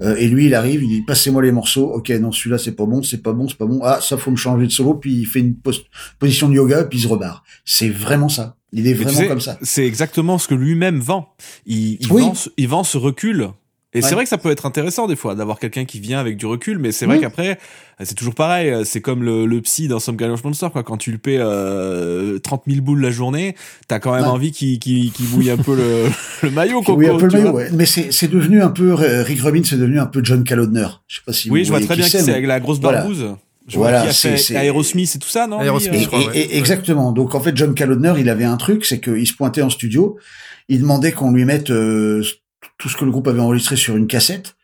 Euh, 0.00 0.16
et 0.16 0.28
lui, 0.28 0.46
il 0.46 0.54
arrive, 0.54 0.82
il 0.82 0.88
dit 0.88 1.02
passez-moi 1.02 1.42
les 1.42 1.52
morceaux. 1.52 1.92
Ok, 1.92 2.08
non, 2.10 2.32
celui-là 2.32 2.58
c'est 2.58 2.72
pas 2.72 2.86
bon, 2.86 3.02
c'est 3.02 3.22
pas 3.22 3.32
bon, 3.32 3.46
c'est 3.48 3.58
pas 3.58 3.66
bon. 3.66 3.80
Ah, 3.82 4.00
ça 4.00 4.16
faut 4.16 4.30
me 4.30 4.36
changer 4.36 4.66
de 4.66 4.72
solo. 4.72 4.94
Puis 4.94 5.12
il 5.12 5.24
fait 5.26 5.40
une 5.40 5.54
pos- 5.54 5.72
position 6.18 6.48
de 6.48 6.54
yoga, 6.54 6.84
puis 6.84 6.98
il 6.98 7.02
se 7.02 7.08
rebarre. 7.08 7.44
C'est 7.64 7.88
vraiment 7.90 8.28
ça. 8.28 8.56
Il 8.72 8.86
est 8.86 8.92
Mais 8.92 8.96
tu 8.96 9.02
vraiment 9.04 9.18
sais, 9.18 9.28
comme 9.28 9.40
ça. 9.40 9.58
C'est 9.62 9.86
exactement 9.86 10.38
ce 10.38 10.48
que 10.48 10.54
lui-même 10.54 10.98
vend. 11.00 11.34
Il, 11.66 11.98
il, 12.00 12.10
Oui. 12.10 12.22
vend, 12.22 12.32
il 12.56 12.68
vend 12.68 12.84
ce 12.84 12.96
recul. 12.96 13.48
Et 13.94 13.98
Ouais. 14.00 14.08
c'est 14.08 14.14
vrai 14.14 14.24
que 14.24 14.30
ça 14.30 14.38
peut 14.38 14.50
être 14.50 14.64
intéressant 14.64 15.06
des 15.06 15.16
fois 15.16 15.34
d'avoir 15.34 15.58
quelqu'un 15.58 15.84
qui 15.84 16.00
vient 16.00 16.18
avec 16.18 16.38
du 16.38 16.46
recul, 16.46 16.78
mais 16.78 16.92
c'est 16.92 17.04
vrai 17.04 17.16
Oui. 17.16 17.20
qu'après, 17.20 17.58
c'est 18.02 18.14
toujours 18.14 18.34
pareil. 18.34 18.72
C'est 18.86 19.02
comme 19.02 19.22
le, 19.22 19.44
le 19.44 19.60
psy 19.60 19.86
dans 19.86 20.00
Some 20.00 20.16
Kind 20.16 20.30
of 20.30 20.42
Monster, 20.44 20.68
quoi. 20.72 20.82
Quand 20.82 20.96
tu 20.96 21.12
le 21.12 21.18
paies 21.18 21.36
euh, 21.38 22.38
30 22.38 22.62
000 22.66 22.80
boules 22.80 23.02
la 23.02 23.10
journée, 23.10 23.54
t'as 23.88 23.98
quand 23.98 24.12
même 24.14 24.22
Ouais. 24.22 24.28
envie 24.28 24.50
qu'il 24.50 24.78
qu'il 24.78 25.12
bouille 25.26 25.50
un 25.50 25.58
peu 25.58 25.76
le, 25.76 26.06
le 26.42 26.50
maillot, 26.50 26.80
Coco. 26.80 26.98
oui, 26.98 27.06
un 27.08 27.18
peu 27.18 27.26
le 27.26 27.32
maillot, 27.32 27.50
ouais. 27.52 27.68
Mais 27.72 27.84
c'est 27.84 28.28
devenu 28.28 28.62
un 28.62 28.70
peu 28.70 28.92
euh, 28.98 29.22
Rick 29.22 29.42
Rubin, 29.42 29.60
c'est 29.62 29.76
devenu 29.76 29.98
un 30.00 30.06
peu 30.06 30.20
John 30.24 30.42
Calodner. 30.42 30.86
Je 31.06 31.16
sais 31.16 31.22
pas 31.26 31.32
si 31.34 31.50
Oui, 31.50 31.60
vous 31.60 31.64
je 31.66 31.70
vois 31.72 31.80
très 31.80 31.88
qui 31.88 32.00
bien 32.00 32.04
qui 32.06 32.10
c'est, 32.12 32.22
mais- 32.26 32.32
avec 32.32 32.46
la 32.46 32.60
grosse 32.60 32.80
Voilà. 32.80 32.98
barbouze. 33.00 33.26
Je 33.68 33.76
Voilà, 33.76 34.02
qui 34.02 34.08
a 34.08 34.36
c'est- 34.36 34.54
Aerosmith 34.54 35.12
et 35.14 35.18
tout 35.20 35.28
ça, 35.28 35.46
non 35.46 35.60
Aerosmith, 35.60 36.00
je 36.00 36.06
crois, 36.06 36.20
Et- 36.20 36.26
ouais. 36.26 36.38
et- 36.38 36.58
exactement. 36.58 37.12
Donc 37.12 37.34
en 37.36 37.40
fait, 37.40 37.56
John 37.56 37.74
Calodner, 37.74 38.14
il 38.18 38.28
avait 38.28 38.42
un 38.44 38.56
truc, 38.56 38.84
c'est 38.84 39.00
qu'il 39.00 39.24
se 39.26 39.34
pointait 39.34 39.62
en 39.62 39.70
studio, 39.70 40.16
il 40.68 40.80
demandait 40.80 41.12
qu'on 41.12 41.30
lui 41.30 41.44
mette 41.44 41.70
euh, 41.70 42.24
tout 42.78 42.88
ce 42.88 42.96
que 42.96 43.04
le 43.04 43.10
groupe 43.10 43.28
avait 43.28 43.40
enregistré 43.40 43.76
sur 43.76 43.96
une 43.96 44.06
cassette. 44.06 44.56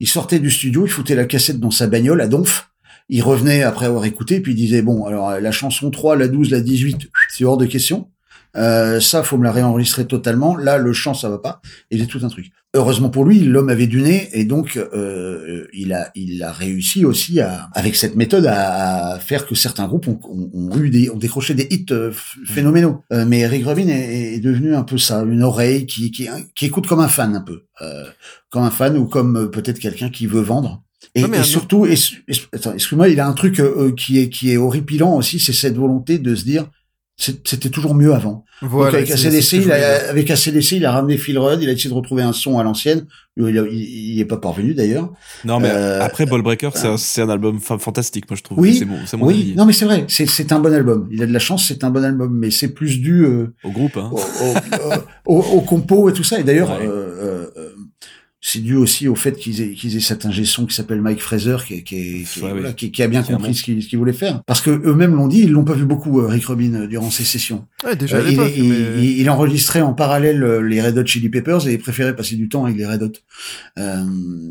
Il 0.00 0.08
sortait 0.08 0.38
du 0.38 0.50
studio, 0.50 0.86
il 0.86 0.90
foutait 0.90 1.14
la 1.14 1.24
cassette 1.24 1.60
dans 1.60 1.70
sa 1.70 1.86
bagnole 1.86 2.20
à 2.20 2.28
Donf. 2.28 2.70
Il 3.08 3.22
revenait 3.22 3.62
après 3.62 3.86
avoir 3.86 4.04
écouté, 4.04 4.40
puis 4.40 4.52
il 4.52 4.56
disait 4.56 4.82
bon, 4.82 5.04
alors 5.04 5.38
la 5.38 5.52
chanson 5.52 5.90
3, 5.90 6.16
la 6.16 6.28
12, 6.28 6.50
la 6.50 6.60
18, 6.60 7.10
c'est 7.28 7.44
hors 7.44 7.56
de 7.56 7.66
question. 7.66 8.10
Euh, 8.56 9.00
ça, 9.00 9.22
faut 9.22 9.36
me 9.38 9.44
la 9.44 9.52
réenregistrer 9.52 10.06
totalement. 10.06 10.56
Là, 10.56 10.78
le 10.78 10.92
chant, 10.92 11.14
ça 11.14 11.28
va 11.28 11.38
pas. 11.38 11.60
Et 11.90 11.98
j'ai 11.98 12.06
tout 12.06 12.20
un 12.22 12.28
truc. 12.28 12.50
Heureusement 12.76 13.08
pour 13.08 13.24
lui, 13.24 13.38
l'homme 13.40 13.68
avait 13.68 13.86
du 13.86 14.02
nez 14.02 14.28
et 14.32 14.44
donc 14.44 14.76
euh, 14.76 15.68
il 15.72 15.92
a 15.92 16.10
il 16.16 16.42
a 16.42 16.50
réussi 16.50 17.04
aussi 17.04 17.40
à 17.40 17.68
avec 17.72 17.94
cette 17.94 18.16
méthode 18.16 18.46
à, 18.46 19.12
à 19.14 19.18
faire 19.20 19.46
que 19.46 19.54
certains 19.54 19.86
groupes 19.86 20.08
ont, 20.08 20.18
ont- 20.24 20.50
ont 20.52 20.76
eu 20.78 20.90
des 20.90 21.08
ont 21.08 21.16
décroché 21.16 21.54
des 21.54 21.68
hits 21.70 21.86
euh, 21.92 22.10
f- 22.10 22.44
phénoménaux. 22.46 23.02
Euh, 23.12 23.24
mais 23.28 23.46
Rick 23.46 23.64
Rubin 23.66 23.86
est, 23.86 24.34
est 24.34 24.40
devenu 24.40 24.74
un 24.74 24.82
peu 24.82 24.98
ça, 24.98 25.22
une 25.22 25.44
oreille 25.44 25.86
qui 25.86 26.10
qui, 26.10 26.28
qui 26.56 26.66
écoute 26.66 26.88
comme 26.88 26.98
un 27.00 27.06
fan 27.08 27.36
un 27.36 27.42
peu, 27.42 27.62
euh, 27.80 28.04
comme 28.50 28.64
un 28.64 28.70
fan 28.70 28.96
ou 28.96 29.06
comme 29.06 29.36
euh, 29.36 29.46
peut-être 29.46 29.78
quelqu'un 29.78 30.10
qui 30.10 30.26
veut 30.26 30.40
vendre. 30.42 30.82
Et, 31.14 31.20
Non, 31.22 31.28
surtout, 31.44 31.86
et, 31.86 31.94
et- 32.26 32.34
attends, 32.52 32.72
excuse-moi, 32.72 33.08
il 33.08 33.20
a 33.20 33.28
un 33.28 33.34
truc 33.34 33.62
qui 33.96 34.18
est 34.18 34.30
qui 34.30 34.50
est 34.50 34.56
horripilant 34.56 35.14
aussi, 35.16 35.38
c'est 35.38 35.52
cette 35.52 35.76
volonté 35.76 36.18
de 36.18 36.34
se 36.34 36.42
dire 36.44 36.66
c'était 37.16 37.68
toujours 37.70 37.94
mieux 37.94 38.12
avant. 38.12 38.44
Voilà. 38.60 38.90
Donc 39.00 39.08
avec 39.08 39.10
ACDC, 39.12 39.52
il 39.52 39.70
a, 39.72 40.08
avec 40.10 40.30
ACDC, 40.30 40.72
il 40.72 40.84
a 40.84 40.90
ramené 40.92 41.16
Phil 41.16 41.38
Rudd, 41.38 41.62
il 41.62 41.68
a 41.68 41.72
essayé 41.72 41.88
de 41.90 41.94
retrouver 41.94 42.22
un 42.22 42.32
son 42.32 42.58
à 42.58 42.64
l'ancienne. 42.64 43.06
Il, 43.36 43.56
a- 43.58 43.66
il, 43.70 44.14
il 44.14 44.20
est 44.20 44.24
pas 44.24 44.36
parvenu 44.36 44.74
d'ailleurs. 44.74 45.12
Non, 45.44 45.60
mais 45.60 45.68
Euh, 45.70 46.00
après 46.02 46.26
Ball 46.26 46.42
Breaker, 46.42 46.70
c'est 46.74 46.88
un, 46.88 46.96
c'est 46.96 47.22
un 47.22 47.28
album 47.28 47.60
fa- 47.60 47.78
fantastique, 47.78 48.28
moi 48.28 48.36
je 48.36 48.42
trouve. 48.42 48.58
Oui, 48.58 48.74
c'est 48.76 48.84
mon, 48.84 48.98
c'est 49.06 49.16
mon 49.16 49.26
oui, 49.26 49.34
avis. 49.40 49.54
non 49.56 49.64
mais 49.64 49.72
c'est 49.72 49.84
vrai, 49.84 50.04
c'est 50.08 50.26
c'est 50.26 50.50
un 50.52 50.58
bon 50.60 50.72
album. 50.74 51.08
Il 51.12 51.22
a 51.22 51.26
de 51.26 51.32
la 51.32 51.38
chance, 51.38 51.66
c'est 51.68 51.84
un 51.84 51.90
bon 51.90 52.02
album, 52.04 52.36
mais 52.36 52.50
c'est 52.50 52.68
plus 52.74 53.00
dû 53.00 53.24
euh, 53.24 53.54
Au 53.62 53.70
groupe, 53.70 53.96
hein. 53.96 54.10
au, 54.12 54.18
au, 54.18 55.36
au, 55.36 55.40
au 55.56 55.60
compo 55.60 56.08
et 56.08 56.12
tout 56.12 56.24
ça. 56.24 56.40
Et 56.40 56.44
d'ailleurs, 56.44 56.70
Ouais. 56.70 56.88
C'est 58.46 58.58
dû 58.58 58.76
aussi 58.76 59.08
au 59.08 59.14
fait 59.14 59.32
qu'ils 59.38 59.62
aient, 59.62 59.70
qu'ils 59.70 59.96
aient 59.96 60.00
cet 60.00 60.26
ingé 60.26 60.44
son 60.44 60.66
qui 60.66 60.74
s'appelle 60.74 61.00
Mike 61.00 61.22
Fraser, 61.22 61.56
qui, 61.66 61.82
qui, 61.82 61.96
est- 61.96 62.24
qui, 62.30 62.40
Ouais, 62.42 62.50
voilà, 62.50 62.68
oui. 62.68 62.74
qui, 62.74 62.92
qui 62.92 63.02
a 63.02 63.08
bien 63.08 63.22
compris 63.22 63.54
ce 63.54 63.62
qu'il 63.62 63.82
ce 63.82 63.88
qu'il 63.88 63.98
voulait 63.98 64.12
faire. 64.12 64.42
Parce 64.46 64.60
que 64.60 64.68
eux-mêmes 64.68 65.14
l'ont 65.14 65.28
dit, 65.28 65.40
ils 65.40 65.50
l'ont 65.50 65.64
pas 65.64 65.72
vu 65.72 65.86
beaucoup, 65.86 66.20
euh, 66.20 66.26
Rick 66.26 66.44
Rubin, 66.44 66.74
euh, 66.74 66.86
durant 66.86 67.10
ces 67.10 67.24
sessions. 67.24 67.64
Ouais, 67.86 67.96
déjà 67.96 68.18
Euh, 68.18 68.22
il, 68.26 68.30
l'époque. 68.32 68.52
il, 68.54 68.68
mais- 68.68 68.76
il- 68.98 69.20
il 69.22 69.30
enregistrait 69.30 69.80
en 69.80 69.94
parallèle 69.94 70.44
les 70.58 70.82
Red 70.82 70.98
Hot 70.98 71.06
Chili 71.06 71.30
Peppers 71.30 71.66
et 71.66 71.72
il 71.72 71.78
préférait 71.78 72.14
passer 72.14 72.36
du 72.36 72.50
temps 72.50 72.66
avec 72.66 72.76
les 72.76 72.84
Red 72.84 73.02
Hot. 73.02 73.12
Euh, 73.78 74.04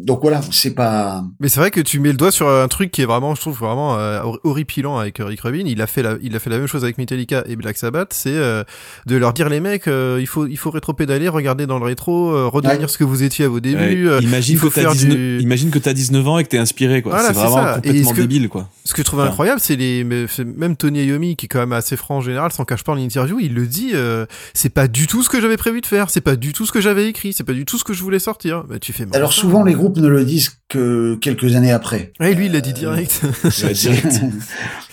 donc 0.03 0.21
voilà, 0.23 0.41
c'est 0.51 0.73
pas. 0.73 1.23
Mais 1.39 1.47
c'est 1.47 1.59
vrai 1.59 1.69
que 1.69 1.79
tu 1.81 1.99
mets 1.99 2.09
le 2.11 2.17
doigt 2.17 2.31
sur 2.31 2.49
un 2.49 2.67
truc 2.67 2.89
qui 2.89 3.03
est 3.03 3.05
vraiment, 3.05 3.35
je 3.35 3.41
trouve 3.41 3.59
vraiment 3.59 3.99
euh, 3.99 4.21
hor- 4.23 4.39
horripilant 4.43 4.97
avec 4.97 5.17
Rick 5.19 5.41
Rubin. 5.41 5.65
Il 5.67 5.81
a 5.83 5.87
fait 5.87 6.01
la, 6.01 6.15
il 6.23 6.35
a 6.35 6.39
fait 6.39 6.49
la 6.49 6.57
même 6.57 6.67
chose 6.67 6.83
avec 6.83 6.97
Metallica 6.97 7.43
et 7.47 7.55
Black 7.55 7.77
Sabbath, 7.77 8.11
c'est 8.13 8.31
euh, 8.35 8.63
de 9.05 9.15
leur 9.17 9.33
dire 9.33 9.49
les 9.49 9.59
mecs, 9.59 9.85
il 9.87 10.25
faut, 10.27 10.47
il 10.47 10.57
faut 10.57 10.71
rétro-pédaler, 10.71 11.27
regarder 11.29 11.67
dans 11.67 11.77
le 11.77 11.85
rétro, 11.85 12.49
redevenir 12.49 12.81
Ouais. 12.81 12.87
ce 12.87 12.97
que 12.97 13.03
vous 13.03 13.21
étiez 13.21 13.45
à 13.45 13.49
vos 13.49 13.59
débuts. 13.59 13.82
Ouais, 13.87 13.95
euh, 14.07 14.19
imagine, 14.21 14.55
il 14.55 14.57
faut 14.59 14.69
que 14.69 14.75
t'as 14.75 14.81
faire 14.81 14.91
19, 14.93 15.13
du- 15.15 15.39
imagine 15.41 15.69
que 15.71 15.79
t'as 15.79 15.93
19 15.93 16.27
ans 16.27 16.37
et 16.39 16.43
que 16.43 16.49
t'es 16.49 16.57
inspiré, 16.57 17.01
quoi. 17.01 17.13
Voilà, 17.13 17.27
c'est 17.29 17.33
vraiment 17.33 17.55
ça. 17.55 17.73
Complètement 17.75 18.01
est-ce 18.09 18.13
que- 18.15 18.21
débile, 18.21 18.49
quoi. 18.49 18.69
Ce 18.85 18.93
que 18.93 19.01
je 19.01 19.05
trouve 19.05 19.19
Enfin. 19.21 19.29
incroyable, 19.29 19.59
c'est 19.61 19.75
les, 19.75 20.03
même 20.03 20.75
Tony 20.75 21.05
Iommi, 21.05 21.35
qui 21.35 21.45
est 21.45 21.49
quand 21.49 21.59
même 21.59 21.73
assez 21.73 21.95
franc 21.95 22.17
en 22.17 22.21
général, 22.21 22.51
s'en 22.51 22.65
cache 22.65 22.83
pas 22.83 22.91
en 22.91 22.97
interview, 22.97 23.39
il 23.39 23.53
le 23.53 23.65
dit, 23.65 23.91
euh, 23.93 24.25
c'est 24.53 24.69
pas 24.69 24.87
du 24.87 25.07
tout 25.07 25.23
ce 25.23 25.29
que 25.29 25.39
j'avais 25.41 25.57
prévu 25.57 25.81
de 25.81 25.85
faire, 25.85 26.09
c'est 26.09 26.21
pas 26.21 26.35
du 26.35 26.53
tout 26.53 26.65
ce 26.65 26.71
que 26.71 26.81
j'avais 26.81 27.07
écrit, 27.07 27.33
c'est 27.33 27.43
pas 27.43 27.53
du 27.53 27.65
tout 27.65 27.77
ce 27.77 27.83
que 27.83 27.93
je 27.93 28.01
voulais 28.01 28.19
sortir. 28.19 28.63
Bah, 28.67 28.79
tu 28.79 28.91
fais. 28.93 29.05
mais 29.05 29.15
Alors 29.15 29.33
souvent 29.33 29.63
les 29.63 29.73
groupes 29.73 29.97
ne 29.97 30.07
le 30.07 30.25
disent 30.25 30.51
que 30.73 31.15
quelques 31.15 31.55
années 31.55 31.71
après. 31.71 32.13
Ouais, 32.19 32.33
lui, 32.33 32.47
il 32.47 32.51
l'a 32.51 32.61
dit 32.61 32.73
direct. 32.73 33.21
Ouais, 33.63 33.73
direct. 33.73 34.21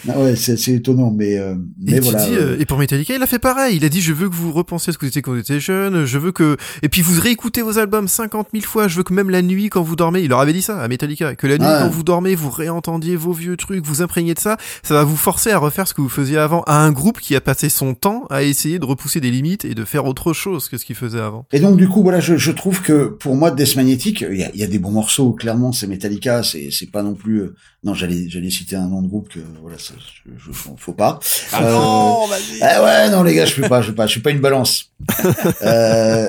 Ouais, 0.07 0.35
c'est 0.35 0.57
c'est 0.57 0.73
étonnant, 0.73 1.12
mais 1.15 1.39
euh, 1.39 1.55
mais 1.78 1.97
Et, 1.97 2.01
voilà. 2.01 2.24
dis, 2.24 2.35
euh, 2.35 2.52
euh, 2.52 2.57
et 2.59 2.65
pour 2.65 2.78
Metallica, 2.78 3.15
il 3.15 3.23
a 3.23 3.27
fait 3.27 3.39
pareil. 3.39 3.77
Il 3.77 3.85
a 3.85 3.90
dit, 3.90 4.01
je 4.01 4.15
veux 4.15 4.31
que 4.31 4.35
vous 4.35 4.51
repensiez 4.51 4.90
à 4.90 4.93
ce 4.94 4.98
que 4.98 5.05
vous 5.05 5.11
étiez 5.11 5.20
quand 5.20 5.32
vous 5.32 5.39
étiez 5.39 5.61
jeune. 5.61 6.07
Je 6.07 6.19
veux 6.19 6.32
que, 6.32 6.57
et 6.82 6.89
puis 6.89 7.02
vous 7.02 7.20
réécoutez 7.20 7.61
vos 7.61 7.78
albums 7.78 8.09
50 8.09 8.48
000 8.52 8.65
fois. 8.65 8.89
Je 8.89 8.97
veux 8.97 9.02
que 9.02 9.12
même 9.12 9.28
la 9.28 9.43
nuit, 9.43 9.69
quand 9.69 9.82
vous 9.82 9.97
dormez, 9.97 10.20
il 10.23 10.31
leur 10.31 10.40
avait 10.40 10.55
dit 10.55 10.62
ça 10.62 10.81
à 10.81 10.89
Metallica, 10.89 11.35
que 11.35 11.47
la 11.47 11.59
nuit, 11.59 11.66
quand 11.66 11.90
vous 11.90 12.02
dormez, 12.02 12.35
vous 12.35 12.48
réentendiez 12.51 13.16
vos 13.16 13.32
vieux 13.32 13.59
trucs, 13.59 13.85
vous 13.85 14.01
imprégnez 14.01 14.32
de 14.32 14.39
ça. 14.39 14.57
Ça 14.82 14.94
va 14.94 15.05
vous 15.05 15.16
forcer 15.16 15.51
à 15.51 15.59
refaire 15.59 15.86
ce 15.86 15.93
que 15.93 16.01
vous 16.01 16.09
faisiez 16.09 16.39
avant 16.39 16.62
à 16.62 16.77
un 16.77 16.93
groupe 16.93 17.20
qui 17.20 17.36
a 17.36 17.40
passé 17.43 17.69
son 17.69 17.94
temps 17.94 18.24
à 18.31 18.43
essayer 18.43 18.78
de 18.78 18.86
repousser 18.86 19.20
des 19.20 19.31
limites 19.31 19.66
et 19.66 19.74
de 19.74 19.85
faire 19.85 20.07
autre 20.07 20.32
chose 20.32 20.69
que 20.69 20.78
ce 20.78 20.85
qu'il 20.86 20.97
faisait 20.97 21.20
avant. 21.20 21.44
Et 21.52 21.61
donc 21.61 21.77
du 21.77 21.89
coup 21.89 22.02
voilà, 22.02 22.20
je, 22.20 22.36
je 22.36 22.52
trouve 22.52 22.81
que 22.81 23.05
pour 23.07 23.36
moi 23.36 23.51
Death 23.51 23.77
Magnetic, 23.77 24.24
il 24.31 24.39
y 24.39 24.44
a, 24.44 24.51
il 24.55 24.61
y 24.61 24.65
a 24.65 24.66
des 24.66 24.78
bons 24.78 24.90
morceaux 24.93 25.32
clairement 25.32 25.69
c'est 25.72 25.86
Metallica, 25.86 26.42
c'est 26.42 26.70
c'est 26.70 26.90
pas 26.90 27.02
non 27.02 27.14
plus. 27.14 27.40
euh, 27.42 27.55
non, 27.84 27.94
j'allais 27.94 28.28
j'allais 28.28 28.51
citer 28.51 28.76
un 28.76 28.88
nom 28.88 29.01
de 29.02 29.09
groupe 29.09 29.28
que 29.28 29.40
voilà, 29.62 29.78
ça, 29.78 29.94
je, 30.24 30.30
je- 30.36 30.51
faut 30.76 30.92
pas. 30.92 31.18
Ah 31.52 31.62
Euh, 31.64 31.72
non, 31.74 32.26
vas-y. 32.26 32.60
ah 32.62 32.84
ouais, 32.84 33.10
non 33.10 33.22
les 33.22 33.34
gars, 33.34 33.47
je 33.47 33.55
peux 33.60 33.68
pas, 33.68 33.80
je 33.82 33.88
peux 33.90 33.94
pas, 33.94 34.06
je 34.06 34.12
suis 34.12 34.20
pas 34.20 34.30
une 34.30 34.40
balance. 34.40 34.90
Euh, 35.62 36.28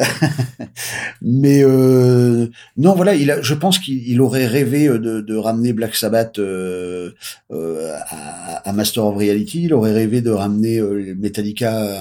mais 1.21 1.63
euh, 1.63 2.47
non, 2.77 2.95
voilà, 2.95 3.15
il 3.15 3.29
a, 3.31 3.41
je 3.41 3.53
pense 3.53 3.79
qu'il 3.79 4.07
il 4.07 4.21
aurait 4.21 4.47
rêvé 4.47 4.87
euh, 4.87 4.99
de, 4.99 5.21
de 5.21 5.35
ramener 5.35 5.73
Black 5.73 5.95
Sabbath 5.95 6.39
euh, 6.39 7.11
euh, 7.51 7.95
à, 8.09 8.69
à 8.69 8.73
Master 8.73 9.05
of 9.05 9.15
Reality. 9.17 9.63
Il 9.63 9.73
aurait 9.73 9.93
rêvé 9.93 10.21
de 10.21 10.31
ramener 10.31 10.79
euh, 10.79 11.15
Metallica 11.17 11.99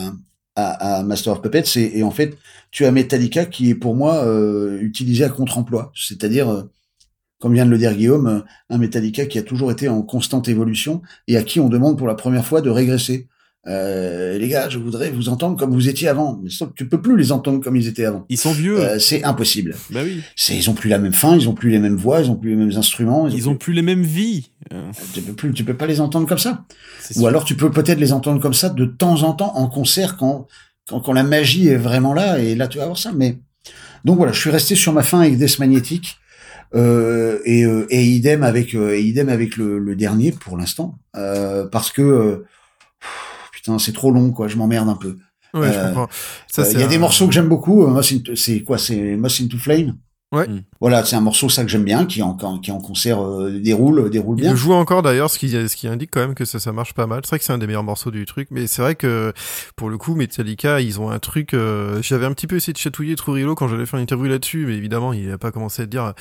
à, 0.56 0.98
à 0.98 1.02
Master 1.02 1.32
of 1.34 1.42
Puppets. 1.42 1.64
Et, 1.76 1.98
et 1.98 2.02
en 2.02 2.10
fait, 2.10 2.36
tu 2.70 2.84
as 2.84 2.90
Metallica 2.92 3.44
qui 3.46 3.70
est 3.70 3.74
pour 3.74 3.94
moi 3.94 4.24
euh, 4.24 4.78
utilisé 4.80 5.24
à 5.24 5.28
contre-emploi, 5.28 5.92
c'est-à-dire 5.94 6.48
euh, 6.50 6.62
comme 7.40 7.54
vient 7.54 7.66
de 7.66 7.70
le 7.70 7.78
dire 7.78 7.94
Guillaume, 7.94 8.44
un 8.68 8.78
Metallica 8.78 9.26
qui 9.26 9.38
a 9.38 9.42
toujours 9.42 9.72
été 9.72 9.88
en 9.88 10.02
constante 10.02 10.48
évolution 10.48 11.02
et 11.26 11.36
à 11.36 11.42
qui 11.42 11.58
on 11.58 11.68
demande 11.68 11.98
pour 11.98 12.06
la 12.06 12.14
première 12.14 12.44
fois 12.44 12.60
de 12.60 12.70
régresser. 12.70 13.26
Euh, 13.66 14.38
les 14.38 14.48
gars, 14.48 14.68
je 14.68 14.78
voudrais 14.78 15.10
vous 15.10 15.28
entendre 15.28 15.56
comme 15.56 15.72
vous 15.72 15.88
étiez 15.88 16.08
avant. 16.08 16.40
Mais 16.42 16.50
tu 16.74 16.88
peux 16.88 17.00
plus 17.00 17.16
les 17.16 17.32
entendre 17.32 17.62
comme 17.62 17.76
ils 17.76 17.88
étaient 17.88 18.04
avant. 18.04 18.24
Ils 18.28 18.38
sont 18.38 18.52
vieux. 18.52 18.80
Euh, 18.80 18.98
c'est 18.98 19.22
impossible. 19.24 19.74
Bah 19.90 20.00
oui. 20.02 20.20
C'est, 20.36 20.56
ils 20.56 20.70
ont 20.70 20.74
plus 20.74 20.88
la 20.88 20.98
même 20.98 21.12
fin, 21.12 21.36
ils 21.36 21.48
ont 21.48 21.54
plus 21.54 21.70
les 21.70 21.78
mêmes 21.78 21.96
voix, 21.96 22.20
ils 22.20 22.30
ont 22.30 22.36
plus 22.36 22.50
les 22.50 22.56
mêmes 22.56 22.76
instruments. 22.76 23.28
Ils 23.28 23.48
ont 23.48 23.56
plus 23.56 23.72
les 23.72 23.82
mêmes 23.82 24.02
vies. 24.02 24.50
Euh, 24.72 24.90
Tu 25.12 25.20
peux 25.20 25.32
plus, 25.34 25.52
tu 25.52 25.64
peux 25.64 25.76
pas 25.76 25.86
les 25.86 26.00
entendre 26.00 26.26
comme 26.26 26.38
ça. 26.38 26.64
Ou 27.10 27.20
sûr. 27.20 27.26
alors 27.28 27.44
tu 27.44 27.54
peux 27.54 27.70
peut-être 27.70 28.00
les 28.00 28.12
entendre 28.12 28.40
comme 28.40 28.54
ça 28.54 28.68
de 28.70 28.84
temps 28.84 29.22
en 29.22 29.32
temps 29.32 29.56
en 29.56 29.66
concert 29.66 30.16
quand, 30.16 30.46
quand, 30.88 31.00
quand 31.00 31.12
la 31.12 31.22
magie 31.24 31.68
est 31.68 31.76
vraiment 31.76 32.14
là 32.14 32.38
et 32.38 32.54
là 32.54 32.66
tu 32.68 32.78
vas 32.78 32.84
avoir 32.84 32.98
ça. 32.98 33.12
Mais 33.14 33.38
donc 34.04 34.16
voilà, 34.16 34.32
je 34.32 34.40
suis 34.40 34.50
resté 34.50 34.74
sur 34.74 34.92
ma 34.92 35.02
fin 35.02 35.20
avec 35.20 35.36
Death 35.36 35.58
Magnetic 35.58 36.16
euh, 36.16 36.19
et, 37.44 37.64
euh, 37.64 37.86
et 37.90 38.04
idem 38.04 38.42
avec 38.42 38.74
euh, 38.74 38.94
et 38.96 39.00
idem 39.02 39.28
avec 39.28 39.56
le, 39.56 39.78
le 39.78 39.96
dernier 39.96 40.30
pour 40.32 40.56
l'instant 40.56 40.98
euh, 41.16 41.66
parce 41.66 41.90
que 41.90 42.02
euh, 42.02 42.36
pff, 43.00 43.50
putain 43.52 43.78
c'est 43.78 43.92
trop 43.92 44.10
long 44.12 44.30
quoi, 44.30 44.46
je 44.48 44.56
m'emmerde 44.56 44.88
un 44.88 44.94
peu. 44.96 45.16
Euh, 45.54 45.92
Euh, 46.62 46.72
Il 46.72 46.80
y 46.80 46.82
a 46.84 46.86
des 46.86 46.94
morceaux 46.98 47.26
que 47.26 47.32
j'aime 47.34 47.48
beaucoup. 47.48 47.82
euh, 47.82 47.88
c'est 48.36 48.62
quoi? 48.62 48.78
C'est 48.78 49.16
Moss 49.16 49.40
into 49.40 49.58
Flame? 49.58 49.96
Ouais. 50.32 50.46
Mm. 50.46 50.62
Voilà, 50.80 51.04
c'est 51.04 51.16
un 51.16 51.20
morceau 51.20 51.48
ça 51.48 51.64
que 51.64 51.68
j'aime 51.70 51.82
bien, 51.84 52.06
qui 52.06 52.22
en 52.22 52.36
qui 52.60 52.70
en 52.70 52.78
concert 52.80 53.20
euh, 53.20 53.50
déroule 53.58 54.08
déroule 54.10 54.36
Il 54.38 54.42
bien. 54.42 54.50
le 54.52 54.56
joue 54.56 54.72
encore 54.72 55.02
d'ailleurs, 55.02 55.28
ce 55.28 55.38
qui, 55.40 55.50
ce 55.50 55.74
qui 55.74 55.88
indique 55.88 56.10
quand 56.12 56.20
même 56.20 56.34
que 56.36 56.44
ça, 56.44 56.60
ça 56.60 56.70
marche 56.72 56.94
pas 56.94 57.08
mal. 57.08 57.22
C'est 57.24 57.30
vrai 57.30 57.38
que 57.40 57.44
c'est 57.44 57.52
un 57.52 57.58
des 57.58 57.66
meilleurs 57.66 57.82
morceaux 57.82 58.12
du 58.12 58.24
truc, 58.26 58.46
mais 58.52 58.68
c'est 58.68 58.80
vrai 58.80 58.94
que 58.94 59.32
pour 59.74 59.90
le 59.90 59.98
coup, 59.98 60.14
Metallica, 60.14 60.80
ils 60.80 61.00
ont 61.00 61.10
un 61.10 61.18
truc. 61.18 61.52
euh, 61.52 62.00
J'avais 62.00 62.26
un 62.26 62.32
petit 62.32 62.46
peu 62.46 62.56
essayé 62.56 62.72
de 62.72 62.78
chatouiller 62.78 63.16
Trujillo 63.16 63.56
quand 63.56 63.66
j'allais 63.66 63.86
faire 63.86 63.98
une 63.98 64.04
interview 64.04 64.26
là-dessus, 64.26 64.66
mais 64.66 64.74
évidemment, 64.74 65.12
il 65.12 65.30
a 65.32 65.38
pas 65.38 65.50
commencé 65.50 65.82
à 65.82 65.86
te 65.86 65.90
dire. 65.90 66.14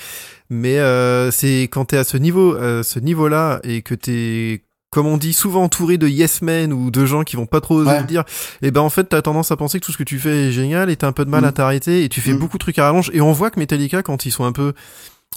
Mais 0.50 0.80
euh, 0.80 1.30
c'est 1.30 1.64
quand 1.72 1.86
t'es 1.86 1.98
à 1.98 2.04
ce 2.04 2.18
niveau, 2.18 2.56
euh, 2.56 2.82
ce 2.82 2.98
niveau-là, 3.00 3.60
et 3.64 3.84
que 3.84 3.94
t'es 3.94 4.64
comme 4.92 5.06
on 5.08 5.18
dit 5.18 5.34
souvent 5.34 5.64
entouré 5.64 5.98
de 5.98 6.08
yes 6.08 6.42
men 6.42 6.74
ou 6.74 6.90
de 6.92 7.06
gens 7.06 7.24
qui 7.24 7.36
vont 7.36 7.46
pas 7.46 7.62
trop 7.62 7.76
oser 7.76 7.90
Ouais. 7.92 8.00
le 8.02 8.08
dire, 8.08 8.24
et 8.62 8.72
ben 8.72 8.82
en 8.82 8.90
fait 8.90 9.04
t'as 9.06 9.22
tendance 9.22 9.52
à 9.52 9.56
penser 9.58 9.80
que 9.80 9.86
tout 9.86 9.92
ce 9.92 9.98
que 9.98 10.04
tu 10.04 10.18
fais 10.20 10.48
est 10.48 10.52
génial 10.52 10.90
et 10.90 10.96
t'as 10.96 11.08
un 11.08 11.12
peu 11.12 11.26
de 11.26 11.30
mal 11.30 11.42
Mm. 11.44 11.48
à 11.48 11.52
t'arrêter 11.52 12.04
et 12.04 12.10
tu 12.10 12.22
fais 12.22 12.34
Mm. 12.34 12.40
beaucoup 12.40 12.58
de 12.58 12.64
trucs 12.64 12.80
à 12.80 12.86
rallonge 12.86 13.12
et 13.14 13.22
on 13.22 13.32
voit 13.32 13.52
que 13.52 13.60
Metallica 13.60 14.02
quand 14.02 14.26
ils 14.26 14.32
sont 14.32 14.46
un 14.46 14.52
peu 14.52 14.74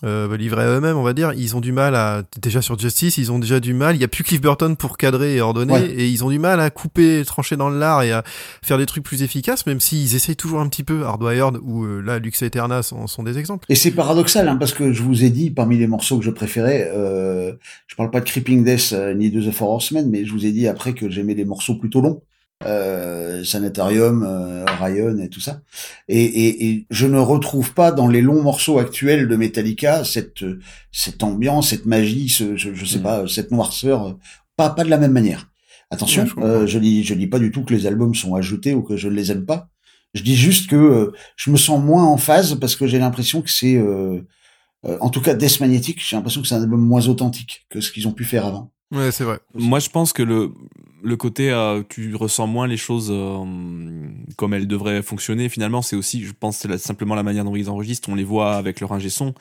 euh, 0.04 0.36
livrés 0.36 0.62
à 0.64 0.68
eux-mêmes, 0.68 0.96
on 0.96 1.02
va 1.04 1.12
dire, 1.12 1.32
ils 1.32 1.54
ont 1.54 1.60
du 1.60 1.70
mal 1.70 1.94
à 1.94 2.22
déjà 2.40 2.60
sur 2.60 2.76
Justice, 2.78 3.18
ils 3.18 3.30
ont 3.30 3.38
déjà 3.38 3.60
du 3.60 3.72
mal. 3.72 3.94
Il 3.94 4.00
y 4.00 4.04
a 4.04 4.08
plus 4.08 4.24
Cliff 4.24 4.40
Burton 4.40 4.76
pour 4.76 4.96
cadrer 4.96 5.36
et 5.36 5.40
ordonner, 5.40 5.72
Ouais. 5.74 5.90
et 5.90 6.08
ils 6.08 6.24
ont 6.24 6.30
du 6.30 6.40
mal 6.40 6.58
à 6.60 6.70
couper, 6.70 7.22
trancher 7.24 7.56
dans 7.56 7.68
l'art 7.70 8.02
et 8.02 8.10
à 8.10 8.24
faire 8.62 8.78
des 8.78 8.86
trucs 8.86 9.04
plus 9.04 9.22
efficaces, 9.22 9.64
même 9.66 9.78
s'ils 9.78 10.16
essayent 10.16 10.34
toujours 10.36 10.60
un 10.60 10.68
petit 10.68 10.82
peu. 10.82 11.04
Hardwired 11.04 11.58
ou 11.62 11.84
euh, 11.84 12.00
là 12.00 12.18
Lux 12.18 12.42
Eterna 12.42 12.82
sont, 12.82 13.06
sont 13.06 13.22
des 13.22 13.38
exemples. 13.38 13.64
Et 13.68 13.76
c'est 13.76 13.92
paradoxal, 13.92 14.48
hein, 14.48 14.56
parce 14.56 14.72
que 14.74 14.92
je 14.92 15.02
vous 15.02 15.22
ai 15.22 15.30
dit, 15.30 15.50
parmi 15.50 15.78
les 15.78 15.86
morceaux 15.86 16.18
que 16.18 16.24
je 16.24 16.30
préférais, 16.30 16.90
euh, 16.94 17.52
je 17.86 17.94
parle 17.94 18.10
pas 18.10 18.20
de 18.20 18.24
Creeping 18.24 18.64
Death 18.64 18.92
euh, 18.94 19.14
ni 19.14 19.30
de 19.30 19.40
The 19.40 19.52
Four 19.54 19.70
Horsemen, 19.70 20.08
mais 20.10 20.24
je 20.24 20.32
vous 20.32 20.46
ai 20.46 20.50
dit 20.52 20.66
après 20.66 20.94
que 20.94 21.08
j'aimais 21.10 21.34
les 21.34 21.44
morceaux 21.44 21.76
plutôt 21.76 22.00
longs, 22.00 22.22
euh, 22.66 23.44
Sanitarium, 23.44 24.22
euh, 24.26 24.64
Orion 24.80 25.18
et 25.18 25.28
tout 25.28 25.40
ça. 25.40 25.62
Et, 26.08 26.22
et, 26.24 26.68
et 26.68 26.86
je 26.90 27.06
ne 27.06 27.18
retrouve 27.18 27.74
pas 27.74 27.92
dans 27.92 28.08
les 28.08 28.22
longs 28.22 28.42
morceaux 28.42 28.78
actuels 28.78 29.28
de 29.28 29.36
Metallica 29.36 30.04
cette 30.04 30.44
cette 30.92 31.22
ambiance, 31.22 31.68
cette 31.70 31.86
magie, 31.86 32.28
ce, 32.28 32.56
je, 32.56 32.74
je 32.74 32.84
sais 32.84 32.98
Mm. 32.98 33.02
pas, 33.02 33.26
cette 33.28 33.50
noirceur, 33.50 34.18
pas 34.56 34.70
pas 34.70 34.84
de 34.84 34.90
la 34.90 34.98
même 34.98 35.12
manière. 35.12 35.48
Attention, 35.90 36.22
Ouais, 36.24 36.30
je 36.36 36.42
euh, 36.42 36.66
je 36.66 36.78
dis 36.78 37.04
je 37.04 37.14
dis 37.14 37.26
pas 37.26 37.38
du 37.38 37.50
tout 37.50 37.64
que 37.64 37.74
les 37.74 37.86
albums 37.86 38.14
sont 38.14 38.34
ajoutés 38.34 38.74
ou 38.74 38.82
que 38.82 38.96
je 38.96 39.08
ne 39.08 39.14
les 39.14 39.30
aime 39.32 39.44
pas. 39.44 39.68
Je 40.14 40.22
dis 40.22 40.36
juste 40.36 40.68
que 40.68 40.76
euh, 40.76 41.12
je 41.36 41.50
me 41.50 41.56
sens 41.56 41.82
moins 41.82 42.04
en 42.04 42.16
phase 42.18 42.54
parce 42.60 42.76
que 42.76 42.86
j'ai 42.86 42.98
l'impression 42.98 43.40
que 43.42 43.50
c'est, 43.50 43.76
euh, 43.76 44.20
euh, 44.84 44.98
en 45.00 45.08
tout 45.08 45.22
cas, 45.22 45.32
Death 45.34 45.60
Magnetic, 45.60 46.02
j'ai 46.06 46.16
l'impression 46.16 46.42
que 46.42 46.48
c'est 46.48 46.54
un 46.54 46.62
album 46.62 46.80
moins 46.82 47.06
authentique 47.08 47.66
que 47.70 47.80
ce 47.80 47.90
qu'ils 47.92 48.06
ont 48.08 48.12
pu 48.12 48.24
faire 48.24 48.44
avant. 48.44 48.72
Ouais, 48.94 49.10
c'est 49.10 49.24
vrai. 49.24 49.38
Moi, 49.54 49.78
je 49.78 49.88
pense 49.88 50.12
que 50.12 50.22
le, 50.22 50.50
le 51.02 51.16
côté, 51.16 51.50
euh, 51.50 51.82
tu 51.88 52.14
ressens 52.14 52.46
moins 52.46 52.66
les 52.66 52.76
choses 52.76 53.08
euh, 53.10 53.44
comme 54.36 54.54
elles 54.54 54.66
devraient 54.66 55.02
fonctionner. 55.02 55.48
Finalement, 55.48 55.82
c'est 55.82 55.96
aussi, 55.96 56.24
je 56.24 56.32
pense, 56.38 56.58
c'est 56.58 56.78
simplement 56.78 57.14
la 57.14 57.22
manière 57.22 57.44
dont 57.44 57.56
ils 57.56 57.68
enregistrent. 57.68 58.08
On 58.08 58.14
les 58.14 58.24
voit 58.24 58.54
avec 58.54 58.80
leur 58.80 58.92
ingé 58.92 59.10
son. 59.10 59.34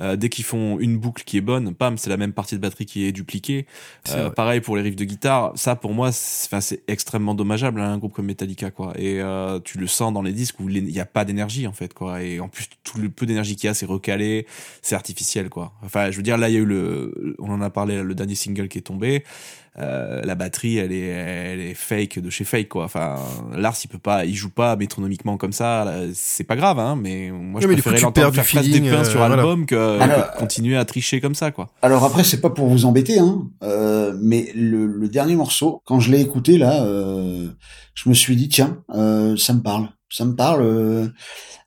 Euh, 0.00 0.16
dès 0.16 0.28
qu'ils 0.28 0.44
font 0.44 0.78
une 0.78 0.98
boucle 0.98 1.24
qui 1.24 1.38
est 1.38 1.42
bonne, 1.42 1.74
pam, 1.74 1.96
c'est 1.96 2.10
la 2.10 2.16
même 2.16 2.32
partie 2.32 2.54
de 2.54 2.60
batterie 2.60 2.86
qui 2.86 3.04
est 3.04 3.12
dupliquée. 3.12 3.66
Euh, 4.10 4.30
pareil 4.30 4.60
pour 4.60 4.76
les 4.76 4.82
riffs 4.82 4.96
de 4.96 5.04
guitare. 5.04 5.52
Ça, 5.54 5.76
pour 5.76 5.94
moi, 5.94 6.12
c'est 6.12 6.46
enfin, 6.48 6.60
c'est 6.60 6.82
extrêmement 6.88 7.34
dommageable, 7.34 7.80
hein, 7.80 7.92
un 7.92 7.98
groupe 7.98 8.12
comme 8.12 8.26
Metallica, 8.26 8.70
quoi. 8.70 8.92
Et 8.96 9.20
euh, 9.20 9.58
tu 9.60 9.78
le 9.78 9.86
sens 9.86 10.12
dans 10.12 10.22
les 10.22 10.32
disques 10.32 10.60
où 10.60 10.68
il 10.68 10.84
n'y 10.84 11.00
a 11.00 11.06
pas 11.06 11.24
d'énergie, 11.24 11.66
en 11.66 11.72
fait, 11.72 11.94
quoi. 11.94 12.22
Et 12.22 12.40
en 12.40 12.48
plus, 12.48 12.68
tout 12.84 12.98
le 12.98 13.08
peu 13.08 13.26
d'énergie 13.26 13.56
qu'il 13.56 13.68
y 13.68 13.70
a, 13.70 13.74
c'est 13.74 13.86
recalé, 13.86 14.46
c'est 14.82 14.94
artificiel, 14.94 15.48
quoi. 15.48 15.72
Enfin, 15.82 16.10
je 16.10 16.16
veux 16.16 16.22
dire, 16.22 16.36
là, 16.36 16.48
il 16.48 16.54
y 16.54 16.58
a 16.58 16.60
eu 16.60 16.66
le, 16.66 17.36
on 17.38 17.50
en 17.50 17.62
a 17.62 17.70
parlé, 17.70 18.02
le 18.02 18.14
dernier 18.14 18.34
single 18.34 18.68
qui 18.68 18.78
est 18.78 18.82
tombé. 18.82 19.24
Euh, 19.78 20.22
la 20.24 20.34
batterie, 20.34 20.78
elle 20.78 20.90
est, 20.92 21.08
elle 21.08 21.60
est 21.60 21.74
fake 21.74 22.18
de 22.18 22.30
chez 22.30 22.44
fake, 22.44 22.68
quoi. 22.68 22.84
Enfin, 22.84 23.16
Lars, 23.54 23.76
il 23.84 23.88
peut 23.88 23.98
pas, 23.98 24.24
il 24.24 24.34
joue 24.34 24.48
pas 24.48 24.74
métronomiquement 24.76 25.36
comme 25.36 25.52
ça. 25.52 25.86
C'est 26.14 26.44
pas 26.44 26.56
grave, 26.56 26.78
hein. 26.78 26.96
Mais 26.96 27.30
moi, 27.30 27.60
je 27.60 27.66
mais 27.66 27.74
préférais 27.74 28.00
l'entendre 28.00 28.32
faire 28.32 28.46
face 28.46 28.66
des 28.68 28.80
pains 28.80 29.00
euh, 29.00 29.04
sur 29.04 29.18
voilà. 29.18 29.34
album 29.34 29.66
que, 29.66 30.00
Alors, 30.00 30.32
que 30.32 30.38
continuer 30.38 30.76
à 30.78 30.84
tricher 30.86 31.20
comme 31.20 31.34
ça, 31.34 31.50
quoi. 31.50 31.68
Alors 31.82 32.04
après, 32.04 32.24
c'est 32.24 32.40
pas 32.40 32.48
pour 32.48 32.68
vous 32.68 32.86
embêter, 32.86 33.18
hein, 33.18 33.48
euh, 33.62 34.16
mais 34.22 34.50
le, 34.54 34.86
le 34.86 35.08
dernier 35.10 35.36
morceau, 35.36 35.82
quand 35.84 36.00
je 36.00 36.10
l'ai 36.10 36.22
écouté 36.22 36.56
là, 36.56 36.82
euh, 36.84 37.48
je 37.94 38.08
me 38.08 38.14
suis 38.14 38.34
dit 38.34 38.48
tiens, 38.48 38.82
euh, 38.94 39.36
ça 39.36 39.52
me 39.52 39.60
parle, 39.60 39.90
ça 40.08 40.24
me 40.24 40.34
parle. 40.34 40.62
euh. 40.62 41.08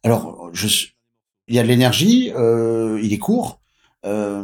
alors, 0.04 0.50
je, 0.54 0.68
il 1.48 1.56
y 1.56 1.60
a 1.60 1.64
de 1.64 1.68
l'énergie, 1.68 2.32
euh, 2.36 3.00
il 3.04 3.14
est 3.14 3.18
court. 3.20 3.62
euh, 4.06 4.44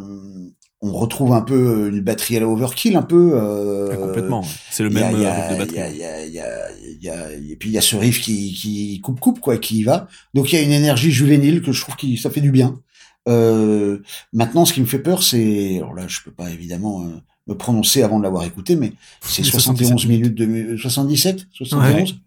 on 0.88 0.94
retrouve 0.94 1.34
un 1.34 1.42
peu 1.42 1.90
une 1.92 2.02
batterie 2.02 2.38
à 2.38 2.40
la 2.42 2.48
overkill, 2.48 2.96
un 2.96 3.02
peu. 3.02 3.32
euh, 3.36 3.90
Ah, 3.94 3.96
complètement. 3.98 4.42
ouais. 4.42 4.48
C'est 4.72 4.84
le 4.84 4.90
il 4.92 4.98
y 4.98 5.02
a- 5.02 5.12
même 5.12 5.16
il 5.18 5.24
y 5.24 5.26
euh, 5.26 5.30
de 5.30 5.36
il 5.36 5.52
y 5.52 5.56
a- 5.56 5.58
batterie. 5.58 5.92
il 5.94 5.98
y 6.00 6.04
a- 6.04 6.26
il 6.26 6.34
y 6.34 6.40
a- 6.40 6.72
il 6.72 7.04
y 7.04 7.10
a- 7.10 7.32
et 7.34 7.56
puis 7.56 7.70
il 7.70 7.74
y 7.74 7.78
a 7.78 7.82
ce 7.82 7.96
riff 7.96 8.22
qui, 8.22 8.54
qui 8.54 9.00
coupe 9.02 9.20
coupe 9.20 9.40
quoi, 9.40 9.58
qui 9.58 9.78
y 9.80 9.84
va. 9.84 10.08
Donc 10.34 10.52
il 10.52 10.56
y 10.56 10.60
a 10.60 10.62
une 10.62 10.72
énergie 10.72 11.12
juvénile 11.12 11.62
que 11.62 11.72
je 11.72 11.82
trouve 11.82 11.96
qui 11.96 12.18
ça 12.18 12.30
fait 12.30 12.42
du 12.42 12.52
bien. 12.52 12.80
Euh, 13.28 14.00
maintenant, 14.34 14.66
ce 14.66 14.74
qui 14.74 14.82
me 14.82 14.86
fait 14.86 15.00
peur, 15.00 15.24
c'est 15.24 15.78
alors 15.78 15.94
là, 15.94 16.04
je 16.08 16.20
peux 16.24 16.32
pas 16.32 16.50
évidemment 16.52 17.04
euh, 17.04 17.08
me 17.48 17.56
prononcer 17.56 18.04
avant 18.04 18.18
de 18.20 18.24
l'avoir 18.24 18.44
écouté, 18.44 18.76
mais 18.76 18.94
c'est 19.22 19.42
Les 19.44 19.50
71 19.50 19.88
77 19.90 20.10
minutes 20.10 20.36
de 20.36 20.46
mu- 20.46 20.78
77, 20.78 21.46
71. 21.52 22.20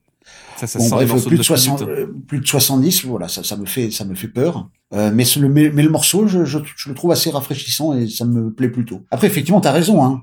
Ça, 0.59 0.66
ça 0.66 0.78
Bon 0.78 0.89
bref, 0.89 1.10
plus 1.26 1.36
de 1.36 1.36
de 1.39 1.43
60, 1.43 1.80
minutes. 1.82 1.98
euh, 1.98 2.06
plus 2.26 2.40
de 2.40 2.47
70, 2.47 3.05
voilà, 3.06 3.28
ça, 3.28 3.43
ça 3.44 3.56
me 3.56 3.64
fait, 3.66 3.90
ça 3.90 4.05
me 4.05 4.14
fait 4.14 4.28
peur. 4.28 4.68
Euh, 4.94 5.10
mais, 5.14 5.24
ce- 5.24 5.39
le, 5.39 5.48
mais, 5.48 5.70
mais 5.72 5.82
le 5.82 5.90
morceau, 5.90 6.26
je, 6.26 6.44
je, 6.44 6.59
je 6.76 6.89
le 6.89 6.94
trouve 6.94 7.12
assez 7.12 7.30
rafraîchissant 7.30 7.94
et 7.97 8.09
ça 8.09 8.24
me 8.24 8.52
plaît 8.52 8.68
plutôt. 8.70 9.02
Après, 9.10 9.26
effectivement, 9.26 9.60
t'as 9.60 9.72
raison, 9.72 10.02
hein. 10.05 10.22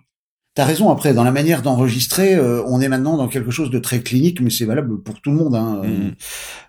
T'as 0.55 0.63
raison. 0.63 0.89
Après, 0.89 1.13
dans 1.13 1.25
la 1.25 1.31
manière 1.33 1.61
d'enregistrer, 1.61 2.33
euh, 2.33 2.63
on 2.67 2.79
est 2.79 2.87
maintenant 2.87 3.17
dans 3.17 3.27
quelque 3.27 3.51
chose 3.51 3.69
de 3.69 3.77
très 3.77 3.99
clinique, 3.99 4.39
mais 4.39 4.49
c'est 4.49 4.63
valable 4.63 5.01
pour 5.03 5.19
tout 5.21 5.29
le 5.31 5.35
monde. 5.35 5.53
Hein. 5.53 5.81
Mhm. 5.83 6.13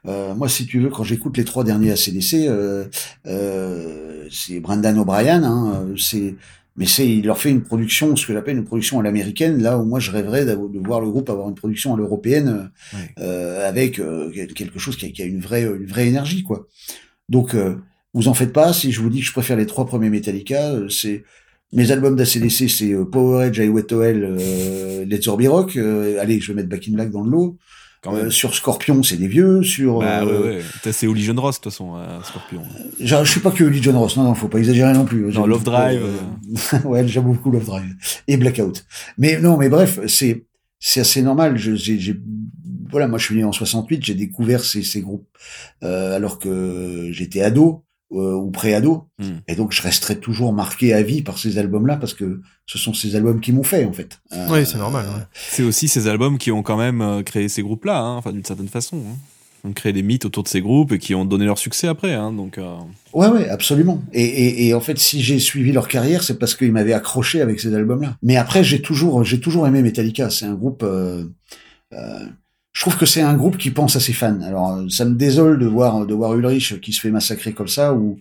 Euh, 0.09 0.35
moi, 0.35 0.49
si 0.49 0.67
tu 0.67 0.81
veux, 0.81 0.89
quand 0.91 1.05
j'écoute 1.05 1.37
les 1.37 1.45
trois 1.45 1.63
derniers 1.63 1.93
ACDC, 1.93 2.49
euh, 2.49 2.87
euh, 3.29 4.27
c'est 4.31 4.61
Brendan 4.61 4.99
O'Brien. 4.99 5.43
Hein, 5.45 5.73
euh, 5.91 5.95
c'est, 5.97 6.35
mais 6.77 6.87
c'est, 6.87 7.09
il 7.09 7.27
leur 7.27 7.39
fait 7.39 7.51
une 7.51 7.63
production, 7.63 8.15
ce 8.17 8.27
que 8.27 8.33
j'appelle 8.33 8.57
une 8.57 8.65
production 8.65 9.01
à 9.01 9.03
l'américaine. 9.03 9.63
Là 9.63 9.79
où 9.79 9.85
moi, 9.85 9.99
je 9.99 10.11
rêverais 10.11 10.45
de 10.45 10.87
voir 10.87 11.01
le 11.01 11.11
groupe 11.11 11.31
avoir 11.31 11.49
une 11.49 11.55
production 11.55 11.95
à 11.95 11.97
l'européenne 11.97 12.71
euh, 13.19 13.69
avec 13.69 13.99
euh, 13.99 14.31
quelque 14.55 14.79
chose 14.79 14.97
qui 14.97 15.07
a, 15.07 15.09
qui 15.11 15.23
a 15.23 15.25
une 15.25 15.41
vraie, 15.41 15.63
une 15.63 15.87
vraie 15.87 16.07
énergie, 16.07 16.43
quoi. 16.43 16.67
Donc, 17.29 17.55
euh, 17.55 17.77
vous 18.15 18.29
en 18.29 18.35
faites 18.35 18.53
pas. 18.53 18.73
Si 18.73 18.93
je 18.93 19.01
vous 19.01 19.11
dis 19.11 19.21
que 19.21 19.27
je 19.27 19.33
préfère 19.33 19.57
les 19.57 19.67
trois 19.67 19.87
premiers 19.87 20.11
Metallica, 20.11 20.73
euh, 20.73 20.89
c'est 20.89 21.25
mes 21.73 21.91
albums 21.91 22.17
d'ACDC, 22.17 22.69
c'est 22.69 22.93
euh, 22.93 23.05
Power 23.05 23.47
Edge, 23.47 23.59
I 23.59 23.69
Wet 23.69 23.93
euh, 23.93 25.05
Let's 25.05 25.29
Rock. 25.29 25.77
euh, 25.77 26.21
allez, 26.21 26.41
je 26.41 26.53
vais 26.53 26.55
mettre 26.55 26.69
Back 26.69 26.89
in 26.89 26.93
Black 26.93 27.11
dans 27.11 27.23
le 27.23 27.31
lot. 27.31 27.59
Euh, 28.15 28.31
sur 28.31 28.55
Scorpion, 28.55 29.03
c'est 29.03 29.17
des 29.17 29.29
vieux. 29.29 29.63
Sur, 29.63 29.99
Bah 30.01 30.23
euh, 30.23 30.43
ouais, 30.43 30.57
ouais. 30.85 30.93
C'est 30.93 31.07
Oli 31.07 31.23
John 31.25 31.39
Ross, 31.39 31.57
de 31.57 31.61
toute 31.63 31.73
façon, 31.73 31.97
euh, 31.97 32.23
Scorpion. 32.23 32.63
je, 33.01 33.17
je 33.25 33.31
suis 33.31 33.41
pas 33.41 33.51
que 33.51 33.65
Lee 33.65 33.83
John 33.83 33.97
Ross, 33.97 34.17
non, 34.17 34.25
non, 34.25 34.35
faut 34.35 34.49
pas 34.49 34.59
exagérer 34.59 34.93
non 34.93 35.05
plus. 35.05 35.33
J'aime 35.33 35.47
Love 35.47 35.65
Drive, 35.65 36.03
euh, 36.03 36.79
ouais, 36.85 37.07
j'aime 37.09 37.25
beaucoup 37.25 37.51
Love 37.51 37.65
Drive 37.67 37.95
et 38.29 38.37
Blackout. 38.37 38.85
Mais 39.19 39.39
non, 39.41 39.57
mais 39.57 39.69
bref, 39.69 39.99
c'est 40.07 40.45
c'est 40.79 41.01
assez 41.01 41.23
normal. 41.23 41.57
Je, 41.57 41.75
j'ai- 41.75 42.21
voilà, 42.91 43.09
moi 43.09 43.19
je 43.19 43.25
suis 43.25 43.35
né 43.37 43.43
en 43.45 43.51
68, 43.53 44.05
j'ai 44.05 44.15
découvert 44.15 44.63
ces, 44.65 44.83
ces 44.83 45.01
groupes 45.01 45.27
euh, 45.83 46.15
alors 46.15 46.39
que 46.39 47.09
j'étais 47.11 47.43
ado. 47.43 47.83
Euh, 48.13 48.35
ou 48.35 48.51
préado. 48.51 49.05
Mm. 49.19 49.25
Et 49.49 49.57
donc 49.57 49.73
je 49.73 49.83
resterai 49.83 50.19
toujours 50.21 50.53
marqué 50.53 50.93
à 50.95 51.03
vie 51.03 51.23
par 51.23 51.39
ces 51.39 51.59
albums-là 51.59 51.97
parce 51.97 52.15
que 52.15 52.41
ce 52.67 52.79
sont 52.79 52.95
ces 52.95 53.17
albums 53.17 53.41
qui 53.41 53.53
m'ont 53.53 53.63
fait 53.65 53.85
en 53.85 53.93
fait. 53.93 54.21
Euh, 54.33 54.47
Oui, 54.51 54.65
c'est 54.67 54.79
normal. 54.79 55.07
ouais. 55.07 55.23
C'est 55.35 55.63
aussi 55.63 55.89
ces 55.89 56.07
albums 56.09 56.39
qui 56.39 56.51
ont 56.53 56.63
quand 56.63 56.77
même 56.77 57.01
euh, 57.01 57.23
créé 57.23 57.49
ces 57.49 57.63
groupes-là, 57.63 57.99
hein, 58.01 58.17
enfin 58.17 58.33
d'une 58.33 58.45
certaine 58.45 58.69
façon. 58.69 58.99
Hein. 58.99 59.17
Ils 59.65 59.71
ont 59.71 59.73
créé 59.73 59.93
des 59.93 60.03
mythes 60.05 60.25
autour 60.25 60.45
de 60.45 60.49
ces 60.49 60.61
groupes 60.61 60.93
et 60.93 60.99
qui 60.99 61.15
ont 61.17 61.25
donné 61.25 61.45
leur 61.47 61.59
succès 61.59 61.89
après. 61.89 62.13
Hein, 62.15 62.33
donc, 62.33 62.59
euh, 62.59 62.77
Ouais, 63.13 63.27
ouais, 63.29 63.49
absolument. 63.49 64.01
Et, 64.13 64.23
et, 64.25 64.67
et 64.69 64.75
en 64.75 64.81
fait, 64.81 64.99
si 64.99 65.23
j'ai 65.23 65.41
suivi 65.41 65.73
leur 65.73 65.89
carrière, 65.89 66.23
c'est 66.23 66.39
parce 66.39 66.55
qu'ils 66.55 66.71
m'avaient 66.71 66.93
accroché 66.93 67.41
avec 67.41 67.59
ces 67.59 67.75
albums-là. 67.75 68.17
Mais 68.23 68.37
après, 68.37 68.63
j'ai 68.63 68.81
toujours, 68.81 69.25
j'ai 69.25 69.41
toujours 69.41 69.67
aimé 69.67 69.83
Metallica. 69.83 70.31
C'est 70.31 70.45
un 70.45 70.55
groupe. 70.55 70.85
Je 72.77 72.81
trouve 72.83 72.99
que 72.99 73.07
c'est 73.07 73.23
un 73.23 73.35
groupe 73.35 73.57
qui 73.57 73.71
pense 73.71 73.97
à 73.97 74.01
ses 74.01 74.13
fans. 74.13 74.39
Alors, 74.43 74.75
euh, 74.77 74.87
ça 74.91 75.07
me 75.07 75.15
désole 75.15 75.59
de 75.59 75.67
voir 75.67 76.05
de 76.07 76.13
voir 76.15 76.35
Ulrich 76.37 76.79
qui 76.83 76.93
se 76.93 77.01
fait 77.01 77.11
massacrer 77.11 77.53
comme 77.55 77.69
ça, 77.69 77.95
ou 77.95 78.19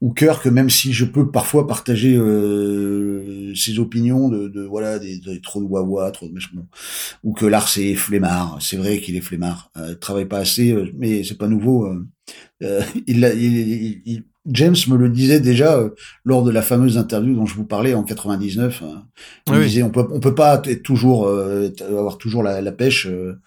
ou 0.00 0.12
Kirk, 0.12 0.44
même 0.46 0.68
si 0.70 0.92
je 0.92 1.04
peux 1.04 1.30
parfois 1.30 1.68
partager 1.68 2.16
euh, 2.16 3.54
ses 3.54 3.78
opinions 3.78 4.28
de, 4.28 4.48
de 4.48 4.62
voilà 4.64 4.98
des, 4.98 5.18
des 5.18 5.40
trop 5.40 5.60
de 5.60 5.66
wawa, 5.66 6.10
trop 6.10 6.26
de 6.26 6.32
bon. 6.52 6.66
ou 7.22 7.32
que 7.32 7.46
Lars 7.46 7.70
est 7.78 7.94
flemmard. 7.94 8.58
C'est 8.60 8.76
vrai 8.76 8.98
qu'il 9.00 9.14
est 9.16 9.20
flemmard. 9.20 9.70
Euh, 9.76 9.90
il 9.92 9.98
travaille 9.98 10.26
pas 10.26 10.38
assez, 10.38 10.72
euh, 10.72 10.90
mais 10.98 11.22
c'est 11.22 11.38
pas 11.38 11.48
nouveau. 11.48 11.86
euh. 11.86 12.04
Il, 13.06 13.18
il- 13.36 13.58
il- 13.58 14.02
il- 14.06 14.22
James 14.46 14.74
me 14.88 14.96
le 14.96 15.08
disait 15.08 15.38
déjà 15.38 15.80
lors 16.24 16.42
de 16.42 16.50
la 16.50 16.62
fameuse 16.62 16.98
interview 16.98 17.34
dont 17.36 17.46
je 17.46 17.54
vous 17.54 17.64
parlais 17.64 17.94
en 17.94 18.02
99. 18.02 18.82
euh, 18.82 18.86
il 19.48 19.52
oui. 19.54 19.64
disait 19.66 19.82
on 19.84 19.90
peut 19.90 20.04
on 20.10 20.18
peut 20.18 20.34
pas 20.34 20.60
être 20.64 20.82
toujours 20.82 21.26
euh, 21.28 21.70
avoir 21.88 22.18
toujours 22.18 22.42
la, 22.42 22.60
la 22.60 22.72
pêche 22.72 23.06
euh, 23.06 23.40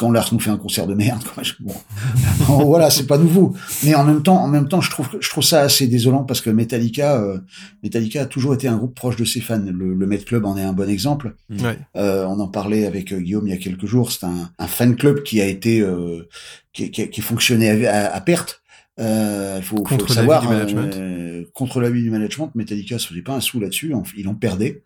quand 0.00 0.10
Lars 0.10 0.30
nous 0.32 0.40
fait 0.40 0.50
un 0.50 0.56
concert 0.56 0.86
de 0.86 0.94
merde. 0.94 1.22
Quoi. 1.34 1.42
Je- 1.42 1.52
Bon. 1.60 2.64
voilà, 2.64 2.90
c'est 2.90 3.06
pas 3.06 3.18
nouveau. 3.18 3.54
Mais 3.84 3.94
en 3.94 4.02
même 4.04 4.22
temps, 4.22 4.42
en 4.42 4.48
même 4.48 4.66
temps, 4.68 4.80
je 4.80 4.90
trouve 4.90 5.08
je 5.20 5.28
trouve 5.28 5.44
ça 5.44 5.60
assez 5.60 5.86
désolant 5.86 6.24
parce 6.24 6.40
que 6.40 6.48
Metallica, 6.50 7.20
euh, 7.20 7.38
Metallica 7.82 8.22
a 8.22 8.26
toujours 8.26 8.54
été 8.54 8.66
un 8.66 8.76
groupe 8.78 8.94
proche 8.94 9.16
de 9.16 9.24
ses 9.24 9.40
fans. 9.40 9.62
Le, 9.64 9.94
le 9.94 10.06
Met 10.06 10.18
Club 10.18 10.44
en 10.46 10.56
est 10.56 10.62
un 10.64 10.72
bon 10.72 10.88
exemple. 10.88 11.34
Ouais. 11.50 11.78
Euh, 11.96 12.24
on 12.26 12.40
en 12.40 12.48
parlait 12.48 12.86
avec 12.86 13.12
euh, 13.12 13.20
Guillaume 13.20 13.46
il 13.46 13.50
y 13.50 13.56
a 13.56 13.58
quelques 13.58 13.86
jours. 13.86 14.10
C'est 14.10 14.24
un, 14.26 14.50
un 14.58 14.66
fan 14.66 14.96
club 14.96 15.22
qui 15.22 15.40
a 15.40 15.46
été 15.46 15.80
euh, 15.80 16.26
qui, 16.72 16.90
qui, 16.90 17.08
qui 17.10 17.20
fonctionnait 17.20 17.86
à, 17.86 18.06
à- 18.06 18.16
à 18.16 18.20
perte. 18.22 18.62
Euh, 18.98 19.56
Il 19.58 19.62
faut, 19.64 19.76
faut 19.76 19.82
Contre 19.84 20.08
le 20.08 20.14
savoir. 20.14 20.50
l'avis 20.50 20.66
du 20.66 20.74
management. 20.74 20.96
euh, 21.00 21.44
contre 21.54 21.80
l'avis 21.80 22.02
du 22.02 22.10
management, 22.10 22.50
Metallica 22.54 22.98
se 22.98 23.06
faisait 23.08 23.22
pas 23.22 23.34
un 23.34 23.40
sou 23.40 23.60
là-dessus. 23.60 23.94
Ils 24.16 24.28
en 24.28 24.34
perdaient. 24.34 24.82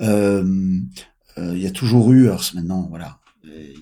Euh, 0.00 0.44
euh, 1.38 1.52
Il 1.54 1.62
y 1.62 1.66
a 1.66 1.70
toujours 1.70 2.12
eu. 2.12 2.26
Alors 2.28 2.44
maintenant, 2.54 2.86
voilà. 2.90 3.18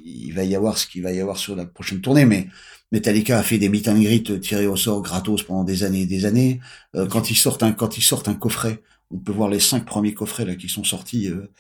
Il 0.04 0.32
va 0.32 0.44
y 0.44 0.54
avoir 0.54 0.78
ce 0.78 0.86
qu'il 0.86 1.02
va 1.02 1.12
y 1.12 1.20
avoir 1.20 1.36
sur 1.36 1.56
la 1.56 1.66
prochaine 1.66 2.00
tournée, 2.00 2.24
mais 2.24 2.48
Metallica 2.92 3.38
a 3.38 3.42
fait 3.42 3.58
des 3.58 3.68
meet 3.68 3.88
and 3.88 4.00
greet 4.00 4.40
tirés 4.40 4.66
au 4.66 4.76
sort 4.76 5.02
gratos 5.02 5.42
pendant 5.42 5.64
des 5.64 5.84
années 5.84 6.02
et 6.02 6.06
des 6.06 6.24
années. 6.24 6.60
Euh, 6.96 7.06
quand 7.06 7.30
ils 7.30 7.36
sortent 7.36 7.62
un 7.62 7.72
quand 7.72 7.98
ils 7.98 8.02
sortent 8.02 8.28
un 8.28 8.34
coffret, 8.34 8.82
on 9.10 9.18
peut 9.18 9.32
voir 9.32 9.48
les 9.48 9.60
cinq 9.60 9.84
premiers 9.86 10.14
coffrets 10.14 10.44
là 10.44 10.54
qui 10.54 10.68
sont 10.68 10.84
sortis 10.84 11.28
euh, 11.28 11.50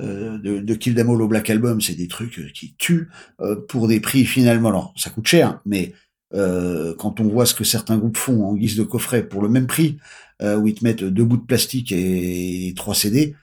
euh, 0.00 0.38
de, 0.38 0.60
de 0.60 0.74
Kill 0.74 0.94
Them 0.94 1.10
All 1.10 1.22
au 1.22 1.28
Black 1.28 1.50
Album. 1.50 1.80
C'est 1.80 1.94
des 1.94 2.08
trucs 2.08 2.52
qui 2.52 2.74
tuent 2.78 3.08
euh, 3.40 3.56
pour 3.68 3.88
des 3.88 4.00
prix 4.00 4.24
finalement. 4.24 4.68
Alors 4.68 4.94
ça 4.96 5.10
coûte 5.10 5.26
cher, 5.26 5.60
mais 5.64 5.92
euh, 6.34 6.94
quand 6.96 7.20
on 7.20 7.28
voit 7.28 7.46
ce 7.46 7.54
que 7.54 7.64
certains 7.64 7.98
groupes 7.98 8.16
font 8.16 8.44
en 8.44 8.54
guise 8.54 8.76
de 8.76 8.82
coffret 8.82 9.26
pour 9.26 9.42
le 9.42 9.48
même 9.48 9.66
prix, 9.66 9.98
euh, 10.42 10.56
où 10.56 10.68
ils 10.68 10.74
te 10.74 10.84
mettent 10.84 11.04
deux 11.04 11.24
bouts 11.24 11.36
de 11.36 11.46
plastique 11.46 11.92
et 11.92 12.72
trois 12.76 12.94
CD, 12.94 13.34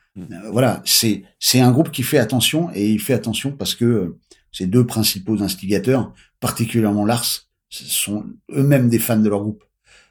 voilà, 0.52 0.82
c'est 0.86 1.24
c'est 1.40 1.60
un 1.60 1.72
groupe 1.72 1.92
qui 1.92 2.04
fait 2.04 2.18
attention 2.18 2.70
et 2.74 2.90
il 2.90 3.00
fait 3.00 3.14
attention 3.14 3.52
parce 3.52 3.76
que 3.76 3.86
euh, 3.86 4.20
ces 4.52 4.66
deux 4.68 4.86
principaux 4.86 5.42
instigateurs, 5.42 6.14
particulièrement 6.40 7.06
Lars, 7.06 7.26
sont 7.70 8.26
eux-mêmes 8.52 8.90
des 8.90 9.00
fans 9.00 9.18
de 9.18 9.30
leur 9.30 9.42
groupe. 9.42 9.64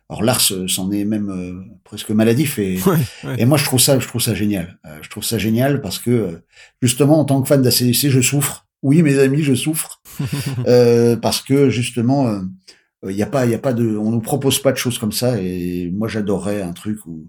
Alors 0.09 0.23
Lars 0.23 0.43
euh, 0.53 0.69
s'en 0.69 0.93
est 0.93 1.05
même 1.05 1.31
euh, 1.31 1.65
presque 1.83 2.11
maladif 2.11 2.59
et, 2.59 2.79
Ouais, 2.87 2.97
ouais. 3.25 3.35
et 3.39 3.45
moi 3.45 3.59
je 3.59 3.65
trouve 3.65 3.81
ça 3.81 3.99
je 3.99 4.07
trouve 4.07 4.21
ça 4.21 4.35
génial. 4.35 4.79
Euh, 4.87 4.99
je 5.03 5.09
trouve 5.11 5.25
ça 5.25 5.39
génial 5.39 5.81
parce 5.81 5.99
que 5.99 6.11
euh, 6.11 6.45
justement 6.81 7.19
en 7.19 7.25
tant 7.25 7.43
que 7.43 7.49
fan 7.49 7.61
d'ACDC 7.63 8.09
je 8.11 8.21
souffre. 8.21 8.67
Oui 8.83 9.03
mes 9.03 9.19
amis 9.19 9.43
je 9.43 9.55
souffre 9.55 10.01
euh, 10.69 11.17
parce 11.17 11.41
que 11.41 11.71
justement 11.71 12.29
euh, 12.29 12.41
il 13.09 13.15
y 13.17 13.23
a 13.23 13.27
pas 13.27 13.45
il 13.45 13.53
y 13.53 13.55
a 13.55 13.59
pas 13.59 13.73
de 13.73 13.97
on 13.97 14.11
nous 14.11 14.21
propose 14.21 14.59
pas 14.61 14.73
de 14.73 14.79
choses 14.79 14.99
comme 14.99 15.13
ça 15.13 15.41
et 15.41 15.91
moi 15.93 16.09
j'adorerais 16.09 16.63
un 16.63 16.73
truc 16.73 17.05
où 17.07 17.29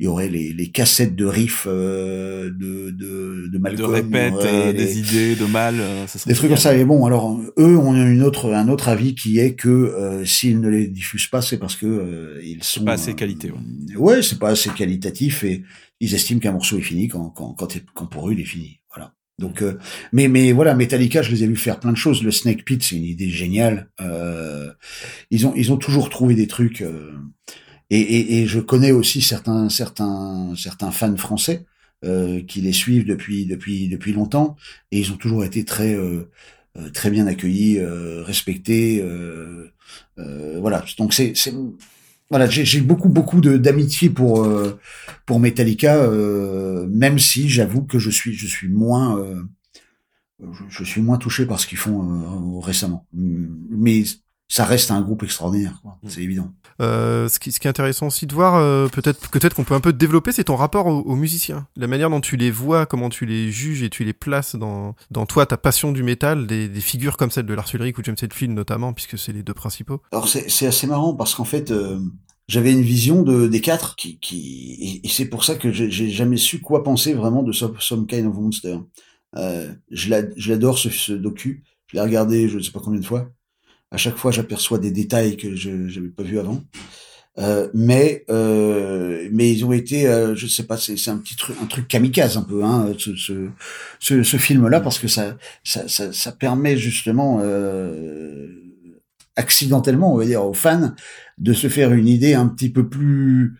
il 0.00 0.04
y 0.06 0.08
aurait 0.08 0.28
les, 0.28 0.52
les 0.52 0.70
cassettes 0.70 1.14
de 1.14 1.26
riffs 1.26 1.66
euh, 1.68 2.50
de 2.50 2.90
de 2.90 3.48
de 3.52 3.58
de 3.58 3.58
Malcolm 3.58 3.92
répète, 3.92 4.32
y 4.32 4.36
aurait 4.36 4.48
euh, 4.48 4.72
les- 4.72 4.78
des 4.78 4.98
idées, 4.98 5.36
de 5.36 5.44
mal, 5.44 5.80
euh, 5.80 6.06
ça 6.06 6.18
serait 6.18 6.30
des 6.30 6.34
trucs 6.36 6.48
comme 6.50 6.56
ça. 6.58 6.76
Et 6.76 6.84
bon, 6.84 7.04
alors 7.04 7.38
eux 7.58 7.76
ont 7.76 7.94
une 7.94 8.22
autre 8.22 8.52
un 8.52 8.68
autre 8.68 8.88
avis 8.88 9.14
qui 9.14 9.38
est 9.38 9.54
que 9.54 9.68
euh, 9.68 10.24
s'ils 10.24 10.60
ne 10.60 10.68
les 10.68 10.88
diffusent 10.88 11.28
pas, 11.28 11.42
c'est 11.42 11.58
parce 11.58 11.76
que 11.76 11.86
euh, 11.86 12.40
ils 12.42 12.62
sont 12.62 12.84
pas 12.84 12.92
assez 12.94 13.10
euh, 13.10 13.14
qualité, 13.14 13.50
ouais. 13.50 13.96
ouais, 13.96 14.22
c'est 14.22 14.38
pas 14.38 14.50
assez 14.50 14.70
qualitatif 14.70 15.44
et 15.44 15.62
ils 16.00 16.14
estiment 16.14 16.40
qu'un 16.40 16.52
morceau 16.52 16.78
est 16.78 16.82
fini 16.82 17.08
quand 17.08 17.28
quand 17.30 17.52
quand, 17.52 17.68
quand 17.94 18.06
pour 18.06 18.28
eux 18.28 18.32
il 18.32 18.40
est 18.40 18.44
fini. 18.44 18.80
Donc, 19.38 19.62
euh, 19.62 19.78
mais 20.12 20.28
mais 20.28 20.52
voilà, 20.52 20.74
Metallica, 20.74 21.22
je 21.22 21.30
les 21.32 21.42
ai 21.44 21.46
vus 21.46 21.56
faire 21.56 21.80
plein 21.80 21.92
de 21.92 21.96
choses. 21.96 22.22
Le 22.22 22.30
Snake 22.30 22.64
Pit, 22.64 22.82
c'est 22.82 22.96
une 22.96 23.04
idée 23.04 23.30
géniale. 23.30 23.90
Euh, 24.00 24.72
ils 25.30 25.46
ont 25.46 25.54
ils 25.56 25.72
ont 25.72 25.76
toujours 25.78 26.10
trouvé 26.10 26.34
des 26.34 26.46
trucs. 26.46 26.82
euh, 26.82 27.12
et, 27.90 28.00
et, 28.00 28.42
et 28.42 28.46
je 28.46 28.60
connais 28.60 28.92
aussi 28.92 29.20
certains 29.22 29.68
certains 29.68 30.54
certains 30.56 30.90
fans 30.90 31.16
français 31.16 31.66
euh, 32.04 32.42
qui 32.42 32.60
les 32.60 32.72
suivent 32.72 33.06
depuis 33.06 33.46
depuis 33.46 33.88
depuis 33.88 34.12
longtemps 34.12 34.56
et 34.90 34.98
ils 35.00 35.12
ont 35.12 35.16
toujours 35.16 35.44
été 35.44 35.64
très 35.64 35.94
euh, 35.94 36.30
euh, 36.78 36.90
très 36.90 37.10
bien 37.10 37.26
accueillis, 37.26 37.80
respectés. 38.24 39.04
voilà. 40.16 40.84
Donc 40.98 41.14
c'est 41.14 41.32
c'est 41.36 41.54
voilà, 42.32 42.48
j'ai 42.48 42.80
beaucoup 42.80 43.10
beaucoup 43.10 43.42
d'amitié 43.42 44.08
pour 44.08 44.42
euh, 44.42 44.80
pour 45.26 45.38
Metallica, 45.38 45.96
euh, 45.96 46.86
même 46.88 47.18
si 47.18 47.50
j'avoue 47.50 47.82
que 47.82 47.98
je 47.98 48.08
suis 48.08 48.32
je 48.32 48.46
suis 48.46 48.68
moins 48.68 49.18
euh, 49.18 49.42
je, 50.40 50.62
je 50.70 50.82
suis 50.82 51.02
moins 51.02 51.18
touché 51.18 51.44
par 51.44 51.60
ce 51.60 51.66
qu'ils 51.66 51.76
font 51.76 52.00
euh, 52.02 52.58
récemment. 52.58 53.06
Mais 53.12 54.04
ça 54.54 54.66
reste 54.66 54.90
un 54.90 55.00
groupe 55.00 55.22
extraordinaire, 55.22 55.78
quoi. 55.80 55.98
c'est 56.08 56.20
évident. 56.22 56.52
Euh, 56.82 57.26
ce, 57.30 57.38
qui, 57.38 57.52
ce 57.52 57.58
qui 57.58 57.66
est 57.66 57.70
intéressant 57.70 58.08
aussi 58.08 58.26
de 58.26 58.34
voir, 58.34 58.56
euh, 58.56 58.86
peut-être 58.88 59.30
peut-être 59.30 59.54
qu'on 59.54 59.64
peut 59.64 59.72
un 59.74 59.80
peu 59.80 59.94
développer, 59.94 60.30
c'est 60.30 60.44
ton 60.44 60.56
rapport 60.56 60.86
aux, 60.88 61.00
aux 61.00 61.16
musiciens. 61.16 61.66
La 61.74 61.86
manière 61.86 62.10
dont 62.10 62.20
tu 62.20 62.36
les 62.36 62.50
vois, 62.50 62.84
comment 62.84 63.08
tu 63.08 63.24
les 63.24 63.50
juges 63.50 63.82
et 63.82 63.88
tu 63.88 64.04
les 64.04 64.12
places 64.12 64.54
dans, 64.56 64.94
dans 65.10 65.24
toi, 65.24 65.46
ta 65.46 65.56
passion 65.56 65.90
du 65.90 66.02
métal, 66.02 66.46
des, 66.46 66.68
des 66.68 66.80
figures 66.82 67.16
comme 67.16 67.30
celle 67.30 67.46
de 67.46 67.54
Lars 67.54 67.68
Ulrich 67.72 67.96
ou 67.98 68.02
James 68.04 68.16
Hetfield 68.20 68.52
notamment, 68.52 68.92
puisque 68.92 69.16
c'est 69.18 69.32
les 69.32 69.42
deux 69.42 69.54
principaux. 69.54 70.02
Alors 70.12 70.28
c'est 70.28 70.50
c'est 70.50 70.66
assez 70.66 70.86
marrant 70.86 71.14
parce 71.14 71.34
qu'en 71.34 71.44
fait 71.46 71.70
euh, 71.70 71.98
j'avais 72.46 72.72
une 72.72 72.82
vision 72.82 73.22
de 73.22 73.48
des 73.48 73.60
quatre 73.62 73.96
qui 73.96 74.18
qui 74.18 74.76
et, 75.02 75.06
et 75.06 75.08
c'est 75.08 75.30
pour 75.30 75.44
ça 75.44 75.54
que 75.54 75.72
j'ai 75.72 75.90
j'ai 75.90 76.10
jamais 76.10 76.36
su 76.36 76.60
quoi 76.60 76.82
penser 76.82 77.14
vraiment 77.14 77.42
de 77.42 77.52
Some, 77.52 77.76
Some 77.80 78.06
Kind 78.06 78.26
of 78.26 78.34
Monster. 78.34 78.76
Euh, 79.36 79.72
je 79.90 80.10
l'ad- 80.10 80.34
je 80.36 80.50
l'adore 80.52 80.76
ce, 80.78 80.90
ce 80.90 81.12
docu. 81.14 81.64
Je 81.86 81.96
l'ai 81.96 82.02
regardé 82.02 82.48
je 82.50 82.58
ne 82.58 82.62
sais 82.62 82.70
pas 82.72 82.80
combien 82.84 83.00
de 83.00 83.06
fois. 83.06 83.30
À 83.92 83.96
chaque 83.96 84.16
fois 84.16 84.30
j'aperçois 84.30 84.78
des 84.78 84.90
détails 84.90 85.36
que 85.36 85.54
je 85.54 85.70
n'avais 85.70 86.08
pas 86.08 86.22
vus 86.22 86.38
avant. 86.38 86.62
Euh, 87.38 87.68
mais 87.72 88.24
euh, 88.28 89.26
mais 89.32 89.50
ils 89.50 89.64
ont 89.64 89.72
été 89.72 90.06
euh, 90.06 90.34
je 90.34 90.46
sais 90.46 90.64
pas 90.64 90.76
c'est 90.76 90.98
c'est 90.98 91.10
un 91.10 91.16
petit 91.16 91.34
truc 91.34 91.56
un 91.62 91.64
truc 91.64 91.88
kamikaze 91.88 92.36
un 92.36 92.42
peu 92.42 92.62
hein 92.62 92.92
ce 92.98 93.16
ce 93.16 93.48
ce, 94.00 94.22
ce 94.22 94.36
film 94.36 94.68
là 94.68 94.80
parce 94.80 94.98
que 94.98 95.08
ça 95.08 95.38
ça 95.64 95.88
ça, 95.88 96.12
ça 96.12 96.32
permet 96.32 96.76
justement 96.76 97.40
euh, 97.42 98.48
accidentellement 99.36 100.12
on 100.12 100.18
va 100.18 100.26
dire 100.26 100.44
aux 100.44 100.52
fans 100.52 100.92
de 101.38 101.52
se 101.54 101.68
faire 101.68 101.92
une 101.92 102.06
idée 102.06 102.34
un 102.34 102.48
petit 102.48 102.68
peu 102.68 102.86
plus 102.86 103.54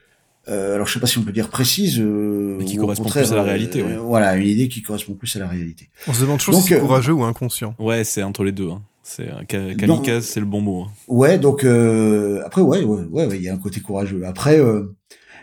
euh, 0.48 0.74
alors 0.74 0.88
je 0.88 0.92
sais 0.92 1.00
pas 1.00 1.06
si 1.06 1.18
on 1.18 1.22
peut 1.22 1.32
dire 1.32 1.48
précise 1.48 2.00
euh, 2.00 2.56
Mais 2.59 2.64
qui 2.64 2.76
correspond 2.76 3.09
plus 3.09 3.32
à 3.32 3.36
la 3.36 3.42
euh, 3.42 3.44
réalité, 3.44 3.82
ouais. 3.82 3.96
voilà 3.96 4.34
une 4.34 4.48
idée 4.48 4.68
qui 4.68 4.82
correspond 4.82 5.14
plus 5.14 5.34
à 5.36 5.38
la 5.38 5.46
réalité 5.46 5.88
On 6.09 6.12
se 6.12 6.22
demande 6.22 6.40
toujours 6.40 6.54
Donc, 6.54 6.64
si 6.64 6.68
c'est 6.70 6.74
euh, 6.78 6.80
courageux 6.80 7.12
ou 7.12 7.22
inconscient. 7.22 7.76
Ouais, 7.78 8.02
c'est 8.02 8.24
entre 8.24 8.42
les 8.42 8.50
deux. 8.50 8.68
Hein. 8.68 8.82
C'est 9.02 9.76
kamikaze, 9.76 10.24
c'est 10.24 10.40
le 10.40 10.46
bon 10.46 10.60
mot. 10.60 10.82
hein. 10.84 10.92
Ouais, 11.08 11.38
donc 11.38 11.64
euh, 11.64 12.40
après 12.44 12.62
ouais, 12.62 12.82
ouais, 12.84 13.02
ouais, 13.10 13.26
ouais, 13.26 13.36
il 13.36 13.42
y 13.42 13.48
a 13.48 13.54
un 13.54 13.58
côté 13.58 13.80
courageux. 13.80 14.24
Après 14.24 14.60
euh, 14.60 14.94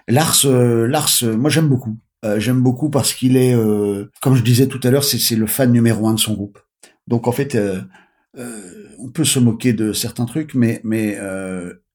Lars, 0.07 0.41
euh, 0.45 0.88
Lars, 0.88 1.10
moi 1.38 1.49
j'aime 1.49 1.68
beaucoup. 1.68 1.98
J'aime 2.38 2.61
beaucoup 2.61 2.90
parce 2.90 3.14
qu'il 3.14 3.38
est, 3.38 3.56
comme 4.22 4.36
je 4.36 4.44
disais 4.44 4.68
tout 4.68 4.80
à 4.84 4.91
l'heure, 4.91 5.06
c'est 5.06 5.36
le 5.38 5.48
fan 5.48 5.72
numéro 5.72 6.06
un 6.07 6.15
de 6.15 6.19
son 6.19 6.34
groupe. 6.34 6.60
Donc 7.07 7.27
en 7.27 7.31
fait, 7.31 7.57
on 8.36 9.10
peut 9.14 9.23
se 9.23 9.40
moquer 9.40 9.72
de 9.72 9.94
certains 9.94 10.26
trucs, 10.26 10.53
mais 10.53 10.81
mais 10.84 11.18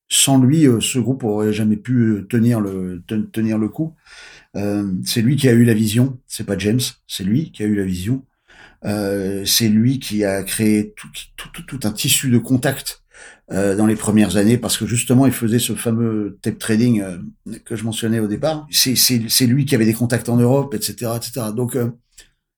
sans 0.09 0.39
lui, 0.43 0.67
ce 0.81 0.99
groupe 0.99 1.25
aurait 1.25 1.53
jamais 1.53 1.77
pu 1.77 2.25
tenir 2.31 2.61
le 2.61 3.03
ten- 3.07 3.29
tenir 3.31 3.59
le 3.59 3.69
coup. 3.69 3.95
C'est 5.05 5.21
lui 5.21 5.37
qui 5.37 5.47
a 5.49 5.53
eu 5.53 5.65
la 5.65 5.75
vision. 5.75 6.19
C'est 6.27 6.47
pas 6.47 6.57
James, 6.57 6.81
c'est 7.07 7.25
lui 7.25 7.53
qui 7.53 7.63
a 7.63 7.67
eu 7.67 7.75
la 7.75 7.85
vision. 7.85 8.25
Euh, 8.87 9.45
c'est 9.47 9.69
lui 9.69 9.99
qui 9.99 10.25
a 10.25 10.43
créé 10.43 10.93
tout, 10.97 11.09
tout, 11.37 11.49
tout, 11.53 11.63
tout 11.79 11.89
un 11.89 11.93
tissu 11.93 12.31
de 12.31 12.39
contact 12.39 13.03
euh, 13.53 13.77
dans 13.77 13.87
les 13.87 13.97
premières 13.97 14.37
années 14.37 14.59
parce 14.59 14.77
que 14.77 14.87
justement 14.87 15.27
il 15.27 15.33
faisait 15.33 15.59
ce 15.59 15.75
fameux 15.75 16.39
tape 16.43 16.59
trading 16.59 17.01
euh, 17.03 17.19
que 17.65 17.77
je 17.77 17.85
mentionnais 17.85 18.21
au 18.21 18.27
départ. 18.29 18.67
C'est 18.71 19.47
lui 19.47 19.65
qui 19.67 19.75
avait 19.75 19.85
des 19.87 19.95
contacts 19.95 20.29
en 20.29 20.37
Europe, 20.37 20.75
etc., 20.75 21.13
etc. 21.17 21.49
Donc 21.55 21.77
euh, 21.77 21.91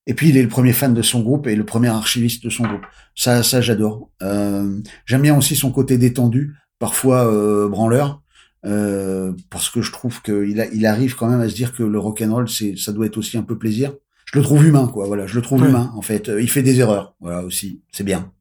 et 0.06 0.14
puis 0.14 0.28
il 0.28 0.36
est 0.36 0.42
le 0.42 0.48
premier 0.48 0.72
fan 0.72 0.94
de 0.94 1.02
son 1.02 1.20
groupe 1.20 1.46
et 1.46 1.56
le 1.56 1.64
premier 1.64 1.88
archiviste 1.88 2.44
de 2.44 2.50
son 2.50 2.64
groupe. 2.64 2.86
Ça 3.14 3.42
ça 3.42 3.60
j'adore. 3.60 4.10
Euh, 4.22 4.80
J'aime 5.06 5.22
bien 5.22 5.36
aussi 5.36 5.56
son 5.56 5.72
côté 5.72 5.98
détendu, 5.98 6.54
parfois 6.78 7.24
branleur. 7.68 8.22
euh, 8.64 9.32
parce 9.50 9.70
que 9.70 9.82
je 9.82 9.92
trouve 9.92 10.22
qu'il 10.22 10.68
il 10.72 10.86
arrive 10.86 11.16
quand 11.16 11.28
même 11.28 11.40
à 11.40 11.48
se 11.48 11.54
dire 11.54 11.72
que 11.74 11.82
le 11.82 11.98
rock 11.98 12.22
and 12.22 12.32
roll, 12.34 12.48
c'est, 12.48 12.76
ça 12.76 12.92
doit 12.92 13.06
être 13.06 13.18
aussi 13.18 13.36
un 13.38 13.42
peu 13.42 13.58
plaisir. 13.58 13.94
Je 14.32 14.38
le 14.38 14.42
trouve 14.44 14.64
humain, 14.66 14.88
quoi. 14.92 15.06
Voilà, 15.06 15.26
je 15.26 15.34
le 15.36 15.42
trouve 15.42 15.62
Ouais. 15.62 15.68
humain. 15.68 15.92
En 15.94 16.02
fait, 16.02 16.28
Euh, 16.28 16.40
il 16.42 16.50
fait 16.50 16.62
des 16.62 16.80
erreurs. 16.80 17.14
Voilà 17.20 17.42
aussi, 17.44 17.80
c'est 17.92 18.04
bien, 18.04 18.32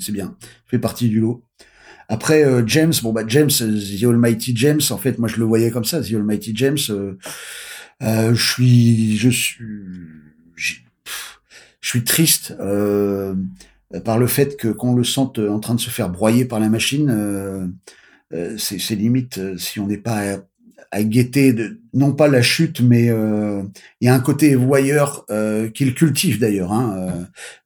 c'est, 0.00 0.12
bien. 0.12 0.36
Il 0.42 0.70
fait 0.70 0.78
partie 0.78 1.08
du 1.08 1.20
lot. 1.20 1.42
Après 2.08 2.42
euh, 2.44 2.62
James, 2.66 2.92
bon 3.02 3.12
bah 3.12 3.22
James, 3.26 3.50
euh, 3.60 3.78
The 4.00 4.04
Almighty 4.04 4.52
James. 4.56 4.80
En 4.90 4.96
fait, 4.98 5.18
moi 5.18 5.28
je 5.28 5.36
le 5.36 5.44
voyais 5.44 5.70
comme 5.70 5.84
ça, 5.84 6.00
The 6.02 6.14
Almighty 6.14 6.52
James. 6.56 6.78
euh, 6.90 7.14
euh, 8.02 8.34
je 8.34 8.52
suis, 8.52 9.16
je 9.18 9.28
suis, 9.28 9.64
pff, 11.04 11.40
je 11.80 11.88
suis 11.88 12.04
triste 12.04 12.54
euh, 12.60 13.34
par 14.04 14.18
le 14.18 14.26
fait 14.26 14.56
que 14.56 14.68
qu'on 14.68 14.94
le 14.94 15.04
sente 15.04 15.38
en 15.38 15.60
train 15.60 15.74
de 15.74 15.80
se 15.80 15.90
faire 15.90 16.08
broyer 16.10 16.44
par 16.46 16.60
la 16.60 16.68
machine. 16.68 17.10
euh, 17.10 17.66
euh, 18.34 18.56
c'est 18.58 18.78
c'est 18.78 18.94
limite 18.94 19.40
si 19.58 19.78
on 19.80 19.86
n'est 19.86 19.96
pas 19.98 20.38
à, 20.90 21.02
guetter 21.02 21.52
de, 21.52 21.80
non 21.92 22.12
pas 22.12 22.28
la 22.28 22.42
chute, 22.42 22.80
mais 22.80 23.08
euh, 23.10 23.62
il 24.00 24.06
y 24.06 24.08
a 24.08 24.14
un 24.14 24.20
côté 24.20 24.54
voyeur 24.54 25.24
euh, 25.30 25.68
qu'ils 25.70 25.94
cultivent 25.94 26.38
d'ailleurs, 26.38 26.72
hein, 26.72 26.96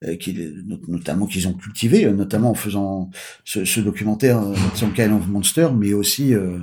euh, 0.04 0.08
euh, 0.10 0.16
qu'ils- 0.16 0.62
not- 0.66 0.80
notamment 0.88 1.26
qu'ils 1.26 1.46
ont 1.48 1.52
cultivé, 1.54 2.04
euh, 2.06 2.12
notamment 2.12 2.50
en 2.50 2.54
faisant 2.54 3.10
ce, 3.44 3.64
ce 3.64 3.80
documentaire 3.80 4.38
euh, 4.42 4.54
Some 4.74 4.92
Kind 4.92 5.12
of 5.12 5.28
Monster, 5.28 5.68
mais 5.76 5.92
aussi 5.92 6.34
euh, 6.34 6.58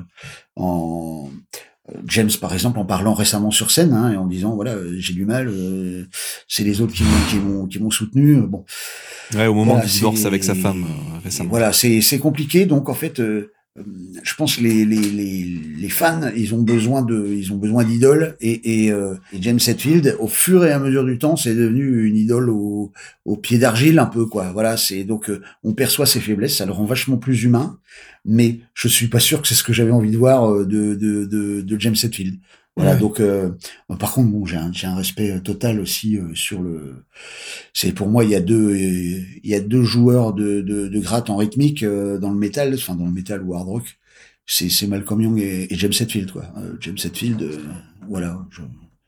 en 0.55 1.29
James 2.05 2.29
par 2.39 2.53
exemple 2.53 2.77
en 2.77 2.85
parlant 2.85 3.15
récemment 3.15 3.49
sur 3.49 3.71
scène 3.71 3.93
hein, 3.93 4.11
et 4.13 4.17
en 4.17 4.27
disant 4.27 4.53
voilà 4.53 4.75
j'ai 4.97 5.13
du 5.13 5.25
mal, 5.25 5.47
euh, 5.49 6.05
c'est 6.47 6.63
les 6.63 6.81
autres 6.81 6.93
qui 6.93 7.03
m'ont 7.39 7.65
qui 7.65 7.79
m'ont 7.79 7.89
soutenu. 7.91 8.35
Bon, 8.41 8.63
Ouais, 9.35 9.47
au 9.47 9.53
moment 9.53 9.73
Voilà, 9.73 9.85
du 9.85 9.91
divorce 9.91 10.25
avec 10.25 10.43
sa 10.43 10.55
femme 10.55 10.83
euh, 10.83 11.19
récemment. 11.23 11.49
voilà, 11.49 11.71
c'est 11.73 12.01
c'est 12.01 12.19
compliqué. 12.19 12.65
Donc 12.65 12.89
en 12.89 12.93
fait, 12.95 13.19
euh, 13.19 13.51
je 14.23 14.35
pense 14.35 14.59
les, 14.59 14.85
les, 14.85 14.97
les, 15.01 15.59
les 15.77 15.89
fans, 15.89 16.21
ils 16.35 16.53
ont 16.53 16.61
besoin 16.61 17.01
de, 17.01 17.27
ils 17.27 17.51
ont 17.53 17.57
besoin 17.57 17.83
d'idoles. 17.83 18.35
Et, 18.41 18.85
et, 18.85 18.91
euh, 18.91 19.15
et 19.33 19.41
James 19.41 19.59
Hetfield, 19.65 20.15
au 20.19 20.27
fur 20.27 20.65
et 20.65 20.71
à 20.71 20.79
mesure 20.79 21.05
du 21.05 21.17
temps, 21.17 21.35
c'est 21.35 21.55
devenu 21.55 22.05
une 22.05 22.17
idole 22.17 22.49
au, 22.49 22.91
au 23.25 23.37
pied 23.37 23.57
d'argile 23.57 23.99
un 23.99 24.05
peu 24.05 24.25
quoi. 24.25 24.51
Voilà, 24.51 24.77
c'est 24.77 25.03
donc 25.03 25.29
euh, 25.29 25.41
on 25.63 25.73
perçoit 25.73 26.05
ses 26.05 26.19
faiblesses, 26.19 26.57
ça 26.57 26.65
le 26.65 26.71
rend 26.71 26.85
vachement 26.85 27.17
plus 27.17 27.43
humain. 27.43 27.77
Mais 28.25 28.59
je 28.73 28.87
suis 28.87 29.07
pas 29.07 29.19
sûr 29.19 29.41
que 29.41 29.47
c'est 29.47 29.55
ce 29.55 29.63
que 29.63 29.73
j'avais 29.73 29.91
envie 29.91 30.11
de 30.11 30.17
voir 30.17 30.51
euh, 30.51 30.65
de, 30.65 30.95
de, 30.95 31.25
de, 31.25 31.61
de 31.61 31.79
James 31.79 31.95
Hetfield. 32.01 32.35
Voilà, 32.79 32.93
Ouais. 32.93 32.99
donc 32.99 33.19
euh, 33.19 33.51
par 33.99 34.13
contre, 34.13 34.29
bon, 34.31 34.45
j'ai 34.45 34.55
un, 34.57 34.71
un 34.83 34.95
respect 34.95 35.31
euh, 35.31 35.39
total 35.39 35.79
aussi 35.81 36.17
euh, 36.17 36.33
sur 36.33 36.61
le. 36.61 37.03
C'est 37.73 37.91
pour 37.91 38.07
moi, 38.07 38.23
il 38.23 38.29
y 38.29 38.35
a 38.35 38.39
deux, 38.39 38.69
euh, 38.71 38.75
il 39.43 39.49
y 39.49 39.53
a 39.53 39.59
deux 39.59 39.83
joueurs 39.83 40.33
de, 40.33 40.61
de, 40.61 40.87
de 40.87 40.99
gratte 40.99 41.29
en 41.29 41.37
rythmique 41.37 41.83
euh, 41.83 42.17
dans 42.17 42.31
le 42.31 42.37
métal, 42.37 42.73
enfin 42.73 42.95
dans 42.95 43.05
le 43.05 43.11
métal 43.11 43.43
ou 43.43 43.53
hard 43.55 43.67
rock. 43.67 43.97
C'est 44.45 44.69
c'est 44.69 44.87
Malcolm 44.87 45.21
Young 45.21 45.39
et, 45.39 45.71
et 45.73 45.75
James 45.77 45.91
Hetfield, 45.99 46.31
quoi. 46.31 46.45
Euh, 46.57 46.75
James 46.79 46.97
Hetfield, 47.03 47.41
euh, 47.41 47.57
voilà, 48.07 48.45
je- 48.51 48.61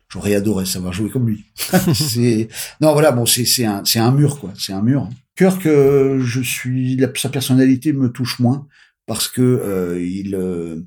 j'aurais 0.09 0.35
adoré 0.35 0.65
savoir 0.65 0.91
jouer 0.93 1.09
comme 1.09 1.27
lui. 1.27 1.45
c'est 1.95 2.49
non, 2.81 2.93
voilà, 2.93 3.11
bon, 3.11 3.25
c'est 3.25 3.45
c'est 3.45 3.65
un 3.65 3.83
c'est 3.85 3.99
un 3.99 4.11
mur, 4.11 4.39
quoi. 4.39 4.53
C'est 4.57 4.73
un 4.73 4.81
mur. 4.81 5.09
Kirk, 5.37 5.63
je 5.63 6.41
suis, 6.43 6.97
la- 6.97 7.09
sa 7.15 7.29
personnalité 7.29 7.93
me 7.93 8.09
touche 8.11 8.37
moins 8.39 8.67
parce 9.07 9.27
que 9.29 9.41
euh, 9.41 10.05
il 10.05 10.35
euh, 10.35 10.81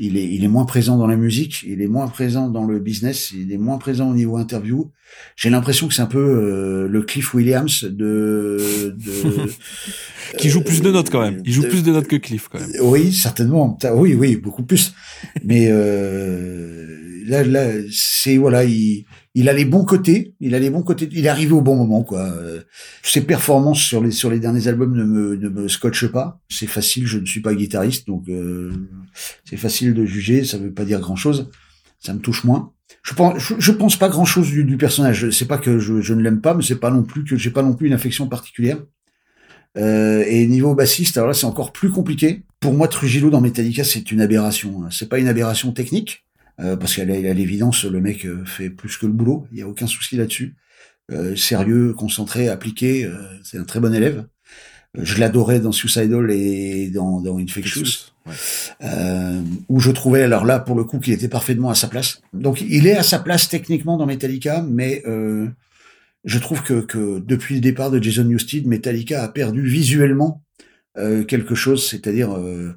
il 0.00 0.16
est, 0.16 0.24
il 0.26 0.42
est 0.42 0.48
moins 0.48 0.64
présent 0.64 0.96
dans 0.96 1.06
la 1.06 1.16
musique, 1.16 1.62
il 1.62 1.80
est 1.82 1.86
moins 1.86 2.08
présent 2.08 2.48
dans 2.48 2.64
le 2.64 2.78
business, 2.80 3.32
il 3.32 3.52
est 3.52 3.58
moins 3.58 3.78
présent 3.78 4.10
au 4.10 4.14
niveau 4.14 4.36
interview. 4.38 4.90
J'ai 5.36 5.50
l'impression 5.50 5.86
que 5.88 5.94
c'est 5.94 6.02
un 6.02 6.06
peu 6.06 6.18
euh, 6.18 6.88
le 6.88 7.02
Cliff 7.02 7.34
Williams 7.34 7.84
de, 7.84 8.56
de 8.96 9.50
Qui 10.38 10.48
joue 10.50 10.62
plus 10.62 10.80
de 10.82 10.90
notes 10.90 11.10
quand 11.10 11.20
même. 11.20 11.42
Il 11.44 11.52
joue 11.52 11.62
de- 11.62 11.68
plus 11.68 11.82
de 11.82 11.90
notes 11.92 12.06
que 12.06 12.16
Cliff 12.16 12.48
quand 12.50 12.60
même. 12.60 12.70
oui, 12.82 13.12
certainement. 13.12 13.70
Ta- 13.72 13.94
Oui, 13.94 14.14
oui, 14.14 14.36
beaucoup 14.36 14.62
plus. 14.62 14.94
Mais 15.44 15.66
euh, 15.70 16.96
là, 17.26 17.42
là, 17.44 17.68
c'est 17.92 18.36
voilà, 18.36 18.64
il, 18.64 19.04
il 19.34 19.48
a 19.48 19.52
les 19.52 19.64
bons 19.64 19.84
côtés. 19.84 20.34
Il 20.40 20.54
a 20.54 20.58
les 20.58 20.70
bons 20.70 20.82
côtés. 20.82 21.08
Il 21.12 21.24
est 21.26 21.28
arrivé 21.28 21.52
au 21.52 21.60
bon 21.60 21.76
moment, 21.76 22.02
quoi. 22.02 22.32
Ses 23.02 23.22
performances 23.22 23.80
sur 23.80 24.02
les 24.02 24.10
sur 24.10 24.30
les 24.30 24.38
derniers 24.40 24.68
albums 24.68 24.96
ne 24.96 25.04
me 25.04 25.36
ne 25.36 25.48
me 25.48 25.68
scotchent 25.68 26.08
pas. 26.10 26.40
C'est 26.48 26.66
facile. 26.66 27.06
Je 27.06 27.18
ne 27.18 27.26
suis 27.26 27.40
pas 27.40 27.54
guitariste, 27.54 28.06
donc 28.06 28.28
euh, 28.28 28.72
c'est 29.44 29.56
facile 29.56 29.94
de 29.94 30.04
juger. 30.04 30.44
Ça 30.44 30.58
veut 30.58 30.72
pas 30.72 30.84
dire 30.84 31.00
grand 31.00 31.16
chose. 31.16 31.50
Ça 31.98 32.14
me 32.14 32.18
touche 32.20 32.44
moins. 32.44 32.72
Je 33.02 33.14
pense, 33.14 33.54
je, 33.58 33.72
pense 33.72 33.96
pas 33.96 34.08
grand 34.08 34.24
chose 34.24 34.48
du, 34.48 34.64
du 34.64 34.76
personnage. 34.76 35.30
C'est 35.30 35.46
pas 35.46 35.58
que 35.58 35.78
je, 35.78 36.00
je 36.00 36.12
ne 36.12 36.22
l'aime 36.22 36.40
pas, 36.40 36.54
mais 36.54 36.62
c'est 36.62 36.80
pas 36.80 36.90
non 36.90 37.02
plus 37.02 37.24
que 37.24 37.36
j'ai 37.36 37.50
pas 37.50 37.62
non 37.62 37.74
plus 37.74 37.86
une 37.86 37.92
affection 37.92 38.26
particulière. 38.26 38.78
Euh, 39.78 40.24
et 40.26 40.46
niveau 40.46 40.74
bassiste, 40.74 41.16
alors 41.16 41.28
là, 41.28 41.34
c'est 41.34 41.46
encore 41.46 41.72
plus 41.72 41.90
compliqué. 41.90 42.42
Pour 42.58 42.74
moi, 42.74 42.88
Trujillo 42.88 43.30
dans 43.30 43.40
Metallica, 43.40 43.84
c'est 43.84 44.10
une 44.10 44.20
aberration. 44.20 44.82
hein. 44.84 44.88
C'est 44.90 45.08
pas 45.08 45.18
une 45.18 45.28
aberration 45.28 45.72
technique, 45.72 46.24
euh, 46.60 46.76
parce 46.76 46.94
qu'à 46.96 47.04
l'évidence, 47.04 47.84
le 47.84 48.00
mec 48.00 48.24
euh, 48.26 48.44
fait 48.44 48.70
plus 48.70 48.96
que 48.96 49.06
le 49.06 49.12
boulot. 49.12 49.46
Il 49.52 49.58
y 49.58 49.62
a 49.62 49.68
aucun 49.68 49.86
souci 49.86 50.16
là-dessus. 50.16 50.54
Euh, 51.12 51.34
sérieux, 51.36 51.92
concentré, 51.94 52.48
appliqué. 52.48 53.04
euh, 53.04 53.14
c'est 53.42 53.58
un 53.58 53.64
très 53.64 53.80
bon 53.80 53.92
élève. 53.94 54.26
Euh, 54.98 55.04
Je 55.04 55.18
l'adorais 55.18 55.60
dans 55.60 55.72
Suicidal 55.72 56.30
et 56.30 56.88
dans, 56.90 57.20
dans 57.20 57.38
Infectious, 57.38 58.12
Ouais. 58.26 58.34
euh, 58.82 59.40
où 59.68 59.80
je 59.80 59.90
trouvais 59.90 60.22
alors 60.22 60.44
là 60.44 60.58
pour 60.58 60.76
le 60.76 60.84
coup 60.84 60.98
qu'il 61.00 61.14
était 61.14 61.28
parfaitement 61.28 61.70
à 61.70 61.74
sa 61.74 61.88
place. 61.88 62.20
Donc 62.34 62.60
il 62.60 62.86
est 62.86 62.96
à 62.96 63.02
sa 63.02 63.18
place 63.18 63.48
techniquement 63.48 63.96
dans 63.96 64.04
Metallica, 64.06 64.62
mais 64.62 65.02
euh, 65.06 65.48
je 66.24 66.38
trouve 66.38 66.62
que, 66.62 66.80
que 66.82 67.18
depuis 67.20 67.54
le 67.54 67.60
départ 67.62 67.90
de 67.90 68.00
Jason 68.02 68.24
Newsted, 68.24 68.66
Metallica 68.66 69.22
a 69.24 69.28
perdu 69.28 69.62
visuellement 69.66 70.42
euh, 70.98 71.24
quelque 71.24 71.54
chose, 71.54 71.88
c'est-à-dire 71.88 72.36
euh, 72.36 72.74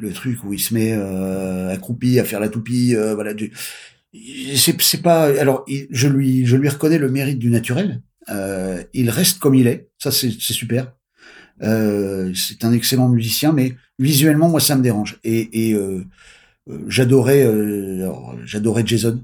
le 0.00 0.10
truc 0.12 0.42
où 0.44 0.52
il 0.52 0.58
se 0.60 0.74
met 0.74 0.92
euh, 0.92 1.70
accroupi 1.72 2.18
à 2.20 2.24
faire 2.24 2.40
la 2.40 2.48
toupie, 2.48 2.94
euh, 2.94 3.14
voilà. 3.14 3.34
du- 3.34 3.52
C'est 4.56 5.02
pas 5.02 5.24
alors 5.40 5.64
je 5.90 6.08
lui 6.08 6.46
je 6.46 6.56
lui 6.56 6.68
reconnais 6.68 6.98
le 6.98 7.10
mérite 7.10 7.38
du 7.38 7.50
naturel. 7.50 8.00
Euh, 8.30 8.82
il 8.94 9.10
reste 9.10 9.38
comme 9.38 9.54
il 9.54 9.66
est, 9.66 9.88
ça 9.98 10.10
c'est 10.10 10.30
super. 10.30 10.92
Euh, 11.62 12.32
c'est 12.34 12.64
un 12.64 12.72
excellent 12.72 13.08
musicien, 13.08 13.52
mais 13.52 13.74
visuellement 13.98 14.48
moi 14.48 14.60
ça 14.60 14.76
me 14.76 14.82
dérange. 14.82 15.18
Et, 15.24 15.68
et 15.70 15.74
euh, 15.74 16.04
j'adorais 16.88 17.44
euh, 17.44 18.10
j'adorais 18.44 18.84
Jason 18.86 19.22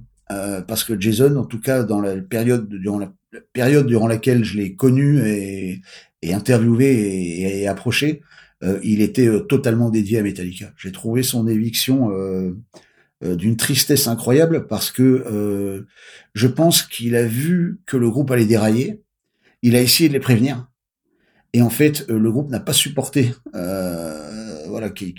parce 0.66 0.82
que 0.84 0.98
Jason, 0.98 1.36
en 1.36 1.44
tout 1.44 1.60
cas 1.60 1.82
dans 1.82 2.00
la 2.00 2.16
période 2.16 2.66
durant 2.68 2.98
la, 2.98 3.12
la 3.32 3.40
période 3.52 3.86
durant 3.86 4.06
laquelle 4.06 4.44
je 4.44 4.56
l'ai 4.56 4.74
connu 4.74 5.20
et, 5.26 5.82
et 6.22 6.32
interviewé 6.32 6.86
et, 6.90 7.62
et 7.62 7.68
approché, 7.68 8.22
euh, 8.62 8.78
il 8.82 9.00
était 9.00 9.26
euh, 9.26 9.40
totalement 9.40 9.90
dédié 9.90 10.18
à 10.18 10.22
Metallica. 10.22 10.72
J'ai 10.76 10.92
trouvé 10.92 11.22
son 11.22 11.48
éviction 11.48 12.10
euh, 12.12 12.56
euh, 13.24 13.34
d'une 13.34 13.56
tristesse 13.56 14.06
incroyable 14.06 14.66
parce 14.66 14.90
que 14.90 15.84
je 16.34 16.46
pense 16.46 16.82
qu'il 16.82 17.16
a 17.16 17.24
vu 17.24 17.80
que 17.86 17.96
le 17.96 18.10
groupe 18.10 18.30
allait 18.30 18.46
dérailler. 18.46 19.02
Il 19.62 19.76
a 19.76 19.82
essayé 19.82 20.08
de 20.08 20.14
les 20.14 20.20
prévenir. 20.20 20.68
Et 21.54 21.60
en 21.60 21.70
fait, 21.70 22.08
le 22.08 22.32
groupe 22.32 22.50
n'a 22.50 22.60
pas 22.60 22.72
supporté, 22.72 23.32
voilà, 23.52 24.90
qu'il 24.90 25.14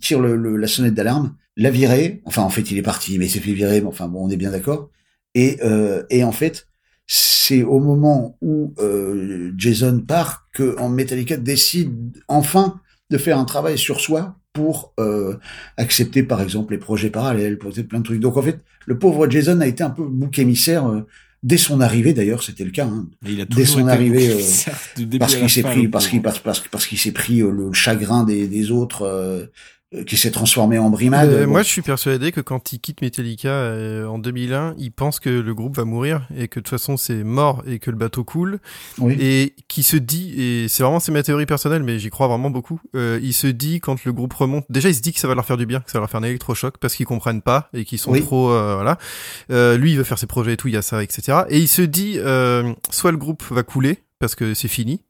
tire 0.00 0.20
la 0.20 0.66
sonnette 0.66 0.94
d'alarme, 0.94 1.36
l'a 1.56 1.70
viré. 1.70 2.20
Enfin, 2.24 2.42
en 2.42 2.50
fait, 2.50 2.70
il 2.70 2.78
est 2.78 2.82
parti, 2.82 3.18
mais 3.18 3.26
il 3.26 3.30
s'est 3.30 3.38
fait 3.38 3.52
virer. 3.52 3.80
Mais 3.80 3.86
enfin, 3.86 4.08
bon, 4.08 4.26
on 4.26 4.28
est 4.28 4.36
bien 4.36 4.50
d'accord. 4.50 4.90
Et 5.34 5.60
en 6.24 6.32
fait, 6.32 6.67
c'est 7.08 7.62
au 7.62 7.80
moment 7.80 8.36
où 8.42 8.74
euh, 8.78 9.52
Jason 9.56 10.00
part 10.06 10.46
que 10.52 10.78
en 10.78 10.90
Metallica 10.90 11.36
décide 11.38 12.16
enfin 12.28 12.80
de 13.10 13.18
faire 13.18 13.38
un 13.38 13.46
travail 13.46 13.78
sur 13.78 14.00
soi 14.00 14.36
pour 14.52 14.92
euh, 15.00 15.36
accepter, 15.78 16.22
par 16.22 16.42
exemple, 16.42 16.74
les 16.74 16.78
projets 16.78 17.10
parallèles, 17.10 17.58
pour 17.58 17.72
plein 17.72 18.00
de 18.00 18.04
trucs. 18.04 18.20
Donc, 18.20 18.36
en 18.36 18.42
fait, 18.42 18.58
le 18.86 18.98
pauvre 18.98 19.28
Jason 19.30 19.60
a 19.60 19.66
été 19.66 19.82
un 19.82 19.90
peu 19.90 20.04
bouc 20.04 20.38
émissaire. 20.38 20.86
euh, 20.86 21.06
Dès 21.44 21.56
son 21.56 21.80
arrivée, 21.80 22.14
d'ailleurs, 22.14 22.42
c'était 22.42 22.64
le 22.64 22.72
cas. 22.72 22.86
Hein. 22.86 23.06
Il 23.24 23.40
a 23.40 23.44
Dès 23.44 23.64
son 23.64 23.78
été 23.78 23.90
arrivée, 23.90 24.28
euh, 24.28 25.18
parce 25.20 25.36
qu'il 25.36 25.48
s'est 25.48 25.62
pris, 25.62 25.86
parce 25.86 26.08
qu'il 26.08 26.20
parce, 26.20 26.40
parce, 26.40 26.60
parce 26.68 26.86
qu'il 26.86 26.98
s'est 26.98 27.12
pris 27.12 27.40
euh, 27.40 27.52
le 27.52 27.72
chagrin 27.72 28.24
des, 28.24 28.48
des 28.48 28.72
autres, 28.72 29.02
euh, 29.02 29.46
qui 30.06 30.18
s'est 30.18 30.30
transformé 30.30 30.78
en 30.78 30.90
brimade. 30.90 31.30
Euh. 31.30 31.46
Moi, 31.46 31.62
je 31.62 31.68
suis 31.68 31.80
persuadé 31.80 32.30
que 32.30 32.42
quand 32.42 32.72
il 32.72 32.78
quitte 32.80 33.00
Metallica 33.00 33.48
euh, 33.48 34.06
en 34.06 34.18
2001, 34.18 34.74
il 34.76 34.90
pense 34.92 35.18
que 35.18 35.30
le 35.30 35.54
groupe 35.54 35.76
va 35.76 35.84
mourir 35.86 36.28
et 36.36 36.46
que 36.48 36.60
de 36.60 36.64
toute 36.64 36.68
façon 36.68 36.98
c'est 36.98 37.24
mort 37.24 37.62
et 37.66 37.78
que 37.78 37.90
le 37.90 37.96
bateau 37.96 38.22
coule. 38.22 38.58
Oui. 38.98 39.16
Et 39.18 39.54
qui 39.66 39.82
se 39.82 39.96
dit, 39.96 40.34
et 40.36 40.68
c'est 40.68 40.82
vraiment 40.82 41.00
c'est 41.00 41.10
ma 41.12 41.22
théorie 41.22 41.46
personnelle, 41.46 41.82
mais 41.82 41.98
j'y 41.98 42.10
crois 42.10 42.28
vraiment 42.28 42.50
beaucoup. 42.50 42.80
euh, 42.94 43.18
il 43.22 43.32
se 43.32 43.46
dit 43.46 43.80
quand 43.80 44.04
le 44.04 44.12
groupe 44.12 44.34
remonte, 44.34 44.64
déjà 44.68 44.90
il 44.90 44.94
se 44.94 45.00
dit 45.00 45.12
que 45.14 45.20
ça 45.20 45.28
va 45.28 45.34
leur 45.34 45.46
faire 45.46 45.56
du 45.56 45.64
bien, 45.66 45.80
que 45.80 45.90
ça 45.90 45.98
va 45.98 46.00
leur 46.00 46.10
faire 46.10 46.20
un 46.20 46.24
électrochoc 46.24 46.76
parce 46.78 46.94
qu'ils 46.94 47.06
comprennent 47.06 47.42
pas 47.42 47.70
et 47.72 47.84
qu'ils 47.86 47.98
sont 47.98 48.12
Oui. 48.12 48.20
trop, 48.20 48.50
euh, 48.50 48.74
voilà. 48.74 48.98
Euh, 49.50 49.78
lui, 49.78 49.92
il 49.92 49.96
veut 49.96 50.04
faire 50.04 50.18
ses 50.18 50.26
projets 50.26 50.52
et 50.52 50.56
tout, 50.58 50.68
il 50.68 50.74
y 50.74 50.76
a 50.76 50.82
ça, 50.82 51.02
etc. 51.02 51.44
Et 51.48 51.58
il 51.58 51.68
se 51.68 51.82
dit, 51.82 52.16
euh, 52.18 52.74
soit 52.90 53.10
le 53.10 53.16
groupe 53.16 53.42
va 53.50 53.62
couler 53.62 54.00
parce 54.18 54.34
que 54.34 54.52
c'est 54.52 54.68
fini 54.68 55.00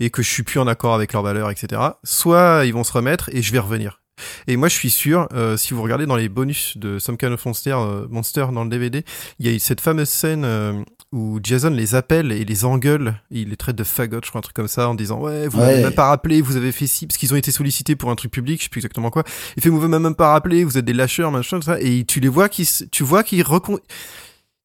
et 0.00 0.10
que 0.10 0.22
je 0.22 0.28
suis 0.30 0.42
plus 0.42 0.58
en 0.60 0.66
accord 0.66 0.94
avec 0.94 1.12
leurs 1.12 1.22
valeurs, 1.22 1.50
etc. 1.50 1.82
Soit 2.04 2.62
ils 2.64 2.72
vont 2.72 2.84
se 2.84 2.92
remettre 2.92 3.28
et 3.32 3.42
je 3.42 3.52
vais 3.52 3.58
revenir. 3.58 4.01
Et 4.46 4.56
moi, 4.56 4.68
je 4.68 4.74
suis 4.74 4.90
sûr, 4.90 5.26
euh, 5.32 5.56
si 5.56 5.74
vous 5.74 5.82
regardez 5.82 6.06
dans 6.06 6.16
les 6.16 6.28
bonus 6.28 6.76
de 6.76 6.98
Some 6.98 7.16
Kind 7.16 7.32
of 7.32 7.44
Monster, 7.46 7.74
euh, 7.76 8.06
Monster 8.10 8.46
dans 8.52 8.64
le 8.64 8.70
DVD, 8.70 9.04
il 9.38 9.46
y 9.46 9.48
a 9.48 9.52
eu 9.52 9.58
cette 9.58 9.80
fameuse 9.80 10.08
scène 10.08 10.44
euh, 10.44 10.82
où 11.12 11.40
Jason 11.42 11.70
les 11.70 11.94
appelle 11.94 12.30
et 12.32 12.44
les 12.44 12.64
engueule. 12.64 13.14
il 13.30 13.48
les 13.50 13.56
traite 13.56 13.76
de 13.76 13.84
fagot, 13.84 14.20
je 14.22 14.28
crois, 14.28 14.38
un 14.40 14.42
truc 14.42 14.54
comme 14.54 14.68
ça, 14.68 14.88
en 14.88 14.94
disant 14.94 15.18
ouais, 15.20 15.48
vous 15.48 15.58
Ouais. 15.58 15.64
m'avez 15.66 15.82
même 15.82 15.94
pas 15.94 16.08
rappelé, 16.08 16.40
vous 16.42 16.56
avez 16.56 16.72
fait 16.72 16.86
ci, 16.86 17.06
parce 17.06 17.16
qu'ils 17.16 17.32
ont 17.32 17.36
été 17.36 17.50
sollicités 17.50 17.96
pour 17.96 18.10
un 18.10 18.14
truc 18.14 18.30
public, 18.30 18.58
je 18.60 18.64
sais 18.64 18.70
plus 18.70 18.80
exactement 18.80 19.10
quoi. 19.10 19.24
Il 19.56 19.62
fait 19.62 19.68
vous 19.70 19.80
m'avez 19.80 20.02
même 20.02 20.14
pas 20.14 20.32
rappelé, 20.32 20.64
vous 20.64 20.78
êtes 20.78 20.84
des 20.84 20.92
lâcheurs, 20.92 21.30
machin, 21.32 21.58
tout 21.58 21.66
ça. 21.66 21.80
Et 21.80 22.04
tu 22.04 22.20
les 22.20 22.28
vois 22.28 22.48
qui, 22.48 22.68
tu 22.90 23.02
vois 23.04 23.22
qu'ils 23.24 23.42
recon... 23.42 23.78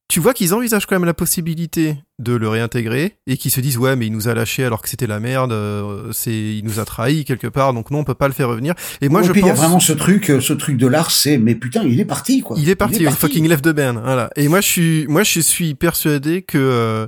Tu 0.09 0.21
vois 0.21 0.33
qu'ils 0.33 0.53
envisagent 0.53 0.85
quand 0.85 0.95
même 0.95 1.05
la 1.05 1.13
possibilité 1.13 1.97
de 2.17 2.33
le 2.33 2.47
réintégrer 2.47 3.17
et 3.27 3.35
qu'ils 3.35 3.51
se 3.51 3.59
disent 3.59 3.77
ouais 3.77 3.95
mais 3.95 4.07
il 4.07 4.13
nous 4.13 4.29
a 4.29 4.33
lâché 4.33 4.63
alors 4.63 4.81
que 4.81 4.87
c'était 4.87 5.05
la 5.05 5.19
merde, 5.19 5.51
euh, 5.51 6.11
c'est 6.13 6.31
il 6.31 6.63
nous 6.63 6.79
a 6.79 6.85
trahi 6.85 7.25
quelque 7.25 7.47
part 7.47 7.73
donc 7.73 7.91
non 7.91 7.99
on 7.99 8.03
peut 8.05 8.13
pas 8.13 8.27
le 8.27 8.33
faire 8.33 8.47
revenir. 8.47 8.73
Et 9.01 9.09
moi 9.09 9.21
je 9.21 9.31
puis, 9.31 9.41
il 9.41 9.45
y 9.45 9.49
a 9.49 9.53
pense 9.53 9.59
vraiment 9.59 9.79
ce 9.81 9.91
truc, 9.91 10.29
euh, 10.29 10.39
ce 10.39 10.53
truc 10.53 10.77
de 10.77 10.87
l'art, 10.87 11.11
c'est 11.11 11.37
mais 11.37 11.55
putain, 11.55 11.83
il 11.83 11.99
est 11.99 12.05
parti 12.05 12.41
quoi. 12.41 12.57
il 12.57 12.69
est 12.69 12.75
parti, 12.75 13.03
il 13.03 13.11
fucking 13.11 13.47
left 13.47 13.65
the 13.65 13.69
band. 13.69 14.01
Voilà. 14.01 14.29
Et 14.35 14.47
moi, 14.47 14.61
je 14.61 14.67
suis, 14.67 15.07
moi, 15.07 15.23
je 15.23 15.39
suis 15.39 15.75
persuadé 15.75 16.41
que 16.41 16.57
euh, 16.57 17.07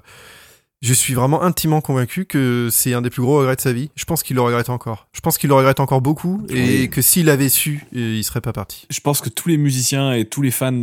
je 0.82 0.94
suis 0.94 1.14
vraiment 1.14 1.42
intimement 1.44 1.82
convaincu 1.82 2.26
que 2.26 2.70
c'est 2.72 2.94
un 2.94 3.02
des 3.02 3.10
plus 3.10 3.22
gros 3.22 3.38
regrets 3.40 3.56
de 3.56 3.62
sa 3.62 3.74
vie. 3.74 3.90
Je 3.96 4.06
pense 4.06 4.24
qu'il 4.24 4.36
le 4.36 4.42
regrette 4.42 4.70
encore. 4.70 5.08
Je 5.14 5.20
pense 5.20 5.38
qu'il 5.38 5.50
le 5.50 5.56
regrette 5.56 5.80
encore 5.80 6.02
beaucoup 6.02 6.42
et 6.50 6.54
Oui. 6.84 6.90
que 6.90 7.02
s'il 7.02 7.30
avait 7.30 7.50
su, 7.50 7.86
euh, 7.96 8.16
il 8.18 8.24
serait 8.24 8.42
pas 8.42 8.54
parti. 8.54 8.86
Je 8.90 9.00
pense 9.02 9.20
que 9.22 9.30
tous 9.30 9.50
les 9.50 9.58
musiciens 9.58 10.14
et 10.14 10.26
tous 10.26 10.42
les 10.42 10.52
fans 10.52 10.74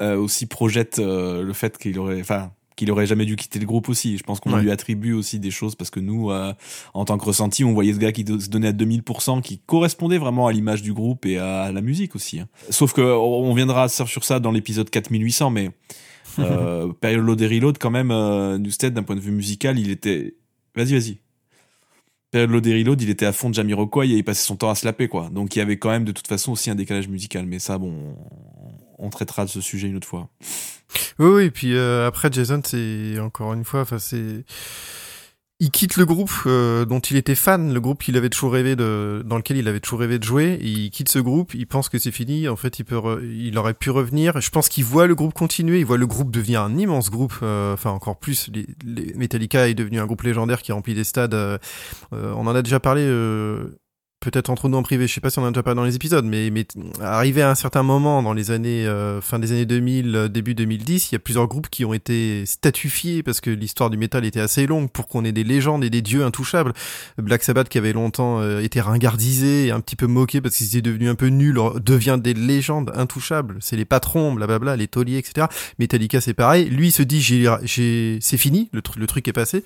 euh, 0.00 0.16
aussi 0.16 0.46
projettent 0.46 0.98
euh, 0.98 1.42
le 1.42 1.52
fait 1.52 1.78
qu'il 1.78 1.96
aurait, 2.00 2.20
enfin, 2.20 2.50
qu'il 2.74 2.90
aurait 2.90 3.06
jamais 3.06 3.24
dû 3.24 3.36
quitter 3.36 3.60
le 3.60 3.66
groupe 3.66 3.88
aussi. 3.88 4.18
Je 4.18 4.24
pense 4.24 4.40
qu'on 4.40 4.52
Ouais. 4.52 4.60
lui 4.62 4.72
attribue 4.72 5.12
aussi 5.12 5.38
des 5.38 5.52
choses 5.52 5.76
parce 5.76 5.90
que 5.90 6.00
nous, 6.00 6.32
euh, 6.32 6.52
en 6.92 7.04
tant 7.04 7.16
que 7.16 7.24
ressenti, 7.24 7.62
on 7.62 7.72
voyait 7.72 7.92
ce 7.92 7.98
gars 7.98 8.10
qui 8.10 8.22
se 8.26 8.48
donnait 8.48 8.66
à 8.68 8.72
2000%, 8.72 9.40
qui 9.42 9.58
correspondait 9.64 10.18
vraiment 10.18 10.48
à 10.48 10.52
l'image 10.52 10.82
du 10.82 10.92
groupe 10.92 11.24
et 11.24 11.38
à 11.38 11.70
la 11.70 11.80
musique 11.82 12.16
aussi. 12.16 12.40
hein. 12.40 12.48
Sauf 12.70 12.92
que 12.92 13.00
on 13.00 13.54
viendra 13.54 13.88
sur 13.88 14.24
ça 14.24 14.40
dans 14.40 14.50
l'épisode 14.50 14.90
4800, 14.90 15.50
mais 15.50 15.70
euh, 16.38 16.92
Period 17.00 17.24
Load 17.24 17.40
et 17.40 17.46
Reload, 17.48 17.78
quand 17.78 17.90
même, 17.90 18.10
euh, 18.10 18.58
Newsted, 18.58 18.94
d'un 18.94 19.02
point 19.02 19.16
de 19.16 19.20
vue 19.20 19.32
musical, 19.32 19.78
il 19.78 19.90
était. 19.90 20.36
Vas-y, 20.74 20.92
vas-y. 20.92 21.18
Period 22.30 22.50
Load 22.50 22.66
et 22.66 22.78
Reload, 22.78 23.00
il 23.02 23.10
était 23.10 23.26
à 23.26 23.32
fond 23.32 23.50
de 23.50 23.54
Jamiroquai 23.54 24.06
et 24.06 24.16
il 24.16 24.24
passait 24.24 24.46
son 24.46 24.56
temps 24.56 24.70
à 24.70 24.74
se 24.74 24.84
laper, 24.84 25.08
quoi. 25.08 25.30
Donc 25.30 25.54
il 25.54 25.60
y 25.60 25.62
avait 25.62 25.78
quand 25.78 25.90
même 25.90 26.04
de 26.04 26.12
toute 26.12 26.26
façon 26.26 26.52
aussi 26.52 26.70
un 26.70 26.74
décalage 26.74 27.08
musical. 27.08 27.46
Mais 27.46 27.58
ça, 27.58 27.78
bon, 27.78 28.16
on 28.98 29.10
traitera 29.10 29.44
de 29.44 29.50
ce 29.50 29.60
sujet 29.60 29.88
une 29.88 29.96
autre 29.96 30.08
fois. 30.08 30.28
Oui, 31.18 31.28
oui. 31.28 31.50
Puis 31.50 31.74
euh, 31.74 32.06
après, 32.06 32.30
Jason, 32.32 32.60
c'est 32.64 33.18
encore 33.20 33.54
une 33.54 33.64
fois, 33.64 33.80
enfin, 33.82 33.98
c'est. 33.98 34.44
Il 35.60 35.70
quitte 35.70 35.96
le 35.96 36.04
groupe 36.04 36.32
euh, 36.46 36.84
dont 36.84 36.98
il 36.98 37.16
était 37.16 37.36
fan, 37.36 37.72
le 37.72 37.80
groupe 37.80 38.02
qu'il 38.02 38.16
avait 38.16 38.28
toujours 38.28 38.52
rêvé 38.52 38.74
de, 38.74 39.22
dans 39.24 39.36
lequel 39.36 39.56
il 39.56 39.68
avait 39.68 39.78
toujours 39.78 40.00
rêvé 40.00 40.18
de 40.18 40.24
jouer. 40.24 40.58
Il 40.60 40.90
quitte 40.90 41.08
ce 41.08 41.20
groupe, 41.20 41.54
il 41.54 41.66
pense 41.68 41.88
que 41.88 41.96
c'est 41.98 42.10
fini. 42.10 42.48
En 42.48 42.56
fait, 42.56 42.80
il 42.80 42.84
peut, 42.84 42.96
re- 42.96 43.24
il 43.24 43.56
aurait 43.56 43.72
pu 43.74 43.90
revenir. 43.90 44.40
Je 44.40 44.50
pense 44.50 44.68
qu'il 44.68 44.84
voit 44.84 45.06
le 45.06 45.14
groupe 45.14 45.32
continuer. 45.32 45.78
Il 45.78 45.86
voit 45.86 45.96
le 45.96 46.08
groupe 46.08 46.32
devenir 46.32 46.60
un 46.62 46.76
immense 46.76 47.08
groupe. 47.08 47.34
euh, 47.42 47.72
Enfin, 47.72 47.90
encore 47.90 48.18
plus. 48.18 48.50
Les, 48.84 49.14
Metallica 49.14 49.68
est 49.68 49.74
devenu 49.74 50.00
un 50.00 50.06
groupe 50.06 50.22
légendaire 50.22 50.60
qui 50.60 50.72
remplit 50.72 50.94
des 50.94 51.04
stades. 51.04 51.34
euh, 51.34 51.58
on 52.12 52.46
en 52.48 52.54
a 52.54 52.62
déjà 52.62 52.80
parlé. 52.80 53.02
Peut-être 54.24 54.48
entre 54.48 54.70
nous 54.70 54.78
en 54.78 54.82
privé, 54.82 55.06
je 55.06 55.12
sais 55.12 55.20
pas 55.20 55.28
si 55.28 55.38
on 55.38 55.42
en 55.42 55.46
a 55.46 55.50
déjà 55.50 55.62
parlé 55.62 55.76
dans 55.76 55.84
les 55.84 55.96
épisodes, 55.96 56.24
mais, 56.24 56.48
mais 56.50 56.66
arrivé 57.02 57.42
à 57.42 57.50
un 57.50 57.54
certain 57.54 57.82
moment 57.82 58.22
dans 58.22 58.32
les 58.32 58.50
années 58.50 58.86
euh, 58.86 59.20
fin 59.20 59.38
des 59.38 59.52
années 59.52 59.66
2000, 59.66 60.16
euh, 60.16 60.28
début 60.28 60.54
2010, 60.54 61.10
il 61.10 61.14
y 61.14 61.16
a 61.16 61.18
plusieurs 61.18 61.46
groupes 61.46 61.68
qui 61.68 61.84
ont 61.84 61.92
été 61.92 62.46
statufiés 62.46 63.22
parce 63.22 63.42
que 63.42 63.50
l'histoire 63.50 63.90
du 63.90 63.98
métal 63.98 64.24
était 64.24 64.40
assez 64.40 64.66
longue 64.66 64.90
pour 64.90 65.08
qu'on 65.08 65.26
ait 65.26 65.32
des 65.32 65.44
légendes 65.44 65.84
et 65.84 65.90
des 65.90 66.00
dieux 66.00 66.24
intouchables. 66.24 66.72
Black 67.18 67.42
Sabbath 67.42 67.68
qui 67.68 67.76
avait 67.76 67.92
longtemps 67.92 68.40
euh, 68.40 68.60
été 68.60 68.80
ringardisé 68.80 69.70
un 69.70 69.80
petit 69.80 69.94
peu 69.96 70.06
moqué 70.06 70.40
parce 70.40 70.56
qu'ils 70.56 70.68
étaient 70.68 70.80
devenus 70.80 71.10
un 71.10 71.14
peu 71.16 71.26
nuls 71.26 71.60
devient 71.84 72.18
des 72.18 72.32
légendes 72.32 72.90
intouchables. 72.94 73.58
C'est 73.60 73.76
les 73.76 73.84
patrons, 73.84 74.32
blablabla, 74.32 74.76
les 74.76 74.88
tauliers, 74.88 75.18
etc. 75.18 75.48
Metallica 75.78 76.22
c'est 76.22 76.32
pareil. 76.32 76.70
Lui 76.70 76.88
il 76.88 76.92
se 76.92 77.02
dit 77.02 77.20
j'ai, 77.20 77.46
c'est 78.20 78.36
fini, 78.38 78.70
le, 78.72 78.80
tru- 78.80 78.98
le 78.98 79.06
truc 79.06 79.28
est 79.28 79.32
passé. 79.34 79.64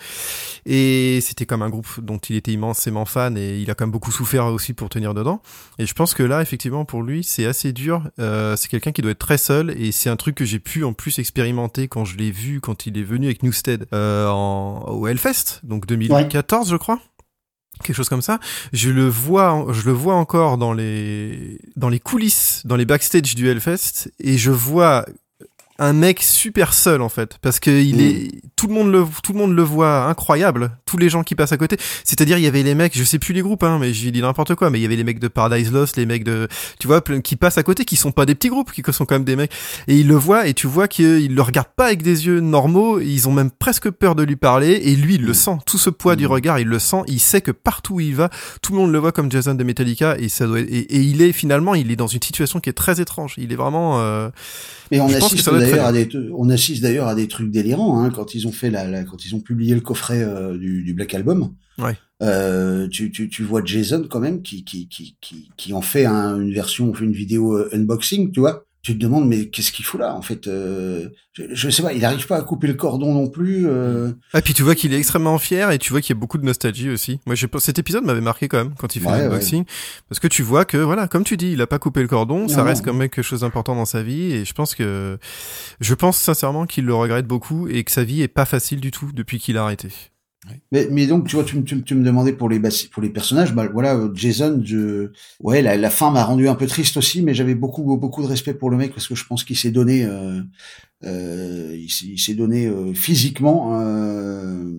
Et 0.67 1.21
c'était 1.23 1.47
comme 1.47 1.63
un 1.63 1.69
groupe 1.71 2.01
dont 2.03 2.19
il 2.19 2.35
était 2.35 2.53
immensément 2.53 3.05
fan 3.05 3.37
et 3.39 3.59
il 3.61 3.71
a 3.71 3.75
quand 3.75 3.85
même 3.85 3.93
beaucoup 3.93 4.11
souffert 4.11 4.48
aussi 4.51 4.75
pour 4.75 4.89
tenir 4.89 5.15
dedans. 5.15 5.41
Et 5.79 5.87
je 5.87 5.95
pense 5.95 6.15
que 6.15 6.23
là, 6.23 6.43
effectivement, 6.43 6.85
pour 6.85 7.03
lui, 7.03 7.25
c'est 7.25 7.47
assez 7.47 7.73
dur. 7.73 8.03
Euh, 8.19 8.57
c'est 8.57 8.69
quelqu'un 8.69 8.93
qui 8.93 9.03
doit 9.03 9.13
être 9.13 9.19
très 9.19 9.39
seul 9.39 9.71
et 9.71 9.93
c'est 9.93 10.11
un 10.11 10.17
truc 10.17 10.35
que 10.35 10.45
j'ai 10.45 10.59
pu 10.59 10.85
en 10.85 10.93
plus 10.93 11.19
expérimenter 11.19 11.89
quand 11.89 12.05
je 12.05 12.17
l'ai 12.17 12.31
vu 12.31 12.61
quand 12.61 12.87
il 12.87 12.99
est 12.99 13.03
venu 13.03 13.27
avec 13.27 13.43
Newstead 13.43 13.87
euh, 13.93 14.29
en, 14.29 14.85
au 14.89 15.07
Hellfest, 15.07 15.61
donc 15.63 15.87
2014, 15.87 16.71
je 16.71 16.77
crois 16.77 17.01
quelque 17.85 17.97
chose 17.97 18.09
comme 18.09 18.23
ça. 18.23 18.41
Je 18.73 18.91
le 18.91 19.07
vois, 19.07 19.67
je 19.71 19.83
le 19.87 19.93
vois 19.93 20.15
encore 20.15 20.59
dans 20.59 20.73
les 20.73 21.61
dans 21.77 21.89
les 21.89 22.01
coulisses, 22.01 22.63
dans 22.65 22.75
les 22.75 22.85
backstage 22.85 23.37
du 23.37 23.49
Hellfest, 23.49 24.11
et 24.19 24.37
je 24.37 24.51
vois 24.51 25.05
un 25.79 25.93
mec 25.93 26.23
super 26.23 26.75
seul 26.75 27.03
en 27.03 27.09
fait. 27.09 27.39
Parce 27.41 27.61
que 27.61 27.71
il 27.71 28.01
est 28.01 28.31
tout 28.57 28.67
le 28.67 28.75
monde 28.75 28.91
le 28.91 29.05
tout 29.23 29.33
le 29.33 29.39
monde 29.39 29.55
le 29.55 29.63
voit 29.63 30.05
incroyable 30.07 30.73
tous 30.87 30.97
les 30.97 31.09
gens 31.09 31.23
qui 31.23 31.35
passent 31.35 31.53
à 31.53 31.57
côté. 31.57 31.77
C'est-à-dire 32.05 32.39
il 32.39 32.45
y 32.45 32.47
avait 32.47 32.63
les 32.63 32.75
mecs 32.75 32.97
je 32.99 33.05
sais 33.05 33.19
plus 33.19 33.33
les 33.35 33.43
groupes 33.43 33.63
hein 33.63 33.79
mais 33.81 33.93
j'ai 33.93 34.11
dit 34.11 34.21
n'importe 34.21 34.55
quoi 34.57 34.71
mais 34.71 34.79
il 34.79 34.83
y 34.83 34.85
avait 34.87 34.97
les 34.97 35.05
mecs 35.05 35.21
de 35.21 35.29
Paradise 35.29 35.71
Lost 35.73 35.97
les 35.97 36.07
mecs 36.07 36.25
de 36.25 36.49
tu 36.81 36.87
vois 36.87 37.01
qui 37.01 37.37
passent 37.37 37.59
à 37.59 37.63
côté 37.63 37.85
qui 37.85 37.97
sont 37.97 38.11
pas 38.13 38.27
des 38.27 38.35
petits 38.35 38.49
groupes 38.49 38.73
qui 38.73 38.83
sont 38.93 39.05
quand 39.05 39.15
même 39.15 39.25
des 39.25 39.37
mecs. 39.37 39.53
Et 39.87 39.97
il 39.97 40.09
le 40.09 40.17
voit 40.17 40.47
et 40.49 40.55
tu 40.55 40.67
vois 40.67 40.89
qu'ils 40.89 41.35
le 41.35 41.43
regardent 41.43 41.69
pas 41.77 41.87
avec 41.87 42.03
des 42.03 42.27
yeux 42.27 42.41
normaux 42.41 43.01
ils 43.01 43.29
ont 43.29 43.33
même 43.33 43.51
presque 43.51 43.91
peur 43.91 44.15
de 44.15 44.23
lui 44.25 44.37
parler 44.37 44.73
et 44.73 44.97
lui 44.97 45.15
il 45.15 45.23
le 45.25 45.35
sent 45.35 45.59
tout 45.67 45.79
ce 45.79 45.91
poids 45.91 46.17
du 46.17 46.27
regard 46.27 46.59
il 46.59 46.67
le 46.67 46.79
sent 46.79 47.03
il 47.07 47.21
sait 47.21 47.41
que 47.41 47.51
partout 47.53 47.95
où 47.95 48.01
il 48.01 48.15
va 48.17 48.31
tout 48.63 48.73
le 48.73 48.79
monde 48.79 48.91
le 48.93 48.99
voit 48.99 49.13
comme 49.13 49.31
Jason 49.31 49.55
de 49.55 49.65
Metallica 49.65 50.17
et 50.19 50.29
ça 50.29 50.47
doit 50.47 50.61
être- 50.61 50.69
et, 50.71 50.81
et 50.81 50.99
il 51.01 51.23
est 51.23 51.33
finalement 51.33 51.75
il 51.75 51.91
est 51.93 51.97
dans 51.97 52.07
une 52.09 52.23
situation 52.23 52.59
qui 52.61 52.69
est 52.69 52.73
très 52.73 53.01
étrange. 53.01 53.35
Il 53.39 53.53
est 53.53 53.57
vraiment 53.57 54.01
euh, 54.01 54.29
Mais 54.91 55.01
on 55.01 55.09
je 55.09 55.19
pense 55.19 55.35
que 55.35 55.41
ça 55.43 55.51
doit 55.51 55.61
être 55.61 55.68
d'ailleurs 55.71 55.87
à 55.87 55.93
très 55.93 56.05
des, 56.05 56.31
on 56.37 56.49
assiste 56.51 56.83
d'ailleurs 56.83 57.07
à 57.09 57.15
des 57.15 57.29
trucs 57.29 57.51
délirants 57.51 58.03
hein, 58.03 58.11
quand 58.11 58.35
ils 58.35 58.47
ont 58.47 58.53
fait 58.53 58.71
la, 58.71 58.87
la- 58.87 59.05
quand 59.05 59.25
ils 59.25 59.35
ont 59.35 59.41
publié 59.41 59.75
le 59.75 59.81
coffret 59.81 60.23
euh, 60.23 60.57
du, 60.59 60.83
du 60.83 60.95
Black 60.95 61.15
Album. 61.15 61.55
Ouais. 61.79 61.97
Euh, 62.23 62.89
tu, 62.89 63.13
tu, 63.13 63.29
tu 63.29 63.45
vois 63.45 63.63
Jason 63.65 64.05
quand 64.11 64.19
même 64.21 64.43
qui 64.43 64.65
qui 64.65 64.89
qui 64.89 65.17
qui, 65.21 65.49
qui 65.57 65.73
en 65.73 65.81
fait 65.83 66.05
un- 66.07 66.41
une 66.41 66.53
version, 66.53 66.93
une 67.01 67.13
vidéo 67.13 67.57
euh, 67.57 67.69
unboxing, 67.73 68.33
tu 68.33 68.41
vois. 68.41 68.65
Tu 68.89 68.95
te 68.97 69.03
demandes 69.03 69.29
mais 69.29 69.51
qu'est-ce 69.51 69.71
qu'il 69.71 69.85
fout 69.85 70.01
là 70.01 70.15
en 70.15 70.23
fait 70.23 70.47
euh, 70.47 71.11
je, 71.35 71.45
je 71.53 71.69
sais 71.69 71.83
pas, 71.83 71.93
il 71.93 72.03
arrive 72.07 72.27
pas 72.27 72.37
à 72.39 72.43
couper 72.43 72.69
le 72.69 72.73
cordon 72.73 73.13
non 73.13 73.29
plus. 73.29 73.67
Euh, 73.69 74.13
Ah, 74.33 74.41
puis 74.41 74.55
tu 74.55 74.63
vois 74.63 74.75
qu'il 74.75 74.95
est 74.95 74.97
extrêmement 74.97 75.37
fier 75.37 75.71
et 75.71 75.79
tu 75.79 75.91
vois 75.91 76.01
qu'il 76.01 76.17
y 76.17 76.19
a 76.19 76.21
beaucoup 76.21 76.39
de 76.39 76.45
nostalgie 76.47 76.89
aussi. 76.89 77.21
Moi, 77.27 77.35
j'ai 77.35 77.47
cet 77.59 77.79
épisode 77.79 78.03
m'avait 78.05 78.23
marqué 78.23 78.49
quand 78.49 78.57
même 78.57 78.75
quand 78.79 78.97
il 78.97 79.03
fait 79.03 79.09
Ouais, 79.09 79.25
l'unboxing. 79.25 79.65
Parce 80.09 80.21
que 80.21 80.27
tu 80.27 80.43
vois 80.43 80.65
que, 80.65 80.79
voilà, 80.79 81.07
comme 81.07 81.25
tu 81.25 81.37
dis, 81.37 81.53
il 81.53 81.61
a 81.61 81.67
pas 81.67 81.79
coupé 81.79 82.01
le 82.01 82.09
cordon, 82.09 82.49
ça 82.49 82.65
reste 82.65 82.81
non. 82.87 82.93
quand 82.93 82.99
même 82.99 83.11
quelque 83.11 83.23
chose 83.23 83.41
d'important 83.41 83.75
dans 83.77 83.85
sa 83.85 84.03
vie 84.03 84.33
et 84.33 84.47
je 84.47 84.55
pense 84.55 84.75
que, 84.75 85.19
je 85.81 85.95
pense 85.95 86.17
sincèrement 86.17 86.65
qu'il 86.65 86.87
le 86.87 86.95
regrette 86.95 87.27
beaucoup 87.27 87.69
et 87.69 87.85
que 87.85 87.91
sa 87.91 88.05
vie 88.05 88.23
est 88.23 88.29
pas 88.29 88.47
facile 88.47 88.81
du 88.81 88.91
tout 88.91 89.11
depuis 89.13 89.39
qu'il 89.39 89.59
a 89.59 89.65
arrêté. 89.65 89.89
Mais, 90.73 90.89
mais 90.91 91.07
donc, 91.07 91.29
tu 91.29 91.37
vois, 91.37 91.45
tu, 91.45 91.63
tu, 91.65 91.83
tu 91.83 91.95
me 91.95 92.05
demandais 92.05 92.33
pour 92.33 92.49
les, 92.49 92.61
pour 92.93 93.03
les 93.03 93.11
personnages, 93.11 93.55
bah, 93.55 93.69
voilà, 93.73 93.97
euh, 93.97 94.11
Jason, 94.15 94.61
je, 94.65 95.11
ouais, 95.41 95.63
la, 95.63 95.77
la 95.77 95.91
fin 95.91 96.11
m'a 96.11 96.25
rendu 96.25 96.49
un 96.49 96.55
peu 96.55 96.67
triste 96.67 96.97
aussi, 96.97 97.23
mais 97.23 97.35
j'avais 97.35 97.55
beaucoup, 97.55 97.83
beaucoup 97.97 98.23
de 98.23 98.27
respect 98.29 98.55
pour 98.55 98.71
le 98.71 98.77
mec 98.77 98.93
parce 98.95 99.09
que 99.09 99.15
je 99.15 99.25
pense 99.27 99.45
qu'il 99.45 99.57
s'est 99.57 99.71
donné, 99.71 100.05
euh, 100.05 100.43
euh, 101.05 101.77
il 101.79 101.91
s'est- 101.91 102.35
donné 102.35 102.67
euh, 102.67 102.95
physiquement 102.95 103.81
euh, 103.81 104.73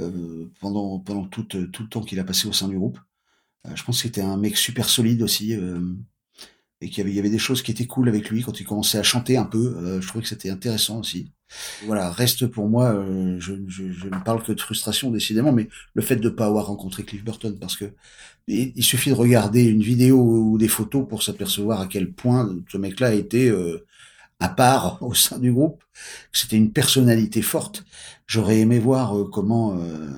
euh, 0.00 0.46
pendant, 0.60 0.98
pendant 1.00 1.24
tout, 1.26 1.44
tout 1.44 1.82
le 1.82 1.88
temps 1.88 2.02
qu'il 2.02 2.20
a 2.20 2.24
passé 2.24 2.48
au 2.48 2.52
sein 2.52 2.68
du 2.68 2.78
groupe. 2.78 2.98
Je 3.74 3.82
pense 3.84 3.96
que 3.98 4.02
c'était 4.08 4.22
un 4.22 4.36
mec 4.38 4.56
super 4.56 4.88
solide 4.88 5.22
aussi. 5.22 5.54
et 6.80 6.88
qu'il 6.90 6.98
y 6.98 7.00
avait, 7.02 7.10
il 7.10 7.16
y 7.16 7.18
avait 7.18 7.30
des 7.30 7.38
choses 7.38 7.62
qui 7.62 7.70
étaient 7.70 7.86
cool 7.86 8.08
avec 8.08 8.28
lui 8.30 8.42
quand 8.42 8.60
il 8.60 8.64
commençait 8.64 8.98
à 8.98 9.02
chanter 9.02 9.36
un 9.36 9.44
peu. 9.44 10.00
je 10.00 10.06
trouvais 10.06 10.22
que 10.22 10.28
c'était 10.28 10.50
intéressant 10.50 11.00
aussi. 11.00 11.32
Voilà, 11.86 12.10
reste 12.10 12.46
pour 12.46 12.68
moi, 12.68 12.94
euh, 12.94 13.36
je, 13.38 13.54
je, 13.68 13.90
je 13.90 14.06
ne 14.06 14.22
parle 14.24 14.42
que 14.42 14.52
de 14.52 14.60
frustration 14.60 15.10
décidément, 15.10 15.52
mais 15.52 15.68
le 15.94 16.02
fait 16.02 16.16
de 16.16 16.28
pas 16.28 16.46
avoir 16.46 16.66
rencontré 16.66 17.04
Cliff 17.04 17.24
Burton, 17.24 17.56
parce 17.58 17.76
que 17.76 17.92
il, 18.46 18.84
suffit 18.84 19.10
de 19.10 19.14
regarder 19.14 19.64
une 19.64 19.82
vidéo 19.82 20.18
ou 20.20 20.58
des 20.58 20.68
photos 20.68 21.06
pour 21.08 21.22
s'apercevoir 21.22 21.80
à 21.80 21.86
quel 21.86 22.12
point 22.12 22.54
ce 22.70 22.76
mec-là 22.78 23.08
a 23.08 23.12
été 23.12 23.48
euh, 23.48 23.86
à 24.40 24.48
part 24.48 24.98
au 25.02 25.14
sein 25.14 25.38
du 25.38 25.52
groupe, 25.52 25.82
c'était 26.32 26.56
une 26.56 26.72
personnalité 26.72 27.42
forte. 27.42 27.84
J'aurais 28.26 28.58
aimé 28.60 28.78
voir 28.78 29.16
euh, 29.16 29.24
comment 29.24 29.76
euh, 29.78 30.08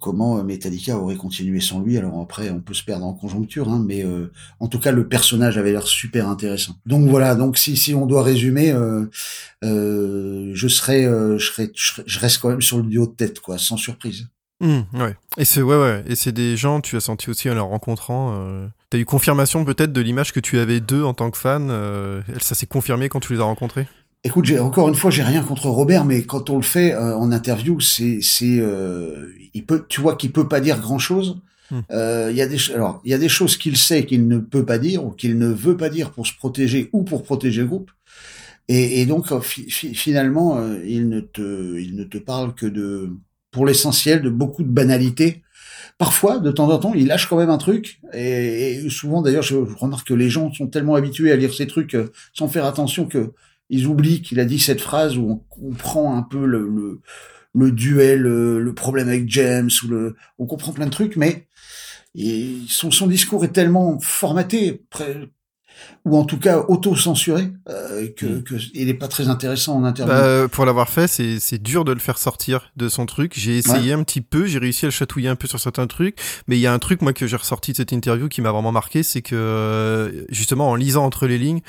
comment 0.00 0.42
Metallica 0.44 0.98
aurait 0.98 1.16
continué 1.16 1.60
sans 1.60 1.80
lui? 1.80 1.96
Alors 1.96 2.20
après, 2.20 2.50
on 2.50 2.60
peut 2.60 2.74
se 2.74 2.84
perdre 2.84 3.06
en 3.06 3.14
conjoncture, 3.14 3.68
hein, 3.68 3.82
mais 3.86 4.04
euh, 4.04 4.30
en 4.60 4.68
tout 4.68 4.78
cas, 4.78 4.92
le 4.92 5.08
personnage 5.08 5.56
avait 5.56 5.72
l'air 5.72 5.86
super 5.86 6.28
intéressant. 6.28 6.74
Donc 6.84 7.08
voilà. 7.08 7.34
Donc 7.34 7.56
si 7.56 7.76
si 7.76 7.94
on 7.94 8.06
doit 8.06 8.22
résumer, 8.22 8.70
euh, 8.72 9.06
euh, 9.64 10.50
je 10.54 10.68
serais, 10.68 11.04
euh, 11.06 11.38
je 11.38 11.46
serais, 11.46 11.72
je 11.74 12.18
reste 12.18 12.38
quand 12.38 12.50
même 12.50 12.62
sur 12.62 12.76
le 12.78 12.84
duo 12.84 13.06
de 13.06 13.12
tête, 13.12 13.40
quoi, 13.40 13.56
sans 13.58 13.76
surprise. 13.76 14.28
Hum, 14.62 14.84
ouais. 14.94 15.16
Et 15.38 15.44
c'est 15.44 15.62
ouais 15.62 15.76
ouais. 15.76 16.04
Et 16.06 16.14
c'est 16.14 16.32
des 16.32 16.56
gens, 16.56 16.80
tu 16.80 16.96
as 16.96 17.00
senti 17.00 17.30
aussi 17.30 17.50
en 17.50 17.54
les 17.54 17.60
rencontrant. 17.60 18.32
Euh, 18.34 18.66
T'as 18.90 18.98
eu 18.98 19.04
confirmation 19.06 19.64
peut-être 19.64 19.92
de 19.92 20.00
l'image 20.02 20.32
que 20.32 20.38
tu 20.40 20.58
avais 20.58 20.80
d'eux 20.80 21.02
en 21.02 21.14
tant 21.14 21.30
que 21.30 21.38
fan. 21.38 21.68
euh, 21.70 22.20
ça 22.40 22.54
s'est 22.54 22.66
confirmé 22.66 23.08
quand 23.08 23.20
tu 23.20 23.32
les 23.32 23.40
as 23.40 23.44
rencontrés? 23.44 23.88
Écoute, 24.24 24.44
j'ai, 24.44 24.60
encore 24.60 24.88
une 24.88 24.94
fois, 24.94 25.10
j'ai 25.10 25.24
rien 25.24 25.42
contre 25.42 25.66
Robert, 25.66 26.04
mais 26.04 26.22
quand 26.22 26.48
on 26.48 26.56
le 26.56 26.62
fait 26.62 26.94
euh, 26.94 27.16
en 27.16 27.32
interview, 27.32 27.80
c'est, 27.80 28.20
c'est, 28.22 28.58
euh, 28.60 29.32
il 29.52 29.66
peut, 29.66 29.84
tu 29.88 30.00
vois 30.00 30.14
qu'il 30.14 30.30
peut 30.30 30.46
pas 30.46 30.60
dire 30.60 30.80
grand 30.80 31.00
chose. 31.00 31.40
Hmm. 31.72 31.80
Euh, 31.90 32.28
Il 32.30 32.36
y 32.36 32.42
a 32.42 32.46
des, 32.46 32.58
alors, 32.72 33.00
il 33.04 33.10
y 33.10 33.14
a 33.14 33.18
des 33.18 33.28
choses 33.28 33.56
qu'il 33.56 33.76
sait 33.76 34.06
qu'il 34.06 34.28
ne 34.28 34.38
peut 34.38 34.64
pas 34.64 34.78
dire 34.78 35.04
ou 35.04 35.10
qu'il 35.10 35.38
ne 35.38 35.48
veut 35.48 35.76
pas 35.76 35.88
dire 35.88 36.12
pour 36.12 36.28
se 36.28 36.34
protéger 36.34 36.88
ou 36.92 37.02
pour 37.02 37.24
protéger 37.24 37.62
le 37.62 37.66
groupe. 37.66 37.90
Et, 38.68 39.00
et 39.00 39.06
donc, 39.06 39.26
finalement, 39.42 40.64
il 40.86 41.08
ne 41.08 41.20
te, 41.20 41.78
il 41.80 41.96
ne 41.96 42.04
te 42.04 42.18
parle 42.18 42.54
que 42.54 42.66
de, 42.66 43.10
pour 43.50 43.66
l'essentiel, 43.66 44.22
de 44.22 44.30
beaucoup 44.30 44.62
de 44.62 44.68
banalités. 44.68 45.42
Parfois, 45.98 46.38
de 46.38 46.52
temps 46.52 46.70
en 46.70 46.78
temps, 46.78 46.94
il 46.94 47.08
lâche 47.08 47.26
quand 47.26 47.36
même 47.36 47.50
un 47.50 47.58
truc. 47.58 48.00
Et, 48.14 48.88
souvent, 48.88 49.20
d'ailleurs, 49.20 49.42
je, 49.42 49.56
remarque 49.56 50.06
que 50.06 50.14
les 50.14 50.30
gens 50.30 50.52
sont 50.52 50.68
tellement 50.68 50.94
habitués 50.94 51.32
à 51.32 51.36
lire 51.36 51.52
ces 51.52 51.66
trucs 51.66 51.96
sans 52.32 52.46
faire 52.46 52.66
attention 52.66 53.06
que 53.06 53.32
ils 53.72 53.86
oublient 53.86 54.20
qu'il 54.20 54.38
a 54.38 54.44
dit 54.44 54.58
cette 54.58 54.82
phrase 54.82 55.16
où 55.16 55.28
on 55.30 55.36
comprend 55.36 56.14
un 56.14 56.22
peu 56.22 56.44
le, 56.44 57.00
le, 57.54 57.72
duel, 57.72 58.20
le, 58.20 58.74
problème 58.74 59.08
avec 59.08 59.28
James, 59.30 59.70
ou 59.82 59.88
le, 59.88 60.16
on 60.38 60.46
comprend 60.46 60.72
plein 60.72 60.84
de 60.84 60.90
trucs, 60.90 61.16
mais 61.16 61.48
son, 62.68 62.90
son 62.90 63.06
discours 63.06 63.46
est 63.46 63.52
tellement 63.52 63.98
formaté, 63.98 64.84
ou 66.04 66.16
en 66.16 66.24
tout 66.24 66.38
cas 66.38 66.64
auto-censuré, 66.68 67.52
euh, 67.68 68.08
que, 68.16 68.26
mm. 68.26 68.42
que, 68.42 68.54
il 68.74 68.88
est 68.88 68.94
pas 68.94 69.08
très 69.08 69.28
intéressant 69.28 69.76
en 69.76 69.84
interview. 69.84 70.14
Bah, 70.14 70.48
pour 70.48 70.64
l'avoir 70.64 70.88
fait, 70.88 71.06
c'est, 71.06 71.38
c'est 71.38 71.62
dur 71.62 71.84
de 71.84 71.92
le 71.92 72.00
faire 72.00 72.18
sortir 72.18 72.72
de 72.76 72.88
son 72.88 73.06
truc. 73.06 73.34
J'ai 73.36 73.56
essayé 73.58 73.92
un 73.92 74.02
petit 74.02 74.20
peu, 74.20 74.46
j'ai 74.46 74.58
réussi 74.58 74.84
à 74.84 74.88
le 74.88 74.92
chatouiller 74.92 75.28
un 75.28 75.36
peu 75.36 75.46
sur 75.46 75.60
certains 75.60 75.86
trucs, 75.86 76.16
mais 76.48 76.56
il 76.56 76.60
y 76.60 76.66
a 76.66 76.72
un 76.72 76.78
truc 76.78 77.02
moi 77.02 77.12
que 77.12 77.26
j'ai 77.26 77.36
ressorti 77.36 77.72
de 77.72 77.76
cette 77.76 77.92
interview 77.92 78.28
qui 78.28 78.40
m'a 78.40 78.50
vraiment 78.50 78.72
marqué, 78.72 79.02
c'est 79.02 79.22
que 79.22 80.26
justement 80.30 80.70
en 80.70 80.74
lisant 80.74 81.04
entre 81.04 81.26
les 81.26 81.38
lignes, 81.38 81.60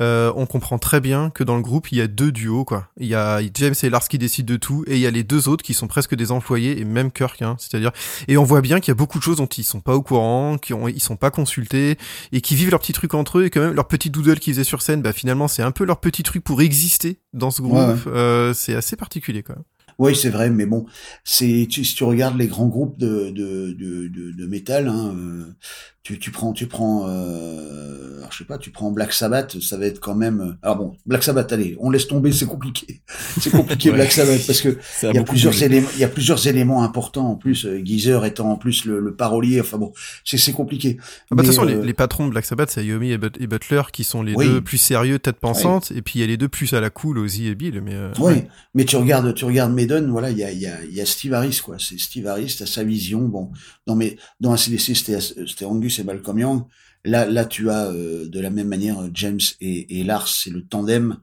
euh, 0.00 0.32
on 0.36 0.46
comprend 0.46 0.78
très 0.78 1.00
bien 1.00 1.30
que 1.30 1.44
dans 1.44 1.56
le 1.56 1.62
groupe 1.62 1.92
il 1.92 1.98
y 1.98 2.00
a 2.00 2.06
deux 2.06 2.32
duos 2.32 2.64
quoi. 2.64 2.88
Il 2.98 3.06
y 3.06 3.14
a 3.14 3.40
James 3.54 3.74
et 3.82 3.90
Lars 3.90 4.08
qui 4.08 4.18
décident 4.18 4.52
de 4.52 4.56
tout, 4.56 4.84
et 4.86 4.94
il 4.94 5.00
y 5.00 5.06
a 5.06 5.10
les 5.10 5.24
deux 5.24 5.48
autres 5.48 5.64
qui 5.64 5.74
sont 5.74 5.88
presque 5.88 6.14
des 6.14 6.32
employés 6.32 6.80
et 6.80 6.84
même 6.84 7.10
Kirk, 7.10 7.42
hein, 7.42 7.56
c'est-à-dire. 7.58 7.90
Et 8.28 8.36
on 8.36 8.44
voit 8.44 8.60
bien 8.60 8.80
qu'il 8.80 8.88
y 8.88 8.92
a 8.92 8.94
beaucoup 8.94 9.18
de 9.18 9.22
choses 9.22 9.36
dont 9.36 9.46
ils 9.46 9.64
sont 9.64 9.80
pas 9.80 9.94
au 9.94 10.02
courant, 10.02 10.58
qui 10.58 10.74
ont, 10.74 10.88
ils 10.88 11.00
sont 11.00 11.16
pas 11.16 11.30
consultés 11.30 11.98
et 12.32 12.40
qui 12.40 12.54
vivent 12.54 12.70
leurs 12.70 12.80
petits 12.80 12.92
trucs 12.92 13.14
entre 13.14 13.38
eux 13.38 13.44
et 13.44 13.50
quand 13.60 13.66
même 13.66 13.76
leur 13.76 13.88
petit 13.88 14.10
doodle 14.10 14.38
qu'ils 14.38 14.54
faisaient 14.54 14.64
sur 14.64 14.82
scène, 14.82 15.02
bah 15.02 15.12
finalement 15.12 15.48
c'est 15.48 15.62
un 15.62 15.70
peu 15.70 15.84
leur 15.84 16.00
petit 16.00 16.22
truc 16.22 16.42
pour 16.42 16.62
exister 16.62 17.20
dans 17.32 17.50
ce 17.50 17.62
groupe. 17.62 18.06
Euh, 18.06 18.52
c'est 18.54 18.74
assez 18.74 18.96
particulier 18.96 19.42
quand 19.42 19.54
même. 19.54 19.64
Oui, 19.98 20.16
c'est 20.16 20.30
vrai, 20.30 20.48
mais 20.48 20.64
bon, 20.64 20.86
c'est 21.24 21.68
si 21.70 21.94
tu 21.94 22.04
regardes 22.04 22.38
les 22.38 22.46
grands 22.46 22.68
groupes 22.68 22.98
de 22.98 23.30
de 23.30 23.72
de, 23.78 24.08
de, 24.08 24.32
de 24.32 24.46
métal, 24.46 24.88
hein, 24.88 25.14
euh, 25.14 25.54
tu, 26.02 26.18
tu 26.18 26.30
prends 26.30 26.54
tu 26.54 26.66
prends 26.66 27.06
euh, 27.06 28.09
alors 28.30 28.32
je 28.32 28.38
sais 28.38 28.44
pas 28.44 28.58
tu 28.58 28.70
prends 28.70 28.90
Black 28.90 29.12
Sabbath 29.12 29.60
ça 29.60 29.76
va 29.76 29.86
être 29.86 30.00
quand 30.00 30.14
même 30.14 30.40
euh, 30.40 30.52
alors 30.62 30.76
bon 30.76 30.96
Black 31.06 31.22
Sabbath 31.22 31.52
allez 31.52 31.76
on 31.80 31.90
laisse 31.90 32.06
tomber 32.06 32.32
c'est 32.32 32.46
compliqué. 32.46 33.02
C'est 33.40 33.50
compliqué 33.50 33.90
Black 33.90 34.12
Sabbath 34.12 34.46
parce 34.46 34.60
que 34.60 34.78
il 35.02 35.14
y 35.14 35.18
a 35.18 35.22
plusieurs 35.22 35.62
éléments 35.62 35.88
il 35.94 36.00
y 36.00 36.04
a 36.04 36.08
plusieurs 36.08 36.46
éléments 36.46 36.82
importants 36.82 37.30
en 37.30 37.36
plus 37.36 37.66
euh, 37.66 37.80
Geezer 37.84 38.24
étant 38.24 38.50
en 38.50 38.56
plus 38.56 38.84
le, 38.84 39.00
le 39.00 39.14
parolier 39.14 39.60
enfin 39.60 39.78
bon 39.78 39.92
c'est 40.24 40.38
c'est 40.38 40.52
compliqué. 40.52 40.96
Ah 41.00 41.34
bah, 41.34 41.42
de 41.42 41.48
toute 41.48 41.56
façon 41.56 41.66
les, 41.66 41.74
euh, 41.74 41.84
les, 41.84 41.94
patrons 41.94 42.26
de 42.26 42.30
Black 42.30 42.44
Sabbath 42.44 42.70
c'est 42.70 42.84
Yomi 42.84 43.12
et, 43.12 43.18
Butler 43.18 43.82
qui 43.92 44.04
sont 44.04 44.22
les 44.22 44.34
deux 44.34 44.60
plus 44.60 44.78
sérieux 44.78 45.18
tête 45.18 45.36
pensante 45.36 45.90
et 45.90 46.02
puis 46.02 46.18
il 46.18 46.20
y 46.20 46.24
a 46.24 46.28
les 46.28 46.36
deux 46.36 46.48
plus 46.48 46.72
à 46.72 46.80
la 46.80 46.90
cool 46.90 47.18
Ozzy 47.18 47.48
et 47.48 47.54
Bill 47.54 47.80
mais 47.82 47.96
oui 48.18 48.24
ouais. 48.24 48.48
mais 48.74 48.84
tu 48.84 48.96
regardes 48.96 49.34
tu 49.34 49.44
regardes 49.44 49.72
Maiden 49.72 50.10
voilà 50.10 50.30
il 50.30 50.38
y 50.38 50.44
a 50.44 50.50
il 50.50 50.60
y 50.60 50.66
a 50.66 50.82
il 50.84 50.94
y 50.94 51.00
a 51.00 51.06
Steve 51.06 51.34
Harris 51.34 51.60
quoi. 51.64 51.76
C'est 51.78 51.98
Steve 51.98 52.26
Harris 52.26 52.56
t'as 52.58 52.66
sa 52.66 52.84
vision 52.84 53.22
bon. 53.22 53.50
Dans 53.86 53.96
mes 53.96 54.16
dans 54.40 54.56
CDC 54.56 54.94
c'était 54.94 55.20
c'était 55.20 55.64
Angus 55.64 55.96
c'est 55.96 56.04
Malcolm 56.04 56.38
Young. 56.38 56.62
Là, 57.04 57.26
là, 57.26 57.44
tu 57.44 57.70
as 57.70 57.86
euh, 57.86 58.28
de 58.28 58.40
la 58.40 58.50
même 58.50 58.68
manière 58.68 58.98
James 59.14 59.40
et, 59.60 60.04
Lars, 60.04 60.28
c'est 60.28 60.50
le 60.50 60.62
tandem. 60.62 61.16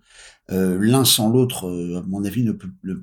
Euh, 0.51 0.77
l'un 0.79 1.05
sans 1.05 1.29
l'autre, 1.29 1.67
euh, 1.67 1.99
à 1.99 2.01
mon 2.07 2.23
avis, 2.23 2.43
ne 2.43 2.51
peut, 2.51 2.69
je 2.83 2.93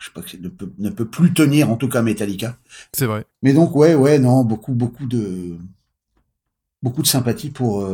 sais 0.00 0.12
pas, 0.14 0.22
ne 0.40 0.48
peut, 0.48 0.70
ne 0.78 0.90
peut 0.90 1.08
plus 1.08 1.32
tenir, 1.32 1.70
en 1.70 1.76
tout 1.76 1.88
cas 1.88 2.02
Metallica. 2.02 2.58
C'est 2.92 3.06
vrai. 3.06 3.24
Mais 3.42 3.54
donc, 3.54 3.74
ouais, 3.74 3.94
ouais, 3.94 4.18
non, 4.18 4.44
beaucoup, 4.44 4.74
beaucoup 4.74 5.06
de, 5.06 5.56
beaucoup 6.82 7.02
de 7.02 7.06
sympathie 7.06 7.50
pour, 7.50 7.88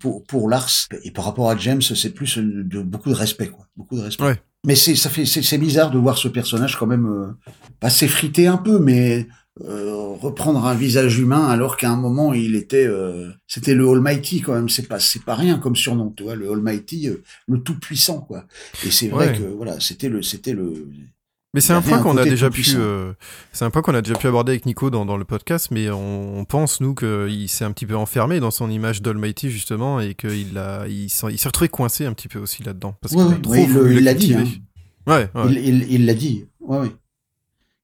pour, 0.00 0.24
pour 0.24 0.48
Lars. 0.48 0.70
Et 1.04 1.12
par 1.12 1.26
rapport 1.26 1.50
à 1.50 1.56
James, 1.56 1.82
c'est 1.82 2.10
plus 2.10 2.38
de, 2.38 2.82
beaucoup 2.82 3.10
de 3.10 3.14
respect, 3.14 3.48
quoi. 3.48 3.68
Beaucoup 3.76 3.96
de 3.96 4.02
respect. 4.02 4.24
Ouais. 4.24 4.42
Mais 4.64 4.74
c'est, 4.74 4.96
ça 4.96 5.10
fait, 5.10 5.26
c'est 5.26 5.58
bizarre 5.58 5.92
de 5.92 5.98
voir 5.98 6.18
ce 6.18 6.26
personnage 6.26 6.76
quand 6.76 6.86
même, 6.86 7.36
pas 7.78 7.90
s'effriter 7.90 8.48
un 8.48 8.56
peu, 8.56 8.80
mais 8.80 9.28
euh, 9.64 10.14
reprendre 10.20 10.66
un 10.66 10.74
visage 10.74 11.18
humain 11.18 11.48
alors 11.48 11.78
qu'à 11.78 11.90
un 11.90 11.96
moment 11.96 12.34
il 12.34 12.56
était 12.56 12.86
euh, 12.86 13.30
c'était 13.46 13.74
le 13.74 13.88
Almighty 13.88 14.42
quand 14.42 14.52
même. 14.52 14.68
C'est 14.68 14.86
pas 14.86 15.00
c'est 15.00 15.24
pas 15.24 15.34
rien 15.34 15.58
comme 15.58 15.76
surnom 15.76 16.12
tu 16.14 16.24
vois. 16.24 16.34
Le 16.34 16.52
Almighty 16.52 17.08
euh, 17.08 17.22
le 17.48 17.62
tout 17.62 17.78
puissant 17.78 18.20
quoi. 18.20 18.44
Et 18.84 18.90
c'est 18.90 19.08
vrai 19.08 19.32
que 19.32 19.44
voilà 19.44 19.80
c'était 19.80 20.10
le 20.10 20.22
c'était 20.22 20.52
le 20.52 20.88
mais 21.54 21.62
c'est 21.62 21.72
un 21.72 21.80
point 21.80 22.02
qu'on 22.02 22.18
a 22.18 22.24
déjà 22.24 22.50
pu, 22.50 22.64
c'est 22.64 23.64
un 23.64 23.70
point 23.70 23.80
qu'on 23.80 23.94
a 23.94 24.02
déjà 24.02 24.18
pu 24.18 24.26
aborder 24.26 24.52
avec 24.52 24.66
Nico 24.66 24.90
dans, 24.90 25.06
dans 25.06 25.16
le 25.16 25.24
podcast, 25.24 25.68
mais 25.70 25.88
on, 25.88 26.44
pense 26.44 26.82
nous 26.82 26.94
qu'il 26.94 27.48
s'est 27.48 27.64
un 27.64 27.72
petit 27.72 27.86
peu 27.86 27.96
enfermé 27.96 28.40
dans 28.40 28.50
son 28.50 28.68
image 28.68 29.00
d'Almighty 29.00 29.48
justement 29.48 29.98
et 30.00 30.14
qu'il 30.14 30.58
a, 30.58 30.86
il 30.86 31.08
s'est 31.08 31.26
retrouvé 31.46 31.70
coincé 31.70 32.04
un 32.04 32.12
petit 32.12 32.28
peu 32.28 32.38
aussi 32.38 32.62
là-dedans 32.62 32.94
parce 33.00 33.14
il 33.14 34.04
l'a 34.04 34.12
dit. 34.12 34.34
Hein. 34.34 34.44
Ouais, 35.06 35.30
il 35.48 36.04
l'a 36.04 36.14
dit. 36.14 36.44
Ouais, 36.60 36.80
ouais 36.80 36.92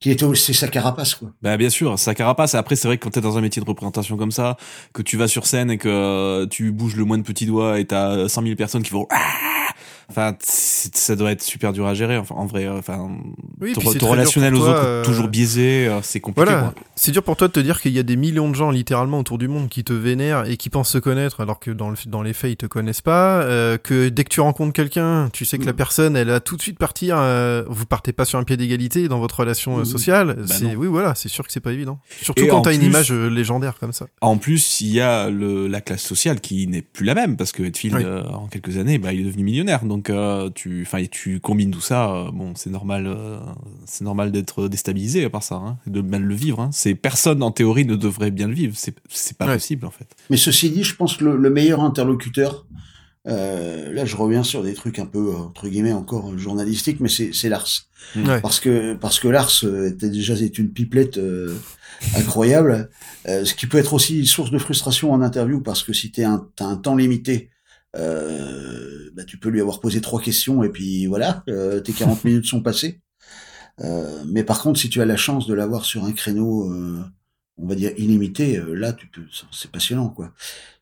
qui 0.03 0.11
était 0.11 0.25
aussi 0.25 0.53
sa 0.53 0.69
carapace 0.69 1.15
quoi. 1.15 1.31
Bah 1.43 1.57
bien 1.57 1.71
sûr, 1.71 1.97
sa 1.99 2.15
carapace. 2.15 2.55
Après 2.55 2.77
c'est 2.77 2.89
vrai 2.89 2.99
que 2.99 3.05
quand 3.05 3.11
t'es 3.11 3.21
dans 3.21 3.39
un 3.39 3.41
métier 3.41 3.63
de 3.63 3.67
représentation 3.67 4.17
comme 4.17 4.33
ça, 4.33 4.57
que 4.93 5.01
tu 5.01 5.17
vas 5.17 5.29
sur 5.29 5.47
scène 5.47 5.71
et 5.71 5.79
que 5.79 6.45
tu 6.47 6.73
bouges 6.73 6.97
le 6.97 7.05
moins 7.05 7.19
de 7.19 7.23
petits 7.23 7.47
doigts 7.47 7.79
et 7.79 7.85
t'as 7.87 8.29
100 8.29 8.43
000 8.43 8.57
personnes 8.57 8.83
qui 8.83 8.91
vont 8.91 9.07
Enfin, 10.13 10.37
ça 10.43 11.17
doit 11.17 11.33
être 11.33 11.41
super 11.41 11.73
dur 11.73 11.87
à 11.87 11.95
gérer. 11.95 12.19
Enfin, 12.19 12.35
en 12.35 12.45
vrai, 12.45 12.69
enfin, 12.69 13.09
oui, 13.63 13.73
ton, 13.73 14.11
relationnel 14.11 14.55
aux 14.55 14.61
autres 14.61 14.85
euh, 14.85 15.03
toujours 15.03 15.27
biaisé, 15.27 15.89
euh, 15.89 16.01
c'est 16.03 16.21
compliqué. 16.21 16.53
Voilà. 16.53 16.75
C'est 16.97 17.13
dur 17.13 17.23
pour 17.23 17.39
toi 17.39 17.49
de 17.49 17.53
te 17.55 17.61
dire 17.61 17.81
qu'il 17.81 17.93
y 17.93 17.99
a 17.99 18.03
des 18.03 18.17
millions 18.17 18.51
de 18.51 18.55
gens 18.55 18.71
littéralement 18.71 19.21
autour 19.21 19.39
du 19.39 19.49
monde 19.49 19.71
qui 19.71 19.85
te 19.85 19.95
vénèrent 19.95 20.45
et 20.45 20.59
qui 20.59 20.69
pensent 20.69 20.91
se 20.91 20.99
connaître, 20.99 21.41
alors 21.41 21.61
que 21.61 21.71
dans, 21.71 21.89
le, 21.89 21.97
dans 22.07 22.23
les 22.23 22.35
faits 22.35 22.53
ils 22.53 22.57
te 22.57 22.67
connaissent 22.67 23.01
pas. 23.01 23.41
Euh, 23.41 23.79
que 23.79 24.11
dès 24.11 24.25
que 24.25 24.29
tu 24.29 24.43
rencontres 24.43 24.75
quelqu'un, 24.75 25.31
tu 25.33 25.47
sais 25.47 25.57
que 25.57 25.65
la 25.65 25.73
mm. 25.73 25.77
personne, 25.77 26.15
elle 26.15 26.29
a 26.29 26.41
tout 26.41 26.59
de 26.59 26.63
suite 26.63 26.77
partir. 26.77 27.17
vous 27.71 27.87
partez 27.87 28.13
pas 28.13 28.27
sur 28.27 28.39
un 28.39 28.45
pied 28.45 28.59
d'égalité 28.59 29.09
dans 29.09 29.19
votre 29.19 29.41
relation 29.41 29.79
mm. 29.79 29.85
sociale. 29.87 30.37
Bah 30.47 30.55
oui, 30.77 30.89
voilà, 30.89 31.15
c'est 31.15 31.31
sûr 31.31 31.47
que 31.47 31.53
c'est 31.53 31.61
pas 31.61 31.73
évident. 31.73 32.01
Surtout 32.21 32.47
quand 32.49 32.61
t'as 32.61 32.75
une 32.75 32.83
image 32.83 33.13
légendaire 33.13 33.79
comme 33.81 33.95
ça. 33.95 34.09
En 34.21 34.37
plus, 34.37 34.83
il 34.83 34.89
y 34.89 35.01
a 35.01 35.31
le, 35.31 35.69
la 35.69 35.81
classe 35.81 36.03
sociale 36.03 36.39
qui 36.43 36.67
n'est 36.67 36.83
plus 36.83 37.07
la 37.07 37.15
même 37.15 37.39
parce 37.39 37.53
que 37.53 37.63
Hetfield, 37.63 38.07
en 38.31 38.49
quelques 38.49 38.77
années, 38.77 38.99
bah, 38.99 39.15
il 39.15 39.21
est 39.21 39.25
devenu 39.25 39.45
millionnaire. 39.45 39.87
Donc 39.87 40.02
euh, 40.11 40.51
tu, 40.55 40.83
enfin, 40.87 41.05
tu 41.11 41.41
combines 41.41 41.71
tout 41.71 41.81
ça. 41.81 42.11
Euh, 42.11 42.31
bon, 42.33 42.55
c'est 42.55 42.71
normal, 42.71 43.07
euh, 43.07 43.39
c'est 43.87 44.05
normal 44.05 44.33
d'être 44.33 44.69
déstabilisé 44.69 45.25
à 45.25 45.31
part 45.31 45.43
ça, 45.43 45.57
hein, 45.57 45.79
de 45.87 46.01
mal 46.01 46.23
le 46.23 46.35
vivre. 46.35 46.61
Hein. 46.61 46.71
C'est 46.73 46.95
personne 46.95 47.43
en 47.43 47.51
théorie 47.51 47.85
ne 47.85 47.97
devrait 47.97 48.31
bien 48.31 48.49
le 48.49 48.55
vivre. 48.55 48.75
C'est, 48.77 48.95
c'est 49.09 49.37
pas 49.37 49.47
possible 49.47 49.87
en 49.87 49.91
fait. 49.91 50.07
Mais 50.31 50.37
ceci 50.37 50.71
dit, 50.71 50.85
je 50.85 50.95
pense 50.95 51.17
que 51.17 51.25
le, 51.25 51.51
meilleur 51.51 51.81
interlocuteur, 51.81 52.67
là, 53.25 54.05
je 54.05 54.17
reviens 54.17 54.43
sur 54.43 54.63
des 54.63 54.75
trucs 54.75 54.99
un 54.99 55.07
peu 55.07 55.35
entre 55.35 55.69
guillemets 55.69 55.93
encore 55.93 56.37
journalistiques, 56.39 57.01
mais 57.01 57.09
c'est, 57.09 57.31
c'est 57.33 57.49
Lars. 57.49 57.69
Parce 58.43 58.59
que 58.59 58.95
parce 58.95 59.21
que 59.21 59.29
Lars 59.29 59.65
était 59.87 60.11
déjà 60.11 60.35
c'est 60.35 60.59
une 60.59 60.71
pipelette 60.71 61.21
incroyable, 62.17 62.91
ce 63.27 63.55
qui 63.55 63.67
peut 63.67 63.79
être 63.79 63.95
aussi 63.95 64.27
source 64.27 64.51
de 64.51 64.59
frustration 64.59 65.13
en 65.13 65.23
interview 65.23 65.61
parce 65.61 65.85
que 65.85 65.93
si 65.93 66.11
t'es 66.11 66.25
un, 66.25 66.47
t'as 66.57 66.67
un 66.67 66.77
temps 66.77 66.97
limité 66.97 67.52
euh, 67.97 69.11
bah, 69.15 69.25
tu 69.25 69.39
peux 69.39 69.49
lui 69.49 69.61
avoir 69.61 69.81
posé 69.81 70.01
trois 70.01 70.21
questions 70.21 70.63
et 70.63 70.69
puis 70.71 71.07
voilà, 71.07 71.43
euh, 71.49 71.81
tes 71.81 71.93
40 71.93 72.25
minutes 72.25 72.47
sont 72.47 72.63
passées. 72.63 73.01
Euh, 73.81 74.23
mais 74.27 74.45
par 74.45 74.63
contre, 74.63 74.79
si 74.81 74.91
tu 74.91 75.01
as 75.01 75.07
la 75.07 75.17
chance 75.17 75.47
de 75.47 75.55
l'avoir 75.55 75.85
sur 75.85 76.05
un 76.05 76.13
créneau, 76.13 76.71
euh, 76.71 77.03
on 77.57 77.67
va 77.67 77.75
dire 77.75 77.93
illimité, 77.97 78.61
là, 78.69 78.93
tu 78.93 79.07
peux, 79.07 79.23
c'est 79.51 79.71
passionnant, 79.71 80.09
quoi. 80.09 80.33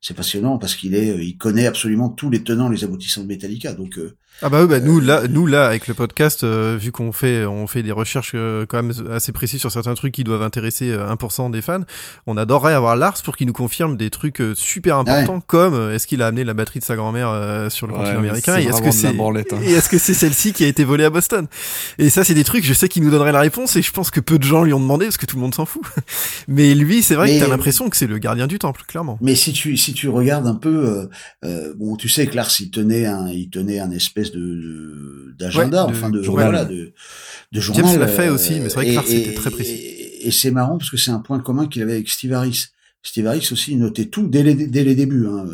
C'est 0.01 0.14
passionnant 0.14 0.59
parce 0.59 0.77
qu'il 0.77 0.94
est, 0.94 1.24
il 1.24 1.36
connaît 1.36 1.66
absolument 1.66 2.09
tous 2.09 2.31
les 2.31 2.43
tenants, 2.43 2.68
les 2.68 2.85
aboutissants 2.85 3.22
de 3.22 3.27
Metallica. 3.27 3.74
Donc, 3.74 3.98
ah 4.43 4.48
bah 4.48 4.62
oui, 4.62 4.68
bah 4.68 4.81
nous 4.81 5.01
là, 5.01 5.28
nous 5.28 5.47
là 5.47 5.66
avec 5.66 5.86
le 5.86 5.93
podcast, 5.93 6.44
euh, 6.44 6.78
vu 6.81 6.93
qu'on 6.93 7.12
fait, 7.12 7.44
on 7.44 7.66
fait 7.66 7.82
des 7.82 7.93
recherches 7.93 8.32
euh, 8.35 8.64
quand 8.66 8.82
même 8.82 8.93
assez 9.12 9.32
précises 9.32 9.60
sur 9.60 9.70
certains 9.70 9.93
trucs 9.93 10.14
qui 10.14 10.24
doivent 10.24 10.43
intéresser 10.43 10.93
1% 10.97 11.48
euh, 11.48 11.51
des 11.51 11.60
fans, 11.60 11.82
on 12.27 12.39
adorerait 12.39 12.72
avoir 12.72 12.97
Lars 12.97 13.20
pour 13.22 13.36
qu'il 13.36 13.47
nous 13.47 13.52
confirme 13.52 13.98
des 13.98 14.09
trucs 14.09 14.43
super 14.55 14.97
importants, 14.97 15.43
comme 15.47 15.90
est-ce 15.93 16.06
qu'il 16.06 16.22
a 16.22 16.28
amené 16.28 16.44
la 16.44 16.55
batterie 16.55 16.81
de 16.81 16.85
sa 16.85 16.97
grand-mère 16.97 17.70
sur 17.70 17.86
le 17.86 17.93
continent 17.93 18.20
américain 18.20 18.59
et 18.59 18.64
est-ce 18.64 18.81
que 18.81 18.90
c'est 18.90 19.09
hein. 19.09 19.60
et 19.62 19.72
est-ce 19.72 19.90
que 19.90 19.98
c'est 19.98 20.14
celle-ci 20.14 20.55
qui 20.55 20.64
a 20.64 20.68
été 20.68 20.85
volée 20.85 21.05
à 21.05 21.10
Boston? 21.10 21.47
Et 21.98 22.09
ça, 22.09 22.24
c'est 22.24 22.35
des 22.35 22.44
trucs, 22.44 22.64
je 22.64 22.72
sais 22.72 22.89
qu'il 22.89 23.02
nous 23.02 23.10
donnerait 23.10 23.32
la 23.32 23.40
réponse 23.40 23.77
et 23.77 23.82
je 23.82 23.93
pense 23.93 24.10
que 24.10 24.20
peu 24.20 24.39
de 24.39 24.44
gens 24.44 24.64
lui 24.64 24.72
ont 24.72 24.81
demandé 24.81 25.05
parce 25.05 25.18
que 25.18 25.27
tout 25.27 25.36
le 25.36 25.43
monde 25.43 25.55
s'en 25.55 25.66
fout. 25.66 25.82
Mais 26.48 26.74
lui, 26.74 27.02
c'est 27.02 27.14
vrai 27.14 27.28
que 27.28 27.40
t'as 27.40 27.48
l'impression 27.48 27.90
que 27.90 27.97
c'est 27.97 28.06
le 28.06 28.16
gardien 28.16 28.47
du 28.47 28.59
temple, 28.59 28.85
clairement. 28.89 29.18
Mais 29.20 29.35
si 29.35 29.52
tu 29.52 29.77
si 29.77 29.89
tu 29.92 30.08
regardes 30.08 30.46
un 30.46 30.54
peu, 30.54 31.08
bon, 31.76 31.96
tu 31.96 32.08
sais 32.08 32.26
que 32.26 32.36
Lars 32.36 32.52
il 32.60 32.70
tenait 32.70 33.06
un 33.06 33.28
il 33.28 33.50
tenait 33.50 33.78
un 33.80 33.90
espèce 33.90 34.32
de 34.32 35.34
d'agenda, 35.38 35.86
enfin 35.86 36.10
de 36.10 36.22
journal. 36.22 36.46
voilà, 36.46 36.64
de, 36.64 36.92
de 37.52 37.60
journal. 37.60 37.86
James 37.86 38.00
l'a 38.00 38.08
fait 38.08 38.28
aussi, 38.28 38.60
mais 38.60 38.68
c'est 38.68 38.74
vrai 38.74 38.86
que 38.86 38.92
Lars 38.92 39.10
était 39.10 39.34
très 39.34 39.50
précis. 39.50 39.78
Et, 40.22 40.30
c'est 40.30 40.50
marrant 40.50 40.78
parce 40.78 40.90
que 40.90 40.96
c'est 40.96 41.10
un 41.10 41.20
point 41.20 41.40
commun 41.40 41.66
qu'il 41.66 41.82
avait 41.82 41.94
avec 41.94 42.08
Steve 42.08 42.32
Harris. 42.34 42.66
Steve 43.02 43.26
Harris 43.26 43.48
aussi 43.52 43.76
notait 43.76 44.06
tout 44.06 44.28
dès 44.28 44.42
les, 44.42 44.54
dès 44.54 44.84
les 44.84 44.94
débuts. 44.94 45.26
Hein. 45.26 45.46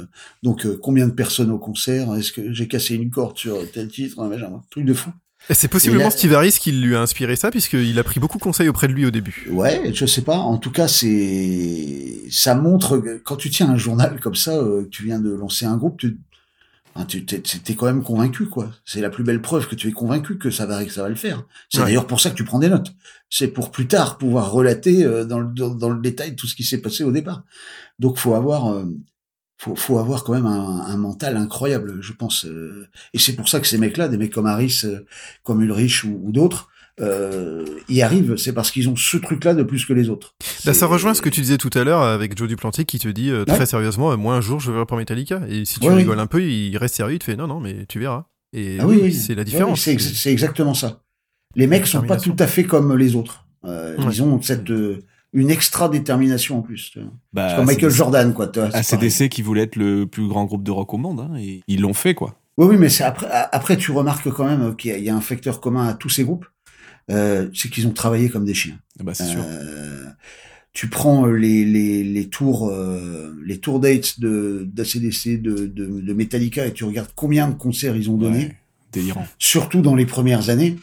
Donc 0.42 0.66
euh, 0.66 0.76
combien 0.82 1.06
de 1.06 1.12
personnes 1.12 1.52
au 1.52 1.58
concert 1.58 2.14
Est-ce 2.16 2.32
que 2.32 2.52
j'ai 2.52 2.66
cassé 2.66 2.96
une 2.96 3.10
corde 3.10 3.38
sur 3.38 3.70
tel 3.70 3.88
titre 3.88 4.20
Un 4.20 4.62
truc 4.70 4.84
de 4.84 4.94
fou. 4.94 5.10
C'est 5.51 5.68
possiblement 5.68 6.10
Steve 6.10 6.35
Harris 6.35 6.56
qui 6.60 6.73
lui 6.73 6.97
a 6.97 7.01
inspiré 7.01 7.36
ça, 7.36 7.51
puisqu'il 7.51 7.98
a 7.98 8.05
pris 8.05 8.18
beaucoup 8.20 8.39
de 8.39 8.43
conseils 8.43 8.68
auprès 8.68 8.89
de 8.89 8.93
lui 8.93 9.06
au 9.06 9.10
début. 9.10 9.47
Ouais, 9.51 9.93
je 9.94 10.06
sais 10.06 10.23
pas. 10.23 10.39
En 10.39 10.59
tout 10.59 10.73
cas, 10.73 10.89
c'est 10.89 12.23
ça 12.31 12.55
montre 12.55 12.98
que 12.98 13.18
quand 13.18 13.36
tu 13.36 13.51
tiens 13.51 13.68
un 13.70 13.77
journal 13.77 14.18
comme 14.20 14.35
ça, 14.35 14.56
euh, 14.56 14.89
tu 14.90 15.05
viens 15.05 15.20
de 15.20 15.31
lancer 15.31 15.64
un 15.64 15.77
groupe, 15.77 15.98
tu 15.98 16.18
Hein, 16.98 17.05
t'es, 17.05 17.74
quand 17.74 17.85
même 17.85 18.02
convaincu, 18.02 18.47
quoi. 18.47 18.70
C'est 18.86 19.02
la 19.02 19.10
plus 19.10 19.23
belle 19.23 19.43
preuve 19.43 19.68
que 19.68 19.74
tu 19.74 19.86
es 19.89 19.93
convaincu 19.93 20.39
que 20.39 20.51
ça 20.51 20.64
va, 20.64 20.82
que 20.82 20.90
ça 20.90 21.02
va 21.02 21.10
le 21.10 21.14
faire. 21.14 21.44
C'est 21.68 21.78
Ouais. 21.78 21.85
d'ailleurs 21.85 22.06
pour 22.06 22.20
ça 22.23 22.31
que 22.31 22.36
tu 22.36 22.44
prends 22.44 22.59
des 22.59 22.70
notes. 22.70 22.90
C'est 23.28 23.48
pour 23.48 23.70
plus 23.70 23.86
tard 23.86 24.16
pouvoir 24.16 24.51
relater 24.51 25.05
euh, 25.05 25.27
dans, 25.27 25.40
le, 25.40 25.48
dans, 25.48 25.74
dans 25.74 25.90
le 25.90 26.01
détail 26.01 26.36
tout 26.36 26.47
ce 26.47 26.55
qui 26.55 26.64
s'est 26.64 26.81
passé 26.81 27.05
au 27.05 27.12
départ. 27.12 27.43
Donc, 27.98 28.16
faut 28.16 28.35
avoir, 28.35 28.73
euh, 28.73 28.86
faut, 29.59 29.74
faut 29.77 29.99
avoir 29.99 30.23
quand 30.24 30.33
même 30.35 30.47
un, 30.47 30.81
un 30.87 30.97
mental 30.97 31.37
incroyable, 31.37 31.99
je 32.01 32.12
pense. 32.12 32.45
euh. 32.45 32.87
et 33.15 33.19
c'est 33.19 33.35
pour 33.35 33.49
ça 33.49 33.61
que 33.61 33.66
ces 33.66 33.78
mecs-là, 33.78 34.09
des 34.09 34.16
mecs 34.19 34.33
comme 34.33 34.47
Harris, 34.47 34.83
euh, 34.85 35.01
comme 35.43 35.62
Ulrich 35.62 36.05
ou, 36.05 36.20
ou 36.24 36.33
d'autres, 36.33 36.69
euh, 37.01 37.65
y 37.89 38.01
arrivent. 38.03 38.37
C'est 38.37 38.53
parce 38.53 38.70
qu'ils 38.70 38.89
ont 38.89 38.97
ce 38.97 39.16
truc-là 39.19 39.55
de 39.55 39.62
plus 39.62 39.85
que 39.85 39.93
les 39.93 40.09
autres. 40.09 40.35
Bah, 40.65 40.73
ça 40.74 40.87
rejoint 40.87 41.15
ce 41.15 41.20
que 41.23 41.28
tu 41.28 41.41
disais 41.43 41.59
tout 41.59 41.70
à 41.74 41.85
l'heure 41.85 42.03
avec 42.03 42.37
Joe 42.39 42.49
Duplantier 42.49 42.85
qui 42.85 42.99
te 42.99 43.09
dit 43.09 43.31
euh, 43.31 43.45
très 43.45 43.59
Ouais. 43.61 43.66
sérieusement, 43.66 44.16
moi 44.16 44.35
un 44.37 44.41
jour 44.41 44.61
je 44.61 44.70
verrai 44.73 44.87
pour 44.87 44.97
Metallica. 44.97 45.41
Et 45.49 45.65
si 45.65 45.78
tu 45.81 45.87
Ouais, 45.87 45.93
oui. 45.93 45.99
rigoles 46.01 46.20
un 46.20 46.27
peu, 46.27 46.43
il 46.43 46.77
reste 46.78 46.95
sérieux, 46.97 47.15
il 47.16 47.19
te 47.19 47.24
fait 47.24 47.37
non, 47.37 47.47
non, 47.47 47.61
mais 47.61 47.85
tu 47.87 47.99
verras. 47.99 48.24
Et 48.53 48.78
Ah 48.81 48.87
oui, 48.87 48.99
oui. 49.03 49.12
c'est 49.12 49.35
la 49.35 49.45
différence. 49.45 49.81
c'est 49.83 49.93
ex- 49.93 50.12
c'est 50.15 50.33
exactement 50.33 50.73
ça. 50.74 51.03
Les 51.55 51.66
mecs 51.66 51.87
sont 51.87 52.03
pas 52.03 52.16
tout 52.19 52.37
à 52.39 52.47
fait 52.47 52.65
comme 52.65 52.97
les 52.97 53.15
autres. 53.15 53.45
Euh. 53.65 53.97
Ils 54.11 54.23
ont 54.23 54.41
cette 54.43 54.65
une 55.36 55.50
extra 55.50 55.88
détermination 55.88 56.58
en 56.58 56.62
plus. 56.62 56.90
tu 56.92 57.00
vois. 57.00 57.10
Bah, 57.32 57.48
C'est 57.50 57.56
comme 57.56 57.66
Michael 57.66 57.90
Jordan, 57.90 58.32
quoi. 58.34 58.48
tu 58.48 58.58
vois. 58.58 58.70
ACDC 58.74 59.28
qui 59.28 59.42
voulait 59.42 59.62
être 59.62 59.76
le 59.76 60.06
plus 60.06 60.26
grand 60.26 60.44
groupe 60.46 60.62
de 60.64 60.70
rock 60.70 60.92
au 60.94 60.96
monde, 60.98 61.20
hein, 61.20 61.36
et 61.38 61.62
ils 61.68 61.80
l'ont 61.80 61.94
fait, 61.94 62.14
quoi. 62.14 62.38
Oui, 62.58 62.66
oui, 62.70 62.76
mais 62.78 62.88
c'est 62.88 63.04
après. 63.04 63.28
Après, 63.52 63.76
tu 63.76 63.92
remarques 63.92 64.30
quand 64.30 64.46
même 64.46 64.74
qu'il 64.76 64.90
y, 64.90 64.94
a- 64.94 64.98
il 64.98 65.04
y 65.04 65.10
a 65.10 65.14
un 65.14 65.20
facteur 65.20 65.60
commun 65.60 65.86
à 65.88 65.92
tous 65.94 66.08
ces 66.08 66.24
groupes, 66.24 66.46
euh, 67.10 67.48
c'est 67.54 67.68
qu'ils 67.68 67.86
ont 67.86 67.92
travaillé 67.92 68.30
comme 68.30 68.44
des 68.46 68.54
chiens. 68.54 68.78
Ah 68.98 69.02
Bah, 69.04 69.12
c'est 69.14 69.26
sûr. 69.26 69.42
Euh, 69.46 70.06
tu 70.72 70.88
prends 70.88 71.26
les 71.26 71.64
les 71.64 72.02
les 72.04 72.28
tours 72.28 72.68
euh, 72.70 73.34
les 73.44 73.58
tours 73.58 73.80
dates 73.80 74.20
de 74.20 74.66
d'ACDC 74.72 75.40
de, 75.40 75.66
de 75.66 76.00
de 76.00 76.12
Metallica 76.14 76.66
et 76.66 76.72
tu 76.72 76.84
regardes 76.84 77.10
combien 77.14 77.48
de 77.48 77.54
concerts 77.54 77.96
ils 77.96 78.10
ont 78.10 78.16
donné. 78.18 78.38
Ouais, 78.38 78.56
délirant. 78.92 79.26
surtout 79.38 79.80
dans 79.82 79.94
les 79.94 80.06
premières 80.06 80.48
années, 80.50 80.76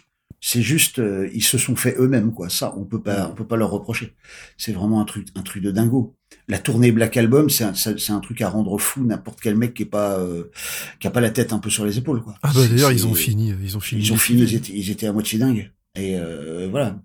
c'est 0.46 0.62
juste 0.62 1.00
euh, 1.00 1.30
ils 1.34 1.42
se 1.44 1.58
sont 1.58 1.78
fait 1.78 1.96
eux-mêmes 1.98 2.34
quoi. 2.34 2.50
Ça, 2.50 2.74
on 2.78 2.84
peut 2.84 3.02
pas, 3.02 3.30
on 3.32 3.34
peut 3.34 3.48
pas 3.48 3.56
leur 3.56 3.70
reprocher. 3.72 4.14
C'est 4.58 4.74
vraiment 4.74 5.00
un 5.00 5.06
truc, 5.06 5.30
un 5.36 5.42
truc 5.42 5.64
de 5.64 5.72
dingo. 5.72 6.16
La 6.50 6.60
tournée 6.60 6.92
Black 6.92 7.16
Album, 7.16 7.50
c'est 7.50 7.64
un, 7.64 7.74
c'est 7.74 8.12
un 8.12 8.20
truc 8.20 8.42
à 8.42 8.50
rendre 8.50 8.78
fou 8.78 9.06
n'importe 9.06 9.40
quel 9.42 9.56
mec 9.56 9.74
qui 9.74 9.84
est 9.84 9.86
pas, 9.86 10.20
euh, 10.20 10.52
qui 11.00 11.08
a 11.08 11.12
pas 11.12 11.22
la 11.22 11.30
tête 11.30 11.54
un 11.54 11.60
peu 11.60 11.70
sur 11.70 11.86
les 11.86 11.98
épaules 11.98 12.22
quoi. 12.22 12.36
Ah 12.44 12.52
bah 12.54 12.68
d'ailleurs 12.68 12.90
c'est- 12.90 12.96
ils 12.96 13.08
ont 13.08 13.14
fini, 13.14 13.52
euh, 13.54 13.56
ils 13.64 13.78
ont 13.78 13.80
fini. 13.80 14.02
Ils 14.04 14.12
ont 14.12 14.18
fini, 14.18 14.42
ils 14.42 14.56
étaient, 14.56 14.74
ils 14.74 14.90
étaient 14.92 15.08
à 15.08 15.14
moitié 15.14 15.40
dingues. 15.40 15.72
Et 15.96 16.18
euh, 16.20 16.68
voilà. 16.70 17.00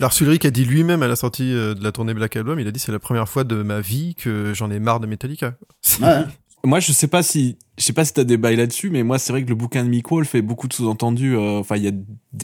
Lars 0.00 0.16
Ulrich 0.20 0.44
a 0.44 0.50
dit 0.50 0.64
lui-même 0.64 1.04
à 1.04 1.06
la 1.06 1.14
sortie 1.14 1.52
euh, 1.54 1.74
de 1.74 1.84
la 1.84 1.92
tournée 1.92 2.12
Black 2.12 2.34
Album, 2.34 2.58
il 2.58 2.66
a 2.66 2.72
dit 2.72 2.80
c'est 2.80 2.90
la 2.90 2.98
première 2.98 3.28
fois 3.28 3.44
de 3.44 3.62
ma 3.62 3.80
vie 3.80 4.16
que 4.16 4.52
j'en 4.52 4.68
ai 4.72 4.80
marre 4.80 4.98
de 4.98 5.06
Metallica. 5.06 5.56
Ouais. 6.02 6.24
Moi, 6.62 6.78
je 6.78 6.92
sais 6.92 7.06
pas 7.08 7.22
si, 7.22 7.56
je 7.78 7.84
sais 7.84 7.94
pas 7.94 8.04
si 8.04 8.12
t'as 8.12 8.24
des 8.24 8.36
bails 8.36 8.56
là-dessus, 8.56 8.90
mais 8.90 9.02
moi, 9.02 9.18
c'est 9.18 9.32
vrai 9.32 9.42
que 9.42 9.48
le 9.48 9.54
bouquin 9.54 9.82
de 9.82 9.88
Mick 9.88 10.10
Wall 10.12 10.26
fait 10.26 10.42
beaucoup 10.42 10.68
de 10.68 10.74
sous-entendus. 10.74 11.34
euh, 11.34 11.58
Enfin, 11.60 11.76
il 11.76 11.84
y 11.84 11.88
a 11.88 11.92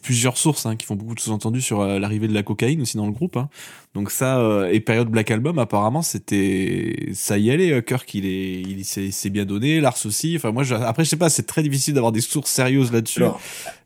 plusieurs 0.02 0.38
sources 0.38 0.64
hein, 0.64 0.74
qui 0.74 0.86
font 0.86 0.94
beaucoup 0.97 1.14
de 1.14 1.20
sous-entendus 1.20 1.60
sur 1.60 1.80
euh, 1.82 1.98
l'arrivée 1.98 2.26
de 2.26 2.32
la 2.32 2.43
cocaïne 2.43 2.80
aussi 2.80 2.97
dans 2.97 3.05
le 3.05 3.12
groupe. 3.12 3.36
hein. 3.36 3.51
Donc 3.94 4.10
ça, 4.10 4.38
euh, 4.38 4.70
et 4.72 4.80
période 4.80 5.09
Black 5.09 5.30
Album, 5.30 5.59
apparemment, 5.59 6.01
c'était, 6.01 7.10
ça 7.12 7.36
y 7.36 7.51
allait. 7.51 7.72
euh, 7.72 7.82
Kirk, 7.82 8.14
il 8.14 8.24
est, 8.24 8.62
il 8.62 8.84
s'est 9.12 9.30
bien 9.30 9.44
donné, 9.44 9.80
Lars 9.80 9.98
aussi. 10.06 10.34
Enfin, 10.36 10.51
moi, 10.51 10.62
je- 10.62 10.74
après, 10.74 11.05
je 11.05 11.10
sais 11.10 11.16
pas, 11.16 11.28
c'est 11.28 11.47
très 11.47 11.62
difficile 11.62 11.93
d'avoir 11.93 12.12
des 12.12 12.22
sources 12.22 12.51
sérieuses 12.51 12.93
là-dessus. 12.93 13.22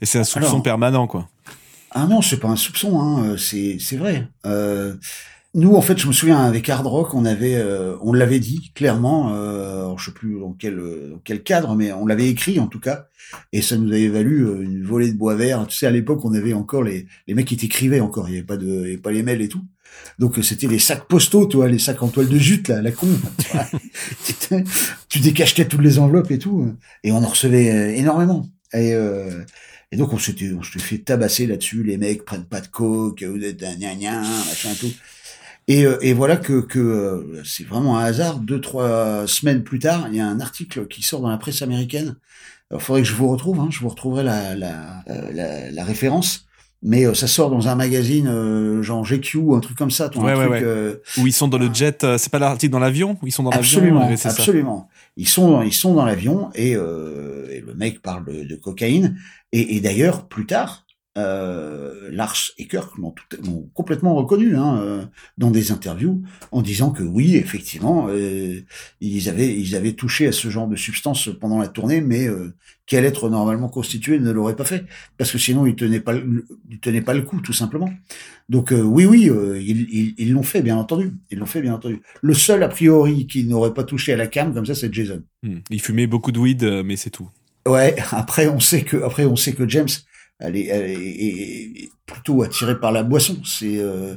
Et 0.01 0.07
c'est 0.07 0.21
un 0.21 0.25
soupçon 0.25 0.49
alors- 0.51 0.63
permanent, 0.63 1.07
quoi. 1.09 1.29
Ah 1.91 2.07
non, 2.07 2.23
c'est 2.23 2.39
pas 2.39 2.47
un 2.49 2.55
soupçon, 2.57 3.01
hein, 3.01 3.35
c'est 3.37 3.79
c'est 3.81 3.97
vrai. 3.97 4.29
Euh, 4.47 4.95
nous, 5.55 5.75
en 5.75 5.83
fait, 5.83 5.99
je 5.99 6.07
me 6.07 6.13
souviens 6.13 6.41
avec 6.41 6.69
Hard 6.69 6.87
Rock, 6.87 7.15
on 7.15 7.25
avait, 7.25 7.57
euh, 7.57 7.97
on 8.03 8.13
l'avait 8.13 8.39
dit 8.39 8.73
clairement. 8.75 9.35
Euh, 9.35 9.71
je 10.01 10.07
sais 10.07 10.13
plus 10.13 10.41
dans 10.41 10.53
quel 10.53 10.79
euh, 10.79 11.11
dans 11.11 11.21
quel 11.23 11.43
cadre, 11.43 11.75
mais 11.77 11.93
on 11.93 12.07
l'avait 12.07 12.29
écrit 12.29 12.59
en 12.59 12.67
tout 12.67 12.81
cas, 12.81 13.09
et 13.53 13.63
ça 13.63 13.77
nous 13.77 13.91
avait 13.91 14.09
valu 14.09 14.47
euh, 14.47 14.63
une 14.63 14.85
volée 14.85 15.13
de 15.13 15.17
bois 15.17 15.35
vert. 15.35 15.67
Tu 15.67 15.77
sais, 15.77 15.87
à 15.87 15.91
l'époque, 15.91 16.25
on 16.25 16.35
avait 16.35 16.53
encore 16.53 16.83
les 16.83 17.07
les 17.27 17.35
mecs 17.35 17.47
qui 17.47 17.57
t'écrivaient 17.57 18.01
encore. 18.01 18.29
Il 18.29 18.35
y 18.35 18.39
avait 18.39 18.47
pas 18.47 18.57
de, 18.57 18.67
il 18.67 18.81
y 18.81 18.93
avait 18.93 18.97
pas 18.99 19.13
les 19.13 19.23
mails 19.23 19.43
et 19.43 19.49
tout. 19.49 19.65
Donc 20.19 20.39
euh, 20.39 20.43
c'était 20.43 20.69
les 20.69 20.79
sacs 20.79 21.07
postaux, 21.09 21.47
tu 21.47 21.57
vois, 21.57 21.69
les 21.69 21.79
sacs 21.79 22.03
en 22.03 22.09
toile 22.09 22.29
de 22.29 22.39
jute 22.39 22.69
là, 22.69 22.81
la 22.81 22.93
con. 22.93 23.09
tu 25.09 25.19
décachetais 25.21 25.67
toutes 25.67 25.83
les 25.83 25.99
enveloppes 25.99 26.31
et 26.31 26.39
tout, 26.39 26.73
et 27.05 27.13
on 27.13 27.19
en 27.19 27.29
recevait 27.29 27.99
énormément. 27.99 28.47
Et 28.73 28.95
euh, 28.95 29.45
et 29.93 29.97
donc 29.97 30.13
on 30.13 30.19
s'était 30.19 30.53
on 30.53 30.63
s'était 30.63 30.79
fait 30.79 30.99
tabasser 30.99 31.47
là-dessus, 31.47 31.83
les 31.83 31.97
mecs 31.97 32.25
prennent 32.25 32.45
pas 32.47 32.61
de 32.61 32.69
coke, 32.69 33.23
vous 33.25 33.43
êtes 33.43 33.63
un 33.65 33.75
gna 33.75 33.97
gna, 33.97 34.21
machin 34.21 34.71
tout. 34.79 34.93
Et, 35.73 35.87
euh, 35.87 35.97
et 36.01 36.13
voilà 36.13 36.37
que, 36.37 36.61
que 36.61 36.79
euh, 36.79 37.43
c'est 37.45 37.67
vraiment 37.67 37.99
un 37.99 38.05
hasard. 38.05 38.41
Deux 38.41 38.61
trois 38.61 39.25
semaines 39.27 39.63
plus 39.63 39.79
tard, 39.79 40.07
il 40.11 40.17
y 40.17 40.21
a 40.21 40.27
un 40.27 40.41
article 40.41 40.87
qui 40.89 41.03
sort 41.03 41.21
dans 41.21 41.31
la 41.31 41.39
presse 41.39 41.63
américaine. 41.63 42.17
Il 42.73 42.79
faudrait 42.81 43.03
que 43.03 43.09
je 43.09 43.15
vous 43.15 43.29
retrouve, 43.29 43.59
hein, 43.61 43.69
je 43.71 43.81
vous 43.81 43.89
retrouverai 43.89 44.23
la 44.23 44.55
la, 44.55 45.03
euh, 45.09 45.31
la, 45.33 45.71
la 45.71 45.85
référence. 45.85 46.47
Mais 46.83 47.05
euh, 47.05 47.13
ça 47.13 47.27
sort 47.27 47.51
dans 47.51 47.69
un 47.69 47.75
magazine 47.75 48.27
euh, 48.27 48.83
genre 48.83 49.05
GQ 49.05 49.37
ou 49.37 49.55
un 49.55 49.61
truc 49.61 49.77
comme 49.77 49.91
ça. 49.91 50.09
Ouais, 50.17 50.23
ouais, 50.23 50.35
truc, 50.35 50.51
ouais. 50.51 50.61
euh, 50.63 50.95
Où 51.19 51.27
ils 51.27 51.33
sont 51.33 51.47
dans 51.49 51.59
le 51.59 51.69
jet, 51.73 52.05
euh, 52.05 52.17
c'est 52.17 52.33
pas 52.33 52.39
l'article 52.39 52.73
dans 52.73 52.79
l'avion 52.79 53.19
ils 53.23 53.33
sont 53.33 53.43
dans 53.43 53.51
l'avion 53.51 53.79
Absolument, 53.79 54.09
ouais, 54.09 54.17
c'est 54.17 54.31
ça. 54.31 54.41
absolument. 54.41 54.89
Ils 55.19 55.29
sont, 55.29 55.61
ils 55.63 55.75
sont 55.75 55.93
dans 55.95 56.07
l'avion 56.07 56.49
et, 56.55 56.75
euh, 56.77 57.47
et 57.51 57.61
le 57.61 57.75
mec 57.75 58.01
parle 58.01 58.25
de, 58.25 58.45
de 58.45 58.57
cocaïne. 58.57 59.19
Et, 59.53 59.77
et 59.77 59.81
d'ailleurs, 59.81 60.27
plus 60.27 60.47
tard, 60.47 60.87
euh, 61.19 62.09
Lars 62.13 62.37
et 62.57 62.69
Kirk 62.69 62.97
l'ont 62.99 63.15
complètement 63.75 64.15
reconnu 64.15 64.57
hein, 64.57 64.79
euh, 64.81 65.05
dans 65.39 65.51
des 65.51 65.73
interviews 65.73 66.23
en 66.53 66.63
disant 66.63 66.91
que 66.93 67.03
oui, 67.03 67.35
effectivement, 67.37 68.07
euh, 68.09 68.61
ils 69.01 69.29
avaient, 69.29 69.53
ils 69.59 69.75
avaient 69.75 69.95
touché 69.95 70.29
à 70.29 70.33
ce 70.33 70.49
genre 70.51 70.69
de 70.69 70.77
substance 70.77 71.29
pendant 71.41 71.59
la 71.59 71.67
tournée, 71.67 72.01
mais 72.01 72.29
euh, 72.29 72.55
quel 72.87 73.05
être 73.05 73.29
normalement 73.29 73.69
constitué 73.69 74.19
ne 74.21 74.31
l'aurait 74.31 74.57
pas 74.57 74.65
fait 74.65 74.85
parce 75.19 75.33
que 75.33 75.39
sinon 75.39 75.67
ils 75.67 75.75
tenaient 75.77 76.01
pas, 76.01 76.13
le- 76.13 76.47
ils 76.71 76.79
tenaient 76.79 77.03
pas 77.03 77.15
le 77.15 77.23
coup 77.23 77.41
tout 77.41 77.53
simplement. 77.53 77.91
Donc 78.49 78.73
euh, 78.73 78.81
oui, 78.83 79.05
oui, 79.05 79.29
euh, 79.31 79.61
ils 79.61 80.33
l'ont 80.33 80.43
fait 80.45 80.63
bien 80.63 80.77
entendu, 80.77 81.13
ils 81.31 81.39
l'ont 81.39 81.47
fait 81.47 81.61
bien 81.61 81.75
entendu. 81.75 82.01
Le 82.23 82.35
seul 82.35 82.63
a 82.63 82.69
priori 82.69 83.27
qui 83.27 83.45
n'aurait 83.45 83.75
pas 83.75 83.85
touché 83.85 84.13
à 84.13 84.17
la 84.17 84.27
cam 84.29 84.55
comme 84.55 84.67
ça, 84.67 84.75
c'est 84.77 84.93
Jason. 84.93 85.23
Hmm. 85.43 85.59
Ils 85.71 85.81
fumaient 85.81 86.07
beaucoup 86.07 86.31
de 86.33 86.39
weed, 86.39 86.83
mais 86.85 86.97
c'est 86.97 87.11
tout. 87.11 87.29
Ouais. 87.69 87.95
Après, 88.13 88.49
on 88.49 88.59
sait 88.61 88.83
que 88.83 88.97
après 89.03 89.25
on 89.25 89.37
sait 89.37 89.53
que 89.53 89.69
James, 89.69 89.89
elle 90.41 90.57
est, 90.57 90.67
elle 90.67 90.91
est- 90.91 90.95
est- 90.95 91.83
est 91.85 91.91
plutôt 92.07 92.43
attirée 92.43 92.79
par 92.81 92.93
la 92.93 93.03
boisson. 93.03 93.41
C'est 93.45 93.79
euh, 93.79 94.15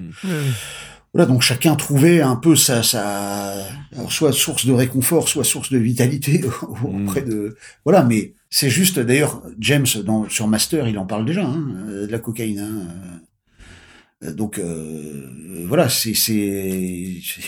voilà, 1.13 1.27
donc 1.27 1.41
chacun 1.43 1.75
trouvait 1.75 2.21
un 2.21 2.35
peu 2.35 2.55
sa, 2.55 2.81
sa 2.81 3.53
alors, 3.91 4.11
soit 4.11 4.33
source 4.33 4.65
de 4.65 4.71
réconfort, 4.73 5.29
soit 5.29 5.43
source 5.43 5.71
de 5.71 5.77
vitalité 5.77 6.41
auprès 6.83 7.21
de 7.21 7.55
voilà. 7.85 8.03
Mais 8.03 8.33
c'est 8.49 8.69
juste 8.69 8.99
d'ailleurs 8.99 9.43
James 9.59 9.85
dans 10.05 10.27
sur 10.29 10.47
Master, 10.47 10.87
il 10.87 10.97
en 10.97 11.05
parle 11.05 11.25
déjà 11.25 11.45
hein, 11.45 11.75
de 11.87 12.07
la 12.07 12.19
cocaïne. 12.19 12.59
Hein, 12.59 12.87
euh, 14.23 14.33
donc 14.33 14.57
euh, 14.57 15.65
voilà, 15.67 15.89
c'est 15.89 16.13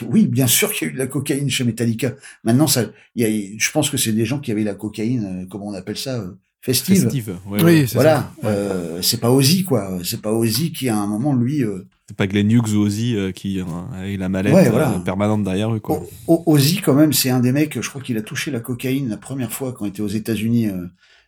oui, 0.10 0.28
bien 0.28 0.48
sûr 0.48 0.72
qu'il 0.74 0.88
y 0.88 0.90
a 0.90 0.92
eu 0.92 0.94
de 0.94 1.00
la 1.00 1.08
cocaïne 1.08 1.50
chez 1.50 1.64
Metallica. 1.64 2.14
Maintenant, 2.44 2.68
ça, 2.68 2.86
y 3.16 3.24
a, 3.24 3.30
je 3.58 3.72
pense 3.72 3.90
que 3.90 3.98
c'est 3.98 4.12
des 4.12 4.26
gens 4.26 4.40
qui 4.40 4.52
avaient 4.52 4.64
la 4.64 4.76
cocaïne, 4.76 5.44
euh, 5.44 5.46
comment 5.50 5.68
on 5.68 5.74
appelle 5.74 5.98
ça, 5.98 6.20
euh, 6.20 6.32
festive. 6.66 7.04
Festive, 7.04 7.30
ouais, 7.48 7.64
Oui, 7.64 7.72
ouais. 7.82 7.86
Voilà, 7.94 8.32
ça. 8.42 8.48
euh, 8.50 9.02
c'est 9.02 9.20
pas 9.20 9.32
Ozzy 9.32 9.64
quoi. 9.64 10.00
C'est 10.04 10.22
pas 10.22 10.32
Ozzy 10.34 10.72
qui 10.72 10.90
à 10.90 10.98
un 10.98 11.08
moment 11.08 11.34
lui. 11.36 11.64
euh, 11.64 11.88
C'est 12.08 12.18
pas 12.18 12.28
Glenn 12.28 12.50
Hughes 12.52 12.74
ou 12.76 12.82
Ozzy 12.82 13.16
euh, 13.16 13.32
qui 13.32 13.60
euh, 13.60 13.66
avec 13.94 14.20
la 14.20 14.30
mallette 14.30 14.54
Ouais, 14.54 14.70
voilà. 14.70 14.94
euh, 14.96 15.00
permanente 15.00 15.44
derrière 15.44 15.74
eux, 15.74 15.80
quoi. 15.80 16.02
O- 16.02 16.10
O- 16.28 16.44
Ozzy, 16.54 16.78
quand 16.82 16.94
même, 16.96 17.14
c'est 17.14 17.30
un 17.30 17.40
des 17.40 17.52
mecs, 17.52 17.80
je 17.80 17.88
crois 17.90 18.02
qu'il 18.02 18.18
a 18.18 18.22
touché 18.22 18.52
la 18.52 18.60
cocaïne 18.60 19.10
la 19.10 19.18
première 19.18 19.52
fois 19.52 19.74
quand 19.74 19.86
il 19.86 19.90
était 19.90 20.02
aux 20.02 20.08
États-Unis 20.08 20.68
euh, 20.68 20.86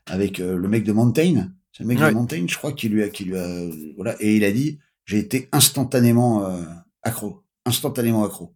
avec 0.08 0.40
euh, 0.40 0.56
le 0.58 0.68
mec 0.68 0.84
de 0.84 0.92
Mountain. 0.92 1.50
C'est 1.72 1.84
le 1.84 1.88
mec 1.90 2.00
Ouais. 2.00 2.10
de 2.10 2.16
Mountain, 2.16 2.46
je 2.48 2.58
crois, 2.58 2.74
qui 2.74 2.90
lui 2.90 3.04
a, 3.04 3.10
qui 3.10 3.24
lui 3.26 3.38
a, 3.38 3.42
euh, 3.44 3.72
voilà, 3.96 4.16
et 4.20 4.36
il 4.36 4.44
a 4.44 4.52
dit, 4.52 4.80
j'ai 5.06 5.20
été 5.20 5.48
instantanément 5.52 6.46
euh, 6.46 6.64
accro, 7.04 7.44
instantanément 7.66 8.24
accro. 8.26 8.54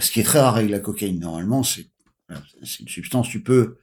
Ce 0.00 0.10
qui 0.10 0.20
est 0.20 0.24
très 0.24 0.40
rare 0.40 0.56
avec 0.56 0.70
la 0.70 0.78
cocaïne. 0.80 1.20
Normalement, 1.20 1.62
c'est, 1.62 1.86
c'est 2.64 2.80
une 2.80 2.88
substance, 2.88 3.28
tu 3.28 3.40
peux, 3.42 3.76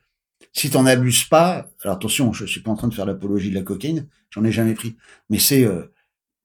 si 0.53 0.69
t'en 0.69 0.85
abuses 0.85 1.25
pas, 1.25 1.69
alors 1.83 1.97
attention, 1.97 2.31
je 2.31 2.45
suis 2.45 2.61
pas 2.61 2.71
en 2.71 2.75
train 2.75 2.87
de 2.87 2.93
faire 2.93 3.05
l'apologie 3.05 3.49
de 3.49 3.55
la 3.55 3.61
cocaïne, 3.61 4.07
j'en 4.29 4.43
ai 4.43 4.51
jamais 4.51 4.73
pris, 4.73 4.95
mais 5.29 5.39
c'est, 5.39 5.65
euh, 5.65 5.91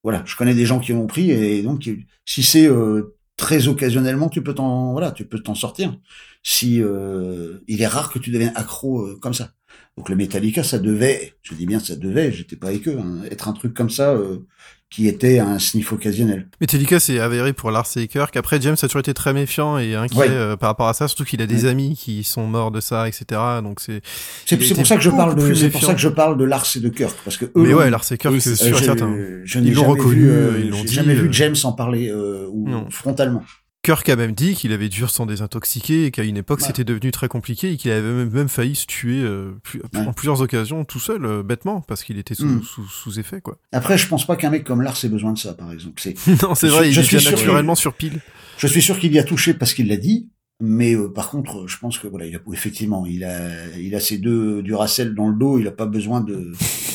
voilà, 0.02 0.22
je 0.26 0.34
connais 0.36 0.54
des 0.54 0.66
gens 0.66 0.80
qui 0.80 0.92
l'ont 0.92 1.06
pris 1.06 1.30
et 1.30 1.62
donc 1.62 1.88
si 2.24 2.42
c'est 2.42 2.66
euh, 2.66 3.14
très 3.38 3.68
occasionnellement, 3.68 4.28
tu 4.28 4.42
peux 4.42 4.52
t'en 4.54 4.92
voilà, 4.92 5.12
tu 5.12 5.24
peux 5.24 5.38
t'en 5.38 5.54
sortir. 5.54 5.96
Si 6.42 6.82
euh, 6.82 7.60
il 7.68 7.80
est 7.80 7.86
rare 7.86 8.12
que 8.12 8.18
tu 8.18 8.30
deviennes 8.30 8.52
accro 8.54 9.06
euh, 9.06 9.18
comme 9.22 9.32
ça. 9.32 9.52
Donc 9.96 10.10
le 10.10 10.16
Metallica, 10.16 10.62
ça 10.62 10.78
devait, 10.78 11.34
je 11.42 11.54
dis 11.54 11.66
bien 11.66 11.78
ça 11.78 11.96
devait, 11.96 12.30
j'étais 12.32 12.56
pas 12.56 12.68
avec 12.68 12.86
eux, 12.88 12.98
hein, 12.98 13.22
être 13.30 13.48
un 13.48 13.52
truc 13.52 13.74
comme 13.74 13.90
ça 13.90 14.12
euh, 14.12 14.46
qui 14.90 15.06
était 15.06 15.38
un 15.38 15.58
sniff 15.58 15.92
occasionnel. 15.92 16.48
Metallica 16.62 16.98
c'est 16.98 17.20
avéré 17.20 17.52
pour 17.52 17.70
Lars 17.70 17.86
et 17.96 18.08
Kirk. 18.08 18.34
Après 18.36 18.58
James 18.60 18.76
a 18.82 18.86
toujours 18.86 19.00
été 19.00 19.12
très 19.12 19.32
méfiant 19.34 19.76
et 19.78 19.94
inquiet 19.94 20.18
Ouais. 20.18 20.28
euh, 20.30 20.56
par 20.56 20.70
rapport 20.70 20.88
à 20.88 20.94
ça, 20.94 21.08
surtout 21.08 21.24
qu'il 21.24 21.42
a 21.42 21.46
des 21.46 21.66
amis 21.66 21.94
qui 21.94 22.24
sont 22.24 22.46
morts 22.46 22.70
de 22.70 22.80
ça, 22.80 23.06
etc. 23.06 23.24
Donc 23.62 23.80
c'est. 23.80 24.00
C'est 24.46 24.56
pour 24.74 24.86
ça 24.86 24.96
que 24.96 25.02
je 25.02 25.10
parle 25.10 25.34
de, 25.34 25.52
c'est 25.54 25.68
pour 25.70 25.82
ça 25.84 25.92
que 25.94 26.00
je 26.00 26.08
parle 26.08 26.38
de 26.38 26.44
Lars 26.44 26.66
et 26.74 26.80
de 26.80 26.88
Kirk 26.88 27.16
parce 27.24 27.36
que 27.36 27.44
eux, 27.44 27.50
Mais 27.56 27.74
ouais, 27.74 27.90
Lars 27.90 28.04
et 28.10 28.16
Kirk, 28.16 28.34
c'est 28.40 28.56
sûr 28.56 28.74
euh, 28.74 28.78
je, 28.78 28.84
certain. 28.84 29.14
je 29.44 29.58
n'ai 29.58 29.74
jamais 29.74 29.86
reconnu, 29.86 30.14
vu, 30.14 30.30
euh, 30.30 30.52
euh, 30.52 30.70
ils 30.72 30.84
dit, 30.86 30.94
jamais 30.94 31.14
vu 31.14 31.28
euh. 31.28 31.32
James 31.32 31.56
en 31.64 31.72
parler 31.72 32.08
euh, 32.08 32.46
ou 32.50 32.66
Non. 32.68 32.86
frontalement. 32.90 33.42
Kirk 33.88 34.06
a 34.10 34.16
même 34.16 34.32
dit 34.32 34.54
qu'il 34.54 34.72
avait 34.72 34.90
dû 34.90 35.06
s'en 35.08 35.24
désintoxiquer 35.24 36.04
et 36.04 36.10
qu'à 36.10 36.22
une 36.22 36.36
époque 36.36 36.60
Ouais. 36.60 36.66
c'était 36.66 36.84
devenu 36.84 37.10
très 37.10 37.26
compliqué 37.28 37.72
et 37.72 37.76
qu'il 37.78 37.90
avait 37.90 38.26
même, 38.26 38.48
failli 38.50 38.74
se 38.74 38.84
tuer 38.84 39.22
euh, 39.22 39.52
plus- 39.62 39.80
Ouais. 39.94 40.06
en 40.06 40.12
plusieurs 40.12 40.42
occasions 40.42 40.84
tout 40.84 40.98
seul, 41.00 41.24
euh, 41.24 41.42
bêtement, 41.42 41.80
parce 41.80 42.04
qu'il 42.04 42.18
était 42.18 42.34
sous, 42.34 42.44
Mm. 42.44 42.62
sous, 42.62 42.86
sous 42.86 43.18
effet, 43.18 43.40
quoi. 43.40 43.56
Après, 43.72 43.96
je 43.96 44.06
pense 44.06 44.26
pas 44.26 44.36
qu'un 44.36 44.50
mec 44.50 44.64
comme 44.64 44.82
Lars 44.82 45.02
ait 45.02 45.08
besoin 45.08 45.32
de 45.32 45.38
ça, 45.38 45.54
par 45.54 45.72
exemple. 45.72 46.00
C'est, 46.02 46.14
non, 46.42 46.54
c'est 46.54 46.68
Je- 46.68 46.72
vrai, 46.72 46.88
il 46.88 46.92
je 46.92 47.00
est 47.00 47.04
suis 47.04 47.16
déjà 47.16 47.30
sûr 47.30 47.38
naturellement 47.38 47.74
sur 47.74 47.94
pile. 47.94 48.20
je 48.58 48.66
suis 48.66 48.82
sûr 48.82 48.98
qu'il 48.98 49.12
y 49.14 49.18
a 49.18 49.24
touché 49.24 49.54
parce 49.54 49.72
qu'il 49.72 49.88
l'a 49.88 49.96
dit, 49.96 50.28
mais 50.60 50.94
euh, 50.94 51.08
par 51.08 51.30
contre, 51.30 51.66
je 51.66 51.78
pense 51.78 51.98
que 51.98 52.08
voilà, 52.08 52.26
il 52.26 52.36
a, 52.36 52.40
effectivement, 52.52 53.06
il 53.06 53.24
a, 53.24 53.74
il 53.78 53.94
a 53.94 54.00
ses 54.00 54.18
deux 54.18 54.60
Duracell 54.62 55.14
dans 55.14 55.28
le 55.30 55.38
dos, 55.38 55.58
il 55.58 55.66
a 55.66 55.72
pas 55.72 55.86
besoin 55.86 56.20
de, 56.20 56.52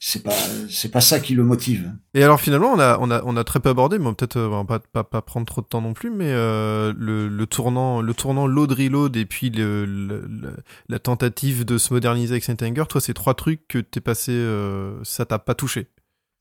c'est 0.00 0.22
pas, 0.22 0.34
c'est 0.68 0.90
pas 0.90 1.00
ça 1.02 1.20
qui 1.20 1.34
le 1.34 1.44
motive. 1.44 1.92
Et 2.14 2.24
alors 2.24 2.40
finalement, 2.40 2.72
on 2.72 2.78
a, 2.80 2.98
on 3.00 3.10
a, 3.10 3.22
on 3.24 3.36
a 3.36 3.44
très 3.44 3.60
peu 3.60 3.68
abordé, 3.68 3.98
mais 3.98 4.12
peut-être 4.14 4.36
euh, 4.38 4.64
pas, 4.64 4.80
pas, 4.80 5.04
pas 5.04 5.22
prendre 5.22 5.46
trop 5.46 5.60
de 5.60 5.66
temps 5.66 5.80
non 5.82 5.92
plus, 5.92 6.10
mais 6.10 6.32
euh, 6.32 6.92
le, 6.96 7.28
le 7.28 7.46
tournant, 7.46 8.00
le 8.00 8.14
tournant 8.14 8.46
load 8.48 8.72
reload 8.72 9.16
et 9.16 9.26
puis 9.26 9.50
le, 9.50 9.84
le- 9.84 10.26
le- 10.26 10.56
la 10.88 10.98
tentative 10.98 11.64
de 11.64 11.78
se 11.78 11.92
moderniser 11.92 12.32
avec 12.32 12.44
Saint 12.44 12.56
Anger, 12.62 12.84
toi, 12.88 13.00
c'est 13.00 13.14
trois 13.14 13.34
trucs 13.34 13.68
que 13.68 13.78
t'es 13.78 14.00
passé, 14.00 14.32
euh, 14.32 14.98
ça 15.04 15.24
t'a 15.26 15.38
pas 15.38 15.54
touché? 15.54 15.86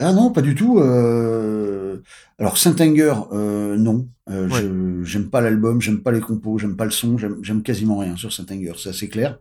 Ah 0.02 0.14
non, 0.14 0.32
pas 0.32 0.42
du 0.42 0.56
tout. 0.56 0.80
Euh... 0.80 2.02
Alors 2.40 2.58
Saint 2.58 2.76
Anger, 2.80 3.14
euh, 3.34 3.76
non. 3.78 4.08
Euh, 4.30 4.48
Ouais. 4.48 5.04
J'aime 5.06 5.30
pas 5.30 5.42
l'album, 5.42 5.82
j'aime 5.82 6.02
pas 6.02 6.12
les 6.12 6.22
compos, 6.22 6.58
j'aime 6.58 6.78
pas 6.78 6.86
le 6.86 6.92
son, 6.92 7.18
j'aime 7.18 7.38
j'aime 7.44 7.64
quasiment 7.64 7.98
rien 7.98 8.16
sur 8.16 8.32
Saint 8.32 8.46
Anger, 8.50 8.74
c'est 8.78 8.90
assez 8.90 9.10
clair. 9.10 9.40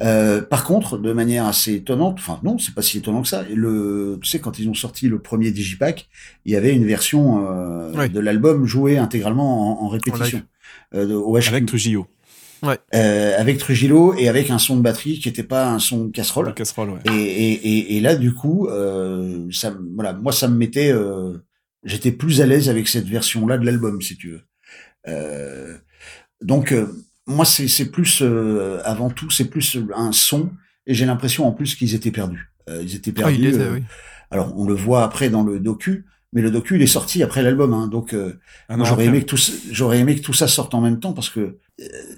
Euh, 0.00 0.40
par 0.42 0.64
contre, 0.64 0.96
de 0.98 1.12
manière 1.12 1.46
assez 1.46 1.74
étonnante, 1.74 2.16
enfin 2.18 2.38
non, 2.44 2.58
c'est 2.58 2.74
pas 2.74 2.82
si 2.82 2.98
étonnant 2.98 3.22
que 3.22 3.28
ça. 3.28 3.42
Le, 3.52 4.18
tu 4.22 4.28
sais, 4.28 4.38
quand 4.38 4.58
ils 4.58 4.68
ont 4.68 4.74
sorti 4.74 5.08
le 5.08 5.18
premier 5.18 5.50
Digipack, 5.50 6.08
il 6.44 6.52
y 6.52 6.56
avait 6.56 6.74
une 6.74 6.84
version 6.86 7.44
euh, 7.50 7.92
Ouais. 7.94 8.08
de 8.08 8.20
l'album 8.20 8.64
jouée 8.66 8.98
intégralement 8.98 9.80
en, 9.82 9.84
en 9.86 9.88
répétition 9.88 10.42
euh, 10.94 11.06
de, 11.06 11.14
au 11.14 11.36
HQ. 11.38 11.48
Avec 11.48 11.66
Trujillo. 11.66 12.06
Euh, 12.94 13.34
avec 13.38 13.58
Trujillo 13.58 14.14
et 14.18 14.28
avec 14.28 14.50
un 14.50 14.58
son 14.58 14.76
de 14.76 14.82
batterie 14.82 15.18
qui 15.20 15.28
était 15.28 15.42
pas 15.44 15.68
un 15.70 15.78
son 15.78 16.06
de 16.06 16.10
casserole. 16.12 16.52
Casserole, 16.54 16.90
ouais. 16.90 17.00
Et, 17.12 17.12
et, 17.12 17.52
et, 17.52 17.96
et 17.96 18.00
là, 18.00 18.16
du 18.16 18.34
coup, 18.34 18.66
euh, 18.68 19.46
ça, 19.52 19.70
me- 19.70 19.94
voilà, 19.94 20.12
moi, 20.12 20.32
ça 20.32 20.48
me 20.48 20.56
mettait, 20.56 20.90
euh, 20.92 21.38
j'étais 21.84 22.10
plus 22.12 22.40
à 22.40 22.46
l'aise 22.46 22.68
avec 22.68 22.88
cette 22.88 23.06
version-là 23.06 23.58
de 23.58 23.64
l'album, 23.64 24.00
si 24.02 24.16
tu 24.16 24.30
veux. 24.30 24.42
Euh, 25.06 25.76
donc, 26.42 26.72
euh, 26.72 26.86
moi, 27.28 27.44
c'est 27.44 27.68
c'est 27.68 27.90
plus, 27.90 28.20
euh, 28.22 28.80
avant 28.84 29.10
tout, 29.10 29.30
c'est 29.30 29.44
plus 29.48 29.78
un 29.94 30.12
son, 30.12 30.50
et 30.86 30.94
j'ai 30.94 31.06
l'impression 31.06 31.46
en 31.46 31.52
plus 31.52 31.74
qu'ils 31.76 31.94
étaient 31.94 32.10
perdus. 32.10 32.50
Euh, 32.68 32.82
ils 32.82 32.94
étaient 32.96 33.12
Ah, 33.18 33.20
perdus. 33.28 33.36
il 33.48 33.54
a, 33.54 33.64
euh, 33.64 33.74
oui. 33.74 33.82
Alors, 34.30 34.58
on 34.58 34.66
le 34.66 34.74
voit 34.74 35.04
après 35.04 35.30
dans 35.30 35.42
le 35.42 35.60
docu, 35.60 36.04
mais 36.32 36.42
le 36.42 36.50
docu, 36.50 36.76
il 36.76 36.82
est 36.82 36.86
sorti 36.86 37.22
après 37.22 37.42
l'album, 37.42 37.72
hein, 37.72 37.86
donc. 37.88 38.12
euh, 38.14 38.34
Ah 38.68 38.76
j'aurais 38.84 39.06
aimé 39.06 39.20
que 39.20 39.26
tout, 39.26 39.36
ça- 39.36 39.52
j'aurais 39.70 39.98
aimé 40.00 40.16
que 40.16 40.22
tout 40.22 40.32
ça 40.34 40.48
sorte 40.48 40.74
en 40.74 40.80
même 40.80 41.00
temps 41.00 41.12
parce 41.12 41.30
que 41.30 41.58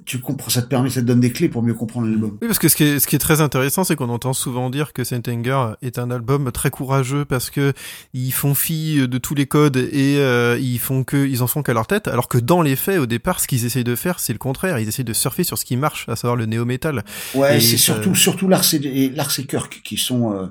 tu 0.06 0.20
comprends, 0.20 0.48
ça 0.48 0.62
te 0.62 0.68
permet, 0.68 0.88
ça 0.88 1.02
te 1.02 1.06
donne 1.06 1.20
des 1.20 1.32
clés 1.32 1.50
pour 1.50 1.62
mieux 1.62 1.74
comprendre 1.74 2.06
l'album. 2.06 2.38
Oui, 2.40 2.46
parce 2.48 2.58
que 2.58 2.68
ce 2.68 2.76
qui 2.76 2.84
est, 2.84 2.98
ce 2.98 3.06
qui 3.06 3.14
est 3.16 3.18
très 3.20 3.42
intéressant, 3.42 3.84
c'est 3.84 3.94
qu'on 3.94 4.08
entend 4.08 4.32
souvent 4.32 4.70
dire 4.70 4.92
que 4.94 5.04
Saint 5.04 5.20
Anger 5.28 5.74
est 5.82 5.98
un 5.98 6.10
album 6.10 6.50
très 6.50 6.70
courageux 6.70 7.24
parce 7.26 7.50
que 7.50 7.74
ils 8.14 8.32
font 8.32 8.54
fi 8.54 9.06
de 9.06 9.18
tous 9.18 9.34
les 9.34 9.46
codes 9.46 9.76
et 9.76 10.16
euh, 10.18 10.58
ils 10.58 10.78
font 10.78 11.04
que, 11.04 11.26
ils 11.26 11.42
en 11.42 11.46
font 11.46 11.62
qu'à 11.62 11.74
leur 11.74 11.86
tête, 11.86 12.08
alors 12.08 12.28
que 12.28 12.38
dans 12.38 12.62
les 12.62 12.74
faits, 12.74 12.98
au 12.98 13.06
départ, 13.06 13.40
ce 13.40 13.46
qu'ils 13.48 13.66
essayent 13.66 13.84
de 13.84 13.96
faire, 13.96 14.18
c'est 14.18 14.32
le 14.32 14.38
contraire. 14.38 14.78
Ils 14.78 14.88
essayent 14.88 15.04
de 15.04 15.12
surfer 15.12 15.44
sur 15.44 15.58
ce 15.58 15.66
qui 15.66 15.76
marche, 15.76 16.08
à 16.08 16.16
savoir 16.16 16.36
le 16.36 16.46
néo-metal. 16.46 17.04
Ouais, 17.34 17.60
c'est 17.60 17.76
surtout 17.76 18.14
surtout 18.14 18.48
Lars 18.48 18.64
et, 18.72 19.10
Lars 19.10 19.38
et 19.38 19.44
Kirk 19.44 19.82
qui 19.84 19.98
sont 19.98 20.32
euh, 20.32 20.46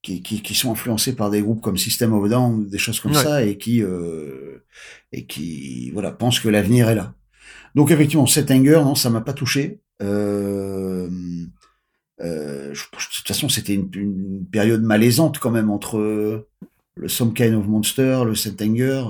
qui, 0.00 0.22
qui, 0.22 0.42
qui 0.42 0.54
sont 0.54 0.70
influencés 0.70 1.16
par 1.16 1.30
des 1.30 1.40
groupes 1.42 1.60
comme 1.60 1.76
System 1.76 2.12
of 2.12 2.24
a 2.26 2.28
Down, 2.28 2.68
des 2.68 2.78
choses 2.78 3.00
comme 3.00 3.12
Ouais. 3.12 3.22
ça, 3.22 3.42
et 3.42 3.58
qui 3.58 3.82
euh, 3.82 4.64
et 5.12 5.26
qui 5.26 5.90
voilà 5.90 6.12
pensent 6.12 6.38
que 6.38 6.48
l'avenir 6.48 6.88
est 6.88 6.94
là. 6.94 7.14
Donc 7.74 7.90
effectivement, 7.90 8.26
cet 8.26 8.50
anger, 8.50 8.80
non, 8.84 8.94
ça 8.94 9.10
m'a 9.10 9.20
pas 9.20 9.32
touché. 9.32 9.80
Euh, 10.02 11.08
euh, 12.20 12.70
de 12.70 13.16
toute 13.16 13.28
façon, 13.28 13.48
c'était 13.48 13.74
une, 13.74 13.90
une 13.94 14.46
période 14.46 14.82
malaisante 14.82 15.38
quand 15.38 15.50
même 15.50 15.70
entre 15.70 16.46
le 16.96 17.08
Some 17.08 17.34
Kind 17.34 17.54
of 17.54 17.66
Monster, 17.66 18.22
le 18.24 18.34
Set 18.34 18.60
Anger. 18.62 19.04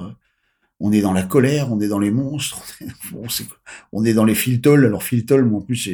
On 0.81 0.93
est 0.93 1.01
dans 1.01 1.13
la 1.13 1.23
colère, 1.23 1.73
on 1.73 1.81
est 1.81 1.89
dans 1.89 1.99
les 1.99 2.11
monstres, 2.11 2.63
on 3.93 4.05
est, 4.05 4.13
dans 4.15 4.25
les 4.25 4.35
Filtol. 4.35 4.85
Alors 4.85 5.03
Filtol, 5.03 5.45
moi 5.45 5.61
en 5.61 5.63
plus, 5.63 5.91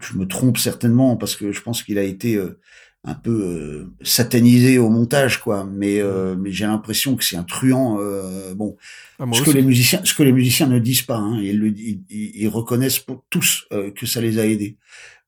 je 0.00 0.18
me 0.18 0.26
trompe 0.26 0.58
certainement 0.58 1.16
parce 1.16 1.36
que 1.36 1.52
je 1.52 1.62
pense 1.62 1.82
qu'il 1.82 1.98
a 1.98 2.02
été 2.02 2.36
euh, 2.36 2.60
un 3.04 3.14
peu 3.14 3.30
euh, 3.30 3.92
satanisé 4.02 4.78
au 4.78 4.88
montage 4.88 5.40
quoi. 5.40 5.64
Mais 5.64 6.00
euh, 6.00 6.36
mais 6.38 6.52
j'ai 6.52 6.66
l'impression 6.66 7.16
que 7.16 7.24
c'est 7.24 7.36
un 7.36 7.42
truand 7.42 7.98
euh, 8.00 8.54
bon. 8.54 8.76
Ah, 9.18 9.24
ce 9.32 9.42
que 9.42 9.50
les 9.50 9.62
musiciens 9.62 10.00
ce 10.04 10.14
que 10.14 10.22
les 10.22 10.32
musiciens 10.32 10.66
ne 10.68 10.78
disent 10.78 11.02
pas 11.02 11.16
hein, 11.16 11.40
ils, 11.42 11.58
le, 11.58 11.68
ils, 11.68 12.00
ils- 12.10 12.48
reconnaissent 12.48 12.98
pour 13.00 13.24
tous 13.30 13.66
euh, 13.72 13.90
que 13.90 14.06
ça 14.06 14.20
les 14.20 14.38
a 14.38 14.46
aidés. 14.46 14.76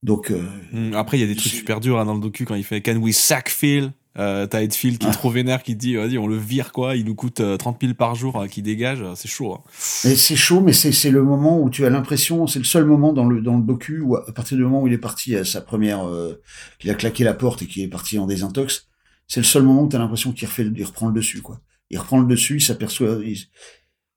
Donc 0.02 0.30
euh, 0.30 0.42
Hum, 0.72 0.92
Après, 0.94 1.16
il 1.16 1.20
y 1.20 1.24
a 1.24 1.26
des 1.26 1.34
trucs 1.36 1.52
super 1.52 1.80
durs 1.80 1.98
hein, 1.98 2.04
dans 2.04 2.14
le 2.14 2.20
docu 2.20 2.44
quand 2.44 2.54
il 2.54 2.64
fait 2.64 2.80
Can 2.80 2.96
we 2.96 3.16
sack 3.16 3.48
Phil? 3.48 3.92
Euh, 4.18 4.46
T'as 4.46 4.62
Ed 4.62 4.72
Phil 4.74 4.98
qui 4.98 5.06
est 5.06 5.10
trop 5.12 5.30
vénère, 5.30 5.62
qui 5.62 5.74
dit 5.76 5.96
vas-y, 5.96 6.18
on 6.18 6.26
le 6.26 6.36
vire 6.36 6.72
quoi, 6.72 6.96
il 6.96 7.04
nous 7.04 7.14
coûte 7.14 7.40
euh, 7.40 7.56
30 7.56 7.78
000 7.80 7.94
par 7.94 8.14
jour, 8.14 8.40
euh, 8.40 8.46
qui 8.46 8.62
dégage, 8.62 9.02
euh, 9.02 9.12
c'est 9.16 9.28
chaud. 9.28 9.54
hein. 9.54 9.60
mais 10.04 10.14
c'est 10.16 10.36
chaud 10.36 10.60
mais 10.60 10.72
c'est 10.72 10.92
c'est 10.92 11.10
le 11.10 11.22
moment 11.22 11.60
où 11.60 11.70
tu 11.70 11.84
as 11.84 11.90
l'impression 11.90 12.46
c'est 12.46 12.58
le 12.60 12.64
seul 12.64 12.84
moment 12.84 13.12
dans 13.12 13.24
le 13.26 13.40
dans 13.40 13.56
le 13.56 13.62
docu 13.64 14.00
où 14.00 14.16
à 14.16 14.32
partir 14.32 14.56
du 14.56 14.62
moment 14.64 14.82
où 14.82 14.86
il 14.86 14.92
est 14.92 14.98
parti 14.98 15.34
à 15.36 15.44
sa 15.44 15.60
première 15.60 16.06
euh, 16.08 16.40
qu'il 16.78 16.90
a 16.90 16.94
claqué 16.94 17.24
la 17.24 17.34
porte 17.34 17.62
et 17.62 17.66
qu'il 17.66 17.82
est 17.82 17.88
parti 17.88 18.18
en 18.18 18.26
désintox 18.26 18.86
c'est 19.26 19.40
le 19.40 19.44
seul 19.44 19.62
moment 19.62 19.82
où 19.82 19.88
tu 19.88 19.96
as 19.96 19.98
l'impression 19.98 20.32
qu'il 20.32 20.46
refait 20.48 20.64
il 20.74 20.84
reprend 20.84 21.08
le 21.08 21.14
dessus 21.14 21.40
quoi 21.42 21.60
il 21.90 21.98
reprend 21.98 22.18
le 22.20 22.26
dessus 22.26 22.56
il 22.56 22.60
s'aperçoit 22.62 23.18
il, 23.24 23.36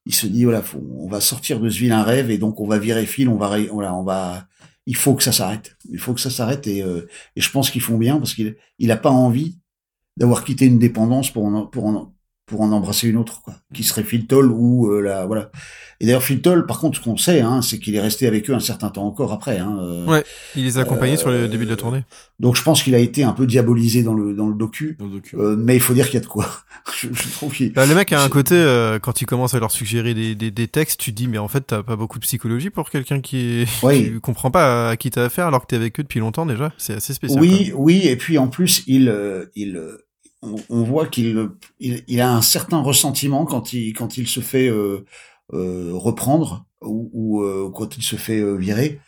il 0.06 0.14
se 0.16 0.28
dit 0.28 0.44
voilà 0.46 0.62
faut, 0.62 0.82
on 1.00 1.08
va 1.10 1.20
sortir 1.22 1.60
de 1.60 1.70
ce 1.70 1.78
vilain 1.80 2.04
rêve 2.04 2.30
et 2.32 2.38
donc 2.38 2.60
on 2.60 2.68
va 2.68 2.78
virer 2.78 3.06
Phil 3.06 3.30
on 3.30 3.38
va 3.38 3.58
voilà 3.72 3.94
on 3.96 4.04
va 4.04 4.48
il 4.86 4.96
faut 4.96 5.16
que 5.16 5.24
ça 5.24 5.32
s'arrête 5.32 5.76
il 5.90 6.00
faut 6.00 6.14
que 6.14 6.22
ça 6.22 6.30
s'arrête 6.30 6.66
et, 6.68 6.82
euh, 6.84 7.08
et 7.36 7.42
je 7.42 7.50
pense 7.52 7.72
qu'ils 7.72 7.82
font 7.82 7.98
bien 7.98 8.18
parce 8.18 8.34
qu'il 8.34 8.56
il 8.80 8.92
a 8.92 8.98
pas 8.98 9.10
envie 9.12 9.58
d'avoir 10.18 10.44
quitté 10.44 10.66
une 10.66 10.80
dépendance 10.80 11.32
pour 11.32 11.46
en, 11.46 11.66
pour 11.66 11.86
en, 11.86 12.14
pour 12.46 12.62
en 12.62 12.72
embrasser 12.72 13.08
une 13.10 13.18
autre, 13.18 13.42
quoi, 13.42 13.56
qui 13.74 13.84
serait 13.84 14.04
Phil 14.04 14.26
Toll 14.26 14.52
ou 14.52 14.88
euh, 14.92 15.02
la 15.02 15.26
voilà. 15.26 15.52
Et 16.00 16.06
d'ailleurs 16.06 16.24
Phil 16.24 16.42
Toll, 16.42 16.66
par 16.66 16.80
contre, 16.80 16.98
ce 17.00 17.04
qu'on 17.04 17.18
sait, 17.18 17.42
hein, 17.42 17.62
c'est 17.62 17.78
qu'il 17.80 17.94
est 17.96 18.00
resté 18.00 18.26
avec 18.28 18.50
eux 18.50 18.54
un 18.54 18.60
certain 18.62 18.90
temps 18.90 19.06
encore 19.06 19.34
après. 19.34 19.58
Hein, 19.58 19.78
euh, 19.82 20.06
Ouais, 20.06 20.24
il 20.56 20.64
les 20.64 20.78
a 20.78 20.82
accompagnés 20.82 21.18
sur 21.18 21.30
le 21.30 21.36
euh, 21.44 21.48
début 21.50 21.66
de 21.66 21.72
la 21.72 21.76
tournée. 21.76 22.04
Donc 22.40 22.56
je 22.56 22.62
pense 22.64 22.84
qu'il 22.84 22.94
a 22.96 23.00
été 23.00 23.24
un 23.26 23.34
peu 23.34 23.46
diabolisé 23.48 24.02
dans 24.04 24.14
le 24.14 24.34
dans 24.34 24.48
le 24.48 24.54
docu, 24.54 24.96
Dans 25.00 25.06
le 25.08 25.12
docu. 25.12 25.36
euh, 25.38 25.56
mais 25.58 25.76
il 25.76 25.82
faut 25.82 25.94
dire 25.94 26.06
qu'il 26.06 26.14
y 26.14 26.18
a 26.18 26.22
de 26.22 26.28
quoi. 26.28 26.48
je, 26.98 27.08
je 27.12 27.28
trouve 27.34 27.52
qu'il 27.54 27.74
Bah, 27.74 27.86
le 27.86 27.96
mec 27.96 28.14
a 28.14 28.24
un 28.24 28.30
côté, 28.30 28.54
euh, 28.56 28.98
quand 29.00 29.20
il 29.22 29.26
commence 29.26 29.54
à 29.54 29.60
leur 29.60 29.72
suggérer 29.72 30.14
des, 30.14 30.34
des, 30.36 30.52
des 30.52 30.68
textes, 30.70 31.00
tu 31.02 31.12
te 31.12 31.18
dis, 31.18 31.28
mais 31.28 31.40
en 31.40 31.48
fait, 31.50 31.62
t'as 31.68 31.84
pas 31.84 31.96
beaucoup 31.98 32.20
de 32.20 32.24
psychologie 32.24 32.70
pour 32.70 32.90
quelqu'un 32.92 33.20
qui, 33.20 33.64
est, 33.64 33.68
Oui. 33.84 34.04
qui 34.14 34.20
comprend 34.22 34.52
pas 34.52 34.92
à 34.92 34.96
qui 34.98 35.10
t'as 35.10 35.26
affaire 35.26 35.48
alors 35.48 35.62
que 35.64 35.68
t'es 35.68 35.76
avec 35.76 36.00
eux 36.00 36.04
depuis 36.04 36.20
longtemps 36.22 36.46
déjà. 36.46 36.72
C'est 36.78 36.94
assez 36.94 37.14
spécial. 37.14 37.42
Oui, 37.42 37.74
oui, 37.76 38.02
et 38.08 38.16
puis 38.16 38.38
en 38.38 38.48
plus, 38.48 38.84
il, 38.88 39.10
euh, 39.10 39.48
il, 39.56 39.76
euh, 39.76 39.98
on, 40.42 40.56
on 40.70 40.84
voit 40.84 41.08
qu'il, 41.08 41.50
il, 41.80 42.04
il 42.08 42.22
a 42.22 42.34
un 42.34 42.42
certain 42.42 42.82
ressentiment 42.82 43.46
quand 43.46 43.74
il, 43.74 43.94
quand 43.94 44.18
il 44.18 44.28
se 44.28 44.40
fait 44.40 44.70
euh, 44.70 45.06
euh, 45.54 45.92
reprendre 45.94 46.66
ou, 46.82 47.10
ou 47.14 47.44
euh, 47.44 47.72
quand 47.74 47.98
il 47.98 48.04
se 48.04 48.16
fait 48.16 48.40
euh, 48.40 48.56
virer, 48.56 49.00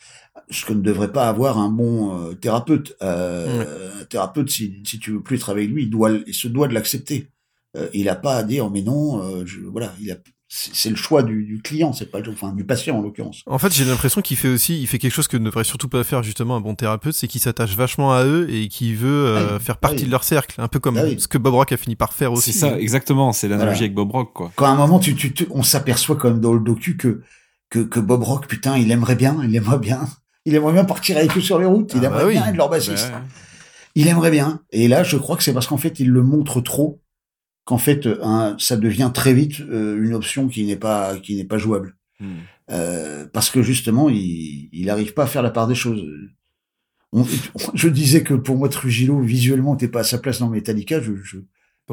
ce 0.49 0.65
que 0.65 0.73
ne 0.73 0.81
devrait 0.81 1.11
pas 1.11 1.29
avoir 1.29 1.57
un 1.59 1.69
bon 1.69 2.17
euh, 2.17 2.33
thérapeute. 2.33 2.95
Euh, 3.01 4.01
Un 4.01 4.05
thérapeute, 4.05 4.49
si, 4.49 4.81
si 4.85 4.97
tu 4.99 5.11
veux 5.11 5.21
plus 5.21 5.37
travailler 5.37 5.65
avec 5.65 5.75
lui, 5.75 5.83
il 5.83 5.89
doit, 5.89 6.11
il 6.25 6.33
se 6.33 6.47
doit 6.47 6.67
de 6.67 6.73
l'accepter. 6.73 7.27
Euh, 7.77 7.87
il 7.93 8.09
a 8.09 8.15
pas 8.15 8.37
à 8.37 8.43
dire, 8.43 8.69
mais 8.71 8.81
non, 8.81 9.21
euh, 9.21 9.45
je, 9.45 9.59
voilà, 9.61 9.93
il 10.01 10.11
a, 10.11 10.15
c'est 10.51 10.73
c'est 10.75 10.89
le 10.89 10.95
choix 10.95 11.21
du, 11.21 11.43
du 11.43 11.61
client, 11.61 11.93
c'est 11.93 12.09
pas, 12.09 12.19
le- 12.21 12.31
enfin, 12.31 12.51
du 12.53 12.63
patient 12.65 12.97
en 12.97 13.01
l'occurrence. 13.01 13.43
En 13.45 13.59
fait, 13.59 13.71
j'ai 13.71 13.85
l'impression 13.85 14.21
qu'il 14.21 14.35
fait 14.35 14.47
aussi, 14.49 14.81
il 14.81 14.87
fait 14.87 14.97
quelque 14.97 15.13
chose 15.13 15.27
que 15.27 15.37
ne 15.37 15.45
devrait 15.45 15.63
surtout 15.63 15.87
pas 15.89 16.03
faire 16.03 16.23
justement 16.23 16.55
un 16.55 16.59
bon 16.59 16.73
thérapeute, 16.73 17.13
c'est 17.13 17.27
qu'il 17.27 17.39
s'attache 17.39 17.75
vachement 17.75 18.13
à 18.13 18.25
eux 18.25 18.47
et 18.51 18.67
qu'il 18.67 18.95
veut 18.95 19.27
euh, 19.27 19.37
Ah 19.51 19.53
oui, 19.53 19.63
faire 19.63 19.77
partie 19.77 19.97
oui. 19.97 20.05
de 20.05 20.11
leur 20.11 20.23
cercle, 20.23 20.59
un 20.59 20.67
peu 20.67 20.79
comme 20.79 20.97
Ah 20.97 21.03
oui. 21.03 21.17
ce 21.19 21.27
que 21.27 21.37
Bob 21.37 21.53
Rock 21.53 21.71
a 21.71 21.77
fini 21.77 21.95
par 21.95 22.13
faire 22.13 22.33
aussi. 22.33 22.51
C'est 22.51 22.59
ça, 22.67 22.79
exactement, 22.79 23.31
c'est 23.31 23.47
l'analogie 23.47 23.69
Voilà. 23.77 23.83
avec 23.83 23.93
Bob 23.93 24.11
Rock 24.11 24.33
quoi. 24.33 24.51
quand 24.55 24.65
à 24.65 24.69
un 24.69 24.75
moment 24.75 24.97
tu, 24.99 25.13
tu, 25.15 25.31
tu- 25.33 25.47
on 25.51 25.61
s'aperçoit 25.61 26.15
quand 26.15 26.31
même 26.31 26.41
dans 26.41 26.53
le 26.53 26.59
docu 26.61 26.97
que, 26.97 27.21
que 27.69 27.79
que 27.79 27.99
Bob 27.99 28.23
Rock 28.23 28.47
putain 28.47 28.75
il 28.77 28.89
aimerait 28.89 29.15
bien 29.15 29.37
il 29.43 29.55
aimerait 29.55 29.77
bien 29.77 30.01
il 30.45 30.55
aimerait 30.55 30.73
bien 30.73 30.85
partir 30.85 31.17
avec 31.17 31.37
eux 31.37 31.41
sur 31.41 31.59
les 31.59 31.67
routes 31.67 31.91
il 31.93 31.99
Ah 32.01 32.07
aimerait 32.07 32.21
bah 32.23 32.27
oui. 32.27 32.33
bien 32.33 32.47
être 32.47 32.55
leur 32.57 32.69
bassiste 32.69 33.11
Ouais. 33.13 33.19
il 33.93 34.07
aimerait 34.07 34.31
bien 34.31 34.61
et 34.71 34.87
là 34.87 35.03
je 35.03 35.17
crois 35.17 35.37
que 35.37 35.43
c'est 35.43 35.53
parce 35.53 35.67
qu'en 35.67 35.77
fait 35.77 35.99
il 35.99 36.09
le 36.09 36.23
montre 36.23 36.61
trop 36.61 36.99
qu'en 37.69 37.77
fait 37.77 38.01
ça 38.57 38.75
devient 38.77 39.11
très 39.13 39.33
vite 39.33 39.57
euh, 39.61 40.03
une 40.05 40.13
option 40.13 40.47
qui 40.47 40.61
n'est 40.65 40.75
pas 40.87 41.17
qui 41.23 41.35
n'est 41.37 41.49
pas 41.53 41.59
jouable 41.65 41.95
Hum. 42.21 42.27
euh, 42.71 43.25
parce 43.31 43.49
que 43.49 43.61
justement 43.61 44.09
il 44.09 44.67
il 44.79 44.89
arrive 44.89 45.13
pas 45.13 45.23
à 45.23 45.27
faire 45.33 45.41
la 45.49 45.51
part 45.51 45.67
des 45.67 45.75
choses 45.75 46.03
On- 47.11 47.25
je 47.73 47.87
disais 47.89 48.21
que 48.23 48.33
pour 48.35 48.55
moi 48.57 48.69
Trujillo 48.69 49.19
visuellement 49.21 49.71
n'était 49.73 49.87
pas 49.87 50.01
à 50.01 50.03
sa 50.03 50.17
place 50.19 50.39
dans 50.39 50.49
Metallica 50.49 51.01
je, 51.01 51.13
je 51.23 51.37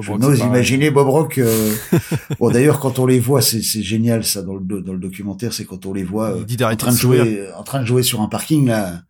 je 0.02 0.08
n'ose 0.28 0.38
imaginer 0.50 0.90
Bob 0.90 1.08
Rock. 1.08 1.38
euh, 1.38 1.72
bon, 2.38 2.50
d'ailleurs, 2.50 2.80
quand 2.80 2.98
on 2.98 3.06
les 3.06 3.18
voit, 3.18 3.40
c'est 3.40 3.62
génial 3.62 4.24
ça 4.24 4.42
dans 4.42 4.54
le 4.56 4.82
dans 4.82 4.92
le 4.92 4.98
documentaire, 4.98 5.54
c'est 5.54 5.64
quand 5.64 5.86
on 5.86 5.94
les 5.94 6.04
voit 6.04 6.28
euh, 6.36 6.44
en 6.74 6.76
train 6.76 6.90
de 6.92 6.96
jouer, 7.00 7.20
en 7.56 7.62
train 7.62 7.80
de 7.80 7.86
jouer 7.86 8.02
sur 8.02 8.20
un 8.20 8.28
parking 8.28 8.66
là. 8.66 9.02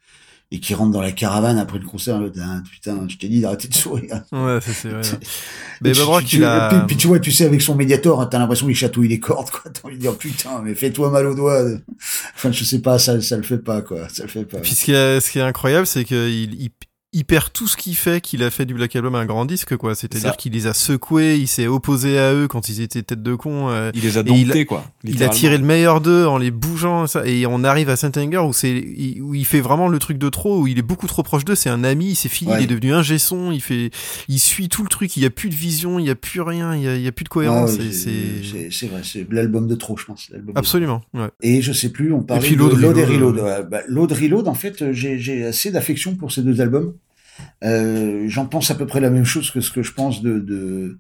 Et 0.52 0.60
qui 0.60 0.74
rentre 0.74 0.92
dans 0.92 1.00
la 1.00 1.10
caravane 1.10 1.58
après 1.58 1.78
le 1.78 1.84
concert, 1.84 2.20
ah, 2.40 2.62
putain, 2.70 3.04
je 3.08 3.16
t'ai 3.16 3.28
dit 3.28 3.40
d'arrêter 3.40 3.66
de 3.68 3.74
sourire. 3.74 4.22
Ouais, 4.32 4.58
c'est 4.60 4.88
vrai. 4.88 5.02
Mais 5.80 5.90
Mais 5.90 5.92
Bob 5.92 6.08
Rock, 6.08 6.24
tu, 6.24 6.36
il 6.36 6.44
a. 6.44 6.68
puis, 6.68 6.78
puis 6.86 6.96
tu 6.96 7.08
vois, 7.08 7.18
tu 7.18 7.32
sais, 7.32 7.44
avec 7.44 7.60
son 7.60 7.74
médiator, 7.74 8.28
t'as 8.28 8.38
l'impression 8.38 8.66
qu'il 8.66 8.76
chatouille 8.76 9.08
les 9.08 9.20
cordes, 9.20 9.50
quoi. 9.50 9.70
T'as 9.70 9.80
envie 9.86 9.96
de 9.96 10.00
dire, 10.00 10.16
putain, 10.16 10.62
mais 10.62 10.74
fais-toi 10.74 11.10
mal 11.10 11.26
aux 11.26 11.34
doigts. 11.34 11.64
Enfin, 12.34 12.52
je 12.52 12.64
sais 12.64 12.80
pas, 12.80 12.98
ça, 12.98 13.20
ça 13.20 13.36
le 13.36 13.42
fait 13.42 13.58
pas, 13.58 13.82
quoi. 13.82 14.08
Ça 14.08 14.22
le 14.22 14.28
fait 14.28 14.44
pas. 14.44 14.58
Puis 14.58 14.74
ce 14.74 14.84
qui 14.84 14.92
est, 14.92 15.20
ce 15.20 15.30
qui 15.30 15.38
est 15.38 15.42
incroyable, 15.42 15.86
c'est 15.86 16.04
qu'il 16.04 16.54
il, 16.54 16.70
il 17.18 17.24
perd 17.24 17.50
tout 17.50 17.66
ce 17.66 17.78
qu'il 17.78 17.96
fait 17.96 18.20
qu'il 18.20 18.42
a 18.42 18.50
fait 18.50 18.66
du 18.66 18.74
Black 18.74 18.94
Album 18.94 19.14
un 19.14 19.24
grand 19.24 19.46
disque, 19.46 19.74
quoi. 19.78 19.94
C'est-à-dire 19.94 20.36
qu'il 20.36 20.52
les 20.52 20.66
a 20.66 20.74
secoués, 20.74 21.36
il 21.38 21.46
s'est 21.46 21.66
opposé 21.66 22.18
à 22.18 22.34
eux 22.34 22.46
quand 22.46 22.68
ils 22.68 22.82
étaient 22.82 23.02
tête 23.02 23.22
de 23.22 23.34
con. 23.34 23.70
euh, 23.70 23.90
Il 23.94 24.02
les 24.02 24.18
a 24.18 24.20
et 24.20 24.24
il 24.32 24.46
domptés, 24.48 24.66
quoi. 24.66 24.84
Il 25.02 25.22
a 25.22 25.28
tiré 25.30 25.56
le 25.56 25.64
meilleur 25.64 26.02
d'eux 26.02 26.26
en 26.26 26.36
les 26.36 26.50
bougeant, 26.50 27.06
ça. 27.06 27.26
Et 27.26 27.46
on 27.46 27.64
arrive 27.64 27.88
à 27.88 27.96
Saint 27.96 28.12
Anger 28.16 28.38
où 28.46 28.52
c'est, 28.52 28.84
où 29.22 29.34
il 29.34 29.46
fait 29.46 29.60
vraiment 29.62 29.88
le 29.88 29.98
truc 29.98 30.18
de 30.18 30.28
trop, 30.28 30.60
où 30.60 30.66
il 30.66 30.78
est 30.78 30.82
beaucoup 30.82 31.06
trop 31.06 31.22
proche 31.22 31.44
d'eux. 31.46 31.54
C'est 31.54 31.70
un 31.70 31.84
ami, 31.84 32.14
c'est 32.14 32.28
fini, 32.28 32.50
Ouais. 32.52 32.58
il 32.60 32.64
est 32.64 32.66
devenu 32.74 32.92
un 32.92 33.02
gesson, 33.02 33.50
il 33.50 33.62
fait, 33.62 33.90
il 34.28 34.38
suit 34.38 34.68
tout 34.68 34.82
le 34.82 34.88
truc, 34.90 35.16
il 35.16 35.22
y 35.22 35.26
a 35.26 35.30
plus 35.30 35.48
de 35.48 35.54
vision, 35.54 35.98
il 35.98 36.04
y 36.06 36.10
a 36.10 36.14
plus 36.14 36.42
rien, 36.42 36.76
il 36.76 36.82
y 36.82 36.88
a, 36.88 36.96
il 36.96 37.02
y 37.02 37.08
a 37.08 37.12
plus 37.12 37.24
de 37.24 37.30
cohérence. 37.30 37.78
ouais, 37.78 37.92
c'est 37.92 38.68
c'est, 38.70 38.86
vrai, 38.88 39.00
c'est 39.02 39.26
l'album 39.32 39.66
de 39.66 39.74
trop, 39.74 39.96
je 39.96 40.04
pense. 40.04 40.30
absolument, 40.54 41.00
ouais. 41.14 41.28
Et 41.42 41.62
je 41.62 41.72
sais 41.72 41.88
plus, 41.88 42.12
on 42.12 42.22
parlait 42.22 42.50
de 42.50 42.56
Load 42.56 42.78
Load 42.78 42.98
et 42.98 43.04
Reload. 43.06 43.38
Ouais, 43.38 43.64
bah, 43.70 43.80
Load 43.88 44.12
Reload, 44.12 44.48
en 44.48 44.54
fait, 44.54 44.92
j'ai 44.92 45.44
assez 45.46 45.70
d'affection 45.70 46.14
pour 46.14 46.30
ces 46.30 46.42
deux 46.42 46.60
albums. 46.60 46.92
Euh, 47.64 48.24
J'en 48.28 48.46
pense 48.46 48.70
à 48.70 48.74
peu 48.74 48.86
près 48.86 49.00
la 49.00 49.10
même 49.10 49.24
chose 49.24 49.50
que 49.50 49.60
ce 49.60 49.70
que 49.70 49.82
je 49.82 49.92
pense 49.92 50.22
de, 50.22 50.38
de, 50.38 50.98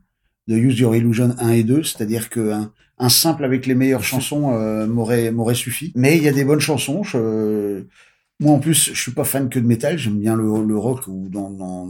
de 0.48 0.56
Use 0.56 0.78
Your 0.78 0.96
Illusion 0.96 1.34
1 1.38 1.50
et 1.50 1.64
2, 1.64 1.82
c'est-à-dire 1.82 2.30
que 2.30 2.52
un, 2.52 2.72
un 2.98 3.08
simple 3.08 3.44
avec 3.44 3.66
les 3.66 3.74
meilleures 3.74 4.04
chansons 4.04 4.54
euh, 4.54 4.86
m'aurait 4.86 5.30
m'aurait 5.32 5.54
suffi. 5.54 5.92
Mais 5.94 6.16
il 6.16 6.22
y 6.22 6.28
a 6.28 6.32
des 6.32 6.44
bonnes 6.44 6.60
chansons. 6.60 7.02
Je, 7.02 7.84
moi, 8.40 8.52
en 8.52 8.60
plus, 8.60 8.92
je 8.94 9.00
suis 9.00 9.12
pas 9.12 9.24
fan 9.24 9.48
que 9.48 9.58
de 9.58 9.66
métal. 9.66 9.98
J'aime 9.98 10.20
bien 10.20 10.36
le, 10.36 10.44
le 10.64 10.76
rock 10.78 11.06
ou 11.08 11.28
dans, 11.30 11.50
dans, 11.50 11.88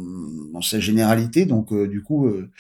dans 0.53 0.63
sa 0.63 0.81
généralité. 0.81 1.47
Donc, 1.47 1.73
euh, 1.73 1.89
du 1.89 2.03
coup, 2.03 2.27
euh, 2.29 2.51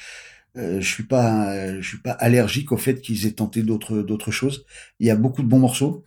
euh, 0.56 0.80
je 0.80 0.88
suis 0.88 1.04
pas, 1.04 1.80
je 1.80 1.88
suis 1.88 1.98
pas 2.00 2.12
allergique 2.12 2.72
au 2.72 2.78
fait 2.78 3.00
qu'ils 3.02 3.26
aient 3.26 3.32
tenté 3.32 3.62
d'autres 3.62 3.98
d'autres 4.02 4.30
choses. 4.32 4.64
Il 5.00 5.06
y 5.06 5.10
a 5.10 5.16
beaucoup 5.16 5.42
de 5.42 5.48
bons 5.48 5.58
morceaux. 5.60 6.05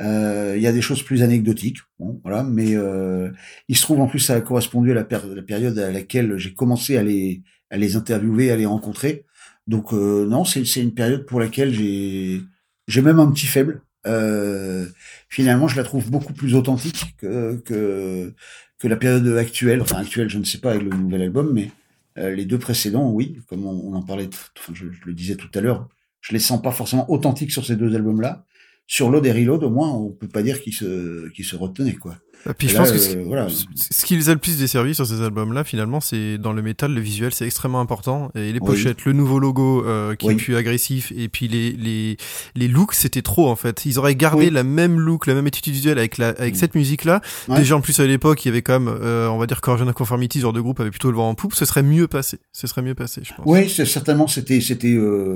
Euh, 0.00 0.54
il 0.56 0.62
y 0.62 0.68
a 0.68 0.72
des 0.72 0.80
choses 0.80 1.02
plus 1.02 1.22
anecdotiques, 1.22 1.78
bon, 1.98 2.20
voilà, 2.22 2.44
mais 2.44 2.76
euh, 2.76 3.32
il 3.68 3.76
se 3.76 3.82
trouve 3.82 4.00
en 4.00 4.06
plus 4.06 4.20
ça 4.20 4.34
a 4.34 4.40
correspondu 4.40 4.92
à 4.92 4.94
la, 4.94 5.02
péri- 5.02 5.34
la 5.34 5.42
période 5.42 5.76
à 5.78 5.90
laquelle 5.90 6.38
j'ai 6.38 6.54
commencé 6.54 6.96
à 6.96 7.02
les 7.02 7.42
à 7.70 7.76
les 7.76 7.96
interviewer, 7.96 8.52
à 8.52 8.56
les 8.56 8.64
rencontrer. 8.66 9.24
Donc 9.66 9.92
euh, 9.92 10.24
non, 10.26 10.44
c'est 10.44 10.62
une 10.80 10.94
période 10.94 11.26
pour 11.26 11.40
laquelle 11.40 11.74
j'ai 11.74 12.40
j'ai 12.86 13.02
même 13.02 13.18
un 13.18 13.30
petit 13.32 13.46
faible. 13.46 13.82
Euh, 14.06 14.86
finalement, 15.28 15.66
je 15.66 15.76
la 15.76 15.82
trouve 15.82 16.08
beaucoup 16.10 16.32
plus 16.32 16.54
authentique 16.54 17.16
que 17.18 17.56
que 17.64 18.32
que 18.78 18.86
la 18.88 18.96
période 18.96 19.26
actuelle. 19.36 19.80
Enfin 19.82 19.96
actuelle, 19.96 20.28
je 20.30 20.38
ne 20.38 20.44
sais 20.44 20.58
pas 20.58 20.70
avec 20.70 20.84
le 20.84 20.90
nouvel 20.90 21.22
album, 21.22 21.52
mais 21.52 21.72
euh, 22.18 22.32
les 22.34 22.44
deux 22.44 22.58
précédents, 22.58 23.10
oui, 23.10 23.38
comme 23.48 23.66
on, 23.66 23.90
on 23.90 23.94
en 23.94 24.02
parlait, 24.02 24.28
enfin, 24.56 24.72
je, 24.74 24.86
je 24.92 25.04
le 25.06 25.12
disais 25.12 25.34
tout 25.34 25.50
à 25.54 25.60
l'heure, 25.60 25.88
je 26.20 26.32
les 26.32 26.38
sens 26.38 26.62
pas 26.62 26.72
forcément 26.72 27.10
authentiques 27.10 27.50
sur 27.50 27.66
ces 27.66 27.74
deux 27.74 27.94
albums-là. 27.96 28.44
Sur 28.88 29.10
Load 29.10 29.26
et 29.26 29.32
Reload, 29.32 29.62
au 29.62 29.70
moins, 29.70 29.90
on 29.90 30.08
peut 30.08 30.28
pas 30.28 30.42
dire 30.42 30.62
qu'ils 30.62 30.72
se, 30.72 31.28
qu'ils 31.28 31.44
se 31.44 31.54
retenaient, 31.56 31.94
quoi. 31.94 32.16
Et 32.48 32.54
puis 32.54 32.66
Et 32.68 32.70
je 32.70 32.74
là, 32.76 32.80
pense 32.80 32.92
que 32.92 32.96
euh, 32.96 32.98
ce- 33.00 33.16
voilà. 33.26 33.48
ce 33.48 34.04
qui 34.06 34.16
les 34.16 34.28
a 34.30 34.32
le 34.32 34.38
plus 34.38 34.58
desservi 34.58 34.94
sur 34.94 35.06
ces 35.06 35.20
albums-là, 35.22 35.64
finalement, 35.64 36.00
c'est 36.00 36.38
dans 36.38 36.52
le 36.52 36.62
métal, 36.62 36.94
le 36.94 37.00
visuel, 37.00 37.32
c'est 37.34 37.44
extrêmement 37.44 37.80
important. 37.80 38.30
Et 38.34 38.52
les 38.52 38.60
Oui. 38.60 38.66
pochettes, 38.66 39.04
le 39.04 39.12
nouveau 39.12 39.38
logo 39.38 39.84
euh, 39.84 40.14
qui 40.14 40.26
Oui. 40.26 40.34
est 40.34 40.36
plus 40.36 40.56
agressif, 40.56 41.12
et 41.16 41.28
puis 41.28 41.48
les 41.48 41.72
les 41.72 42.16
les 42.54 42.68
looks, 42.68 42.94
c'était 42.94 43.22
trop 43.22 43.48
en 43.48 43.56
fait. 43.56 43.84
Ils 43.86 43.98
auraient 43.98 44.14
gardé 44.14 44.46
Oui. 44.46 44.50
la 44.50 44.62
même 44.64 44.98
look, 45.00 45.26
la 45.26 45.34
même 45.34 45.46
attitude 45.46 45.72
visuelle 45.74 45.98
avec 45.98 46.16
la 46.16 46.28
avec 46.28 46.56
cette 46.56 46.74
musique-là. 46.74 47.20
Ouais. 47.48 47.58
Déjà 47.58 47.76
en 47.76 47.80
plus 47.80 47.98
à 48.00 48.06
l'époque, 48.06 48.44
il 48.44 48.48
y 48.48 48.50
avait 48.50 48.62
quand 48.62 48.78
même, 48.80 48.88
euh, 49.02 49.28
on 49.28 49.36
va 49.38 49.46
dire, 49.46 49.60
Corrosion 49.60 49.92
Conformity, 49.92 50.38
ce 50.38 50.42
genre 50.42 50.52
de 50.52 50.60
groupe 50.60 50.80
avait 50.80 50.90
plutôt 50.90 51.10
le 51.10 51.16
vent 51.16 51.28
en 51.28 51.34
poupe. 51.34 51.54
Ce 51.54 51.64
serait 51.64 51.82
mieux 51.82 52.06
passé. 52.08 52.38
Ce 52.52 52.66
serait 52.66 52.82
mieux 52.82 52.94
passé, 52.94 53.20
je 53.24 53.34
pense. 53.34 53.44
Oui, 53.46 53.68
c'est 53.68 53.84
certainement 53.84 54.26
c'était 54.26 54.60
c'était. 54.60 54.94
euh, 54.94 55.34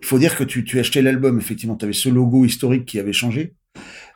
Il 0.00 0.06
faut 0.06 0.18
dire 0.18 0.36
que 0.36 0.44
tu 0.44 0.64
tu 0.64 0.78
achetais 0.78 1.02
l'album, 1.02 1.38
effectivement, 1.38 1.74
tu 1.76 1.84
avais 1.84 1.92
ce 1.94 2.08
logo 2.08 2.44
historique 2.44 2.84
qui 2.86 2.98
avait 2.98 3.12
changé. 3.12 3.54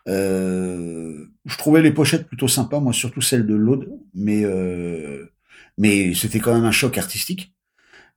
Euh, 0.09 1.27
je 1.45 1.57
trouvais 1.57 1.83
les 1.83 1.93
pochettes 1.93 2.27
plutôt 2.27 2.49
sympas, 2.49 2.81
moi 2.81 2.93
surtout 2.93 3.21
celle 3.21 3.47
de 3.47 3.55
Load, 3.55 3.89
mais 4.15 4.45
euh, 4.45 5.27
mais 5.77 6.15
c'était 6.15 6.41
quand 6.41 6.55
même 6.55 6.65
un 6.65 6.73
choc 6.73 6.99
artistique. 6.99 7.53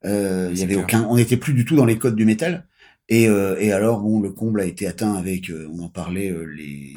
Euh, 0.05 0.49
Il 0.53 0.59
y 0.59 0.63
avait 0.63 0.73
clair. 0.73 0.83
aucun, 0.85 1.07
on 1.09 1.15
n'était 1.17 1.37
plus 1.37 1.53
du 1.53 1.65
tout 1.65 1.75
dans 1.75 1.85
les 1.85 1.97
codes 1.97 2.15
du 2.15 2.25
métal. 2.25 2.65
Et 3.09 3.27
euh, 3.27 3.57
et 3.59 3.71
alors 3.73 3.99
bon, 4.01 4.21
le 4.21 4.31
comble 4.31 4.61
a 4.61 4.65
été 4.65 4.87
atteint 4.87 5.13
avec, 5.15 5.49
euh, 5.49 5.67
on 5.73 5.83
en 5.83 5.89
parlait, 5.89 6.29
euh, 6.31 6.45
les 6.45 6.93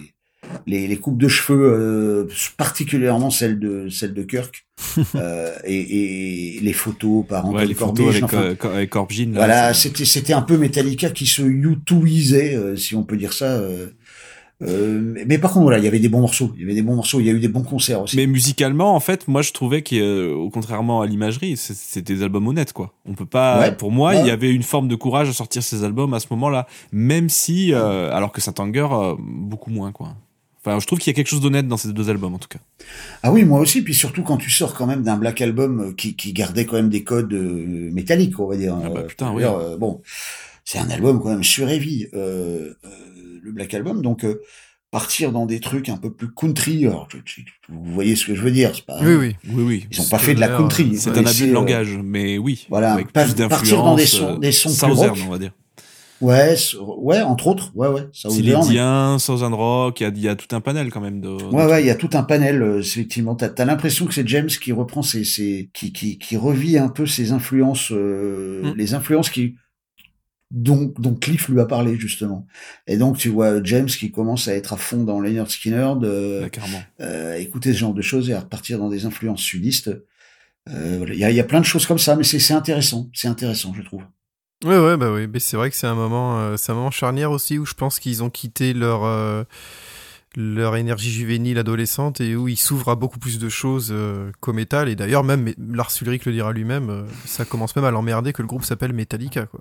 les, 0.66 0.86
les 0.86 0.96
coupes 0.98 1.18
de 1.18 1.26
cheveux, 1.26 1.64
euh, 1.64 2.28
particulièrement 2.56 3.30
celle 3.30 3.58
de 3.58 3.88
celle 3.88 4.14
de 4.14 4.22
Kirk, 4.22 4.66
euh, 5.16 5.52
et, 5.64 6.56
et 6.56 6.60
les 6.60 6.72
photos 6.72 7.26
par 7.26 7.46
Ouais, 7.48 7.62
Anton 7.62 7.68
les 7.68 7.74
Corbijn, 7.74 8.12
photos 8.12 8.32
avec, 8.32 8.58
enfin, 8.60 8.70
avec 8.76 8.90
Corb 8.90 9.10
Jean, 9.10 9.30
là, 9.32 9.38
voilà, 9.38 9.74
c'était 9.74 10.04
c'était 10.04 10.34
un 10.34 10.42
peu 10.42 10.56
Metallica 10.58 11.10
qui 11.10 11.26
se 11.26 11.42
YouTubeisait, 11.42 12.54
euh, 12.54 12.76
si 12.76 12.94
on 12.94 13.02
peut 13.02 13.16
dire 13.16 13.32
ça. 13.32 13.60
Euh, 14.62 14.66
euh, 15.16 15.24
mais, 15.26 15.38
par 15.38 15.52
contre, 15.52 15.64
voilà, 15.64 15.78
il 15.78 15.84
y 15.84 15.88
avait 15.88 15.98
des 15.98 16.08
bons 16.08 16.20
morceaux. 16.20 16.52
Il 16.54 16.62
y 16.62 16.64
avait 16.64 16.74
des 16.74 16.82
bons 16.82 16.94
morceaux. 16.94 17.20
Il 17.20 17.26
y 17.26 17.30
a 17.30 17.32
eu 17.32 17.40
des 17.40 17.48
bons 17.48 17.62
concerts 17.64 18.02
aussi. 18.02 18.16
Mais 18.16 18.26
musicalement, 18.26 18.94
en 18.94 19.00
fait, 19.00 19.26
moi, 19.28 19.42
je 19.42 19.52
trouvais 19.52 19.82
qu'au 19.82 20.48
contrairement 20.50 21.00
à 21.02 21.06
l'imagerie, 21.06 21.56
c'est- 21.56 21.74
c'était 21.76 22.14
des 22.14 22.22
albums 22.22 22.46
honnêtes, 22.46 22.72
quoi. 22.72 22.92
On 23.04 23.14
peut 23.14 23.26
pas. 23.26 23.60
Ouais. 23.60 23.72
Pour 23.74 23.90
moi, 23.90 24.12
Ouais. 24.12 24.20
il 24.20 24.26
y 24.26 24.30
avait 24.30 24.50
une 24.50 24.62
forme 24.62 24.88
de 24.88 24.94
courage 24.96 25.28
à 25.28 25.32
sortir 25.32 25.62
ces 25.62 25.82
albums 25.84 26.14
à 26.14 26.20
ce 26.20 26.26
moment-là, 26.30 26.66
même 26.92 27.28
si, 27.28 27.72
euh, 27.74 28.12
alors 28.12 28.30
que 28.32 28.40
Saint-Anger, 28.40 28.88
euh, 28.92 29.14
beaucoup 29.18 29.70
moins, 29.70 29.92
quoi. 29.92 30.14
Enfin, 30.66 30.78
je 30.80 30.86
trouve 30.86 30.98
qu'il 30.98 31.10
y 31.10 31.14
a 31.14 31.16
quelque 31.16 31.28
chose 31.28 31.42
d'honnête 31.42 31.68
dans 31.68 31.76
ces 31.76 31.92
deux 31.92 32.08
albums, 32.08 32.32
en 32.34 32.38
tout 32.38 32.48
cas. 32.48 32.60
Ah 33.22 33.30
oui, 33.32 33.44
moi 33.44 33.60
aussi. 33.60 33.82
Puis 33.82 33.92
surtout 33.92 34.22
quand 34.22 34.38
tu 34.38 34.48
sors 34.50 34.72
quand 34.72 34.86
même 34.86 35.02
d'un 35.02 35.18
Black 35.18 35.42
Album 35.42 35.80
euh, 35.80 35.92
qui, 35.92 36.16
qui 36.16 36.32
gardait 36.32 36.64
quand 36.64 36.76
même 36.76 36.88
des 36.88 37.04
codes 37.04 37.34
euh, 37.34 37.90
métalliques, 37.92 38.40
on 38.40 38.46
va 38.46 38.56
dire. 38.56 38.74
Ah 38.82 38.88
bah, 38.88 39.00
Euh, 39.00 39.06
putain, 39.06 39.34
oui. 39.34 39.42
euh, 39.44 39.76
bon, 39.76 40.00
c'est 40.64 40.78
un 40.78 40.88
album 40.88 41.20
quand 41.20 41.28
même 41.28 41.44
sur 41.44 41.68
heavy, 41.68 42.06
euh, 42.14 42.72
euh, 42.82 42.88
le 43.44 43.52
Black 43.52 43.72
Album. 43.74 44.02
Donc 44.02 44.24
euh, 44.24 44.40
partir 44.90 45.32
dans 45.32 45.44
des 45.46 45.60
trucs 45.60 45.88
un 45.88 45.96
peu 45.96 46.12
plus 46.12 46.32
country. 46.32 46.86
Alors, 46.86 47.08
vous 47.68 47.92
voyez 47.92 48.14
ce 48.16 48.26
que 48.26 48.34
je 48.34 48.42
veux 48.42 48.50
dire 48.52 48.70
c'est 48.74 48.86
pas, 48.86 48.98
Oui, 49.02 49.14
oui. 49.14 49.36
Oui, 49.52 49.62
oui. 49.64 49.86
Ils 49.90 50.00
ont 50.00 50.08
pas 50.08 50.18
fait 50.18 50.34
de 50.34 50.40
la 50.40 50.48
country. 50.48 50.96
C'est 50.96 51.10
Ouais, 51.10 51.18
un 51.18 51.26
abus 51.26 51.42
de 51.46 51.50
euh, 51.50 51.52
langage, 51.52 51.98
mais 52.02 52.38
oui. 52.38 52.66
voilà, 52.70 52.92
Avec 52.94 53.12
pas- 53.12 53.24
plus 53.24 53.34
partir 53.48 53.82
dans 53.82 53.96
des 53.96 54.06
sons- 54.06 54.38
des 54.38 54.52
sons 54.52 54.68
euh, 54.70 54.72
plus 54.72 54.94
Southern, 54.96 55.10
rock. 55.10 55.18
on 55.26 55.30
va 55.30 55.38
dire. 55.38 55.50
Ouais, 56.20 56.54
ouais, 56.98 57.20
entre 57.22 57.48
autres. 57.48 57.72
Ouais, 57.74 57.88
ouais. 57.88 58.02
C'est 58.12 58.28
Lydien, 58.30 59.18
Southern 59.18 59.52
Rock, 59.52 60.00
il 60.00 60.16
y 60.16 60.20
y 60.22 60.28
a 60.28 60.36
tout 60.36 60.54
un 60.54 60.60
panel 60.60 60.90
quand 60.90 61.00
même 61.00 61.20
de. 61.20 61.28
Ouais, 61.28 61.66
ouais, 61.66 61.82
il 61.82 61.86
y 61.86 61.90
a 61.90 61.96
tout 61.96 62.08
un 62.14 62.22
panel. 62.22 62.62
euh, 62.62 62.82
c'est 62.82 63.00
effectivement, 63.00 63.34
t'as 63.34 63.50
as, 63.58 63.64
l'impression 63.64 64.06
que 64.06 64.14
c'est 64.14 64.26
James 64.28 64.46
qui 64.46 64.70
reprend 64.72 65.02
ses, 65.02 65.24
ses 65.24 65.70
qui, 65.74 65.92
qui, 65.92 66.16
qui 66.18 66.36
revit 66.36 66.78
un 66.78 66.88
peu 66.88 67.04
ses 67.06 67.32
influences, 67.32 67.90
euh, 67.90 68.62
Mm. 68.62 68.74
les 68.76 68.94
influences 68.94 69.28
qui 69.28 69.56
dont, 70.54 70.94
dont 70.98 71.14
Cliff 71.14 71.48
lui 71.48 71.60
a 71.60 71.66
parlé 71.66 71.96
justement. 71.98 72.46
Et 72.86 72.96
donc 72.96 73.18
tu 73.18 73.28
vois 73.28 73.62
James 73.64 73.86
qui 73.86 74.10
commence 74.12 74.46
à 74.46 74.54
être 74.54 74.72
à 74.72 74.76
fond 74.76 75.02
dans 75.02 75.18
Leonard 75.20 75.50
Skinner, 75.50 75.94
de 76.00 76.48
euh, 77.00 77.34
écouter 77.34 77.72
ce 77.72 77.78
genre 77.78 77.92
de 77.92 78.02
choses 78.02 78.30
et 78.30 78.34
à 78.34 78.40
repartir 78.40 78.78
dans 78.78 78.88
des 78.88 79.04
influences 79.04 79.42
sudistes. 79.42 79.90
Euh, 80.68 80.94
voilà. 80.98 81.12
Il 81.12 81.18
y, 81.18 81.24
a, 81.24 81.30
il 81.30 81.36
y 81.36 81.40
a 81.40 81.44
plein 81.44 81.60
de 81.60 81.66
choses 81.66 81.86
comme 81.86 81.98
ça, 81.98 82.14
mais 82.14 82.24
c'est 82.24 82.38
c'est 82.38 82.54
intéressant, 82.54 83.10
c'est 83.12 83.28
intéressant, 83.28 83.74
je 83.74 83.82
trouve. 83.82 84.02
Ouais, 84.64 84.78
ouais, 84.78 84.96
bah 84.96 85.12
oui. 85.12 85.26
Mais 85.26 85.40
c'est 85.40 85.56
vrai 85.56 85.68
que 85.68 85.76
c'est 85.76 85.88
un 85.88 85.96
moment, 85.96 86.38
euh, 86.38 86.56
c'est 86.56 86.72
un 86.72 86.76
moment 86.76 86.92
charnière 86.92 87.32
aussi 87.32 87.58
où 87.58 87.66
je 87.66 87.74
pense 87.74 87.98
qu'ils 87.98 88.22
ont 88.22 88.30
quitté 88.30 88.72
leur 88.72 89.04
leur 90.36 90.76
énergie 90.76 91.10
juvénile 91.10 91.58
adolescente 91.58 92.20
et 92.20 92.36
où 92.36 92.48
ils 92.48 92.58
s'ouvrent 92.58 92.90
à 92.90 92.96
beaucoup 92.96 93.18
plus 93.18 93.38
de 93.38 93.48
choses 93.48 93.90
euh, 93.92 94.30
qu'au 94.40 94.52
métal. 94.52 94.88
Et 94.88 94.96
d'ailleurs, 94.96 95.24
même 95.24 95.52
Lars 95.58 95.92
Ulrich 96.00 96.24
le 96.24 96.32
dira 96.32 96.52
lui-même, 96.52 96.90
euh, 96.90 97.02
ça 97.24 97.44
commence 97.44 97.74
même 97.76 97.84
à 97.84 97.90
l'emmerder 97.90 98.32
que 98.32 98.42
le 98.42 98.48
groupe 98.48 98.64
s'appelle 98.64 98.92
Metallica, 98.92 99.46
quoi. 99.46 99.60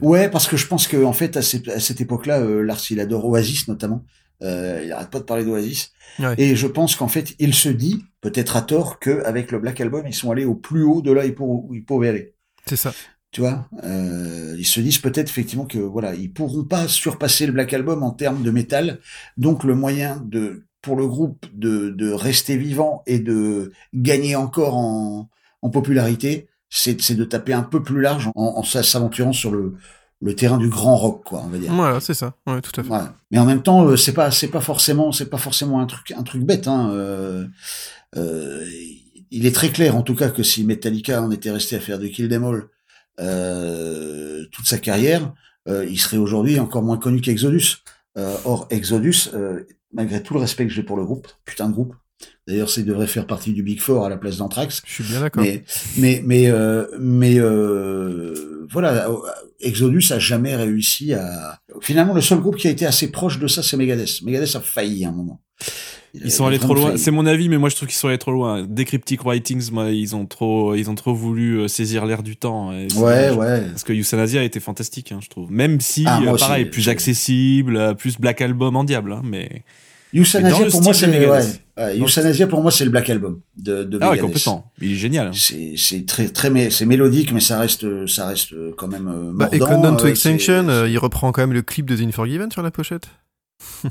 Ouais, 0.00 0.30
parce 0.30 0.46
que 0.46 0.56
je 0.56 0.66
pense 0.66 0.88
que 0.88 1.02
en 1.04 1.12
fait 1.12 1.36
à 1.36 1.42
cette, 1.42 1.68
à 1.68 1.80
cette 1.80 2.00
époque-là, 2.00 2.40
euh, 2.40 2.62
Lars 2.62 2.80
il 2.90 3.00
adore 3.00 3.26
Oasis 3.26 3.68
notamment. 3.68 4.04
Euh, 4.42 4.82
il 4.84 4.92
arrête 4.92 5.10
pas 5.10 5.18
de 5.18 5.24
parler 5.24 5.44
d'Oasis. 5.44 5.92
Ouais. 6.18 6.34
Et 6.38 6.56
je 6.56 6.66
pense 6.66 6.94
qu'en 6.96 7.08
fait, 7.08 7.34
il 7.38 7.54
se 7.54 7.68
dit, 7.68 8.04
peut-être 8.20 8.56
à 8.56 8.62
tort, 8.62 8.98
que 8.98 9.22
avec 9.24 9.50
le 9.50 9.58
Black 9.58 9.80
Album, 9.80 10.06
ils 10.06 10.14
sont 10.14 10.30
allés 10.30 10.44
au 10.44 10.54
plus 10.54 10.82
haut 10.82 11.02
de 11.02 11.10
là 11.10 11.24
où 11.38 11.74
ils 11.74 11.84
pouvaient 11.84 12.08
aller. 12.08 12.34
C'est 12.66 12.76
ça. 12.76 12.92
Tu 13.36 13.42
vois, 13.42 13.68
euh, 13.84 14.56
ils 14.58 14.64
se 14.64 14.80
disent 14.80 14.96
peut-être 14.96 15.28
effectivement 15.28 15.66
que 15.66 15.76
voilà, 15.76 16.14
ils 16.14 16.32
pourront 16.32 16.64
pas 16.64 16.88
surpasser 16.88 17.44
le 17.44 17.52
Black 17.52 17.74
Album 17.74 18.02
en 18.02 18.12
termes 18.12 18.42
de 18.42 18.50
métal. 18.50 18.98
Donc 19.36 19.62
le 19.62 19.74
moyen 19.74 20.24
de 20.24 20.64
pour 20.80 20.96
le 20.96 21.06
groupe 21.06 21.44
de, 21.52 21.90
de 21.90 22.10
rester 22.10 22.56
vivant 22.56 23.02
et 23.06 23.18
de 23.18 23.72
gagner 23.92 24.36
encore 24.36 24.74
en, 24.78 25.28
en 25.60 25.68
popularité, 25.68 26.48
c'est 26.70 26.98
c'est 27.02 27.14
de 27.14 27.24
taper 27.24 27.52
un 27.52 27.60
peu 27.62 27.82
plus 27.82 28.00
large 28.00 28.30
en, 28.34 28.54
en 28.56 28.62
s'aventurant 28.62 29.34
sur 29.34 29.50
le 29.50 29.74
le 30.22 30.34
terrain 30.34 30.56
du 30.56 30.70
grand 30.70 30.96
rock, 30.96 31.24
quoi, 31.26 31.42
on 31.44 31.48
va 31.48 31.58
dire. 31.58 31.74
Voilà, 31.74 32.00
c'est 32.00 32.14
ça. 32.14 32.36
Ouais, 32.46 32.62
tout 32.62 32.72
à 32.80 32.82
fait. 32.82 32.88
Voilà. 32.88 33.16
Mais 33.30 33.38
en 33.38 33.44
même 33.44 33.62
temps, 33.62 33.84
euh, 33.84 33.98
c'est 33.98 34.14
pas 34.14 34.30
c'est 34.30 34.48
pas 34.48 34.62
forcément 34.62 35.12
c'est 35.12 35.28
pas 35.28 35.36
forcément 35.36 35.78
un 35.82 35.86
truc 35.86 36.14
un 36.16 36.22
truc 36.22 36.42
bête. 36.42 36.68
Hein. 36.68 36.88
Euh, 36.90 37.44
euh, 38.16 38.64
il 39.30 39.44
est 39.44 39.54
très 39.54 39.68
clair 39.68 39.94
en 39.94 40.00
tout 40.00 40.14
cas 40.14 40.30
que 40.30 40.42
si 40.42 40.64
Metallica 40.64 41.20
en 41.20 41.30
était 41.30 41.50
resté 41.50 41.76
à 41.76 41.80
faire 41.80 41.98
du 41.98 42.10
Kill 42.10 42.30
Them 42.30 42.44
All 42.44 42.70
euh, 43.20 44.44
toute 44.52 44.66
sa 44.66 44.78
carrière, 44.78 45.32
euh, 45.68 45.86
il 45.88 45.98
serait 45.98 46.16
aujourd'hui 46.16 46.58
encore 46.60 46.82
moins 46.82 46.98
connu 46.98 47.20
qu'Exodus. 47.20 47.78
Euh, 48.18 48.36
or 48.44 48.66
Exodus, 48.70 49.30
euh, 49.34 49.66
malgré 49.92 50.22
tout 50.22 50.34
le 50.34 50.40
respect 50.40 50.66
que 50.66 50.72
j'ai 50.72 50.82
pour 50.82 50.96
le 50.96 51.04
groupe, 51.04 51.28
putain 51.44 51.68
de 51.68 51.72
groupe, 51.72 51.94
D'ailleurs, 52.46 52.70
ça 52.70 52.80
devrait 52.82 53.08
faire 53.08 53.26
partie 53.26 53.52
du 53.52 53.62
Big 53.62 53.80
Four 53.80 54.06
à 54.06 54.08
la 54.08 54.16
place 54.16 54.36
d'Anthrax. 54.36 54.82
Je 54.86 54.92
suis 54.92 55.04
bien 55.04 55.20
d'accord. 55.20 55.42
Mais, 55.42 55.64
mais, 55.98 56.22
mais, 56.24 56.50
euh, 56.50 56.86
mais 56.98 57.38
euh, 57.38 58.66
voilà, 58.70 59.08
Exodus 59.60 60.12
a 60.12 60.18
jamais 60.18 60.54
réussi 60.54 61.12
à. 61.12 61.60
Finalement, 61.80 62.14
le 62.14 62.20
seul 62.20 62.38
groupe 62.38 62.56
qui 62.56 62.68
a 62.68 62.70
été 62.70 62.86
assez 62.86 63.10
proche 63.10 63.38
de 63.38 63.48
ça, 63.48 63.62
c'est 63.62 63.76
Megadeth. 63.76 64.22
Megadeth 64.22 64.54
a 64.54 64.60
failli 64.60 65.04
à 65.04 65.08
un 65.08 65.12
moment. 65.12 65.40
Ils 66.24 66.30
sont 66.30 66.46
allés 66.46 66.58
trop 66.58 66.74
loin. 66.74 66.96
C'est 66.96 67.10
mon 67.10 67.26
avis, 67.26 67.48
mais 67.48 67.58
moi 67.58 67.68
je 67.68 67.76
trouve 67.76 67.88
qu'ils 67.88 67.96
sont 67.96 68.08
allés 68.08 68.18
trop 68.18 68.32
loin. 68.32 68.62
Decryptic 68.68 69.22
Writings, 69.24 69.70
moi, 69.72 69.90
ils 69.90 70.14
ont 70.16 70.26
trop, 70.26 70.74
ils 70.74 70.88
ont 70.90 70.94
trop 70.94 71.14
voulu 71.14 71.58
euh, 71.60 71.68
saisir 71.68 72.06
l'air 72.06 72.22
du 72.22 72.36
temps. 72.36 72.72
Et 72.72 72.88
c'est 72.90 72.98
Ouais, 72.98 73.30
ouais. 73.30 73.62
Parce 73.68 73.84
que 73.84 73.92
Euthanasia 73.92 74.42
était 74.42 74.60
fantastique, 74.60 75.12
hein, 75.12 75.18
je 75.22 75.28
trouve. 75.28 75.50
Même 75.52 75.80
si, 75.80 76.04
Ah, 76.06 76.20
moi 76.20 76.34
euh, 76.34 76.38
pareil, 76.38 76.64
plus 76.66 76.88
accessible, 76.88 77.76
euh, 77.76 77.94
plus 77.94 78.18
Black 78.18 78.40
Album 78.40 78.76
en 78.76 78.84
diable, 78.84 79.12
hein, 79.12 79.22
mais. 79.24 79.62
Le 80.12 80.70
pour 80.70 80.82
moi 80.82 80.94
c'est 80.94 81.06
ouais, 81.08 82.46
pour 82.46 82.62
moi 82.62 82.70
c'est 82.70 82.84
le 82.84 82.90
Black 82.90 83.10
Album 83.10 83.40
de, 83.58 83.84
de 83.84 83.98
Ah 84.00 84.10
ouais, 84.12 84.18
complètement. 84.18 84.72
Il 84.80 84.92
est 84.92 84.94
génial. 84.94 85.26
hein. 85.26 85.30
C'est 85.76 86.06
très 86.06 86.28
très 86.28 86.48
mé- 86.48 86.70
c'est 86.70 86.86
mélodique 86.86 87.32
mais 87.32 87.40
ça 87.40 87.58
reste 87.58 88.06
ça 88.06 88.28
reste 88.28 88.54
quand 88.76 88.88
même 88.88 89.32
Bah, 89.34 89.50
et 89.52 89.58
mordant, 89.58 89.74
Countdown 89.74 89.96
to 89.98 90.06
euh, 90.06 90.08
Extinction, 90.08 90.68
euh, 90.68 90.88
il 90.88 90.96
reprend 90.96 91.32
quand 91.32 91.42
même 91.42 91.52
le 91.52 91.60
clip 91.60 91.84
de 91.86 91.96
The 91.96 92.00
Unforgiven 92.06 92.50
sur 92.50 92.62
la 92.62 92.70
pochette. 92.70 93.08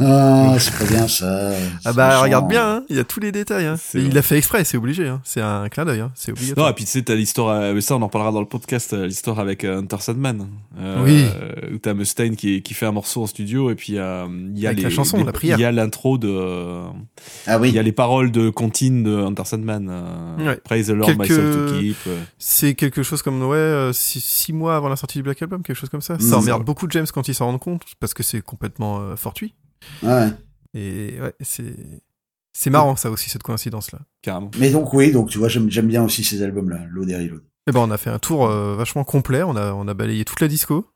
Ah, 0.00 0.56
c'est 0.58 0.76
pas 0.78 0.84
bien 0.84 1.06
ça. 1.08 1.50
Ah 1.84 1.92
bah 1.92 2.08
méchant. 2.08 2.22
regarde 2.22 2.48
bien, 2.48 2.68
hein, 2.76 2.84
il 2.88 2.96
y 2.96 2.98
a 2.98 3.04
tous 3.04 3.20
les 3.20 3.30
détails. 3.32 3.66
Hein. 3.66 3.76
Il 3.94 4.12
l'a 4.14 4.22
fait 4.22 4.38
exprès, 4.38 4.64
c'est 4.64 4.76
obligé. 4.76 5.06
Hein. 5.08 5.20
C'est 5.24 5.40
un 5.40 5.68
clin 5.68 5.84
d'œil, 5.84 6.00
hein. 6.00 6.10
c'est 6.14 6.32
Non, 6.32 6.36
obligatoire. 6.38 6.68
et 6.70 6.74
puis 6.74 6.84
tu 6.84 6.90
sais, 6.90 7.02
t'as 7.02 7.14
l'histoire, 7.14 7.48
euh, 7.60 7.74
mais 7.74 7.80
ça 7.80 7.96
on 7.96 8.02
en 8.02 8.08
parlera 8.08 8.32
dans 8.32 8.40
le 8.40 8.46
podcast, 8.46 8.92
euh, 8.94 9.06
l'histoire 9.06 9.38
avec 9.38 9.64
euh, 9.64 9.78
Hunter 9.78 9.96
Sandman. 10.00 10.48
Euh, 10.78 11.02
Oui. 11.04 11.24
Où 11.74 11.78
t'as 11.78 11.94
Mustaine 11.94 12.36
qui, 12.36 12.62
qui 12.62 12.74
fait 12.74 12.86
un 12.86 12.92
morceau 12.92 13.22
en 13.22 13.26
studio 13.26 13.70
et 13.70 13.74
puis 13.74 13.98
euh, 13.98 14.26
il 14.54 14.58
y 14.58 14.66
a 14.66 14.70
Avec 14.70 14.78
les, 14.78 14.84
la 14.84 14.90
chanson, 14.90 15.18
les- 15.18 15.24
la 15.24 15.32
prière. 15.32 15.58
Il 15.58 15.62
y 15.62 15.64
a 15.64 15.72
l'intro 15.72 16.18
de. 16.18 16.28
euh, 16.28 16.84
Ah 17.46 17.58
oui. 17.58 17.68
Il 17.68 17.74
y 17.74 17.78
a 17.78 17.82
les 17.82 17.92
paroles 17.92 18.30
de 18.30 18.50
Contine 18.50 19.02
de 19.04 19.14
Hunter 19.16 19.44
Sandman. 19.44 19.88
euh, 19.90 20.46
Ouais. 20.46 20.56
Praise 20.64 20.86
the 20.88 20.90
Lord, 20.90 21.06
Quelques- 21.06 21.20
my 21.20 21.28
soul 21.28 21.66
to 21.68 21.78
keep. 21.80 21.96
C'est 22.38 22.74
quelque 22.74 23.02
chose 23.02 23.22
comme 23.22 23.42
ouais, 23.42 23.90
six, 23.92 24.20
six 24.22 24.52
mois 24.52 24.76
avant 24.76 24.88
la 24.88 24.96
sortie 24.96 25.18
du 25.18 25.22
Black 25.22 25.40
Album, 25.42 25.62
quelque 25.62 25.76
chose 25.76 25.90
comme 25.90 26.00
ça. 26.00 26.14
Mm. 26.14 26.20
Ça 26.20 26.38
emmerde 26.38 26.64
beaucoup 26.64 26.86
de 26.86 26.92
James 26.92 27.06
quand 27.12 27.28
ils 27.28 27.34
s'en 27.34 27.46
rendent 27.46 27.60
compte, 27.60 27.82
parce 28.00 28.14
que 28.14 28.22
c'est 28.22 28.40
complètement 28.42 29.00
euh, 29.00 29.16
fortuit. 29.16 29.54
Ouais. 30.02 30.28
Et 30.74 31.20
ouais, 31.20 31.34
c'est 31.40 31.74
c'est 32.54 32.70
marrant 32.70 32.96
ça 32.96 33.10
aussi 33.10 33.30
cette 33.30 33.42
coïncidence 33.42 33.92
là. 33.92 34.00
Carrément. 34.22 34.50
Mais 34.58 34.70
donc 34.70 34.92
oui, 34.94 35.12
donc 35.12 35.30
tu 35.30 35.38
vois, 35.38 35.48
j'aime 35.48 35.70
j'aime 35.70 35.88
bien 35.88 36.02
aussi 36.02 36.24
ces 36.24 36.42
albums 36.42 36.70
là, 36.70 36.80
Load 36.90 37.08
et 37.10 37.16
Reload. 37.16 37.42
Et 37.68 37.72
ben 37.72 37.80
on 37.80 37.90
a 37.90 37.96
fait 37.98 38.10
un 38.10 38.18
tour 38.18 38.46
euh, 38.46 38.74
vachement 38.76 39.04
complet, 39.04 39.42
on 39.42 39.56
a 39.56 39.72
on 39.72 39.86
a 39.88 39.94
balayé 39.94 40.24
toute 40.24 40.40
la 40.40 40.48
disco. 40.48 40.86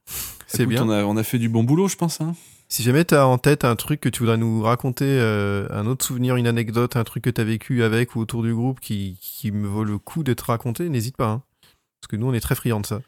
C'est 0.46 0.62
Écoute, 0.62 0.68
bien. 0.74 0.84
On 0.84 0.90
a, 0.90 1.04
on 1.04 1.16
a 1.16 1.22
fait 1.22 1.38
du 1.38 1.48
bon 1.48 1.64
boulot, 1.64 1.88
je 1.88 1.96
pense. 1.96 2.20
Hein. 2.20 2.34
Si 2.68 2.82
jamais 2.82 3.04
t'as 3.04 3.24
en 3.24 3.38
tête 3.38 3.64
un 3.64 3.76
truc 3.76 4.00
que 4.00 4.08
tu 4.08 4.20
voudrais 4.20 4.36
nous 4.36 4.62
raconter, 4.62 5.04
euh, 5.06 5.66
un 5.70 5.86
autre 5.86 6.04
souvenir, 6.04 6.36
une 6.36 6.46
anecdote, 6.48 6.96
un 6.96 7.04
truc 7.04 7.24
que 7.24 7.30
t'as 7.30 7.44
vécu 7.44 7.82
avec 7.84 8.16
ou 8.16 8.20
autour 8.20 8.42
du 8.42 8.52
groupe 8.54 8.80
qui, 8.80 9.18
qui 9.20 9.52
me 9.52 9.68
vaut 9.68 9.84
le 9.84 9.98
coup 9.98 10.22
d'être 10.24 10.42
raconté, 10.42 10.88
n'hésite 10.88 11.16
pas. 11.16 11.28
hein. 11.28 11.42
Parce 12.00 12.08
que 12.10 12.16
nous, 12.16 12.26
on 12.26 12.34
est 12.34 12.40
très 12.40 12.54
friands 12.56 12.80
de 12.80 12.86
ça. 12.86 13.00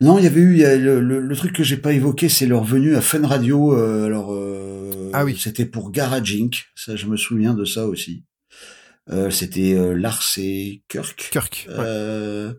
Non, 0.00 0.18
il 0.18 0.24
y 0.24 0.26
avait 0.26 0.40
eu 0.40 0.56
y 0.58 0.64
a 0.64 0.76
le, 0.76 1.00
le, 1.00 1.20
le 1.20 1.36
truc 1.36 1.52
que 1.54 1.62
j'ai 1.64 1.78
pas 1.78 1.92
évoqué, 1.92 2.28
c'est 2.28 2.46
leur 2.46 2.64
venue 2.64 2.96
à 2.96 3.00
Fun 3.00 3.26
Radio. 3.26 3.74
euh, 3.74 4.04
alors, 4.04 4.32
euh, 4.34 5.10
Ah 5.14 5.24
oui. 5.24 5.36
c'était 5.38 5.64
pour 5.64 5.90
Garage 5.90 6.34
Inc. 6.36 6.66
Ça, 6.74 6.96
je 6.96 7.06
me 7.06 7.16
souviens 7.16 7.54
de 7.54 7.64
ça 7.64 7.86
aussi. 7.86 8.24
Euh, 9.10 9.30
c'était 9.30 9.74
euh, 9.74 9.94
Lars 9.94 10.22
et 10.36 10.82
Kirk. 10.88 11.28
Kirk. 11.32 11.66
ouais. 11.68 11.74
Euh, 11.78 12.52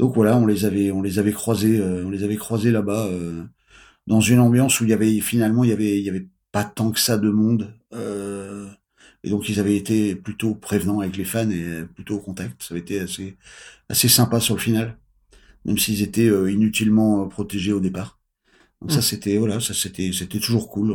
donc 0.00 0.14
voilà, 0.16 0.36
on 0.36 0.46
les 0.46 0.64
avait, 0.64 0.90
on 0.90 1.02
les 1.02 1.18
avait 1.20 1.32
croisés, 1.32 1.78
euh, 1.78 2.04
on 2.04 2.10
les 2.10 2.24
avait 2.24 2.36
croisés 2.36 2.72
là-bas 2.72 3.06
euh, 3.06 3.42
dans 4.08 4.20
une 4.20 4.40
ambiance 4.40 4.80
où 4.80 4.84
il 4.84 4.90
y 4.90 4.94
avait 4.94 5.20
finalement 5.20 5.62
il 5.62 5.70
y 5.70 5.72
avait, 5.72 5.98
il 5.98 6.02
y 6.04 6.08
avait 6.08 6.26
pas 6.50 6.64
tant 6.64 6.90
que 6.90 6.98
ça 6.98 7.16
de 7.18 7.30
monde. 7.30 7.72
Euh, 7.94 8.66
et 9.22 9.30
donc 9.30 9.48
ils 9.48 9.60
avaient 9.60 9.76
été 9.76 10.16
plutôt 10.16 10.54
prévenants 10.56 11.00
avec 11.00 11.16
les 11.16 11.24
fans 11.24 11.48
et 11.50 11.84
plutôt 11.94 12.16
au 12.16 12.20
contact. 12.20 12.62
Ça 12.62 12.74
avait 12.74 12.80
été 12.80 12.98
assez, 12.98 13.36
assez 13.88 14.08
sympa 14.08 14.40
sur 14.40 14.56
le 14.56 14.60
final, 14.60 14.96
même 15.64 15.78
s'ils 15.78 16.02
étaient 16.02 16.28
euh, 16.28 16.50
inutilement 16.50 17.24
euh, 17.24 17.28
protégés 17.28 17.72
au 17.72 17.80
départ. 17.80 18.20
Donc 18.82 18.92
ça 18.92 19.00
Mm. 19.00 19.02
c'était 19.02 19.38
voilà, 19.38 19.60
ça 19.60 19.74
c'était 19.74 20.12
c'était 20.12 20.40
toujours 20.40 20.70
cool. 20.70 20.92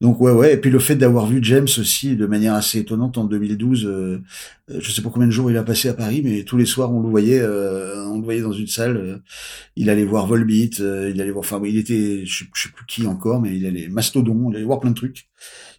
Donc 0.00 0.18
ouais 0.22 0.32
ouais 0.32 0.54
et 0.54 0.56
puis 0.56 0.70
le 0.70 0.78
fait 0.78 0.96
d'avoir 0.96 1.26
vu 1.26 1.40
James 1.42 1.68
aussi 1.78 2.16
de 2.16 2.24
manière 2.26 2.54
assez 2.54 2.78
étonnante 2.78 3.18
en 3.18 3.24
2012 3.24 3.84
euh, 3.84 4.22
euh, 4.70 4.78
je 4.80 4.90
sais 4.90 5.02
pas 5.02 5.10
combien 5.10 5.26
de 5.26 5.32
jours 5.32 5.50
il 5.50 5.58
a 5.58 5.62
passé 5.62 5.90
à 5.90 5.94
Paris 5.94 6.22
mais 6.24 6.42
tous 6.44 6.56
les 6.56 6.64
soirs 6.64 6.90
on 6.90 7.02
le 7.02 7.08
voyait 7.10 7.38
euh, 7.40 8.06
on 8.06 8.16
le 8.18 8.24
voyait 8.24 8.40
dans 8.40 8.52
une 8.52 8.66
salle 8.66 8.96
euh, 8.96 9.18
il 9.76 9.90
allait 9.90 10.06
voir 10.06 10.26
Volbeat 10.26 10.80
euh, 10.80 11.10
il 11.14 11.20
allait 11.20 11.30
voir 11.32 11.44
enfin 11.44 11.60
il 11.66 11.76
était 11.76 12.24
je 12.24 12.44
je 12.54 12.62
sais 12.62 12.70
plus 12.70 12.86
qui 12.86 13.06
encore 13.06 13.42
mais 13.42 13.54
il 13.54 13.66
allait 13.66 13.88
Mastodon 13.88 14.48
il 14.50 14.56
allait 14.56 14.64
voir 14.64 14.80
plein 14.80 14.90
de 14.90 14.96
trucs 14.96 15.28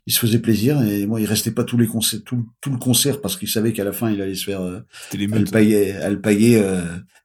il 0.08 0.14
se 0.14 0.20
faisait 0.20 0.40
plaisir 0.40 0.82
et 0.82 1.06
moi 1.06 1.22
il 1.22 1.28
restait 1.28 1.52
pas 1.52 1.64
tous 1.64 1.78
les 1.78 1.86
concerts 1.86 2.22
tout, 2.26 2.44
tout 2.60 2.72
le 2.72 2.78
concert 2.78 3.22
parce 3.22 3.38
qu'il 3.38 3.48
savait 3.48 3.72
qu'à 3.72 3.84
la 3.84 3.92
fin 3.94 4.10
il 4.10 4.20
allait 4.22 4.34
se 4.36 4.46
faire 4.46 4.62
euh, 4.62 4.80
alpaguer 5.38 5.92
alpaguer 5.94 6.56
euh, 6.58 6.82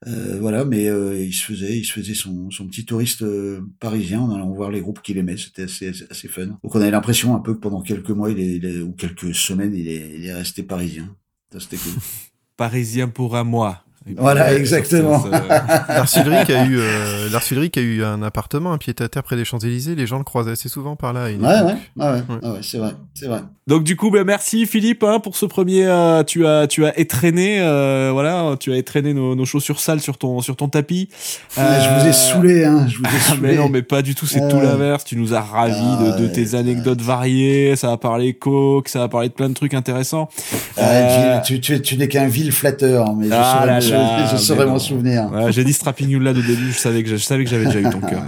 euh, 0.06 0.36
voilà 0.40 0.66
mais 0.66 0.88
euh, 0.88 1.18
il 1.18 1.32
se 1.32 1.44
faisait 1.46 1.78
il 1.78 1.84
se 1.86 1.92
faisait 1.92 2.12
son, 2.14 2.50
son 2.50 2.66
petit 2.66 2.84
touriste 2.84 3.22
euh, 3.22 3.62
parisien 3.80 4.20
en 4.20 4.34
allant 4.34 4.52
voir 4.52 4.70
les 4.70 4.82
groupes 4.82 5.00
qu'il 5.00 5.16
aimait. 5.16 5.38
C'était 5.38 5.62
assez, 5.62 5.88
assez 5.88 6.04
assez 6.10 6.28
fun. 6.28 6.46
Donc 6.62 6.74
on 6.74 6.80
avait 6.82 6.90
l'impression 6.90 7.34
un 7.34 7.40
peu 7.40 7.54
que 7.54 7.60
pendant 7.60 7.80
quelques 7.80 8.10
mois 8.10 8.30
il 8.30 8.38
est, 8.40 8.56
il 8.56 8.64
est- 8.66 8.80
ou 8.82 8.92
quelques 8.92 9.34
semaines 9.34 9.74
il 9.74 9.88
est, 9.88 10.12
il 10.18 10.26
est 10.26 10.34
resté 10.34 10.62
parisien. 10.62 11.16
Ça 11.50 11.60
c'était 11.60 11.78
cool. 11.78 11.92
Parisien 12.58 13.08
pour 13.08 13.36
un 13.36 13.44
mois. 13.44 13.85
Et 14.08 14.14
puis, 14.14 14.22
Voilà, 14.22 14.44
ouais, 14.46 14.56
exactement. 14.58 15.20
ça, 15.20 15.30
ça- 15.30 15.84
Lars 15.88 16.08
Ulrich 16.16 16.50
a 16.50 16.64
eu, 16.64 16.78
euh, 16.78 17.28
a 17.76 17.80
eu 17.80 18.04
un 18.04 18.22
appartement, 18.22 18.72
un 18.72 18.78
pied 18.78 18.94
à 19.00 19.08
terre 19.08 19.22
près 19.24 19.34
des 19.36 19.44
Champs-Élysées. 19.44 19.96
Les 19.96 20.06
gens 20.06 20.18
le 20.18 20.24
croisaient 20.24 20.52
assez 20.52 20.68
souvent 20.68 20.94
par 20.94 21.12
là. 21.12 21.24
ouais 21.24 21.34
ouais, 21.34 21.34
époque. 21.34 21.76
ouais, 21.96 22.06
ouais, 22.06 22.48
Ouais. 22.50 22.58
c'est 22.62 22.78
vrai 22.78 22.92
c'est 23.14 23.26
vrai 23.26 23.40
Donc 23.66 23.82
du 23.82 23.96
coup, 23.96 24.10
ben 24.12 24.22
merci 24.24 24.64
Philippe 24.66 25.02
hein, 25.02 25.18
pour 25.18 25.34
ce 25.36 25.44
premier. 25.46 25.86
euh, 25.86 26.22
tu 26.22 26.46
as 26.46 26.66
tu 26.68 26.84
as 26.86 26.96
étraîné, 26.98 27.58
euh, 27.60 28.10
voilà, 28.12 28.54
tu 28.60 28.72
as 28.72 28.76
étraîné 28.76 29.12
nos, 29.12 29.34
nos 29.34 29.44
chaussures 29.44 29.80
sales 29.80 30.00
sur 30.00 30.18
ton 30.18 30.40
sur 30.40 30.54
ton 30.54 30.68
tapis. 30.68 31.08
Ah, 31.56 31.80
je 31.80 32.00
vous 32.00 32.06
ai 32.08 32.12
saoulé 32.12 32.64
hein 32.64 32.86
je 32.88 32.98
vous 32.98 33.04
ai 33.04 33.08
Ah, 33.16 33.30
saoulé 33.30 33.40
mais 33.42 33.54
non, 33.56 33.68
mais 33.68 33.82
pas 33.82 34.02
du 34.02 34.14
tout, 34.14 34.26
c'est 34.26 34.46
tout 34.48 34.56
Euh. 34.58 34.62
l'inverse. 34.62 35.04
Tu 35.04 35.16
nous 35.16 35.34
as 35.34 35.40
ravis 35.40 35.74
de, 35.74 36.18
de 36.20 36.26
Ah, 36.30 36.32
tes 36.32 36.42
ouais. 36.50 36.54
anecdotes 36.54 37.00
variées. 37.00 37.74
Ça 37.74 37.88
va 37.88 37.96
parler 37.96 38.34
coke, 38.34 38.88
ça 38.88 39.00
va 39.00 39.08
parler 39.08 39.28
de 39.30 39.34
plein 39.34 39.48
de 39.48 39.54
trucs 39.54 39.74
intéressants. 39.74 40.28
Ah, 40.76 40.80
Euh, 40.82 41.40
tu, 41.40 41.60
tu, 41.60 41.74
tu, 41.76 41.82
tu 41.82 41.96
n'es 41.96 42.06
qu'un 42.08 42.28
vil 42.28 42.52
flatteur 42.52 43.14
mais 43.16 43.26
je 43.28 43.32
Ah 43.34 43.64
là 43.66 43.74
m'en 43.74 43.80
souvenir- 43.96 44.18
là, 44.18 44.30
je 44.32 44.36
saurais 44.36 44.66
m'en 44.66 44.78
souvenir 44.78 45.30
j'ai 45.50 45.64
dit 45.64 45.72
Strapping 45.72 46.08
You 46.08 46.20
Lad 46.20 46.36
au 46.38 46.42
début, 46.42 46.72
je 46.72 46.78
savais 46.78 47.02
que 47.02 47.08
je, 47.10 47.16
je 47.16 47.24
savais 47.24 47.44
que 47.44 47.50
j'avais 47.50 47.66
déjà 47.66 47.80
eu 47.80 47.90
ton 47.90 48.00
cœur. 48.06 48.22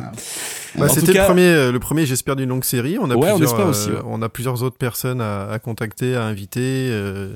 Bah, 0.77 0.87
C'était 0.89 1.13
cas- 1.15 1.23
le 1.23 1.27
premier, 1.27 1.43
euh, 1.43 1.73
le 1.73 1.79
premier, 1.81 2.05
j'espère, 2.07 2.37
d'une 2.37 2.51
longue 2.51 2.63
série. 2.63 2.99
On 3.01 3.11
a 3.11 3.17
Ouais, 3.17 3.31
on 3.33 3.39
plusieurs, 3.39 3.43
espère 3.53 3.67
aussi, 3.69 3.89
euh, 3.89 3.95
ouais. 3.95 4.03
on 4.07 4.21
a 4.23 4.29
plusieurs 4.29 4.63
autres 4.63 4.77
personnes 4.77 5.21
à, 5.21 5.49
à 5.51 5.59
contacter, 5.59 6.15
à 6.15 6.25
inviter. 6.25 6.61
euh, 6.63 7.31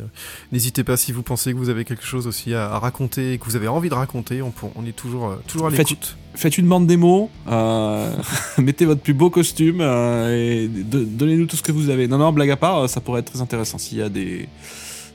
N'hésitez 0.53 0.85
pas 0.85 0.97
si 0.99 1.13
vous 1.13 1.23
pensez 1.23 1.53
que 1.53 1.57
vous 1.59 1.71
avez 1.71 1.85
quelque 1.85 2.05
chose 2.05 2.27
aussi 2.27 2.55
à, 2.55 2.71
à 2.71 2.79
raconter, 2.79 3.39
que 3.39 3.45
vous 3.47 3.57
avez 3.57 3.69
envie 3.69 3.89
de 3.89 3.95
raconter. 3.95 4.43
On, 4.43 4.53
est 4.87 4.93
toujours, 4.95 5.35
toujours 5.49 5.69
à 5.69 5.71
l'écoute. 5.71 6.17
Faites 6.35 6.57
une 6.59 6.67
bande 6.69 6.87
démo, 6.87 7.31
euh, 7.51 8.11
mettez 8.59 8.85
votre 8.85 9.01
plus 9.01 9.15
beau 9.15 9.29
costume 9.31 9.79
euh, 9.81 10.63
et 10.63 10.69
de- 10.69 11.05
donnez-nous 11.05 11.47
tout 11.47 11.57
ce 11.57 11.63
que 11.63 11.73
vous 11.73 11.89
avez. 11.91 12.07
Non, 12.09 12.19
non, 12.19 12.33
blague 12.33 12.51
à 12.51 12.57
part, 12.57 12.89
ça 12.89 13.01
pourrait 13.01 13.21
être 13.21 13.33
très 13.33 13.41
intéressant 13.41 13.79
s'il 13.79 13.99
y 13.99 14.03
a 14.03 14.09
des 14.11 14.49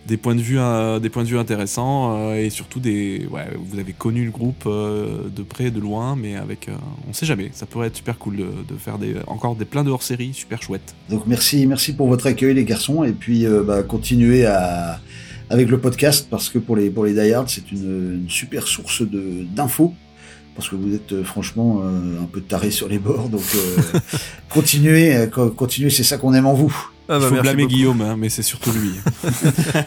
des 0.07 0.17
points 0.17 0.35
de 0.35 0.41
vue 0.41 0.57
euh, 0.59 0.99
des 0.99 1.09
points 1.09 1.23
de 1.23 1.27
vue 1.29 1.37
intéressants 1.37 2.15
euh, 2.17 2.35
et 2.35 2.49
surtout 2.49 2.79
des 2.79 3.27
ouais 3.31 3.45
vous 3.59 3.77
avez 3.79 3.93
connu 3.93 4.23
le 4.25 4.31
groupe 4.31 4.63
euh, 4.65 5.23
de 5.35 5.43
près 5.43 5.69
de 5.71 5.79
loin 5.79 6.15
mais 6.15 6.35
avec 6.35 6.69
on 7.09 7.13
sait 7.13 7.25
jamais 7.25 7.49
ça 7.53 7.65
pourrait 7.65 7.87
être 7.87 7.97
super 7.97 8.17
cool 8.17 8.37
de, 8.37 8.43
de 8.67 8.77
faire 8.77 8.97
des 8.97 9.15
encore 9.27 9.55
des 9.55 9.65
plein 9.65 9.83
de 9.83 9.89
hors 9.89 10.03
série 10.03 10.33
super 10.33 10.61
chouettes 10.61 10.95
Donc 11.09 11.23
merci, 11.27 11.65
merci 11.67 11.93
pour 11.93 12.07
votre 12.07 12.27
accueil 12.27 12.53
les 12.53 12.63
garçons 12.65 13.03
et 13.03 13.11
puis 13.11 13.45
bah, 13.65 13.83
continuez 13.83 14.45
à 14.45 14.99
avec 15.49 15.69
le 15.69 15.79
podcast 15.79 16.27
parce 16.29 16.49
que 16.49 16.59
pour 16.59 16.75
les 16.75 16.89
pour 16.89 17.05
les 17.05 17.13
diehards 17.13 17.49
c'est 17.49 17.71
une, 17.71 18.21
une 18.23 18.29
super 18.29 18.67
source 18.67 19.01
de 19.01 19.45
d'infos 19.55 19.93
parce 20.55 20.69
que 20.69 20.75
vous 20.75 20.93
êtes 20.95 21.23
franchement 21.23 21.81
euh, 21.83 22.21
un 22.21 22.25
peu 22.25 22.41
tarés 22.41 22.71
sur 22.71 22.87
les 22.89 22.99
bords 22.99 23.29
donc 23.29 23.43
euh, 23.55 23.99
continuez 24.49 25.15
euh, 25.15 25.27
co- 25.27 25.49
continuez 25.51 25.89
c'est 25.89 26.03
ça 26.03 26.17
qu'on 26.17 26.33
aime 26.33 26.47
en 26.47 26.53
vous. 26.53 26.75
Ah, 27.09 27.15
il 27.15 27.19
bah, 27.21 27.29
faut 27.29 27.41
blâmer 27.41 27.63
beaucoup. 27.63 27.75
Guillaume 27.75 28.01
hein, 28.01 28.15
mais 28.17 28.29
c'est 28.29 28.43
surtout 28.43 28.71
lui 28.71 28.91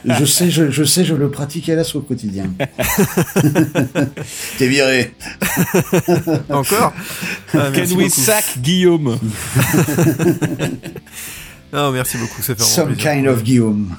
Je 0.18 0.24
sais 0.24 0.50
je, 0.50 0.70
je 0.70 0.84
sais 0.84 1.04
je 1.04 1.14
le 1.14 1.30
pratique 1.30 1.68
hélas 1.68 1.94
au 1.94 2.00
quotidien. 2.00 2.50
T'es 4.58 4.68
viré. 4.68 5.12
Encore 6.48 6.92
Ah, 7.52 7.52
Can 7.52 7.70
merci 7.74 7.94
we 7.94 8.08
beaucoup. 8.08 8.20
sack 8.22 8.44
Guillaume 8.58 9.18
Non, 11.72 11.92
merci 11.92 12.16
beaucoup, 12.16 12.42
ça 12.42 12.54
fait 12.54 12.62
Some 12.62 12.94
plaisir. 12.94 13.12
kind 13.12 13.26
of 13.26 13.42
Guillaume. 13.42 13.96